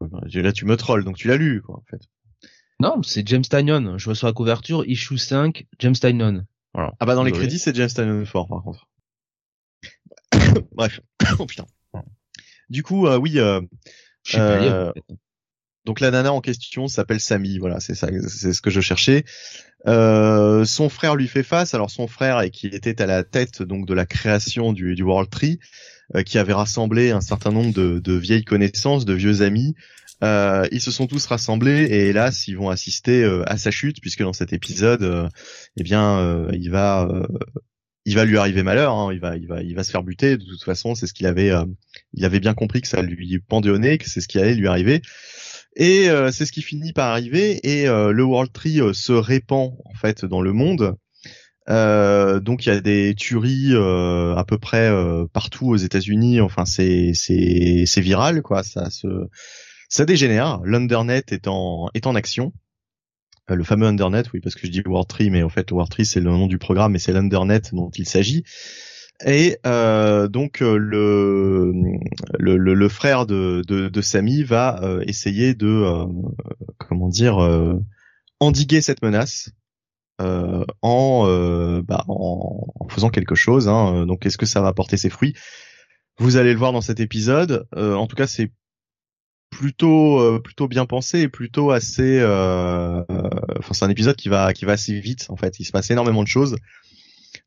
donc, 0.00 0.32
là, 0.32 0.52
tu 0.52 0.64
me 0.66 0.76
trolls, 0.76 1.04
donc 1.04 1.16
tu 1.16 1.28
l'as 1.28 1.36
lu, 1.36 1.62
quoi, 1.62 1.76
en 1.76 1.84
fait. 1.88 2.02
Non, 2.78 3.02
c'est 3.02 3.26
James 3.26 3.42
Tynion. 3.42 3.98
Je 3.98 4.04
vois 4.06 4.14
sur 4.14 4.26
la 4.26 4.32
couverture, 4.32 4.84
issue 4.86 5.18
5, 5.18 5.66
James 5.78 5.94
Tynion. 5.94 6.46
Voilà. 6.72 6.92
Ah 7.00 7.06
bah 7.06 7.14
dans 7.14 7.24
les 7.24 7.32
crédits, 7.32 7.58
c'est 7.58 7.74
James 7.74 7.88
Tynion 7.88 8.24
fort, 8.26 8.48
par 8.48 8.62
contre. 8.62 8.88
Bref. 10.72 11.00
oh 11.38 11.46
putain. 11.46 11.66
Du 12.68 12.82
coup, 12.82 13.08
oui. 13.08 13.38
Je 14.26 14.36
pas 14.36 14.90
en 14.90 14.92
fait. 14.92 15.16
Donc 15.86 16.00
la 16.00 16.10
nana 16.10 16.32
en 16.32 16.40
question 16.40 16.88
s'appelle 16.88 17.20
Samy, 17.20 17.58
voilà, 17.58 17.80
c'est 17.80 17.94
ça, 17.94 18.08
c'est 18.28 18.52
ce 18.52 18.60
que 18.60 18.70
je 18.70 18.80
cherchais. 18.80 19.24
Euh, 19.86 20.64
son 20.64 20.88
frère 20.88 21.16
lui 21.16 21.28
fait 21.28 21.42
face. 21.42 21.74
Alors 21.74 21.90
son 21.90 22.06
frère, 22.06 22.40
et 22.40 22.50
qui 22.50 22.66
était 22.66 23.00
à 23.00 23.06
la 23.06 23.24
tête 23.24 23.62
donc 23.62 23.86
de 23.86 23.94
la 23.94 24.06
création 24.06 24.72
du, 24.72 25.02
World 25.02 25.30
Tree, 25.30 25.58
euh, 26.14 26.22
qui 26.22 26.38
avait 26.38 26.52
rassemblé 26.52 27.10
un 27.10 27.20
certain 27.20 27.50
nombre 27.50 27.72
de, 27.72 28.12
vieilles 28.12 28.44
connaissances, 28.44 29.04
de 29.04 29.14
vieux 29.14 29.42
amis. 29.42 29.74
Euh, 30.22 30.68
ils 30.70 30.82
se 30.82 30.90
sont 30.90 31.06
tous 31.06 31.24
rassemblés 31.24 31.84
et 31.84 32.08
hélas, 32.08 32.46
ils 32.46 32.56
vont 32.56 32.68
assister 32.68 33.24
à 33.46 33.56
sa 33.56 33.70
chute 33.70 34.02
puisque 34.02 34.22
dans 34.22 34.34
cet 34.34 34.52
épisode, 34.52 35.30
eh 35.78 35.82
bien, 35.82 36.46
il 36.52 36.70
va, 36.70 37.08
il 38.04 38.14
va 38.14 38.26
lui 38.26 38.36
arriver 38.36 38.62
malheur. 38.62 38.92
hein, 38.92 39.14
il 39.14 39.20
va, 39.20 39.36
il 39.36 39.46
va, 39.46 39.62
il 39.62 39.74
va 39.74 39.82
se 39.82 39.90
faire 39.90 40.02
buter. 40.02 40.36
De 40.36 40.44
toute 40.44 40.62
façon, 40.62 40.94
c'est 40.94 41.06
ce 41.06 41.14
qu'il 41.14 41.26
avait, 41.26 41.52
il 42.12 42.24
avait 42.26 42.40
bien 42.40 42.52
compris 42.52 42.82
que 42.82 42.88
ça 42.88 43.00
lui 43.00 43.38
pendait 43.38 43.96
que 43.96 44.10
c'est 44.10 44.20
ce 44.20 44.28
qui 44.28 44.38
allait 44.38 44.54
lui 44.54 44.68
arriver. 44.68 45.00
Et 45.76 46.08
euh, 46.08 46.30
c'est 46.32 46.46
ce 46.46 46.52
qui 46.52 46.62
finit 46.62 46.92
par 46.92 47.10
arriver 47.10 47.60
et 47.62 47.88
euh, 47.88 48.12
le 48.12 48.24
World 48.24 48.52
Tree 48.52 48.80
euh, 48.80 48.92
se 48.92 49.12
répand 49.12 49.76
en 49.84 49.94
fait 49.94 50.24
dans 50.24 50.42
le 50.42 50.52
monde. 50.52 50.96
Euh, 51.68 52.40
donc 52.40 52.66
il 52.66 52.70
y 52.70 52.72
a 52.72 52.80
des 52.80 53.14
tueries 53.14 53.74
euh, 53.74 54.34
à 54.34 54.44
peu 54.44 54.58
près 54.58 54.88
euh, 54.88 55.26
partout 55.32 55.68
aux 55.68 55.76
États-Unis. 55.76 56.40
Enfin 56.40 56.64
c'est 56.64 57.12
c'est 57.14 57.84
c'est 57.86 58.00
viral 58.00 58.42
quoi. 58.42 58.62
Ça 58.64 58.90
se 58.90 59.06
ça 59.88 60.04
dégénère. 60.04 60.60
L'Undernet 60.64 61.24
est 61.30 61.46
en 61.46 61.88
est 61.94 62.06
en 62.06 62.14
action. 62.14 62.52
Le 63.48 63.64
fameux 63.64 63.86
Undernet, 63.88 64.22
oui, 64.32 64.38
parce 64.40 64.54
que 64.54 64.64
je 64.64 64.70
dis 64.70 64.80
World 64.86 65.08
Tree, 65.08 65.28
mais 65.28 65.42
en 65.42 65.48
fait 65.48 65.72
World 65.72 65.90
Tree 65.90 66.06
c'est 66.06 66.20
le 66.20 66.30
nom 66.30 66.46
du 66.46 66.58
programme, 66.58 66.92
mais 66.92 67.00
c'est 67.00 67.12
l'Undernet 67.12 67.62
dont 67.72 67.90
il 67.96 68.06
s'agit. 68.06 68.44
Et 69.26 69.58
euh, 69.66 70.28
donc 70.28 70.62
euh, 70.62 70.76
le, 70.78 71.72
le, 72.38 72.56
le 72.56 72.88
frère 72.88 73.26
de 73.26 73.62
de, 73.68 73.88
de 73.88 74.00
Samy 74.00 74.42
va 74.42 74.82
euh, 74.82 75.02
essayer 75.06 75.54
de 75.54 75.66
euh, 75.66 76.06
comment 76.78 77.08
dire 77.08 77.38
euh, 77.42 77.74
endiguer 78.38 78.80
cette 78.80 79.02
menace 79.02 79.50
euh, 80.22 80.64
en, 80.80 81.82
bah, 81.82 82.04
en, 82.08 82.66
en 82.80 82.88
faisant 82.88 83.10
quelque 83.10 83.34
chose. 83.34 83.68
Hein. 83.68 84.06
Donc 84.06 84.24
est-ce 84.24 84.38
que 84.38 84.46
ça 84.46 84.62
va 84.62 84.72
porter 84.72 84.96
ses 84.96 85.10
fruits? 85.10 85.34
Vous 86.18 86.36
allez 86.36 86.52
le 86.52 86.58
voir 86.58 86.72
dans 86.72 86.80
cet 86.80 87.00
épisode. 87.00 87.66
En 87.76 88.06
tout 88.06 88.16
cas, 88.16 88.26
c'est 88.26 88.50
plutôt 89.50 90.40
plutôt 90.40 90.68
bien 90.68 90.86
pensé 90.86 91.20
et 91.20 91.28
plutôt 91.28 91.70
assez. 91.70 92.22
Enfin, 92.22 93.72
c'est 93.72 93.84
un 93.84 93.90
épisode 93.90 94.16
qui 94.16 94.28
va 94.28 94.52
qui 94.52 94.64
va 94.64 94.72
assez 94.72 94.98
vite. 95.00 95.26
En 95.28 95.36
fait, 95.36 95.60
il 95.60 95.64
se 95.64 95.72
passe 95.72 95.90
énormément 95.90 96.22
de 96.22 96.28
choses. 96.28 96.56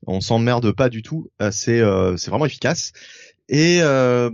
On 0.07 0.21
s'emmerde 0.21 0.71
pas 0.71 0.89
du 0.89 1.01
tout. 1.01 1.29
Euh, 1.41 1.51
C'est 1.51 1.79
euh, 1.79 2.17
c'est 2.17 2.29
vraiment 2.29 2.45
efficace. 2.45 2.91
Et 3.49 3.79
euh, 3.81 4.29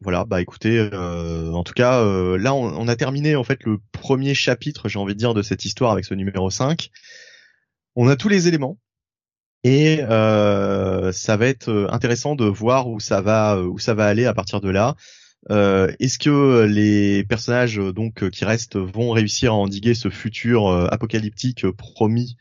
voilà, 0.00 0.24
bah 0.24 0.40
écoutez, 0.40 0.80
en 0.92 1.64
tout 1.64 1.72
cas, 1.72 2.04
là 2.36 2.54
on, 2.54 2.86
a 2.86 2.96
terminé 2.96 3.34
en 3.34 3.42
fait 3.42 3.64
le 3.64 3.78
premier 3.90 4.34
chapitre, 4.34 4.88
j'ai 4.88 4.98
envie 4.98 5.14
de 5.14 5.18
dire, 5.18 5.34
de 5.34 5.42
cette 5.42 5.64
histoire 5.64 5.90
avec 5.90 6.04
ce 6.04 6.14
numéro 6.14 6.50
5. 6.50 6.90
On 7.96 8.06
a 8.08 8.14
tous 8.14 8.28
les 8.28 8.46
éléments 8.46 8.78
et 9.64 9.96
ça 10.06 11.36
va 11.36 11.46
être 11.46 11.88
intéressant 11.90 12.36
de 12.36 12.44
voir 12.44 12.88
où 12.88 13.00
ça 13.00 13.22
va 13.22 13.60
où 13.60 13.80
ça 13.80 13.94
va 13.94 14.06
aller 14.06 14.26
à 14.26 14.34
partir 14.34 14.60
de 14.60 14.70
là. 14.70 14.94
Est-ce 15.50 16.18
que 16.18 16.62
les 16.62 17.24
personnages 17.24 17.78
donc 17.78 18.30
qui 18.30 18.44
restent 18.44 18.76
vont 18.76 19.10
réussir 19.10 19.52
à 19.52 19.56
endiguer 19.56 19.94
ce 19.94 20.10
futur 20.10 20.68
apocalyptique 20.92 21.68
promis 21.72 22.36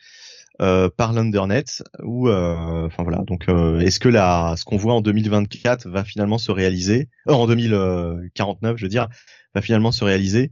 euh, 0.62 0.90
par 0.96 1.14
l'Undernet 1.14 1.66
ou 2.04 2.30
euh, 2.30 2.86
enfin 2.86 3.04
voilà. 3.04 3.20
Donc 3.28 3.48
euh, 3.50 3.80
est-ce 3.80 4.00
que 4.00 4.10
la 4.10 4.56
ce 4.58 4.66
qu'on 4.66 4.78
voit 4.78 4.94
en 4.94 5.02
2024 5.02 5.90
va 5.90 6.04
finalement 6.04 6.38
se 6.38 6.52
réaliser 6.52 7.10
euh, 7.28 7.34
en 7.34 7.48
2049 7.48 8.78
je 8.78 8.86
veux 8.86 8.90
dire 8.90 9.08
va 9.54 9.62
finalement 9.62 9.92
se 9.92 10.04
réaliser 10.04 10.52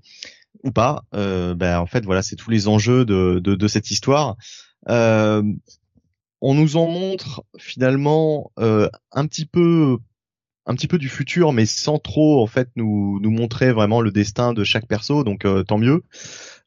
ou 0.63 0.71
pas? 0.71 1.03
Ben 1.11 1.79
en 1.79 1.85
fait 1.85 2.05
voilà 2.05 2.21
c'est 2.21 2.35
tous 2.35 2.51
les 2.51 2.67
enjeux 2.67 3.05
de 3.05 3.39
de, 3.43 3.55
de 3.55 3.67
cette 3.67 3.89
histoire. 3.91 4.35
On 4.87 6.53
nous 6.53 6.77
en 6.77 6.87
montre 6.87 7.43
finalement 7.57 8.51
un 8.57 9.27
petit 9.27 9.45
peu 9.45 9.97
un 10.65 10.75
petit 10.75 10.87
peu 10.87 10.97
du 10.97 11.09
futur 11.09 11.53
mais 11.53 11.65
sans 11.65 11.99
trop 11.99 12.41
en 12.41 12.47
fait 12.47 12.69
nous 12.75 13.19
nous 13.21 13.31
montrer 13.31 13.71
vraiment 13.71 14.01
le 14.01 14.11
destin 14.11 14.53
de 14.53 14.63
chaque 14.63 14.87
perso 14.87 15.23
donc 15.23 15.45
euh, 15.45 15.63
tant 15.63 15.77
mieux 15.77 16.03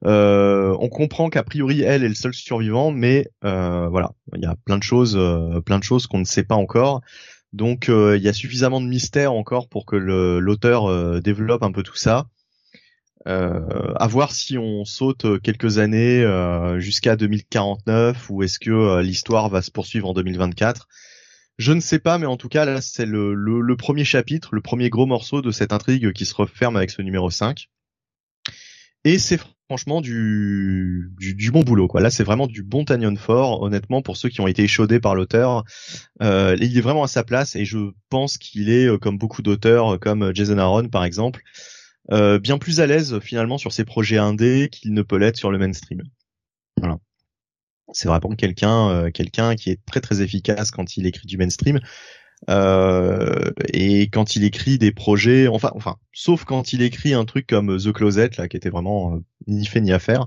on 0.04 0.88
comprend 0.88 1.30
qu'a 1.30 1.42
priori 1.42 1.82
elle 1.82 2.04
est 2.04 2.08
le 2.08 2.14
seul 2.14 2.34
survivant, 2.34 2.90
mais 2.90 3.28
euh, 3.44 3.88
voilà, 3.88 4.12
il 4.34 4.42
y 4.42 4.46
a 4.46 4.56
plein 4.64 4.78
de 4.78 4.82
choses, 4.82 5.16
euh, 5.16 5.60
plein 5.60 5.78
de 5.78 5.84
choses 5.84 6.06
qu'on 6.06 6.18
ne 6.18 6.24
sait 6.24 6.44
pas 6.44 6.54
encore. 6.54 7.00
Donc 7.52 7.88
euh, 7.88 8.16
il 8.16 8.22
y 8.22 8.28
a 8.28 8.32
suffisamment 8.32 8.80
de 8.80 8.86
mystère 8.86 9.32
encore 9.32 9.68
pour 9.68 9.86
que 9.86 9.96
l'auteur 9.96 10.86
euh, 10.86 11.20
développe 11.20 11.62
un 11.62 11.72
peu 11.72 11.82
tout 11.82 11.96
ça. 11.96 12.26
Euh, 13.26 13.92
à 13.96 14.06
voir 14.06 14.32
si 14.32 14.56
on 14.56 14.84
saute 14.84 15.40
quelques 15.42 15.78
années 15.78 16.22
euh, 16.22 16.78
jusqu'à 16.78 17.16
2049 17.16 18.30
ou 18.30 18.42
est-ce 18.42 18.58
que 18.58 18.70
euh, 18.70 19.02
l'histoire 19.02 19.48
va 19.50 19.60
se 19.60 19.70
poursuivre 19.70 20.08
en 20.08 20.14
2024. 20.14 20.88
Je 21.58 21.72
ne 21.72 21.80
sais 21.80 21.98
pas, 21.98 22.18
mais 22.18 22.26
en 22.26 22.36
tout 22.36 22.48
cas 22.48 22.64
là 22.64 22.80
c'est 22.80 23.06
le, 23.06 23.34
le, 23.34 23.60
le 23.60 23.76
premier 23.76 24.04
chapitre, 24.04 24.54
le 24.54 24.60
premier 24.60 24.88
gros 24.88 25.06
morceau 25.06 25.42
de 25.42 25.50
cette 25.50 25.72
intrigue 25.72 26.12
qui 26.12 26.24
se 26.24 26.34
referme 26.34 26.76
avec 26.76 26.90
ce 26.90 27.02
numéro 27.02 27.30
5. 27.30 27.68
Et 29.04 29.18
c'est 29.18 29.40
franchement 29.68 30.00
du, 30.00 31.12
bon 31.52 31.62
boulot 31.62 31.88
quoi. 31.88 32.00
Là 32.00 32.10
c'est 32.10 32.24
vraiment 32.24 32.46
du 32.46 32.62
bon 32.62 32.84
Tanyon 32.86 33.16
fort 33.16 33.62
honnêtement 33.62 34.00
pour 34.00 34.16
ceux 34.16 34.30
qui 34.30 34.40
ont 34.40 34.46
été 34.46 34.62
échaudés 34.62 34.98
par 34.98 35.14
l'auteur. 35.14 35.64
Euh, 36.22 36.56
il 36.58 36.76
est 36.76 36.80
vraiment 36.80 37.02
à 37.02 37.08
sa 37.08 37.22
place 37.22 37.54
et 37.54 37.66
je 37.66 37.90
pense 38.08 38.38
qu'il 38.38 38.70
est 38.70 38.86
euh, 38.86 38.96
comme 38.96 39.18
beaucoup 39.18 39.42
d'auteurs 39.42 39.94
euh, 39.94 39.98
comme 39.98 40.34
Jason 40.34 40.56
Aaron 40.56 40.88
par 40.88 41.04
exemple 41.04 41.42
euh, 42.12 42.38
bien 42.38 42.56
plus 42.56 42.80
à 42.80 42.86
l'aise 42.86 43.18
finalement 43.20 43.58
sur 43.58 43.72
ses 43.72 43.84
projets 43.84 44.16
indés 44.16 44.70
qu'il 44.72 44.94
ne 44.94 45.02
peut 45.02 45.18
l'être 45.18 45.36
sur 45.36 45.50
le 45.50 45.58
mainstream. 45.58 46.02
Voilà. 46.78 46.96
C'est 47.92 48.08
vraiment 48.08 48.34
quelqu'un 48.36 49.10
quelqu'un 49.10 49.54
qui 49.54 49.70
est 49.70 49.80
très 49.84 50.00
très 50.00 50.22
efficace 50.22 50.70
quand 50.70 50.96
il 50.96 51.06
écrit 51.06 51.26
du 51.26 51.36
mainstream. 51.36 51.78
Euh, 52.48 53.50
et 53.72 54.08
quand 54.08 54.36
il 54.36 54.44
écrit 54.44 54.78
des 54.78 54.92
projets, 54.92 55.48
enfin, 55.48 55.72
enfin, 55.74 55.96
sauf 56.12 56.44
quand 56.44 56.72
il 56.72 56.82
écrit 56.82 57.12
un 57.12 57.24
truc 57.24 57.46
comme 57.46 57.76
The 57.78 57.92
Closet 57.92 58.30
là, 58.38 58.48
qui 58.48 58.56
était 58.56 58.70
vraiment 58.70 59.14
euh, 59.14 59.18
ni 59.48 59.66
fait 59.66 59.80
ni 59.80 59.92
à 59.92 59.98
faire. 59.98 60.26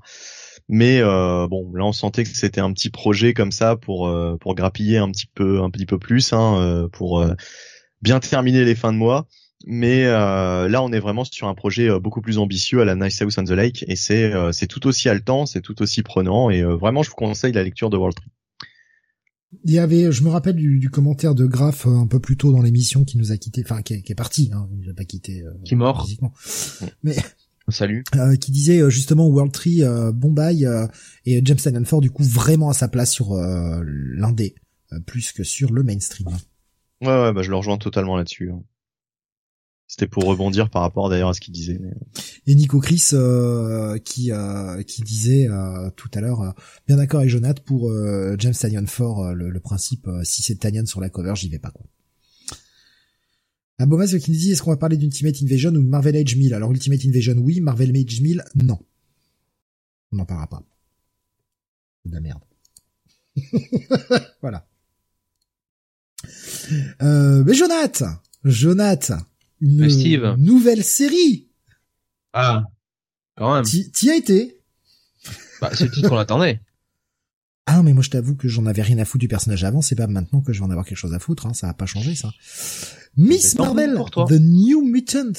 Mais 0.68 1.00
euh, 1.00 1.48
bon, 1.48 1.72
là 1.74 1.86
on 1.86 1.92
sentait 1.94 2.24
que 2.24 2.30
c'était 2.30 2.62
un 2.62 2.72
petit 2.74 2.90
projet 2.90 3.34
comme 3.34 3.52
ça 3.52 3.76
pour 3.76 4.08
euh, 4.08 4.38
pour 4.40 4.56
grappiller 4.56 4.98
un 4.98 5.10
petit 5.10 5.26
peu 5.26 5.62
un 5.62 5.70
petit 5.70 5.86
peu 5.86 6.00
plus, 6.00 6.34
hein, 6.34 6.58
euh, 6.60 6.88
pour 6.90 7.26
bien 8.02 8.20
terminer 8.20 8.66
les 8.66 8.76
fins 8.76 8.94
de 8.94 8.98
mois. 8.98 9.28
Mais 9.68 10.06
là, 10.06 10.82
on 10.82 10.92
est 10.92 11.00
vraiment 11.00 11.24
sur 11.24 11.48
un 11.48 11.54
projet 11.54 11.88
beaucoup 12.00 12.22
plus 12.22 12.40
ambitieux 12.40 12.82
à 12.82 12.86
la 12.86 12.96
Nice 12.96 13.22
House 13.22 13.38
on 13.38 13.44
the 13.44 13.52
Lake, 13.52 13.86
et 13.88 13.96
c'est 13.96 14.34
c'est 14.52 14.66
tout 14.66 14.88
aussi 14.88 15.08
haletant, 15.08 15.46
c'est 15.46 15.62
tout 15.62 15.84
aussi 15.84 16.02
prenant, 16.02 16.50
et 16.50 16.64
vraiment, 16.64 17.04
je 17.04 17.10
vous 17.10 17.16
conseille 17.16 17.54
la 17.54 17.62
lecture 17.62 17.92
de 17.92 17.98
World 17.98 18.16
Tree. 18.16 18.32
Il 19.66 19.72
y 19.74 19.80
avait, 19.80 20.12
je 20.12 20.24
me 20.24 20.30
rappelle 20.30 20.56
du, 20.56 20.80
du 20.80 20.90
commentaire 20.90 21.36
de 21.36 21.46
Graf 21.46 21.86
euh, 21.86 21.90
un 21.90 22.08
peu 22.08 22.20
plus 22.20 22.38
tôt 22.38 22.52
dans 22.54 22.62
l'émission 22.62 23.04
qui 23.04 23.18
nous 23.18 23.32
a 23.32 23.38
quitté, 23.38 23.62
enfin 23.66 23.82
qui, 23.82 23.94
est- 23.96 24.02
qui 24.02 24.12
est 24.12 24.16
parti, 24.16 24.50
hein, 24.54 24.70
il 24.82 24.88
n'a 24.88 24.94
pas 24.94 25.04
quitté 25.06 25.44
euh, 25.44 25.52
Qui 25.66 25.74
est 25.74 25.78
mort. 25.78 26.04
physiquement, 26.04 26.34
Salut. 27.68 28.04
euh, 28.16 28.36
qui 28.36 28.52
disait 28.52 28.82
euh, 28.82 28.90
justement 28.90 29.28
World 29.28 29.52
Tree, 29.54 29.84
euh, 29.84 30.12
Bombay 30.12 30.66
euh, 30.66 30.88
et 31.26 31.42
James 31.46 31.86
Ford 31.86 32.02
du 32.02 32.10
coup 32.12 32.24
vraiment 32.24 32.70
à 32.70 32.74
sa 32.74 32.88
place 32.88 33.12
sur 33.12 33.34
euh, 33.34 33.82
l'indé 33.86 34.56
euh, 34.94 35.00
plus 35.00 35.32
que 35.32 35.44
sur 35.44 35.72
le 35.72 35.84
mainstream. 35.84 36.28
Ouais, 37.02 37.08
ouais, 37.08 37.34
bah 37.34 37.42
je 37.44 37.50
le 37.50 37.56
rejoins 37.56 37.78
totalement 37.78 38.16
là-dessus. 38.18 38.52
C'était 39.92 40.08
pour 40.08 40.24
rebondir 40.24 40.70
par 40.70 40.84
rapport 40.84 41.10
d'ailleurs 41.10 41.28
à 41.28 41.34
ce 41.34 41.42
qu'il 41.42 41.54
disait. 41.54 41.78
Et 42.48 42.56
Nico 42.56 42.80
Chris 42.80 43.10
euh, 43.12 43.98
qui 43.98 44.32
euh, 44.32 44.82
qui 44.84 45.02
disait 45.02 45.50
euh, 45.50 45.90
tout 45.98 46.10
à 46.14 46.22
l'heure, 46.22 46.40
euh, 46.44 46.52
bien 46.88 46.96
d'accord 46.96 47.20
avec 47.20 47.30
Jonathan 47.30 47.62
pour 47.66 47.90
euh, 47.92 48.38
James 48.40 48.54
Tanyan 48.54 48.86
Ford, 48.88 49.26
euh, 49.26 49.34
le, 49.34 49.50
le 49.50 49.60
principe 49.60 50.08
si 50.24 50.44
c'est 50.44 50.56
Tanyan 50.56 50.86
sur 50.86 51.02
la 51.02 51.10
cover, 51.10 51.34
j'y 51.36 51.50
vais 51.50 51.60
pas 51.60 51.72
quoi. 51.72 51.86
Un 53.80 53.86
Bomas 53.86 54.08
qui 54.08 54.32
nous 54.32 54.38
dit 54.38 54.54
est-ce 54.54 54.64
qu'on 54.64 54.70
va 54.72 54.78
parler 54.78 54.96
d'Ultimate 54.96 55.36
Invasion 55.44 55.72
ou 55.72 55.82
Marvel 55.82 56.16
Age 56.16 56.38
1000 56.38 56.54
Alors 56.54 56.72
Ultimate 56.72 57.06
Invasion 57.06 57.36
oui, 57.40 57.60
Marvel 57.60 57.90
Age 57.90 58.22
1000 58.22 58.46
non. 58.64 58.80
On 60.14 60.16
n'en 60.16 60.26
parlera 60.26 60.48
pas. 60.48 60.64
De 62.06 62.14
la 62.14 62.22
merde. 62.22 62.42
voilà. 64.42 64.66
Euh, 67.02 67.44
mais 67.44 67.54
Jonathan, 67.54 68.14
Jonathan, 68.46 69.18
une 69.62 69.90
Steve. 69.90 70.36
nouvelle 70.38 70.84
série 70.84 71.48
Ah. 72.34 72.64
Quand 73.38 73.54
même. 73.56 73.64
T'y 73.64 74.10
as 74.10 74.16
été 74.16 74.60
Bah, 75.62 75.70
c'est 75.74 75.86
le 75.86 75.92
titre 75.92 76.10
qu'on 76.10 76.18
attendait. 76.18 76.62
Ah 77.68 77.78
non, 77.78 77.84
mais 77.84 77.94
moi 77.94 78.02
je 78.02 78.10
t'avoue 78.10 78.36
que 78.36 78.48
j'en 78.48 78.66
avais 78.66 78.82
rien 78.82 78.98
à 78.98 79.06
foutre 79.06 79.20
du 79.22 79.28
personnage 79.28 79.64
avant, 79.64 79.82
c'est 79.84 79.96
pas 79.96 80.08
maintenant 80.08 80.42
que 80.42 80.52
je 80.52 80.60
vais 80.60 80.66
en 80.66 80.72
avoir 80.72 80.84
quelque 80.86 80.98
chose 80.98 81.14
à 81.14 81.20
foutre, 81.20 81.46
hein, 81.46 81.54
ça 81.54 81.70
a 81.70 81.74
pas 81.76 81.86
changé 81.86 82.16
ça. 82.16 82.32
Miss 83.16 83.56
Marvel, 83.56 83.92
mieux 83.92 83.96
pour 83.96 84.10
toi. 84.10 84.26
The 84.28 84.32
New 84.42 84.82
Mutant. 84.84 85.32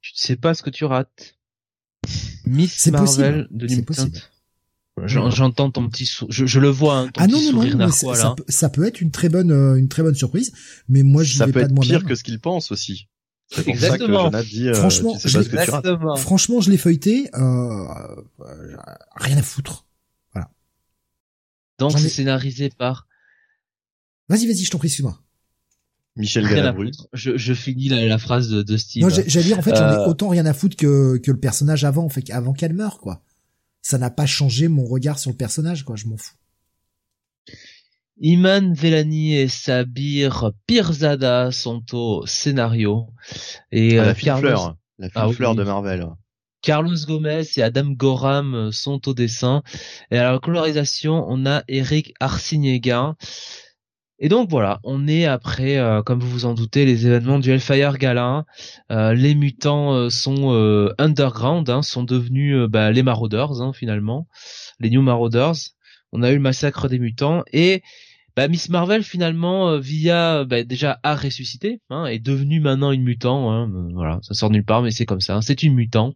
Tu 0.00 0.12
ne 0.12 0.18
sais 0.18 0.36
pas 0.36 0.54
ce 0.54 0.62
que 0.64 0.70
tu 0.70 0.84
rates. 0.84 1.36
Miss 2.44 2.88
Marvel 2.88 3.06
possible. 3.44 3.48
de 3.52 3.68
C'est 3.68 3.76
Mutant. 3.76 3.86
possible. 3.94 4.18
J'en- 5.02 5.30
J'entends 5.30 5.70
ton 5.72 5.88
petit 5.88 6.06
sou... 6.06 6.26
je, 6.30 6.46
je 6.46 6.60
le 6.60 6.68
vois, 6.68 6.98
hein, 6.98 7.08
ton 7.12 7.20
Ah 7.22 7.26
non, 7.26 7.36
petit 7.38 7.46
non, 7.46 7.50
sourire 7.52 7.72
non, 7.72 7.86
narquois, 7.86 8.14
ça, 8.16 8.22
là. 8.22 8.28
ça 8.30 8.34
peut, 8.36 8.44
ça 8.48 8.68
peut 8.68 8.84
être 8.86 9.00
une 9.00 9.10
très 9.10 9.28
bonne, 9.28 9.50
euh, 9.50 9.74
une 9.76 9.88
très 9.88 10.02
bonne 10.04 10.14
surprise, 10.14 10.52
mais 10.88 11.02
moi 11.02 11.24
je 11.24 11.36
Ça 11.36 11.46
vais 11.46 11.52
peut 11.52 11.60
pas 11.60 11.66
de 11.66 11.70
être 11.70 11.74
moi-même. 11.74 11.98
pire 12.00 12.08
que 12.08 12.14
ce 12.14 12.22
qu'il 12.22 12.38
pense 12.40 12.70
aussi. 12.70 13.08
C'est 13.50 13.64
pour 13.64 13.72
Exactement. 13.74 14.30
ça 14.30 14.30
que 14.30 14.36
Jonathan 14.36 14.48
dit, 14.48 14.68
euh, 14.68 14.74
Franchement, 14.74 15.14
tu 15.14 15.20
sais 15.20 15.28
je 15.28 15.38
pas 15.38 15.44
ce 15.44 15.48
que 15.48 15.50
tu 15.64 15.70
rates. 15.70 15.84
Exactement. 15.84 16.16
Franchement, 16.16 16.60
je 16.60 16.70
l'ai 16.70 16.76
feuilleté, 16.78 17.28
euh, 17.34 17.38
euh, 18.40 18.76
rien 19.16 19.36
à 19.36 19.42
foutre. 19.42 19.86
Donc 21.80 21.90
j'en 21.90 21.98
ai- 21.98 22.02
c'est 22.02 22.08
scénarisé 22.08 22.70
par 22.70 23.08
Vas-y, 24.28 24.46
vas-y, 24.46 24.64
je 24.64 24.70
t'en 24.70 24.78
prie, 24.78 24.86
excuse-moi. 24.86 25.20
Michel 26.16 26.48
Galabru. 26.48 26.92
Je, 27.12 27.36
je 27.36 27.52
finis 27.52 27.88
la, 27.88 28.06
la 28.06 28.18
phrase 28.18 28.48
de, 28.48 28.62
de 28.62 28.76
Steve. 28.76 29.02
Non, 29.02 29.08
j'allais 29.08 29.44
dire, 29.44 29.58
en 29.58 29.62
fait, 29.62 29.74
j'en 29.74 29.92
ai 29.92 30.06
autant 30.08 30.28
rien 30.28 30.46
à 30.46 30.54
foutre 30.54 30.76
que, 30.76 31.16
que 31.18 31.32
le 31.32 31.40
personnage 31.40 31.84
avant, 31.84 32.04
en 32.04 32.08
fait, 32.08 32.30
avant 32.30 32.52
qu'elle 32.52 32.74
meure, 32.74 32.98
quoi. 33.00 33.22
Ça 33.86 33.98
n'a 33.98 34.08
pas 34.08 34.24
changé 34.24 34.68
mon 34.68 34.86
regard 34.86 35.18
sur 35.18 35.30
le 35.30 35.36
personnage, 35.36 35.84
quoi, 35.84 35.94
je 35.94 36.06
m'en 36.06 36.16
fous. 36.16 36.32
Iman 38.20 38.72
Velani 38.72 39.36
et 39.36 39.48
Sabir 39.48 40.52
Pirzada 40.66 41.50
sont 41.52 41.84
au 41.92 42.24
scénario. 42.26 43.08
Et 43.72 43.98
Ah, 43.98 44.02
euh, 44.02 44.06
la 44.06 44.14
fine 44.14 44.24
Carlos, 44.26 44.48
fleur. 44.48 44.76
La 44.98 45.08
fine 45.10 45.20
Ah 45.22 45.28
oui. 45.28 45.34
fleur 45.34 45.54
de 45.54 45.64
Marvel. 45.64 46.06
Carlos 46.62 46.96
Gomez 47.06 47.42
et 47.58 47.62
Adam 47.62 47.90
Gorham 47.90 48.54
euh, 48.54 48.72
sont 48.72 49.06
au 49.06 49.12
dessin. 49.12 49.62
Et 50.10 50.16
à 50.16 50.32
la 50.32 50.38
colorisation, 50.38 51.26
on 51.28 51.44
a 51.44 51.62
Eric 51.68 52.14
Arciniega. 52.20 53.16
Et 54.20 54.28
donc 54.28 54.48
voilà, 54.48 54.80
on 54.84 55.08
est 55.08 55.24
après, 55.24 55.76
euh, 55.76 56.02
comme 56.02 56.20
vous 56.20 56.28
vous 56.28 56.44
en 56.44 56.54
doutez, 56.54 56.84
les 56.84 57.06
événements 57.06 57.40
du 57.40 57.50
Hellfire 57.50 57.98
Gala. 57.98 58.44
Euh, 58.92 59.12
les 59.12 59.34
mutants 59.34 59.92
euh, 59.92 60.08
sont 60.08 60.94
underground, 60.98 61.68
hein, 61.68 61.82
sont 61.82 62.04
devenus 62.04 62.68
bah, 62.68 62.92
les 62.92 63.02
Marauders 63.02 63.60
hein, 63.60 63.72
finalement, 63.72 64.28
les 64.78 64.90
New 64.90 65.02
Marauders. 65.02 65.54
On 66.12 66.22
a 66.22 66.30
eu 66.30 66.34
le 66.34 66.40
massacre 66.40 66.88
des 66.88 67.00
mutants 67.00 67.42
et 67.52 67.82
bah, 68.36 68.46
Miss 68.46 68.68
Marvel 68.68 69.02
finalement 69.02 69.78
via 69.78 70.44
bah, 70.44 70.62
déjà 70.62 71.00
a 71.02 71.16
ressuscité, 71.16 71.80
hein, 71.90 72.06
est 72.06 72.20
devenue 72.20 72.60
maintenant 72.60 72.92
une 72.92 73.02
mutant. 73.02 73.68
Voilà, 73.94 74.20
ça 74.22 74.34
sort 74.34 74.50
nulle 74.50 74.64
part, 74.64 74.82
mais 74.82 74.92
c'est 74.92 75.06
comme 75.06 75.20
ça. 75.20 75.40
c'est 75.42 75.64
une 75.64 75.74
mutant. 75.74 76.14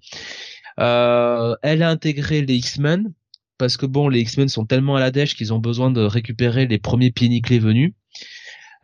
Elle 0.77 1.83
a 1.83 1.91
intégré 1.91 2.43
les 2.43 2.55
X-Men 2.55 3.13
parce 3.59 3.77
que 3.77 3.87
bon, 3.87 4.09
les 4.09 4.21
X-Men 4.21 4.49
sont 4.49 4.65
tellement 4.65 4.97
à 4.97 5.01
la 5.01 5.11
dèche 5.11 5.35
qu'ils 5.37 5.53
ont 5.53 5.59
besoin 5.59 5.91
de 5.91 6.01
récupérer 6.01 6.67
les 6.67 6.79
premiers 6.79 7.11
pieds 7.11 7.29
nickelés 7.29 7.59
venus. 7.59 7.93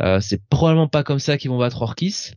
Euh, 0.03 0.21
c'est 0.21 0.45
probablement 0.49 0.89
pas 0.89 1.05
comme 1.05 1.21
ça 1.21 1.39
qu'ils 1.39 1.51
vont 1.51 1.59
battre 1.59 1.83
Orkis. 1.83 2.33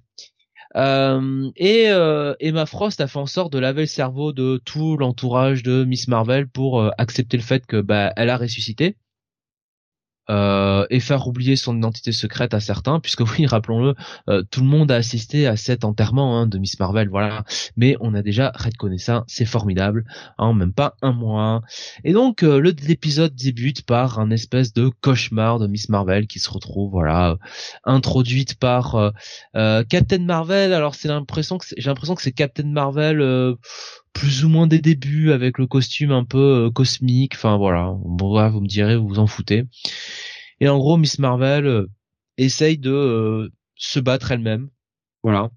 Euh, 0.75 1.49
et 1.55 1.89
euh, 1.89 2.35
Emma 2.39 2.65
Frost 2.65 3.01
a 3.01 3.07
fait 3.07 3.17
en 3.17 3.25
sorte 3.25 3.51
de 3.51 3.59
laver 3.59 3.81
le 3.81 3.87
cerveau 3.87 4.31
de 4.33 4.61
tout 4.63 4.97
l'entourage 4.97 5.63
de 5.63 5.83
Miss 5.83 6.07
Marvel 6.07 6.47
pour 6.47 6.79
euh, 6.79 6.89
accepter 6.97 7.37
le 7.37 7.43
fait 7.43 7.65
que 7.65 7.81
bah 7.81 8.13
elle 8.15 8.29
a 8.29 8.37
ressuscité 8.37 8.95
euh, 10.29 10.85
et 10.89 10.99
faire 10.99 11.27
oublier 11.27 11.55
son 11.55 11.77
identité 11.77 12.11
secrète 12.11 12.53
à 12.53 12.59
certains, 12.59 12.99
puisque 12.99 13.21
oui, 13.37 13.45
rappelons-le, 13.45 13.95
euh, 14.29 14.43
tout 14.51 14.61
le 14.61 14.67
monde 14.67 14.91
a 14.91 14.95
assisté 14.95 15.47
à 15.47 15.55
cet 15.55 15.85
enterrement 15.85 16.39
hein, 16.39 16.47
de 16.47 16.57
Miss 16.57 16.79
Marvel, 16.79 17.09
voilà. 17.09 17.45
Mais 17.77 17.95
on 18.01 18.13
a 18.13 18.21
déjà 18.21 18.51
reconnu 18.55 18.99
ça, 18.99 19.23
c'est 19.27 19.45
formidable, 19.45 20.05
hein, 20.37 20.53
même 20.53 20.73
pas 20.73 20.95
un 21.01 21.13
mois. 21.13 21.61
Et 22.03 22.13
donc 22.13 22.43
euh, 22.43 22.59
le 22.59 22.77
l'épisode 22.87 23.33
débute 23.35 23.83
par 23.83 24.19
un 24.19 24.29
espèce 24.29 24.71
de 24.73 24.89
cauchemar 25.01 25.57
de 25.57 25.67
Miss 25.67 25.89
Marvel 25.89 26.27
qui 26.27 26.39
se 26.39 26.49
retrouve, 26.49 26.91
voilà, 26.91 27.37
introduite 27.85 28.55
par 28.55 29.13
Captain 29.53 30.19
Marvel. 30.19 30.73
Alors 30.73 30.95
c'est 30.95 31.07
l'impression 31.07 31.57
que 31.57 31.65
j'ai 31.75 31.89
l'impression 31.89 32.13
que 32.15 32.21
c'est 32.21 32.31
Captain 32.31 32.67
Marvel 32.67 33.57
plus 34.17 34.43
ou 34.43 34.49
moins 34.49 34.65
des 34.65 34.79
débuts 34.79 35.31
avec 35.31 35.59
le 35.59 35.67
costume 35.67 36.11
un 36.11 36.25
peu 36.25 36.71
cosmique. 36.71 37.35
Enfin 37.35 37.57
voilà, 37.57 37.93
bon, 37.99 38.49
vous 38.49 38.61
me 38.61 38.67
direz, 38.67 38.97
vous 38.97 39.07
vous 39.07 39.19
en 39.19 39.27
foutez. 39.27 39.65
Et 40.59 40.67
en 40.67 40.77
gros, 40.79 40.97
Miss 40.97 41.19
Marvel 41.19 41.67
euh, 41.67 41.87
essaye 42.37 42.79
de 42.79 42.91
euh, 42.91 43.49
se 43.75 43.99
battre 43.99 44.31
elle-même, 44.31 44.69
voilà, 45.21 45.51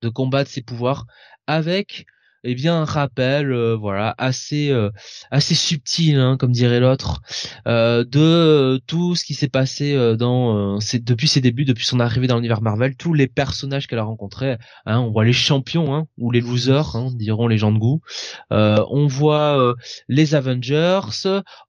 de 0.00 0.08
combattre 0.08 0.50
ses 0.50 0.62
pouvoirs 0.62 1.06
avec 1.46 2.06
eh 2.44 2.54
bien 2.54 2.76
un 2.82 2.84
rappel 2.84 3.50
euh, 3.52 3.74
voilà 3.74 4.14
assez 4.18 4.72
assez 5.30 5.54
subtil 5.54 6.16
hein, 6.16 6.36
comme 6.38 6.52
dirait 6.52 6.80
l'autre 6.80 7.22
de 7.66 8.80
tout 8.86 9.14
ce 9.14 9.24
qui 9.24 9.34
s'est 9.34 9.48
passé 9.48 9.94
dans 10.16 10.78
depuis 10.78 11.28
ses 11.28 11.40
débuts 11.40 11.64
depuis 11.64 11.86
son 11.86 12.00
arrivée 12.00 12.26
dans 12.26 12.36
l'univers 12.36 12.62
Marvel 12.62 12.96
tous 12.96 13.14
les 13.14 13.26
personnages 13.26 13.86
qu'elle 13.86 13.98
a 13.98 14.04
rencontrés 14.04 14.56
hein, 14.86 15.00
on 15.00 15.10
voit 15.10 15.24
les 15.24 15.32
champions 15.32 15.94
hein, 15.94 16.06
ou 16.18 16.30
les 16.30 16.40
losers 16.40 16.96
hein, 16.96 17.08
diront 17.14 17.48
les 17.48 17.58
gens 17.58 17.72
de 17.72 17.78
goût 17.78 18.00
on 18.50 19.06
voit 19.06 19.74
les 20.08 20.34
Avengers 20.34 21.00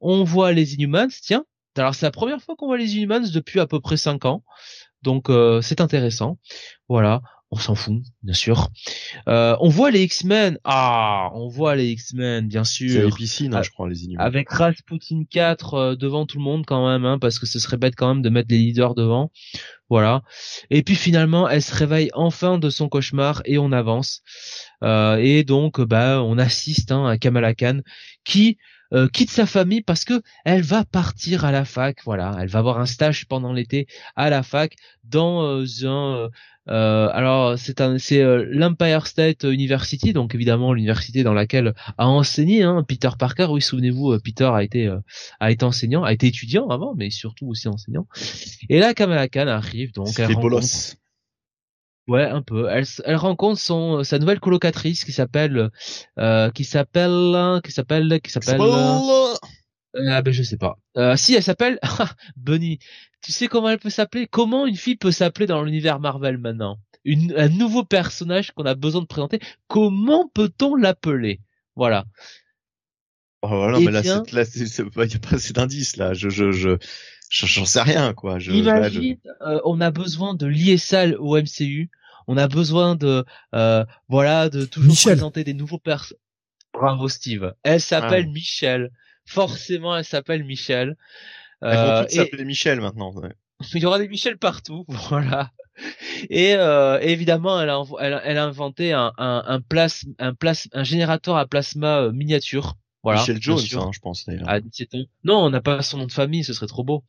on 0.02 0.24
voit 0.24 0.52
les 0.52 0.76
Inhumans 0.76 1.10
tiens 1.22 1.45
alors 1.78 1.94
c'est 1.94 2.06
la 2.06 2.12
première 2.12 2.42
fois 2.42 2.56
qu'on 2.56 2.68
voit 2.68 2.78
les 2.78 2.95
Inhumans 2.95 3.30
depuis 3.34 3.60
à 3.60 3.68
peu 3.68 3.80
près 3.80 3.98
5 3.98 4.26
ans. 4.26 4.44
Donc 5.02 5.30
euh, 5.30 5.62
c'est 5.62 5.82
intéressant. 5.82 6.40
Voilà, 6.90 7.22
on 7.51 7.57
s'en 7.57 7.75
fout, 7.75 8.01
bien 8.24 8.33
sûr. 8.33 8.69
Euh, 9.27 9.56
on 9.59 9.69
voit 9.69 9.91
les 9.91 10.03
X-Men. 10.03 10.57
Ah, 10.64 11.30
on 11.33 11.48
voit 11.48 11.75
les 11.75 11.90
X-Men, 11.90 12.48
bien 12.48 12.64
sûr. 12.64 12.90
C'est 12.91 13.06
les 13.06 13.11
piscines, 13.11 13.53
hein, 13.53 13.61
je 13.61 13.69
crois, 13.69 13.88
les 13.88 14.06
Inhumans. 14.06 14.24
Avec 14.24 14.49
Rasputin 14.49 15.24
4 15.30 15.74
euh, 15.74 15.95
devant 15.95 16.25
tout 16.25 16.38
le 16.38 16.43
monde 16.43 16.65
quand 16.65 16.88
même, 16.88 17.06
hein, 17.06 17.19
parce 17.19 17.40
que 17.40 17.45
ce 17.45 17.59
serait 17.59 17.77
bête 17.77 17.95
quand 17.95 18.14
même 18.14 18.24
de 18.24 18.30
mettre 18.30 18.48
les 18.49 18.57
leaders 18.57 18.95
devant. 18.95 19.32
Voilà. 19.90 20.24
Et 20.72 20.82
puis 20.82 20.95
finalement, 20.95 21.48
elle 21.48 21.61
se 21.61 21.74
réveille 21.74 22.09
enfin 22.14 22.57
de 22.57 22.69
son 22.69 22.90
cauchemar 22.90 23.41
et 23.45 23.57
on 23.59 23.72
avance. 23.72 24.22
et 24.83 25.43
donc, 25.43 25.80
bah, 25.80 26.24
on 26.24 26.38
assiste 26.40 26.91
hein, 26.91 27.06
à 27.06 27.17
Kamala 27.17 27.53
Khan 27.53 27.82
qui 28.24 28.57
euh, 28.93 29.07
quitte 29.07 29.32
sa 29.32 29.45
famille 29.45 29.82
parce 29.82 30.06
que 30.06 30.22
elle 30.43 30.61
va 30.61 30.85
partir 30.85 31.43
à 31.43 31.51
la 31.51 31.65
fac. 31.65 31.99
Voilà, 32.06 32.38
elle 32.40 32.48
va 32.48 32.59
avoir 32.59 32.80
un 32.80 32.85
stage 32.85 33.27
pendant 33.27 33.51
l'été 33.51 33.88
à 34.15 34.30
la 34.30 34.43
fac 34.43 34.75
dans 35.03 35.43
euh, 35.43 35.65
un 35.85 36.30
euh, 36.68 37.10
alors 37.11 37.58
c'est 37.58 37.82
un 37.82 37.98
c'est 37.98 38.24
l'Empire 38.45 39.08
State 39.08 39.44
University, 39.44 40.14
donc 40.14 40.35
évidemment 40.35 40.74
l'université 40.74 41.24
dans 41.24 41.34
laquelle 41.34 41.74
a 41.98 42.08
enseigné 42.08 42.64
hein, 42.64 42.84
Peter 42.88 43.10
Parker. 43.18 43.48
Oui, 43.50 43.61
souvenez-vous, 43.61 44.18
Peter 44.19 44.50
a 44.53 44.64
été 44.64 44.94
a 45.40 45.52
été 45.52 45.66
enseignant, 45.66 46.03
a 46.03 46.14
été 46.14 46.27
étudiant 46.27 46.68
avant, 46.69 46.94
mais 46.95 47.10
surtout 47.10 47.48
aussi 47.48 47.68
enseignant. 47.68 48.08
Et 48.69 48.80
là, 48.80 48.94
Kamala 48.94 49.27
Khan 49.27 49.48
arrive 49.48 49.94
donc. 49.94 50.10
Elle 50.18 50.34
rencontre, 50.34 50.66
Ouais, 52.08 52.24
un 52.24 52.44
peu. 52.44 52.68
Elle, 52.69 52.85
elle 53.03 53.16
rencontre 53.16 53.60
son 53.60 54.03
sa 54.03 54.19
nouvelle 54.19 54.40
colocatrice 54.40 55.06
qui 55.06 55.11
s'appelle 55.11 55.72
euh, 56.19 56.52
qui 56.52 56.64
s'appelle 56.64 57.61
qui 57.64 57.72
s'appelle 57.72 58.22
qui 58.22 58.32
s'appelle 58.32 58.60
euh, 59.95 60.09
ah 60.11 60.22
ben 60.22 60.33
je 60.33 60.43
sais 60.43 60.57
pas. 60.57 60.77
Euh, 60.98 61.15
si 61.15 61.33
elle 61.35 61.43
s'appelle 61.43 61.80
Bunny. 62.35 62.80
Tu 63.22 63.32
sais 63.32 63.48
comment 63.48 63.69
elle 63.69 63.80
peut 63.80 63.90
s'appeler? 63.90 64.27
Comment 64.27 64.67
une 64.67 64.75
fille 64.75 64.98
peut 64.98 65.11
s'appeler 65.11 65.48
dans 65.48 65.64
l'univers 65.64 65.99
Marvel 65.99 66.38
maintenant? 66.38 66.77
Une, 67.06 67.33
Un 67.38 67.49
nouveau 67.49 67.83
personnage 67.83 68.51
qu'on 68.51 68.65
a 68.65 68.75
besoin 68.75 69.01
de 69.01 69.07
présenter. 69.07 69.40
Comment 69.67 70.30
peut-on 70.33 70.75
l'appeler? 70.75 71.40
Voilà. 71.75 72.06
Oh, 73.41 73.48
voilà, 73.48 73.80
mais 73.80 73.91
là, 73.91 74.01
il 74.01 74.06
n'y 74.06 75.15
a 75.15 75.19
pas 75.19 75.35
assez 75.35 75.53
d'indices 75.53 75.98
là. 75.98 76.14
Je, 76.14 76.30
je, 76.30 76.51
je, 76.51 76.77
j'en 77.30 77.65
sais 77.65 77.82
rien 77.82 78.14
quoi. 78.14 78.40
Je, 78.40 78.51
Imagine, 78.51 79.17
euh, 79.41 79.59
on 79.65 79.82
a 79.82 79.91
besoin 79.91 80.33
de 80.33 80.48
lier 80.48 80.77
ça 80.77 81.06
au 81.19 81.38
MCU. 81.38 81.90
On 82.27 82.38
a 82.38 82.48
besoin 82.48 82.95
de 82.95 83.24
euh, 83.53 83.85
voilà 84.07 84.49
de 84.49 84.65
toujours 84.65 84.95
présenter 84.95 85.43
des 85.43 85.53
nouveaux 85.53 85.77
personnages. 85.77 86.19
Bravo 86.74 87.07
Steve. 87.07 87.53
Elle 87.64 87.82
s'appelle 87.82 88.27
Michel. 88.27 88.91
Forcément, 89.26 89.98
elle 89.98 90.06
s'appelle 90.06 90.44
Michel. 90.44 90.95
Elle 91.62 91.78
vont 91.78 92.02
toutes 92.02 92.12
s'appeler 92.12 92.45
Michel 92.45 92.82
maintenant. 92.82 93.14
Il 93.74 93.82
y 93.82 93.86
aura 93.86 94.00
des 94.00 94.08
Michel 94.08 94.38
partout, 94.38 94.86
voilà. 95.10 95.52
Et 96.30 96.56
euh, 96.56 97.00
évidemment, 97.02 97.60
elle 97.62 97.70
a, 97.70 97.82
elle, 98.00 98.22
elle 98.24 98.38
a 98.38 98.45
inventé 98.45 98.94
un, 98.94 99.12
un, 99.18 99.44
un, 99.45 99.62
place, 99.62 100.06
un, 100.20 100.34
un 100.74 100.84
générateur 100.84 101.38
à 101.38 101.45
plasma 101.45 102.02
euh, 102.02 102.12
miniature 102.12 102.76
voilà, 103.06 103.20
Michel 103.20 103.40
Jones, 103.40 103.60
hein, 103.76 103.92
je 103.94 104.00
pense 104.00 104.26
d'ailleurs. 104.26 104.50
À 104.50 104.60
17 104.60 104.95
ans. 104.95 105.04
Non, 105.24 105.38
on 105.38 105.52
n'a 105.52 105.62
pas 105.62 105.84
son 105.84 106.00
nom 106.00 106.08
de 106.08 106.12
famille, 106.12 106.44
ce 106.44 106.54
serait 106.54 106.66
trop 106.66 106.84
beau. 106.84 107.04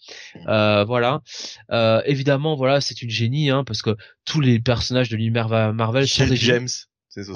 Euh, 0.47 0.85
voilà. 0.85 1.23
Euh, 1.70 2.03
évidemment, 2.05 2.55
voilà, 2.55 2.83
c'est 2.83 3.01
une 3.01 3.09
génie, 3.09 3.49
hein, 3.49 3.65
parce 3.65 3.81
que 3.81 3.97
tous 4.27 4.43
les 4.43 4.61
personnages 4.61 5.09
de 5.09 5.17
l'univers 5.17 5.49
Marvel 5.73 6.07
sont 6.07 6.27
des 6.27 6.36
James. 6.36 6.69
C'est 7.09 7.25
ça 7.25 7.33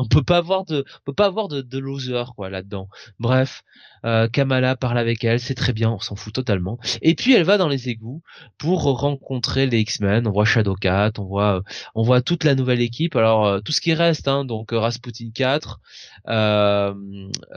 on 0.00 0.08
peut 0.08 0.22
pas 0.22 0.38
avoir 0.38 0.64
de 0.64 0.84
on 0.88 1.04
peut 1.04 1.12
pas 1.12 1.26
avoir 1.26 1.48
de, 1.48 1.60
de 1.60 1.78
loser 1.78 2.24
quoi 2.34 2.48
là-dedans. 2.48 2.88
Bref, 3.18 3.62
euh, 4.06 4.28
Kamala 4.28 4.74
parle 4.76 4.98
avec 4.98 5.22
elle, 5.24 5.40
c'est 5.40 5.54
très 5.54 5.72
bien, 5.74 5.90
on 5.90 5.98
s'en 5.98 6.16
fout 6.16 6.32
totalement. 6.32 6.78
Et 7.02 7.14
puis 7.14 7.34
elle 7.34 7.44
va 7.44 7.58
dans 7.58 7.68
les 7.68 7.88
égouts 7.90 8.22
pour 8.58 8.82
rencontrer 8.82 9.66
les 9.66 9.80
X-Men. 9.80 10.26
On 10.26 10.30
voit 10.30 10.46
Shadowcat, 10.46 11.12
on 11.18 11.24
voit 11.24 11.62
on 11.94 12.02
voit 12.02 12.22
toute 12.22 12.44
la 12.44 12.54
nouvelle 12.54 12.80
équipe. 12.80 13.14
Alors 13.14 13.46
euh, 13.46 13.60
tout 13.60 13.72
ce 13.72 13.80
qui 13.80 13.92
reste, 13.94 14.26
hein, 14.26 14.44
donc 14.44 14.70
Rasputin 14.72 15.30
4, 15.34 15.80
euh, 16.28 16.94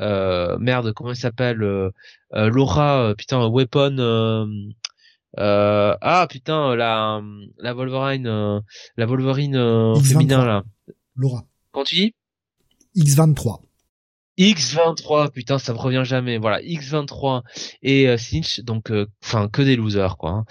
euh, 0.02 0.58
merde, 0.60 0.92
comment 0.94 1.12
il 1.12 1.16
s'appelle 1.16 1.92
Laura, 2.34 3.14
putain, 3.18 3.48
Weapon. 3.48 4.64
ah 5.38 6.28
putain 6.30 6.76
la 6.76 7.22
la 7.58 7.74
Wolverine 7.74 8.62
la 8.98 9.06
Wolverine 9.06 9.96
féminin 10.04 10.46
là. 10.46 10.64
Laura. 11.16 11.44
Quand 11.72 11.84
tu 11.84 11.96
dis? 11.96 12.16
X23. 12.96 13.60
X23, 14.40 15.32
putain, 15.32 15.60
ça 15.60 15.74
me 15.74 15.78
revient 15.78 16.02
jamais. 16.04 16.38
Voilà, 16.38 16.60
X23 16.62 17.44
et 17.84 18.08
euh, 18.08 18.18
donc, 18.64 18.90
euh, 18.90 19.06
enfin, 19.24 19.48
que 19.48 19.62
des 19.62 19.76
losers, 19.76 20.18
quoi. 20.18 20.32
Hein. 20.32 20.46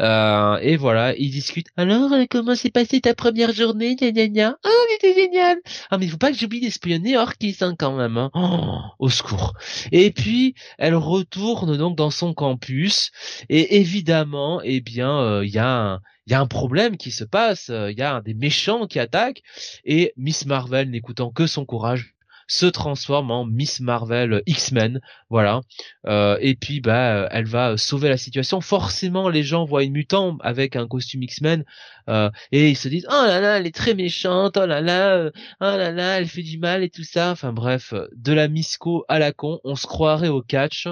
Euh, 0.00 0.58
et 0.60 0.76
voilà, 0.76 1.14
ils 1.16 1.30
discutent. 1.30 1.68
Alors, 1.76 2.12
euh, 2.12 2.24
comment 2.28 2.56
s'est 2.56 2.70
passée 2.70 3.00
ta 3.00 3.14
première 3.14 3.52
journée, 3.52 3.94
gna 3.94 4.10
gna 4.10 4.26
gna? 4.26 4.58
Oh, 4.64 4.84
c'était 4.90 5.14
génial 5.14 5.58
Ah, 5.90 5.98
mais 5.98 6.06
il 6.06 6.10
faut 6.10 6.16
pas 6.16 6.32
que 6.32 6.38
j'oublie 6.38 6.60
d'espionner 6.60 7.16
Orkis, 7.16 7.58
hein, 7.60 7.76
quand 7.78 7.96
même. 7.96 8.16
Hein. 8.16 8.30
Oh, 8.34 8.80
au 8.98 9.08
secours. 9.08 9.52
Et 9.92 10.10
puis, 10.10 10.54
elle 10.76 10.96
retourne 10.96 11.76
donc 11.76 11.96
dans 11.96 12.10
son 12.10 12.34
campus, 12.34 13.12
et 13.48 13.76
évidemment, 13.78 14.60
eh 14.64 14.80
bien, 14.80 15.42
il 15.42 15.50
y 15.50 15.58
a 15.58 15.92
un 15.92 16.00
il 16.28 16.32
y 16.32 16.34
a 16.34 16.40
un 16.40 16.46
problème 16.46 16.98
qui 16.98 17.10
se 17.10 17.24
passe, 17.24 17.68
il 17.68 17.98
y 17.98 18.02
a 18.02 18.20
des 18.20 18.34
méchants 18.34 18.86
qui 18.86 18.98
attaquent 18.98 19.42
et 19.84 20.12
Miss 20.18 20.44
Marvel 20.44 20.90
n'écoutant 20.90 21.30
que 21.30 21.46
son 21.46 21.64
courage 21.64 22.14
se 22.48 22.66
transforme 22.66 23.30
en 23.30 23.44
Miss 23.44 23.80
Marvel 23.80 24.42
X-Men, 24.46 25.00
voilà. 25.28 25.60
Euh, 26.06 26.38
et 26.40 26.56
puis 26.56 26.80
bah 26.80 27.28
elle 27.30 27.44
va 27.44 27.76
sauver 27.76 28.08
la 28.08 28.16
situation. 28.16 28.60
Forcément, 28.60 29.28
les 29.28 29.42
gens 29.42 29.66
voient 29.66 29.84
une 29.84 29.92
mutant 29.92 30.38
avec 30.40 30.74
un 30.74 30.88
costume 30.88 31.22
X-Men 31.22 31.64
euh, 32.08 32.30
et 32.50 32.70
ils 32.70 32.76
se 32.76 32.88
disent 32.88 33.06
oh 33.10 33.26
là 33.26 33.40
là, 33.40 33.58
elle 33.58 33.66
est 33.66 33.74
très 33.74 33.94
méchante, 33.94 34.56
oh 34.56 34.66
là 34.66 34.80
là, 34.80 35.14
euh, 35.16 35.30
oh 35.60 35.64
là 35.64 35.92
là, 35.92 36.18
elle 36.18 36.26
fait 36.26 36.42
du 36.42 36.58
mal 36.58 36.82
et 36.82 36.90
tout 36.90 37.04
ça. 37.04 37.30
Enfin 37.30 37.52
bref, 37.52 37.92
de 38.16 38.32
la 38.32 38.48
misco 38.48 39.04
à 39.08 39.18
la 39.18 39.32
con, 39.32 39.60
on 39.64 39.76
se 39.76 39.86
croirait 39.86 40.28
au 40.28 40.42
catch 40.42 40.88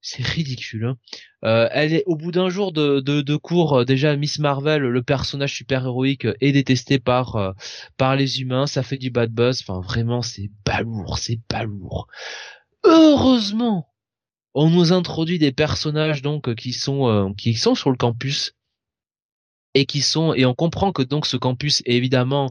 c'est 0.00 0.22
ridicule. 0.22 0.84
Hein. 0.84 0.96
Euh, 1.44 1.68
elle 1.72 1.92
est 1.92 2.04
au 2.06 2.16
bout 2.16 2.32
d'un 2.32 2.48
jour 2.48 2.72
de, 2.72 3.00
de, 3.00 3.36
cours 3.36 3.78
euh, 3.78 3.84
déjà 3.84 4.16
Miss 4.16 4.38
Marvel, 4.38 4.82
le 4.82 5.02
personnage 5.02 5.54
super 5.54 5.84
héroïque 5.84 6.24
euh, 6.24 6.34
est 6.40 6.52
détesté 6.52 6.98
par 6.98 7.54
par 7.96 8.16
les 8.16 8.40
humains, 8.40 8.66
ça 8.66 8.82
fait 8.82 8.98
du 8.98 9.10
bad 9.10 9.30
buzz. 9.30 9.62
Enfin 9.62 9.80
vraiment 9.80 10.22
c'est 10.22 10.50
balourd, 10.64 11.18
c'est 11.18 11.40
balourd. 11.50 12.08
Heureusement, 12.84 13.88
on 14.54 14.70
nous 14.70 14.92
introduit 14.92 15.38
des 15.38 15.52
personnages 15.52 16.22
donc 16.22 16.54
qui 16.54 16.72
sont 16.72 17.34
qui 17.36 17.54
sont 17.54 17.74
sur 17.74 17.90
le 17.90 17.96
campus 17.96 18.54
et 19.78 19.86
qui 19.86 20.02
sont 20.02 20.34
et 20.34 20.44
on 20.44 20.54
comprend 20.54 20.90
que 20.90 21.02
donc 21.02 21.24
ce 21.24 21.36
campus 21.36 21.82
est 21.86 21.94
évidemment 21.94 22.50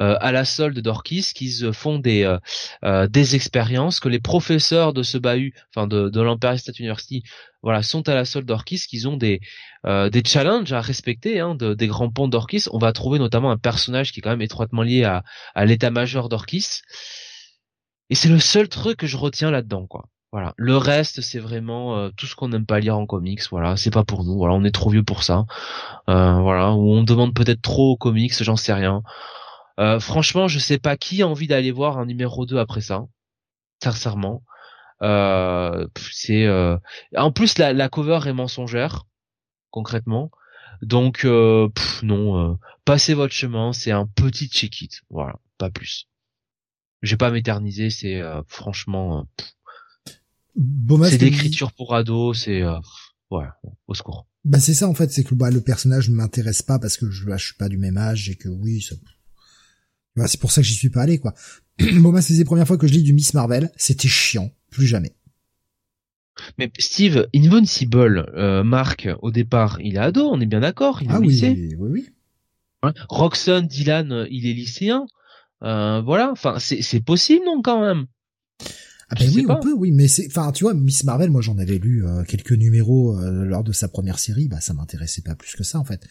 euh, 0.00 0.16
à 0.20 0.32
la 0.32 0.44
solde 0.44 0.78
d'Orkis 0.80 1.30
qu'ils 1.34 1.72
font 1.72 2.00
des 2.00 2.24
euh, 2.24 2.38
euh, 2.84 3.06
des 3.06 3.36
expériences 3.36 4.00
que 4.00 4.08
les 4.08 4.18
professeurs 4.18 4.92
de 4.92 5.04
ce 5.04 5.16
bahut 5.16 5.54
enfin 5.70 5.86
de, 5.86 6.08
de 6.08 6.20
l'Empire 6.20 6.58
State 6.58 6.80
University 6.80 7.22
voilà 7.62 7.82
sont 7.82 8.08
à 8.08 8.14
la 8.14 8.24
solde 8.24 8.46
d'Orkis 8.46 8.86
qu'ils 8.88 9.08
ont 9.08 9.16
des 9.16 9.40
des 9.84 10.22
challenges 10.24 10.72
à 10.72 10.80
respecter 10.80 11.40
hein, 11.40 11.54
de, 11.54 11.74
des 11.74 11.86
grands 11.86 12.10
ponts 12.10 12.26
d'Orkis 12.28 12.64
on 12.72 12.78
va 12.78 12.92
trouver 12.92 13.18
notamment 13.18 13.50
un 13.50 13.58
personnage 13.58 14.12
qui 14.12 14.20
est 14.20 14.22
quand 14.22 14.30
même 14.30 14.42
étroitement 14.42 14.82
lié 14.82 15.04
à 15.04 15.22
à 15.54 15.64
l'état-major 15.64 16.28
d'Orkis 16.28 16.80
et 18.10 18.14
c'est 18.14 18.30
le 18.30 18.40
seul 18.40 18.68
truc 18.68 18.96
que 18.96 19.06
je 19.06 19.16
retiens 19.16 19.50
là-dedans 19.50 19.86
quoi 19.86 20.06
voilà. 20.34 20.52
Le 20.56 20.76
reste, 20.76 21.20
c'est 21.20 21.38
vraiment 21.38 21.96
euh, 21.96 22.10
tout 22.16 22.26
ce 22.26 22.34
qu'on 22.34 22.48
n'aime 22.48 22.66
pas 22.66 22.80
lire 22.80 22.98
en 22.98 23.06
comics. 23.06 23.42
Voilà, 23.52 23.76
c'est 23.76 23.92
pas 23.92 24.02
pour 24.02 24.24
nous. 24.24 24.36
Voilà, 24.36 24.54
on 24.54 24.64
est 24.64 24.74
trop 24.74 24.90
vieux 24.90 25.04
pour 25.04 25.22
ça. 25.22 25.46
Euh, 26.08 26.40
voilà, 26.40 26.72
ou 26.72 26.90
on 26.90 27.04
demande 27.04 27.32
peut-être 27.34 27.62
trop 27.62 27.92
aux 27.92 27.96
comics, 27.96 28.42
j'en 28.42 28.56
sais 28.56 28.72
rien. 28.72 29.04
Euh, 29.78 30.00
franchement, 30.00 30.48
je 30.48 30.58
sais 30.58 30.78
pas 30.78 30.96
qui 30.96 31.22
a 31.22 31.28
envie 31.28 31.46
d'aller 31.46 31.70
voir 31.70 31.98
un 31.98 32.06
numéro 32.06 32.46
2 32.46 32.58
après 32.58 32.80
ça. 32.80 33.04
Sincèrement. 33.80 34.42
c'est 36.10 36.48
en 37.16 37.30
plus 37.32 37.56
la, 37.58 37.72
la, 37.72 37.88
cover 37.88 38.18
est 38.26 38.32
mensongère 38.32 39.04
concrètement. 39.70 40.32
Donc 40.82 41.24
non, 42.02 42.58
passez 42.84 43.14
votre 43.14 43.34
chemin, 43.34 43.72
c'est 43.72 43.92
un 43.92 44.06
petit 44.08 44.48
check 44.48 44.82
it. 44.82 45.02
Voilà, 45.10 45.36
pas 45.58 45.70
plus. 45.70 46.08
Je 47.02 47.12
vais 47.12 47.18
pas 47.18 47.30
m'éterniser, 47.30 47.90
c'est 47.90 48.20
franchement 48.48 49.28
c'est 50.56 51.18
d'écriture 51.18 51.72
pour 51.72 51.94
ados, 51.94 52.44
c'est 52.44 52.62
euh, 52.62 52.78
ouais, 53.30 53.46
au 53.86 53.94
secours. 53.94 54.26
Bah 54.44 54.60
c'est 54.60 54.74
ça 54.74 54.88
en 54.88 54.94
fait, 54.94 55.10
c'est 55.10 55.24
que 55.24 55.34
bah, 55.34 55.50
le 55.50 55.60
personnage 55.60 56.10
ne 56.10 56.14
m'intéresse 56.14 56.62
pas 56.62 56.78
parce 56.78 56.96
que 56.96 57.10
je, 57.10 57.24
bah, 57.24 57.36
je 57.36 57.46
suis 57.46 57.54
pas 57.54 57.68
du 57.68 57.78
même 57.78 57.96
âge 57.96 58.28
et 58.28 58.36
que 58.36 58.48
oui, 58.48 58.82
ça... 58.82 58.94
bah, 60.16 60.26
c'est 60.28 60.40
pour 60.40 60.52
ça 60.52 60.60
que 60.60 60.66
j'y 60.66 60.74
suis 60.74 60.90
pas 60.90 61.02
allé 61.02 61.18
quoi. 61.18 61.34
bon 61.78 62.12
bah 62.12 62.22
c'est 62.22 62.34
les 62.34 62.44
premières 62.44 62.66
fois 62.66 62.78
que 62.78 62.86
je 62.86 62.92
lis 62.92 63.02
du 63.02 63.12
Miss 63.12 63.34
Marvel, 63.34 63.70
c'était 63.76 64.08
chiant, 64.08 64.50
plus 64.70 64.86
jamais. 64.86 65.14
Mais 66.58 66.70
Steve, 66.78 67.28
Invincible, 67.34 68.30
euh, 68.34 68.64
Marc, 68.64 69.08
au 69.22 69.30
départ, 69.30 69.80
il 69.80 69.94
est 69.94 69.98
ado, 70.00 70.28
on 70.28 70.40
est 70.40 70.46
bien 70.46 70.60
d'accord, 70.60 71.00
il 71.00 71.08
est 71.08 71.14
ah, 71.14 71.20
oui, 71.20 71.28
lycée. 71.28 71.54
Oui, 71.56 71.74
oui, 71.78 71.90
oui. 72.82 72.90
Roxon, 73.08 73.62
Dylan, 73.62 74.26
il 74.30 74.46
est 74.46 74.52
lycéen. 74.52 75.06
Euh, 75.62 76.02
voilà, 76.02 76.30
enfin 76.30 76.58
c'est 76.58 77.00
possible 77.00 77.44
non 77.46 77.62
quand 77.62 77.80
même? 77.80 78.06
Ah 79.10 79.16
ben 79.18 79.30
oui, 79.34 79.44
on 79.48 79.60
peut, 79.60 79.72
oui, 79.72 79.92
mais 79.92 80.08
c'est, 80.08 80.26
enfin, 80.26 80.50
tu 80.52 80.64
vois, 80.64 80.74
Miss 80.74 81.04
Marvel, 81.04 81.30
moi 81.30 81.42
j'en 81.42 81.58
avais 81.58 81.78
lu 81.78 82.06
euh, 82.06 82.24
quelques 82.24 82.52
numéros 82.52 83.18
euh, 83.18 83.44
lors 83.44 83.62
de 83.62 83.72
sa 83.72 83.88
première 83.88 84.18
série, 84.18 84.48
bah 84.48 84.60
ça 84.60 84.72
m'intéressait 84.72 85.22
pas 85.22 85.34
plus 85.34 85.54
que 85.54 85.62
ça 85.62 85.78
en 85.78 85.84
fait. 85.84 86.06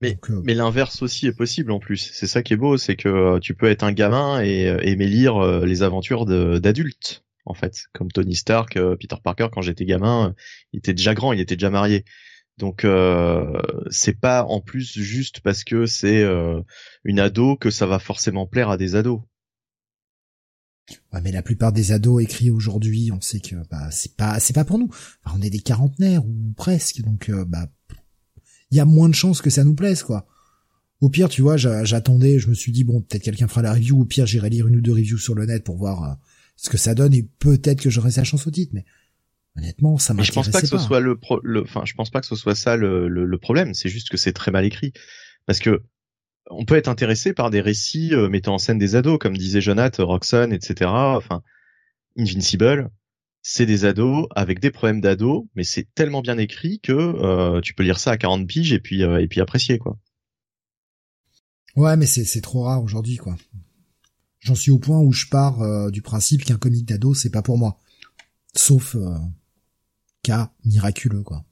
Mais, 0.00 0.18
euh, 0.30 0.40
mais 0.44 0.54
l'inverse 0.54 1.02
aussi 1.02 1.26
est 1.26 1.36
possible 1.36 1.72
en 1.72 1.78
plus. 1.78 2.10
C'est 2.12 2.26
ça 2.26 2.42
qui 2.42 2.52
est 2.52 2.56
beau, 2.56 2.76
c'est 2.76 2.96
que 2.96 3.38
tu 3.38 3.54
peux 3.54 3.66
être 3.66 3.82
un 3.82 3.92
gamin 3.92 4.42
et 4.42 4.62
aimer 4.82 5.06
lire 5.06 5.64
les 5.64 5.82
aventures 5.82 6.26
d'adultes, 6.26 7.24
en 7.44 7.54
fait, 7.54 7.84
comme 7.92 8.10
Tony 8.10 8.34
Stark, 8.34 8.74
Peter 8.98 9.16
Parker. 9.22 9.48
Quand 9.52 9.62
j'étais 9.62 9.84
gamin, 9.84 10.34
il 10.72 10.78
était 10.78 10.94
déjà 10.94 11.14
grand, 11.14 11.32
il 11.32 11.40
était 11.40 11.54
déjà 11.54 11.70
marié. 11.70 12.04
Donc 12.58 12.84
c'est 13.90 14.18
pas 14.18 14.42
en 14.44 14.60
plus 14.60 14.98
juste 14.98 15.38
parce 15.40 15.62
que 15.62 15.86
c'est 15.86 16.24
une 17.04 17.20
ado 17.20 17.56
que 17.56 17.70
ça 17.70 17.86
va 17.86 18.00
forcément 18.00 18.48
plaire 18.48 18.70
à 18.70 18.76
des 18.76 18.96
ados. 18.96 19.20
Ouais, 21.12 21.20
mais 21.22 21.32
la 21.32 21.42
plupart 21.42 21.72
des 21.72 21.92
ados 21.92 22.22
écrits 22.22 22.50
aujourd'hui, 22.50 23.10
on 23.12 23.20
sait 23.20 23.40
que 23.40 23.56
bah 23.70 23.90
c'est 23.90 24.16
pas 24.16 24.40
c'est 24.40 24.52
pas 24.52 24.64
pour 24.64 24.78
nous. 24.78 24.90
on 25.32 25.40
est 25.40 25.50
des 25.50 25.60
quarantenaires 25.60 26.24
ou 26.26 26.52
presque, 26.56 27.00
donc 27.02 27.28
euh, 27.28 27.44
bah 27.44 27.68
il 28.70 28.76
y 28.76 28.80
a 28.80 28.84
moins 28.84 29.08
de 29.08 29.14
chances 29.14 29.42
que 29.42 29.50
ça 29.50 29.64
nous 29.64 29.74
plaise 29.74 30.02
quoi. 30.02 30.26
Au 31.00 31.08
pire, 31.08 31.28
tu 31.28 31.42
vois, 31.42 31.56
j'attendais, 31.56 32.38
je 32.38 32.48
me 32.48 32.54
suis 32.54 32.70
dit 32.70 32.84
bon, 32.84 33.00
peut-être 33.00 33.24
quelqu'un 33.24 33.48
fera 33.48 33.62
la 33.62 33.72
review. 33.72 34.00
Au 34.00 34.04
pire, 34.04 34.24
j'irai 34.24 34.50
lire 34.50 34.68
une 34.68 34.76
ou 34.76 34.80
deux 34.80 34.92
reviews 34.92 35.18
sur 35.18 35.34
le 35.34 35.46
net 35.46 35.64
pour 35.64 35.76
voir 35.76 36.04
euh, 36.04 36.14
ce 36.56 36.70
que 36.70 36.78
ça 36.78 36.94
donne 36.94 37.12
et 37.12 37.28
peut-être 37.40 37.80
que 37.80 37.90
j'aurai 37.90 38.12
sa 38.12 38.22
chance 38.22 38.46
au 38.46 38.52
titre. 38.52 38.70
Mais 38.72 38.84
honnêtement, 39.56 39.98
ça 39.98 40.14
m'intéresse 40.14 40.34
pas. 40.34 40.42
Je 40.42 40.50
pense 40.50 40.52
pas 40.52 40.60
que 40.60 40.68
ce 40.68 40.78
soit 40.78 41.00
le, 41.00 41.18
enfin, 41.62 41.82
je 41.84 41.94
pense 41.94 42.10
pas 42.10 42.20
que 42.20 42.26
ce 42.28 42.36
soit 42.36 42.54
ça 42.54 42.76
le, 42.76 43.08
le 43.08 43.38
problème. 43.38 43.74
C'est 43.74 43.88
juste 43.88 44.10
que 44.10 44.16
c'est 44.16 44.32
très 44.32 44.52
mal 44.52 44.64
écrit 44.64 44.92
parce 45.46 45.58
que 45.58 45.82
on 46.52 46.64
peut 46.64 46.76
être 46.76 46.88
intéressé 46.88 47.32
par 47.32 47.50
des 47.50 47.60
récits 47.60 48.14
euh, 48.14 48.28
mettant 48.28 48.54
en 48.54 48.58
scène 48.58 48.78
des 48.78 48.96
ados, 48.96 49.18
comme 49.18 49.36
disait 49.36 49.60
Jonathan, 49.60 50.06
Roxanne, 50.06 50.52
etc. 50.52 50.90
Enfin, 50.90 51.42
Invincible, 52.18 52.90
c'est 53.42 53.66
des 53.66 53.84
ados 53.84 54.26
avec 54.34 54.60
des 54.60 54.70
problèmes 54.70 55.00
d'ados, 55.00 55.44
mais 55.54 55.64
c'est 55.64 55.92
tellement 55.94 56.20
bien 56.20 56.38
écrit 56.38 56.80
que 56.80 56.92
euh, 56.92 57.60
tu 57.60 57.74
peux 57.74 57.82
lire 57.82 57.98
ça 57.98 58.12
à 58.12 58.16
40 58.16 58.46
piges 58.46 58.72
et 58.72 58.80
puis 58.80 59.02
euh, 59.02 59.20
et 59.20 59.28
puis 59.28 59.40
apprécier 59.40 59.78
quoi. 59.78 59.98
Ouais, 61.74 61.96
mais 61.96 62.06
c'est 62.06 62.40
trop 62.42 62.64
rare 62.64 62.82
aujourd'hui 62.82 63.16
quoi. 63.16 63.36
J'en 64.40 64.54
suis 64.54 64.70
au 64.70 64.78
point 64.78 65.00
où 65.00 65.12
je 65.12 65.26
pars 65.26 65.90
du 65.90 66.02
principe 66.02 66.44
qu'un 66.44 66.58
comic 66.58 66.84
d'ado 66.84 67.14
c'est 67.14 67.30
pas 67.30 67.42
pour 67.42 67.56
moi, 67.56 67.78
sauf 68.54 68.96
cas 70.22 70.52
miraculeux 70.64 71.22
quoi. 71.22 71.44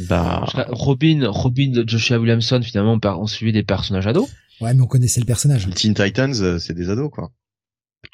Bah... 0.00 0.44
Robin, 0.68 1.26
Robin 1.28 1.70
de 1.70 1.88
Joshua 1.88 2.18
Williamson, 2.18 2.60
finalement, 2.62 2.98
on 3.02 3.26
suivait 3.26 3.52
des 3.52 3.62
personnages 3.62 4.06
ados. 4.06 4.28
Ouais, 4.60 4.74
mais 4.74 4.80
on 4.80 4.86
connaissait 4.86 5.20
le 5.20 5.26
personnage. 5.26 5.66
Les 5.66 5.72
Teen 5.72 5.94
Titans, 5.94 6.34
euh, 6.40 6.58
c'est 6.58 6.74
des 6.74 6.88
ados, 6.88 7.10
quoi. 7.10 7.32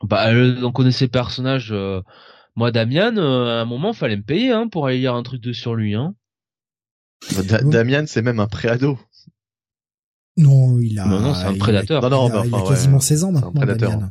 Bah, 0.02 0.32
euh, 0.32 0.62
on 0.62 0.72
connaissait 0.72 1.04
le 1.04 1.10
personnage. 1.10 1.68
Euh, 1.72 2.00
moi, 2.56 2.72
Damian, 2.72 3.16
à 3.16 3.60
un 3.60 3.64
moment, 3.66 3.92
fallait 3.92 4.16
me 4.16 4.22
payer 4.22 4.50
hein, 4.50 4.68
pour 4.68 4.86
aller 4.86 4.98
lire 4.98 5.14
un 5.14 5.22
truc 5.22 5.42
de 5.42 5.52
sur 5.52 5.74
lui. 5.74 5.94
Hein. 5.94 6.14
Bah, 7.36 7.60
Damian, 7.62 8.04
c'est 8.06 8.22
même 8.22 8.40
un 8.40 8.46
pré-ado. 8.46 8.98
Non, 10.38 10.78
il 10.78 10.98
a. 10.98 11.04
Non, 11.04 11.20
non, 11.20 11.34
c'est 11.34 11.44
un 11.44 11.54
prédateur. 11.58 12.02
Il 12.02 12.06
a, 12.06 12.08
non, 12.08 12.28
non, 12.28 12.44
il 12.44 12.54
a, 12.54 12.62
quasiment 12.62 13.00
16 13.00 13.24
ans 13.24 13.32
maintenant, 13.32 13.52
Damian. 13.52 14.10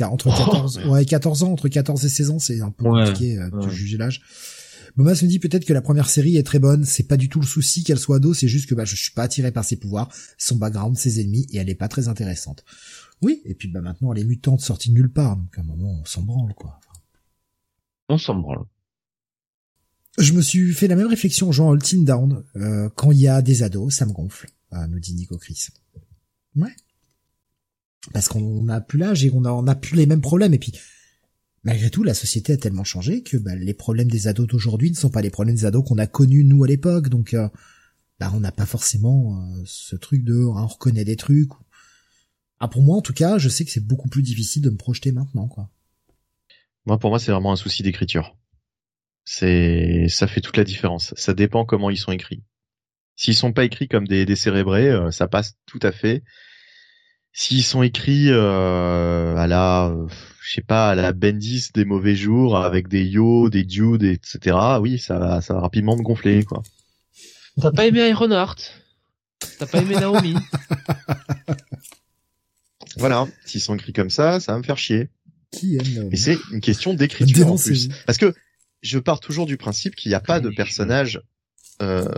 Entre 0.00 0.28
14, 0.28 0.86
ouais, 0.86 1.04
14 1.04 1.42
ans, 1.42 1.52
entre 1.52 1.68
14 1.68 2.04
et 2.04 2.08
16 2.08 2.30
ans, 2.30 2.38
c'est 2.38 2.60
un 2.60 2.70
peu 2.70 2.84
compliqué 2.84 3.36
de 3.36 3.68
juger 3.68 3.96
l'âge. 3.96 4.22
Bomas 4.98 5.22
me 5.22 5.28
dit 5.28 5.38
peut-être 5.38 5.64
que 5.64 5.72
la 5.72 5.80
première 5.80 6.08
série 6.08 6.38
est 6.38 6.42
très 6.42 6.58
bonne, 6.58 6.84
c'est 6.84 7.06
pas 7.06 7.16
du 7.16 7.28
tout 7.28 7.38
le 7.38 7.46
souci 7.46 7.84
qu'elle 7.84 8.00
soit 8.00 8.16
ado, 8.16 8.34
c'est 8.34 8.48
juste 8.48 8.68
que 8.68 8.74
bah 8.74 8.84
je 8.84 8.96
suis 8.96 9.12
pas 9.12 9.22
attiré 9.22 9.52
par 9.52 9.64
ses 9.64 9.76
pouvoirs, 9.76 10.12
son 10.38 10.56
background, 10.56 10.96
ses 10.98 11.20
ennemis, 11.20 11.46
et 11.52 11.58
elle 11.58 11.70
est 11.70 11.76
pas 11.76 11.86
très 11.86 12.08
intéressante. 12.08 12.64
Oui, 13.22 13.40
et 13.44 13.54
puis 13.54 13.68
bah 13.68 13.80
maintenant 13.80 14.12
elle 14.12 14.18
est 14.18 14.24
mutante 14.24 14.60
sortie 14.60 14.88
de 14.88 14.94
nulle 14.94 15.12
part, 15.12 15.36
donc 15.36 15.56
à 15.56 15.60
un 15.60 15.64
moment 15.64 16.00
on 16.00 16.04
s'en 16.04 16.22
branle 16.22 16.52
quoi. 16.52 16.80
On 18.08 18.18
s'en 18.18 18.34
branle. 18.40 18.64
Je 20.18 20.32
me 20.32 20.42
suis 20.42 20.74
fait 20.74 20.88
la 20.88 20.96
même 20.96 21.06
réflexion 21.06 21.52
jouant 21.52 21.70
All 21.70 21.78
Down. 21.78 22.42
Euh, 22.56 22.88
quand 22.96 23.12
il 23.12 23.20
y 23.20 23.28
a 23.28 23.40
des 23.40 23.62
ados, 23.62 23.94
ça 23.94 24.04
me 24.04 24.12
gonfle, 24.12 24.48
ah, 24.72 24.88
nous 24.88 24.98
dit 24.98 25.14
Nico 25.14 25.38
Chris. 25.38 25.68
Ouais. 26.56 26.74
Parce 28.12 28.26
qu'on 28.26 28.68
a 28.68 28.80
plus 28.80 28.98
l'âge 28.98 29.24
et 29.24 29.30
on 29.32 29.44
a, 29.44 29.52
on 29.52 29.68
a 29.68 29.76
plus 29.76 29.94
les 29.94 30.06
mêmes 30.06 30.22
problèmes. 30.22 30.54
Et 30.54 30.58
puis, 30.58 30.72
malgré 31.68 31.90
tout, 31.90 32.02
la 32.02 32.14
société 32.14 32.54
a 32.54 32.56
tellement 32.56 32.84
changé 32.84 33.22
que 33.22 33.36
bah, 33.36 33.54
les 33.54 33.74
problèmes 33.74 34.10
des 34.10 34.26
ados 34.26 34.46
d'aujourd'hui 34.46 34.90
ne 34.90 34.96
sont 34.96 35.10
pas 35.10 35.20
les 35.20 35.28
problèmes 35.28 35.54
des 35.54 35.66
ados 35.66 35.84
qu'on 35.86 35.98
a 35.98 36.06
connus 36.06 36.44
nous 36.44 36.64
à 36.64 36.66
l'époque. 36.66 37.10
Donc, 37.10 37.34
euh, 37.34 37.46
bah, 38.18 38.32
on 38.34 38.40
n'a 38.40 38.52
pas 38.52 38.64
forcément 38.64 39.38
euh, 39.38 39.62
ce 39.66 39.94
truc 39.94 40.24
de 40.24 40.32
hein, 40.32 40.62
on 40.62 40.66
reconnaît 40.66 41.04
des 41.04 41.16
trucs. 41.16 41.50
Ah, 42.58 42.68
pour 42.68 42.80
moi, 42.80 42.96
en 42.96 43.02
tout 43.02 43.12
cas, 43.12 43.36
je 43.36 43.50
sais 43.50 43.66
que 43.66 43.70
c'est 43.70 43.86
beaucoup 43.86 44.08
plus 44.08 44.22
difficile 44.22 44.62
de 44.62 44.70
me 44.70 44.78
projeter 44.78 45.12
maintenant, 45.12 45.46
quoi. 45.46 45.68
Pour 46.86 47.10
moi, 47.10 47.18
c'est 47.18 47.32
vraiment 47.32 47.52
un 47.52 47.56
souci 47.56 47.82
d'écriture. 47.82 48.34
Ça 49.26 49.46
fait 49.46 50.40
toute 50.40 50.56
la 50.56 50.64
différence. 50.64 51.12
Ça 51.18 51.34
dépend 51.34 51.66
comment 51.66 51.90
ils 51.90 51.98
sont 51.98 52.12
écrits. 52.12 52.42
S'ils 53.14 53.34
sont 53.34 53.52
pas 53.52 53.64
écrits 53.64 53.88
comme 53.88 54.08
des 54.08 54.24
décérébrés, 54.24 54.88
euh, 54.88 55.10
ça 55.10 55.28
passe 55.28 55.58
tout 55.66 55.80
à 55.82 55.92
fait. 55.92 56.22
S'ils 57.32 57.64
sont 57.64 57.82
écrits 57.82 58.30
à 58.30 59.46
la 59.46 59.92
je 60.48 60.54
sais 60.54 60.62
pas, 60.62 60.88
à 60.88 60.94
la 60.94 61.12
Bendis 61.12 61.68
des 61.74 61.84
mauvais 61.84 62.16
jours 62.16 62.56
avec 62.56 62.88
des 62.88 63.04
Yo, 63.04 63.50
des 63.50 63.68
Jude, 63.68 64.02
etc. 64.02 64.56
Oui, 64.80 64.98
ça 64.98 65.18
va, 65.18 65.42
ça 65.42 65.52
va 65.52 65.60
rapidement 65.60 65.94
me 65.94 66.02
gonfler, 66.02 66.42
quoi. 66.42 66.62
T'as 67.60 67.70
pas 67.70 67.86
aimé 67.86 68.08
Ironheart 68.08 68.72
T'as 69.58 69.66
pas 69.66 69.82
aimé 69.82 69.96
Naomi? 69.96 70.34
Voilà, 72.96 73.28
s'ils 73.44 73.60
sont 73.60 73.74
écrits 73.76 73.92
comme 73.92 74.10
ça, 74.10 74.40
ça 74.40 74.52
va 74.52 74.58
me 74.58 74.64
faire 74.64 74.78
chier. 74.78 75.10
Qui 75.52 75.76
aime 75.76 75.94
Naomi? 75.94 76.14
Et 76.14 76.16
c'est 76.16 76.38
une 76.50 76.62
question 76.62 76.94
d'écriture 76.94 77.52
en 77.52 77.56
plus. 77.58 77.90
Parce 78.06 78.16
que 78.16 78.34
je 78.80 78.98
pars 78.98 79.20
toujours 79.20 79.44
du 79.44 79.58
principe 79.58 79.94
qu'il 79.94 80.08
n'y 80.08 80.14
a 80.14 80.20
pas 80.20 80.40
de 80.40 80.48
personnage 80.48 81.20
euh, 81.82 82.08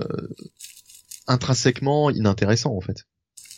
intrinsèquement 1.27 2.11
inintéressant 2.11 2.75
en 2.75 2.81
fait 2.81 3.07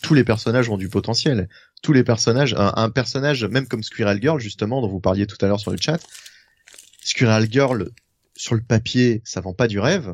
tous 0.03 0.13
les 0.13 0.23
personnages 0.23 0.69
ont 0.69 0.77
du 0.77 0.89
potentiel. 0.89 1.49
Tous 1.81 1.93
les 1.93 2.03
personnages, 2.03 2.53
un, 2.57 2.89
personnage 2.91 3.45
même 3.45 3.67
comme 3.67 3.81
Squirrel 3.81 4.21
Girl 4.21 4.39
justement 4.39 4.81
dont 4.81 4.87
vous 4.87 4.99
parliez 4.99 5.25
tout 5.25 5.37
à 5.41 5.47
l'heure 5.47 5.59
sur 5.59 5.71
le 5.71 5.77
chat, 5.77 5.99
Squirrel 7.03 7.51
Girl 7.51 7.89
sur 8.35 8.53
le 8.53 8.61
papier 8.61 9.21
ça 9.25 9.41
vend 9.41 9.53
pas 9.53 9.67
du 9.67 9.79
rêve, 9.79 10.13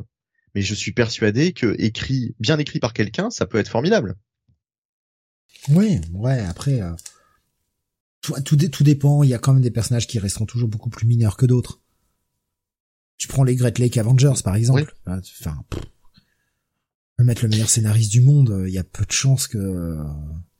mais 0.54 0.62
je 0.62 0.74
suis 0.74 0.92
persuadé 0.92 1.52
que 1.52 1.74
écrit 1.78 2.34
bien 2.40 2.58
écrit 2.58 2.78
par 2.78 2.94
quelqu'un 2.94 3.30
ça 3.30 3.46
peut 3.46 3.58
être 3.58 3.68
formidable. 3.68 4.16
Oui, 5.68 6.00
ouais. 6.14 6.38
Après, 6.40 6.80
euh, 6.80 6.92
tout, 8.22 8.56
tout, 8.56 8.84
dépend. 8.84 9.22
Il 9.22 9.28
y 9.28 9.34
a 9.34 9.38
quand 9.38 9.52
même 9.52 9.62
des 9.62 9.70
personnages 9.70 10.06
qui 10.06 10.18
resteront 10.18 10.46
toujours 10.46 10.68
beaucoup 10.68 10.88
plus 10.88 11.06
mineurs 11.06 11.36
que 11.36 11.46
d'autres. 11.46 11.80
Tu 13.18 13.28
prends 13.28 13.44
les 13.44 13.56
Great 13.56 13.78
Lake 13.78 13.98
Avengers 13.98 14.40
par 14.42 14.54
exemple. 14.54 14.94
Enfin, 15.06 15.62
Mettre 17.24 17.42
le 17.42 17.48
meilleur 17.48 17.68
scénariste 17.68 18.10
du 18.10 18.20
monde, 18.20 18.64
il 18.66 18.72
y 18.72 18.78
a 18.78 18.84
peu 18.84 19.04
de 19.04 19.12
chances 19.12 19.46
que 19.46 19.96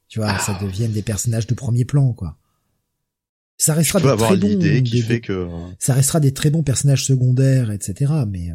tu 0.09 0.19
vois, 0.19 0.39
ça 0.39 0.57
Ah. 0.59 0.63
devienne 0.65 0.93
des 0.93 1.03
personnages 1.03 1.47
de 1.47 1.55
premier 1.55 1.85
plan, 1.85 2.13
quoi. 2.13 2.37
Ça 3.57 3.75
restera 3.75 3.99
Tu 4.01 4.03
peux 4.05 4.09
des 4.09 4.13
avoir 4.13 4.31
très 4.31 4.39
bons, 4.39 4.49
l'idée 4.49 4.83
qui 4.83 4.93
des- 4.93 5.03
fait 5.03 5.21
que 5.21 5.49
ça 5.79 5.93
restera 5.95 6.19
des 6.21 6.33
très 6.33 6.51
bons 6.51 6.63
personnages 6.63 7.05
secondaires, 7.05 7.71
etc. 7.71 8.13
Mais 8.29 8.51
euh, 8.51 8.55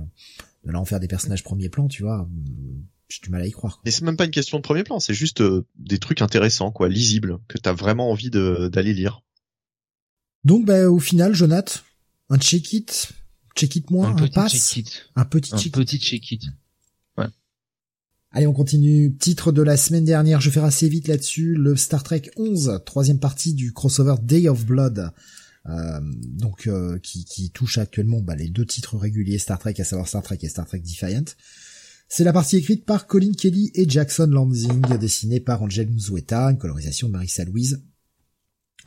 de 0.66 0.72
là 0.72 0.80
en 0.80 0.85
faire 0.85 1.00
des 1.00 1.08
personnages 1.08 1.43
premier 1.43 1.69
plan, 1.69 1.88
tu 1.88 2.01
vois, 2.03 2.22
hum, 2.22 2.84
j'ai 3.08 3.19
du 3.22 3.30
mal 3.30 3.42
à 3.42 3.48
y 3.48 3.51
croire. 3.51 3.75
quoi. 3.75 3.82
Mais 3.85 3.92
c'est 3.92 4.03
même 4.03 4.17
pas 4.17 4.25
une 4.25 4.32
question 4.32 4.58
de 4.58 4.64
premier 4.64 4.84
plan, 4.84 5.00
c'est 5.00 5.14
juste 5.14 5.42
euh, 5.42 5.66
des 5.77 6.00
trucs 6.00 6.22
intéressants, 6.24 6.72
quoi, 6.72 6.90
lisibles, 6.90 7.38
que 7.48 7.58
t'as 7.59 7.74
vraiment 7.74 8.09
envie 8.11 8.30
d'aller 8.32 8.93
lire. 8.93 9.22
Donc, 10.43 10.66
bah, 10.66 10.90
au 10.90 11.00
final, 11.00 11.34
Jonath, 11.35 11.84
un 12.30 12.38
check 12.40 12.74
it, 12.74 13.09
check 13.56 13.75
it 13.75 13.90
moins, 13.92 14.09
un 14.09 14.11
un, 14.11 14.16
petit 14.16 14.34
pass, 14.34 14.51
check-it. 14.53 15.06
un 15.16 15.25
petit 15.25 15.53
Un 15.53 15.58
check 15.58 15.72
petit 15.74 16.00
check-it. 16.00 16.42
Allez, 18.35 18.47
on 18.47 18.53
continue. 18.53 19.15
Titre 19.15 19.53
de 19.53 19.61
la 19.61 19.77
semaine 19.77 20.03
dernière, 20.03 20.41
je 20.41 20.49
vais 20.49 20.53
faire 20.53 20.65
assez 20.65 20.89
vite 20.89 21.07
là-dessus. 21.07 21.55
Le 21.55 21.77
Star 21.77 22.03
Trek 22.03 22.23
11, 22.35 22.81
troisième 22.85 23.17
partie 23.17 23.53
du 23.53 23.72
crossover 23.72 24.15
Day 24.22 24.49
of 24.49 24.65
Blood. 24.65 25.09
Euh, 25.69 25.99
donc 26.01 26.67
euh, 26.67 26.99
qui, 26.99 27.49
touche 27.51 27.77
actuellement 27.77 28.19
bah, 28.19 28.35
les 28.35 28.49
deux 28.49 28.65
titres 28.65 28.97
réguliers 28.97 29.38
Star 29.38 29.57
Trek, 29.57 29.75
à 29.80 29.85
savoir 29.85 30.09
Star 30.09 30.22
Trek 30.22 30.38
et 30.41 30.49
Star 30.49 30.67
Trek 30.67 30.80
Defiant. 30.80 31.23
C'est 32.09 32.25
la 32.25 32.33
partie 32.33 32.57
écrite 32.57 32.83
par 32.83 33.07
Colin 33.07 33.31
Kelly 33.31 33.72
et 33.73 33.89
Jackson 33.89 34.27
Lansing, 34.30 34.81
dessinée 34.99 35.39
par 35.39 35.64
Angel 35.64 35.89
Mzueta, 35.89 36.51
une 36.51 36.57
colorisation 36.57 37.07
de 37.07 37.14
Marissa 37.14 37.45
Louise. 37.45 37.83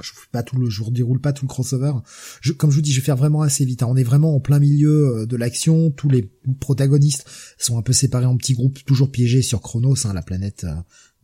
Je 0.01 0.13
vous 0.13 0.21
pas 0.31 0.43
tout 0.45 0.57
le, 0.57 0.71
je 0.71 0.83
vous 0.83 0.91
déroule 0.91 1.21
pas 1.21 1.33
tout 1.33 1.45
le 1.45 1.49
crossover. 1.49 1.93
Je, 2.41 2.53
comme 2.53 2.71
je 2.71 2.77
vous 2.77 2.83
dis, 2.83 2.93
je 2.93 3.01
vais 3.01 3.05
faire 3.05 3.17
vraiment 3.17 3.43
assez 3.43 3.65
vite. 3.65 3.83
hein. 3.83 3.89
On 3.89 3.97
est 3.97 4.05
vraiment 4.05 4.35
en 4.35 4.41
plein 4.41 4.61
milieu 4.61 5.23
euh, 5.23 5.27
de 5.27 5.37
l'action. 5.37 5.91
Tous 5.91 6.09
les 6.09 6.31
protagonistes 6.61 7.29
sont 7.59 7.79
un 7.79 7.83
peu 7.83 7.93
séparés 7.93 8.27
en 8.27 8.37
petits 8.37 8.55
groupes, 8.55 8.85
toujours 8.85 9.11
piégés 9.11 9.43
sur 9.43 9.61
Chronos, 9.61 10.07
hein, 10.07 10.13
la 10.13 10.23
planète 10.23 10.65
euh, 10.65 10.75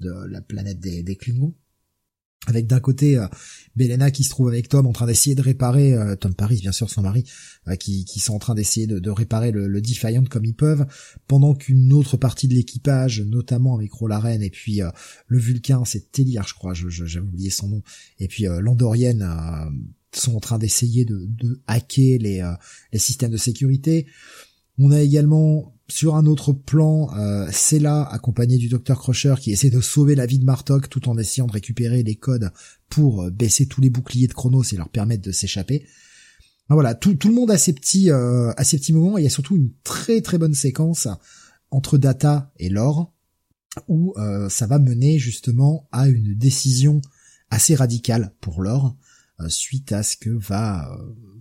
de 0.01 0.12
la 0.28 0.41
planète 0.41 0.81
des, 0.81 1.02
des 1.02 1.17
Klingons. 1.17 1.55
Avec 2.47 2.66
d'un 2.66 2.81
côté 2.81 3.16
euh, 3.16 3.26
Belena 3.74 4.10
qui 4.10 4.23
se 4.23 4.28
trouve 4.31 4.48
avec 4.48 4.68
Tom 4.68 4.86
en 4.86 4.92
train 4.92 5.06
d'essayer 5.06 5.34
de 5.34 5.40
réparer 5.42 5.94
euh, 5.94 6.14
Tom 6.14 6.34
Paris 6.34 6.58
bien 6.60 6.73
sûr 6.73 6.90
son 6.90 7.00
mari 7.02 7.24
euh, 7.68 7.76
qui, 7.76 8.05
qui 8.05 8.20
sont 8.20 8.34
en 8.34 8.39
train 8.39 8.55
d'essayer 8.55 8.86
de, 8.86 8.98
de 8.98 9.10
réparer 9.10 9.50
le, 9.50 9.66
le 9.66 9.81
Defiant 9.81 10.24
comme 10.24 10.44
ils 10.44 10.55
peuvent 10.55 10.86
pendant 11.26 11.55
qu'une 11.55 11.92
autre 11.92 12.16
partie 12.18 12.47
de 12.47 12.55
l'équipage 12.55 13.20
notamment 13.23 13.76
avec 13.76 13.92
Rolaren 13.92 14.42
et 14.42 14.50
puis 14.50 14.82
euh, 14.82 14.90
le 15.26 15.39
Vulcain 15.39 15.84
c'est 15.86 16.12
Téliar 16.12 16.47
je 16.47 16.55
crois 16.55 16.74
je- 16.74 16.89
je- 16.90 17.06
j'avais 17.06 17.26
oublié 17.26 17.50
son 17.50 17.68
nom 17.68 17.82
et 18.18 18.28
puis 18.28 18.47
euh, 18.47 18.60
l'Andorienne 18.60 19.23
euh, 19.23 19.70
sont 20.12 20.36
en 20.36 20.40
train 20.40 20.58
d'essayer 20.58 21.05
de, 21.05 21.26
de 21.26 21.60
hacker 21.66 22.18
les, 22.20 22.48
les 22.92 22.98
systèmes 23.00 23.32
de 23.32 23.36
sécurité. 23.36 24.06
On 24.78 24.92
a 24.92 25.00
également 25.00 25.73
sur 25.88 26.16
un 26.16 26.26
autre 26.26 26.52
plan 26.52 27.14
euh, 27.16 27.46
Sela 27.52 28.02
accompagné 28.04 28.56
du 28.56 28.68
docteur 28.68 28.98
Crusher 28.98 29.34
qui 29.40 29.52
essaie 29.52 29.70
de 29.70 29.80
sauver 29.80 30.14
la 30.14 30.26
vie 30.26 30.38
de 30.38 30.44
Martok 30.44 30.88
tout 30.88 31.08
en 31.08 31.18
essayant 31.18 31.46
de 31.46 31.52
récupérer 31.52 32.02
les 32.02 32.14
codes 32.14 32.50
pour 32.88 33.24
euh, 33.24 33.30
baisser 33.30 33.66
tous 33.66 33.80
les 33.80 33.90
boucliers 33.90 34.26
de 34.26 34.32
Chronos 34.32 34.62
et 34.72 34.76
leur 34.76 34.88
permettre 34.88 35.22
de 35.22 35.32
s'échapper. 35.32 35.86
Voilà, 36.70 36.94
tout, 36.94 37.16
le 37.24 37.34
monde 37.34 37.50
a 37.50 37.58
ses 37.58 37.74
petits 37.74 38.10
euh, 38.10 38.52
a 38.56 38.64
ses 38.64 38.78
petits 38.78 38.94
moments 38.94 39.18
et 39.18 39.20
il 39.20 39.24
y 39.24 39.26
a 39.26 39.30
surtout 39.30 39.56
une 39.56 39.70
très 39.84 40.22
très 40.22 40.38
bonne 40.38 40.54
séquence 40.54 41.08
entre 41.70 41.98
Data 41.98 42.52
et 42.58 42.70
Lore 42.70 43.12
où 43.86 44.14
euh, 44.16 44.48
ça 44.48 44.66
va 44.66 44.78
mener 44.78 45.18
justement 45.18 45.88
à 45.92 46.08
une 46.08 46.34
décision 46.34 47.02
assez 47.50 47.74
radicale 47.74 48.32
pour 48.40 48.62
Lore 48.62 48.96
euh, 49.40 49.48
suite 49.50 49.92
à 49.92 50.02
ce 50.02 50.16
que 50.16 50.30
va 50.30 50.88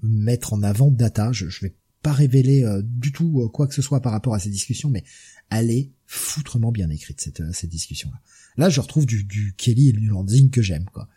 mettre 0.02 0.52
en 0.52 0.62
avant 0.62 0.92
Data. 0.92 1.32
Je 1.32 1.48
vais 1.62 1.74
pas 2.04 2.12
révéler 2.12 2.64
euh, 2.64 2.82
du 2.84 3.12
tout 3.12 3.42
euh, 3.42 3.48
quoi 3.48 3.66
que 3.66 3.74
ce 3.74 3.82
soit 3.82 4.02
par 4.02 4.12
rapport 4.12 4.36
à 4.36 4.40
ces 4.40 4.50
discussions, 4.50 4.90
mais 4.90 5.04
elle 5.50 5.72
est 5.72 5.90
foutrement 6.06 6.72
bien 6.72 6.90
écrite 6.90 7.22
cette, 7.22 7.40
euh, 7.40 7.52
cette 7.52 7.72
discussion-là. 7.72 8.20
Là, 8.58 8.70
je 8.70 8.82
retrouve 8.82 9.08
du, 9.08 9.24
du 9.24 9.56
Kelly 9.58 9.90
et 9.90 9.94
du 9.94 10.08
Landing 10.08 10.52
que 10.52 10.62
j'aime, 10.62 10.86
quoi. 10.86 11.08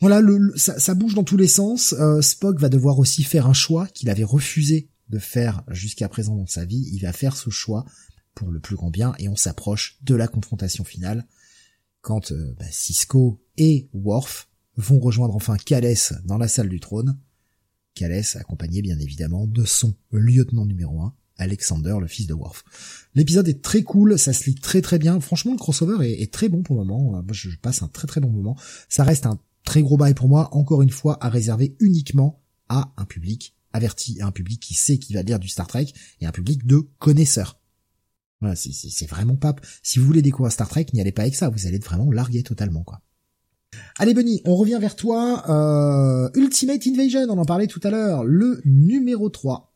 Voilà, 0.00 0.20
le, 0.20 0.52
ça, 0.56 0.78
ça 0.78 0.94
bouge 0.94 1.14
dans 1.14 1.24
tous 1.24 1.36
les 1.36 1.48
sens. 1.48 1.94
Euh, 1.98 2.20
Spock 2.20 2.58
va 2.58 2.68
devoir 2.68 2.98
aussi 2.98 3.22
faire 3.22 3.46
un 3.46 3.52
choix 3.52 3.86
qu'il 3.86 4.10
avait 4.10 4.24
refusé 4.24 4.88
de 5.08 5.18
faire 5.18 5.62
jusqu'à 5.68 6.08
présent 6.08 6.36
dans 6.36 6.46
sa 6.46 6.64
vie. 6.64 6.88
Il 6.92 7.00
va 7.00 7.12
faire 7.12 7.36
ce 7.36 7.50
choix 7.50 7.84
pour 8.34 8.50
le 8.50 8.60
plus 8.60 8.76
grand 8.76 8.90
bien 8.90 9.14
et 9.18 9.28
on 9.28 9.36
s'approche 9.36 9.98
de 10.02 10.14
la 10.14 10.26
confrontation 10.26 10.84
finale 10.84 11.26
quand 12.00 12.32
bah, 12.32 12.64
Cisco 12.70 13.42
et 13.58 13.90
Worf 13.92 14.48
vont 14.76 15.00
rejoindre 15.00 15.36
enfin 15.36 15.56
Calès 15.58 16.14
dans 16.24 16.38
la 16.38 16.48
salle 16.48 16.70
du 16.70 16.80
trône. 16.80 17.18
Calès 17.94 18.36
accompagné 18.36 18.82
bien 18.82 18.98
évidemment 18.98 19.46
de 19.46 19.64
son 19.64 19.94
lieutenant 20.12 20.64
numéro 20.66 21.00
1, 21.02 21.14
Alexander, 21.36 21.96
le 22.00 22.06
fils 22.06 22.26
de 22.26 22.34
Worf. 22.34 22.64
L'épisode 23.14 23.48
est 23.48 23.62
très 23.62 23.82
cool, 23.82 24.18
ça 24.18 24.32
se 24.32 24.44
lit 24.44 24.54
très 24.54 24.82
très 24.82 24.98
bien. 24.98 25.20
Franchement, 25.20 25.52
le 25.52 25.58
crossover 25.58 26.22
est, 26.22 26.32
très 26.32 26.48
bon 26.48 26.62
pour 26.62 26.78
le 26.78 26.84
moment. 26.84 27.18
Euh, 27.18 27.32
je 27.32 27.56
passe 27.56 27.82
un 27.82 27.88
très 27.88 28.06
très 28.06 28.20
bon 28.20 28.30
moment. 28.30 28.56
Ça 28.88 29.04
reste 29.04 29.26
un 29.26 29.40
très 29.64 29.82
gros 29.82 29.96
bail 29.96 30.14
pour 30.14 30.28
moi, 30.28 30.54
encore 30.54 30.82
une 30.82 30.90
fois, 30.90 31.18
à 31.24 31.28
réserver 31.28 31.76
uniquement 31.80 32.42
à 32.68 32.92
un 32.96 33.04
public 33.04 33.56
averti, 33.72 34.20
à 34.20 34.26
un 34.26 34.32
public 34.32 34.60
qui 34.60 34.74
sait 34.74 34.98
qu'il 34.98 35.16
va 35.16 35.22
lire 35.22 35.38
du 35.38 35.48
Star 35.48 35.66
Trek 35.66 35.86
et 36.20 36.26
un 36.26 36.32
public 36.32 36.66
de 36.66 36.88
connaisseurs. 36.98 37.58
Voilà, 38.40 38.56
c'est- 38.56 39.06
vraiment 39.06 39.36
pas. 39.36 39.54
Si 39.82 39.98
vous 39.98 40.06
voulez 40.06 40.22
découvrir 40.22 40.50
Star 40.52 40.68
Trek, 40.68 40.86
n'y 40.94 41.00
allez 41.00 41.12
pas 41.12 41.22
avec 41.22 41.34
ça. 41.34 41.50
Vous 41.50 41.66
allez 41.66 41.78
vraiment 41.78 42.10
largué 42.10 42.42
totalement, 42.42 42.82
quoi. 42.84 43.02
Allez 43.98 44.14
Bunny, 44.14 44.40
on 44.44 44.56
revient 44.56 44.78
vers 44.80 44.96
toi. 44.96 45.44
Euh, 45.48 46.30
Ultimate 46.34 46.86
Invasion, 46.86 47.26
on 47.28 47.38
en 47.38 47.44
parlait 47.44 47.66
tout 47.66 47.80
à 47.84 47.90
l'heure, 47.90 48.24
le 48.24 48.60
numéro 48.64 49.28
3. 49.28 49.70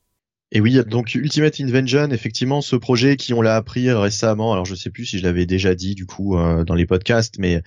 Et 0.55 0.60
oui, 0.60 0.78
donc 0.86 1.12
Ultimate 1.16 1.60
Invention, 1.60 2.10
effectivement, 2.12 2.60
ce 2.60 2.76
projet 2.76 3.16
qui 3.16 3.34
on 3.34 3.42
l'a 3.42 3.56
appris 3.56 3.90
récemment, 3.90 4.52
alors 4.52 4.64
je 4.64 4.76
sais 4.76 4.89
plus 4.89 5.05
si 5.05 5.18
je 5.18 5.24
l'avais 5.24 5.47
déjà 5.47 5.74
dit 5.74 5.97
du 5.97 6.06
coup 6.06 6.39
euh, 6.39 6.62
dans 6.62 6.76
les 6.76 6.86
podcasts, 6.86 7.40
mais 7.40 7.60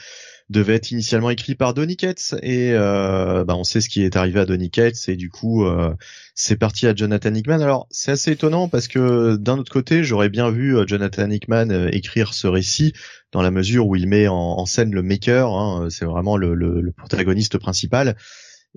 devait 0.49 0.75
être 0.75 0.91
initialement 0.91 1.29
écrit 1.29 1.55
par 1.55 1.73
Donny 1.73 1.97
Cates 1.97 2.35
et 2.41 2.71
euh, 2.71 3.43
bah, 3.43 3.55
on 3.57 3.65
sait 3.65 3.81
ce 3.81 3.89
qui 3.89 4.03
est 4.03 4.15
arrivé 4.15 4.39
à 4.39 4.45
Donny 4.45 4.69
Cates 4.69 5.09
et 5.09 5.17
du 5.17 5.29
coup 5.29 5.65
euh, 5.65 5.93
c'est 6.33 6.55
parti 6.55 6.87
à 6.87 6.95
Jonathan 6.95 7.33
Hickman. 7.33 7.59
Alors 7.59 7.87
c'est 7.91 8.11
assez 8.11 8.31
étonnant 8.31 8.69
parce 8.69 8.87
que 8.87 9.35
d'un 9.35 9.57
autre 9.57 9.73
côté 9.73 10.05
j'aurais 10.05 10.29
bien 10.29 10.49
vu 10.49 10.77
Jonathan 10.87 11.29
Hickman 11.29 11.89
écrire 11.91 12.33
ce 12.33 12.47
récit 12.47 12.93
dans 13.31 13.41
la 13.41 13.51
mesure 13.51 13.87
où 13.87 13.95
il 13.95 14.07
met 14.07 14.27
en, 14.27 14.65
scène 14.65 14.93
le 14.93 15.01
maker, 15.03 15.51
hein, 15.51 15.87
c'est 15.89 16.05
vraiment 16.05 16.37
le, 16.37 16.53
le- 16.53 16.81
le 16.81 16.91
protagoniste 16.91 17.57
principal. 17.57 18.15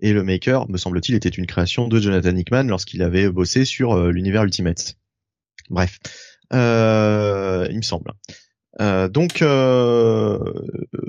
Et 0.03 0.13
le 0.13 0.23
maker, 0.23 0.69
me 0.71 0.79
semble-t-il, 0.79 1.15
était 1.15 1.29
une 1.29 1.47
création 1.47 1.87
de 1.89 2.01
Jonathan 2.01 2.35
Hickman 2.35 2.65
lorsqu'il 2.65 3.03
avait 3.03 3.29
bossé 3.31 3.65
sur 3.65 3.93
euh, 3.93 4.11
l'univers 4.11 4.45
Ultimate. 4.45 4.97
Bref, 5.69 5.99
euh, 6.53 7.67
il 7.71 7.77
me 7.77 7.83
semble. 7.83 8.13
Euh, 8.81 9.09
donc 9.09 9.43
euh, 9.43 10.39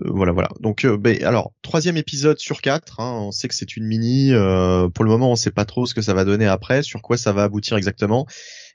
voilà, 0.08 0.32
voilà. 0.34 0.50
Donc 0.60 0.84
euh, 0.84 0.98
ben, 0.98 1.24
alors 1.24 1.54
troisième 1.62 1.96
épisode 1.96 2.40
sur 2.40 2.60
quatre. 2.62 3.00
hein, 3.00 3.20
on 3.22 3.32
sait 3.32 3.48
que 3.48 3.56
c'est 3.56 3.78
une 3.78 3.86
mini. 3.86 4.34
euh, 4.34 4.90
pour 4.90 5.06
le 5.06 5.12
moment, 5.12 5.32
on 5.32 5.36
sait 5.36 5.52
pas 5.52 5.66
trop 5.66 5.86
ce 5.86 5.94
que 5.94 6.02
ça 6.02 6.14
va 6.14 6.26
donner 6.26 6.48
après, 6.48 6.84
sur 6.84 7.02
quoi 7.02 7.18
ça 7.18 7.32
va 7.34 7.44
aboutir 7.44 7.78
exactement. 7.78 8.26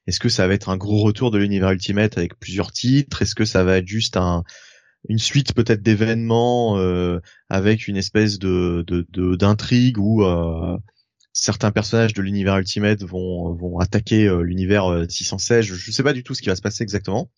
Est-ce 0.06 0.20
que 0.20 0.28
ça 0.28 0.46
va 0.48 0.54
être 0.54 0.68
un 0.68 0.76
gros 0.76 0.98
retour 0.98 1.30
de 1.30 1.38
l'univers 1.38 1.70
Ultimate 1.72 2.16
avec 2.18 2.38
plusieurs 2.38 2.72
titres? 2.72 3.22
Est-ce 3.22 3.34
que 3.34 3.44
ça 3.44 3.64
va 3.64 3.78
être 3.78 3.86
juste 3.88 4.16
un 4.16 4.44
une 5.08 5.18
suite 5.18 5.54
peut-être 5.54 5.82
d'événements 5.82 6.78
euh, 6.78 7.20
avec 7.48 7.86
une 7.88 7.96
espèce 7.96 8.38
de 8.38 8.84
de- 8.86 9.06
de- 9.10 9.36
d'intrigue 9.36 9.98
où 9.98 10.24
euh, 10.24 10.76
certains 11.32 11.70
personnages 11.70 12.12
de 12.14 12.22
l'univers 12.22 12.56
Ultimate 12.58 13.02
vont 13.04 13.54
vont 13.54 13.78
attaquer 13.78 14.26
euh, 14.26 14.40
l'univers 14.42 14.86
euh, 14.90 15.06
616. 15.08 15.64
Je, 15.64 15.74
je 15.74 15.90
sais 15.92 16.02
pas 16.02 16.12
du 16.12 16.22
tout 16.24 16.34
ce 16.34 16.42
qui 16.42 16.48
va 16.48 16.56
se 16.56 16.62
passer 16.62 16.82
exactement. 16.82 17.30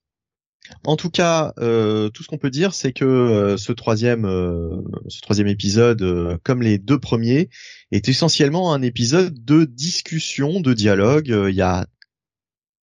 En 0.85 0.97
tout 0.97 1.09
cas, 1.11 1.53
euh, 1.59 2.11
tout 2.11 2.23
ce 2.23 2.29
qu'on 2.29 2.37
peut 2.37 2.51
dire, 2.51 2.75
c'est 2.75 2.93
que 2.93 3.05
euh, 3.05 3.57
ce 3.57 3.73
troisième, 3.73 4.27
euh, 4.27 4.83
ce 5.09 5.21
troisième 5.23 5.47
épisode, 5.47 6.03
euh, 6.03 6.37
comme 6.43 6.61
les 6.63 6.79
deux 6.79 6.99
premiers, 6.99 7.49
est 7.91 8.09
essentiellement 8.09 8.73
un 8.75 8.83
épisode 8.83 9.43
de 9.45 9.65
discussion, 9.65 10.61
de 10.61 10.75
dialogue. 10.75 11.31
Euh, 11.33 11.51
Il 11.51 11.57
y 11.57 11.63
a 11.63 11.87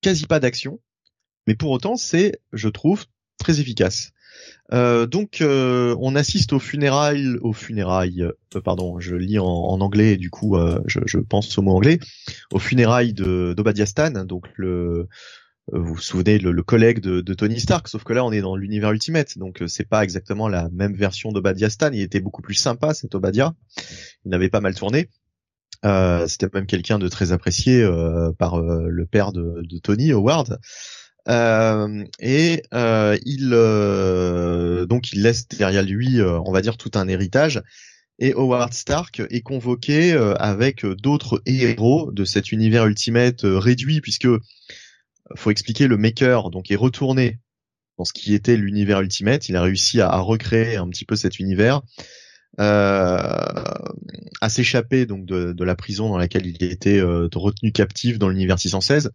quasi 0.04 0.28
pas 0.28 0.40
d'action, 0.40 0.80
mais 1.48 1.56
pour 1.56 1.72
autant, 1.72 1.96
c'est, 1.96 2.40
je 2.52 2.70
trouve, 2.70 3.06
très 3.40 3.60
efficace. 3.60 4.12
Euh, 4.72 5.06
donc, 5.06 5.42
euh, 5.42 5.96
on 6.00 6.16
assiste 6.16 6.54
aux 6.54 6.60
funérailles, 6.60 7.38
aux 7.42 7.54
funérailles, 7.54 8.24
euh, 8.24 8.62
pardon, 8.62 9.00
je 9.00 9.16
lis 9.16 9.40
en, 9.40 9.46
anglais, 9.82 10.18
du 10.18 10.30
coup, 10.30 10.58
je, 10.86 11.18
pense 11.20 11.58
au 11.58 11.62
mot 11.62 11.76
anglais, 11.76 12.00
aux 12.52 12.60
funérailles 12.60 13.14
de 13.14 13.54
d'Obadiah 13.56 13.86
Stan, 13.86 14.26
donc 14.26 14.48
le 14.56 15.08
vous 15.72 15.94
vous 15.94 16.02
souvenez 16.02 16.40
le, 16.40 16.62
collègue 16.62 17.00
de, 17.00 17.34
Tony 17.34 17.58
Stark, 17.58 17.88
sauf 17.88 18.04
que 18.04 18.12
là 18.12 18.26
on 18.26 18.34
est 18.34 18.42
dans 18.42 18.58
l'univers 18.58 18.92
Ultimate, 18.92 19.38
donc 19.38 19.64
c'est 19.68 19.88
pas 19.88 20.04
exactement 20.04 20.50
la 20.50 20.68
même 20.74 20.94
version 20.94 21.32
d'Obadiah 21.32 21.70
Stan. 21.70 21.90
Il 21.94 22.02
était 22.02 22.20
beaucoup 22.20 22.42
plus 22.42 22.56
sympa 22.56 22.94
cet 22.94 23.16
Obadiah. 23.16 23.54
Il 24.26 24.32
n'avait 24.32 24.50
pas 24.50 24.60
mal 24.60 24.76
tourné. 24.76 25.10
Euh, 25.86 26.28
C'était 26.28 26.50
même 26.54 26.66
quelqu'un 26.66 27.00
de 27.00 27.08
très 27.08 27.32
apprécié 27.32 27.82
euh, 27.82 28.32
par 28.32 28.56
euh, 28.56 28.88
le 28.88 29.06
père 29.06 29.32
de, 29.32 29.64
Tony 29.82 30.12
Howard. 30.12 30.60
Et 31.28 32.64
il 32.72 33.50
donc 34.90 35.14
il 35.14 35.22
laisse 35.22 35.48
derrière 35.48 35.84
lui, 35.84 36.22
on 36.22 36.52
va 36.52 36.62
dire, 36.62 36.78
tout 36.78 36.92
un 36.96 37.08
héritage. 37.08 37.62
Et 38.20 38.34
Howard 38.34 38.74
Stark 38.74 39.22
est 39.30 39.42
convoqué 39.42 40.14
avec 40.38 40.86
d'autres 40.86 41.42
héros 41.46 42.12
de 42.12 42.26
cet 42.26 42.52
univers 42.52 42.86
Ultimate 42.86 43.42
réduit, 43.44 44.02
puisque 44.02 44.28
faut 45.36 45.52
expliquer 45.52 45.88
le 45.88 45.98
maker 45.98 46.50
donc 46.50 46.70
est 46.72 46.76
retourné 46.76 47.40
dans 47.98 48.06
ce 48.06 48.14
qui 48.14 48.34
était 48.34 48.58
l'univers 48.58 49.02
Ultimate. 49.02 49.50
Il 49.50 49.56
a 49.56 49.62
réussi 49.62 50.02
à, 50.02 50.16
recréer 50.18 50.78
un 50.78 50.88
petit 50.90 51.06
peu 51.06 51.16
cet 51.16 51.40
univers, 51.40 51.82
à 52.58 54.50
s'échapper 54.50 55.06
donc 55.06 55.26
de, 55.26 55.54
de, 55.54 55.64
la 55.64 55.76
prison 55.76 56.10
dans 56.10 56.18
laquelle 56.18 56.46
il 56.46 56.64
était 56.64 57.00
euh, 57.00 57.28
retenu 57.34 57.72
captif 57.72 58.20
dans 58.20 58.30
l'univers 58.30 58.60
616. 58.60 59.12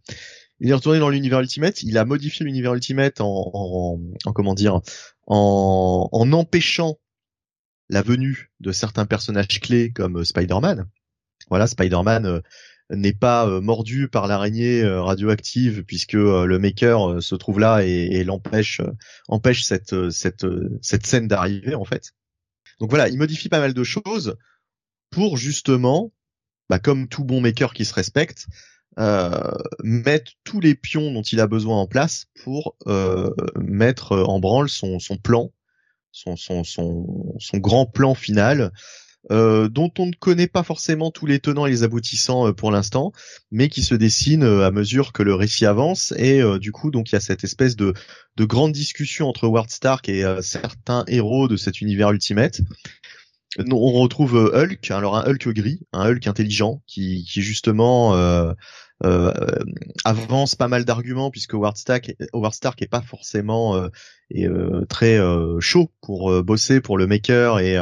Il 0.60 0.70
est 0.70 0.74
retourné 0.74 0.98
dans 0.98 1.08
l'univers 1.08 1.40
Ultimate. 1.40 1.82
Il 1.82 1.98
a 1.98 2.04
modifié 2.04 2.44
l'univers 2.44 2.74
Ultimate 2.74 3.20
en, 3.20 3.50
en, 3.54 4.00
en, 4.24 4.32
comment 4.32 4.54
dire, 4.54 4.80
en, 5.26 6.08
en 6.10 6.32
empêchant 6.32 6.98
la 7.88 8.02
venue 8.02 8.50
de 8.60 8.72
certains 8.72 9.06
personnages 9.06 9.60
clés 9.60 9.92
comme 9.92 10.24
Spider-Man. 10.24 10.86
Voilà, 11.48 11.66
Spider-Man 11.66 12.26
euh, 12.26 12.40
n'est 12.90 13.12
pas 13.12 13.46
euh, 13.46 13.60
mordu 13.60 14.08
par 14.08 14.26
l'araignée 14.26 14.82
euh, 14.82 15.02
radioactive 15.02 15.84
puisque 15.84 16.14
le 16.14 16.58
maker 16.58 17.22
se 17.22 17.34
trouve 17.34 17.60
là 17.60 17.82
et, 17.84 18.24
l'empêche 18.24 18.80
empêche 19.28 19.64
cette 19.64 20.10
cette 20.10 20.46
cette 20.82 21.06
scène 21.06 21.28
d'arriver 21.28 21.74
en 21.74 21.84
fait. 21.84 22.12
Donc 22.80 22.90
voilà, 22.90 23.08
il 23.08 23.18
modifie 23.18 23.48
pas 23.48 23.60
mal 23.60 23.74
de 23.74 23.84
choses 23.84 24.36
pour 25.10 25.36
justement, 25.36 26.12
bah, 26.68 26.78
comme 26.78 27.08
tout 27.08 27.24
bon 27.24 27.40
maker 27.40 27.74
qui 27.74 27.84
se 27.84 27.94
respecte, 27.94 28.46
euh, 28.98 29.52
mettre 29.82 30.32
tous 30.44 30.60
les 30.60 30.74
pions 30.74 31.12
dont 31.12 31.22
il 31.22 31.40
a 31.40 31.46
besoin 31.46 31.76
en 31.76 31.86
place 31.86 32.26
pour 32.42 32.76
euh, 32.86 33.30
mettre 33.56 34.16
en 34.16 34.40
branle 34.40 34.68
son, 34.68 34.98
plan, 35.22 35.52
son 36.12 36.34
grand 37.54 37.86
plan 37.86 38.14
final 38.14 38.72
euh, 39.30 39.68
dont 39.68 39.90
on 39.98 40.06
ne 40.06 40.12
connaît 40.12 40.46
pas 40.46 40.62
forcément 40.62 41.10
tous 41.10 41.26
les 41.26 41.38
tenants 41.38 41.66
et 41.66 41.70
les 41.70 41.82
aboutissants 41.82 42.48
euh, 42.48 42.52
pour 42.52 42.70
l'instant, 42.70 43.12
mais 43.50 43.68
qui 43.68 43.82
se 43.82 43.94
dessine 43.94 44.42
euh, 44.42 44.66
à 44.66 44.70
mesure 44.70 45.12
que 45.12 45.22
le 45.22 45.34
récit 45.34 45.66
avance. 45.66 46.14
Et 46.16 46.40
du 46.58 46.72
coup, 46.72 46.90
donc 46.90 47.10
il 47.10 47.14
y 47.14 47.16
a 47.16 47.20
cette 47.20 47.44
espèce 47.44 47.76
de, 47.76 47.92
de 48.36 48.44
grande 48.44 48.72
discussion 48.72 49.28
entre 49.28 49.46
Ward 49.48 49.70
Stark 49.70 50.08
et 50.08 50.24
certains 50.40 51.04
héros 51.06 51.48
de 51.48 51.56
cet 51.56 51.80
univers 51.80 52.10
Ultimate. 52.10 52.60
On 53.58 53.92
retrouve 53.92 54.36
Hulk, 54.54 54.90
alors 54.90 55.16
un 55.16 55.24
Hulk 55.28 55.48
gris, 55.48 55.80
un 55.92 56.10
Hulk 56.10 56.26
intelligent 56.26 56.82
qui, 56.86 57.24
qui 57.24 57.42
justement 57.42 58.14
avance 60.04 60.54
pas 60.54 60.68
mal 60.68 60.84
d'arguments 60.84 61.30
puisque 61.30 61.54
Howard 61.54 61.76
Stark, 61.76 62.14
Howard 62.32 62.54
Stark 62.54 62.80
est 62.82 62.88
pas 62.88 63.02
forcément 63.02 63.88
très 64.88 65.18
chaud 65.60 65.90
pour 66.02 66.42
bosser 66.42 66.80
pour 66.80 66.98
le 66.98 67.06
maker 67.06 67.58
et 67.58 67.76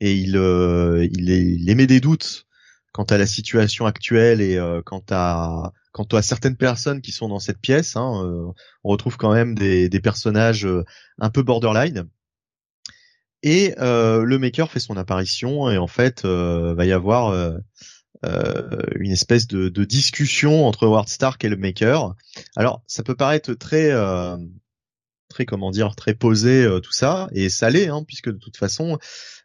et 0.00 0.14
il, 0.14 0.36
euh, 0.36 1.06
il, 1.12 1.30
il, 1.30 1.70
émet 1.70 1.86
des 1.86 2.00
doutes 2.00 2.46
quant 2.92 3.04
à 3.04 3.18
la 3.18 3.26
situation 3.26 3.86
actuelle 3.86 4.40
et 4.40 4.56
euh, 4.56 4.82
quant 4.82 5.04
à 5.10 5.72
quant 5.92 6.04
à 6.12 6.22
certaines 6.22 6.56
personnes 6.56 7.00
qui 7.00 7.12
sont 7.12 7.28
dans 7.28 7.38
cette 7.38 7.60
pièce. 7.60 7.96
Hein, 7.96 8.22
euh, 8.24 8.52
on 8.84 8.90
retrouve 8.90 9.16
quand 9.16 9.32
même 9.32 9.54
des, 9.54 9.88
des 9.88 10.00
personnages 10.00 10.68
un 11.18 11.30
peu 11.30 11.42
borderline. 11.42 12.08
Et 13.42 13.74
le 13.78 14.36
maker 14.38 14.70
fait 14.70 14.80
son 14.80 14.96
apparition 14.96 15.70
et 15.70 15.78
en 15.78 15.86
fait 15.86 16.24
va 16.24 16.84
y 16.84 16.92
avoir 16.92 17.32
une 18.22 19.12
espèce 19.12 19.46
de, 19.46 19.68
de, 19.68 19.84
discussion 19.84 20.66
entre 20.66 20.86
Ward 20.86 21.08
Stark 21.08 21.44
et 21.44 21.48
le 21.48 21.56
maker. 21.56 22.14
Alors 22.56 22.82
ça 22.86 23.04
peut 23.04 23.14
paraître 23.14 23.54
très 23.54 23.92
très 25.28 25.46
comment 25.46 25.70
dire 25.70 25.94
très 25.94 26.14
posé 26.14 26.66
tout 26.82 26.92
ça 26.92 27.28
et 27.32 27.48
ça 27.48 27.70
l'est 27.70 27.88
hein, 27.88 28.02
puisque 28.04 28.30
de 28.30 28.38
toute 28.38 28.56
façon 28.56 28.98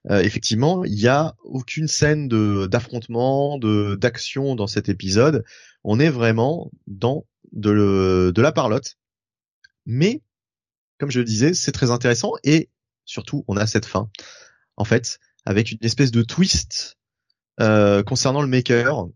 euh, 0.09 0.21
effectivement, 0.21 0.83
il 0.83 0.95
n'y 0.95 1.07
a 1.07 1.35
aucune 1.43 1.87
scène 1.87 2.27
de 2.27 2.65
d'affrontement, 2.65 3.57
de 3.59 3.95
d'action 3.95 4.55
dans 4.55 4.67
cet 4.67 4.89
épisode. 4.89 5.43
On 5.83 5.99
est 5.99 6.09
vraiment 6.09 6.71
dans 6.87 7.25
de, 7.51 8.31
de 8.33 8.41
la 8.41 8.51
parlotte. 8.51 8.97
Mais, 9.85 10.21
comme 10.99 11.11
je 11.11 11.19
le 11.19 11.25
disais, 11.25 11.53
c'est 11.53 11.71
très 11.71 11.91
intéressant 11.91 12.33
et 12.43 12.69
surtout, 13.05 13.43
on 13.47 13.57
a 13.57 13.67
cette 13.67 13.85
fin. 13.85 14.09
En 14.77 14.85
fait, 14.85 15.19
avec 15.45 15.71
une 15.71 15.79
espèce 15.81 16.11
de 16.11 16.21
twist 16.23 16.97
euh, 17.59 18.03
concernant 18.03 18.41
le 18.41 18.47
maker, 18.47 19.07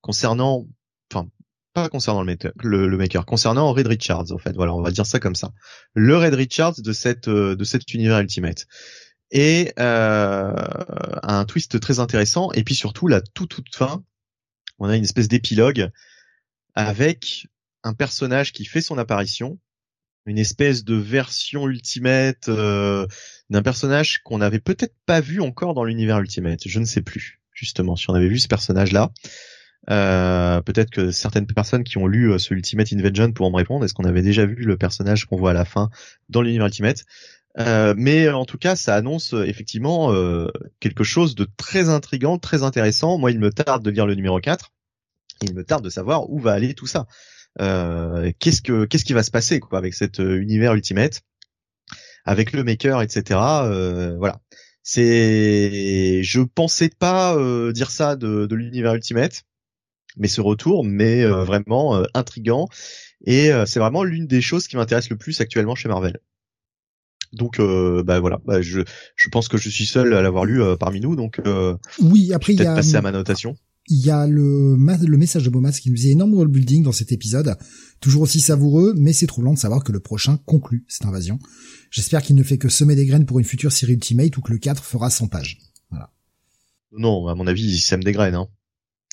concernant, 0.00 0.66
enfin, 1.12 1.28
pas 1.72 1.88
concernant 1.88 2.20
le 2.20 2.26
maker, 2.26 2.52
le, 2.62 2.96
maker, 2.96 3.24
concernant 3.24 3.72
Red 3.72 3.86
Richards, 3.86 4.32
en 4.32 4.38
fait. 4.38 4.54
Voilà, 4.54 4.74
on 4.74 4.82
va 4.82 4.90
dire 4.90 5.06
ça 5.06 5.20
comme 5.20 5.34
ça. 5.34 5.52
Le 5.94 6.16
Red 6.16 6.34
Richards 6.34 6.80
de 6.80 6.92
cette 6.92 7.28
euh, 7.28 7.56
de 7.56 7.64
cet 7.64 7.92
univers 7.94 8.20
Ultimate 8.20 8.66
et 9.34 9.72
euh, 9.80 10.54
un 11.22 11.44
twist 11.44 11.78
très 11.80 11.98
intéressant. 11.98 12.50
Et 12.52 12.62
puis 12.62 12.76
surtout, 12.76 13.08
la 13.08 13.20
toute 13.20 13.50
toute 13.50 13.74
fin, 13.74 14.02
on 14.78 14.88
a 14.88 14.96
une 14.96 15.02
espèce 15.02 15.28
d'épilogue 15.28 15.90
avec 16.74 17.48
un 17.82 17.92
personnage 17.92 18.52
qui 18.52 18.64
fait 18.64 18.80
son 18.80 18.96
apparition, 18.96 19.58
une 20.24 20.38
espèce 20.38 20.84
de 20.84 20.94
version 20.94 21.68
ultimate 21.68 22.48
euh, 22.48 23.06
d'un 23.50 23.62
personnage 23.62 24.20
qu'on 24.22 24.38
n'avait 24.38 24.60
peut-être 24.60 24.94
pas 25.04 25.20
vu 25.20 25.40
encore 25.40 25.74
dans 25.74 25.84
l'univers 25.84 26.20
ultimate. 26.20 26.60
Je 26.66 26.78
ne 26.78 26.86
sais 26.86 27.02
plus 27.02 27.42
justement 27.52 27.96
si 27.96 28.08
on 28.10 28.14
avait 28.14 28.28
vu 28.28 28.38
ce 28.38 28.48
personnage-là. 28.48 29.10
Euh, 29.90 30.62
peut-être 30.62 30.90
que 30.90 31.10
certaines 31.10 31.46
personnes 31.46 31.84
qui 31.84 31.98
ont 31.98 32.06
lu 32.06 32.38
ce 32.38 32.54
Ultimate 32.54 32.90
Invasion 32.92 33.32
pourront 33.32 33.50
me 33.50 33.56
répondre. 33.56 33.84
Est-ce 33.84 33.92
qu'on 33.94 34.04
avait 34.04 34.22
déjà 34.22 34.46
vu 34.46 34.64
le 34.64 34.78
personnage 34.78 35.26
qu'on 35.26 35.36
voit 35.36 35.50
à 35.50 35.54
la 35.54 35.66
fin 35.66 35.90
dans 36.30 36.40
l'univers 36.40 36.66
Ultimate? 36.66 37.04
Euh, 37.58 37.94
mais 37.96 38.28
en 38.28 38.44
tout 38.44 38.58
cas, 38.58 38.74
ça 38.76 38.94
annonce 38.94 39.32
euh, 39.34 39.44
effectivement 39.44 40.12
euh, 40.12 40.48
quelque 40.80 41.04
chose 41.04 41.34
de 41.34 41.46
très 41.56 41.88
intrigant, 41.88 42.38
très 42.38 42.62
intéressant. 42.62 43.18
Moi, 43.18 43.30
il 43.30 43.38
me 43.38 43.50
tarde 43.50 43.84
de 43.84 43.90
lire 43.90 44.06
le 44.06 44.14
numéro 44.14 44.40
4. 44.40 44.72
Il 45.42 45.54
me 45.54 45.64
tarde 45.64 45.84
de 45.84 45.90
savoir 45.90 46.30
où 46.30 46.40
va 46.40 46.52
aller 46.52 46.74
tout 46.74 46.86
ça. 46.86 47.06
qu'est-ce 47.58 48.62
que 48.62 48.84
qu'est-ce 48.86 49.04
qui 49.04 49.12
va 49.12 49.22
se 49.22 49.30
passer 49.30 49.60
quoi 49.60 49.78
avec 49.78 49.94
cet 49.94 50.18
univers 50.18 50.74
ultimate, 50.74 51.22
avec 52.24 52.52
le 52.52 52.64
maker, 52.64 53.02
etc. 53.02 53.22
voilà. 54.18 54.40
C'est, 54.86 56.22
je 56.22 56.40
pensais 56.42 56.90
pas 56.90 57.36
dire 57.72 57.90
ça 57.90 58.16
de, 58.16 58.46
de 58.46 58.54
l'univers 58.54 58.94
ultimate, 58.94 59.42
mais 60.16 60.28
ce 60.28 60.40
retour, 60.40 60.84
mais 60.84 61.24
vraiment 61.26 62.02
intrigant. 62.14 62.68
Et 63.26 63.50
c'est 63.66 63.80
vraiment 63.80 64.04
l'une 64.04 64.26
des 64.26 64.40
choses 64.40 64.68
qui 64.68 64.76
m'intéresse 64.76 65.10
le 65.10 65.16
plus 65.16 65.40
actuellement 65.40 65.74
chez 65.74 65.88
Marvel. 65.88 66.20
Donc 67.34 67.58
euh, 67.58 68.02
bah 68.02 68.20
voilà, 68.20 68.40
bah, 68.44 68.62
je 68.62 68.80
je 69.16 69.28
pense 69.28 69.48
que 69.48 69.56
je 69.56 69.68
suis 69.68 69.86
seul 69.86 70.14
à 70.14 70.22
l'avoir 70.22 70.44
lu 70.44 70.62
euh, 70.62 70.76
parmi 70.76 71.00
nous, 71.00 71.16
donc 71.16 71.40
euh, 71.46 71.76
oui. 72.00 72.32
Après 72.32 72.52
il 72.54 72.60
y 72.60 72.66
a 72.66 72.74
passer 72.74 72.96
à 72.96 73.02
ma 73.02 73.12
notation. 73.12 73.56
Il 73.88 74.04
y 74.04 74.10
a 74.10 74.26
le 74.26 74.76
le 74.76 75.18
message 75.18 75.44
de 75.44 75.50
Bomas 75.50 75.72
qui 75.72 75.90
nous 75.90 75.96
dit 75.96 76.10
énorme 76.10 76.32
world 76.32 76.52
building 76.52 76.82
dans 76.82 76.92
cet 76.92 77.12
épisode, 77.12 77.56
toujours 78.00 78.22
aussi 78.22 78.40
savoureux, 78.40 78.94
mais 78.96 79.12
c'est 79.12 79.26
troublant 79.26 79.52
de 79.52 79.58
savoir 79.58 79.84
que 79.84 79.92
le 79.92 80.00
prochain 80.00 80.38
conclut 80.46 80.84
cette 80.88 81.06
invasion. 81.06 81.38
J'espère 81.90 82.22
qu'il 82.22 82.36
ne 82.36 82.42
fait 82.42 82.58
que 82.58 82.68
semer 82.68 82.96
des 82.96 83.06
graines 83.06 83.26
pour 83.26 83.38
une 83.38 83.44
future 83.44 83.72
série 83.72 83.92
Ultimate 83.92 84.36
ou 84.36 84.40
que 84.40 84.52
le 84.52 84.58
4 84.58 84.82
fera 84.82 85.10
100 85.10 85.28
pages. 85.28 85.58
Voilà. 85.90 86.10
Non, 86.96 87.28
à 87.28 87.34
mon 87.34 87.46
avis, 87.46 87.62
il 87.62 87.78
sème 87.78 88.02
des 88.02 88.12
graines. 88.12 88.34
Hein 88.34 88.48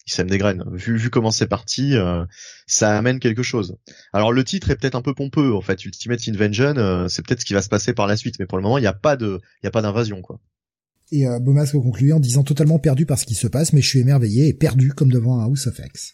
il 0.07 0.13
sème 0.13 0.29
des 0.29 0.37
graines. 0.37 0.63
Vu, 0.73 0.97
vu 0.97 1.09
comment 1.09 1.31
c'est 1.31 1.47
parti, 1.47 1.95
euh, 1.95 2.25
ça 2.67 2.97
amène 2.97 3.19
quelque 3.19 3.43
chose. 3.43 3.77
Alors 4.13 4.31
le 4.31 4.43
titre 4.43 4.69
est 4.71 4.75
peut-être 4.75 4.95
un 4.95 5.01
peu 5.01 5.13
pompeux 5.13 5.53
en 5.53 5.61
fait. 5.61 5.85
Ultimate 5.85 6.27
Invasion, 6.27 6.73
euh, 6.77 7.07
c'est 7.07 7.25
peut-être 7.25 7.41
ce 7.41 7.45
qui 7.45 7.53
va 7.53 7.61
se 7.61 7.69
passer 7.69 7.93
par 7.93 8.07
la 8.07 8.17
suite, 8.17 8.35
mais 8.39 8.45
pour 8.45 8.57
le 8.57 8.63
moment 8.63 8.77
il 8.77 8.81
n'y 8.81 8.87
a 8.87 8.93
pas 8.93 9.15
de, 9.15 9.39
il 9.61 9.65
y 9.65 9.67
a 9.67 9.71
pas 9.71 9.81
d'invasion 9.81 10.21
quoi. 10.21 10.39
Et 11.11 11.27
euh, 11.27 11.39
Bomasque 11.39 11.73
conclut 11.73 12.13
en 12.13 12.19
disant 12.19 12.43
totalement 12.43 12.79
perdu 12.79 13.05
par 13.05 13.19
ce 13.19 13.25
qui 13.25 13.35
se 13.35 13.47
passe, 13.47 13.73
mais 13.73 13.81
je 13.81 13.87
suis 13.87 13.99
émerveillé 13.99 14.47
et 14.47 14.53
perdu 14.53 14.93
comme 14.93 15.11
devant 15.11 15.39
un 15.39 15.45
House 15.45 15.67
of 15.67 15.79
X. 15.79 16.13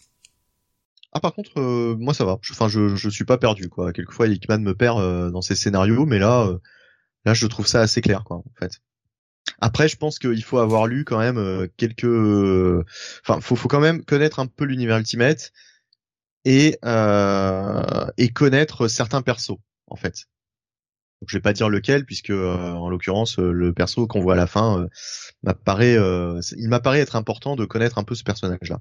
Ah 1.12 1.20
par 1.20 1.34
contre, 1.34 1.58
euh, 1.58 1.96
moi 1.98 2.12
ça 2.12 2.24
va. 2.24 2.38
Enfin 2.50 2.68
je, 2.68 2.94
je 2.94 3.08
suis 3.08 3.24
pas 3.24 3.38
perdu 3.38 3.68
quoi. 3.68 3.92
Quelquefois 3.92 4.28
Hickman 4.28 4.58
me 4.58 4.74
perd 4.74 5.32
dans 5.32 5.40
ses 5.40 5.54
scénarios, 5.54 6.04
mais 6.04 6.18
là, 6.18 6.50
là 7.24 7.32
je 7.32 7.46
trouve 7.46 7.66
ça 7.66 7.80
assez 7.80 8.02
clair 8.02 8.24
quoi 8.24 8.38
en 8.38 8.52
fait. 8.58 8.82
Après, 9.60 9.88
je 9.88 9.96
pense 9.96 10.18
qu'il 10.18 10.42
faut 10.42 10.58
avoir 10.58 10.86
lu 10.86 11.04
quand 11.04 11.18
même 11.18 11.38
euh, 11.38 11.66
quelques, 11.76 12.04
enfin, 13.24 13.40
faut, 13.40 13.56
faut 13.56 13.68
quand 13.68 13.80
même 13.80 14.04
connaître 14.04 14.38
un 14.40 14.46
peu 14.46 14.64
l'univers 14.64 14.98
Ultimate 14.98 15.52
et 16.44 16.78
euh, 16.84 18.06
et 18.16 18.30
connaître 18.30 18.88
certains 18.88 19.22
persos 19.22 19.58
en 19.86 19.96
fait. 19.96 20.26
Donc, 21.20 21.30
je 21.30 21.36
vais 21.36 21.42
pas 21.42 21.52
dire 21.52 21.68
lequel 21.68 22.04
puisque 22.04 22.30
euh, 22.30 22.72
en 22.72 22.88
l'occurrence 22.88 23.38
le 23.38 23.72
perso 23.72 24.06
qu'on 24.06 24.20
voit 24.20 24.34
à 24.34 24.36
la 24.36 24.46
fin 24.46 24.86
m'apparaît, 25.42 25.96
il 26.56 26.68
m'apparaît 26.68 27.00
être 27.00 27.16
important 27.16 27.56
de 27.56 27.64
connaître 27.64 27.98
un 27.98 28.04
peu 28.04 28.14
ce 28.14 28.24
personnage-là. 28.24 28.80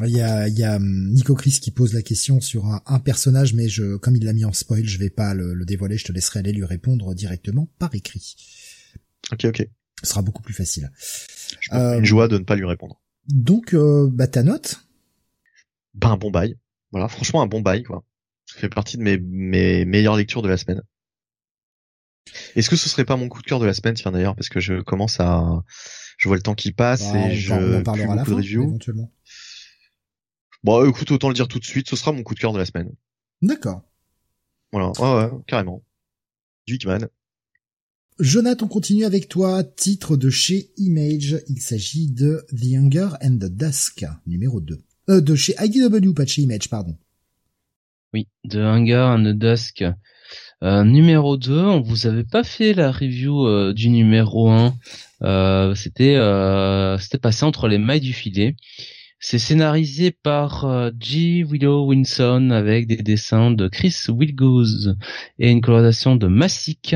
Il 0.00 0.10
y 0.10 0.20
a, 0.20 0.48
il 0.48 0.58
y 0.58 0.64
a 0.64 0.76
hum, 0.76 1.10
Nico 1.12 1.34
Chris 1.34 1.58
qui 1.62 1.70
pose 1.70 1.94
la 1.94 2.02
question 2.02 2.40
sur 2.40 2.66
un, 2.66 2.98
personnage, 2.98 3.54
mais 3.54 3.68
je, 3.68 3.96
comme 3.96 4.16
il 4.16 4.24
l'a 4.24 4.32
mis 4.32 4.44
en 4.44 4.52
spoil, 4.52 4.84
je 4.84 4.98
vais 4.98 5.10
pas 5.10 5.34
le, 5.34 5.54
le, 5.54 5.64
dévoiler. 5.64 5.96
Je 5.98 6.04
te 6.04 6.12
laisserai 6.12 6.40
aller 6.40 6.52
lui 6.52 6.64
répondre 6.64 7.14
directement 7.14 7.70
par 7.78 7.94
écrit. 7.94 8.34
Ok, 9.32 9.44
ok. 9.46 9.66
Ce 10.02 10.10
sera 10.10 10.22
beaucoup 10.22 10.42
plus 10.42 10.54
facile. 10.54 10.90
Euh, 11.72 11.98
une 11.98 12.04
joie 12.04 12.28
de 12.28 12.38
ne 12.38 12.44
pas 12.44 12.56
lui 12.56 12.66
répondre. 12.66 13.00
Donc, 13.28 13.74
euh, 13.74 14.08
bah 14.10 14.26
ta 14.26 14.42
note 14.42 14.86
Bah 15.94 16.08
un 16.08 16.16
bon 16.16 16.30
bail. 16.30 16.58
Voilà, 16.90 17.08
franchement 17.08 17.42
un 17.42 17.46
bon 17.46 17.60
bail 17.60 17.82
quoi. 17.82 18.04
Ça 18.46 18.58
fait 18.58 18.68
partie 18.68 18.98
de 18.98 19.02
mes, 19.02 19.18
mes 19.18 19.84
meilleures 19.84 20.16
lectures 20.16 20.42
de 20.42 20.48
la 20.48 20.56
semaine. 20.56 20.82
Est-ce 22.56 22.68
que 22.70 22.76
ce 22.76 22.88
serait 22.88 23.04
pas 23.04 23.16
mon 23.16 23.28
coup 23.28 23.40
de 23.42 23.46
cœur 23.46 23.60
de 23.60 23.66
la 23.66 23.74
semaine, 23.74 23.94
tiens 23.94 24.12
d'ailleurs, 24.12 24.34
parce 24.36 24.48
que 24.48 24.60
je 24.60 24.80
commence 24.80 25.20
à, 25.20 25.62
je 26.18 26.28
vois 26.28 26.36
le 26.36 26.42
temps 26.42 26.54
qui 26.54 26.72
passe 26.72 27.12
bah, 27.12 27.28
et 27.28 27.34
je 27.34 27.52
on 27.52 27.80
en 27.80 27.82
parlera 27.82 28.12
à 28.12 28.16
la 28.16 28.24
fin, 28.24 28.38
éventuellement. 28.40 29.12
Bon, 30.62 30.88
écoute, 30.88 31.10
autant 31.10 31.28
le 31.28 31.34
dire 31.34 31.48
tout 31.48 31.58
de 31.58 31.64
suite, 31.64 31.88
ce 31.88 31.96
sera 31.96 32.12
mon 32.12 32.22
coup 32.22 32.34
de 32.34 32.40
cœur 32.40 32.52
de 32.52 32.58
la 32.58 32.64
semaine. 32.64 32.90
D'accord. 33.42 33.82
Voilà, 34.72 34.92
ouais, 34.98 35.24
ouais, 35.24 35.30
carrément. 35.46 35.84
Duikman. 36.66 37.08
Jonathan, 38.20 38.66
on 38.66 38.68
continue 38.68 39.04
avec 39.04 39.28
toi. 39.28 39.64
Titre 39.64 40.16
de 40.16 40.30
chez 40.30 40.70
Image. 40.76 41.38
Il 41.48 41.60
s'agit 41.60 42.10
de 42.10 42.46
The 42.52 42.76
Hunger 42.76 43.08
and 43.20 43.38
the 43.38 43.50
Dusk, 43.50 44.04
numéro 44.26 44.60
2. 44.60 44.80
Euh, 45.10 45.20
de 45.20 45.34
chez 45.34 45.54
IDW, 45.60 46.14
pas 46.14 46.24
chez 46.24 46.42
Image, 46.42 46.68
pardon. 46.68 46.96
Oui, 48.12 48.28
The 48.48 48.56
Hunger 48.56 49.16
and 49.16 49.24
the 49.24 49.36
Dusk. 49.36 49.84
Euh, 50.62 50.84
numéro 50.84 51.36
2, 51.36 51.58
on 51.58 51.80
vous 51.80 52.06
avait 52.06 52.24
pas 52.24 52.44
fait 52.44 52.72
la 52.72 52.92
review 52.92 53.46
euh, 53.46 53.72
du 53.74 53.90
numéro 53.90 54.48
1. 54.48 54.74
Euh, 55.22 55.74
c'était 55.74 56.16
c'était 57.00 57.18
passé 57.18 57.44
entre 57.44 57.66
les 57.66 57.78
mailles 57.78 58.00
du 58.00 58.12
filet. 58.12 58.56
C'est 59.26 59.38
scénarisé 59.38 60.10
par 60.10 60.66
euh, 60.66 60.90
G. 61.00 61.44
Willow 61.44 61.86
Winson 61.86 62.50
avec 62.50 62.86
des 62.86 62.98
dessins 62.98 63.50
de 63.50 63.68
Chris 63.68 63.96
Wilgoose 64.06 64.98
et 65.38 65.50
une 65.50 65.62
colorisation 65.62 66.14
de 66.14 66.26
Massic. 66.26 66.94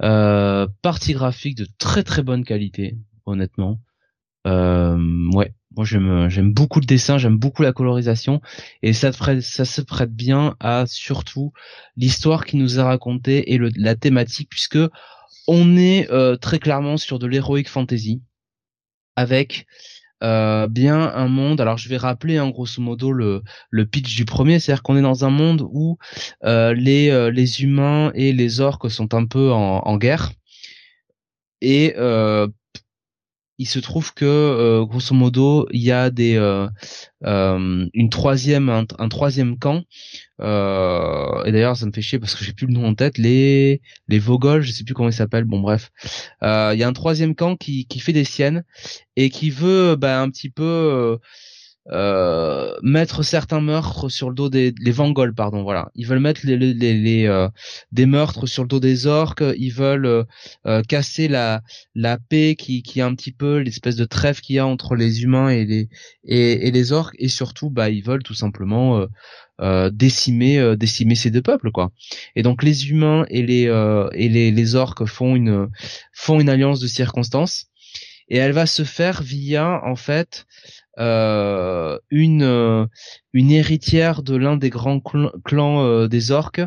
Euh, 0.00 0.68
partie 0.82 1.14
graphique 1.14 1.56
de 1.56 1.66
très 1.76 2.04
très 2.04 2.22
bonne 2.22 2.44
qualité, 2.44 2.96
honnêtement. 3.26 3.80
Euh, 4.46 4.96
ouais, 5.32 5.52
moi 5.76 5.84
j'aime 5.84 6.28
j'aime 6.28 6.52
beaucoup 6.52 6.78
le 6.78 6.86
dessin, 6.86 7.18
j'aime 7.18 7.38
beaucoup 7.38 7.62
la 7.62 7.72
colorisation 7.72 8.40
et 8.84 8.92
ça, 8.92 9.10
se 9.10 9.80
prête 9.80 10.14
bien 10.14 10.54
à 10.60 10.84
surtout 10.86 11.52
l'histoire 11.96 12.44
qui 12.46 12.56
nous 12.56 12.78
a 12.78 12.84
racontée 12.84 13.52
et 13.52 13.58
la 13.74 13.96
thématique 13.96 14.48
puisque 14.48 14.78
on 15.48 15.76
est 15.76 16.08
euh, 16.12 16.36
très 16.36 16.60
clairement 16.60 16.96
sur 16.96 17.18
de 17.18 17.26
l'heroic 17.26 17.64
fantasy 17.66 18.22
avec 19.16 19.66
euh, 20.22 20.66
bien 20.68 21.00
un 21.14 21.28
monde. 21.28 21.60
Alors 21.60 21.78
je 21.78 21.88
vais 21.88 21.96
rappeler 21.96 22.40
en 22.40 22.48
hein, 22.48 22.50
grosso 22.50 22.82
modo 22.82 23.12
le, 23.12 23.42
le 23.70 23.86
pitch 23.86 24.16
du 24.16 24.24
premier, 24.24 24.58
c'est-à-dire 24.58 24.82
qu'on 24.82 24.96
est 24.96 25.02
dans 25.02 25.24
un 25.24 25.30
monde 25.30 25.66
où 25.70 25.98
euh, 26.44 26.74
les 26.74 27.10
euh, 27.10 27.30
les 27.30 27.62
humains 27.62 28.10
et 28.14 28.32
les 28.32 28.60
orques 28.60 28.90
sont 28.90 29.14
un 29.14 29.26
peu 29.26 29.52
en, 29.52 29.78
en 29.78 29.96
guerre 29.96 30.32
et 31.60 31.94
euh, 31.96 32.46
il 33.58 33.66
se 33.66 33.80
trouve 33.80 34.14
que 34.14 34.84
grosso 34.84 35.14
modo 35.14 35.66
il 35.72 35.82
y 35.82 35.90
a 35.90 36.10
des 36.10 36.36
une 37.24 38.08
troisième 38.10 38.68
un 38.68 39.08
troisième 39.08 39.58
camp 39.58 39.82
et 40.40 41.52
d'ailleurs 41.52 41.76
ça 41.76 41.86
me 41.86 41.92
fait 41.92 42.02
chier 42.02 42.18
parce 42.18 42.34
que 42.34 42.44
j'ai 42.44 42.52
plus 42.52 42.66
le 42.66 42.72
nom 42.72 42.86
en 42.86 42.94
tête. 42.94 43.18
Les 43.18 43.80
les 44.08 44.18
Vogol 44.18 44.62
je 44.62 44.72
sais 44.72 44.84
plus 44.84 44.94
comment 44.94 45.08
ils 45.08 45.12
s'appellent. 45.12 45.44
Bon 45.44 45.60
bref. 45.60 45.90
Il 46.42 46.76
y 46.78 46.82
a 46.82 46.88
un 46.88 46.92
troisième 46.92 47.34
camp 47.34 47.56
qui 47.56 47.86
qui 47.86 48.00
fait 48.00 48.12
des 48.12 48.24
siennes 48.24 48.64
et 49.16 49.30
qui 49.30 49.50
veut 49.50 49.96
bah, 49.96 50.20
un 50.20 50.30
petit 50.30 50.50
peu 50.50 51.18
euh, 51.90 52.74
mettre 52.82 53.22
certains 53.22 53.60
meurtres 53.60 54.10
sur 54.10 54.28
le 54.28 54.34
dos 54.34 54.50
des 54.50 54.74
les 54.78 54.90
Vangols 54.90 55.34
pardon 55.34 55.62
voilà. 55.62 55.90
Ils 55.94 56.06
veulent 56.06 56.18
mettre 56.20 56.42
les, 56.44 56.56
les, 56.56 56.74
les, 56.74 57.26
euh, 57.26 57.48
des 57.92 58.06
meurtres 58.06 58.46
sur 58.46 58.62
le 58.62 58.68
dos 58.68 58.80
des 58.80 59.06
orques. 59.06 59.44
Ils 59.56 59.72
veulent 59.72 60.06
euh, 60.06 60.24
euh, 60.66 60.82
casser 60.82 61.28
la 61.28 61.62
la 61.94 62.18
paix 62.18 62.56
qui 62.58 62.82
qui 62.82 63.00
est 63.00 63.02
un 63.02 63.14
petit 63.14 63.32
peu 63.32 63.58
l'espèce 63.58 63.96
de 63.96 64.04
trêve 64.04 64.40
qu'il 64.40 64.56
y 64.56 64.58
a 64.58 64.66
entre 64.66 64.96
les 64.96 65.22
humains 65.22 65.48
et 65.48 65.64
les 65.64 65.88
et, 66.24 66.68
et, 66.68 66.70
les 66.70 66.92
orques. 66.92 67.16
Et 67.18 67.28
surtout 67.28 67.70
bah 67.70 67.88
ils 67.90 68.04
veulent 68.04 68.22
tout 68.22 68.34
simplement 68.34 69.06
décimer 69.92 70.76
décimer 70.76 71.14
ces 71.14 71.30
deux 71.30 71.42
peuples 71.42 71.70
quoi. 71.70 71.90
Et 72.36 72.42
donc 72.42 72.62
les 72.62 72.90
humains 72.90 73.24
et 73.28 73.42
les 73.42 73.64
et 74.14 74.28
les, 74.28 74.50
les 74.50 74.74
orques 74.74 75.04
font 75.06 75.34
une 75.34 75.68
font 76.12 76.40
une 76.40 76.48
alliance 76.48 76.80
de 76.80 76.86
circonstances. 76.86 77.66
Et 78.30 78.36
elle 78.36 78.52
va 78.52 78.66
se 78.66 78.84
faire 78.84 79.22
via 79.22 79.80
en 79.84 79.96
fait 79.96 80.46
euh, 80.98 81.96
une 82.10 82.42
euh, 82.42 82.86
une 83.32 83.52
héritière 83.52 84.24
de 84.24 84.34
l'un 84.34 84.56
des 84.56 84.68
grands 84.68 85.00
clans 85.00 85.84
euh, 85.84 86.08
des 86.08 86.32
orques 86.32 86.62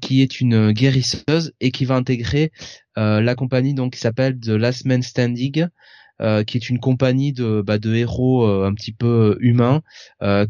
qui 0.00 0.22
est 0.22 0.40
une 0.40 0.72
guérisseuse 0.72 1.52
et 1.60 1.70
qui 1.70 1.84
va 1.84 1.94
intégrer 1.94 2.52
la 2.96 3.34
compagnie 3.34 3.74
donc 3.74 3.92
qui 3.92 4.00
s'appelle 4.00 4.38
The 4.40 4.48
Last 4.48 4.86
Man 4.86 5.02
Standing 5.02 5.68
qui 6.46 6.56
est 6.56 6.68
une 6.68 6.80
compagnie 6.80 7.32
de, 7.32 7.62
bah, 7.64 7.78
de 7.78 7.94
héros 7.94 8.46
un 8.46 8.74
petit 8.74 8.92
peu 8.92 9.36
humains 9.40 9.82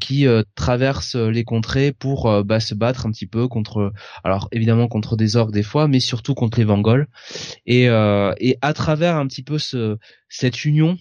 qui 0.01 0.27
traversent 0.55 1.17
les 1.17 1.45
contrées 1.45 1.93
pour 1.93 2.45
bah, 2.45 2.61
se 2.61 2.75
battre 2.75 3.07
un 3.07 3.11
petit 3.11 3.27
peu 3.27 3.49
contre, 3.49 3.93
alors 4.25 4.49
évidemment 4.53 4.89
contre 4.89 5.17
des 5.17 5.37
orques 5.37 5.53
des 5.53 5.63
fois, 5.63 5.89
mais 5.89 6.01
surtout 6.01 6.35
contre 6.35 6.59
les 6.59 6.65
Vangols. 6.65 7.07
Et, 7.67 7.85
et 7.85 8.59
à 8.63 8.73
travers 8.73 9.17
un 9.17 9.27
petit 9.27 9.43
peu 9.43 9.59
ce, 9.59 9.99
cette 10.29 10.65
union 10.65 10.97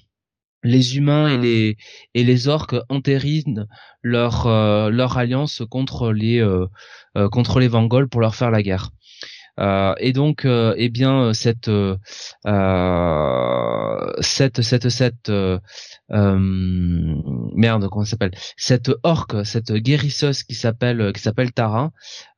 les 0.64 0.98
humains 0.98 1.30
et 1.30 1.38
mmh. 1.38 1.42
les 1.42 1.78
et 2.14 2.24
les 2.24 2.48
orques 2.48 2.76
entérinent 2.90 3.68
leur 4.02 4.48
euh, 4.48 4.90
leur 4.90 5.18
alliance 5.18 5.62
contre 5.70 6.12
les 6.12 6.40
euh, 6.40 6.68
euh, 7.16 7.30
contre 7.30 7.60
les 7.60 7.68
Vangols 7.68 8.10
pour 8.10 8.22
leur 8.22 8.36
faire 8.36 8.52
la 8.52 8.62
guerre. 8.62 8.92
Et 9.60 10.14
donc, 10.14 10.46
eh 10.46 10.90
bien, 10.90 11.34
cette 11.34 11.70
cette 14.22 14.62
cette 14.62 14.90
cette 14.90 15.32
merde, 16.10 17.88
comment 17.90 18.06
s'appelle? 18.06 18.32
Cette 18.58 18.92
orque, 19.04 19.46
cette 19.46 19.72
guérisseuse 19.74 20.44
qui 20.44 20.56
s'appelle 20.56 21.12
qui 21.14 21.22
s'appelle 21.22 21.52
Tara, 21.52 21.92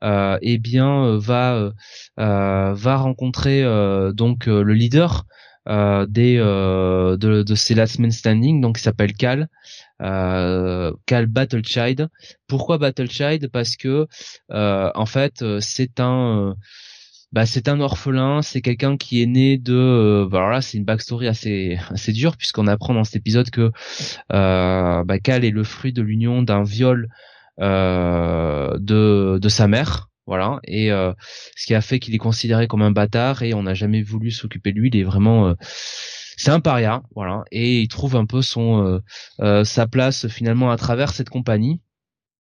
eh 0.04 0.58
bien, 0.58 1.18
va 1.18 1.72
va 2.18 2.96
rencontrer 2.98 3.64
donc 4.14 4.46
le 4.48 4.74
leader 4.74 5.26
euh, 5.68 6.06
des 6.08 6.38
euh, 6.40 7.18
de, 7.18 7.44
de 7.44 7.56
ces 7.56 7.76
Last 7.76 8.00
Men 8.00 8.12
Standing, 8.12 8.62
donc 8.62 8.78
qui 8.78 8.82
s'appelle 8.82 9.14
Cal. 9.14 9.50
Euh, 10.02 10.94
Cal 11.06 11.28
Battlechild. 11.28 12.08
Pourquoi 12.48 12.78
Battlechild? 12.78 13.50
Parce 13.52 13.76
que 13.76 14.08
euh, 14.52 14.92
en 14.96 15.06
fait 15.06 15.44
c'est 15.60 16.00
un 16.00 16.56
bah, 17.32 17.46
c'est 17.46 17.68
un 17.68 17.80
orphelin, 17.80 18.42
c'est 18.42 18.62
quelqu'un 18.62 18.98
qui 18.98 19.22
est 19.22 19.26
né 19.26 19.58
de, 19.58 20.28
bah, 20.30 20.40
alors 20.40 20.50
là 20.50 20.62
c'est 20.62 20.78
une 20.78 20.86
backstory 20.86 21.28
assez 21.28 21.78
assez 21.90 22.12
dure 22.12 22.38
puisqu'on 22.38 22.68
apprend 22.68 22.94
dans 22.94 23.04
cet 23.04 23.18
épisode 23.18 23.50
que 23.50 23.72
euh, 24.34 25.04
bah, 25.04 25.20
Cal 25.20 25.46
est 25.46 25.52
le 25.52 25.64
fruit 25.64 25.94
de 25.94 26.02
l'union 26.02 26.42
d'un 26.42 26.64
viol 26.64 27.08
euh, 27.60 28.78
de 28.80 29.40
de 29.42 29.50
sa 29.50 29.68
mère 29.68 30.10
voilà. 30.30 30.60
Et 30.64 30.92
euh, 30.92 31.12
ce 31.56 31.66
qui 31.66 31.74
a 31.74 31.82
fait 31.82 31.98
qu'il 31.98 32.14
est 32.14 32.20
considéré 32.20 32.68
comme 32.68 32.84
un 32.84 32.92
bâtard 32.92 33.42
et 33.42 33.56
on 33.56 33.64
n'a 33.64 33.74
jamais 33.74 34.04
voulu 34.04 34.30
s'occuper 34.30 34.72
de 34.72 34.80
lui. 34.80 34.90
Il 34.94 34.98
est 34.98 35.04
vraiment 35.04 35.48
euh, 35.48 35.54
c'est 36.38 36.52
un 36.52 36.60
paria 36.60 37.02
voilà. 37.16 37.44
Et 37.52 37.82
il 37.82 37.88
trouve 37.88 38.16
un 38.16 38.28
peu 38.28 38.44
son 38.44 39.02
euh, 39.42 39.64
sa 39.64 39.88
place 39.88 40.28
finalement 40.28 40.70
à 40.70 40.78
travers 40.78 41.14
cette 41.14 41.30
compagnie 41.30 41.82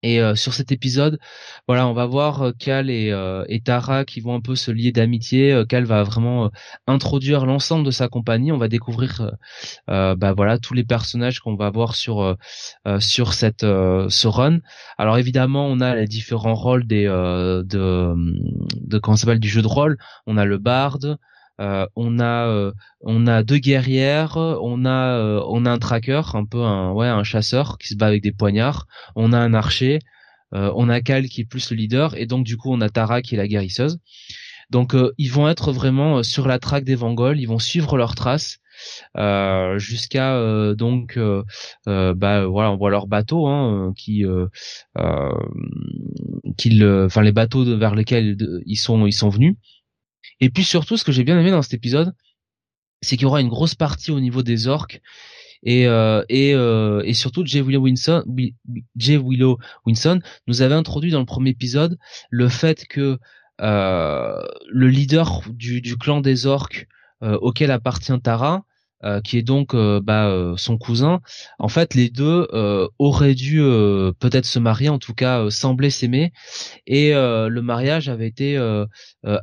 et 0.02 0.22
euh, 0.22 0.36
sur 0.36 0.54
cet 0.54 0.72
épisode, 0.72 1.20
voilà, 1.68 1.86
on 1.88 1.94
va 1.94 2.06
voir 2.06 2.42
euh, 2.42 2.52
Cal 2.58 2.90
et, 2.90 3.12
euh, 3.12 3.44
et, 3.50 3.60
Tara 3.60 4.06
qui 4.06 4.22
vont 4.22 4.36
un 4.36 4.40
peu 4.42 4.56
se 4.56 4.72
lier 4.72 4.92
d'amitié. 4.92 5.64
Cal 5.68 5.84
va 5.84 6.04
vraiment 6.04 6.50
introduire 6.88 7.46
l'ensemble 7.46 7.86
de 7.86 7.92
sa 7.92 8.08
compagnie. 8.08 8.52
On 8.52 8.58
va 8.58 8.70
découvrir, 8.70 9.32
bah 9.88 10.34
voilà, 10.34 10.58
tous 10.58 10.74
les 10.74 10.84
personnages 10.84 11.40
qu'on 11.40 11.56
va 11.56 11.70
voir 11.70 11.96
sur 11.96 12.38
sur 13.00 13.34
cette 13.34 13.62
ce 13.62 14.28
run. 14.28 14.60
Alors 14.98 15.18
évidemment, 15.18 15.68
on 15.68 15.82
a 15.82 15.96
les 15.96 16.08
différents 16.08 16.56
rôles 16.56 16.88
des 16.88 17.06
de 17.06 18.16
de 18.76 18.98
comment 19.00 19.18
s'appelle 19.18 19.40
du 19.40 19.50
jeu 19.50 19.62
de 19.62 19.68
rôle. 19.68 19.98
On 20.26 20.38
a 20.38 20.46
le 20.46 20.58
barde, 20.58 21.06
euh, 21.06 21.16
on 21.60 22.20
a 22.20 22.48
euh, 22.48 22.72
on 23.02 23.28
a 23.28 23.44
deux 23.44 23.58
guerrières, 23.58 24.38
on 24.38 24.86
a 24.86 25.18
euh, 25.18 25.42
on 25.48 25.66
a 25.66 25.72
un 25.72 25.78
tracker, 25.78 26.22
un 26.34 26.46
peu 26.46 26.62
un 26.62 26.92
ouais 26.94 27.08
un 27.08 27.24
chasseur 27.24 27.78
qui 27.78 27.90
se 27.90 27.96
bat 27.96 28.08
avec 28.08 28.24
des 28.24 28.32
poignards, 28.32 28.88
on 29.16 29.34
a 29.34 29.38
un 29.40 29.54
archer, 29.54 30.00
on 30.52 30.90
a 30.90 31.02
Cal 31.02 31.28
qui 31.28 31.42
est 31.42 31.46
plus 31.46 31.70
le 31.72 31.78
leader 31.78 32.16
et 32.16 32.26
donc 32.26 32.46
du 32.46 32.58
coup 32.58 32.74
on 32.74 32.82
a 32.82 32.90
Tara 32.90 33.22
qui 33.22 33.36
est 33.36 33.38
la 33.38 33.48
guérisseuse. 33.48 34.00
Donc 34.72 34.96
ils 35.18 35.32
vont 35.32 35.50
être 35.50 35.72
vraiment 35.72 36.24
sur 36.24 36.48
la 36.48 36.60
traque 36.60 36.84
des 36.84 36.96
Vangols, 36.96 37.40
ils 37.40 37.48
vont 37.48 37.60
suivre 37.60 37.98
leurs 37.98 38.16
traces. 38.16 38.60
jusqu'à 39.78 40.74
donc 40.76 41.20
bah 41.86 42.46
voilà 42.46 42.72
on 42.72 42.78
voit 42.78 42.90
leurs 42.90 43.08
bateaux 43.08 43.48
hein, 43.48 43.94
qui 43.98 44.24
qu'ils 46.58 46.86
enfin 46.86 47.22
les 47.22 47.32
bateaux 47.32 47.78
vers 47.78 47.96
lesquels 47.96 48.38
ils 48.66 48.78
sont 48.78 49.06
ils 49.06 49.14
sont 49.14 49.30
venus 49.30 49.56
et 50.40 50.50
puis 50.50 50.64
surtout, 50.64 50.98
ce 50.98 51.04
que 51.04 51.12
j'ai 51.12 51.24
bien 51.24 51.40
aimé 51.40 51.52
dans 51.52 51.62
cet 51.62 51.74
épisode, 51.74 52.14
c'est 53.02 53.16
qu'il 53.16 53.24
y 53.24 53.26
aura 53.26 53.42
une 53.42 53.50
grosse 53.50 53.76
partie 53.76 54.12
au 54.12 54.20
niveau 54.20 54.44
des 54.44 54.68
orques 54.68 55.02
et 55.64 55.88
euh, 55.88 56.24
et, 56.30 56.54
euh, 56.54 57.02
et 57.06 57.14
surtout 57.14 57.46
Jay 57.46 57.62
Willow 57.62 57.82
Winson 57.82 58.24
Jay 58.96 59.18
Willow 59.18 59.58
Winson 59.86 60.22
nous 60.48 60.62
avait 60.62 60.76
introduit 60.76 61.12
dans 61.12 61.20
le 61.20 61.26
premier 61.26 61.50
épisode 61.50 61.98
le 62.30 62.48
fait 62.48 62.86
que 62.88 63.20
euh, 63.62 64.42
le 64.70 64.88
leader 64.88 65.42
du, 65.50 65.82
du 65.82 65.98
clan 65.98 66.22
des 66.22 66.46
orques 66.46 66.88
auquel 67.22 67.70
appartient 67.72 68.18
Tara 68.22 68.64
euh, 69.06 69.22
qui 69.22 69.38
est 69.38 69.44
donc 69.44 69.76
euh, 69.76 70.02
bah, 70.04 70.28
euh, 70.28 70.58
son 70.58 70.78
cousin. 70.78 71.22
En 71.58 71.70
fait, 71.70 71.94
les 71.94 72.10
deux 72.10 72.48
auraient 73.00 73.34
dû 73.34 73.60
peut-être 74.20 74.46
se 74.46 74.60
marier, 74.60 74.90
en 74.90 75.00
tout 75.00 75.14
cas 75.14 75.50
sembler 75.50 75.90
s'aimer, 75.90 76.34
et 76.86 77.12
le 77.14 77.60
mariage 77.60 78.10
avait 78.10 78.28
été 78.28 78.58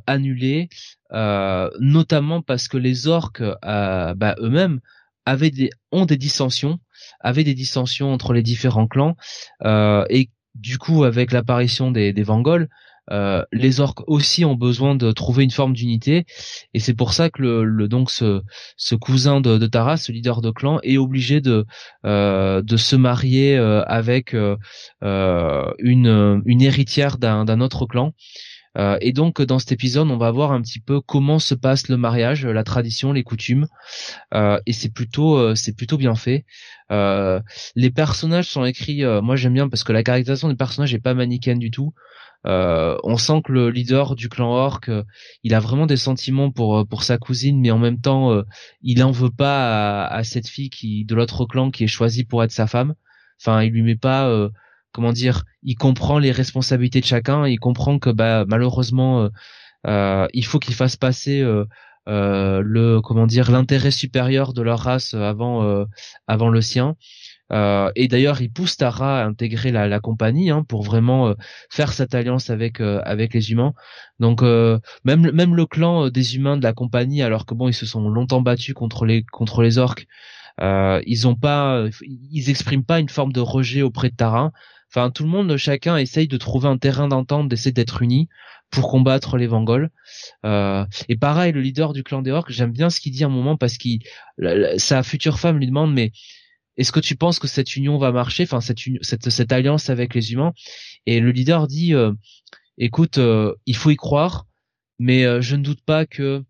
annulé, 0.06 0.68
notamment 1.10 2.42
parce 2.42 2.68
que 2.68 2.76
les 2.76 3.06
orques 3.06 3.42
bah, 3.62 4.34
eux-mêmes 4.40 4.80
avaient 5.24 5.50
des 5.50 5.70
ont 5.90 6.06
des 6.06 6.16
dissensions, 6.16 6.78
avaient 7.20 7.44
des 7.44 7.54
dissensions 7.54 8.12
entre 8.12 8.32
les 8.32 8.42
différents 8.42 8.88
clans, 8.88 9.16
et 9.64 10.30
du 10.54 10.78
coup 10.78 11.04
avec 11.04 11.32
l'apparition 11.32 11.90
des, 11.90 12.12
des 12.12 12.22
Vangols, 12.22 12.68
euh, 13.10 13.44
les 13.52 13.80
orques 13.80 14.08
aussi 14.08 14.44
ont 14.44 14.54
besoin 14.56 14.94
de 14.94 15.12
trouver 15.12 15.44
une 15.44 15.50
forme 15.50 15.74
d'unité 15.74 16.26
et 16.74 16.80
c'est 16.80 16.94
pour 16.94 17.12
ça 17.12 17.30
que 17.30 17.42
le, 17.42 17.88
donc 17.88 18.10
ce, 18.10 18.42
ce 18.76 18.94
cousin 18.94 19.40
de, 19.40 19.58
de, 19.58 19.66
Tara, 19.66 19.96
ce 19.96 20.12
leader 20.12 20.40
de 20.40 20.50
clan, 20.50 20.78
est 20.82 20.98
obligé 20.98 21.40
de 21.40 21.66
euh, 22.04 22.62
de 22.62 22.76
se 22.76 22.96
marier 22.96 23.56
euh, 23.56 23.82
avec 23.84 24.34
euh, 24.34 24.56
une 25.78 26.42
une 26.44 26.62
héritière 26.62 27.18
d'un 27.18 27.44
d'un 27.44 27.60
autre 27.60 27.86
clan. 27.86 28.12
et 29.00 29.12
donc 29.12 29.40
dans 29.40 29.58
cet 29.58 29.72
épisode, 29.72 30.10
on 30.10 30.18
va 30.18 30.30
voir 30.30 30.52
un 30.52 30.60
petit 30.60 30.80
peu 30.80 31.00
comment 31.00 31.38
se 31.38 31.54
passe 31.54 31.88
le 31.88 31.96
mariage, 31.96 32.44
la 32.44 32.64
tradition, 32.64 33.12
les 33.12 33.22
coutumes, 33.22 33.66
et 34.34 34.72
c'est 34.72 34.92
plutôt 34.92 35.54
c'est 35.54 35.74
plutôt 35.74 35.96
bien 35.96 36.14
fait. 36.14 36.44
les 36.90 37.90
personnages 37.90 38.50
sont 38.50 38.64
écrits, 38.66 39.02
moi 39.22 39.36
j'aime 39.36 39.54
bien 39.54 39.68
parce 39.68 39.84
que 39.84 39.92
la 39.92 40.02
caractérisation 40.02 40.48
des 40.48 40.56
personnages 40.56 40.94
est 40.94 41.00
pas 41.00 41.14
manichéenne 41.14 41.58
du 41.58 41.70
tout. 41.70 41.94
Euh, 42.46 42.96
on 43.02 43.16
sent 43.16 43.42
que 43.44 43.52
le 43.52 43.70
leader 43.70 44.14
du 44.14 44.28
clan 44.28 44.50
Orc, 44.52 44.82
euh, 44.88 45.02
il 45.42 45.54
a 45.54 45.60
vraiment 45.60 45.86
des 45.86 45.96
sentiments 45.96 46.50
pour 46.52 46.78
euh, 46.78 46.84
pour 46.84 47.02
sa 47.02 47.18
cousine, 47.18 47.60
mais 47.60 47.70
en 47.70 47.78
même 47.78 48.00
temps, 48.00 48.42
il 48.82 49.02
en 49.02 49.10
veut 49.10 49.30
pas 49.30 50.06
à, 50.06 50.24
cette 50.24 50.48
fille 50.48 50.70
qui 50.70 51.04
de 51.04 51.14
l'autre 51.14 51.44
clan 51.46 51.70
qui 51.70 51.84
est 51.84 51.88
choisie 51.88 52.24
pour 52.24 52.44
être 52.44 52.52
sa 52.52 52.66
femme. 52.66 52.94
Enfin, 53.40 53.62
il 53.62 53.72
lui 53.72 53.82
met 53.82 53.96
pas, 53.96 54.50
comment 54.92 55.12
dire, 55.12 55.44
il 55.62 55.76
comprend 55.76 56.18
les 56.18 56.32
responsabilités 56.32 57.00
de 57.00 57.06
chacun, 57.06 57.46
il 57.46 57.58
comprend 57.58 57.98
que 57.98 58.10
bah 58.10 58.44
malheureusement, 58.46 59.28
il 59.86 60.44
faut 60.44 60.58
qu'il 60.58 60.74
fasse 60.74 60.96
passer 60.96 61.42
le 62.06 63.00
comment 63.00 63.26
dire 63.26 63.50
l'intérêt 63.50 63.90
supérieur 63.90 64.52
de 64.52 64.62
leur 64.62 64.80
race 64.80 65.14
avant 65.14 65.86
avant 66.26 66.48
le 66.48 66.60
sien 66.60 66.96
euh, 67.52 67.90
et 67.94 68.08
d'ailleurs, 68.08 68.40
il 68.40 68.50
pousse 68.50 68.76
Tara 68.76 69.22
à 69.22 69.24
intégrer 69.24 69.70
la, 69.70 69.86
la 69.86 70.00
compagnie 70.00 70.50
hein, 70.50 70.64
pour 70.66 70.82
vraiment 70.82 71.28
euh, 71.28 71.34
faire 71.70 71.92
cette 71.92 72.14
alliance 72.14 72.50
avec 72.50 72.80
euh, 72.80 73.00
avec 73.04 73.34
les 73.34 73.52
humains. 73.52 73.74
Donc 74.18 74.42
même 75.04 75.30
même 75.32 75.54
le 75.54 75.66
clan 75.66 76.08
des 76.08 76.36
humains 76.36 76.56
de 76.56 76.62
la 76.62 76.72
compagnie, 76.72 77.22
alors 77.22 77.46
que 77.46 77.54
bon, 77.54 77.68
ils 77.68 77.74
se 77.74 77.86
sont 77.86 78.08
longtemps 78.08 78.40
battus 78.40 78.74
contre 78.74 79.04
les 79.04 79.22
contre 79.24 79.62
les 79.62 79.78
orques, 79.78 80.06
ils 80.60 81.28
ont 81.28 81.34
pas, 81.34 81.84
ils 82.02 82.50
expriment 82.50 82.84
pas 82.84 82.98
une 82.98 83.08
forme 83.08 83.32
de 83.32 83.40
rejet 83.40 83.82
auprès 83.82 84.10
de 84.10 84.16
Tara. 84.16 84.52
Enfin, 84.90 85.10
tout 85.10 85.24
le 85.24 85.28
monde, 85.28 85.56
chacun 85.56 85.96
essaye 85.98 86.28
de 86.28 86.36
trouver 86.38 86.68
un 86.68 86.78
terrain 86.78 87.08
d'entente, 87.08 87.48
d'essayer 87.48 87.72
d'être 87.72 88.02
unis 88.02 88.28
pour 88.70 88.88
combattre 88.88 89.36
les 89.36 89.46
Vangols. 89.46 89.90
et 90.44 91.16
pareil, 91.20 91.52
le 91.52 91.60
leader 91.60 91.92
du 91.92 92.02
clan 92.02 92.22
des 92.22 92.30
orques, 92.30 92.52
j'aime 92.52 92.72
bien 92.72 92.88
ce 92.88 93.00
qu'il 93.00 93.12
dit 93.12 93.24
à 93.24 93.26
un 93.26 93.30
moment 93.30 93.56
parce 93.56 93.76
qu'il 93.76 94.00
sa 94.78 95.02
future 95.02 95.38
femme 95.38 95.58
lui 95.58 95.66
demande 95.66 95.92
mais 95.92 96.12
est-ce 96.76 96.92
que 96.92 97.00
tu 97.00 97.16
penses 97.16 97.38
que 97.38 97.48
cette 97.48 97.76
union 97.76 97.98
va 97.98 98.12
marcher, 98.12 98.44
enfin 98.44 98.60
cette, 98.60 98.78
cette, 99.02 99.30
cette 99.30 99.52
alliance 99.52 99.90
avec 99.90 100.14
les 100.14 100.32
humains? 100.32 100.52
Et 101.06 101.20
le 101.20 101.30
leader 101.30 101.66
dit, 101.66 101.94
euh, 101.94 102.12
écoute, 102.78 103.18
euh, 103.18 103.54
il 103.66 103.76
faut 103.76 103.90
y 103.90 103.96
croire, 103.96 104.46
mais 104.98 105.24
euh, 105.24 105.40
je 105.40 105.56
ne 105.56 105.62
doute 105.62 105.80
pas 105.84 106.06
que 106.06 106.44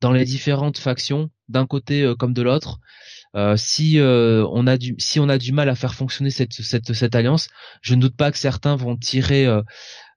dans 0.00 0.12
les 0.12 0.24
différentes 0.24 0.78
factions, 0.78 1.30
d'un 1.48 1.66
côté 1.66 2.12
comme 2.18 2.34
de 2.34 2.42
l'autre, 2.42 2.78
si 3.56 3.98
on 4.00 4.66
a 4.66 4.76
du 4.76 4.94
si 4.98 5.18
on 5.18 5.28
a 5.30 5.38
du 5.38 5.52
mal 5.52 5.68
à 5.70 5.74
faire 5.74 5.94
fonctionner 5.94 6.30
cette 6.30 7.14
alliance, 7.14 7.48
je 7.80 7.94
ne 7.94 8.00
doute 8.00 8.16
pas 8.16 8.30
que 8.30 8.36
certains 8.36 8.76
vont 8.76 8.96
tirer 8.96 9.46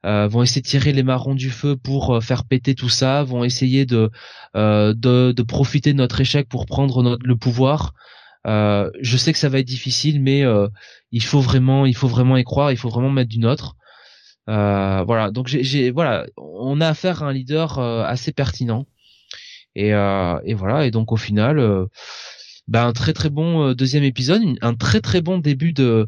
vont 0.03 0.43
essayer 0.43 0.61
de 0.61 0.67
tirer 0.67 0.91
les 0.91 1.03
marrons 1.03 1.35
du 1.35 1.49
feu 1.49 1.77
pour 1.77 2.21
faire 2.21 2.43
péter 2.43 2.75
tout 2.75 2.89
ça, 2.89 3.23
vont 3.23 3.45
essayer 3.45 3.85
de, 3.85 4.11
de, 4.55 5.41
profiter 5.43 5.93
de 5.93 5.97
notre 5.97 6.19
échec 6.19 6.49
pour 6.49 6.65
prendre 6.65 7.17
le 7.23 7.35
pouvoir. 7.37 7.93
Euh, 8.47 8.89
je 9.01 9.17
sais 9.17 9.33
que 9.33 9.39
ça 9.39 9.49
va 9.49 9.59
être 9.59 9.67
difficile, 9.67 10.21
mais 10.21 10.43
euh, 10.43 10.67
il 11.11 11.23
faut 11.23 11.41
vraiment, 11.41 11.85
il 11.85 11.95
faut 11.95 12.07
vraiment 12.07 12.37
y 12.37 12.43
croire, 12.43 12.71
il 12.71 12.77
faut 12.77 12.89
vraiment 12.89 13.09
mettre 13.09 13.29
du 13.29 13.39
nôtre. 13.39 13.75
Euh, 14.49 15.03
voilà, 15.05 15.31
donc 15.31 15.47
j'ai, 15.47 15.91
voilà, 15.91 16.25
on 16.37 16.79
a 16.79 16.87
affaire 16.87 17.23
à 17.23 17.27
un 17.27 17.33
leader 17.33 17.79
assez 17.79 18.31
pertinent. 18.31 18.87
Et, 19.75 19.89
et 19.89 20.53
voilà, 20.55 20.85
et 20.85 20.91
donc 20.91 21.11
au 21.11 21.17
final, 21.17 21.85
ben 22.67 22.87
un 22.87 22.93
très 22.93 23.13
très 23.13 23.29
bon 23.29 23.73
deuxième 23.73 24.03
épisode, 24.03 24.41
un 24.61 24.73
très 24.73 25.01
très 25.01 25.21
bon 25.21 25.37
début 25.37 25.73
de 25.73 26.07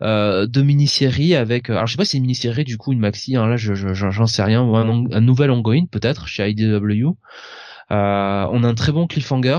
de 0.00 0.62
mini-série 0.62 1.34
avec, 1.34 1.70
alors 1.70 1.86
je 1.86 1.92
sais 1.92 1.96
pas 1.96 2.04
si 2.04 2.12
c'est 2.12 2.16
une 2.18 2.24
mini-série 2.24 2.64
du 2.64 2.76
coup 2.76 2.92
une 2.92 2.98
maxi, 2.98 3.36
hein, 3.36 3.46
là 3.46 3.56
je 3.56 3.72
j'en 3.74 4.26
sais 4.26 4.42
rien, 4.42 4.62
un, 4.62 5.06
un 5.10 5.20
nouvel 5.20 5.50
ongoing 5.50 5.86
peut-être 5.86 6.26
chez 6.26 6.50
IDW. 6.50 7.14
on 7.90 7.94
a 7.94 8.48
un 8.68 8.74
très 8.74 8.92
bon 8.92 9.06
cliffhanger. 9.06 9.58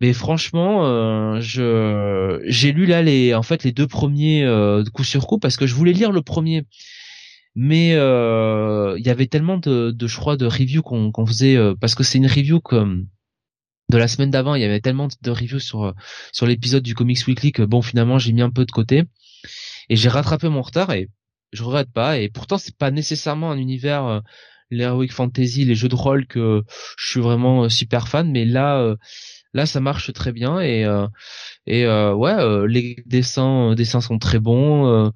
Mais 0.00 0.14
franchement, 0.14 0.86
euh, 0.86 1.40
je 1.40 2.40
j'ai 2.46 2.72
lu 2.72 2.86
là 2.86 3.02
les 3.02 3.34
en 3.34 3.42
fait 3.42 3.64
les 3.64 3.72
deux 3.72 3.86
premiers 3.86 4.44
euh, 4.44 4.82
coup 4.94 5.04
sur 5.04 5.26
coup 5.26 5.38
parce 5.38 5.58
que 5.58 5.66
je 5.66 5.74
voulais 5.74 5.92
lire 5.92 6.10
le 6.10 6.22
premier, 6.22 6.64
mais 7.54 7.92
euh, 7.94 8.96
il 8.98 9.06
y 9.06 9.10
avait 9.10 9.26
tellement 9.26 9.58
de, 9.58 9.90
de 9.90 10.06
je 10.06 10.16
crois 10.16 10.38
de 10.38 10.46
reviews 10.46 10.82
qu'on 10.82 11.26
faisait 11.26 11.56
euh, 11.56 11.74
parce 11.78 11.94
que 11.94 12.02
c'est 12.02 12.16
une 12.16 12.26
review 12.26 12.60
comme 12.60 13.08
de 13.90 13.98
la 13.98 14.08
semaine 14.08 14.30
d'avant, 14.30 14.54
il 14.54 14.62
y 14.62 14.64
avait 14.64 14.80
tellement 14.80 15.08
de 15.20 15.30
reviews 15.30 15.58
sur 15.58 15.94
sur 16.32 16.46
l'épisode 16.46 16.82
du 16.82 16.94
Comics 16.94 17.26
Weekly 17.26 17.52
que 17.52 17.62
bon 17.62 17.82
finalement 17.82 18.18
j'ai 18.18 18.32
mis 18.32 18.42
un 18.42 18.50
peu 18.50 18.64
de 18.64 18.70
côté 18.70 19.04
et 19.90 19.96
j'ai 19.96 20.08
rattrapé 20.08 20.48
mon 20.48 20.62
retard 20.62 20.92
et 20.92 21.10
je 21.52 21.62
regrette 21.62 21.92
pas. 21.92 22.18
Et 22.18 22.30
pourtant 22.30 22.56
c'est 22.56 22.76
pas 22.76 22.90
nécessairement 22.90 23.50
un 23.50 23.58
univers 23.58 24.22
l'heroic 24.70 25.08
fantasy, 25.08 25.64
les 25.64 25.74
jeux 25.74 25.88
de 25.88 25.96
rôle 25.96 26.26
que 26.26 26.62
je 26.96 27.10
suis 27.10 27.20
vraiment 27.20 27.68
super 27.68 28.08
fan, 28.08 28.30
mais 28.30 28.46
là 28.46 28.96
Là, 29.52 29.66
ça 29.66 29.80
marche 29.80 30.12
très 30.12 30.32
bien 30.32 30.60
et 30.60 30.84
euh, 30.84 31.06
et 31.66 31.84
euh, 31.84 32.14
ouais, 32.14 32.32
euh, 32.32 32.66
les 32.66 33.02
dessins 33.06 33.74
dessins 33.74 34.00
sont 34.00 34.18
très 34.18 34.38
bons. 34.38 35.12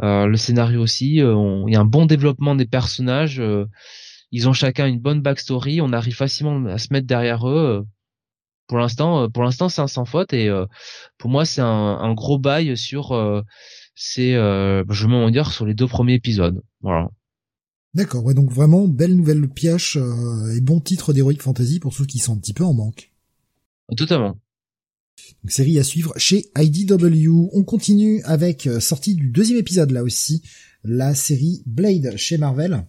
le 0.00 0.36
scénario 0.36 0.82
aussi, 0.82 1.16
il 1.16 1.64
y 1.68 1.76
a 1.76 1.80
un 1.80 1.84
bon 1.84 2.06
développement 2.06 2.54
des 2.54 2.66
personnages. 2.66 3.42
ils 4.32 4.48
ont 4.48 4.52
chacun 4.52 4.86
une 4.86 5.00
bonne 5.00 5.22
backstory. 5.22 5.80
On 5.80 5.92
arrive 5.92 6.16
facilement 6.16 6.66
à 6.66 6.78
se 6.78 6.88
mettre 6.92 7.06
derrière 7.06 7.48
eux 7.48 7.86
pour 8.68 8.78
l'instant 8.78 9.28
pour 9.30 9.42
l'instant 9.42 9.68
c'est 9.68 9.80
un 9.80 9.88
sans 9.88 10.04
faute 10.04 10.32
et 10.32 10.48
pour 11.18 11.30
moi 11.30 11.44
c'est 11.44 11.60
un, 11.60 12.14
gros 12.14 12.38
bail 12.38 12.76
sur 12.76 13.12
euh, 13.12 13.42
c'est 13.96 14.32
je 14.32 15.06
vais 15.06 15.14
en 15.14 15.30
dire 15.30 15.50
sur 15.50 15.66
les 15.66 15.74
deux 15.74 15.88
premiers 15.88 16.14
épisodes 16.14 16.62
voilà 16.80 17.10
d'accord 17.94 18.24
ouais 18.24 18.34
donc 18.34 18.52
vraiment 18.52 18.86
belle 18.86 19.16
nouvelle 19.16 19.48
pioche 19.48 19.96
et 19.96 20.60
bon 20.60 20.78
titre 20.80 21.12
d'Heroic 21.12 21.40
Fantasy 21.40 21.80
pour 21.80 21.94
ceux 21.94 22.06
qui 22.06 22.18
sont 22.18 22.34
un 22.34 22.38
petit 22.38 22.54
peu 22.54 22.64
en 22.64 22.72
manque 22.72 23.10
Totalement. 23.96 24.36
Série 25.48 25.78
à 25.78 25.84
suivre 25.84 26.12
chez 26.16 26.50
IDW. 26.56 27.50
On 27.52 27.64
continue 27.64 28.22
avec 28.24 28.66
euh, 28.66 28.80
sortie 28.80 29.14
du 29.14 29.30
deuxième 29.30 29.58
épisode 29.58 29.90
là 29.90 30.02
aussi, 30.02 30.42
la 30.84 31.14
série 31.14 31.62
Blade 31.66 32.16
chez 32.16 32.38
Marvel. 32.38 32.84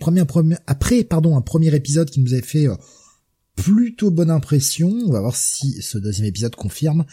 Premier, 0.00 0.24
premier, 0.24 0.56
après, 0.66 1.04
pardon, 1.04 1.36
un 1.36 1.42
premier 1.42 1.74
épisode 1.74 2.10
qui 2.10 2.20
nous 2.20 2.32
avait 2.32 2.42
fait 2.42 2.68
euh, 2.68 2.74
plutôt 3.56 4.10
bonne 4.10 4.30
impression. 4.30 4.88
On 4.88 5.12
va 5.12 5.20
voir 5.20 5.36
si 5.36 5.80
ce 5.82 5.98
deuxième 5.98 6.26
épisode 6.26 6.56
confirme. 6.56 7.04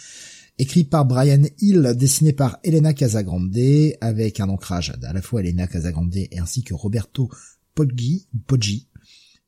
Écrit 0.58 0.84
par 0.84 1.06
Brian 1.06 1.44
Hill, 1.60 1.94
dessiné 1.96 2.34
par 2.34 2.60
Elena 2.64 2.94
Casagrande, 2.94 3.56
avec 4.02 4.40
un 4.40 4.50
ancrage 4.50 4.94
à 5.04 5.14
la 5.14 5.22
fois 5.22 5.42
Elena 5.42 5.68
Casagrande 5.68 6.16
et 6.16 6.30
ainsi 6.40 6.64
que 6.64 6.74
Roberto 6.74 7.30
Poggi, 7.74 8.28
Poggi 8.48 8.88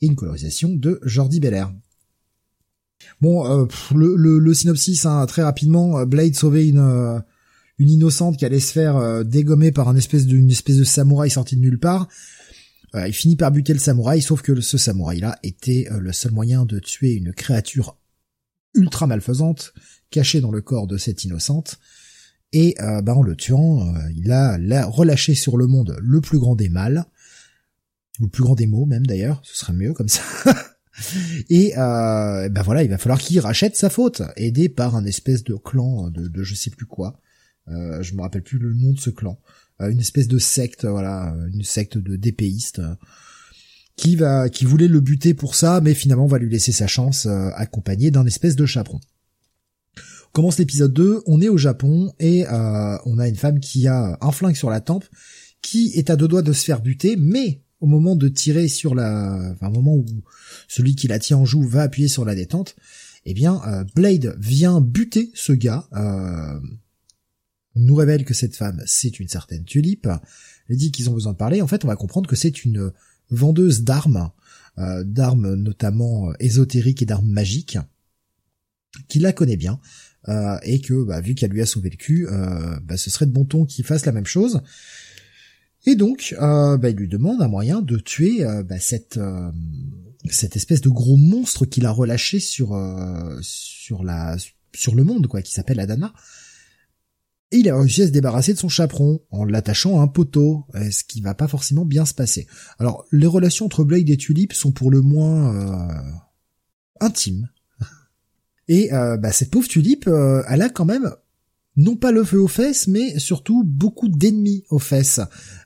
et 0.01 0.07
une 0.07 0.15
colorisation 0.15 0.69
de 0.69 0.99
Jordi 1.03 1.39
Belair. 1.39 1.73
Bon, 3.21 3.45
euh, 3.45 3.65
le, 3.95 4.39
le, 4.39 4.53
synopsis, 4.53 5.05
hein, 5.05 5.25
très 5.25 5.43
rapidement, 5.43 5.99
euh, 5.99 6.05
Blade 6.05 6.35
sauvait 6.35 6.67
une 6.67 6.79
euh, 6.79 7.19
une 7.79 7.89
innocente 7.89 8.37
qui 8.37 8.45
allait 8.45 8.59
se 8.59 8.71
faire 8.71 9.25
dégommer 9.25 9.71
par 9.71 9.89
un 9.89 9.95
espèce 9.95 10.25
une 10.25 10.51
espèce 10.51 10.77
de 10.77 10.83
samouraï 10.83 11.31
sorti 11.31 11.55
de 11.55 11.61
nulle 11.61 11.79
part. 11.79 12.07
il 12.93 13.13
finit 13.13 13.35
par 13.35 13.51
buter 13.51 13.73
le 13.73 13.79
samouraï, 13.79 14.21
sauf 14.21 14.43
que 14.43 14.61
ce 14.61 14.77
samouraï-là 14.77 15.39
était 15.41 15.87
le 15.89 16.13
seul 16.13 16.33
moyen 16.33 16.65
de 16.65 16.77
tuer 16.77 17.13
une 17.13 17.33
créature 17.33 17.97
ultra 18.75 19.07
malfaisante 19.07 19.73
cachée 20.11 20.39
dans 20.39 20.51
le 20.51 20.61
corps 20.61 20.85
de 20.85 20.97
cette 20.97 21.23
innocente. 21.25 21.79
Et 22.53 22.75
bah, 22.77 23.15
en 23.15 23.23
le 23.23 23.35
tuant, 23.35 23.91
il 24.15 24.31
a, 24.31 24.85
relâché 24.85 25.33
sur 25.33 25.57
le 25.57 25.65
monde 25.65 25.97
le 25.99 26.21
plus 26.21 26.37
grand 26.37 26.55
des 26.55 26.69
mâles, 26.69 27.05
le 28.19 28.27
plus 28.27 28.43
grand 28.43 28.53
des 28.53 28.67
mots 28.67 28.85
même 28.85 29.07
d'ailleurs, 29.07 29.41
ce 29.43 29.57
serait 29.57 29.73
mieux 29.73 29.93
comme 29.93 30.09
ça. 30.09 30.21
Et 31.49 31.77
euh, 31.77 32.49
ben 32.49 32.61
voilà, 32.61 32.83
il 32.83 32.89
va 32.89 32.97
falloir 32.97 33.19
qu'il 33.19 33.39
rachète 33.39 33.75
sa 33.75 33.89
faute, 33.89 34.21
aidé 34.35 34.69
par 34.69 34.95
un 34.95 35.05
espèce 35.05 35.43
de 35.43 35.55
clan 35.55 36.09
de, 36.09 36.27
de 36.27 36.43
je 36.43 36.55
sais 36.55 36.69
plus 36.69 36.85
quoi. 36.85 37.19
Euh, 37.69 38.03
je 38.03 38.13
me 38.13 38.21
rappelle 38.21 38.43
plus 38.43 38.59
le 38.59 38.73
nom 38.73 38.91
de 38.91 38.99
ce 38.99 39.09
clan. 39.09 39.39
Euh, 39.81 39.89
une 39.89 39.99
espèce 39.99 40.27
de 40.27 40.37
secte, 40.37 40.85
voilà, 40.85 41.35
une 41.53 41.63
secte 41.63 41.97
de 41.97 42.15
dépéistes 42.15 42.79
euh, 42.79 42.95
qui 43.95 44.15
va, 44.15 44.49
qui 44.49 44.65
voulait 44.65 44.87
le 44.87 44.99
buter 44.99 45.33
pour 45.33 45.55
ça, 45.55 45.81
mais 45.81 45.93
finalement 45.93 46.27
va 46.27 46.37
lui 46.37 46.49
laisser 46.49 46.71
sa 46.71 46.87
chance, 46.87 47.25
euh, 47.25 47.49
accompagné 47.55 48.11
d'un 48.11 48.25
espèce 48.25 48.55
de 48.55 48.65
chaperon. 48.65 48.99
commence 50.31 50.57
l'épisode 50.57 50.93
2, 50.93 51.21
on 51.25 51.41
est 51.41 51.49
au 51.49 51.57
Japon 51.57 52.11
et 52.19 52.45
on 52.49 53.19
a 53.19 53.27
une 53.27 53.35
femme 53.35 53.59
qui 53.59 53.87
a 53.87 54.17
un 54.19 54.31
flingue 54.31 54.55
sur 54.55 54.69
la 54.69 54.81
tempe, 54.81 55.05
qui 55.61 55.91
est 55.95 56.09
à 56.09 56.15
deux 56.15 56.27
doigts 56.27 56.41
de 56.41 56.53
se 56.53 56.65
faire 56.65 56.81
buter, 56.81 57.15
mais 57.17 57.61
au 57.79 57.85
moment 57.85 58.15
de 58.15 58.29
tirer 58.29 58.67
sur 58.67 58.95
la, 58.95 59.51
enfin, 59.53 59.67
au 59.67 59.73
moment 59.73 59.95
où 59.95 60.05
celui 60.73 60.95
qui 60.95 61.07
la 61.07 61.19
tient 61.19 61.37
en 61.37 61.45
joue 61.45 61.61
va 61.61 61.83
appuyer 61.83 62.07
sur 62.07 62.25
la 62.25 62.33
détente, 62.33 62.75
eh 63.25 63.35
bien, 63.35 63.61
euh, 63.67 63.83
Blade 63.95 64.35
vient 64.39 64.81
buter 64.81 65.31
ce 65.35 65.53
gars. 65.53 65.87
Euh, 65.93 66.59
nous 67.75 67.93
révèle 67.93 68.25
que 68.25 68.33
cette 68.33 68.55
femme, 68.55 68.81
c'est 68.87 69.19
une 69.19 69.27
certaine 69.27 69.65
Tulipe, 69.65 70.07
Elle 70.69 70.77
dit 70.77 70.91
qu'ils 70.91 71.11
ont 71.11 71.13
besoin 71.13 71.33
de 71.33 71.37
parler. 71.37 71.61
En 71.61 71.67
fait, 71.67 71.85
on 71.85 71.87
va 71.87 71.95
comprendre 71.95 72.27
que 72.27 72.35
c'est 72.35 72.65
une 72.65 72.91
vendeuse 73.29 73.83
d'armes, 73.83 74.31
euh, 74.79 75.03
d'armes 75.03 75.53
notamment 75.53 76.31
euh, 76.31 76.33
ésotériques 76.39 77.03
et 77.03 77.05
d'armes 77.05 77.29
magiques, 77.29 77.77
qui 79.07 79.19
la 79.19 79.31
connaît 79.31 79.57
bien. 79.57 79.79
Et 80.63 80.79
que 80.79 81.03
bah, 81.03 81.19
vu 81.19 81.35
qu'elle 81.35 81.51
lui 81.51 81.61
a 81.61 81.65
sauvé 81.65 81.89
le 81.89 81.97
cul, 81.97 82.27
bah, 82.83 82.95
ce 82.95 83.09
serait 83.09 83.25
de 83.25 83.31
bon 83.31 83.43
ton 83.43 83.65
qu'il 83.65 83.83
fasse 83.83 84.05
la 84.05 84.13
même 84.13 84.25
chose. 84.25 84.61
Et 85.85 85.95
donc, 85.95 86.33
bah, 86.39 86.89
il 86.89 86.95
lui 86.95 87.09
demande 87.09 87.41
un 87.41 87.49
moyen 87.49 87.81
de 87.81 87.97
tuer 87.97 88.45
bah, 88.63 88.79
cette 88.79 89.19
cette 90.29 90.55
espèce 90.55 90.81
de 90.81 90.89
gros 90.89 91.17
monstre 91.17 91.65
qu'il 91.65 91.85
a 91.85 91.91
relâché 91.91 92.39
sur 92.39 92.77
sur 93.41 94.03
la 94.03 94.37
sur 94.73 94.95
le 94.95 95.03
monde, 95.03 95.27
quoi, 95.27 95.41
qui 95.41 95.53
s'appelle 95.53 95.79
Adana. 95.79 96.13
Et 97.51 97.57
il 97.57 97.69
a 97.69 97.77
réussi 97.77 98.01
à 98.01 98.07
se 98.07 98.11
débarrasser 98.11 98.53
de 98.53 98.57
son 98.57 98.69
chaperon 98.69 99.21
en 99.29 99.45
l'attachant 99.45 99.99
à 99.99 100.03
un 100.03 100.07
poteau, 100.07 100.65
ce 100.73 101.03
qui 101.03 101.21
va 101.21 101.35
pas 101.35 101.47
forcément 101.47 101.85
bien 101.85 102.05
se 102.05 102.15
passer. 102.15 102.47
Alors, 102.79 103.05
les 103.11 103.27
relations 103.27 103.67
entre 103.67 103.83
Blade 103.83 104.09
et 104.09 104.17
Tulip 104.17 104.53
sont 104.53 104.71
pour 104.71 104.89
le 104.89 105.01
moins 105.01 105.87
intimes, 106.99 107.49
et 108.67 108.93
euh, 108.93 109.17
bah, 109.17 109.31
cette 109.31 109.51
pauvre 109.51 109.67
tulipe, 109.67 110.07
euh, 110.07 110.43
elle 110.47 110.61
a 110.61 110.69
quand 110.69 110.85
même 110.85 111.13
non 111.75 111.95
pas 111.95 112.11
le 112.11 112.23
feu 112.23 112.39
aux 112.39 112.47
fesses, 112.47 112.87
mais 112.87 113.17
surtout 113.19 113.63
beaucoup 113.63 114.07
d'ennemis 114.07 114.63
aux 114.69 114.79
fesses, 114.79 115.19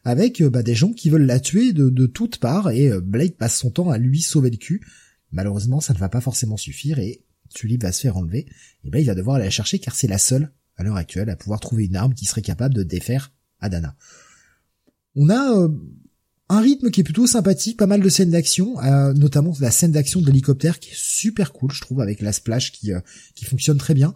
avec 0.03 0.41
euh, 0.41 0.49
bah, 0.49 0.63
des 0.63 0.75
gens 0.75 0.93
qui 0.93 1.09
veulent 1.09 1.25
la 1.25 1.39
tuer 1.39 1.73
de, 1.73 2.05
toutes 2.05 2.37
parts, 2.37 2.71
et 2.71 2.89
Blade 3.01 3.35
passe 3.35 3.57
son 3.57 3.71
temps 3.71 3.89
à 3.89 3.97
lui 3.97 4.21
sauver 4.21 4.49
le 4.49 4.57
cul. 4.57 4.81
Malheureusement, 5.31 5.81
ça 5.81 5.93
ne 5.93 5.99
va 5.99 6.09
pas 6.09 6.21
forcément 6.21 6.57
suffire, 6.57 6.99
et 6.99 7.23
Tulip 7.53 7.83
va 7.83 7.91
se 7.91 8.01
faire 8.01 8.17
enlever, 8.17 8.45
et 8.83 8.89
Blade 8.89 9.05
va 9.05 9.15
devoir 9.15 9.35
aller 9.37 9.45
la 9.45 9.51
chercher 9.51 9.79
car 9.79 9.95
c'est 9.95 10.07
la 10.07 10.17
seule, 10.17 10.51
à 10.77 10.83
l'heure 10.83 10.95
actuelle, 10.95 11.29
à 11.29 11.35
pouvoir 11.35 11.59
trouver 11.59 11.85
une 11.85 11.95
arme 11.95 12.13
qui 12.13 12.25
serait 12.25 12.41
capable 12.41 12.73
de 12.73 12.83
défaire 12.83 13.33
Adana. 13.59 13.95
On 15.15 15.29
a 15.29 15.67
un 16.49 16.61
rythme 16.61 16.91
qui 16.91 17.01
est 17.01 17.03
plutôt 17.03 17.27
sympathique, 17.27 17.77
pas 17.77 17.87
mal 17.87 18.01
de 18.01 18.09
scènes 18.09 18.29
d'action, 18.29 18.79
euh, 18.81 19.13
notamment 19.13 19.53
la 19.59 19.71
scène 19.71 19.91
d'action 19.91 20.21
de 20.21 20.27
l'hélicoptère 20.27 20.79
qui 20.79 20.91
est 20.91 20.97
super 20.97 21.51
cool, 21.51 21.71
je 21.71 21.81
trouve, 21.81 21.99
avec 21.99 22.21
la 22.21 22.31
splash 22.31 22.71
qui 22.71 22.93
euh, 22.93 22.99
qui 23.35 23.45
fonctionne 23.45 23.77
très 23.77 23.93
bien. 23.93 24.13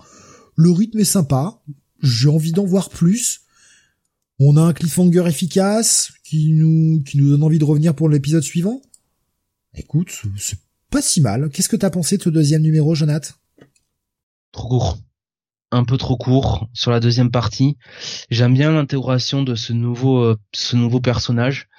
Le 0.55 0.71
rythme 0.71 0.99
est 0.99 1.05
sympa, 1.05 1.61
j'ai 2.01 2.29
envie 2.29 2.51
d'en 2.51 2.65
voir 2.65 2.89
plus. 2.89 3.41
On 4.39 4.57
a 4.57 4.61
un 4.61 4.73
cliffhanger 4.73 5.27
efficace 5.27 6.11
qui 6.23 6.53
nous 6.53 7.03
donne 7.13 7.43
envie 7.43 7.59
de 7.59 7.63
revenir 7.63 7.93
pour 7.93 8.09
l'épisode 8.09 8.43
suivant. 8.43 8.81
Écoute, 9.75 10.21
c'est 10.37 10.59
pas 10.89 11.01
si 11.01 11.21
mal. 11.21 11.49
Qu'est-ce 11.49 11.69
que 11.69 11.75
t'as 11.75 11.89
pensé 11.89 12.17
de 12.17 12.23
ce 12.23 12.29
deuxième 12.29 12.61
numéro, 12.61 12.95
Jonathan? 12.95 13.33
Trop 14.51 14.67
court. 14.67 14.97
Un 15.71 15.85
peu 15.85 15.97
trop 15.97 16.17
court 16.17 16.67
sur 16.73 16.91
la 16.91 16.99
deuxième 16.99 17.31
partie. 17.31 17.77
J'aime 18.29 18.53
bien 18.53 18.71
l'intégration 18.71 19.43
de 19.43 19.55
ce 19.55 19.71
nouveau 19.71 20.19
euh, 20.19 20.37
ce 20.53 20.75
nouveau 20.75 20.99
personnage. 20.99 21.69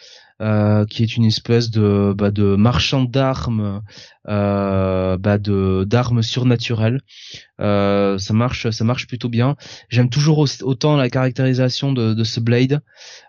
Euh, 0.43 0.87
qui 0.87 1.05
est 1.05 1.17
une 1.17 1.25
espèce 1.25 1.71
de, 1.71 2.13
bah, 2.19 2.33
de 2.33 2.57
marchand 2.57 3.05
d'armes, 3.05 3.81
euh, 4.27 5.17
bah, 5.17 5.39
de 5.39 5.85
d'armes 5.85 6.21
surnaturelles. 6.23 7.01
Euh, 7.61 8.19
ça 8.19 8.35
marche, 8.35 8.69
ça 8.71 8.83
marche 8.83 9.07
plutôt 9.07 9.29
bien. 9.29 9.55
J'aime 9.89 10.11
toujours 10.11 10.45
autant 10.63 10.97
la 10.97 11.09
caractérisation 11.11 11.93
de, 11.93 12.13
de 12.13 12.25
ce 12.25 12.41
Blade, 12.41 12.81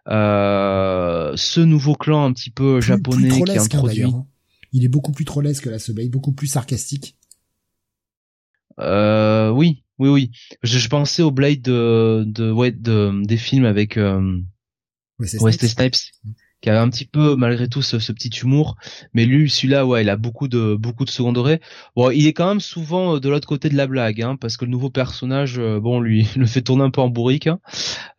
euh, 0.08 1.34
ce 1.36 1.60
nouveau 1.60 1.94
clan 1.94 2.26
un 2.26 2.34
petit 2.34 2.50
peu 2.50 2.82
japonais 2.82 3.30
qui 3.30 3.52
est 3.52 3.60
hein, 3.60 3.64
introduit. 3.64 4.04
Hein. 4.06 4.26
Il 4.72 4.84
est 4.84 4.90
beaucoup 4.90 5.12
plus 5.12 5.26
trollesque 5.26 5.68
là, 5.68 5.78
ce 5.78 5.92
Blade, 5.92 6.10
beaucoup 6.10 6.32
plus 6.32 6.48
sarcastique. 6.48 7.16
Euh, 8.80 9.52
oui, 9.52 9.84
oui, 10.00 10.10
oui. 10.10 10.32
Je, 10.64 10.80
je, 10.80 10.90
pensais 10.90 11.22
au 11.22 11.30
Blade 11.30 11.62
de, 11.62 12.24
de, 12.26 12.50
ouais, 12.50 12.72
de 12.72 13.24
des 13.24 13.38
films 13.38 13.66
avec 13.66 13.98
euh, 13.98 14.40
Wesley 15.20 15.68
Snipes. 15.68 15.96
Mm 16.24 16.32
qui 16.64 16.70
a 16.70 16.82
un 16.82 16.90
petit 16.90 17.06
peu 17.06 17.36
malgré 17.36 17.68
tout 17.68 17.82
ce, 17.82 17.98
petit 18.14 18.30
humour. 18.30 18.78
Mais 19.14 19.26
lui 19.26 19.50
celui-là 19.50 19.86
ouais 19.86 20.04
il 20.04 20.10
a 20.10 20.16
beaucoup 20.16 20.48
de 20.48 20.76
beaucoup 20.76 21.04
de 21.04 21.10
second 21.10 21.34
bon 21.34 22.10
il 22.10 22.26
est 22.26 22.34
quand 22.34 22.48
même 22.48 22.62
souvent 22.62 23.16
euh, 23.16 23.20
de 23.20 23.28
l'autre 23.28 23.48
côté 23.48 23.68
de 23.70 23.76
la 23.76 23.86
blague 23.86 24.22
hein, 24.22 24.38
parce 24.38 24.56
que 24.56 24.64
le 24.64 24.72
nouveau 24.72 24.90
personnage 24.90 25.60
euh, 25.60 25.80
bon 25.80 26.00
lui 26.00 26.26
le 26.38 26.46
fait 26.46 26.62
tourner 26.62 26.84
un 26.84 26.90
peu 26.90 27.02
en 27.02 27.10
bourrique 27.10 27.48
hein. 27.48 27.60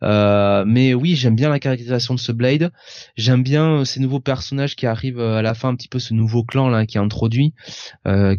euh, 0.03 0.63
mais 0.67 0.93
oui 0.93 1.15
j'aime 1.15 1.35
bien 1.35 1.49
la 1.49 1.59
caractérisation 1.59 2.13
de 2.13 2.19
ce 2.19 2.31
Blade. 2.31 2.71
J'aime 3.17 3.41
bien 3.41 3.83
ces 3.83 3.99
nouveaux 3.99 4.19
personnages 4.19 4.75
qui 4.75 4.85
arrivent 4.85 5.19
à 5.19 5.41
la 5.41 5.55
fin 5.55 5.69
un 5.69 5.75
petit 5.75 5.87
peu 5.87 5.99
ce 5.99 6.13
nouveau 6.13 6.43
clan 6.43 6.69
là 6.69 6.85
qui 6.85 6.97
est 6.97 7.01
introduit 7.01 7.53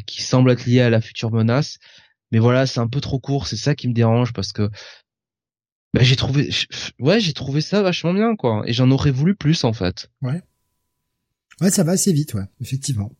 qui 0.07 0.23
semble 0.23 0.51
être 0.53 0.67
lié 0.67 0.81
à 0.81 0.91
la 0.91 1.01
future 1.01 1.33
menace. 1.33 1.79
Mais 2.33 2.39
voilà, 2.39 2.67
c'est 2.67 2.81
un 2.81 2.89
peu 2.89 3.01
trop 3.01 3.19
court, 3.21 3.47
c'est 3.47 3.57
ça 3.57 3.75
qui 3.75 3.89
me 3.89 3.93
dérange 3.93 4.33
parce 4.33 4.53
que 4.53 4.71
bah, 5.97 6.03
j'ai 6.03 6.17
trouvé, 6.17 6.51
ouais, 6.99 7.21
j'ai 7.21 7.33
trouvé 7.33 7.63
ça 7.63 7.81
vachement 7.81 8.13
bien, 8.13 8.37
quoi. 8.37 8.63
Et 8.67 8.75
j'en 8.75 8.91
aurais 8.91 9.11
voulu 9.11 9.35
plus, 9.35 9.65
en 9.65 9.73
fait. 9.73 10.11
Ouais. 10.21 10.43
Ouais, 11.63 11.71
ça 11.71 11.85
va 11.85 11.93
assez 11.93 12.13
vite, 12.13 12.35
ouais, 12.35 12.45
effectivement. 12.61 13.11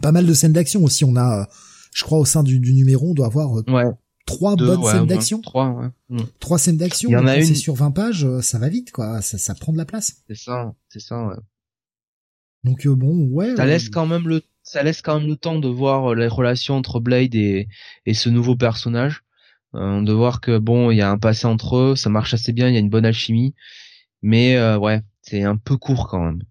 Pas 0.00 0.12
mal 0.12 0.24
de 0.24 0.34
scènes 0.34 0.52
d'action 0.52 0.84
aussi. 0.84 1.04
On 1.04 1.16
a, 1.16 1.40
euh, 1.40 1.44
je 1.92 2.04
crois, 2.04 2.18
au 2.18 2.24
sein 2.24 2.44
du, 2.44 2.60
numéro, 2.60 3.10
on 3.10 3.14
doit 3.14 3.26
avoir 3.26 3.58
euh, 3.58 3.92
trois 4.24 4.54
bonnes 4.54 4.84
scènes 4.84 5.06
d'action. 5.06 5.40
Trois, 5.40 5.70
ouais. 5.70 5.88
Mm. 6.10 6.20
Trois 6.38 6.58
scènes 6.58 6.76
d'action. 6.76 7.08
Il 7.08 7.14
y 7.14 7.16
en 7.16 7.26
a 7.26 7.38
une. 7.38 7.56
sur 7.56 7.74
20 7.74 7.90
pages, 7.90 8.24
euh, 8.24 8.40
ça 8.40 8.60
va 8.60 8.68
vite, 8.68 8.92
quoi. 8.92 9.20
Ça, 9.20 9.36
ça 9.36 9.56
prend 9.56 9.72
de 9.72 9.78
la 9.78 9.84
place. 9.84 10.22
C'est 10.28 10.36
ça, 10.36 10.74
c'est 10.88 11.00
ça, 11.00 11.26
ouais. 11.26 11.36
Donc 12.62 12.86
bon, 12.86 13.28
ouais. 13.32 13.56
Ça 13.56 13.66
laisse 13.66 13.88
quand 13.88 14.06
même 14.06 14.28
le, 14.28 14.42
ça 14.62 14.84
laisse 14.84 15.02
quand 15.02 15.18
même 15.18 15.28
le 15.28 15.36
temps 15.36 15.58
de 15.58 15.68
voir 15.68 16.14
les 16.14 16.28
relations 16.28 16.76
entre 16.76 17.00
Blade 17.00 17.34
et, 17.34 17.68
et 18.06 18.14
ce 18.14 18.28
nouveau 18.28 18.54
personnage. 18.54 19.24
Euh, 19.76 20.00
de 20.00 20.12
voir 20.12 20.40
que 20.40 20.58
bon, 20.58 20.90
il 20.90 20.96
y 20.96 21.02
a 21.02 21.10
un 21.10 21.18
passé 21.18 21.46
entre 21.46 21.76
eux, 21.76 21.96
ça 21.96 22.08
marche 22.08 22.32
assez 22.32 22.52
bien, 22.52 22.68
il 22.68 22.74
y 22.74 22.76
a 22.76 22.80
une 22.80 22.88
bonne 22.88 23.04
alchimie, 23.04 23.54
mais 24.22 24.56
euh, 24.56 24.78
ouais, 24.78 25.02
c'est 25.20 25.42
un 25.42 25.56
peu 25.56 25.76
court 25.76 26.08
quand 26.08 26.24
même. 26.24 26.42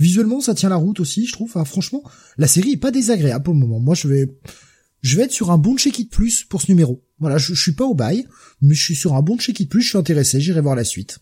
Visuellement, 0.00 0.40
ça 0.40 0.54
tient 0.54 0.68
la 0.68 0.76
route 0.76 1.00
aussi, 1.00 1.26
je 1.26 1.32
trouve. 1.32 1.52
franchement, 1.64 2.02
la 2.36 2.46
série 2.46 2.72
est 2.72 2.76
pas 2.76 2.90
désagréable 2.90 3.44
pour 3.44 3.54
le 3.54 3.60
moment. 3.60 3.78
Moi, 3.78 3.94
je 3.94 4.08
vais, 4.08 4.26
je 5.02 5.16
vais 5.16 5.24
être 5.24 5.32
sur 5.32 5.50
un 5.50 5.58
bon 5.58 5.76
check 5.76 5.98
it 5.98 6.10
plus 6.10 6.44
pour 6.44 6.62
ce 6.62 6.70
numéro. 6.70 7.04
Voilà, 7.18 7.38
je, 7.38 7.54
suis 7.54 7.72
pas 7.72 7.84
au 7.84 7.94
bail, 7.94 8.26
mais 8.60 8.74
je 8.74 8.82
suis 8.82 8.96
sur 8.96 9.14
un 9.14 9.22
bon 9.22 9.36
check 9.38 9.58
it 9.60 9.68
plus. 9.68 9.82
Je 9.82 9.90
suis 9.90 9.98
intéressé, 9.98 10.40
j'irai 10.40 10.60
voir 10.60 10.76
la 10.76 10.84
suite. 10.84 11.18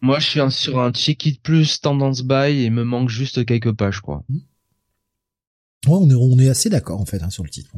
Moi, 0.00 0.18
je 0.20 0.26
suis 0.28 0.40
sur 0.50 0.80
un 0.80 0.92
check 0.92 1.24
it 1.26 1.42
plus 1.42 1.80
tendance 1.80 2.22
buy 2.22 2.62
et 2.62 2.70
me 2.70 2.84
manque 2.84 3.08
juste 3.08 3.44
quelques 3.44 3.72
pages, 3.72 4.00
quoi. 4.00 4.24
Ouais, 4.28 4.38
on 5.86 6.10
est, 6.10 6.14
on 6.14 6.38
est 6.38 6.48
assez 6.48 6.70
d'accord 6.70 7.00
en 7.00 7.06
fait 7.06 7.22
hein, 7.22 7.30
sur 7.30 7.44
le 7.44 7.50
titre. 7.50 7.70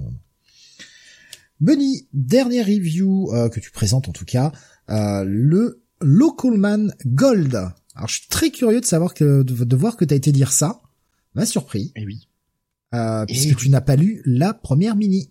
Bunny, 1.60 2.08
dernière 2.14 2.66
review 2.66 3.30
euh, 3.34 3.50
que 3.50 3.60
tu 3.60 3.70
présentes 3.70 4.08
en 4.08 4.12
tout 4.12 4.24
cas, 4.24 4.50
euh, 4.88 5.24
le 5.26 5.82
Localman 6.00 6.92
Gold. 7.04 7.54
Alors 7.94 8.08
je 8.08 8.20
suis 8.20 8.28
très 8.28 8.50
curieux 8.50 8.80
de 8.80 8.86
savoir 8.86 9.12
que 9.12 9.42
de, 9.42 9.76
voir 9.76 9.96
que 9.96 10.06
tu 10.06 10.14
as 10.14 10.16
été 10.16 10.32
lire 10.32 10.52
ça. 10.52 10.80
M'a 11.34 11.44
surpris. 11.44 11.92
Et 11.94 12.02
eh 12.02 12.06
oui. 12.06 12.28
Euh, 12.94 13.24
eh 13.28 13.32
puisque 13.32 13.56
tu 13.56 13.68
n'as 13.68 13.82
pas 13.82 13.96
lu 13.96 14.22
la 14.24 14.54
première 14.54 14.96
mini. 14.96 15.30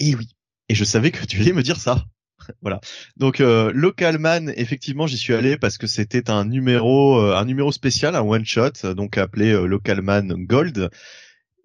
Et 0.00 0.10
eh 0.10 0.14
oui. 0.16 0.36
Et 0.68 0.74
je 0.74 0.84
savais 0.84 1.10
que 1.12 1.24
tu 1.24 1.40
allais 1.40 1.52
me 1.52 1.62
dire 1.62 1.78
ça. 1.78 2.04
voilà. 2.60 2.80
Donc 3.16 3.40
euh, 3.40 3.70
Localman, 3.72 4.52
effectivement, 4.56 5.06
j'y 5.06 5.16
suis 5.16 5.32
allé 5.32 5.56
parce 5.56 5.78
que 5.78 5.86
c'était 5.86 6.28
un 6.28 6.44
numéro, 6.44 7.18
un 7.20 7.44
numéro 7.44 7.70
spécial, 7.70 8.16
un 8.16 8.22
one 8.22 8.44
shot, 8.44 8.94
donc 8.94 9.16
appelé 9.16 9.52
Localman 9.52 10.34
Gold. 10.44 10.90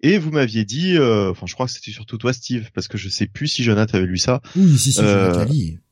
Et 0.02 0.18
vous 0.18 0.30
m'aviez 0.30 0.64
dit, 0.64 0.96
euh, 0.96 1.30
enfin, 1.30 1.46
je 1.46 1.54
crois 1.54 1.66
que 1.66 1.72
c'était 1.72 1.90
surtout 1.90 2.18
toi, 2.18 2.32
Steve, 2.32 2.70
parce 2.74 2.88
que 2.88 2.98
je 2.98 3.08
sais 3.08 3.26
plus 3.26 3.48
si 3.48 3.62
Jonathan 3.62 3.98
avait 3.98 4.06
lu 4.06 4.18
ça. 4.18 4.42
Oui, 4.56 4.76
si, 4.76 4.92
si, 4.92 5.00
euh, 5.00 5.32
Jonathan 5.32 5.38
l'a 5.38 5.52
lu. 5.52 5.82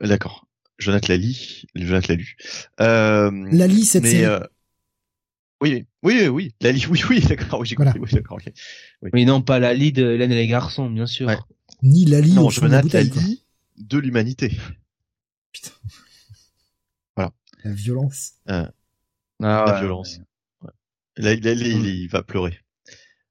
D'accord. 0.00 0.46
Jonathan 0.78 1.08
l'a 1.08 1.16
lu. 1.18 1.34
Jonathan 1.74 2.08
l'a 2.08 2.14
lu. 2.14 2.36
Euh, 2.80 3.30
Lali, 3.50 3.84
cette 3.84 4.06
série. 4.06 4.24
Euh... 4.24 4.40
Oui, 5.60 5.86
oui, 6.02 6.26
oui, 6.28 6.54
Lali, 6.60 6.86
oui, 6.90 7.02
oui, 7.08 7.20
d'accord, 7.20 7.60
oui, 7.60 7.66
j'ai 7.66 7.76
compris, 7.76 8.00
oui, 8.00 8.10
d'accord, 8.12 8.38
okay. 8.38 8.52
oui. 9.02 9.10
oui. 9.12 9.24
non, 9.24 9.42
pas 9.42 9.58
Lali 9.58 9.92
de 9.92 10.10
Hélène 10.10 10.32
et 10.32 10.36
les 10.36 10.48
garçons, 10.48 10.90
bien 10.90 11.06
sûr. 11.06 11.28
Ouais. 11.28 11.38
Ni 11.82 12.04
Lali 12.04 12.32
non, 12.32 12.48
Jonathan 12.48 12.88
Lali 12.92 13.42
de 13.76 13.98
l'humanité. 13.98 14.56
Putain. 15.52 15.70
Voilà. 17.16 17.32
La 17.64 17.72
violence. 17.72 18.32
Euh, 18.48 18.66
ah, 19.42 19.64
la 19.66 19.80
violence. 19.80 20.16
Ouais. 20.16 20.24
Là, 21.16 21.32
il, 21.34 22.08
va 22.08 22.22
pleurer. 22.22 22.58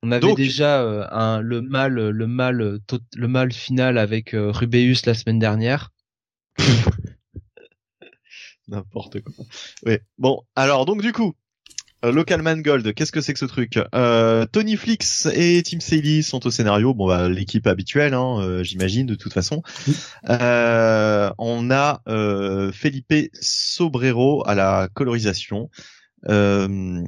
On 0.04 0.12
avait 0.12 0.34
déjà 0.34 0.82
euh, 0.82 1.06
un, 1.12 1.42
le 1.42 1.62
mal, 1.62 1.94
le 1.94 2.28
mal, 2.28 2.80
le 3.16 3.28
mal 3.28 3.52
final 3.52 3.98
avec 3.98 4.34
euh, 4.34 4.52
Rubeus 4.52 5.06
la 5.06 5.14
semaine 5.14 5.40
dernière. 5.40 5.92
N'importe 8.68 9.22
quoi. 9.22 9.46
Oui. 9.86 9.98
Bon, 10.18 10.42
alors 10.56 10.86
donc 10.86 11.02
du 11.02 11.12
coup, 11.12 11.34
euh, 12.06 12.12
Local 12.12 12.42
Man 12.42 12.62
Gold, 12.62 12.94
qu'est-ce 12.94 13.12
que 13.12 13.22
c'est 13.22 13.34
que 13.34 13.40
ce 13.40 13.46
truc? 13.46 13.80
Euh, 13.94 14.46
Tony 14.46 14.76
Flix 14.78 15.28
et 15.34 15.62
Tim 15.64 15.80
Saley 15.80 16.22
sont 16.22 16.48
au 16.48 16.52
scénario, 16.52 16.94
bon 16.94 17.08
bah 17.08 17.30
l'équipe 17.30 17.68
habituelle, 17.68 18.14
hein, 18.14 18.64
j'imagine 18.64 19.06
de 19.06 19.16
toute 19.16 19.34
façon. 19.34 19.62
on 20.28 21.72
a 21.72 22.02
Felipe 22.72 23.30
Sobrero 23.34 24.48
à 24.48 24.56
la 24.56 24.88
colorisation. 24.94 25.70
Euh, 26.30 27.04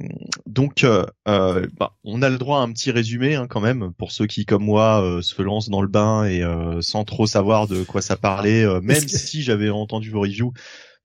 donc, 0.46 0.84
euh, 0.84 1.06
euh, 1.28 1.66
bah, 1.78 1.96
on 2.04 2.22
a 2.22 2.28
le 2.28 2.38
droit 2.38 2.58
à 2.58 2.62
un 2.62 2.72
petit 2.72 2.90
résumé 2.90 3.36
hein, 3.36 3.46
quand 3.48 3.60
même 3.60 3.92
pour 3.96 4.12
ceux 4.12 4.26
qui, 4.26 4.44
comme 4.44 4.64
moi, 4.64 5.20
se 5.22 5.40
lancent 5.42 5.68
dans 5.68 5.82
le 5.82 5.88
bain 5.88 6.24
et 6.24 6.42
sans 6.80 7.04
trop 7.04 7.26
savoir 7.26 7.68
de 7.68 7.82
quoi 7.82 8.02
ça 8.02 8.16
parlait. 8.16 8.64
même 8.82 9.08
si 9.08 9.42
j'avais 9.42 9.70
entendu 9.70 10.10
vos 10.10 10.20
reviews, 10.20 10.52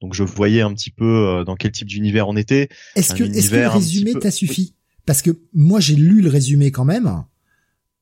donc 0.01 0.13
je 0.13 0.23
voyais 0.23 0.61
un 0.61 0.73
petit 0.73 0.91
peu 0.91 1.43
dans 1.45 1.55
quel 1.55 1.71
type 1.71 1.87
d'univers 1.87 2.27
on 2.27 2.35
était. 2.35 2.69
Est-ce 2.95 3.13
que, 3.13 3.23
est-ce 3.23 3.49
que 3.51 3.55
le 3.55 3.67
résumé 3.67 4.13
t'a 4.13 4.31
suffi? 4.31 4.75
Parce 5.05 5.21
que 5.21 5.31
moi 5.53 5.79
j'ai 5.79 5.95
lu 5.95 6.21
le 6.21 6.29
résumé 6.29 6.71
quand 6.71 6.85
même. 6.85 7.23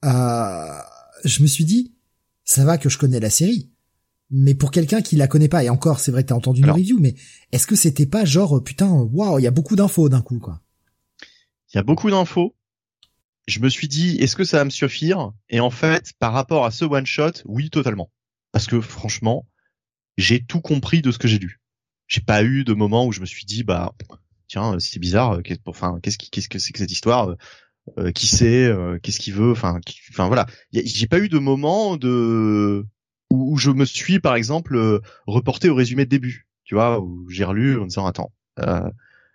Euh, 0.05 0.79
je 1.23 1.41
me 1.41 1.47
suis 1.47 1.65
dit, 1.65 1.93
ça 2.43 2.65
va 2.65 2.77
que 2.77 2.89
je 2.89 2.97
connais 2.97 3.19
la 3.19 3.29
série. 3.29 3.69
Mais 4.29 4.55
pour 4.55 4.71
quelqu'un 4.71 5.01
qui 5.01 5.15
la 5.15 5.27
connaît 5.27 5.47
pas, 5.47 5.63
et 5.63 5.69
encore, 5.69 5.99
c'est 5.99 6.11
vrai 6.11 6.23
que 6.23 6.29
t'as 6.29 6.35
entendu 6.35 6.61
une 6.61 6.69
review, 6.69 6.99
mais 6.99 7.15
est-ce 7.51 7.65
que 7.65 7.75
c'était 7.75 8.05
pas 8.05 8.25
genre, 8.25 8.61
putain, 8.61 8.89
waouh, 8.89 9.39
il 9.39 9.43
y 9.43 9.47
a 9.47 9.51
beaucoup 9.51 9.75
d'infos 9.75 10.09
d'un 10.09 10.21
coup, 10.21 10.39
quoi? 10.39 10.61
Il 11.73 11.77
y 11.77 11.79
a 11.79 11.83
beaucoup 11.83 12.09
d'infos. 12.09 12.55
Je 13.47 13.61
me 13.61 13.69
suis 13.69 13.87
dit, 13.87 14.17
est-ce 14.17 14.35
que 14.35 14.43
ça 14.43 14.57
va 14.57 14.65
me 14.65 14.69
suffire? 14.69 15.31
Et 15.49 15.61
en 15.61 15.69
fait, 15.69 16.11
par 16.19 16.33
rapport 16.33 16.65
à 16.65 16.71
ce 16.71 16.83
one 16.83 17.05
shot, 17.05 17.31
oui, 17.45 17.69
totalement. 17.69 18.11
Parce 18.51 18.67
que 18.67 18.81
franchement, 18.81 19.47
j'ai 20.17 20.43
tout 20.43 20.59
compris 20.59 21.01
de 21.01 21.11
ce 21.11 21.17
que 21.17 21.29
j'ai 21.29 21.39
lu. 21.39 21.61
J'ai 22.07 22.21
pas 22.21 22.43
eu 22.43 22.65
de 22.65 22.73
moment 22.73 23.05
où 23.05 23.13
je 23.13 23.21
me 23.21 23.25
suis 23.25 23.45
dit, 23.45 23.63
bah, 23.63 23.95
tiens, 24.49 24.77
c'est 24.79 24.99
bizarre, 24.99 25.39
enfin, 25.65 25.99
qu'est-ce 26.01 26.17
qu'est-ce 26.17 26.49
que 26.49 26.59
c'est 26.59 26.73
que 26.73 26.79
cette 26.79 26.91
histoire? 26.91 27.35
Euh, 27.97 28.11
qui 28.11 28.27
sait, 28.27 28.65
euh, 28.65 28.99
qu'est-ce 29.01 29.19
qu'il 29.19 29.33
veut, 29.33 29.51
enfin, 29.51 29.79
enfin 30.09 30.27
voilà. 30.27 30.45
J'ai 30.73 31.07
pas 31.07 31.19
eu 31.19 31.29
de 31.29 31.39
moment 31.39 31.95
de 31.95 32.85
où, 33.29 33.57
je 33.57 33.71
me 33.71 33.85
suis, 33.85 34.19
par 34.19 34.35
exemple, 34.35 34.75
euh, 34.75 35.01
reporté 35.25 35.69
au 35.69 35.75
résumé 35.75 36.05
de 36.05 36.09
début, 36.09 36.47
tu 36.63 36.75
vois, 36.75 36.99
où 36.99 37.29
j'ai 37.29 37.43
relu 37.43 37.79
en 37.79 37.85
disant 37.85 38.05
attends, 38.05 38.31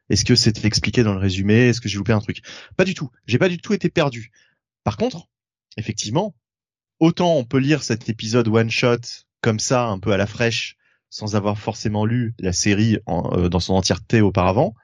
est-ce 0.08 0.24
que 0.24 0.34
c'était 0.34 0.66
expliqué 0.66 1.02
dans 1.02 1.12
le 1.12 1.20
résumé, 1.20 1.68
est-ce 1.68 1.80
que 1.80 1.88
j'ai 1.88 1.98
loupé 1.98 2.12
un 2.12 2.20
truc? 2.20 2.40
Pas 2.76 2.84
du 2.84 2.94
tout. 2.94 3.10
J'ai 3.26 3.38
pas 3.38 3.48
du 3.48 3.58
tout 3.58 3.72
été 3.72 3.88
perdu. 3.88 4.32
Par 4.84 4.96
contre, 4.96 5.28
effectivement, 5.76 6.34
autant 6.98 7.36
on 7.36 7.44
peut 7.44 7.58
lire 7.58 7.82
cet 7.82 8.08
épisode 8.08 8.48
one 8.48 8.70
shot 8.70 8.98
comme 9.40 9.60
ça, 9.60 9.86
un 9.86 9.98
peu 9.98 10.12
à 10.12 10.16
la 10.16 10.26
fraîche, 10.26 10.76
sans 11.08 11.36
avoir 11.36 11.58
forcément 11.58 12.04
lu 12.04 12.34
la 12.38 12.52
série 12.52 12.98
en, 13.06 13.48
dans 13.48 13.60
son 13.60 13.74
entièreté 13.74 14.20
auparavant. 14.20 14.74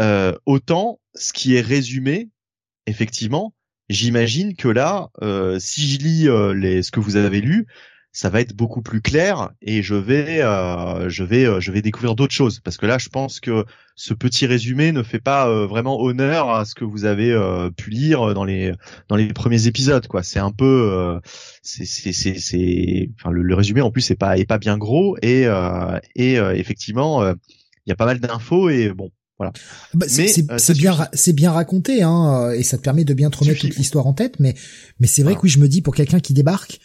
Euh, 0.00 0.36
autant 0.46 1.00
ce 1.14 1.32
qui 1.32 1.54
est 1.54 1.60
résumé 1.60 2.30
effectivement, 2.86 3.54
j'imagine 3.88 4.56
que 4.56 4.68
là, 4.68 5.10
euh, 5.22 5.58
si 5.58 5.88
je 5.88 5.98
lis 5.98 6.28
euh, 6.28 6.52
les, 6.52 6.82
ce 6.82 6.90
que 6.90 7.00
vous 7.00 7.16
avez 7.16 7.40
lu, 7.40 7.66
ça 8.14 8.30
va 8.30 8.40
être 8.40 8.54
beaucoup 8.54 8.80
plus 8.80 9.02
clair 9.02 9.50
et 9.60 9.82
je 9.82 9.94
vais, 9.94 10.40
euh, 10.40 11.10
je 11.10 11.22
vais, 11.22 11.60
je 11.60 11.70
vais 11.70 11.82
découvrir 11.82 12.14
d'autres 12.14 12.32
choses 12.32 12.60
parce 12.60 12.78
que 12.78 12.86
là, 12.86 12.96
je 12.96 13.10
pense 13.10 13.40
que 13.40 13.66
ce 13.94 14.14
petit 14.14 14.46
résumé 14.46 14.92
ne 14.92 15.02
fait 15.02 15.20
pas 15.20 15.66
vraiment 15.66 16.00
honneur 16.00 16.48
à 16.50 16.64
ce 16.64 16.74
que 16.74 16.84
vous 16.84 17.04
avez 17.04 17.36
pu 17.76 17.90
lire 17.90 18.32
dans 18.34 18.44
les 18.44 18.72
dans 19.08 19.16
les 19.16 19.28
premiers 19.32 19.66
épisodes. 19.66 20.06
Quoi, 20.06 20.22
c'est 20.22 20.40
un 20.40 20.50
peu, 20.50 21.20
c'est 21.62 21.84
c'est 21.84 22.12
c'est, 22.12 23.10
enfin 23.20 23.30
le, 23.30 23.42
le, 23.42 23.54
résumé 23.54 23.82
en 23.82 23.92
plus 23.92 24.00
c'est 24.00 24.16
pas 24.16 24.38
est 24.38 24.46
pas 24.46 24.58
bien 24.58 24.78
gros 24.78 25.16
et 25.22 25.46
et 26.16 26.34
effectivement 26.34 27.24
il 27.24 27.90
y 27.90 27.92
a 27.92 27.96
pas 27.96 28.06
mal 28.06 28.18
d'infos 28.18 28.70
et 28.70 28.90
bon 28.90 29.10
voilà. 29.38 29.52
Bah, 29.94 30.06
c'est 30.08 30.50
euh, 30.50 30.74
bien, 30.74 31.08
c'est 31.12 31.32
bien 31.32 31.50
raconté, 31.50 32.02
hein, 32.02 32.48
euh, 32.50 32.52
et 32.52 32.62
ça 32.62 32.78
te 32.78 32.82
permet 32.82 33.04
de 33.04 33.14
bien 33.14 33.30
te 33.30 33.38
remettre 33.38 33.60
toute 33.60 33.76
l'histoire 33.76 34.06
en 34.06 34.12
tête. 34.12 34.38
Mais, 34.38 34.54
mais 35.00 35.06
c'est 35.06 35.22
vrai 35.22 35.34
que 35.34 35.40
oui, 35.42 35.48
je 35.48 35.58
me 35.58 35.68
dis 35.68 35.82
pour 35.82 35.94
quelqu'un 35.94 36.20
qui 36.20 36.34
débarque, 36.34 36.78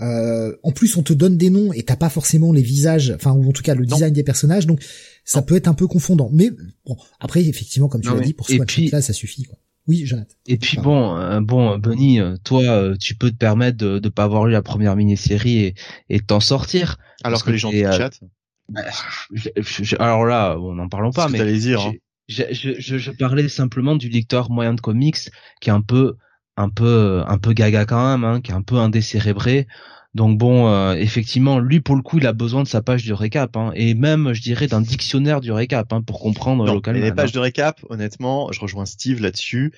euh, 0.00 0.56
en 0.62 0.72
plus 0.72 0.96
on 0.96 1.02
te 1.02 1.12
donne 1.12 1.36
des 1.36 1.50
noms 1.50 1.72
et 1.72 1.82
t'as 1.82 1.96
pas 1.96 2.08
forcément 2.08 2.52
les 2.52 2.62
visages, 2.62 3.12
enfin 3.14 3.32
ou 3.32 3.48
en 3.48 3.52
tout 3.52 3.62
cas 3.62 3.74
le 3.74 3.84
design 3.84 4.12
des 4.12 4.22
personnages, 4.22 4.66
donc 4.66 4.84
ça 5.24 5.42
peut 5.42 5.56
être 5.56 5.68
un 5.68 5.74
peu 5.74 5.86
confondant. 5.86 6.30
Mais 6.32 6.50
bon, 6.86 6.96
après 7.20 7.44
effectivement, 7.44 7.88
comme 7.88 8.00
tu 8.00 8.08
l'as 8.08 8.20
dit, 8.20 8.34
pour 8.34 8.46
ce 8.46 8.90
là, 8.92 9.02
ça 9.02 9.12
suffit. 9.12 9.44
Quoi. 9.44 9.58
Oui, 9.86 10.04
Jonathan. 10.04 10.34
Et 10.46 10.58
puis 10.58 10.76
bon, 10.76 11.16
euh, 11.16 11.40
bon, 11.40 11.78
Bunny, 11.78 12.20
toi, 12.44 12.94
tu 13.00 13.14
peux 13.14 13.30
te 13.30 13.36
permettre 13.36 13.78
de 13.78 14.00
ne 14.02 14.08
pas 14.08 14.24
avoir 14.24 14.46
lu 14.46 14.52
la 14.52 14.62
première 14.62 14.96
mini-série 14.96 15.58
et, 15.58 15.74
et 16.08 16.20
t'en 16.20 16.40
sortir. 16.40 16.98
Alors 17.24 17.44
que, 17.44 17.50
les 17.50 17.58
gens 17.58 17.70
du 17.70 17.82
chat. 17.82 18.10
Bah, 18.68 18.82
alors 19.98 20.26
là, 20.26 20.58
on 20.58 20.74
n'en 20.74 20.88
parlons 20.88 21.10
pas, 21.10 21.28
mais 21.28 21.52
dire, 21.58 21.80
hein. 21.80 21.92
je, 22.28 22.42
je, 22.52 22.98
je, 22.98 23.10
parlais 23.10 23.48
simplement 23.48 23.96
du 23.96 24.08
lecteur 24.10 24.50
moyen 24.50 24.74
de 24.74 24.80
comics 24.80 25.30
qui 25.60 25.70
est 25.70 25.72
un 25.72 25.80
peu, 25.80 26.16
un 26.58 26.68
peu, 26.68 27.22
un 27.26 27.38
peu 27.38 27.52
gaga 27.52 27.84
quand 27.84 28.10
même, 28.10 28.24
hein, 28.24 28.40
qui 28.40 28.50
est 28.50 28.54
un 28.54 28.62
peu 28.62 28.76
indécérébré. 28.76 29.66
Donc 30.14 30.38
bon, 30.38 30.68
euh, 30.68 30.94
effectivement, 30.94 31.58
lui 31.60 31.80
pour 31.80 31.94
le 31.94 32.02
coup, 32.02 32.18
il 32.18 32.26
a 32.26 32.32
besoin 32.32 32.62
de 32.62 32.68
sa 32.68 32.82
page 32.82 33.06
de 33.06 33.12
récap, 33.12 33.56
hein, 33.56 33.70
et 33.74 33.94
même, 33.94 34.32
je 34.32 34.42
dirais, 34.42 34.66
d'un 34.66 34.80
dictionnaire 34.80 35.40
du 35.40 35.52
récap 35.52 35.92
hein, 35.92 36.02
pour 36.02 36.18
comprendre 36.18 36.64
non, 36.64 36.74
localement. 36.74 37.00
Les 37.00 37.12
pages 37.12 37.32
de 37.32 37.38
récap, 37.38 37.80
honnêtement, 37.88 38.50
je 38.52 38.60
rejoins 38.60 38.86
Steve 38.86 39.20
là-dessus. 39.20 39.72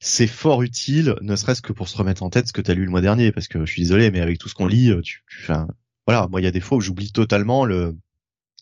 C'est 0.00 0.26
fort 0.26 0.62
utile, 0.62 1.14
ne 1.20 1.36
serait-ce 1.36 1.62
que 1.62 1.72
pour 1.72 1.88
se 1.88 1.96
remettre 1.96 2.22
en 2.22 2.30
tête 2.30 2.48
ce 2.48 2.52
que 2.52 2.60
tu 2.60 2.70
as 2.70 2.74
lu 2.74 2.84
le 2.84 2.90
mois 2.90 3.02
dernier, 3.02 3.30
parce 3.30 3.46
que 3.46 3.64
je 3.64 3.70
suis 3.70 3.82
désolé, 3.82 4.10
mais 4.10 4.20
avec 4.20 4.38
tout 4.38 4.48
ce 4.48 4.54
qu'on 4.54 4.66
lit, 4.66 4.92
tu, 5.02 5.22
tu, 5.28 5.42
enfin, 5.42 5.68
voilà, 6.06 6.26
moi 6.28 6.40
il 6.40 6.44
y 6.44 6.48
a 6.48 6.50
des 6.50 6.60
fois 6.60 6.78
où 6.78 6.80
j'oublie 6.80 7.12
totalement 7.12 7.64
le, 7.64 7.94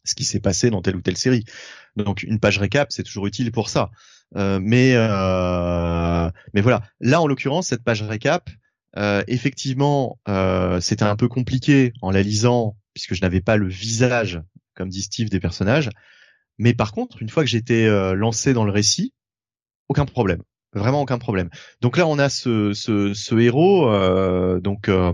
ce 0.04 0.14
qui 0.14 0.24
s'est 0.24 0.40
passé 0.40 0.70
dans 0.70 0.82
telle 0.82 0.96
ou 0.96 1.00
telle 1.00 1.16
série. 1.16 1.44
Donc 1.96 2.22
une 2.24 2.40
page 2.40 2.58
récap, 2.58 2.92
c'est 2.92 3.04
toujours 3.04 3.26
utile 3.26 3.52
pour 3.52 3.68
ça. 3.68 3.90
Euh, 4.36 4.60
mais 4.62 4.92
euh, 4.94 6.30
mais 6.54 6.60
voilà, 6.60 6.82
là 7.00 7.20
en 7.20 7.26
l'occurrence 7.26 7.68
cette 7.68 7.82
page 7.82 8.02
récap, 8.02 8.48
euh, 8.96 9.22
effectivement, 9.26 10.18
c'était 10.80 11.04
un 11.04 11.16
peu 11.16 11.28
compliqué 11.28 11.92
en 12.02 12.10
la 12.10 12.22
lisant 12.22 12.76
puisque 12.94 13.14
je 13.14 13.20
n'avais 13.20 13.40
pas 13.40 13.56
le 13.56 13.68
visage, 13.68 14.40
comme 14.74 14.88
dit 14.88 15.02
Steve, 15.02 15.30
des 15.30 15.40
personnages. 15.40 15.90
Mais 16.58 16.74
par 16.74 16.92
contre, 16.92 17.22
une 17.22 17.28
fois 17.28 17.42
que 17.42 17.48
j'étais 17.48 17.88
lancé 18.14 18.52
dans 18.52 18.64
le 18.64 18.72
récit, 18.72 19.14
aucun 19.88 20.04
problème 20.04 20.42
vraiment 20.72 21.02
aucun 21.02 21.18
problème. 21.18 21.50
Donc 21.80 21.96
là, 21.96 22.06
on 22.06 22.18
a 22.18 22.28
ce, 22.28 22.72
ce, 22.72 23.12
ce 23.14 23.34
héros, 23.34 23.90
euh, 23.90 24.60
donc 24.60 24.88
euh, 24.88 25.12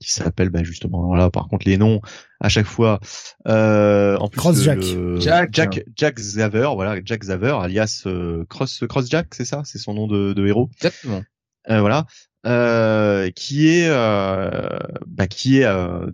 qui 0.00 0.10
s'appelle 0.10 0.50
bah, 0.50 0.62
justement. 0.62 1.06
Voilà, 1.06 1.30
par 1.30 1.48
contre, 1.48 1.66
les 1.68 1.76
noms 1.76 2.00
à 2.40 2.48
chaque 2.48 2.66
fois. 2.66 3.00
Euh, 3.46 4.16
en 4.18 4.28
plus, 4.28 4.38
Cross 4.38 4.62
Jack. 4.62 4.82
Jack. 5.18 5.50
Jack. 5.52 5.84
Jack 5.96 6.16
Xaver, 6.16 6.70
voilà, 6.74 7.00
Jack 7.04 7.20
Xaver, 7.20 7.58
alias 7.60 8.04
euh, 8.06 8.44
Cross 8.48 8.84
Cross 8.88 9.10
Jack, 9.10 9.34
c'est 9.34 9.44
ça, 9.44 9.62
c'est 9.64 9.78
son 9.78 9.94
nom 9.94 10.06
de, 10.06 10.32
de 10.32 10.46
héros? 10.46 10.70
Exactement. 10.76 11.22
Euh, 11.68 11.80
voilà. 11.80 12.06
Euh, 12.46 13.30
qui 13.30 13.68
est 13.68 13.88
bah, 13.88 15.26
qui 15.28 15.58
est 15.58 15.66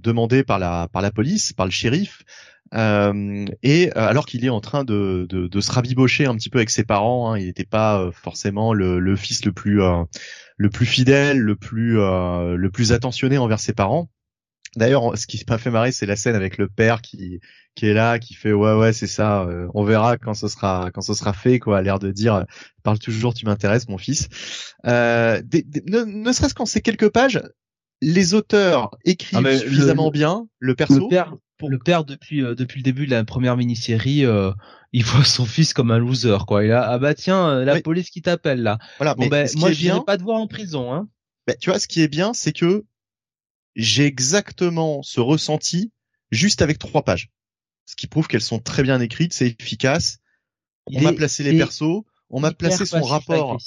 demandé 0.03 0.43
par 0.43 0.59
la 0.59 0.89
par 0.93 1.03
la 1.03 1.11
police, 1.13 1.53
par 1.53 1.67
le 1.67 1.73
shérif, 1.73 2.25
euh, 2.75 3.47
et 3.63 3.91
euh, 3.91 4.09
alors 4.09 4.27
qu'il 4.27 4.45
est 4.45 4.49
en 4.49 4.61
train 4.61 4.85
de, 4.85 5.27
de, 5.29 5.47
de, 5.47 5.61
se 5.61 5.71
rabibocher 5.71 6.27
un 6.27 6.35
petit 6.35 6.51
peu 6.51 6.59
avec 6.59 6.71
ses 6.71 6.85
parents, 6.85 7.33
hein, 7.33 7.39
il 7.39 7.47
n'était 7.47 7.65
pas 7.65 8.01
euh, 8.01 8.11
forcément 8.11 8.73
le, 8.75 8.99
le, 8.99 9.17
fils 9.17 9.45
le 9.45 9.53
plus 9.53 9.81
le 10.57 10.71
plus 10.71 10.87
fidèle, 10.87 11.39
le 11.39 11.57
plus 11.57 11.95
le 11.97 12.69
plus 12.69 12.93
attentionné 12.93 13.39
envers 13.39 13.61
ses 13.61 13.73
parents. 13.73 14.09
D'ailleurs, 14.77 15.17
ce 15.17 15.27
qui 15.27 15.43
m'a 15.49 15.59
fait 15.59 15.71
marrer, 15.71 15.93
c'est 15.93 16.07
la 16.07 16.17
scène 16.17 16.35
avec 16.35 16.59
le 16.59 16.69
père 16.69 17.03
qui 17.03 17.41
qui 17.75 17.87
est 17.87 17.93
là, 17.93 18.19
qui 18.19 18.33
fait 18.33 18.53
ouais 18.53 18.73
ouais 18.73 18.93
c'est 18.95 19.07
ça, 19.07 19.47
on 19.75 19.85
verra 19.85 20.17
quand 20.17 20.33
ce 20.33 20.49
sera 20.49 20.91
quand 20.95 21.03
ce 21.03 21.13
sera 21.13 21.33
fait 21.33 21.59
quoi, 21.59 21.83
l'air 21.83 21.99
de 21.99 22.11
dire 22.11 22.45
parle 22.83 22.99
toujours 22.99 23.35
tu 23.35 23.45
m'intéresses 23.45 23.89
mon 23.89 23.99
fils. 23.99 24.29
Euh, 24.87 25.43
ne, 25.87 26.05
ne 26.05 26.33
serait-ce 26.33 26.55
qu'en 26.55 26.65
ces 26.65 26.81
quelques 26.81 27.11
pages, 27.11 27.43
les 28.01 28.35
auteurs 28.35 28.91
écrivent 29.05 29.47
ah, 29.47 29.59
suffisamment 29.59 30.11
bien 30.11 30.49
le 30.59 30.75
perso. 30.75 31.09
Pour... 31.59 31.71
Le 31.71 31.79
père 31.79 32.05
depuis 32.05 32.43
euh, 32.43 32.55
depuis 32.55 32.81
le 32.81 32.83
début 32.83 33.07
de 33.07 33.13
la 33.13 33.25
première 33.25 33.57
mini-série, 33.57 34.27
euh, 34.27 34.51
il 34.93 35.05
voit 35.05 35.25
son 35.25 35.47
fils 35.47 35.73
comme 35.73 35.91
un 35.91 35.99
loser 35.99 36.37
quoi. 36.47 36.63
Il 36.65 36.71
a 36.71 36.83
ah 36.83 36.99
bah 36.99 37.15
tiens 37.15 37.49
euh, 37.49 37.65
la 37.65 37.81
police 37.81 38.11
qui 38.11 38.21
t'appelle 38.21 38.63
là. 38.63 38.79
Voilà. 38.99 39.15
Bon, 39.15 39.27
ben, 39.29 39.49
moi 39.57 39.73
je 39.73 39.79
viens 39.79 40.01
pas 40.01 40.19
te 40.19 40.23
voir 40.23 40.37
en 40.37 40.47
prison 40.49 40.93
hein. 40.93 41.09
Ben, 41.47 41.57
tu 41.59 41.71
vois 41.71 41.79
ce 41.79 41.89
qui 41.89 42.03
est 42.03 42.09
bien 42.09 42.35
c'est 42.35 42.53
que 42.53 42.85
j'ai 43.77 44.07
exactement 44.07 45.03
ce 45.03 45.21
ressenti 45.21 45.93
juste 46.33 46.63
avec 46.63 46.79
trois 46.79 47.05
pages. 47.05 47.31
Ce 47.85 47.95
qui 47.95 48.09
prouve 48.09 48.27
qu'elles 48.27 48.43
sont 48.43 48.59
très 48.59 48.83
bien 48.83 49.01
écrites, 49.01 49.33
c'est 49.33 49.55
efficace. 49.61 50.19
on 50.87 51.01
m'a 51.01 51.13
placé 51.13 51.45
les 51.45 51.57
persos, 51.57 52.03
on 52.31 52.41
m'a 52.41 52.53
placé 52.53 52.85
son 52.85 53.03
rapport. 53.03 53.59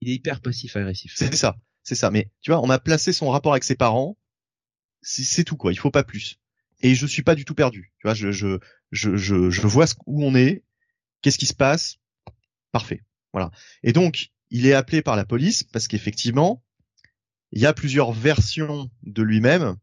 Il 0.00 0.10
est 0.10 0.14
hyper 0.14 0.40
passif 0.40 0.74
agressif. 0.76 1.12
C'est 1.14 1.36
ça, 1.36 1.56
c'est 1.84 1.94
ça. 1.94 2.10
Mais 2.10 2.30
tu 2.40 2.50
vois, 2.50 2.60
on 2.60 2.66
m'a 2.66 2.80
placé 2.80 3.12
son 3.12 3.30
rapport 3.30 3.52
avec 3.52 3.64
ses 3.64 3.76
parents. 3.76 4.18
C'est 5.02 5.44
tout 5.44 5.56
quoi. 5.56 5.72
Il 5.72 5.78
faut 5.78 5.90
pas 5.90 6.02
plus 6.02 6.40
et 6.80 6.94
je 6.94 7.06
suis 7.06 7.22
pas 7.22 7.34
du 7.34 7.44
tout 7.44 7.54
perdu. 7.54 7.92
Tu 7.98 8.06
vois, 8.06 8.14
je 8.14 8.32
je 8.32 8.58
je 8.90 9.16
je, 9.16 9.50
je 9.50 9.66
vois 9.66 9.86
où 10.06 10.24
on 10.24 10.34
est, 10.34 10.64
qu'est-ce 11.22 11.38
qui 11.38 11.46
se 11.46 11.54
passe, 11.54 11.96
parfait. 12.72 13.02
Voilà. 13.32 13.50
Et 13.82 13.92
donc 13.92 14.30
il 14.50 14.66
est 14.66 14.72
appelé 14.74 15.02
par 15.02 15.16
la 15.16 15.24
police 15.24 15.62
parce 15.62 15.88
qu'effectivement 15.88 16.63
il 17.54 17.62
y 17.62 17.66
a 17.66 17.72
plusieurs 17.72 18.12
versions 18.12 18.90
de 19.04 19.22
lui-même 19.22 19.76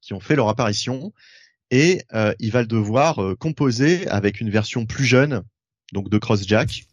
qui 0.00 0.14
ont 0.14 0.20
fait 0.20 0.36
leur 0.36 0.48
apparition 0.48 1.12
et 1.70 2.02
euh, 2.14 2.34
il 2.38 2.50
va 2.50 2.62
le 2.62 2.66
devoir 2.66 3.22
euh, 3.22 3.36
composer 3.36 4.08
avec 4.08 4.40
une 4.40 4.48
version 4.48 4.86
plus 4.86 5.04
jeune, 5.04 5.42
donc 5.92 6.08
de 6.08 6.16
Crossjack, 6.16 6.86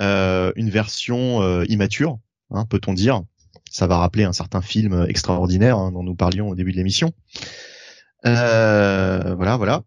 euh, 0.00 0.52
une 0.54 0.70
version 0.70 1.62
immature, 1.64 2.18
hein, 2.50 2.64
peut-on 2.64 2.94
dire. 2.94 3.22
Ça 3.70 3.86
va 3.86 3.98
rappeler 3.98 4.24
un 4.24 4.32
certain 4.32 4.62
film 4.62 5.04
extraordinaire 5.08 5.78
hein, 5.78 5.92
dont 5.92 6.04
nous 6.04 6.14
parlions 6.14 6.48
au 6.48 6.54
début 6.54 6.70
de 6.72 6.76
l'émission. 6.76 7.12
Voilà, 8.22 9.56
voilà. 9.56 9.82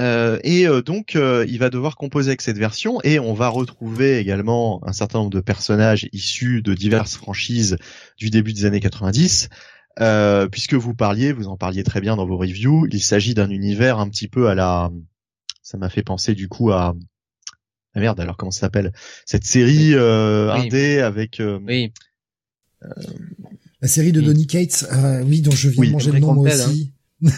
Euh, 0.00 0.38
et 0.42 0.66
euh, 0.66 0.82
donc, 0.82 1.14
il 1.14 1.58
va 1.58 1.70
devoir 1.70 1.96
composer 1.96 2.30
avec 2.30 2.40
cette 2.40 2.58
version 2.58 3.00
et 3.04 3.18
on 3.18 3.34
va 3.34 3.48
retrouver 3.48 4.18
également 4.18 4.80
un 4.86 4.92
certain 4.92 5.18
nombre 5.18 5.30
de 5.30 5.40
personnages 5.40 6.08
issus 6.12 6.62
de 6.62 6.74
diverses 6.74 7.16
franchises 7.16 7.76
du 8.16 8.30
début 8.30 8.52
des 8.52 8.64
années 8.64 8.80
90. 8.80 9.48
puisque 10.50 10.74
vous 10.74 10.94
parliez, 10.94 11.32
vous 11.32 11.48
en 11.48 11.56
parliez 11.56 11.84
très 11.84 12.00
bien 12.00 12.16
dans 12.16 12.26
vos 12.26 12.38
reviews, 12.38 12.86
il 12.90 13.02
s'agit 13.02 13.34
d'un 13.34 13.50
univers 13.50 13.98
un 13.98 14.08
petit 14.08 14.28
peu 14.28 14.48
à 14.48 14.54
la 14.54 14.90
ça 15.62 15.78
m'a 15.78 15.88
fait 15.88 16.02
penser 16.02 16.34
du 16.34 16.48
coup 16.48 16.72
à 16.72 16.96
ah 17.94 18.00
merde 18.00 18.20
alors 18.20 18.36
comment 18.36 18.50
ça 18.50 18.60
s'appelle? 18.60 18.92
Cette 19.26 19.44
série 19.44 19.94
euh, 19.94 20.52
Oui. 20.54 20.60
indé 20.66 21.00
avec 21.00 21.40
euh, 21.40 21.58
Oui. 21.66 21.92
La 23.80 23.88
série 23.88 24.12
de 24.12 24.20
Oui. 24.20 24.26
Donny 24.26 24.46
Cates, 24.46 24.86
euh, 24.92 25.22
oui, 25.22 25.40
dont 25.42 25.50
je 25.50 25.68
viens 25.68 25.80
Oui, 25.80 25.86
de 25.88 25.92
manger 25.92 26.12
le 26.12 26.18
nom 26.20 26.34
moi 26.34 26.54
aussi. 26.54 26.92
Moi, 27.20 27.32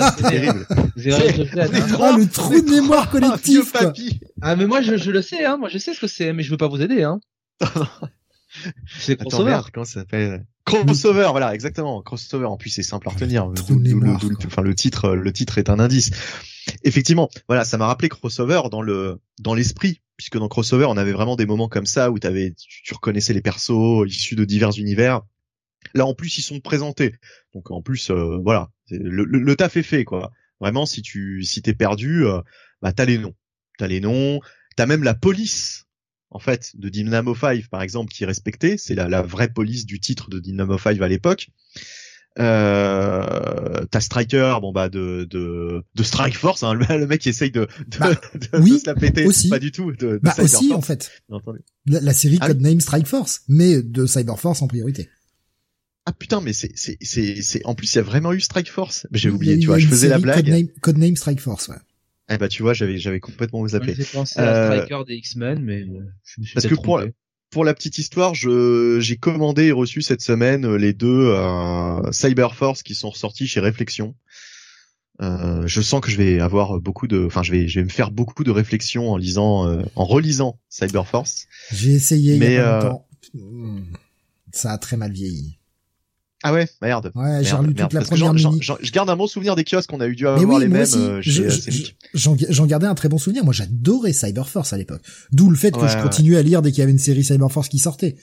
hein. 0.00 0.12
terrible 0.12 0.66
je 0.96 1.10
le 1.10 1.46
sais, 1.46 1.60
hein. 1.60 1.98
Ah, 2.00 2.16
le 2.16 2.26
trou 2.26 2.60
de 2.60 2.70
mémoire 2.70 3.10
collectif, 3.10 3.72
quoi. 3.72 3.92
Ah, 4.40 4.56
mais 4.56 4.66
moi, 4.66 4.82
je, 4.82 4.96
je 4.96 5.10
le 5.10 5.22
sais, 5.22 5.44
hein. 5.44 5.56
Moi, 5.56 5.68
je 5.68 5.78
sais 5.78 5.94
ce 5.94 6.00
que 6.00 6.06
c'est, 6.06 6.32
mais 6.32 6.42
je 6.42 6.50
veux 6.50 6.56
pas 6.56 6.68
vous 6.68 6.82
aider, 6.82 7.02
hein. 7.02 7.20
c'est 8.98 9.16
crossover. 9.16 9.58
comment 9.72 9.84
ça 9.84 10.00
s'appelle? 10.00 10.46
Crossover, 10.64 11.28
voilà, 11.30 11.54
exactement. 11.54 12.02
Crossover. 12.02 12.46
En 12.46 12.56
plus, 12.56 12.70
c'est 12.70 12.82
simple 12.82 13.08
à 13.08 13.12
retenir. 13.12 13.46
D'où- 13.48 13.78
le-. 13.78 14.46
Enfin, 14.46 14.62
le 14.62 14.74
titre, 14.74 15.10
le 15.10 15.32
titre 15.32 15.58
est 15.58 15.70
un 15.70 15.78
indice. 15.78 16.10
Effectivement, 16.84 17.30
voilà, 17.48 17.64
ça 17.64 17.78
m'a 17.78 17.86
rappelé 17.86 18.08
Crossover 18.08 18.60
dans 18.70 18.82
le, 18.82 19.18
dans 19.40 19.54
l'esprit, 19.54 20.00
puisque 20.16 20.36
dans 20.36 20.48
Crossover, 20.48 20.84
on 20.88 20.96
avait 20.98 21.12
vraiment 21.12 21.36
des 21.36 21.46
moments 21.46 21.68
comme 21.68 21.86
ça 21.86 22.10
où 22.10 22.18
t'avais, 22.18 22.52
tu, 22.52 22.82
tu 22.82 22.94
reconnaissais 22.94 23.32
les 23.32 23.40
persos 23.40 24.04
issus 24.06 24.34
de 24.36 24.44
divers 24.44 24.76
univers. 24.78 25.22
Là, 25.94 26.06
en 26.06 26.14
plus, 26.14 26.38
ils 26.38 26.42
sont 26.42 26.60
présentés. 26.60 27.14
Donc, 27.54 27.70
en 27.70 27.82
plus, 27.82 28.10
euh, 28.10 28.36
voilà, 28.42 28.70
le, 28.90 29.24
le, 29.24 29.38
le 29.38 29.56
taf 29.56 29.76
est 29.76 29.82
fait, 29.82 30.04
quoi. 30.04 30.32
Vraiment, 30.60 30.86
si 30.86 31.02
tu, 31.02 31.42
si 31.44 31.62
t'es 31.62 31.74
perdu, 31.74 32.26
euh, 32.26 32.40
bah, 32.82 32.92
t'as 32.92 33.04
les 33.04 33.18
noms. 33.18 33.34
T'as 33.78 33.86
les 33.86 34.00
noms. 34.00 34.40
T'as 34.76 34.86
même 34.86 35.02
la 35.04 35.14
police 35.14 35.84
en 36.30 36.38
fait 36.38 36.72
de 36.74 36.88
Dynamo 36.90 37.34
5 37.34 37.68
par 37.68 37.80
exemple 37.80 38.12
qui 38.12 38.22
est 38.22 38.26
respectée, 38.26 38.76
c'est 38.76 38.94
la, 38.94 39.08
la 39.08 39.22
vraie 39.22 39.48
police 39.48 39.86
du 39.86 39.98
titre 39.98 40.28
de 40.28 40.38
Dynamo 40.40 40.76
5 40.76 41.00
à 41.00 41.08
l'époque. 41.08 41.48
Euh, 42.38 43.84
t'as 43.90 44.00
Striker, 44.00 44.56
bon 44.60 44.72
bah 44.72 44.88
de 44.88 45.26
de, 45.30 45.82
de 45.94 46.02
Strike 46.02 46.36
Force, 46.36 46.62
hein, 46.62 46.74
le, 46.74 46.84
le 46.98 47.06
mec 47.06 47.20
qui 47.20 47.30
essaye 47.30 47.50
de 47.50 47.66
de, 47.88 47.98
Bah, 47.98 48.10
de- 48.34 48.38
de 48.38 48.62
oui, 48.62 48.78
se 48.78 48.86
la 48.86 48.94
péter, 48.94 49.24
aussi. 49.26 49.48
pas 49.48 49.58
du 49.58 49.72
tout. 49.72 49.92
De, 49.92 50.20
Bah 50.22 50.32
Cyber 50.32 50.44
aussi, 50.44 50.68
Force, 50.68 50.78
en 50.78 50.82
fait. 50.82 51.10
La, 51.86 52.00
la 52.00 52.12
série 52.12 52.38
Ah. 52.40 52.48
Codename 52.48 52.80
Strike 52.80 53.06
Force, 53.06 53.42
mais 53.48 53.82
de 53.82 54.06
Cyberforce 54.06 54.62
en 54.62 54.68
priorité. 54.68 55.08
Ah 56.08 56.12
putain, 56.18 56.40
mais 56.40 56.54
c'est 56.54 56.72
c'est 56.74 56.96
c'est 57.02 57.42
c'est 57.42 57.60
en 57.66 57.74
plus 57.74 57.92
il 57.92 57.96
y 57.96 57.98
a 57.98 58.02
vraiment 58.02 58.32
eu 58.32 58.40
Strike 58.40 58.70
Force. 58.70 59.06
Mais 59.10 59.18
j'ai 59.18 59.28
oublié, 59.28 59.58
tu 59.58 59.66
vois, 59.66 59.78
je 59.78 59.86
faisais 59.86 60.08
la 60.08 60.18
blague. 60.18 60.36
Codename, 60.36 60.68
Codename 60.80 61.16
Strike 61.16 61.40
Force, 61.40 61.68
ouais. 61.68 61.76
Eh 62.30 62.38
bah 62.38 62.48
tu 62.48 62.62
vois, 62.62 62.72
j'avais 62.72 62.96
j'avais 62.96 63.20
complètement 63.20 63.66
zappé. 63.68 63.94
J'ai 63.94 64.04
pensé 64.04 64.40
Euh, 64.40 64.70
à 64.70 64.74
Striker 64.84 65.02
des 65.06 65.16
X-Men, 65.16 65.62
mais 65.62 65.82
euh, 65.82 66.00
je 66.24 66.40
me 66.40 66.46
suis 66.46 66.54
Parce 66.54 66.66
que 66.66 66.74
pour- 66.76 66.98
trompé. 66.98 67.12
pour 67.50 67.64
la 67.66 67.74
petite 67.74 67.98
histoire, 67.98 68.34
je 68.34 68.98
j'ai 69.00 69.16
commandé 69.18 69.64
et 69.66 69.72
reçu 69.72 70.00
cette 70.00 70.22
semaine 70.22 70.64
euh, 70.64 70.76
les 70.78 70.94
deux 70.94 71.26
euh, 71.34 72.10
Cyberforce 72.12 72.82
qui 72.82 72.94
sont 72.94 73.10
ressortis 73.10 73.46
chez 73.46 73.60
Réflexion. 73.60 74.14
Euh, 75.20 75.66
je 75.66 75.80
sens 75.82 76.00
que 76.00 76.10
je 76.10 76.16
vais 76.16 76.38
avoir 76.40 76.80
beaucoup 76.80 77.06
de, 77.08 77.24
enfin 77.26 77.42
je 77.42 77.50
vais 77.52 77.66
je 77.68 77.80
vais 77.80 77.84
me 77.84 77.90
faire 77.90 78.10
beaucoup 78.12 78.44
de 78.44 78.50
réflexions 78.52 79.10
en 79.10 79.16
lisant, 79.18 79.66
euh, 79.68 79.82
en 79.96 80.04
relisant 80.04 80.58
Cyberforce. 80.70 81.46
J'ai 81.72 81.92
essayé 81.92 82.34
il 82.34 82.40
Mais, 82.40 82.54
y 82.54 82.56
a 82.58 82.62
pas 82.62 82.78
euh, 82.78 82.82
longtemps. 82.90 83.08
Hmm. 83.34 83.80
Ça 84.52 84.72
a 84.72 84.78
très 84.78 84.96
mal 84.96 85.12
vieilli. 85.12 85.58
Ah 86.44 86.52
ouais, 86.52 86.68
merde. 86.80 87.10
Ouais, 87.16 87.42
j'ai 87.42 87.54
relu 87.56 87.74
toute 87.74 87.92
la 87.92 88.00
première 88.00 88.36
j'en- 88.38 88.78
je 88.80 88.92
garde 88.92 89.10
un 89.10 89.16
bon 89.16 89.26
souvenir 89.26 89.56
des 89.56 89.64
kiosques 89.64 89.90
qu'on 89.90 90.00
a 90.00 90.06
eu 90.06 90.14
dû 90.14 90.22
Mais 90.24 90.30
avoir 90.30 90.58
oui, 90.58 90.60
les 90.60 90.68
mêmes 90.68 90.86
euh, 90.94 91.20
Je-. 91.20 91.92
J'en 92.14 92.66
gardais 92.66 92.86
un 92.86 92.94
très 92.94 93.08
bon 93.08 93.18
souvenir. 93.18 93.44
Moi, 93.44 93.52
j'adorais 93.52 94.12
Cyberforce 94.12 94.72
à 94.72 94.76
l'époque. 94.78 95.02
D'où 95.32 95.50
le 95.50 95.56
fait 95.56 95.72
que 95.72 95.88
je 95.88 95.96
ouais. 95.96 96.02
continuais 96.02 96.36
à 96.36 96.42
lire 96.42 96.62
dès 96.62 96.70
qu'il 96.70 96.78
y 96.78 96.82
avait 96.82 96.92
une 96.92 96.98
série 96.98 97.24
Cyberforce 97.24 97.68
qui 97.68 97.78
sortait. 97.78 98.16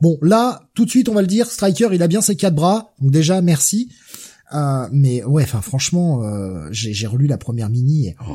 Bon, 0.00 0.18
là, 0.22 0.62
tout 0.74 0.84
de 0.86 0.90
suite, 0.90 1.08
on 1.08 1.14
va 1.14 1.20
le 1.20 1.26
dire, 1.26 1.50
Striker, 1.50 1.88
il 1.92 2.02
a 2.02 2.08
bien 2.08 2.22
ses 2.22 2.36
quatre 2.36 2.54
bras. 2.54 2.94
Donc 3.00 3.10
déjà, 3.10 3.42
merci. 3.42 3.90
Euh, 4.54 4.88
mais 4.90 5.22
ouais, 5.24 5.42
enfin, 5.42 5.60
franchement, 5.60 6.22
euh, 6.24 6.68
j'ai 6.70 6.94
j'ai 6.94 7.06
relu 7.06 7.26
la 7.26 7.36
première 7.36 7.68
mini 7.68 8.06
et... 8.06 8.16
Oh, 8.26 8.32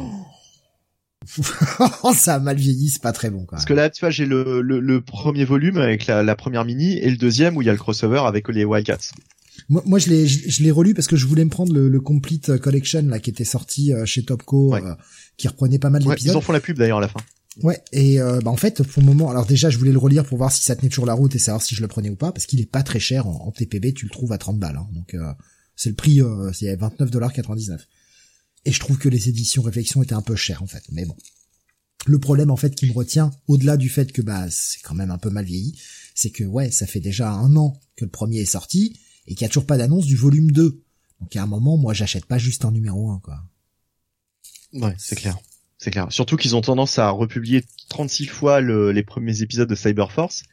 ça 2.15 2.35
a 2.35 2.39
mal 2.39 2.57
vieilli, 2.57 2.89
c'est 2.89 3.01
pas 3.01 3.11
très 3.13 3.29
bon, 3.29 3.39
quand 3.45 3.51
Parce 3.57 3.63
même. 3.63 3.67
que 3.69 3.73
là, 3.73 3.89
tu 3.89 4.01
vois, 4.01 4.09
j'ai 4.09 4.25
le, 4.25 4.61
le, 4.61 4.79
le 4.79 5.01
premier 5.01 5.45
volume 5.45 5.77
avec 5.77 6.07
la, 6.07 6.23
la 6.23 6.35
première 6.35 6.65
mini 6.65 6.97
et 6.97 7.09
le 7.09 7.17
deuxième 7.17 7.57
où 7.57 7.61
il 7.61 7.65
y 7.65 7.69
a 7.69 7.73
le 7.73 7.77
crossover 7.77 8.21
avec 8.25 8.47
les 8.49 8.65
Wildcats. 8.65 9.11
Moi, 9.69 9.83
moi, 9.85 9.99
je 9.99 10.09
l'ai, 10.09 10.27
je, 10.27 10.49
je 10.49 10.63
l'ai 10.63 10.71
relu 10.71 10.93
parce 10.93 11.07
que 11.07 11.15
je 11.15 11.25
voulais 11.25 11.45
me 11.45 11.49
prendre 11.49 11.73
le, 11.73 11.87
le 11.87 11.99
Complete 12.01 12.57
Collection, 12.57 13.03
là, 13.07 13.19
qui 13.19 13.29
était 13.29 13.43
sorti 13.45 13.93
euh, 13.93 14.05
chez 14.05 14.23
Topco, 14.23 14.73
Ouais. 14.73 14.81
euh, 14.83 14.95
qui 15.37 15.47
reprenait 15.47 15.79
pas 15.79 15.89
mal 15.89 16.01
Ouais, 16.03 16.07
ils 16.07 16.17
d'épisodes. 16.17 16.35
en 16.37 16.41
font 16.41 16.51
la 16.53 16.59
pub 16.59 16.77
d'ailleurs 16.77 16.97
à 16.97 17.01
la 17.01 17.07
fin. 17.07 17.19
Ouais, 17.61 17.79
et 17.91 18.19
euh, 18.19 18.39
bah 18.43 18.49
en 18.49 18.57
fait, 18.57 18.81
pour 18.81 19.01
le 19.03 19.07
moment, 19.07 19.29
alors 19.29 19.45
déjà, 19.45 19.69
je 19.69 19.77
voulais 19.77 19.91
le 19.91 19.99
relire 19.99 20.25
pour 20.25 20.39
voir 20.39 20.51
si 20.51 20.63
ça 20.63 20.75
tenait 20.75 20.89
toujours 20.89 21.05
la 21.05 21.13
route 21.13 21.35
et 21.35 21.39
savoir 21.39 21.61
si 21.61 21.75
je 21.75 21.81
le 21.81 21.87
prenais 21.87 22.09
ou 22.09 22.15
pas, 22.15 22.31
parce 22.31 22.47
qu'il 22.47 22.59
est 22.59 22.65
pas 22.69 22.81
très 22.81 22.99
cher 22.99 23.27
en, 23.27 23.45
en 23.47 23.51
TPB, 23.51 23.93
tu 23.93 24.05
le 24.05 24.09
trouves 24.11 24.31
à 24.31 24.39
30 24.39 24.57
balles, 24.57 24.75
hein, 24.77 24.87
donc 24.91 25.13
euh, 25.13 25.31
c'est 25.75 25.89
le 25.89 25.95
prix, 25.95 26.19
euh, 26.19 26.51
c'est 26.51 26.75
29,99$. 26.75 27.77
Et 28.65 28.71
je 28.71 28.79
trouve 28.79 28.97
que 28.97 29.09
les 29.09 29.29
éditions 29.29 29.61
Réflexion 29.61 30.01
étaient 30.03 30.13
un 30.13 30.21
peu 30.21 30.35
chères 30.35 30.63
en 30.63 30.67
fait, 30.67 30.83
mais 30.91 31.05
bon. 31.05 31.15
Le 32.05 32.19
problème 32.19 32.51
en 32.51 32.57
fait 32.57 32.75
qui 32.75 32.85
me 32.87 32.93
retient, 32.93 33.31
au-delà 33.47 33.77
du 33.77 33.89
fait 33.89 34.11
que 34.11 34.21
bah 34.21 34.49
c'est 34.49 34.81
quand 34.81 34.95
même 34.95 35.11
un 35.11 35.17
peu 35.17 35.29
mal 35.29 35.45
vieilli, 35.45 35.79
c'est 36.15 36.31
que 36.31 36.43
ouais, 36.43 36.69
ça 36.71 36.85
fait 36.85 36.99
déjà 36.99 37.31
un 37.31 37.55
an 37.55 37.79
que 37.95 38.05
le 38.05 38.11
premier 38.11 38.39
est 38.39 38.45
sorti 38.45 38.99
et 39.27 39.35
qu'il 39.35 39.43
y 39.43 39.45
a 39.45 39.47
toujours 39.49 39.65
pas 39.65 39.77
d'annonce 39.77 40.05
du 40.05 40.15
volume 40.17 40.51
2. 40.51 40.81
Donc 41.21 41.35
à 41.35 41.43
un 41.43 41.47
moment, 41.47 41.77
moi, 41.77 41.93
j'achète 41.93 42.25
pas 42.25 42.37
juste 42.37 42.65
un 42.65 42.71
numéro 42.71 43.09
1, 43.11 43.19
quoi. 43.19 43.41
Ouais, 44.73 44.95
c'est 44.97 45.15
clair. 45.15 45.37
C'est 45.77 45.91
clair. 45.91 46.07
Surtout 46.11 46.35
qu'ils 46.35 46.55
ont 46.55 46.61
tendance 46.61 46.99
à 46.99 47.09
republier 47.09 47.63
36 47.89 48.25
fois 48.25 48.59
le- 48.61 48.91
les 48.91 49.03
premiers 49.03 49.41
épisodes 49.41 49.69
de 49.69 49.75
Cyberforce. 49.75 50.43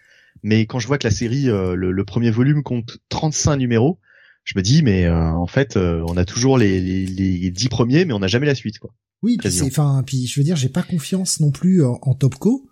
Mais 0.42 0.66
quand 0.66 0.78
je 0.78 0.86
vois 0.86 0.98
que 0.98 1.06
la 1.06 1.12
série, 1.14 1.48
euh, 1.48 1.74
le 1.74 2.05
premier 2.05 2.30
volume 2.30 2.62
compte 2.62 2.98
35 3.08 3.56
numéros, 3.56 3.98
je 4.44 4.59
me 4.59 4.62
dis, 4.62 4.83
mais 4.83 5.05
euh, 5.05 5.33
en 5.33 5.47
fait, 5.47 5.77
euh, 5.77 6.05
on 6.09 6.17
a 6.17 6.25
toujours 6.25 6.59
les, 6.59 6.81
les, 6.81 7.07
les 7.07 7.51
10 7.51 7.69
premiers, 7.69 8.05
mais 8.05 8.12
on 8.12 8.19
n'a 8.19 8.27
jamais 8.27 8.47
la 8.47 8.55
suite, 8.55 8.78
quoi. 8.78 8.94
Oui, 9.23 9.36
enfin, 9.62 10.02
puis 10.07 10.27
je 10.27 10.41
veux 10.41 10.44
dire, 10.44 10.57
j'ai 10.57 10.70
pas 10.70 10.83
confiance 10.83 11.41
non 11.41 11.51
plus 11.51 11.85
en, 11.85 11.99
en 12.01 12.15
Topco 12.15 12.70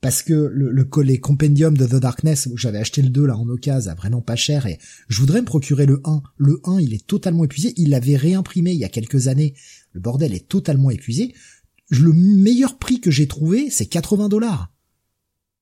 parce 0.00 0.22
que 0.22 0.32
le, 0.32 0.70
le 0.70 0.84
collet 0.84 1.18
Compendium 1.18 1.76
de 1.76 1.86
The 1.86 1.96
Darkness 1.96 2.48
où 2.50 2.56
j'avais 2.56 2.78
acheté 2.78 3.02
le 3.02 3.10
2 3.10 3.26
là 3.26 3.36
en 3.36 3.46
occasion 3.48 3.90
à 3.90 3.94
vraiment 3.94 4.22
pas 4.22 4.36
cher 4.36 4.66
et 4.66 4.78
je 5.08 5.20
voudrais 5.20 5.42
me 5.42 5.46
procurer 5.46 5.84
le 5.84 6.00
1. 6.04 6.22
Le 6.38 6.60
1, 6.64 6.80
il 6.80 6.94
est 6.94 7.06
totalement 7.06 7.44
épuisé. 7.44 7.74
Il 7.76 7.90
l'avait 7.90 8.16
réimprimé 8.16 8.72
il 8.72 8.78
y 8.78 8.84
a 8.84 8.88
quelques 8.88 9.28
années. 9.28 9.54
Le 9.92 10.00
bordel 10.00 10.32
est 10.32 10.48
totalement 10.48 10.90
épuisé. 10.90 11.34
Le 11.90 12.12
meilleur 12.14 12.78
prix 12.78 13.00
que 13.00 13.10
j'ai 13.10 13.26
trouvé, 13.26 13.68
c'est 13.68 13.86
80 13.86 14.28
dollars. 14.30 14.72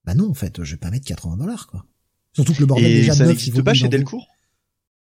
Bah 0.05 0.15
non, 0.15 0.31
en 0.31 0.35
fait, 0.35 0.62
je 0.62 0.70
vais 0.73 0.78
pas 0.78 0.91
mettre 0.91 1.07
80 1.07 1.37
dollars, 1.39 1.67
quoi. 1.67 1.87
Surtout 2.33 2.55
que 2.55 2.61
le 2.61 2.67
bordel 2.67 2.93
Et 2.93 3.01
déjà 3.01 3.15
ça 3.15 3.25
neuf, 3.25 3.33
il 3.33 3.51
n'existe 3.51 3.62
pas 3.62 3.73
1000 3.73 3.81
chez. 3.81 3.89
Delcourt? 3.89 4.28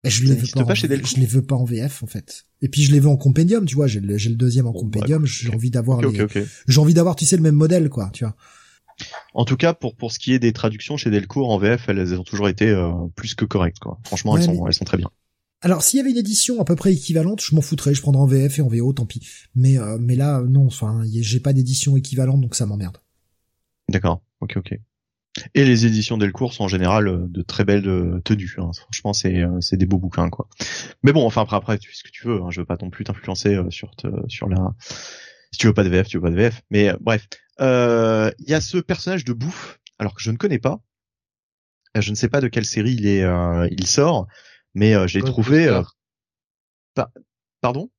Je 0.10 0.24
les 0.24 0.36
veux 0.36 0.48
pas, 0.54 0.64
pas 0.66 0.72
en- 0.72 0.76
chez 0.76 0.88
Delcourt 0.88 1.12
je 1.16 1.20
les 1.20 1.26
veux 1.26 1.42
pas 1.42 1.56
en 1.56 1.64
VF 1.66 2.04
en 2.04 2.08
fait. 2.08 2.46
Et 2.62 2.70
puis 2.70 2.84
je 2.84 2.92
les 2.92 3.00
veux 3.00 3.10
en 3.10 3.18
compendium, 3.18 3.66
tu 3.66 3.76
vois, 3.76 3.88
j'ai 3.88 4.00
le, 4.00 4.18
j'ai 4.18 4.30
le 4.30 4.36
deuxième 4.36 4.68
en 4.68 4.72
Bon, 4.72 4.82
compendium, 4.82 5.22
bah, 5.24 5.28
j'ai 5.30 5.50
envie 5.50 5.72
d'avoir 5.72 6.02
les- 6.02 6.26
j'ai 6.68 6.80
envie 6.80 6.94
d'avoir 6.94 7.16
tu 7.16 7.26
sais 7.26 7.36
le 7.38 7.44
même 7.44 7.56
modèle 7.56 7.90
quoi, 7.90 8.10
tu 8.14 8.24
vois. 8.24 8.36
En 9.34 9.44
tout 9.46 9.58
cas, 9.58 9.74
pour 9.74 9.96
pour 9.96 10.12
ce 10.12 10.20
qui 10.20 10.34
est 10.34 10.40
des 10.40 10.54
traductions 10.54 10.96
chez 10.98 11.10
Delcourt 11.12 11.50
en 11.50 11.58
VF, 11.58 11.90
elles 11.90 12.14
ont 12.20 12.24
toujours 12.24 12.48
été 12.50 12.70
euh, 12.70 12.92
plus 13.16 13.36
que 13.36 13.44
correctes, 13.46 13.80
quoi. 13.80 14.00
Franchement, 14.06 14.34
Ouais, 14.36 14.40
elles 14.40 14.46
sont 14.56 14.68
elles 14.68 14.74
sont 14.74 14.86
très 14.86 14.98
bien. 14.98 15.10
Alors 15.62 15.82
s'il 15.84 15.98
y 15.98 16.02
avait 16.02 16.12
une 16.12 16.18
édition 16.18 16.62
à 16.62 16.66
peu 16.66 16.76
près 16.76 16.94
équivalente, 16.94 17.42
je 17.42 17.56
m'en 17.56 17.62
foutrais, 17.62 17.94
je 17.94 18.02
prendrais 18.02 18.22
en 18.22 18.28
VF 18.28 18.60
et 18.60 18.62
en 18.62 18.68
VO, 18.68 18.94
tant 18.94 19.06
pis. 19.06 19.22
Mais 19.56 19.78
euh, 19.78 19.98
mais 20.00 20.16
là 20.16 20.42
non, 20.48 20.68
enfin 20.68 21.02
j'ai 21.12 21.40
pas 21.40 21.54
d'édition 21.54 21.98
équivalente 21.98 22.40
donc 22.42 22.56
ça 22.56 22.66
m'emmerde. 22.66 22.98
D'accord. 23.90 24.22
Ok, 24.42 24.58
ok. 24.58 24.80
Et 25.54 25.66
les 25.66 25.86
éditions 25.86 26.18
Delcourt 26.18 26.54
sont 26.54 26.64
en 26.64 26.68
général 26.70 27.08
euh, 27.08 27.26
de 27.28 27.42
très 27.42 27.66
belles 27.66 27.88
euh, 27.90 28.22
tenues. 28.24 28.56
hein. 28.58 28.72
Franchement, 28.74 29.12
c'est 29.14 29.42
euh, 29.42 29.60
c'est 29.60 29.76
des 29.78 29.86
beaux 29.86 29.98
bouquins, 29.98 30.30
quoi. 30.30 30.48
Mais 31.04 31.12
bon, 31.12 31.26
enfin 31.26 31.42
après, 31.42 31.58
après, 31.58 31.78
tu 31.78 31.90
fais 31.90 31.96
ce 31.96 32.04
que 32.04 32.10
tu 32.12 32.28
veux. 32.28 32.42
Hein. 32.42 32.52
Je 32.52 32.62
veux 32.62 32.66
pas 32.66 32.78
non 32.82 32.90
plus 32.90 33.04
t'influencer 33.04 33.60
sur 33.70 33.94
te- 33.96 34.08
sur 34.30 34.48
la. 34.48 34.74
Si 35.52 35.60
tu 35.60 35.68
veux 35.68 35.74
pas 35.74 35.84
de 35.84 35.90
VF, 35.90 36.08
tu 36.08 36.18
veux 36.18 36.24
pas 36.24 36.30
de 36.32 36.36
VF. 36.36 36.62
Mais 36.70 36.90
euh, 36.90 36.98
bref, 37.02 37.28
Euh, 37.62 38.32
il 38.40 38.50
y 38.50 38.54
a 38.54 38.60
ce 38.62 38.78
personnage 38.78 39.24
de 39.24 39.32
bouffe, 39.34 39.80
alors 40.00 40.14
que 40.14 40.22
je 40.22 40.30
ne 40.32 40.36
connais 40.38 40.60
pas. 40.60 40.82
Je 41.98 42.10
ne 42.12 42.16
sais 42.16 42.28
pas 42.28 42.42
de 42.42 42.50
quelle 42.50 42.66
série 42.66 42.94
il 42.94 43.08
est, 43.08 43.24
euh, 43.24 43.68
il 43.72 43.88
sort, 43.88 44.28
mais 44.74 44.94
euh, 44.96 45.08
j'ai 45.08 45.20
trouvé. 45.32 45.68
euh, 45.68 45.82
pa- 46.94 47.12
Pardon? 47.62 47.90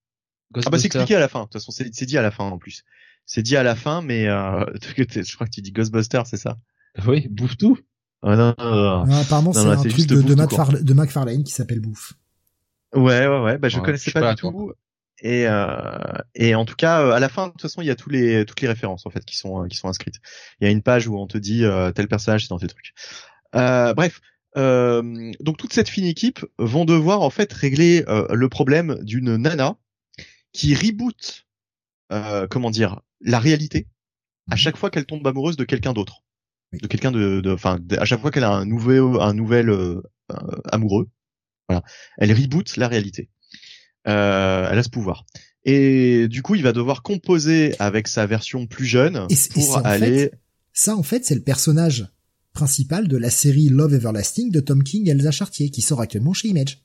Ah 0.67 0.71
bah 0.71 0.79
c'est 0.79 0.89
expliqué 0.99 1.17
à 1.17 1.21
la 1.21 1.29
fin. 1.29 1.41
De 1.41 1.45
toute 1.45 1.55
façon, 1.55 1.73
c'est 1.73 2.05
dit 2.07 2.19
à 2.19 2.23
la 2.23 2.31
fin 2.31 2.45
en 2.45 2.59
plus. 2.59 2.85
C'est 3.25 3.43
dit 3.43 3.57
à 3.57 3.63
la 3.63 3.75
fin, 3.75 4.03
mais 4.03 4.27
euh, 4.29 4.65
je 4.97 5.35
crois 5.35 5.47
que 5.47 5.53
tu 5.53 5.63
dis 5.63 5.73
Ghostbusters, 5.73 6.27
c'est 6.27 6.37
ça? 6.37 6.57
Oui, 7.07 7.29
bouffe 7.29 7.57
tout. 7.57 7.79
Ah 8.23 8.37
non, 8.37 8.55
non, 8.59 8.71
non, 8.71 9.05
non. 9.05 9.13
Ah, 9.13 9.21
apparemment 9.21 9.53
Non, 9.53 9.61
c'est 9.61 9.65
non, 9.65 9.71
un 9.73 9.83
c'est 9.83 9.89
truc 9.91 10.07
de, 10.07 10.15
de, 10.17 10.23
tout 10.23 10.37
Matt 10.37 10.49
court. 10.49 10.57
Farl- 10.59 10.85
de 10.85 10.95
McFarlane 10.95 11.45
qui 11.45 11.53
s'appelle 11.53 11.81
Bouffe. 11.81 12.15
Ouais, 12.95 13.27
ouais, 13.27 13.41
ouais. 13.41 13.59
Bah, 13.59 13.69
je 13.69 13.79
Ouais, 13.79 13.85
connaissais 13.85 14.11
je 14.11 14.15
pas, 14.15 14.21
pas 14.21 14.35
du 14.35 14.41
tout. 14.41 14.73
Et 15.23 15.47
euh, 15.47 15.99
et 16.35 16.55
en 16.55 16.65
tout 16.65 16.75
cas, 16.77 17.03
euh, 17.03 17.13
à 17.13 17.21
la 17.21 17.29
fin, 17.29 17.47
de 17.47 17.53
toute 17.53 17.63
façon, 17.63 17.81
il 17.83 17.87
y 17.87 17.91
a 17.91 17.97
tous 17.97 18.11
les 18.11 18.45
toutes 18.45 18.61
les 18.61 18.69
références 18.69 19.07
en 19.07 19.11
fait 19.11 19.25
qui 19.25 19.37
sont 19.37 19.65
euh, 19.65 19.67
qui 19.67 19.77
sont 19.77 19.89
inscrites. 19.89 20.17
Il 20.61 20.65
y 20.65 20.69
a 20.69 20.71
une 20.71 20.83
page 20.83 21.09
où 21.09 21.17
on 21.19 21.27
te 21.27 21.39
dit 21.39 21.65
euh, 21.65 21.91
tel 21.93 22.07
personnage 22.09 22.43
c'est 22.43 22.49
dans 22.51 22.59
tes 22.59 22.67
trucs. 22.67 22.93
Euh, 23.55 23.95
bref. 23.95 24.21
Euh, 24.57 25.33
donc 25.41 25.59
toute 25.59 25.73
cette 25.75 25.89
fine 25.89 26.07
équipe 26.07 26.45
vont 26.59 26.87
devoir 26.87 27.21
en 27.23 27.29
fait 27.31 27.53
régler 27.53 28.05
euh, 28.09 28.27
le 28.33 28.49
problème 28.49 28.97
d'une 29.03 29.37
nana 29.37 29.77
qui 30.53 30.75
reboot, 30.75 31.47
euh, 32.13 32.47
comment 32.49 32.71
dire, 32.71 33.01
la 33.21 33.39
réalité 33.39 33.87
à 34.51 34.57
chaque 34.57 34.77
fois 34.77 34.91
qu'elle 34.91 35.07
tombe 35.07 35.27
amoureuse 35.27 35.57
de 35.57 35.65
quelqu'un 35.65 35.93
d'autre. 35.93 36.23
De 36.81 36.87
quelqu'un 36.87 37.11
de, 37.13 37.43
enfin, 37.53 37.79
à 37.99 38.05
chaque 38.05 38.21
fois 38.21 38.31
qu'elle 38.31 38.45
a 38.45 38.51
un 38.51 38.65
nouvel 38.67 39.03
un 39.21 39.35
nouvel 39.35 39.71
euh, 39.71 40.03
euh, 40.33 40.37
amoureux, 40.73 41.09
voilà, 41.69 41.83
elle 42.19 42.33
reboot 42.33 42.77
la 42.77 42.89
réalité. 42.89 43.29
Euh, 44.09 44.69
elle 44.71 44.79
a 44.79 44.83
ce 44.83 44.89
pouvoir. 44.89 45.25
Et 45.65 46.29
du 46.29 46.43
coup, 46.43 46.55
il 46.55 46.63
va 46.63 46.73
devoir 46.73 47.03
composer 47.03 47.75
avec 47.81 48.07
sa 48.07 48.25
version 48.27 48.67
plus 48.67 48.87
jeune 48.87 49.27
Et 49.31 49.35
et 49.35 49.37
pour 49.53 49.77
en 49.79 49.81
aller. 49.83 50.19
fait- 50.31 50.33
Ça, 50.73 50.97
en 50.97 51.03
fait, 51.03 51.25
c'est 51.25 51.35
le 51.35 51.43
personnage 51.43 52.07
principal 52.53 53.09
de 53.09 53.17
la 53.17 53.31
série 53.31 53.69
Love 53.69 53.95
Everlasting 53.95 54.51
de 54.53 54.61
Tom 54.61 54.83
King 54.85 55.09
et 55.09 55.11
Elsa 55.11 55.31
Chartier, 55.33 55.71
qui 55.71 55.83
sort 55.83 56.01
actuellement 56.01 56.33
chez 56.35 56.49
Image. 56.49 56.83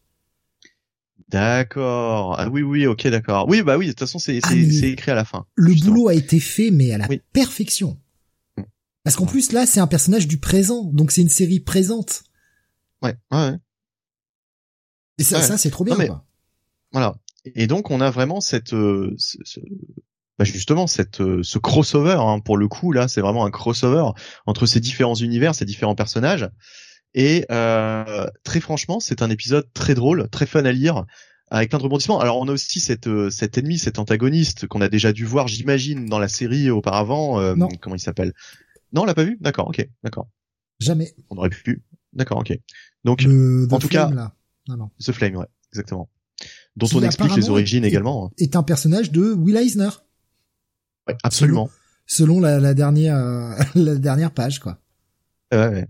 D'accord. 1.30 2.36
Ah 2.40 2.50
oui, 2.50 2.62
oui, 2.62 2.86
ok, 2.88 3.08
d'accord. 3.08 3.48
Oui, 3.48 3.62
bah 3.62 3.78
oui, 3.78 3.86
de 3.86 3.92
toute 3.92 4.00
façon, 4.00 4.20
c'est 4.20 4.40
Ah, 4.44 4.54
écrit 4.54 5.12
à 5.12 5.16
la 5.16 5.24
fin. 5.26 5.46
Le 5.56 5.72
justement. 5.72 5.94
boulot 5.94 6.08
a 6.10 6.14
été 6.14 6.40
fait, 6.40 6.72
mais 6.72 6.92
à 6.92 6.98
la 6.98 7.08
Oui. 7.08 7.22
perfection. 7.34 7.98
Parce 9.04 9.16
qu'en 9.16 9.26
plus, 9.26 9.52
là, 9.52 9.66
c'est 9.66 9.80
un 9.80 9.88
personnage 9.88 10.28
du 10.28 10.38
présent, 10.40 10.84
donc 10.94 11.12
c'est 11.12 11.22
une 11.22 11.30
série 11.30 11.60
présente. 11.60 12.24
Ouais, 13.02 13.16
ouais, 13.32 13.38
ouais. 13.50 13.58
Et 15.18 15.24
ça, 15.24 15.38
Ouais. 15.38 15.44
ça 15.44 15.58
c'est 15.58 15.72
trop 15.72 15.84
bien, 15.84 15.96
Non, 15.96 16.00
mais- 16.00 16.08
quoi. 16.08 16.26
Voilà. 16.92 17.16
Et 17.56 17.66
donc 17.68 17.90
on 17.90 18.02
a 18.02 18.12
vraiment 18.12 18.42
cette, 18.42 18.74
euh, 18.74 19.16
ce, 19.18 19.38
ce- 19.44 19.60
bah 20.38 20.46
justement 20.46 20.86
cette, 20.88 21.22
euh, 21.22 21.42
ce 21.44 21.58
crossover. 21.58 22.18
Hein, 22.20 22.40
pour 22.40 22.58
le 22.58 22.68
coup, 22.68 22.92
là, 22.92 23.08
c'est 23.08 23.22
vraiment 23.22 23.46
un 23.46 23.52
crossover 23.52 24.12
entre 24.46 24.66
ces 24.68 24.80
différents 24.80 25.16
univers, 25.16 25.56
ces 25.56 25.66
différents 25.66 25.96
personnages. 25.96 26.50
Et 27.14 27.46
euh, 27.52 28.28
très 28.44 28.60
franchement, 28.60 29.00
c'est 29.00 29.22
un 29.24 29.30
épisode 29.30 29.68
très 29.74 29.96
drôle, 29.96 30.30
très 30.30 30.46
fun 30.46 30.64
à 30.66 30.72
lire, 30.72 31.06
avec 31.50 31.70
plein 31.70 31.80
de 31.80 31.84
rebondissements. 31.84 32.20
Alors 32.20 32.38
on 32.40 32.48
a 32.48 32.52
aussi 32.52 32.80
cette, 32.80 33.08
euh, 33.08 33.30
cet 33.32 33.58
ennemi, 33.58 33.80
cet 33.80 33.98
antagoniste 34.00 34.68
qu'on 34.68 34.82
a 34.82 34.88
déjà 34.90 35.12
dû 35.12 35.26
voir, 35.26 35.48
j'imagine, 35.48 36.06
dans 36.06 36.20
la 36.20 36.28
série 36.30 36.70
auparavant. 36.70 37.40
euh, 37.40 37.56
Non. 37.56 37.68
Comment 37.82 37.96
il 37.96 38.00
s'appelle? 38.00 38.34
Non, 38.94 39.02
on 39.04 39.06
l'a 39.06 39.14
pas 39.14 39.24
vu? 39.24 39.38
D'accord, 39.42 39.68
ok, 39.68 39.88
d'accord. 40.04 40.28
Jamais. 40.80 41.14
On 41.30 41.38
aurait 41.38 41.50
pu. 41.50 41.84
D'accord, 42.14 42.40
ok. 42.40 42.58
Donc 43.04 43.22
Le, 43.24 43.68
The 43.70 43.74
en 43.74 43.80
tout 43.80 43.88
cas- 43.88 44.06
Flame, 44.08 44.16
là. 44.16 44.36
Non, 44.68 44.78
non. 44.78 44.92
The 45.00 45.12
Flame, 45.12 45.36
ouais, 45.36 45.46
exactement. 45.72 46.10
Dont 46.76 46.88
Qui 46.88 46.96
on 46.96 47.04
explique 47.04 47.36
les 47.36 47.50
origines 47.50 47.84
est- 47.86 47.90
également. 47.90 48.28
hein. 48.28 48.32
Est 48.38 48.56
un 48.56 48.64
personnage 48.64 49.12
de 49.12 49.32
Will 49.34 49.56
Eisner, 49.58 49.90
Ouais, 51.08 51.16
absolument. 51.24 51.70
selon 52.06 52.40
la, 52.40 52.60
la 52.60 52.74
dernière, 52.74 53.16
euh, 53.16 53.56
la 53.76 53.96
dernière 53.96 54.32
page, 54.32 54.60
quoi. 54.60 54.80
Ouais, 55.52 55.68
ouais. 55.68 55.88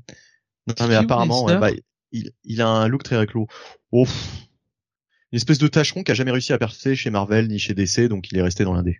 Non, 0.67 0.87
mais 0.87 0.95
apparemment, 0.95 1.45
ouais, 1.45 1.57
bah, 1.57 1.69
il, 2.11 2.31
il 2.43 2.61
a 2.61 2.67
un 2.67 2.87
look 2.87 3.03
très 3.03 3.17
réclos. 3.17 3.47
Oh, 3.91 4.05
une 5.31 5.37
espèce 5.37 5.57
de 5.59 5.67
tâcheron 5.67 6.03
qui 6.03 6.11
a 6.11 6.13
jamais 6.15 6.31
réussi 6.31 6.53
à 6.53 6.57
percer 6.57 6.95
chez 6.95 7.09
Marvel 7.09 7.47
ni 7.47 7.57
chez 7.59 7.73
DC, 7.73 8.07
donc 8.09 8.31
il 8.31 8.37
est 8.37 8.41
resté 8.41 8.63
dans 8.63 8.73
l'indé. 8.73 8.99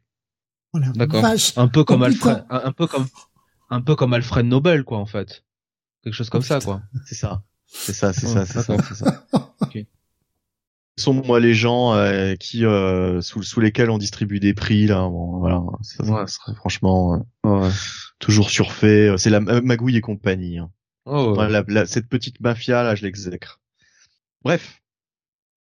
Voilà. 0.73 0.89
D'accord. 0.95 1.25
Un 1.57 1.67
peu 1.67 1.83
comme 1.83 2.03
Alfred, 2.03 2.45
un 2.49 2.71
peu 2.71 2.87
comme, 2.87 3.05
un 3.71 3.81
peu 3.81 3.95
comme 3.95 4.13
Alfred 4.13 4.45
Nobel, 4.45 4.83
quoi, 4.83 4.99
en 4.99 5.05
fait. 5.07 5.43
Quelque 6.03 6.13
chose 6.13 6.29
comme 6.29 6.41
Oh, 6.41 6.45
ça, 6.45 6.59
putain. 6.59 6.65
quoi. 6.71 6.81
C'est 7.05 7.15
ça. 7.15 7.43
C'est 7.65 7.93
ça, 7.93 8.11
c'est 8.11 8.27
ça, 8.27 8.45
c'est 8.45 8.61
ça, 8.61 8.75
c'est 8.83 8.95
ça. 8.95 9.25
Ok. 9.61 9.77
Ce 10.97 11.05
sont 11.05 11.13
moi 11.13 11.39
les 11.39 11.53
gens 11.53 11.93
euh, 11.93 12.35
qui 12.35 12.65
euh, 12.65 13.21
sous, 13.21 13.43
sous 13.43 13.61
lesquels 13.61 13.89
on 13.89 13.97
distribue 13.97 14.41
des 14.41 14.53
prix 14.53 14.87
là. 14.87 15.07
Bon, 15.07 15.39
voilà, 15.39 15.61
ça, 15.81 16.03
ça 16.03 16.11
Ouais. 16.11 16.27
serait 16.27 16.53
franchement 16.53 17.25
euh, 17.45 17.49
Ouais. 17.49 17.69
toujours 18.19 18.49
surfait. 18.49 19.15
C'est 19.17 19.29
la 19.29 19.39
Ma- 19.39 19.61
Magouille 19.61 19.95
et 19.95 20.01
compagnie. 20.01 20.57
hein. 20.59 20.69
Oh, 21.05 21.33
la- 21.41 21.63
la- 21.67 21.85
cette 21.85 22.07
petite 22.09 22.41
mafia 22.41 22.83
là, 22.83 22.93
je 22.95 23.03
l'exècre. 23.03 23.61
Bref, 24.43 24.81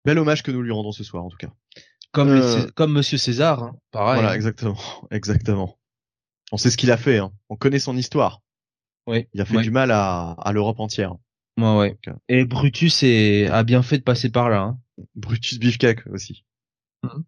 bel 0.05 0.17
hommage 0.17 0.43
que 0.43 0.51
nous 0.51 0.61
lui 0.61 0.71
rendons 0.71 0.93
ce 0.93 1.03
soir 1.03 1.25
en 1.25 1.29
tout 1.29 1.37
cas. 1.37 1.51
Comme, 2.13 2.33
les 2.33 2.41
Euh, 2.41 2.67
comme 2.73 2.93
Monsieur 2.93 3.17
César, 3.17 3.61
hein. 3.63 3.75
pareil. 3.91 4.21
Voilà, 4.21 4.33
exactement, 4.35 4.77
exactement. 5.11 5.77
On 6.51 6.57
sait 6.57 6.69
ce 6.71 6.77
qu'il 6.77 6.91
a 6.91 6.97
fait, 6.97 7.17
hein. 7.19 7.31
on 7.49 7.55
connaît 7.55 7.79
son 7.79 7.97
histoire. 7.97 8.41
Oui. 9.05 9.27
Il 9.33 9.41
a 9.41 9.45
fait 9.45 9.57
Ouais. 9.57 9.63
du 9.63 9.71
mal 9.71 9.91
à, 9.91 10.31
à 10.31 10.51
l'Europe 10.53 10.79
entière. 10.79 11.15
Ouais, 11.57 11.75
ouais. 11.77 11.89
Donc, 11.89 12.07
euh, 12.09 12.13
Et 12.29 12.45
Brutus 12.45 13.03
est, 13.03 13.47
a 13.47 13.63
bien 13.63 13.81
fait 13.83 13.97
de 13.97 14.03
passer 14.03 14.29
par 14.29 14.49
là. 14.49 14.61
Hein. 14.61 14.79
Brutus 15.15 15.59
Beefcake 15.59 16.05
aussi. 16.07 16.45
Voilà, 17.03 17.19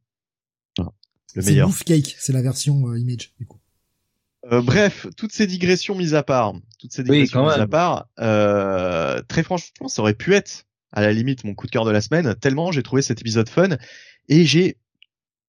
le 1.35 1.41
C'est 1.41 1.45
meilleur. 1.45 1.67
Wolf 1.69 1.83
Cake, 1.83 2.15
c'est 2.17 2.33
la 2.33 2.41
version 2.41 2.87
euh, 2.89 2.97
Image, 2.99 3.33
du 3.39 3.45
coup. 3.45 3.59
Euh, 4.51 4.61
bref, 4.61 5.07
toutes 5.17 5.33
ces 5.33 5.47
digressions 5.47 5.95
mises 5.95 6.15
à 6.15 6.23
part, 6.23 6.53
toutes 6.79 6.93
ces 6.93 7.03
digressions 7.03 7.43
mises 7.45 7.53
même. 7.53 7.61
à 7.61 7.67
part, 7.67 8.07
euh, 8.19 9.21
très 9.27 9.43
franchement, 9.43 9.87
ça 9.89 10.01
aurait 10.01 10.13
pu 10.13 10.33
être 10.33 10.65
à 10.91 11.01
la 11.01 11.11
limite 11.11 11.43
mon 11.43 11.53
coup 11.53 11.65
de 11.67 11.71
cœur 11.71 11.83
de 11.85 11.91
la 11.91 11.99
semaine. 12.01 12.33
Tellement 12.35 12.71
j'ai 12.71 12.81
trouvé 12.81 13.01
cet 13.01 13.19
épisode 13.21 13.49
fun 13.49 13.77
et 14.29 14.45
j'ai 14.45 14.77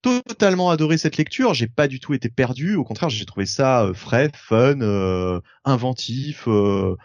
totalement 0.02 0.70
adoré 0.70 0.98
cette 0.98 1.16
lecture. 1.16 1.54
J'ai 1.54 1.66
pas 1.66 1.88
du 1.88 2.00
tout 2.00 2.14
été 2.14 2.28
perdu. 2.28 2.76
Au 2.76 2.84
contraire, 2.84 3.10
j'ai 3.10 3.26
trouvé 3.26 3.46
ça 3.46 3.84
euh, 3.84 3.94
frais, 3.94 4.30
fun, 4.34 4.80
euh, 4.80 5.40
inventif. 5.64 6.44
euh, 6.48 6.96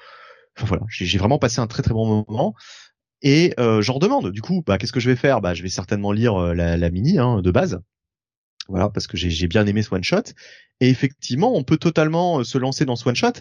Enfin 0.58 0.68
voilà, 0.68 0.84
j'ai 0.90 1.18
vraiment 1.18 1.38
passé 1.38 1.60
un 1.60 1.68
très 1.68 1.84
très 1.84 1.94
bon 1.94 2.24
moment. 2.28 2.56
Et 3.22 3.54
euh, 3.60 3.82
j'en 3.82 3.94
redemande. 3.94 4.32
Du 4.32 4.42
coup, 4.42 4.64
bah 4.66 4.78
qu'est-ce 4.78 4.94
que 4.94 5.00
je 5.00 5.10
vais 5.10 5.16
faire? 5.16 5.42
Bah 5.42 5.54
je 5.54 5.64
vais 5.64 5.70
certainement 5.70 6.12
lire 6.12 6.36
euh, 6.36 6.54
la, 6.54 6.90
mini 6.90 7.20
hein, 7.20 7.42
de 7.42 7.52
base. 7.52 7.82
Voilà, 8.70 8.90
parce 8.90 9.08
que 9.08 9.18
j'ai 9.18 9.48
bien 9.48 9.66
aimé 9.68 9.84
ce 9.84 9.94
one 9.94 10.04
shot. 10.04 10.24
Et 10.80 10.90
effectivement, 10.90 11.56
on 11.56 11.64
peut 11.64 11.78
totalement 11.78 12.44
se 12.44 12.58
lancer 12.58 12.86
dans 12.86 12.96
ce 12.96 13.08
one 13.08 13.16
shot 13.16 13.34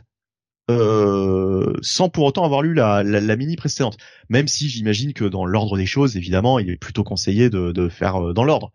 euh, 0.70 1.74
sans 1.82 2.08
pour 2.08 2.24
autant 2.24 2.44
avoir 2.44 2.62
lu 2.62 2.74
la, 2.74 3.02
mini 3.36 3.56
précédente. 3.56 3.96
Même 4.28 4.48
si 4.48 4.68
j'imagine 4.68 5.12
que 5.12 5.24
dans 5.24 5.46
l'ordre 5.46 5.76
des 5.76 5.86
choses, 5.86 6.16
évidemment, 6.16 6.58
il 6.58 6.70
est 6.70 6.76
plutôt 6.76 7.04
conseillé 7.04 7.48
de, 7.48 7.88
faire 7.88 8.34
dans 8.34 8.44
l'ordre, 8.44 8.72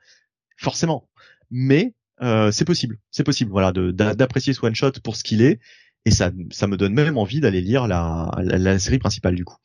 forcément. 0.60 1.10
Mais 1.50 1.94
euh, 2.22 2.52
c'est 2.52 2.66
possible, 2.66 2.98
c'est 3.12 3.24
possible, 3.24 3.52
voilà, 3.52 3.72
d'apprécier 3.72 4.54
ce 4.54 4.66
one 4.66 4.76
shot 4.76 4.92
pour 5.04 5.16
ce 5.16 5.24
qu'il 5.24 5.42
est. 5.42 5.60
Et 6.06 6.12
ça, 6.12 6.32
ça 6.52 6.68
me 6.68 6.78
donne 6.78 6.94
même 6.94 7.18
envie 7.18 7.42
d'aller 7.42 7.62
lire 7.62 7.88
la, 7.88 8.32
la, 8.38 8.80
série 8.80 9.00
principale 9.00 9.36
du 9.36 9.46
coup. 9.46 9.58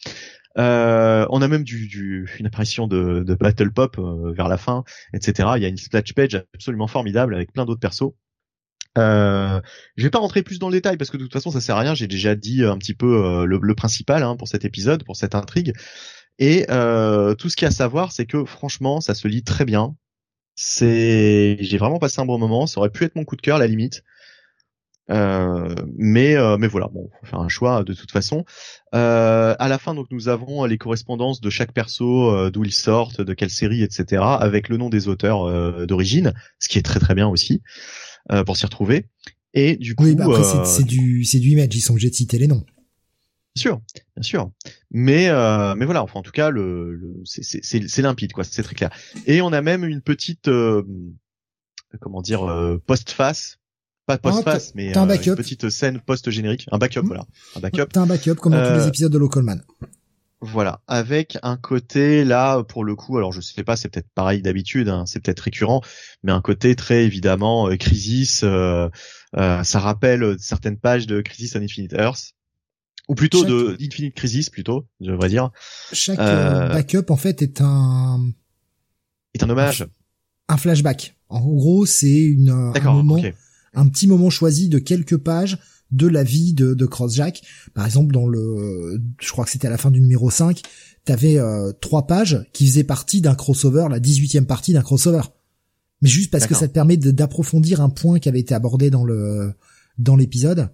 Euh, 0.59 1.27
on 1.31 1.43
a 1.43 1.49
même 1.49 1.65
du, 1.65 1.89
du 1.89 2.29
une 2.39 2.47
apparition 2.47 2.87
de, 2.87 3.25
de 3.25 3.35
Battle 3.35 3.73
Pop 3.73 3.99
euh, 3.99 4.33
vers 4.33 4.49
la 4.49 4.57
fin, 4.57 4.85
etc. 5.13 5.51
Il 5.57 5.63
y 5.63 5.65
a 5.65 5.69
une 5.69 5.77
splash 5.77 6.13
page 6.15 6.45
absolument 6.55 6.87
formidable 6.87 7.35
avec 7.35 7.53
plein 7.53 7.65
d'autres 7.65 7.81
persos. 7.81 8.13
Euh, 8.97 9.61
je 9.97 10.05
vais 10.05 10.11
pas 10.11 10.21
rentrer 10.21 10.45
plus 10.45 10.61
dans 10.61 10.69
le 10.69 10.75
détail 10.75 10.97
parce 10.97 11.11
que 11.11 11.17
de 11.17 11.25
toute 11.25 11.33
façon 11.33 11.51
ça 11.51 11.61
sert 11.61 11.77
à 11.77 11.81
rien. 11.81 11.95
J'ai 11.95 12.07
déjà 12.07 12.35
dit 12.35 12.65
un 12.65 12.79
petit 12.79 12.95
peu 12.95 13.45
le, 13.47 13.75
principal 13.75 14.23
hein, 14.23 14.37
pour 14.37 14.49
cet 14.49 14.65
épisode, 14.65 15.05
pour 15.05 15.17
cette 15.17 15.35
intrigue. 15.35 15.73
Et 16.39 16.67
tout 16.67 17.49
ce 17.49 17.57
qu'il 17.57 17.65
y 17.65 17.67
a 17.67 17.69
à 17.69 17.73
savoir, 17.73 18.13
c'est 18.13 18.27
que 18.27 18.45
franchement, 18.45 19.01
ça 19.01 19.15
se 19.15 19.27
lit 19.29 19.43
très 19.43 19.65
bien. 19.65 19.97
C'est, 20.55 21.57
j'ai 21.61 21.79
vraiment 21.79 21.99
passé 21.99 22.21
un 22.21 22.27
bon 22.27 22.39
moment. 22.39 22.67
Ça 22.67 22.79
aurait 22.81 22.91
pu 22.91 23.05
être 23.05 23.17
mon 23.17 23.25
coup 23.25 23.37
de 23.37 23.43
cœur, 23.43 23.57
à 23.57 23.61
la 23.61 23.67
limite. 23.67 24.03
Euh, 25.11 25.75
mais 25.99 26.35
euh, 26.35 26.57
mais 26.57 26.67
voilà, 26.67 26.89
bon, 26.89 27.11
faut 27.21 27.27
faire 27.27 27.41
un 27.41 27.49
choix 27.49 27.85
de 27.85 27.93
toute 27.93 28.11
façon. 28.11 28.45
Euh, 28.95 29.55
à 29.59 29.69
la 29.69 29.79
fin, 29.79 29.95
donc 29.95 30.07
nous 30.11 30.29
avons 30.29 30.65
les 30.65 30.79
correspondances 30.79 31.43
de 31.43 31.51
chaque 31.51 31.73
perso, 31.73 32.31
euh, 32.31 32.51
d'où 32.51 32.65
ils 32.65 32.73
sortent, 32.73 33.21
de 33.21 33.35
quelle 33.35 33.51
série, 33.51 33.83
etc., 33.83 34.23
avec 34.23 34.69
le 34.71 34.79
nom 34.79 34.89
des 34.89 35.09
auteurs 35.09 35.45
euh, 35.45 35.85
d'origine, 35.85 36.33
ce 36.59 36.69
qui 36.69 36.79
est 36.79 36.83
très 36.83 37.01
très 37.01 37.15
bien 37.15 37.29
aussi 37.29 37.61
euh, 38.33 38.45
pour 38.45 38.57
s'y 38.57 38.65
retrouver. 38.65 39.07
Et 39.53 39.77
du 39.77 39.95
coup, 39.95 40.05
Oui, 40.05 40.15
bah 40.15 40.27
c'est 40.65 40.85
du, 40.85 41.25
c'est 41.25 41.39
du 41.39 41.51
Image, 41.51 41.69
ils 41.75 41.81
sont 41.81 41.93
obligés 41.93 42.11
de 42.11 42.15
citer 42.15 42.39
les 42.39 42.47
noms. 42.47 42.65
Bien 43.55 43.61
sûr, 43.63 43.81
bien 44.17 44.23
sûr. 44.23 44.51
Mais 44.91 45.29
euh, 45.29 45.75
mais 45.77 45.85
voilà, 45.85 46.03
enfin 46.03 46.19
en 46.19 46.23
tout 46.23 46.33
cas 46.33 46.51
le, 46.51 46.95
le 46.95 47.23
c'est 47.25 48.03
limpide 48.03 48.33
quoi, 48.33 48.43
c'est 48.43 48.63
très 48.63 48.75
clair. 48.75 48.91
Et 49.27 49.41
on 49.43 49.53
a 49.53 49.63
même 49.63 49.85
une 49.85 50.01
petite 50.01 50.49
euh, 50.49 50.83
comment 52.01 52.21
dire 52.21 52.49
euh, 52.51 52.83
post-face, 52.85 53.59
pas 54.07 54.19
post-face, 54.19 54.75
mais 54.75 54.97
un 54.97 55.09
euh, 55.09 55.17
une 55.17 55.37
petite 55.37 55.71
scène 55.71 56.01
post-générique, 56.01 56.67
un 56.73 56.79
backup 56.79 57.03
Mhm. 57.03 57.07
voilà, 57.07 57.27
un 57.55 57.61
backup. 57.61 57.87
T'as 57.93 58.01
un 58.01 58.07
backup, 58.07 58.35
comme 58.35 58.53
dans 58.53 58.67
tous 58.67 58.79
les 58.81 58.89
épisodes 58.89 59.13
de 59.13 59.19
Local 59.19 59.45
Man. 59.45 59.63
Voilà, 60.41 60.81
avec 60.89 61.39
un 61.43 61.57
côté 61.57 62.23
là 62.25 62.63
pour 62.65 62.85
le 62.85 62.97
coup, 62.97 63.17
alors 63.17 63.33
je 63.33 63.41
sais 63.41 63.65
pas, 63.65 63.77
c'est 63.77 63.89
peut-être 63.89 64.11
pareil 64.15 64.43
d'habitude, 64.43 64.91
hein, 64.91 65.05
c'est 65.07 65.21
peut-être 65.21 65.41
récurrent, 65.41 65.81
mais 66.23 66.33
un 66.33 66.43
côté 66.43 66.75
très 66.77 67.05
évidemment 67.05 67.69
euh, 67.71 67.77
Crisis, 67.77 68.43
euh, 68.43 68.91
euh, 69.37 69.63
ça 69.63 69.79
rappelle 69.79 70.37
certaines 70.39 70.77
pages 70.79 71.07
de 71.07 71.23
Crisis 71.23 71.57
on 71.57 71.63
Infinite 71.63 71.95
Earth, 71.95 72.35
ou 73.09 73.15
plutôt 73.15 73.41
Chaque- 73.41 73.49
de 73.49 73.77
Infinite 73.81 74.15
Crisis 74.15 74.51
plutôt, 74.51 74.87
je 75.01 75.11
devrais 75.11 75.29
dire, 75.29 75.51
Chaque 75.93 76.19
euh, 76.19 76.23
euh, 76.65 76.69
backup, 76.73 77.11
en 77.11 77.17
fait, 77.17 77.43
est 77.43 77.61
un, 77.61 78.31
est 79.35 79.43
un 79.43 79.51
hommage. 79.51 79.87
un 80.49 80.57
flashback. 80.57 81.17
En 81.29 81.41
gros, 81.41 81.85
c'est 81.87 82.09
une, 82.23 82.51
un 82.51 82.93
moment, 82.93 83.21
petit 83.91 84.07
moment 84.07 84.31
choisi 84.31 84.69
de 84.69 84.79
quelques 84.79 85.17
pages 85.17 85.59
de 85.91 86.07
la 86.07 86.23
vie 86.23 86.55
de, 86.55 86.75
de 86.75 86.87
Crossjack. 86.87 87.43
Par 87.75 87.85
exemple, 87.87 88.13
dans 88.13 88.27
le, 88.27 89.01
je 89.21 89.31
crois 89.33 89.45
que 89.45 89.51
c'était 89.51 89.67
à 89.67 89.71
la 89.71 89.79
fin 89.79 89.91
du 89.91 90.01
numéro 90.01 90.31
5, 90.31 90.61
t'avais 91.05 91.39
euh, 91.39 91.73
trois 91.81 92.07
pages 92.07 92.45
qui 92.53 92.67
faisaient 92.67 92.85
partie 92.85 93.21
d'un 93.21 93.35
crossover, 93.35 93.87
la 93.91 94.01
18e 94.01 94.47
partie 94.47 94.73
d'un 94.73 94.83
crossover. 94.83 95.23
Mais 96.03 96.09
juste 96.09 96.31
parce 96.31 96.47
que 96.47 96.55
ça 96.55 96.69
te 96.69 96.73
permet 96.73 96.97
d'approfondir 96.97 97.81
un 97.81 97.89
point 97.89 98.19
qui 98.19 98.29
avait 98.29 98.41
été 98.41 98.55
abordé 98.55 98.91
dans 98.91 99.05
le 99.05 99.53
dans 99.99 100.17
l'épisode. 100.17 100.71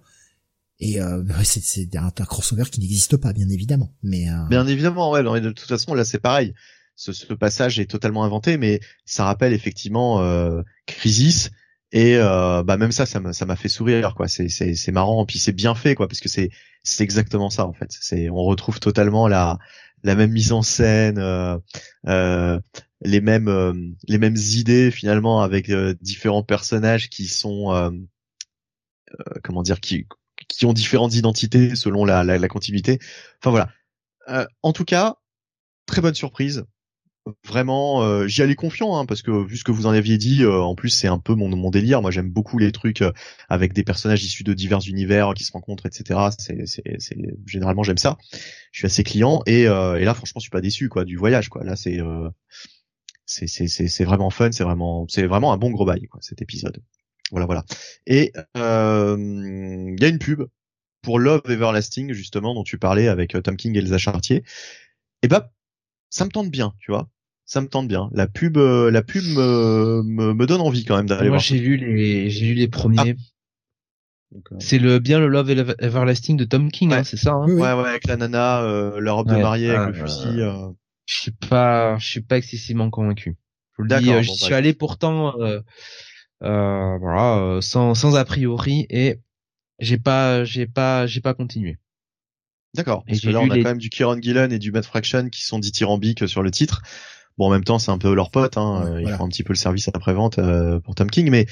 Et 0.81 1.01
euh, 1.01 1.23
ouais, 1.23 1.45
c'est 1.45 1.63
c'est 1.63 1.95
un, 1.97 2.07
un 2.07 2.25
crossover 2.25 2.65
qui 2.65 2.81
n'existe 2.81 3.17
pas, 3.17 3.33
bien 3.33 3.49
évidemment. 3.49 3.95
Mais 4.03 4.29
euh, 4.31 4.47
Bien 4.49 4.67
évidemment, 4.67 5.11
ouais. 5.11 5.23
non, 5.23 5.35
de 5.39 5.51
toute 5.51 5.69
façon, 5.69 5.95
là, 5.95 6.05
c'est 6.05 6.21
pareil. 6.21 6.55
Ce, 6.97 7.13
ce 7.13 7.33
passage 7.35 7.79
est 7.79 7.87
totalement 7.87 8.25
inventé, 8.25 8.57
mais 8.59 8.81
ça 9.05 9.25
rappelle 9.25 9.53
effectivement 9.53 10.21
euh, 10.23 10.63
Crisis. 10.87 11.51
Et 11.93 12.17
euh, 12.17 12.63
bah 12.63 12.77
même 12.77 12.93
ça, 12.93 13.05
ça 13.05 13.19
m'a 13.21 13.33
ça 13.33 13.47
m'a 13.47 13.57
fait 13.57 13.69
sourire, 13.69 14.15
quoi. 14.15 14.29
C'est 14.29 14.49
c'est 14.49 14.75
c'est 14.75 14.93
marrant, 14.93 15.27
puis 15.27 15.39
c'est 15.39 15.53
bien 15.53 15.75
fait, 15.75 15.95
quoi, 15.95 16.07
parce 16.09 16.21
que 16.21 16.29
c'est 16.29 16.51
c'est 16.85 17.03
exactement 17.03 17.51
ça 17.51 17.67
en 17.67 17.73
fait. 17.73 17.89
C'est 17.91 18.31
on 18.31 18.45
retrouve 18.45 18.79
totalement 18.81 19.27
la 19.29 19.59
la 20.05 20.15
même 20.15 20.31
mise 20.31 20.53
en 20.53 20.63
scène, 20.63 21.19
euh, 21.19 21.59
euh, 22.07 22.61
les 23.03 23.21
mêmes 23.21 23.49
euh, 23.49 23.75
les 24.07 24.19
mêmes 24.19 24.37
idées 24.37 24.91
finalement 24.93 25.43
avec 25.43 25.69
euh, 25.69 25.95
différents 26.01 26.45
personnages 26.45 27.11
qui 27.11 27.27
sont 27.27 27.73
euh, 27.75 27.91
comment 29.43 29.63
dire 29.63 29.81
qui 29.81 30.07
qui 30.51 30.67
ont 30.67 30.73
différentes 30.73 31.15
identités 31.15 31.75
selon 31.77 32.05
la, 32.05 32.25
la, 32.25 32.39
la 32.39 32.49
continuité. 32.49 32.99
Enfin 33.43 33.51
voilà. 33.51 33.71
en 34.63 34.73
tout 34.73 34.85
cas, 34.85 35.17
très 35.87 36.01
bonne 36.01 36.15
surprise. 36.15 36.65
Vraiment, 37.47 38.27
j'y 38.27 38.43
allais 38.43 38.55
confiant 38.55 38.97
hein, 38.97 39.05
parce 39.05 39.23
que 39.23 39.31
vu 39.31 39.57
ce 39.57 39.63
que 39.63 39.73
vous 39.73 39.87
en 39.87 39.91
aviez 39.91 40.17
dit, 40.17 40.45
en 40.45 40.75
plus 40.75 40.89
c'est 40.89 41.07
un 41.07 41.19
peu 41.19 41.35
mon, 41.35 41.49
mon 41.55 41.71
délire. 41.71 42.01
Moi 42.03 42.11
j'aime 42.11 42.31
beaucoup 42.31 42.59
les 42.59 42.73
trucs 42.73 43.05
avec 43.49 43.73
des 43.75 43.85
personnages 43.85 44.25
issus 44.25 44.43
de 44.43 44.55
divers 44.55 44.81
univers 44.89 45.35
qui 45.35 45.45
se 45.45 45.53
rencontrent, 45.53 45.87
etc. 45.87 46.19
C'est, 46.39 46.67
c'est, 46.67 46.83
c'est 46.99 47.17
généralement 47.47 47.83
j'aime 47.83 47.99
ça. 47.99 48.17
Je 48.73 48.79
suis 48.79 48.87
assez 48.87 49.05
client 49.05 49.43
et, 49.47 49.63
et 49.63 50.05
là 50.05 50.15
franchement 50.15 50.41
je 50.41 50.45
suis 50.45 50.51
pas 50.51 50.63
déçu 50.63 50.89
quoi 50.89 51.05
du 51.05 51.17
voyage 51.17 51.51
quoi. 51.51 51.63
Là 51.63 51.77
c'est 51.77 52.01
c'est 53.27 53.47
c'est 53.47 53.69
c'est 53.69 54.05
vraiment 54.05 54.31
fun, 54.31 54.51
c'est 54.51 54.65
vraiment 54.65 55.07
c'est 55.09 55.27
vraiment 55.27 55.53
un 55.53 55.59
bon 55.59 55.71
gros 55.71 55.85
bail 55.85 56.07
quoi 56.09 56.21
cet 56.23 56.43
épisode. 56.43 56.83
Voilà 57.31 57.47
voilà. 57.47 57.65
Et 58.07 58.33
euh, 58.57 59.17
il 59.19 60.01
y 60.01 60.05
a 60.05 60.09
une 60.09 60.19
pub 60.19 60.45
pour 61.03 61.19
Love 61.19 61.43
Everlasting 61.49 62.13
justement 62.13 62.55
dont 62.55 62.65
tu 62.65 62.79
parlais 62.79 63.09
avec 63.09 63.35
euh, 63.35 63.41
Tom 63.41 63.57
King 63.57 63.75
et 63.77 63.79
Elsa 63.79 63.99
Chartier. 63.99 64.37
Et 64.37 64.43
eh 65.23 65.29
bah 65.29 65.53
ça 66.11 66.25
me 66.25 66.31
tente 66.31 66.51
bien, 66.51 66.75
tu 66.81 66.91
vois. 66.91 67.09
Ça 67.45 67.61
me 67.61 67.69
tente 67.69 67.89
bien. 67.89 68.11
La 68.13 68.27
pub 68.27 68.57
euh, 68.57 68.91
la 68.91 69.03
pub 69.03 69.23
me, 69.25 70.03
me, 70.03 70.47
donne 70.47 70.61
envie 70.61 70.85
quand 70.85 70.97
même 70.97 71.07
d'aller 71.07 71.29
voir. 71.29 71.33
Moi 71.33 71.39
j'ai 71.39 71.59
vu 71.59 71.77
les 71.77 72.31
j'ai 72.31 72.47
vu 72.47 72.55
les 72.55 72.69
premiers. 72.69 73.17
Ah. 73.17 74.55
C'est 74.61 74.79
le 74.79 75.01
bien 75.01 75.19
le 75.19 75.27
Love 75.27 75.75
Everlasting 75.81 76.37
de 76.37 76.45
Tom 76.45 76.71
King, 76.71 76.93
hein, 76.93 77.03
c'est 77.03 77.17
ça. 77.17 77.33
Hein? 77.33 77.47
Ouais, 77.49 77.73
ouais, 77.73 77.89
avec 77.89 78.07
la 78.07 78.17
nana, 78.17 78.63
euh, 78.63 79.01
la 79.01 79.13
robe 79.13 79.29
de 79.29 79.35
mariée, 79.35 79.71
avec 79.71 79.97
le 79.97 80.07
fusil. 80.07 80.41
Je 81.11 81.23
suis 81.23 81.33
pas, 81.33 81.99
je 81.99 82.07
suis 82.07 82.21
pas 82.21 82.37
excessivement 82.39 82.89
convaincu. 82.89 83.37
Je 83.73 83.83
vous 83.83 83.89
le 83.89 84.01
dis, 84.01 84.13
euh, 84.13 84.23
j'y 84.23 84.37
suis 84.37 84.55
allé 84.55 84.75
pourtant, 84.75 85.37
euh, 85.41 85.57
euh, 85.57 85.61
voilà, 86.41 87.39
euh, 87.39 87.61
sans, 87.61 87.95
sans 87.95 88.17
a 88.17 88.25
priori 88.25 88.87
et 88.91 89.17
j'ai 89.79 89.99
pas, 89.99 90.45
j'ai 90.45 90.67
pas, 90.67 91.07
j'ai 91.07 91.21
pas 91.21 91.35
continué. 91.35 91.79
D'accord. 92.75 93.05
Parce 93.07 93.21
que 93.21 93.31
là, 93.31 93.41
on 93.41 93.51
a 93.51 93.57
quand 93.57 93.65
même 93.65 93.79
du 93.79 93.91
Kieran 93.91 94.21
Gillen 94.21 94.53
et 94.53 94.59
du 94.59 94.71
Matt 94.71 94.85
Fraction 94.85 95.29
qui 95.29 95.45
sont 95.45 95.59
dithyrambiques 95.59 96.29
sur 96.29 96.43
le 96.43 96.51
titre. 96.51 96.83
Bon, 97.37 97.47
en 97.47 97.51
même 97.51 97.65
temps, 97.65 97.79
c'est 97.79 97.91
un 97.91 97.99
peu 97.99 98.15
leur 98.15 98.31
pote. 98.31 98.57
Hein. 98.57 99.01
Ils 99.01 99.13
font 99.15 99.25
un 99.25 99.29
petit 99.29 99.43
peu 99.43 99.53
le 99.53 99.59
service 99.59 99.89
après 99.89 100.13
vente 100.13 100.39
pour 100.85 100.95
Tom 100.95 101.11
King, 101.11 101.31
mais 101.31 101.47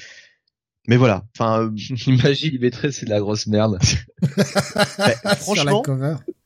mais 0.88 0.96
voilà. 0.96 1.24
Enfin, 1.36 1.72
imagine, 2.06 2.50
il 2.54 2.60
mettrait 2.60 2.90
c'est 2.90 3.06
de 3.06 3.10
la 3.10 3.20
grosse 3.20 3.46
merde. 3.46 3.78
bah, 4.98 5.34
franchement, 5.36 5.82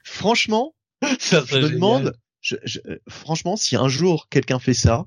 franchement, 0.04 0.74
ça 1.18 1.42
je 1.46 1.58
me 1.58 1.70
demande 1.70 2.14
je, 2.42 2.56
euh, 2.86 2.98
franchement, 3.08 3.56
si 3.56 3.76
un 3.76 3.88
jour 3.88 4.28
quelqu'un 4.28 4.58
fait 4.58 4.74
ça, 4.74 5.06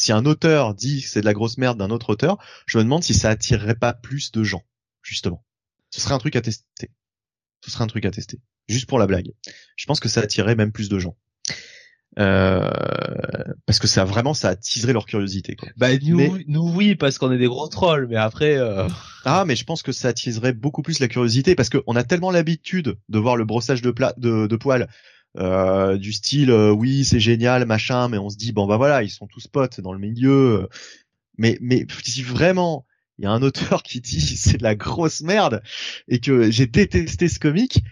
si 0.00 0.12
un 0.12 0.24
auteur 0.24 0.74
dit 0.74 1.02
que 1.02 1.08
c'est 1.08 1.20
de 1.20 1.26
la 1.26 1.34
grosse 1.34 1.58
merde 1.58 1.78
d'un 1.78 1.90
autre 1.90 2.08
auteur, 2.08 2.38
je 2.64 2.78
me 2.78 2.84
demande 2.84 3.02
si 3.02 3.12
ça 3.12 3.28
attirerait 3.28 3.74
pas 3.74 3.92
plus 3.92 4.32
de 4.32 4.42
gens, 4.42 4.64
justement. 5.02 5.44
Ce 5.90 6.00
serait 6.00 6.14
un 6.14 6.18
truc 6.18 6.36
à 6.36 6.40
tester. 6.40 6.90
Ce 7.62 7.70
serait 7.70 7.84
un 7.84 7.86
truc 7.86 8.06
à 8.06 8.10
tester. 8.10 8.40
Juste 8.66 8.88
pour 8.88 8.98
la 8.98 9.06
blague. 9.06 9.32
Je 9.76 9.84
pense 9.84 10.00
que 10.00 10.08
ça 10.08 10.22
attirerait 10.22 10.54
même 10.54 10.72
plus 10.72 10.88
de 10.88 10.98
gens. 10.98 11.18
Euh, 12.18 12.70
parce 13.66 13.78
que 13.78 13.86
ça 13.86 14.04
vraiment 14.04 14.34
ça 14.34 14.48
attiserait 14.48 14.92
leur 14.92 15.06
curiosité 15.06 15.54
quoi. 15.54 15.68
Bah 15.76 15.96
nous, 15.96 16.40
nous 16.48 16.68
oui 16.74 16.96
parce 16.96 17.18
qu'on 17.18 17.30
est 17.30 17.38
des 17.38 17.46
gros 17.46 17.68
trolls 17.68 18.08
mais 18.08 18.16
après 18.16 18.56
euh... 18.56 18.88
ah 19.24 19.44
mais 19.46 19.54
je 19.54 19.62
pense 19.62 19.84
que 19.84 19.92
ça 19.92 20.08
attiserait 20.08 20.52
beaucoup 20.52 20.82
plus 20.82 20.98
la 20.98 21.06
curiosité 21.06 21.54
parce 21.54 21.68
qu'on 21.68 21.94
a 21.94 22.02
tellement 22.02 22.32
l'habitude 22.32 22.98
de 23.08 23.18
voir 23.20 23.36
le 23.36 23.44
brossage 23.44 23.80
de, 23.80 23.92
pla 23.92 24.12
de, 24.16 24.48
de 24.48 24.56
poils 24.56 24.88
euh, 25.38 25.96
du 25.96 26.12
style 26.12 26.50
euh, 26.50 26.72
oui 26.72 27.04
c'est 27.04 27.20
génial 27.20 27.64
machin 27.64 28.08
mais 28.08 28.18
on 28.18 28.30
se 28.30 28.36
dit 28.36 28.52
bon 28.52 28.66
bah 28.66 28.76
voilà 28.76 29.04
ils 29.04 29.10
sont 29.10 29.26
tous 29.26 29.46
potes 29.46 29.80
dans 29.80 29.92
le 29.92 29.98
milieu. 29.98 30.68
Mais 31.38 31.58
mais 31.60 31.86
si 32.04 32.22
vraiment 32.22 32.86
il 33.18 33.24
y 33.24 33.26
a 33.26 33.30
un 33.30 33.42
auteur 33.42 33.82
qui 33.82 34.00
dit 34.00 34.20
c'est 34.36 34.58
de 34.58 34.62
la 34.62 34.74
grosse 34.74 35.22
merde 35.22 35.62
et 36.08 36.20
que 36.20 36.50
j'ai 36.50 36.66
détesté 36.66 37.28
ce 37.28 37.38
comic 37.38 37.82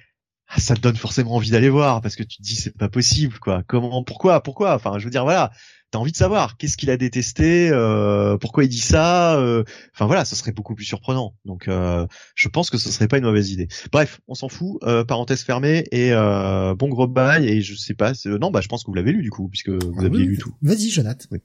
ah, 0.48 0.60
ça 0.60 0.74
te 0.74 0.80
donne 0.80 0.96
forcément 0.96 1.34
envie 1.34 1.50
d'aller 1.50 1.68
voir 1.68 2.00
parce 2.00 2.16
que 2.16 2.22
tu 2.22 2.38
te 2.38 2.42
dis 2.42 2.56
c'est 2.56 2.76
pas 2.76 2.88
possible 2.88 3.38
quoi. 3.38 3.62
Comment 3.66 4.02
pourquoi 4.02 4.42
pourquoi? 4.42 4.74
Enfin 4.74 4.98
je 4.98 5.04
veux 5.04 5.10
dire 5.10 5.24
voilà 5.24 5.52
t'as 5.90 5.98
envie 5.98 6.12
de 6.12 6.16
savoir 6.16 6.56
qu'est-ce 6.56 6.76
qu'il 6.76 6.90
a 6.90 6.96
détesté, 6.96 7.70
euh, 7.70 8.36
pourquoi 8.38 8.64
il 8.64 8.68
dit 8.68 8.78
ça. 8.78 9.38
Euh, 9.38 9.64
enfin 9.94 10.06
voilà, 10.06 10.24
ce 10.24 10.36
serait 10.36 10.52
beaucoup 10.52 10.74
plus 10.74 10.84
surprenant. 10.84 11.34
Donc 11.44 11.68
euh, 11.68 12.06
je 12.34 12.48
pense 12.48 12.70
que 12.70 12.78
ce 12.78 12.90
serait 12.90 13.08
pas 13.08 13.18
une 13.18 13.24
mauvaise 13.24 13.50
idée. 13.50 13.68
Bref, 13.92 14.20
on 14.28 14.34
s'en 14.34 14.48
fout. 14.48 14.80
parenthèse 15.06 15.42
fermée 15.42 15.84
et 15.92 16.10
bon 16.10 16.88
gros 16.88 17.06
bail 17.06 17.48
et 17.48 17.60
je 17.60 17.74
sais 17.74 17.94
pas. 17.94 18.12
Non 18.26 18.50
bah 18.50 18.60
je 18.60 18.68
pense 18.68 18.84
que 18.84 18.90
vous 18.90 18.94
l'avez 18.94 19.12
lu 19.12 19.22
du 19.22 19.30
coup 19.30 19.48
puisque 19.48 19.70
vous 19.70 20.00
ah 20.00 20.06
aviez 20.06 20.24
lu 20.24 20.38
tout. 20.38 20.54
Vas-y 20.62 20.90
Jonathan. 20.90 21.26
Oui. 21.30 21.38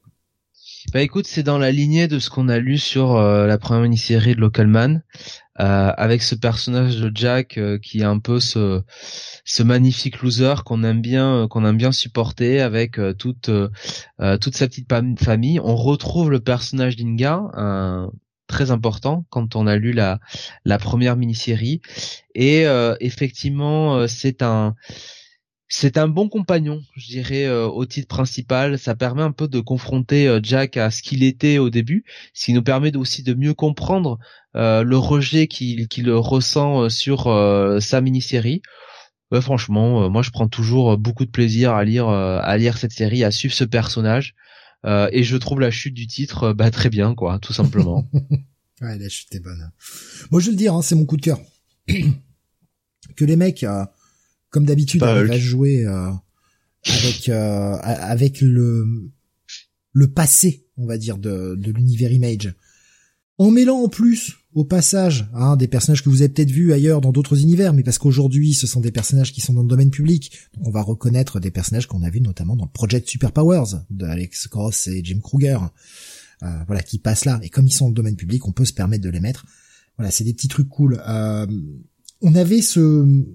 Bah 0.92 1.02
écoute, 1.02 1.28
c'est 1.28 1.44
dans 1.44 1.58
la 1.58 1.72
lignée 1.72 2.08
de 2.08 2.20
ce 2.20 2.30
qu'on 2.30 2.50
a 2.50 2.60
lu 2.60 2.78
sur 2.78 3.18
la 3.18 3.58
première 3.58 3.84
mini-série 3.84 4.36
de 4.36 4.42
Localman, 4.42 5.02
euh, 5.60 5.92
avec 5.96 6.22
ce 6.22 6.36
personnage 6.36 6.98
de 6.98 7.12
Jack 7.14 7.60
qui 7.82 8.02
est 8.02 8.04
un 8.04 8.20
peu 8.20 8.40
ce 8.40 8.82
ce 9.46 9.64
magnifique 9.64 10.22
loser 10.22 10.56
qu'on 10.66 10.84
aime 10.84 11.02
bien 11.02 11.48
qu'on 11.50 11.66
aime 11.66 11.78
bien 11.78 11.94
supporter 11.94 12.60
avec 12.60 13.00
toute 13.18 13.50
toute 14.42 14.56
sa 14.56 14.68
petite 14.68 14.90
famille. 15.24 15.60
On 15.60 15.76
retrouve 15.76 16.30
le 16.30 16.42
personnage 16.42 16.98
d'Inga, 16.98 18.10
très 18.48 18.72
important 18.72 19.26
quand 19.30 19.56
on 19.56 19.68
a 19.68 19.78
lu 19.78 19.94
la 19.94 20.20
la 20.66 20.78
première 20.80 21.16
mini-série 21.16 21.82
et 22.36 22.66
effectivement 23.00 24.06
c'est 24.08 24.42
un 24.42 24.76
c'est 25.68 25.98
un 25.98 26.08
bon 26.08 26.30
compagnon, 26.30 26.84
je 26.96 27.08
dirais, 27.08 27.46
euh, 27.46 27.66
au 27.66 27.86
titre 27.86 28.08
principal. 28.08 28.78
Ça 28.78 28.96
permet 28.96 29.24
un 29.24 29.32
peu 29.32 29.48
de 29.48 29.60
confronter 29.60 30.28
euh, 30.28 30.40
Jack 30.44 30.78
à 30.78 30.92
ce 30.92 31.02
qu'il 31.02 31.24
était 31.24 31.58
au 31.58 31.70
début, 31.70 32.06
ce 32.34 32.46
qui 32.46 32.54
nous 32.54 32.64
permet 32.64 32.96
aussi 32.96 33.24
de 33.24 33.34
mieux 33.34 33.54
comprendre 33.54 34.20
euh, 34.56 34.84
le 34.84 34.98
rejet 34.98 35.48
qu'il 35.48 36.12
ressent 36.12 36.90
sur 36.90 37.24
sa 37.82 38.02
mini-série. 38.02 38.62
franchement, 39.42 40.10
moi 40.10 40.22
je 40.22 40.30
prends 40.30 40.48
toujours 40.48 40.98
beaucoup 40.98 41.26
de 41.26 41.32
plaisir 41.32 41.74
à 41.74 41.84
lire 41.84 42.78
cette 42.78 42.92
série, 42.92 43.24
à 43.24 43.32
suivre 43.32 43.56
ce 43.56 43.64
personnage, 43.64 44.36
et 44.86 45.24
je 45.24 45.38
trouve 45.38 45.60
la 45.60 45.72
chute 45.72 45.96
du 45.96 46.06
titre 46.06 46.54
bah, 46.54 46.70
très 46.70 46.90
bien, 46.90 47.16
quoi, 47.16 47.40
tout 47.40 47.54
simplement. 47.54 48.08
ouais, 48.82 49.00
la 49.00 49.10
chute 49.10 49.34
est 49.34 49.40
bonne. 49.40 49.72
Moi 50.30 50.40
je 50.40 50.48
veux 50.48 50.52
le 50.52 50.58
dire, 50.58 50.76
hein, 50.76 50.84
c'est 50.84 50.96
mon 50.96 51.06
coup 51.06 51.18
de 51.18 51.24
cœur. 51.24 51.40
que 53.16 53.26
les 53.26 53.36
mecs 53.36 53.66
comme 54.54 54.66
d'habitude, 54.66 55.02
il 55.02 55.28
va 55.28 55.38
jouer 55.40 55.84
euh, 55.84 56.12
avec 56.86 57.28
euh, 57.28 57.76
avec 57.82 58.40
le 58.40 58.86
le 59.92 60.08
passé, 60.12 60.68
on 60.78 60.86
va 60.86 60.98
dire, 60.98 61.18
de, 61.18 61.56
de 61.56 61.72
l'univers 61.72 62.12
Image. 62.12 62.54
En 63.40 63.50
mêlant 63.50 63.80
en 63.80 63.90
plus 63.90 64.38
au 64.54 64.64
passage 64.64 65.28
hein, 65.34 65.56
des 65.56 65.68
personnages 65.68 66.04
que 66.04 66.10
vous 66.10 66.22
avez 66.22 66.30
peut-être 66.30 66.52
vus 66.52 66.72
ailleurs 66.72 67.02
dans 67.02 67.12
d'autres 67.12 67.42
univers, 67.42 67.74
mais 67.74 67.82
parce 67.82 67.98
qu'aujourd'hui 67.98 68.54
ce 68.54 68.68
sont 68.68 68.80
des 68.80 68.92
personnages 68.92 69.34
qui 69.34 69.42
sont 69.42 69.54
dans 69.54 69.64
le 69.64 69.68
domaine 69.68 69.90
public, 69.90 70.32
donc 70.56 70.68
on 70.68 70.72
va 70.72 70.84
reconnaître 70.84 71.40
des 71.40 71.50
personnages 71.50 71.88
qu'on 71.88 72.04
a 72.04 72.12
vus 72.12 72.22
notamment 72.22 72.56
dans 72.56 72.68
Project 72.68 73.10
Superpowers 73.10 73.80
de 73.90 74.06
Alex 74.06 74.48
Cross 74.48 74.88
et 74.88 75.04
Jim 75.04 75.20
Kruger, 75.20 75.58
euh, 76.44 76.48
voilà, 76.68 76.84
qui 76.84 77.00
passent 77.00 77.26
là. 77.26 77.40
Et 77.42 77.50
comme 77.50 77.66
ils 77.66 77.72
sont 77.72 77.86
dans 77.86 77.90
le 77.90 77.96
domaine 77.96 78.16
public, 78.16 78.48
on 78.48 78.52
peut 78.52 78.66
se 78.66 78.74
permettre 78.74 79.04
de 79.04 79.10
les 79.10 79.20
mettre. 79.20 79.48
Voilà, 79.98 80.12
c'est 80.12 80.24
des 80.24 80.34
petits 80.34 80.48
trucs 80.48 80.70
cool. 80.70 81.02
Euh, 81.08 81.48
on 82.22 82.36
avait 82.36 82.62
ce 82.62 83.26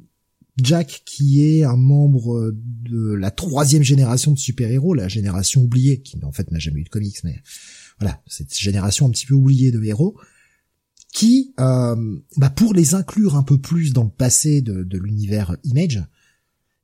Jack 0.58 1.02
qui 1.04 1.44
est 1.44 1.64
un 1.64 1.76
membre 1.76 2.52
de 2.52 3.14
la 3.14 3.30
troisième 3.30 3.82
génération 3.82 4.32
de 4.32 4.38
super-héros, 4.38 4.94
la 4.94 5.08
génération 5.08 5.62
oubliée, 5.62 6.00
qui 6.00 6.18
en 6.22 6.32
fait 6.32 6.50
n'a 6.50 6.58
jamais 6.58 6.80
eu 6.80 6.84
de 6.84 6.88
comics, 6.88 7.22
mais 7.24 7.40
voilà, 8.00 8.20
cette 8.26 8.56
génération 8.58 9.06
un 9.06 9.10
petit 9.10 9.26
peu 9.26 9.34
oubliée 9.34 9.70
de 9.70 9.82
héros, 9.82 10.16
qui, 11.12 11.54
euh, 11.58 12.16
bah 12.36 12.50
pour 12.50 12.74
les 12.74 12.94
inclure 12.94 13.36
un 13.36 13.42
peu 13.42 13.58
plus 13.58 13.92
dans 13.92 14.04
le 14.04 14.10
passé 14.10 14.60
de, 14.60 14.82
de 14.82 14.98
l'univers 14.98 15.56
Image, 15.64 16.04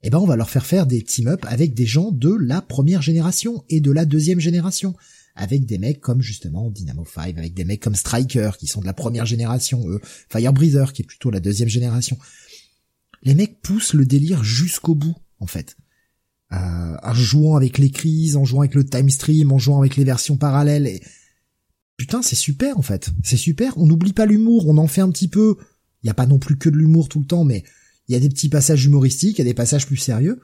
eh 0.02 0.10
ben 0.10 0.18
on 0.18 0.26
va 0.26 0.36
leur 0.36 0.50
faire 0.50 0.66
faire 0.66 0.86
des 0.86 1.02
team-up 1.02 1.44
avec 1.48 1.74
des 1.74 1.86
gens 1.86 2.12
de 2.12 2.34
la 2.34 2.60
première 2.60 3.02
génération 3.02 3.64
et 3.68 3.80
de 3.80 3.90
la 3.90 4.04
deuxième 4.04 4.40
génération, 4.40 4.94
avec 5.34 5.66
des 5.66 5.78
mecs 5.78 6.00
comme 6.00 6.20
justement 6.22 6.70
Dynamo 6.70 7.04
5, 7.04 7.36
avec 7.38 7.54
des 7.54 7.64
mecs 7.64 7.82
comme 7.82 7.94
Striker 7.94 8.50
qui 8.58 8.66
sont 8.66 8.80
de 8.80 8.86
la 8.86 8.92
première 8.92 9.26
génération, 9.26 9.88
eux, 9.88 10.00
Firebreather 10.28 10.92
qui 10.92 11.02
est 11.02 11.06
plutôt 11.06 11.30
la 11.30 11.40
deuxième 11.40 11.68
génération 11.68 12.18
les 13.24 13.34
mecs 13.34 13.60
poussent 13.62 13.94
le 13.94 14.06
délire 14.06 14.44
jusqu'au 14.44 14.94
bout, 14.94 15.16
en 15.40 15.46
fait. 15.46 15.76
Euh, 16.52 16.96
en 17.02 17.14
jouant 17.14 17.56
avec 17.56 17.78
les 17.78 17.90
crises, 17.90 18.36
en 18.36 18.44
jouant 18.44 18.60
avec 18.60 18.74
le 18.74 18.84
time 18.84 19.10
stream, 19.10 19.50
en 19.50 19.58
jouant 19.58 19.80
avec 19.80 19.96
les 19.96 20.04
versions 20.04 20.36
parallèles. 20.36 20.86
Et... 20.86 21.02
Putain, 21.96 22.22
c'est 22.22 22.36
super, 22.36 22.78
en 22.78 22.82
fait. 22.82 23.10
C'est 23.22 23.36
super. 23.36 23.76
On 23.78 23.86
n'oublie 23.86 24.12
pas 24.12 24.26
l'humour, 24.26 24.68
on 24.68 24.76
en 24.76 24.86
fait 24.86 25.00
un 25.00 25.10
petit 25.10 25.28
peu. 25.28 25.56
Il 26.02 26.06
n'y 26.06 26.10
a 26.10 26.14
pas 26.14 26.26
non 26.26 26.38
plus 26.38 26.56
que 26.56 26.68
de 26.68 26.76
l'humour 26.76 27.08
tout 27.08 27.20
le 27.20 27.26
temps, 27.26 27.44
mais 27.44 27.64
il 28.08 28.12
y 28.12 28.16
a 28.16 28.20
des 28.20 28.28
petits 28.28 28.50
passages 28.50 28.84
humoristiques, 28.84 29.38
il 29.38 29.40
y 29.40 29.42
a 29.42 29.50
des 29.50 29.54
passages 29.54 29.86
plus 29.86 29.96
sérieux. 29.96 30.40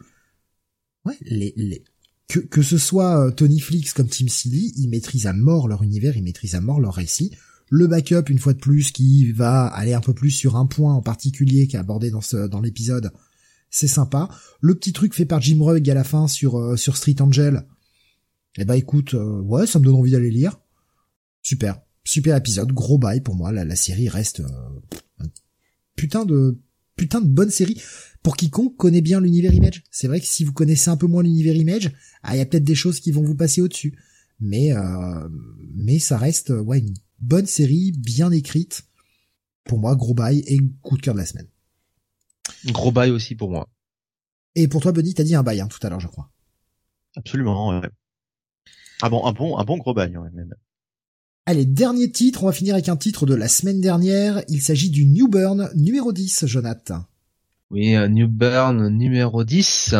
Ouais, 1.04 1.16
les, 1.22 1.52
les... 1.56 1.84
Que, 2.28 2.38
que 2.38 2.62
ce 2.62 2.78
soit 2.78 3.26
euh, 3.26 3.30
Tony 3.30 3.60
Flix 3.60 3.92
comme 3.92 4.08
Tim 4.08 4.28
Silly, 4.28 4.72
ils 4.76 4.88
maîtrisent 4.88 5.26
à 5.26 5.32
mort 5.32 5.68
leur 5.68 5.82
univers, 5.82 6.16
ils 6.16 6.22
maîtrisent 6.22 6.54
à 6.54 6.60
mort 6.60 6.80
leur 6.80 6.94
récit 6.94 7.32
le 7.70 7.86
backup 7.86 8.28
une 8.28 8.38
fois 8.38 8.52
de 8.52 8.58
plus 8.58 8.90
qui 8.90 9.30
va 9.32 9.66
aller 9.66 9.94
un 9.94 10.00
peu 10.00 10.12
plus 10.12 10.32
sur 10.32 10.56
un 10.56 10.66
point 10.66 10.92
en 10.92 11.02
particulier 11.02 11.68
qui 11.68 11.76
est 11.76 11.78
abordé 11.78 12.10
dans 12.10 12.20
ce 12.20 12.48
dans 12.48 12.60
l'épisode. 12.60 13.12
C'est 13.70 13.86
sympa. 13.86 14.28
Le 14.60 14.74
petit 14.74 14.92
truc 14.92 15.14
fait 15.14 15.24
par 15.24 15.40
Jim 15.40 15.62
Rugg 15.62 15.88
à 15.88 15.94
la 15.94 16.02
fin 16.02 16.26
sur 16.26 16.58
euh, 16.58 16.76
sur 16.76 16.96
Street 16.96 17.14
Angel. 17.20 17.64
Eh 18.58 18.64
ben 18.64 18.74
écoute, 18.74 19.14
euh, 19.14 19.40
ouais, 19.42 19.68
ça 19.68 19.78
me 19.78 19.84
donne 19.84 19.94
envie 19.94 20.10
d'aller 20.10 20.32
lire. 20.32 20.58
Super, 21.42 21.80
super 22.02 22.36
épisode, 22.36 22.72
gros 22.72 22.98
bail 22.98 23.20
pour 23.20 23.36
moi. 23.36 23.52
La, 23.52 23.64
la 23.64 23.76
série 23.76 24.08
reste 24.08 24.40
euh, 24.40 25.26
putain 25.94 26.24
de 26.24 26.58
putain 26.96 27.20
de 27.20 27.28
bonne 27.28 27.50
série 27.50 27.80
pour 28.24 28.36
quiconque 28.36 28.76
connaît 28.76 29.00
bien 29.00 29.20
l'univers 29.20 29.54
Image. 29.54 29.84
C'est 29.92 30.08
vrai 30.08 30.20
que 30.20 30.26
si 30.26 30.44
vous 30.44 30.52
connaissez 30.52 30.90
un 30.90 30.96
peu 30.96 31.06
moins 31.06 31.22
l'univers 31.22 31.54
Image, 31.54 31.92
ah 32.24 32.34
il 32.34 32.38
y 32.38 32.42
a 32.42 32.46
peut-être 32.46 32.64
des 32.64 32.74
choses 32.74 32.98
qui 32.98 33.12
vont 33.12 33.22
vous 33.22 33.36
passer 33.36 33.60
au-dessus. 33.60 33.96
Mais 34.40 34.72
euh, 34.72 35.28
mais 35.76 36.00
ça 36.00 36.18
reste 36.18 36.50
ouais 36.50 36.82
bonne 37.20 37.46
série, 37.46 37.92
bien 37.92 38.30
écrite. 38.30 38.84
Pour 39.64 39.78
moi, 39.78 39.94
gros 39.94 40.14
bail 40.14 40.42
et 40.46 40.58
coup 40.82 40.96
de 40.96 41.02
cœur 41.02 41.14
de 41.14 41.20
la 41.20 41.26
semaine. 41.26 41.48
Gros 42.66 42.92
bail 42.92 43.10
aussi 43.10 43.34
pour 43.34 43.50
moi. 43.50 43.68
Et 44.54 44.68
pour 44.68 44.80
toi, 44.80 44.92
Buddy, 44.92 45.14
t'as 45.14 45.22
dit 45.22 45.34
un 45.34 45.42
bail 45.42 45.60
hein, 45.60 45.68
tout 45.68 45.84
à 45.86 45.90
l'heure, 45.90 46.00
je 46.00 46.08
crois. 46.08 46.30
Absolument. 47.16 47.80
Ouais. 47.80 47.88
Ah 49.02 49.08
bon, 49.08 49.24
un 49.24 49.32
bon, 49.32 49.58
un 49.58 49.64
bon 49.64 49.78
gros 49.78 49.94
bail. 49.94 50.16
Ouais, 50.16 50.30
même. 50.32 50.54
Allez, 51.46 51.64
dernier 51.64 52.10
titre, 52.10 52.42
on 52.42 52.46
va 52.46 52.52
finir 52.52 52.74
avec 52.74 52.88
un 52.88 52.96
titre 52.96 53.26
de 53.26 53.34
la 53.34 53.48
semaine 53.48 53.80
dernière. 53.80 54.42
Il 54.48 54.60
s'agit 54.60 54.90
du 54.90 55.06
New 55.06 55.28
Burn 55.28 55.70
numéro 55.74 56.12
10, 56.12 56.46
Jonathan. 56.46 57.04
Oui, 57.70 57.96
New 58.08 58.26
Burn 58.26 58.88
numéro 58.88 59.44
10, 59.44 59.94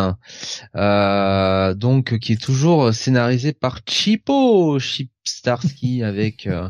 euh, 0.74 1.74
donc 1.74 2.18
qui 2.18 2.32
est 2.32 2.42
toujours 2.42 2.92
scénarisé 2.92 3.52
par 3.52 3.80
Chipo 3.88 4.80
Chipstarsky 4.80 6.02
avec 6.02 6.48
euh, 6.48 6.68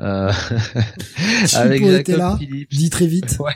euh 0.00 0.32
avec 1.54 1.86
Jacob 1.86 2.16
là, 2.16 2.36
Phillips. 2.36 2.70
Dis 2.70 2.90
très 2.90 3.06
vite. 3.06 3.36
Ouais. 3.38 3.54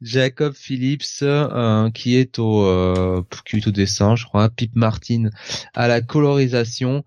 Jacob 0.00 0.54
Phillips 0.54 1.22
euh, 1.22 1.90
qui 1.90 2.16
est 2.16 2.38
au 2.38 2.64
euh, 2.64 3.22
qui 3.44 3.56
est 3.56 3.66
au 3.66 3.70
dessin, 3.70 4.16
je 4.16 4.24
crois, 4.24 4.48
Pip 4.48 4.74
Martin 4.74 5.30
à 5.74 5.88
la 5.88 6.00
colorisation. 6.00 7.04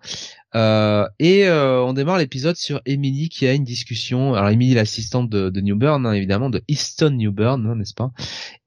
Euh, 0.53 1.07
et 1.19 1.47
euh, 1.47 1.81
on 1.81 1.93
démarre 1.93 2.17
l'épisode 2.17 2.57
sur 2.57 2.81
Emily 2.85 3.29
qui 3.29 3.47
a 3.47 3.53
une 3.53 3.63
discussion. 3.63 4.33
Alors 4.33 4.49
Emily, 4.49 4.73
l'assistante 4.73 5.29
de, 5.29 5.61
Newburn, 5.61 6.05
hein, 6.05 6.13
évidemment, 6.13 6.49
de 6.49 6.61
Easton 6.67 7.11
Newburn, 7.11 7.65
hein, 7.65 7.75
n'est-ce 7.75 7.93
pas? 7.93 8.11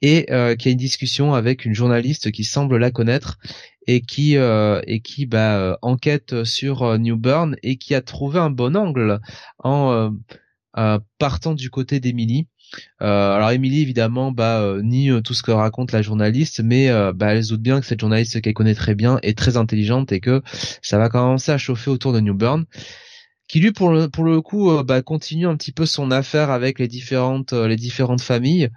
Et 0.00 0.26
euh, 0.32 0.56
qui 0.56 0.68
a 0.68 0.72
une 0.72 0.78
discussion 0.78 1.34
avec 1.34 1.64
une 1.64 1.74
journaliste 1.74 2.30
qui 2.32 2.44
semble 2.44 2.76
la 2.78 2.90
connaître 2.90 3.38
et 3.86 4.00
qui 4.00 4.36
et 4.36 5.00
qui 5.00 5.26
bah, 5.26 5.78
enquête 5.82 6.44
sur 6.44 6.98
Newburn 6.98 7.56
et 7.62 7.76
qui 7.76 7.94
a 7.94 8.00
trouvé 8.00 8.38
un 8.38 8.48
bon 8.48 8.76
angle 8.76 9.20
en 9.58 10.10
partant 11.18 11.54
du 11.54 11.68
côté 11.68 12.00
d'Emily 12.00 12.48
euh, 13.02 13.32
alors 13.34 13.50
Émilie 13.50 13.82
évidemment 13.82 14.32
bah 14.32 14.60
euh, 14.60 14.82
nie 14.82 15.10
euh, 15.10 15.20
tout 15.20 15.34
ce 15.34 15.42
que 15.42 15.50
raconte 15.50 15.92
la 15.92 16.02
journaliste, 16.02 16.60
mais 16.62 16.88
bah 17.14 17.34
elle 17.34 17.44
se 17.44 17.50
doute 17.50 17.62
bien 17.62 17.80
que 17.80 17.86
cette 17.86 18.00
journaliste 18.00 18.40
qu'elle 18.40 18.54
connaît 18.54 18.74
très 18.74 18.94
bien 18.94 19.18
est 19.22 19.36
très 19.36 19.56
intelligente 19.56 20.12
et 20.12 20.20
que 20.20 20.42
ça 20.82 20.98
va 20.98 21.08
commencer 21.08 21.52
à 21.52 21.58
chauffer 21.58 21.90
autour 21.90 22.12
de 22.12 22.20
Newburn 22.20 22.64
qui 23.48 23.60
lui 23.60 23.72
pour 23.72 23.90
le 23.90 24.08
pour 24.08 24.24
le 24.24 24.40
coup 24.40 24.82
bah, 24.82 25.02
continue 25.02 25.46
un 25.46 25.56
petit 25.56 25.72
peu 25.72 25.86
son 25.86 26.10
affaire 26.10 26.50
avec 26.50 26.78
les 26.78 26.88
différentes 26.88 27.52
les 27.52 27.76
différentes 27.76 28.22
familles 28.22 28.70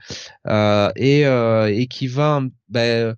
et 0.48 1.22
et 1.22 1.88
qui 1.90 2.08
va 2.08 2.42
bah, 2.70 3.14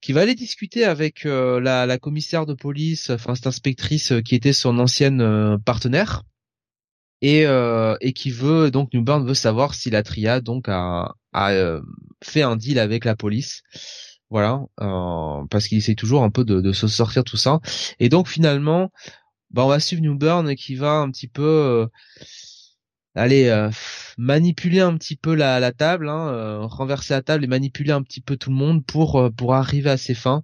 qui 0.00 0.12
va 0.12 0.22
aller 0.22 0.34
discuter 0.34 0.84
avec 0.84 1.24
la, 1.24 1.86
la 1.86 1.98
commissaire 1.98 2.46
de 2.46 2.54
police, 2.54 3.10
enfin 3.10 3.34
cette 3.34 3.46
inspectrice 3.46 4.12
qui 4.24 4.34
était 4.34 4.52
son 4.52 4.78
ancienne 4.78 5.58
partenaire 5.64 6.22
et 7.22 7.46
euh, 7.46 7.96
et 8.00 8.12
qui 8.12 8.30
veut 8.30 8.70
donc 8.70 8.92
Newburn 8.92 9.26
veut 9.26 9.34
savoir 9.34 9.74
si 9.74 9.90
la 9.90 10.02
triade 10.02 10.44
donc 10.44 10.68
a, 10.68 11.14
a 11.32 11.52
euh, 11.52 11.80
fait 12.22 12.42
un 12.42 12.56
deal 12.56 12.78
avec 12.78 13.04
la 13.04 13.16
police. 13.16 13.62
Voilà 14.30 14.62
euh, 14.80 15.44
parce 15.50 15.66
qu'il 15.66 15.78
essaie 15.78 15.94
toujours 15.94 16.22
un 16.22 16.30
peu 16.30 16.44
de, 16.44 16.72
se 16.72 16.86
sortir 16.88 17.24
tout 17.24 17.36
ça. 17.36 17.60
Et 17.98 18.08
donc 18.08 18.28
finalement 18.28 18.90
bah 19.50 19.64
on 19.64 19.68
va 19.68 19.80
suivre 19.80 20.02
Newburn 20.02 20.54
qui 20.54 20.76
va 20.76 20.92
un 20.92 21.10
petit 21.10 21.28
peu 21.28 21.88
aller 23.16 23.68
manipuler 24.16 24.80
un 24.80 24.96
petit 24.96 25.16
peu 25.16 25.34
la, 25.34 25.58
la 25.58 25.72
table 25.72 26.08
hein, 26.08 26.60
renverser 26.62 27.14
la 27.14 27.22
table 27.22 27.42
et 27.44 27.48
manipuler 27.48 27.90
un 27.90 28.02
petit 28.02 28.20
peu 28.20 28.36
tout 28.36 28.50
le 28.50 28.56
monde 28.56 28.86
pour 28.86 29.30
pour 29.36 29.54
arriver 29.54 29.90
à 29.90 29.96
ses 29.96 30.14
fins 30.14 30.42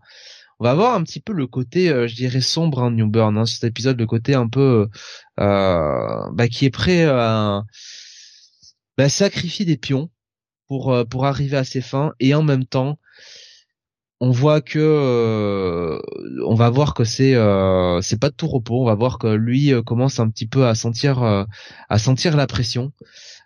on 0.59 0.65
va 0.65 0.75
voir 0.75 0.95
un 0.95 1.03
petit 1.03 1.21
peu 1.21 1.33
le 1.33 1.47
côté, 1.47 1.91
euh, 1.91 2.07
je 2.07 2.15
dirais 2.15 2.41
sombre 2.41 2.83
hein, 2.83 2.91
New 2.91 3.09
Burn, 3.09 3.37
hein, 3.37 3.47
cet 3.47 3.65
épisode, 3.65 3.99
le 3.99 4.07
côté 4.07 4.35
un 4.35 4.49
peu 4.49 4.89
euh, 5.41 6.31
bah, 6.33 6.49
qui 6.49 6.65
est 6.65 6.71
prêt 6.71 7.05
à 7.05 7.63
bah, 8.97 9.09
sacrifier 9.09 9.67
des 9.67 9.77
pions 9.77 10.11
pour 10.69 10.93
euh, 10.93 11.05
pour 11.05 11.27
arriver 11.27 11.57
à 11.59 11.65
ses 11.65 11.81
fins. 11.83 12.13
Et 12.21 12.35
en 12.35 12.43
même 12.43 12.65
temps 12.65 12.99
on 14.21 14.31
voit 14.31 14.63
que 14.63 16.01
on 16.47 16.55
va 16.55 16.71
voir 16.71 16.95
que 16.95 17.05
c'est 17.05 17.35
c'est 18.03 18.21
pas 18.21 18.31
de 18.31 18.35
tout 18.35 18.49
repos. 18.49 18.83
On 18.83 18.87
va 18.87 18.95
voir 18.95 19.19
que 19.19 19.27
lui 19.29 19.73
commence 19.85 20.21
un 20.21 20.31
petit 20.31 20.47
peu 20.49 20.67
à 20.67 20.75
sentir 20.75 21.23
à 21.91 21.99
sentir 21.99 22.37
la 22.37 22.47
pression. 22.47 22.93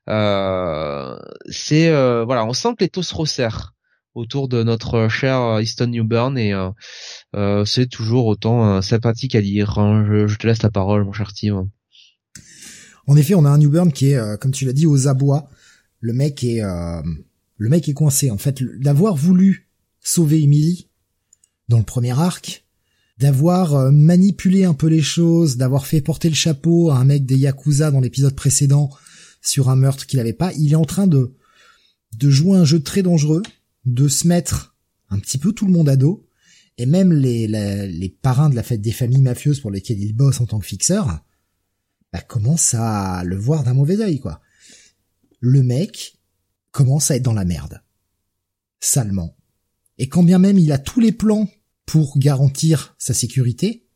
C'est 0.07 1.91
voilà 2.25 2.45
on 2.47 2.53
sent 2.53 2.75
que 2.79 2.85
les 2.85 2.89
taux 2.89 3.03
se 3.03 3.15
resserrent 3.15 3.75
autour 4.15 4.49
de 4.49 4.63
notre 4.63 5.09
cher 5.09 5.61
Easton 5.61 5.89
Newburn 5.89 6.37
et 6.37 6.53
euh, 6.53 6.71
euh, 7.37 7.65
c'est 7.65 7.87
toujours 7.87 8.27
autant 8.27 8.77
euh, 8.77 8.81
sympathique 8.81 9.35
à 9.35 9.41
lire. 9.41 9.79
Hein. 9.79 10.27
Je, 10.27 10.37
te 10.37 10.47
laisse 10.47 10.63
la 10.63 10.71
parole, 10.71 11.05
mon 11.05 11.13
cher 11.13 11.31
Steve. 11.31 11.55
En 13.07 13.17
effet, 13.17 13.35
on 13.35 13.45
a 13.45 13.51
un 13.51 13.59
Newburn 13.59 13.93
qui 13.93 14.11
est, 14.11 14.41
comme 14.41 14.53
tu 14.53 14.65
l'as 14.65 14.73
dit, 14.73 14.87
aux 14.87 15.09
abois. 15.09 15.49
Le 16.01 16.13
mec 16.13 16.45
est, 16.45 16.61
le 16.61 17.69
mec 17.69 17.89
est 17.89 17.93
coincé. 17.93 18.31
En 18.31 18.39
fait, 18.39 18.63
d'avoir 18.79 19.17
voulu 19.17 19.69
sauver 20.01 20.41
Emily 20.41 20.89
dans 21.69 21.79
le 21.79 21.85
premier 21.85 22.17
arc, 22.17 22.65
d'avoir 23.19 23.91
manipulé 23.91 24.65
un 24.65 24.75
peu 24.75 24.87
les 24.87 25.03
choses, 25.03 25.57
d'avoir 25.57 25.87
fait 25.87 26.01
porter 26.01 26.29
le 26.29 26.37
chapeau 26.37 26.91
à 26.91 26.99
un 26.99 27.05
mec 27.05 27.27
des 27.27 27.37
Yakuza 27.37 27.91
dans 27.91 28.01
l'épisode 28.01 28.37
précédent 28.37 28.91
sur 29.43 29.71
un 29.71 29.77
meurtre 29.77 30.07
qu'il 30.07 30.19
n'avait 30.19 30.33
pas, 30.33 30.53
il 30.53 30.73
est 30.73 30.77
en 30.77 30.85
train 30.85 31.09
de 31.09 31.33
de 32.17 32.31
jouer 32.31 32.59
un 32.59 32.65
jeu 32.65 32.81
très 32.81 33.03
dangereux 33.03 33.43
de 33.85 34.09
se 34.09 34.27
mettre 34.27 34.77
un 35.09 35.19
petit 35.19 35.39
peu 35.39 35.53
tout 35.53 35.67
le 35.67 35.73
monde 35.73 35.89
à 35.89 35.97
dos, 35.97 36.27
et 36.79 36.87
même 36.87 37.13
les, 37.13 37.47
les 37.47 38.09
parrains 38.09 38.49
de 38.49 38.55
la 38.55 38.63
fête 38.63 38.81
des 38.81 38.93
familles 38.93 39.21
mafieuses 39.21 39.61
pour 39.61 39.71
lesquels 39.71 40.01
il 40.01 40.15
bosse 40.15 40.41
en 40.41 40.47
tant 40.47 40.59
que 40.59 40.67
fixeur, 40.67 41.23
bah, 42.13 42.21
commencent 42.21 42.75
à 42.75 43.23
le 43.25 43.37
voir 43.37 43.65
d'un 43.65 43.75
mauvais 43.75 44.01
œil, 44.01 44.19
quoi. 44.19 44.41
Le 45.41 45.63
mec 45.63 46.19
commence 46.71 47.11
à 47.11 47.17
être 47.17 47.23
dans 47.23 47.33
la 47.33 47.45
merde. 47.45 47.83
Salement. 48.81 49.37
Et 49.99 50.09
quand 50.09 50.23
bien 50.23 50.39
même 50.39 50.59
il 50.59 50.73
a 50.73 50.79
tous 50.79 51.01
les 51.01 51.13
plans 51.13 51.49
pour 51.87 52.19
garantir 52.19 52.95
sa 52.99 53.15
sécurité, 53.15 53.87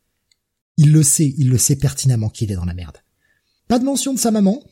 il 0.77 0.91
le 0.91 1.03
sait, 1.03 1.33
il 1.37 1.49
le 1.49 1.57
sait 1.57 1.77
pertinemment 1.77 2.29
qu'il 2.29 2.51
est 2.51 2.55
dans 2.55 2.65
la 2.65 2.73
merde. 2.73 2.97
Pas 3.67 3.79
de 3.79 3.85
mention 3.85 4.13
de 4.13 4.19
sa 4.19 4.31
maman, 4.31 4.63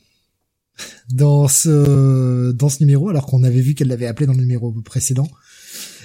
dans 1.10 1.48
ce 1.48 2.52
dans 2.52 2.68
ce 2.68 2.80
numéro 2.80 3.08
alors 3.08 3.26
qu'on 3.26 3.44
avait 3.44 3.60
vu 3.60 3.74
qu'elle 3.74 3.88
l'avait 3.88 4.06
appelé 4.06 4.26
dans 4.26 4.32
le 4.32 4.40
numéro 4.40 4.72
précédent. 4.72 5.28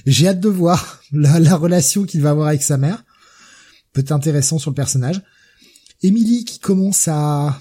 J'ai 0.05 0.27
hâte 0.27 0.39
de 0.39 0.49
voir 0.49 1.01
la, 1.11 1.39
la 1.39 1.55
relation 1.55 2.03
qu'il 2.03 2.21
va 2.21 2.31
avoir 2.31 2.47
avec 2.47 2.63
sa 2.63 2.77
mère. 2.77 3.03
Peut-être 3.93 4.11
intéressant 4.11 4.59
sur 4.59 4.71
le 4.71 4.75
personnage. 4.75 5.21
Emily 6.01 6.45
qui 6.45 6.59
commence 6.59 7.07
à, 7.07 7.59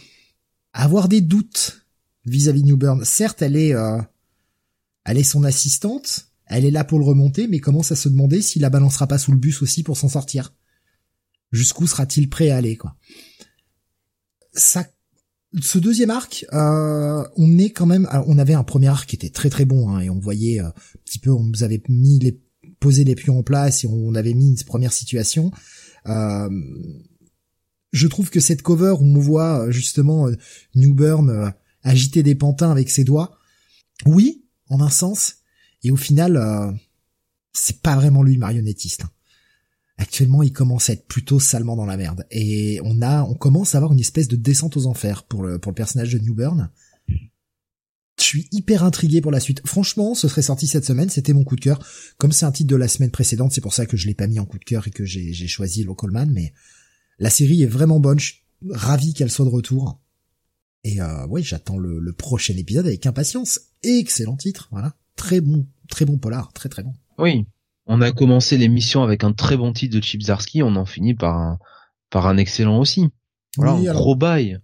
avoir 0.72 1.08
des 1.08 1.20
doutes 1.20 1.86
vis-à-vis 2.24 2.62
de 2.62 2.68
Newburn. 2.68 3.04
Certes, 3.04 3.42
elle 3.42 3.56
est 3.56 3.74
euh, 3.74 4.00
elle 5.04 5.18
est 5.18 5.24
son 5.24 5.44
assistante, 5.44 6.28
elle 6.46 6.64
est 6.64 6.70
là 6.70 6.84
pour 6.84 6.98
le 6.98 7.04
remonter, 7.04 7.48
mais 7.48 7.58
commence 7.58 7.92
à 7.92 7.96
se 7.96 8.08
demander 8.08 8.42
s'il 8.42 8.62
la 8.62 8.70
balancera 8.70 9.06
pas 9.06 9.18
sous 9.18 9.32
le 9.32 9.38
bus 9.38 9.62
aussi 9.62 9.82
pour 9.82 9.96
s'en 9.96 10.08
sortir. 10.08 10.54
Jusqu'où 11.50 11.86
sera-t-il 11.86 12.28
prêt 12.28 12.50
à 12.50 12.58
aller 12.58 12.76
quoi? 12.76 12.96
Ça 14.52 14.86
ce 15.60 15.78
deuxième 15.78 16.10
arc, 16.10 16.44
euh, 16.52 17.24
on 17.36 17.58
est 17.58 17.70
quand 17.70 17.86
même, 17.86 18.08
on 18.26 18.38
avait 18.38 18.54
un 18.54 18.64
premier 18.64 18.88
arc 18.88 19.08
qui 19.08 19.16
était 19.16 19.30
très 19.30 19.48
très 19.48 19.64
bon 19.64 19.88
hein, 19.88 20.00
et 20.00 20.10
on 20.10 20.18
voyait 20.18 20.60
euh, 20.60 20.66
un 20.66 20.72
petit 21.04 21.18
peu, 21.18 21.30
on 21.30 21.42
nous 21.42 21.62
avait 21.62 21.82
mis 21.88 22.18
les 22.18 22.40
posé 22.80 23.02
les 23.02 23.14
pions 23.14 23.38
en 23.38 23.42
place 23.42 23.82
et 23.82 23.88
on 23.88 24.14
avait 24.14 24.34
mis 24.34 24.48
une 24.48 24.64
première 24.64 24.92
situation. 24.92 25.50
Euh, 26.06 26.48
je 27.92 28.06
trouve 28.06 28.30
que 28.30 28.40
cette 28.40 28.62
cover 28.62 28.94
où 29.00 29.04
on 29.04 29.18
voit 29.18 29.70
justement 29.70 30.28
Newburn 30.74 31.54
agiter 31.82 32.22
des 32.22 32.34
pantins 32.34 32.70
avec 32.70 32.90
ses 32.90 33.02
doigts, 33.02 33.38
oui, 34.06 34.44
en 34.68 34.80
un 34.80 34.90
sens, 34.90 35.38
et 35.82 35.90
au 35.90 35.96
final, 35.96 36.78
c'est 37.52 37.80
pas 37.80 37.96
vraiment 37.96 38.22
lui 38.22 38.36
marionnettiste. 38.36 39.04
Hein 39.04 39.10
actuellement 39.98 40.42
il 40.42 40.52
commence 40.52 40.88
à 40.88 40.94
être 40.94 41.06
plutôt 41.06 41.40
salement 41.40 41.76
dans 41.76 41.84
la 41.84 41.96
merde 41.96 42.24
et 42.30 42.80
on 42.84 43.02
a 43.02 43.22
on 43.24 43.34
commence 43.34 43.74
à 43.74 43.78
avoir 43.78 43.92
une 43.92 44.00
espèce 44.00 44.28
de 44.28 44.36
descente 44.36 44.76
aux 44.76 44.86
enfers 44.86 45.24
pour 45.24 45.42
le 45.42 45.58
pour 45.58 45.72
le 45.72 45.76
personnage 45.76 46.12
de 46.12 46.18
Newburn. 46.18 46.70
Je 48.18 48.24
suis 48.24 48.48
hyper 48.50 48.82
intrigué 48.82 49.20
pour 49.20 49.30
la 49.30 49.38
suite. 49.38 49.62
Franchement, 49.64 50.14
ce 50.14 50.26
serait 50.26 50.42
sorti 50.42 50.66
cette 50.66 50.84
semaine, 50.84 51.08
c'était 51.08 51.32
mon 51.32 51.44
coup 51.44 51.54
de 51.54 51.60
cœur. 51.60 51.80
Comme 52.16 52.32
c'est 52.32 52.46
un 52.46 52.52
titre 52.52 52.68
de 52.68 52.76
la 52.76 52.88
semaine 52.88 53.12
précédente, 53.12 53.52
c'est 53.52 53.60
pour 53.60 53.72
ça 53.72 53.86
que 53.86 53.96
je 53.96 54.08
l'ai 54.08 54.14
pas 54.14 54.26
mis 54.26 54.40
en 54.40 54.44
coup 54.44 54.58
de 54.58 54.64
cœur 54.64 54.88
et 54.88 54.90
que 54.90 55.04
j'ai 55.04 55.32
j'ai 55.32 55.46
choisi 55.46 55.84
Local 55.84 56.10
Man, 56.10 56.30
mais 56.32 56.52
la 57.18 57.30
série 57.30 57.62
est 57.62 57.66
vraiment 57.66 58.00
bonne. 58.00 58.18
Je 58.18 58.26
suis 58.26 58.42
ravi 58.70 59.14
qu'elle 59.14 59.30
soit 59.30 59.44
de 59.44 59.50
retour. 59.50 60.00
Et 60.82 61.00
euh, 61.00 61.26
j'attends 61.38 61.78
le, 61.78 62.00
le 62.00 62.12
prochain 62.12 62.54
épisode 62.56 62.86
avec 62.86 63.06
impatience. 63.06 63.60
Excellent 63.82 64.36
titre, 64.36 64.68
voilà. 64.72 64.96
Très 65.14 65.40
bon, 65.40 65.66
très 65.88 66.04
bon 66.04 66.18
polar, 66.18 66.52
très 66.52 66.68
très 66.68 66.82
bon. 66.82 66.94
Oui, 67.18 67.46
on 67.88 68.00
a 68.00 68.12
commencé 68.12 68.56
l'émission 68.56 69.02
avec 69.02 69.24
un 69.24 69.32
très 69.32 69.56
bon 69.56 69.72
titre 69.72 69.96
de 69.96 70.02
Chip 70.02 70.22
Zarsky, 70.22 70.62
on 70.62 70.76
en 70.76 70.84
finit 70.84 71.14
par 71.14 71.36
un, 71.36 71.58
par 72.10 72.26
un 72.26 72.36
excellent 72.36 72.78
aussi. 72.78 73.06
Voilà, 73.56 73.74
Oui, 73.74 73.86
un 73.88 73.90
alors- 73.90 74.02
gros 74.02 74.14
bail. 74.16 74.60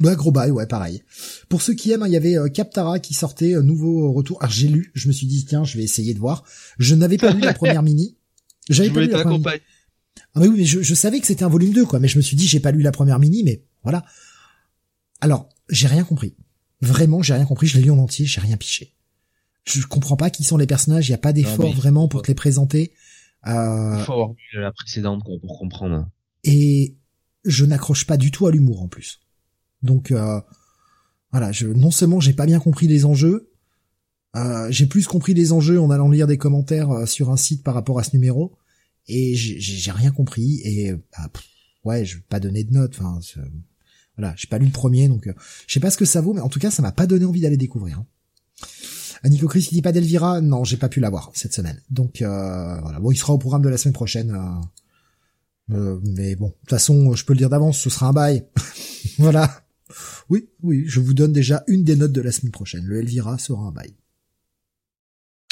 Ouais, 0.00 0.14
gros 0.14 0.30
bail, 0.30 0.52
ouais, 0.52 0.66
pareil. 0.66 1.02
Pour 1.48 1.60
ceux 1.60 1.74
qui 1.74 1.90
aiment, 1.90 2.04
hein, 2.04 2.06
il 2.06 2.12
y 2.12 2.16
avait 2.16 2.36
euh, 2.38 2.48
Captara 2.48 3.00
qui 3.00 3.14
sortait, 3.14 3.54
euh, 3.54 3.62
nouveau 3.62 4.12
retour. 4.12 4.40
Alors 4.40 4.52
j'ai 4.52 4.68
lu, 4.68 4.92
je 4.94 5.08
me 5.08 5.12
suis 5.12 5.26
dit 5.26 5.44
tiens, 5.44 5.64
je 5.64 5.76
vais 5.76 5.82
essayer 5.82 6.14
de 6.14 6.20
voir. 6.20 6.44
Je 6.78 6.94
n'avais 6.94 7.16
pas 7.16 7.32
lu 7.32 7.40
la 7.40 7.52
première 7.54 7.82
mini. 7.82 8.16
J'avais 8.68 8.90
pas 8.90 9.00
lu 9.00 9.08
la 9.08 9.22
première 9.22 9.38
mini. 9.40 9.60
Ah 10.34 10.40
mais 10.40 10.46
oui, 10.46 10.54
mais 10.58 10.64
je, 10.64 10.82
je 10.82 10.94
savais 10.94 11.18
que 11.18 11.26
c'était 11.26 11.42
un 11.44 11.48
volume 11.48 11.72
2, 11.72 11.84
quoi. 11.84 11.98
Mais 11.98 12.06
je 12.06 12.16
me 12.16 12.22
suis 12.22 12.36
dit, 12.36 12.46
j'ai 12.46 12.60
pas 12.60 12.70
lu 12.70 12.82
la 12.82 12.92
première 12.92 13.18
mini, 13.18 13.42
mais 13.42 13.64
voilà. 13.82 14.04
Alors, 15.20 15.48
j'ai 15.68 15.88
rien 15.88 16.04
compris. 16.04 16.36
Vraiment, 16.80 17.20
j'ai 17.22 17.34
rien 17.34 17.44
compris. 17.46 17.66
Je 17.66 17.76
l'ai 17.78 17.82
lu 17.84 17.90
en 17.90 17.98
entier, 17.98 18.24
j'ai 18.24 18.40
rien 18.40 18.56
piché. 18.56 18.94
Je 19.68 19.86
comprends 19.86 20.16
pas 20.16 20.30
qui 20.30 20.44
sont 20.44 20.56
les 20.56 20.66
personnages. 20.66 21.08
Il 21.08 21.12
y 21.12 21.14
a 21.14 21.18
pas 21.18 21.32
d'effort 21.32 21.66
vraiment 21.76 22.08
pour 22.08 22.22
te 22.22 22.28
les 22.28 22.34
présenter. 22.34 22.92
Euh, 23.46 23.96
Il 23.98 24.04
faut 24.04 24.12
avoir 24.12 24.30
vu 24.32 24.60
la 24.60 24.72
précédente 24.72 25.22
quoi, 25.22 25.34
pour 25.40 25.58
comprendre. 25.58 26.08
et 26.44 26.96
je 27.44 27.64
n'accroche 27.64 28.04
pas 28.06 28.16
du 28.16 28.30
tout 28.30 28.46
à 28.46 28.50
l'humour 28.50 28.82
en 28.82 28.88
plus. 28.88 29.20
Donc 29.82 30.10
euh, 30.10 30.40
voilà, 31.30 31.52
je 31.52 31.66
non 31.68 31.90
seulement 31.90 32.20
j'ai 32.20 32.32
pas 32.32 32.46
bien 32.46 32.58
compris 32.58 32.88
les 32.88 33.04
enjeux, 33.04 33.52
euh, 34.36 34.66
j'ai 34.70 34.86
plus 34.86 35.06
compris 35.06 35.34
les 35.34 35.52
enjeux 35.52 35.80
en 35.80 35.90
allant 35.90 36.10
lire 36.10 36.26
des 36.26 36.36
commentaires 36.36 36.90
euh, 36.90 37.06
sur 37.06 37.30
un 37.30 37.36
site 37.36 37.62
par 37.62 37.74
rapport 37.74 37.98
à 37.98 38.02
ce 38.04 38.10
numéro, 38.16 38.56
et 39.06 39.34
j'ai- 39.36 39.90
rien 39.92 40.10
compris 40.10 40.60
et 40.64 40.92
bah, 40.92 41.28
pff, 41.32 41.44
ouais, 41.84 42.04
je 42.04 42.16
vais 42.16 42.24
pas 42.28 42.40
donner 42.40 42.64
de 42.64 42.72
notes. 42.72 42.96
Enfin, 42.98 43.20
voilà, 44.16 44.34
j'ai 44.36 44.48
pas 44.48 44.58
lu 44.58 44.66
le 44.66 44.72
premier, 44.72 45.08
donc 45.08 45.28
euh, 45.28 45.32
je 45.66 45.72
sais 45.74 45.80
pas 45.80 45.90
ce 45.92 45.96
que 45.96 46.04
ça 46.04 46.20
vaut, 46.20 46.34
mais 46.34 46.40
en 46.40 46.48
tout 46.48 46.58
cas, 46.58 46.70
ça 46.72 46.82
m'a 46.82 46.92
pas 46.92 47.06
donné 47.06 47.24
envie 47.24 47.40
d'aller 47.40 47.56
découvrir. 47.56 47.98
Hein. 48.00 48.06
Nico 49.24 49.48
Chris, 49.48 49.66
il 49.70 49.74
dit 49.74 49.82
pas 49.82 49.92
d'Elvira, 49.92 50.40
non, 50.40 50.64
j'ai 50.64 50.76
pas 50.76 50.88
pu 50.88 51.00
l'avoir 51.00 51.30
cette 51.34 51.52
semaine. 51.52 51.80
Donc 51.90 52.22
euh, 52.22 52.80
voilà, 52.80 53.00
bon, 53.00 53.10
il 53.10 53.16
sera 53.16 53.32
au 53.32 53.38
programme 53.38 53.62
de 53.62 53.68
la 53.68 53.76
semaine 53.78 53.94
prochaine. 53.94 54.30
euh, 54.30 55.74
euh, 55.74 56.00
mais 56.02 56.36
bon, 56.36 56.48
de 56.48 56.52
toute 56.60 56.70
façon, 56.70 57.14
je 57.14 57.24
peux 57.24 57.32
le 57.34 57.38
dire 57.38 57.50
d'avance, 57.50 57.78
ce 57.78 57.90
sera 57.90 58.08
un 58.08 58.12
bail. 58.12 58.46
voilà. 59.18 59.62
Oui, 60.28 60.48
oui, 60.62 60.84
je 60.86 61.00
vous 61.00 61.14
donne 61.14 61.32
déjà 61.32 61.64
une 61.66 61.84
des 61.84 61.96
notes 61.96 62.12
de 62.12 62.20
la 62.20 62.32
semaine 62.32 62.52
prochaine. 62.52 62.84
Le 62.84 62.98
Elvira 62.98 63.38
sera 63.38 63.62
un 63.62 63.72
bail. 63.72 63.94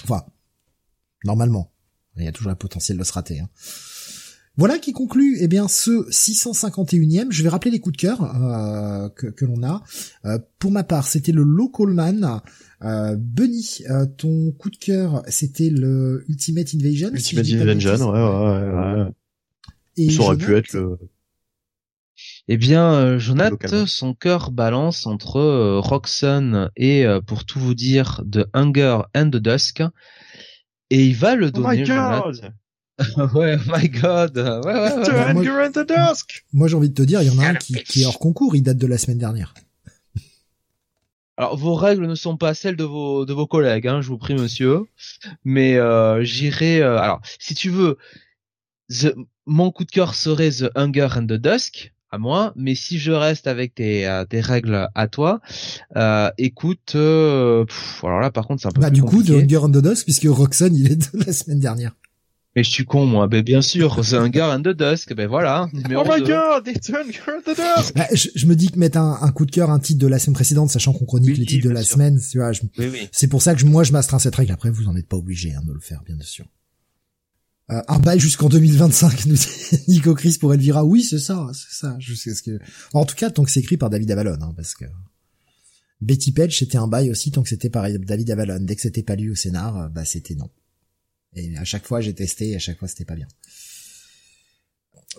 Enfin, 0.04 0.24
normalement. 1.24 1.72
Il 2.16 2.24
y 2.24 2.28
a 2.28 2.32
toujours 2.32 2.50
le 2.50 2.56
potentiel 2.56 2.96
de 2.96 3.04
se 3.04 3.12
rater. 3.12 3.40
hein. 3.40 3.48
Voilà 4.58 4.78
qui 4.78 4.92
conclut 4.92 5.36
eh 5.40 5.48
bien 5.48 5.68
ce 5.68 6.08
651e. 6.10 7.26
Je 7.30 7.42
vais 7.42 7.48
rappeler 7.50 7.70
les 7.70 7.78
coups 7.80 7.96
de 7.96 8.00
cœur 8.00 8.22
euh, 8.22 9.08
que, 9.10 9.26
que 9.26 9.44
l'on 9.44 9.62
a. 9.62 9.82
Euh, 10.24 10.38
pour 10.58 10.70
ma 10.70 10.82
part, 10.82 11.06
c'était 11.06 11.32
le 11.32 11.42
Local 11.42 11.88
Man. 11.88 12.40
Euh, 12.82 13.16
Bunny, 13.18 13.80
euh, 13.90 14.06
ton 14.06 14.52
coup 14.52 14.70
de 14.70 14.76
cœur, 14.76 15.22
c'était 15.28 15.68
le 15.70 16.24
Ultimate 16.28 16.68
Invasion. 16.74 17.10
Ultimate 17.12 17.46
de 17.46 17.60
Invasion, 17.60 17.90
bêtises. 17.90 18.02
ouais, 18.02 18.10
ouais, 18.12 19.04
ouais. 19.04 19.10
Et 19.98 20.10
Ça 20.10 20.22
aurait 20.22 20.36
je 20.38 20.44
pu 20.44 20.50
note- 20.52 20.58
être 20.64 20.72
le... 20.74 20.98
Eh 22.48 22.56
bien, 22.56 22.92
euh, 22.94 23.18
Jonathan, 23.18 23.84
son 23.86 24.14
cœur 24.14 24.50
balance 24.52 25.06
entre 25.06 25.36
euh, 25.36 25.80
Roxanne 25.80 26.70
et, 26.76 27.04
euh, 27.04 27.20
pour 27.20 27.44
tout 27.44 27.58
vous 27.60 27.74
dire, 27.74 28.22
The 28.30 28.46
Hunger 28.54 29.00
and 29.14 29.28
the 29.30 29.36
Dusk. 29.36 29.82
Et 30.88 31.04
il 31.06 31.14
va 31.16 31.34
le 31.34 31.48
Oh 31.48 31.50
donner! 31.50 31.84
ouais, 33.34 33.56
oh 33.58 33.70
my 33.76 33.88
god. 33.88 34.36
Ouais, 34.38 34.72
ouais, 34.72 34.94
ouais. 34.96 35.02
The 35.04 35.10
moi- 35.34 35.42
Hunger 35.42 35.66
and 35.66 35.72
the 35.72 35.86
Dusk! 35.86 36.44
Moi, 36.52 36.66
j'ai 36.68 36.76
envie 36.76 36.88
de 36.88 36.94
te 36.94 37.02
dire, 37.02 37.20
il 37.22 37.28
y 37.28 37.30
en 37.30 37.38
a 37.38 37.48
un 37.48 37.54
qui, 37.54 37.74
qui 37.74 38.02
est 38.02 38.06
hors 38.06 38.18
concours, 38.18 38.56
il 38.56 38.62
date 38.62 38.78
de 38.78 38.86
la 38.86 38.96
semaine 38.98 39.18
dernière. 39.18 39.52
Alors, 41.38 41.56
vos 41.58 41.74
règles 41.74 42.06
ne 42.06 42.14
sont 42.14 42.38
pas 42.38 42.54
celles 42.54 42.76
de 42.76 42.84
vos, 42.84 43.26
de 43.26 43.34
vos 43.34 43.46
collègues, 43.46 43.86
hein, 43.86 44.00
je 44.00 44.08
vous 44.08 44.16
prie, 44.16 44.34
monsieur. 44.34 44.84
Mais 45.44 45.76
euh, 45.76 46.24
j'irai... 46.24 46.80
euh, 46.80 46.98
alors, 46.98 47.20
si 47.38 47.54
tu 47.54 47.68
veux, 47.68 47.98
the- 48.90 49.14
mon 49.44 49.70
coup 49.70 49.84
de 49.84 49.90
cœur 49.90 50.14
serait 50.14 50.50
The 50.50 50.70
Hunger 50.74 51.08
and 51.16 51.26
the 51.26 51.34
Dusk, 51.34 51.92
à 52.10 52.16
moi. 52.16 52.54
Mais 52.56 52.74
si 52.74 52.98
je 52.98 53.12
reste 53.12 53.46
avec 53.46 53.74
tes, 53.74 54.08
euh, 54.08 54.24
tes 54.24 54.40
règles 54.40 54.88
à 54.94 55.08
toi, 55.08 55.42
euh, 55.96 56.30
écoute... 56.38 56.94
euh, 56.94 57.66
pff, 57.66 58.02
alors 58.04 58.20
là, 58.20 58.30
par 58.30 58.46
contre, 58.46 58.62
c'est 58.62 58.68
un 58.68 58.72
peu 58.72 58.80
Bah, 58.80 58.88
plus 58.88 58.94
du 58.94 59.02
coup, 59.02 59.22
de 59.22 59.32
compliqué. 59.32 59.56
Hunger 59.56 59.66
and 59.66 59.72
the 59.72 59.82
Dusk, 59.82 60.04
puisque 60.04 60.24
Roxanne, 60.26 60.74
il 60.74 60.90
est 60.90 61.14
de 61.14 61.22
la 61.22 61.34
semaine 61.34 61.60
dernière. 61.60 61.94
Mais 62.56 62.64
je 62.64 62.70
suis 62.70 62.84
con, 62.86 63.04
moi. 63.06 63.28
Ben, 63.28 63.42
bien 63.42 63.60
sûr, 63.62 64.00
The 64.02 64.14
Hunger 64.14 64.40
and 64.42 64.62
the 64.62 64.68
Dusk. 64.74 65.12
Ben 65.14 65.28
voilà, 65.28 65.68
numéro 65.74 66.02
Oh 66.06 66.10
my 66.10 66.20
2. 66.22 66.26
god! 66.26 66.66
It's 66.66 66.88
Hunger 66.88 67.20
and 67.28 67.42
the 67.44 67.54
Dusk! 67.56 67.94
Bah, 67.94 68.06
je, 68.12 68.28
je 68.34 68.46
me 68.46 68.56
dis 68.56 68.70
que 68.70 68.78
mettre 68.78 68.98
un, 68.98 69.18
un 69.20 69.30
coup 69.30 69.44
de 69.46 69.50
cœur, 69.50 69.70
un 69.70 69.78
titre 69.78 70.00
de 70.00 70.06
la 70.06 70.18
semaine 70.18 70.34
précédente, 70.34 70.70
sachant 70.70 70.92
qu'on 70.94 71.04
chronique 71.04 71.30
Oui, 71.30 71.36
les 71.36 71.44
titres 71.46 71.68
de 71.68 71.70
la 71.72 71.82
sûr. 71.82 71.94
semaine, 71.94 72.18
tu 72.18 72.38
vois, 72.38 72.52
je- 72.52 72.62
Oui, 72.78 72.88
oui. 72.90 73.08
c'est 73.12 73.28
pour 73.28 73.42
ça 73.42 73.54
que 73.54 73.60
je- 73.60 73.66
moi, 73.66 73.84
je 73.84 73.92
m'astreins 73.92 74.18
cette 74.18 74.34
règle. 74.34 74.52
Après, 74.52 74.70
vous 74.70 74.88
en 74.88 74.96
êtes 74.96 75.06
pas 75.06 75.18
obligé 75.18 75.52
hein, 75.54 75.60
de 75.66 75.72
le 75.72 75.80
faire, 75.80 76.02
bien 76.04 76.16
sûr. 76.22 76.46
Euh, 77.72 77.82
un 77.88 77.98
bail 77.98 78.20
jusqu'en 78.20 78.48
2025, 78.48 79.26
nous 79.26 79.34
dit 79.34 79.48
Nico 79.88 80.14
Chris 80.14 80.38
pour 80.40 80.54
Elvira. 80.54 80.84
Oui, 80.84 81.02
c'est 81.02 81.18
ça, 81.18 81.48
c'est 81.52 81.76
ça. 81.78 81.96
Je 81.98 82.14
sais 82.14 82.32
ce 82.34 82.42
que. 82.42 82.58
En 82.94 83.04
tout 83.04 83.16
cas, 83.16 83.28
tant 83.28 83.42
que 83.44 83.50
c'est 83.50 83.60
écrit 83.60 83.76
par 83.76 83.90
David 83.90 84.10
Avalon, 84.12 84.38
hein, 84.40 84.52
parce 84.56 84.74
que 84.74 84.84
Betty 86.00 86.30
Page, 86.32 86.56
c'était 86.58 86.78
un 86.78 86.86
bail 86.86 87.10
aussi 87.10 87.32
tant 87.32 87.42
que 87.42 87.48
c'était 87.48 87.68
par 87.70 87.86
David 87.90 88.30
Avalon. 88.30 88.58
Dès 88.60 88.76
que 88.76 88.82
c'était 88.82 89.02
pas 89.02 89.16
lui 89.16 89.30
au 89.30 89.34
scénar, 89.34 89.76
euh, 89.76 89.88
bah 89.88 90.04
c'était 90.04 90.34
non. 90.36 90.48
Et 91.36 91.56
à 91.56 91.64
chaque 91.64 91.86
fois, 91.86 92.00
j'ai 92.00 92.14
testé, 92.14 92.50
et 92.50 92.56
à 92.56 92.58
chaque 92.58 92.78
fois, 92.78 92.88
c'était 92.88 93.04
pas 93.04 93.14
bien. 93.14 93.28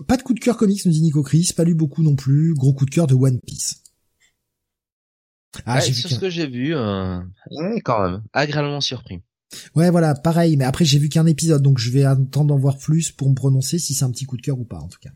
Pas 0.07 0.17
de 0.17 0.23
coup 0.23 0.33
de 0.33 0.39
cœur 0.39 0.57
comics, 0.57 0.85
nous 0.85 0.91
dit 0.91 1.01
Nico 1.01 1.23
Chris. 1.23 1.51
Pas 1.55 1.63
lu 1.63 1.75
beaucoup 1.75 2.03
non 2.03 2.15
plus. 2.15 2.53
Gros 2.53 2.73
coup 2.73 2.85
de 2.85 2.91
cœur 2.91 3.07
de 3.07 3.15
One 3.15 3.39
Piece. 3.39 3.83
Ah, 5.65 5.75
Ouais, 5.75 5.81
sur 5.81 6.09
ce 6.09 6.19
que 6.19 6.29
j'ai 6.29 6.47
vu, 6.47 6.75
euh, 6.75 7.19
ouais, 7.51 7.81
quand 7.81 8.03
même, 8.03 8.21
agréablement 8.33 8.81
surpris. 8.81 9.21
Ouais, 9.75 9.89
voilà, 9.89 10.13
pareil. 10.13 10.57
Mais 10.57 10.65
après, 10.65 10.85
j'ai 10.85 10.99
vu 10.99 11.09
qu'un 11.09 11.25
épisode, 11.25 11.61
donc 11.63 11.79
je 11.79 11.89
vais 11.91 12.03
attendre 12.03 12.47
d'en 12.47 12.57
voir 12.57 12.77
plus 12.77 13.11
pour 13.11 13.29
me 13.29 13.35
prononcer 13.35 13.79
si 13.79 13.93
c'est 13.93 14.03
un 14.03 14.11
petit 14.11 14.25
coup 14.25 14.37
de 14.37 14.41
cœur 14.41 14.59
ou 14.59 14.65
pas, 14.65 14.79
en 14.79 14.87
tout 14.87 14.99
cas. 14.99 15.11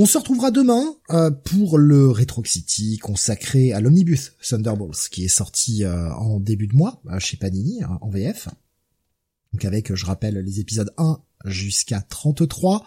On 0.00 0.06
se 0.06 0.16
retrouvera 0.16 0.52
demain 0.52 0.94
euh, 1.10 1.32
pour 1.32 1.76
le 1.76 2.08
Retro 2.08 2.44
City 2.44 2.98
consacré 2.98 3.72
à 3.72 3.80
l'Omnibus 3.80 4.32
Thunderbolts, 4.48 5.08
qui 5.10 5.24
est 5.24 5.28
sorti 5.28 5.84
euh, 5.84 6.12
en 6.14 6.38
début 6.38 6.68
de 6.68 6.76
mois 6.76 7.02
euh, 7.10 7.18
chez 7.18 7.36
Panini 7.36 7.82
hein, 7.82 7.98
en 8.00 8.08
VF. 8.08 8.48
Donc 9.52 9.64
avec, 9.64 9.94
je 9.94 10.04
rappelle, 10.06 10.38
les 10.38 10.60
épisodes 10.60 10.92
1 10.98 11.20
jusqu'à 11.46 12.00
33, 12.00 12.84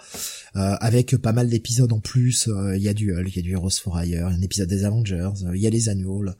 euh, 0.55 0.59
avec 0.79 1.15
pas 1.17 1.31
mal 1.31 1.49
d'épisodes 1.49 1.91
en 1.91 1.99
plus. 1.99 2.47
euh, 2.49 2.75
Il 2.77 2.83
y 2.83 2.89
a 2.89 2.93
du 2.93 3.13
Hulk, 3.15 3.29
il 3.29 3.35
y 3.37 3.39
a 3.39 3.41
du 3.41 3.51
Heroes 3.53 3.69
for 3.81 3.99
Hire, 4.01 4.27
un 4.27 4.41
épisode 4.41 4.69
des 4.69 4.83
Avengers, 4.85 5.29
euh, 5.45 5.55
il 5.55 5.61
y 5.61 5.67
a 5.67 5.69
les 5.69 5.89
Annuals, 5.89 6.35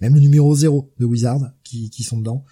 même 0.00 0.14
le 0.14 0.20
numéro 0.20 0.54
0 0.54 0.92
de 0.98 1.04
Wizard 1.04 1.40
qui, 1.64 1.90
qui 1.90 2.02
sont 2.04 2.18
dedans. 2.18 2.44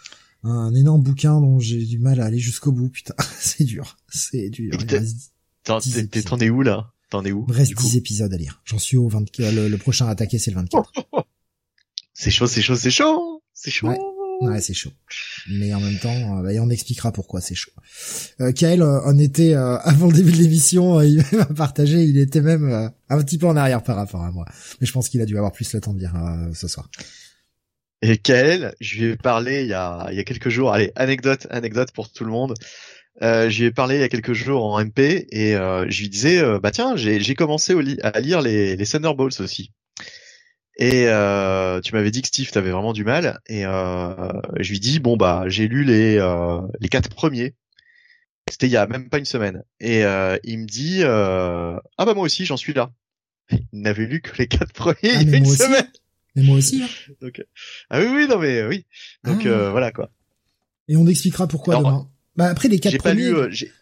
Un 0.42 0.74
énorme 0.74 1.02
bouquin 1.02 1.40
dont 1.40 1.58
j'ai 1.58 1.84
du 1.84 1.98
mal 1.98 2.20
à 2.20 2.26
aller 2.26 2.38
jusqu'au 2.38 2.70
bout, 2.72 2.88
putain, 2.90 3.14
c'est 3.40 3.64
dur, 3.64 3.96
c'est 4.08 4.50
dur. 4.50 4.72
T'en 6.24 6.38
es 6.38 6.50
où, 6.50 6.62
là? 6.62 6.92
T'en 7.10 7.24
es 7.24 7.32
où? 7.32 7.46
il 7.48 7.54
reste 7.54 7.70
du 7.70 7.76
coup? 7.76 7.82
10 7.84 7.96
épisodes 7.96 8.32
à 8.32 8.36
lire. 8.36 8.60
J'en 8.64 8.78
suis 8.78 8.96
au 8.96 9.08
24, 9.08 9.52
le, 9.54 9.68
le 9.68 9.78
prochain 9.78 10.06
à 10.06 10.10
attaquer 10.10 10.38
c'est 10.38 10.50
le 10.50 10.56
24. 10.56 10.92
C'est 12.18 12.30
chaud, 12.30 12.46
c'est 12.46 12.62
chaud, 12.62 12.76
c'est 12.76 12.90
chaud! 12.90 13.42
C'est 13.52 13.70
chaud! 13.70 13.88
Ouais. 13.88 13.98
Ouais, 14.40 14.60
c'est 14.60 14.74
chaud. 14.74 14.92
Mais 15.48 15.72
en 15.72 15.80
même 15.80 15.98
temps, 15.98 16.38
euh, 16.38 16.42
bah, 16.42 16.52
et 16.52 16.60
on 16.60 16.68
expliquera 16.68 17.12
pourquoi 17.12 17.40
c'est 17.40 17.54
chaud. 17.54 17.70
Euh, 18.40 18.52
Kael 18.52 18.82
euh, 18.82 19.00
en 19.04 19.18
était 19.18 19.54
euh, 19.54 19.78
avant 19.82 20.06
le 20.06 20.12
début 20.12 20.32
de 20.32 20.36
l'émission, 20.36 20.98
euh, 20.98 21.06
il 21.06 21.22
m'a 21.32 21.46
partagé, 21.46 22.02
il 22.02 22.18
était 22.18 22.42
même 22.42 22.70
euh, 22.70 22.88
un 23.08 23.22
petit 23.22 23.38
peu 23.38 23.46
en 23.46 23.56
arrière 23.56 23.82
par 23.82 23.96
rapport 23.96 24.22
à 24.22 24.30
moi. 24.30 24.44
Mais 24.80 24.86
je 24.86 24.92
pense 24.92 25.08
qu'il 25.08 25.20
a 25.20 25.26
dû 25.26 25.36
avoir 25.36 25.52
plus 25.52 25.72
le 25.72 25.80
temps 25.80 25.94
de 25.94 25.98
dire 25.98 26.14
euh, 26.16 26.52
ce 26.54 26.68
soir. 26.68 26.90
Et 28.02 28.18
Kael, 28.18 28.74
je 28.80 28.98
lui 28.98 29.04
ai 29.12 29.16
parlé 29.16 29.62
il 29.62 29.68
y 29.68 29.72
a, 29.72 30.08
il 30.10 30.16
y 30.16 30.20
a 30.20 30.24
quelques 30.24 30.50
jours. 30.50 30.72
Allez, 30.72 30.92
anecdote, 30.96 31.46
anecdote 31.50 31.92
pour 31.92 32.12
tout 32.12 32.24
le 32.24 32.30
monde. 32.30 32.54
Euh, 33.22 33.48
je 33.48 33.60
lui 33.60 33.66
ai 33.66 33.70
parlé 33.70 33.96
il 33.96 34.00
y 34.00 34.04
a 34.04 34.10
quelques 34.10 34.34
jours 34.34 34.64
en 34.64 34.84
MP 34.84 35.26
et 35.30 35.56
euh, 35.56 35.86
je 35.88 36.02
lui 36.02 36.10
disais, 36.10 36.38
euh, 36.38 36.58
bah 36.60 36.70
tiens, 36.70 36.96
j'ai 36.96 37.34
commencé 37.34 37.74
à 38.02 38.20
lire 38.20 38.42
les, 38.42 38.76
les 38.76 38.86
Thunderbolts 38.86 39.40
aussi. 39.40 39.72
Et 40.78 41.06
euh, 41.08 41.80
tu 41.80 41.94
m'avais 41.94 42.10
dit 42.10 42.20
que 42.20 42.28
Steve 42.28 42.50
t'avais 42.50 42.70
vraiment 42.70 42.92
du 42.92 43.02
mal 43.04 43.40
et 43.46 43.64
euh, 43.64 44.32
je 44.60 44.70
lui 44.70 44.78
dis 44.80 44.98
bon 45.00 45.16
bah 45.16 45.44
j'ai 45.46 45.68
lu 45.68 45.84
les 45.84 46.18
euh, 46.18 46.60
les 46.80 46.88
quatre 46.88 47.08
premiers. 47.08 47.54
C'était 48.50 48.66
il 48.66 48.72
y 48.72 48.76
a 48.76 48.86
même 48.86 49.08
pas 49.08 49.18
une 49.18 49.24
semaine 49.24 49.62
et 49.80 50.04
euh, 50.04 50.36
il 50.44 50.58
me 50.60 50.66
dit 50.66 51.00
euh, 51.02 51.76
ah 51.98 52.04
bah 52.04 52.12
moi 52.14 52.24
aussi 52.24 52.44
j'en 52.44 52.56
suis 52.58 52.74
là. 52.74 52.90
Il 53.50 53.80
n'avait 53.80 54.06
lu 54.06 54.20
que 54.20 54.36
les 54.38 54.48
quatre 54.48 54.72
premiers 54.72 54.96
Ah, 55.14 55.22
il 55.22 55.30
y 55.30 55.34
a 55.34 55.36
une 55.38 55.44
moi 55.44 55.52
aussi. 55.52 55.62
semaine. 55.62 55.88
Mais 56.34 56.42
moi 56.42 56.56
aussi. 56.58 56.82
hein. 56.82 56.88
Donc, 57.22 57.38
euh, 57.38 57.44
ah 57.88 58.00
oui, 58.00 58.06
oui, 58.12 58.26
non, 58.28 58.38
mais 58.38 58.64
oui. 58.66 58.84
Donc 59.24 59.42
Ah. 59.46 59.48
euh, 59.48 59.70
voilà 59.70 59.92
quoi. 59.92 60.10
Et 60.88 60.96
on 60.96 61.06
expliquera 61.06 61.46
pourquoi 61.48 61.76
demain. 61.76 62.08
Bah 62.36 62.46
après 62.50 62.68
les 62.68 62.78
quatre 62.80 62.92
J'ai 62.92 62.98
pas 62.98 63.10
premiers. 63.14 63.22
lu, 63.30 63.34
euh, 63.34 63.48
j'ai 63.50 63.72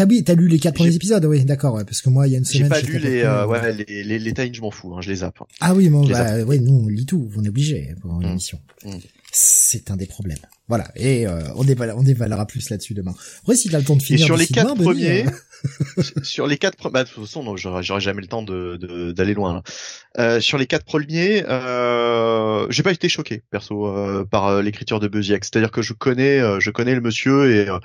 T'as 0.00 0.06
oui, 0.06 0.24
t'as 0.24 0.34
lu 0.34 0.48
les 0.48 0.58
quatre 0.58 0.74
j'ai- 0.76 0.84
premiers 0.84 0.94
épisodes, 0.96 1.22
oui, 1.26 1.44
d'accord, 1.44 1.74
ouais, 1.74 1.84
parce 1.84 2.00
que 2.00 2.08
moi 2.08 2.26
il 2.26 2.30
y 2.32 2.34
a 2.34 2.38
une 2.38 2.44
j'ai 2.46 2.58
semaine. 2.58 2.70
pas 2.70 2.80
j'étais 2.80 2.92
lu 2.92 2.98
les, 3.00 3.20
euh, 3.22 3.44
ouais, 3.46 3.70
les, 3.74 4.02
les, 4.02 4.18
les 4.18 4.32
times, 4.32 4.54
je 4.54 4.62
m'en 4.62 4.70
fous, 4.70 4.94
hein, 4.94 5.02
je 5.02 5.10
les 5.10 5.16
zappe. 5.16 5.38
Ah 5.60 5.74
oui, 5.74 5.90
bon, 5.90 6.06
bah, 6.06 6.38
ouais, 6.42 6.58
nous 6.58 6.84
on 6.84 6.88
lit 6.88 7.04
tout, 7.04 7.28
on 7.36 7.44
est 7.44 7.48
obligé 7.50 7.94
pour 8.00 8.18
une 8.22 8.28
Mm. 8.28 8.30
émission. 8.30 8.58
Mm. 8.86 8.92
C'est 9.32 9.90
un 9.90 9.96
des 9.96 10.06
problèmes. 10.06 10.38
Voilà, 10.68 10.90
et 10.96 11.26
euh, 11.26 11.42
on 11.56 11.64
dévalera, 11.64 11.96
on 11.98 12.02
dévalera 12.02 12.46
plus 12.46 12.70
là-dessus 12.70 12.94
demain. 12.94 13.14
Après, 13.42 13.56
si 13.56 13.68
t'as 13.68 13.78
le 13.78 13.84
temps 13.84 13.94
de 13.96 14.00
Et 14.02 14.04
finir 14.06 14.24
sur 14.24 14.36
les 14.38 14.46
quatre 14.46 14.74
demain, 14.74 14.82
premiers, 14.84 15.26
euh, 15.26 16.02
sur 16.22 16.46
les 16.46 16.56
quatre, 16.56 16.88
bah, 16.90 17.04
de 17.04 17.08
toute 17.10 17.24
façon, 17.26 17.42
non, 17.44 17.56
j'aurais 17.56 17.82
jamais 18.00 18.22
le 18.22 18.26
temps 18.26 18.42
de 18.42 18.76
de- 18.80 19.12
d'aller 19.12 19.34
loin. 19.34 19.54
Là. 19.54 19.62
Euh, 20.18 20.40
sur 20.40 20.56
les 20.58 20.66
quatre 20.66 20.84
premiers, 20.86 21.44
euh, 21.46 22.66
j'ai 22.70 22.82
pas 22.82 22.92
été 22.92 23.08
choqué 23.08 23.42
perso 23.50 23.86
euh, 23.86 24.24
par 24.24 24.46
euh, 24.48 24.62
l'écriture 24.62 24.98
de 25.00 25.08
Buziak. 25.08 25.44
C'est-à-dire 25.44 25.70
que 25.70 25.82
je 25.82 25.92
connais, 25.92 26.38
euh, 26.40 26.58
je 26.60 26.70
connais 26.70 26.94
le 26.94 27.00
monsieur 27.00 27.50
et 27.52 27.68
euh, 27.68 27.78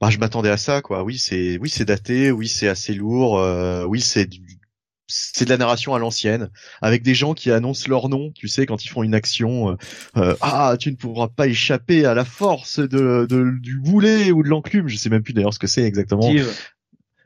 bah, 0.00 0.10
je 0.10 0.18
m'attendais 0.18 0.50
à 0.50 0.56
ça, 0.56 0.80
quoi. 0.82 1.02
Oui, 1.04 1.18
c'est, 1.18 1.58
oui, 1.58 1.68
c'est 1.68 1.84
daté, 1.84 2.30
oui, 2.30 2.48
c'est 2.48 2.68
assez 2.68 2.94
lourd, 2.94 3.38
euh, 3.38 3.84
oui, 3.84 4.00
c'est 4.00 4.26
du, 4.26 4.40
c'est 5.06 5.44
de 5.44 5.50
la 5.50 5.56
narration 5.58 5.94
à 5.94 5.98
l'ancienne, 5.98 6.50
avec 6.80 7.02
des 7.02 7.14
gens 7.14 7.34
qui 7.34 7.50
annoncent 7.50 7.88
leur 7.88 8.08
nom, 8.08 8.30
tu 8.32 8.46
sais, 8.48 8.64
quand 8.64 8.84
ils 8.84 8.88
font 8.88 9.02
une 9.02 9.14
action. 9.14 9.70
euh, 9.70 9.76
euh, 10.16 10.36
ah, 10.40 10.76
tu 10.78 10.90
ne 10.90 10.96
pourras 10.96 11.28
pas 11.28 11.48
échapper 11.48 12.04
à 12.06 12.14
la 12.14 12.24
force 12.24 12.78
de, 12.78 13.26
de- 13.28 13.58
du 13.60 13.78
boulet 13.78 14.30
ou 14.30 14.42
de 14.44 14.48
l'enclume. 14.48 14.88
Je 14.88 14.96
sais 14.96 15.08
même 15.10 15.22
plus 15.22 15.32
d'ailleurs 15.32 15.52
ce 15.54 15.58
que 15.58 15.66
c'est 15.66 15.82
exactement. 15.82 16.22
Steve, 16.22 16.48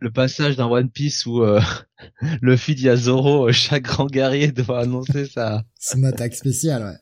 le 0.01 0.11
passage 0.11 0.57
d'un 0.57 0.67
One 0.67 0.89
Piece 0.91 1.27
où 1.27 1.43
euh, 1.43 1.61
le 2.41 2.57
feed 2.57 2.78
dit 2.78 2.89
à 2.89 2.97
Zoro, 2.97 3.49
euh, 3.49 3.53
chaque 3.53 3.83
grand 3.85 4.07
guerrier 4.07 4.51
doit 4.51 4.81
annoncer 4.81 5.27
sa. 5.27 5.62
Son 5.78 6.03
attaque 6.05 6.35
spéciale, 6.35 6.83
ouais. 6.83 6.99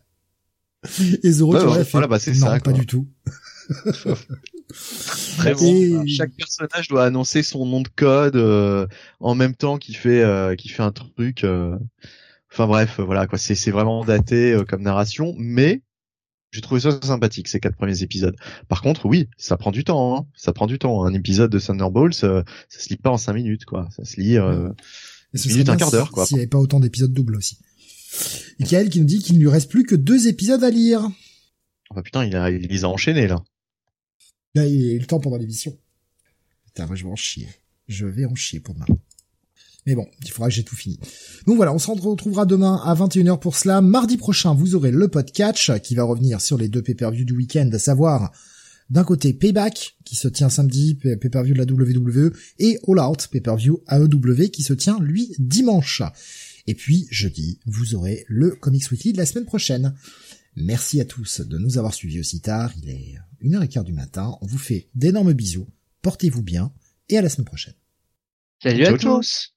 Et 1.23 1.31
Zoro, 1.31 1.55
Ouais, 1.55 1.61
tu 1.61 1.67
ouais, 1.69 1.85
fait, 1.85 1.91
voilà, 1.93 2.09
bah, 2.09 2.19
c'est 2.19 2.33
non, 2.33 2.39
ça, 2.47 2.51
pas 2.51 2.59
quoi. 2.61 2.73
du 2.73 2.87
tout. 2.87 3.09
Très. 5.39 5.53
Et- 5.65 6.07
Chaque 6.09 6.33
personnage 6.33 6.89
doit 6.89 7.05
annoncer 7.05 7.43
son 7.43 7.67
nom 7.67 7.81
de 7.81 7.89
code 7.89 8.37
euh, 8.37 8.87
en 9.21 9.35
même 9.35 9.55
temps 9.55 9.79
qu'il 9.79 9.97
fait 9.97 10.23
euh, 10.23 10.55
qu'il 10.55 10.71
fait 10.71 10.83
un 10.83 10.93
truc. 10.93 11.45
euh. 11.45 11.77
Enfin 12.53 12.67
bref, 12.67 12.99
euh, 13.01 13.05
voilà 13.05 13.27
quoi. 13.27 13.39
C'est 13.39 13.71
vraiment 13.71 14.05
daté 14.05 14.57
comme 14.69 14.83
narration, 14.83 15.35
mais 15.39 15.83
j'ai 16.51 16.61
trouvé 16.61 16.81
ça 16.83 16.99
sympathique 17.03 17.49
ces 17.49 17.61
quatre 17.61 17.77
premiers 17.77 18.03
épisodes. 18.03 18.37
Par 18.69 18.83
contre, 18.83 19.07
oui, 19.07 19.29
ça 19.39 19.57
prend 19.57 19.71
du 19.71 19.85
temps. 19.85 20.17
Hein. 20.17 20.27
Ça 20.37 20.53
prend 20.53 20.67
du 20.67 20.79
temps. 20.79 21.03
Un 21.05 21.15
épisode 21.15 21.51
de 21.51 21.59
Thunderbolts, 21.59 22.25
euh, 22.25 22.43
ça 22.69 22.81
se 22.81 22.89
lit 22.91 22.97
pas 22.99 23.11
en 23.11 23.17
cinq 23.17 23.33
minutes 23.35 23.65
quoi. 23.65 23.89
Ça 23.97 24.05
se 24.05 24.21
lit. 24.21 24.37
euh, 24.37 24.69
minutes, 25.35 25.67
serait 25.67 25.71
un 25.71 25.77
quart 25.77 25.91
d'heure, 25.91 26.11
quoi. 26.11 26.27
S'il 26.27 26.35
n'y 26.37 26.41
avait 26.43 26.49
pas 26.51 26.59
autant 26.59 26.79
d'épisodes 26.81 27.13
doubles 27.13 27.37
aussi. 27.37 27.57
Et 28.61 28.65
Kael 28.65 28.91
qui 28.91 29.01
nous 29.01 29.07
dit 29.07 29.21
qu'il 29.21 29.37
ne 29.37 29.41
lui 29.41 29.49
reste 29.49 29.71
plus 29.71 29.85
que 29.85 29.95
deux 29.95 30.29
épisodes 30.29 30.63
à 30.63 30.69
lire. 30.69 31.01
Oh, 31.91 31.95
bah, 31.95 32.03
putain, 32.03 32.27
il, 32.27 32.37
a, 32.37 32.51
il 32.51 32.67
les 32.69 32.85
a 32.85 32.89
enchaînés 32.89 33.27
là. 33.29 33.43
Là, 34.55 34.67
il 34.67 34.93
eu 34.95 34.99
le 34.99 35.07
temps 35.07 35.21
pendant 35.21 35.37
l'émission. 35.37 35.77
Putain, 36.67 36.87
moi, 36.87 36.97
je 36.97 37.05
vais 37.05 37.11
en 37.11 37.17
chier. 37.17 37.49
Je 37.89 38.07
vais 38.07 38.25
en 38.25 38.35
chier 38.35 38.61
pour 38.61 38.75
demain. 38.75 38.87
Mais 39.87 39.95
bon, 39.97 40.07
il 40.23 40.31
faudra 40.31 40.49
que 40.49 40.55
j'ai 40.55 40.63
tout 40.63 40.77
fini. 40.77 40.99
Donc 41.47 41.57
voilà, 41.57 41.73
on 41.75 41.79
se 41.79 41.91
retrouvera 41.91 42.47
demain 42.47 42.81
à 42.85 42.95
21h 42.95 43.41
pour 43.41 43.57
cela. 43.57 43.81
Mardi 43.81 44.17
prochain, 44.17 44.55
vous 44.55 44.75
aurez 44.77 44.93
le 44.93 45.09
podcast 45.09 45.81
qui 45.83 45.95
va 45.97 46.05
revenir 46.05 46.41
sur 46.41 46.57
les 46.57 46.69
deux 46.69 46.83
pay-per-view 46.83 47.25
du 47.25 47.33
week-end, 47.35 47.69
à 47.73 47.79
savoir 47.81 48.31
d'un 48.91 49.03
côté 49.05 49.33
Payback 49.33 49.97
qui 50.05 50.15
se 50.17 50.29
tient 50.29 50.51
samedi, 50.51 50.95
pay- 50.95 51.17
pay-per-view 51.17 51.55
de 51.55 51.59
la 51.59 51.65
WWE, 51.65 52.33
et 52.61 52.79
All 52.87 53.01
Out, 53.01 53.29
pay-per-view 53.33 53.83
AEW 53.89 54.51
qui 54.53 54.63
se 54.63 54.73
tient 54.75 55.01
lui 55.01 55.35
dimanche. 55.39 56.03
Et 56.69 56.75
puis 56.75 57.09
jeudi, 57.11 57.59
vous 57.67 57.97
aurez 57.97 58.25
le 58.29 58.51
Comics 58.51 58.89
Weekly 58.93 59.15
de 59.15 59.19
la 59.19 59.27
semaine 59.27 59.47
prochaine. 59.47 59.95
Merci 60.55 61.01
à 61.01 61.05
tous 61.05 61.41
de 61.41 61.59
nous 61.59 61.79
avoir 61.79 61.95
suivis 61.95 62.21
aussi 62.21 62.41
tard. 62.41 62.73
Il 62.77 62.91
est 62.91 63.19
une 63.41 63.55
heure 63.55 63.63
et 63.63 63.69
quart 63.69 63.85
du 63.85 63.93
matin. 63.93 64.37
On 64.41 64.47
vous 64.47 64.59
fait 64.59 64.89
d'énormes 64.95 65.33
bisous. 65.33 65.69
Portez-vous 66.03 66.43
bien 66.43 66.73
et 67.09 67.19
à 67.19 67.23
la 67.23 67.29
semaine 67.29 67.47
prochaine. 67.47 67.75
Salut 68.63 68.85
à 68.85 68.97
Ciao, 68.99 69.19
tous. 69.19 69.55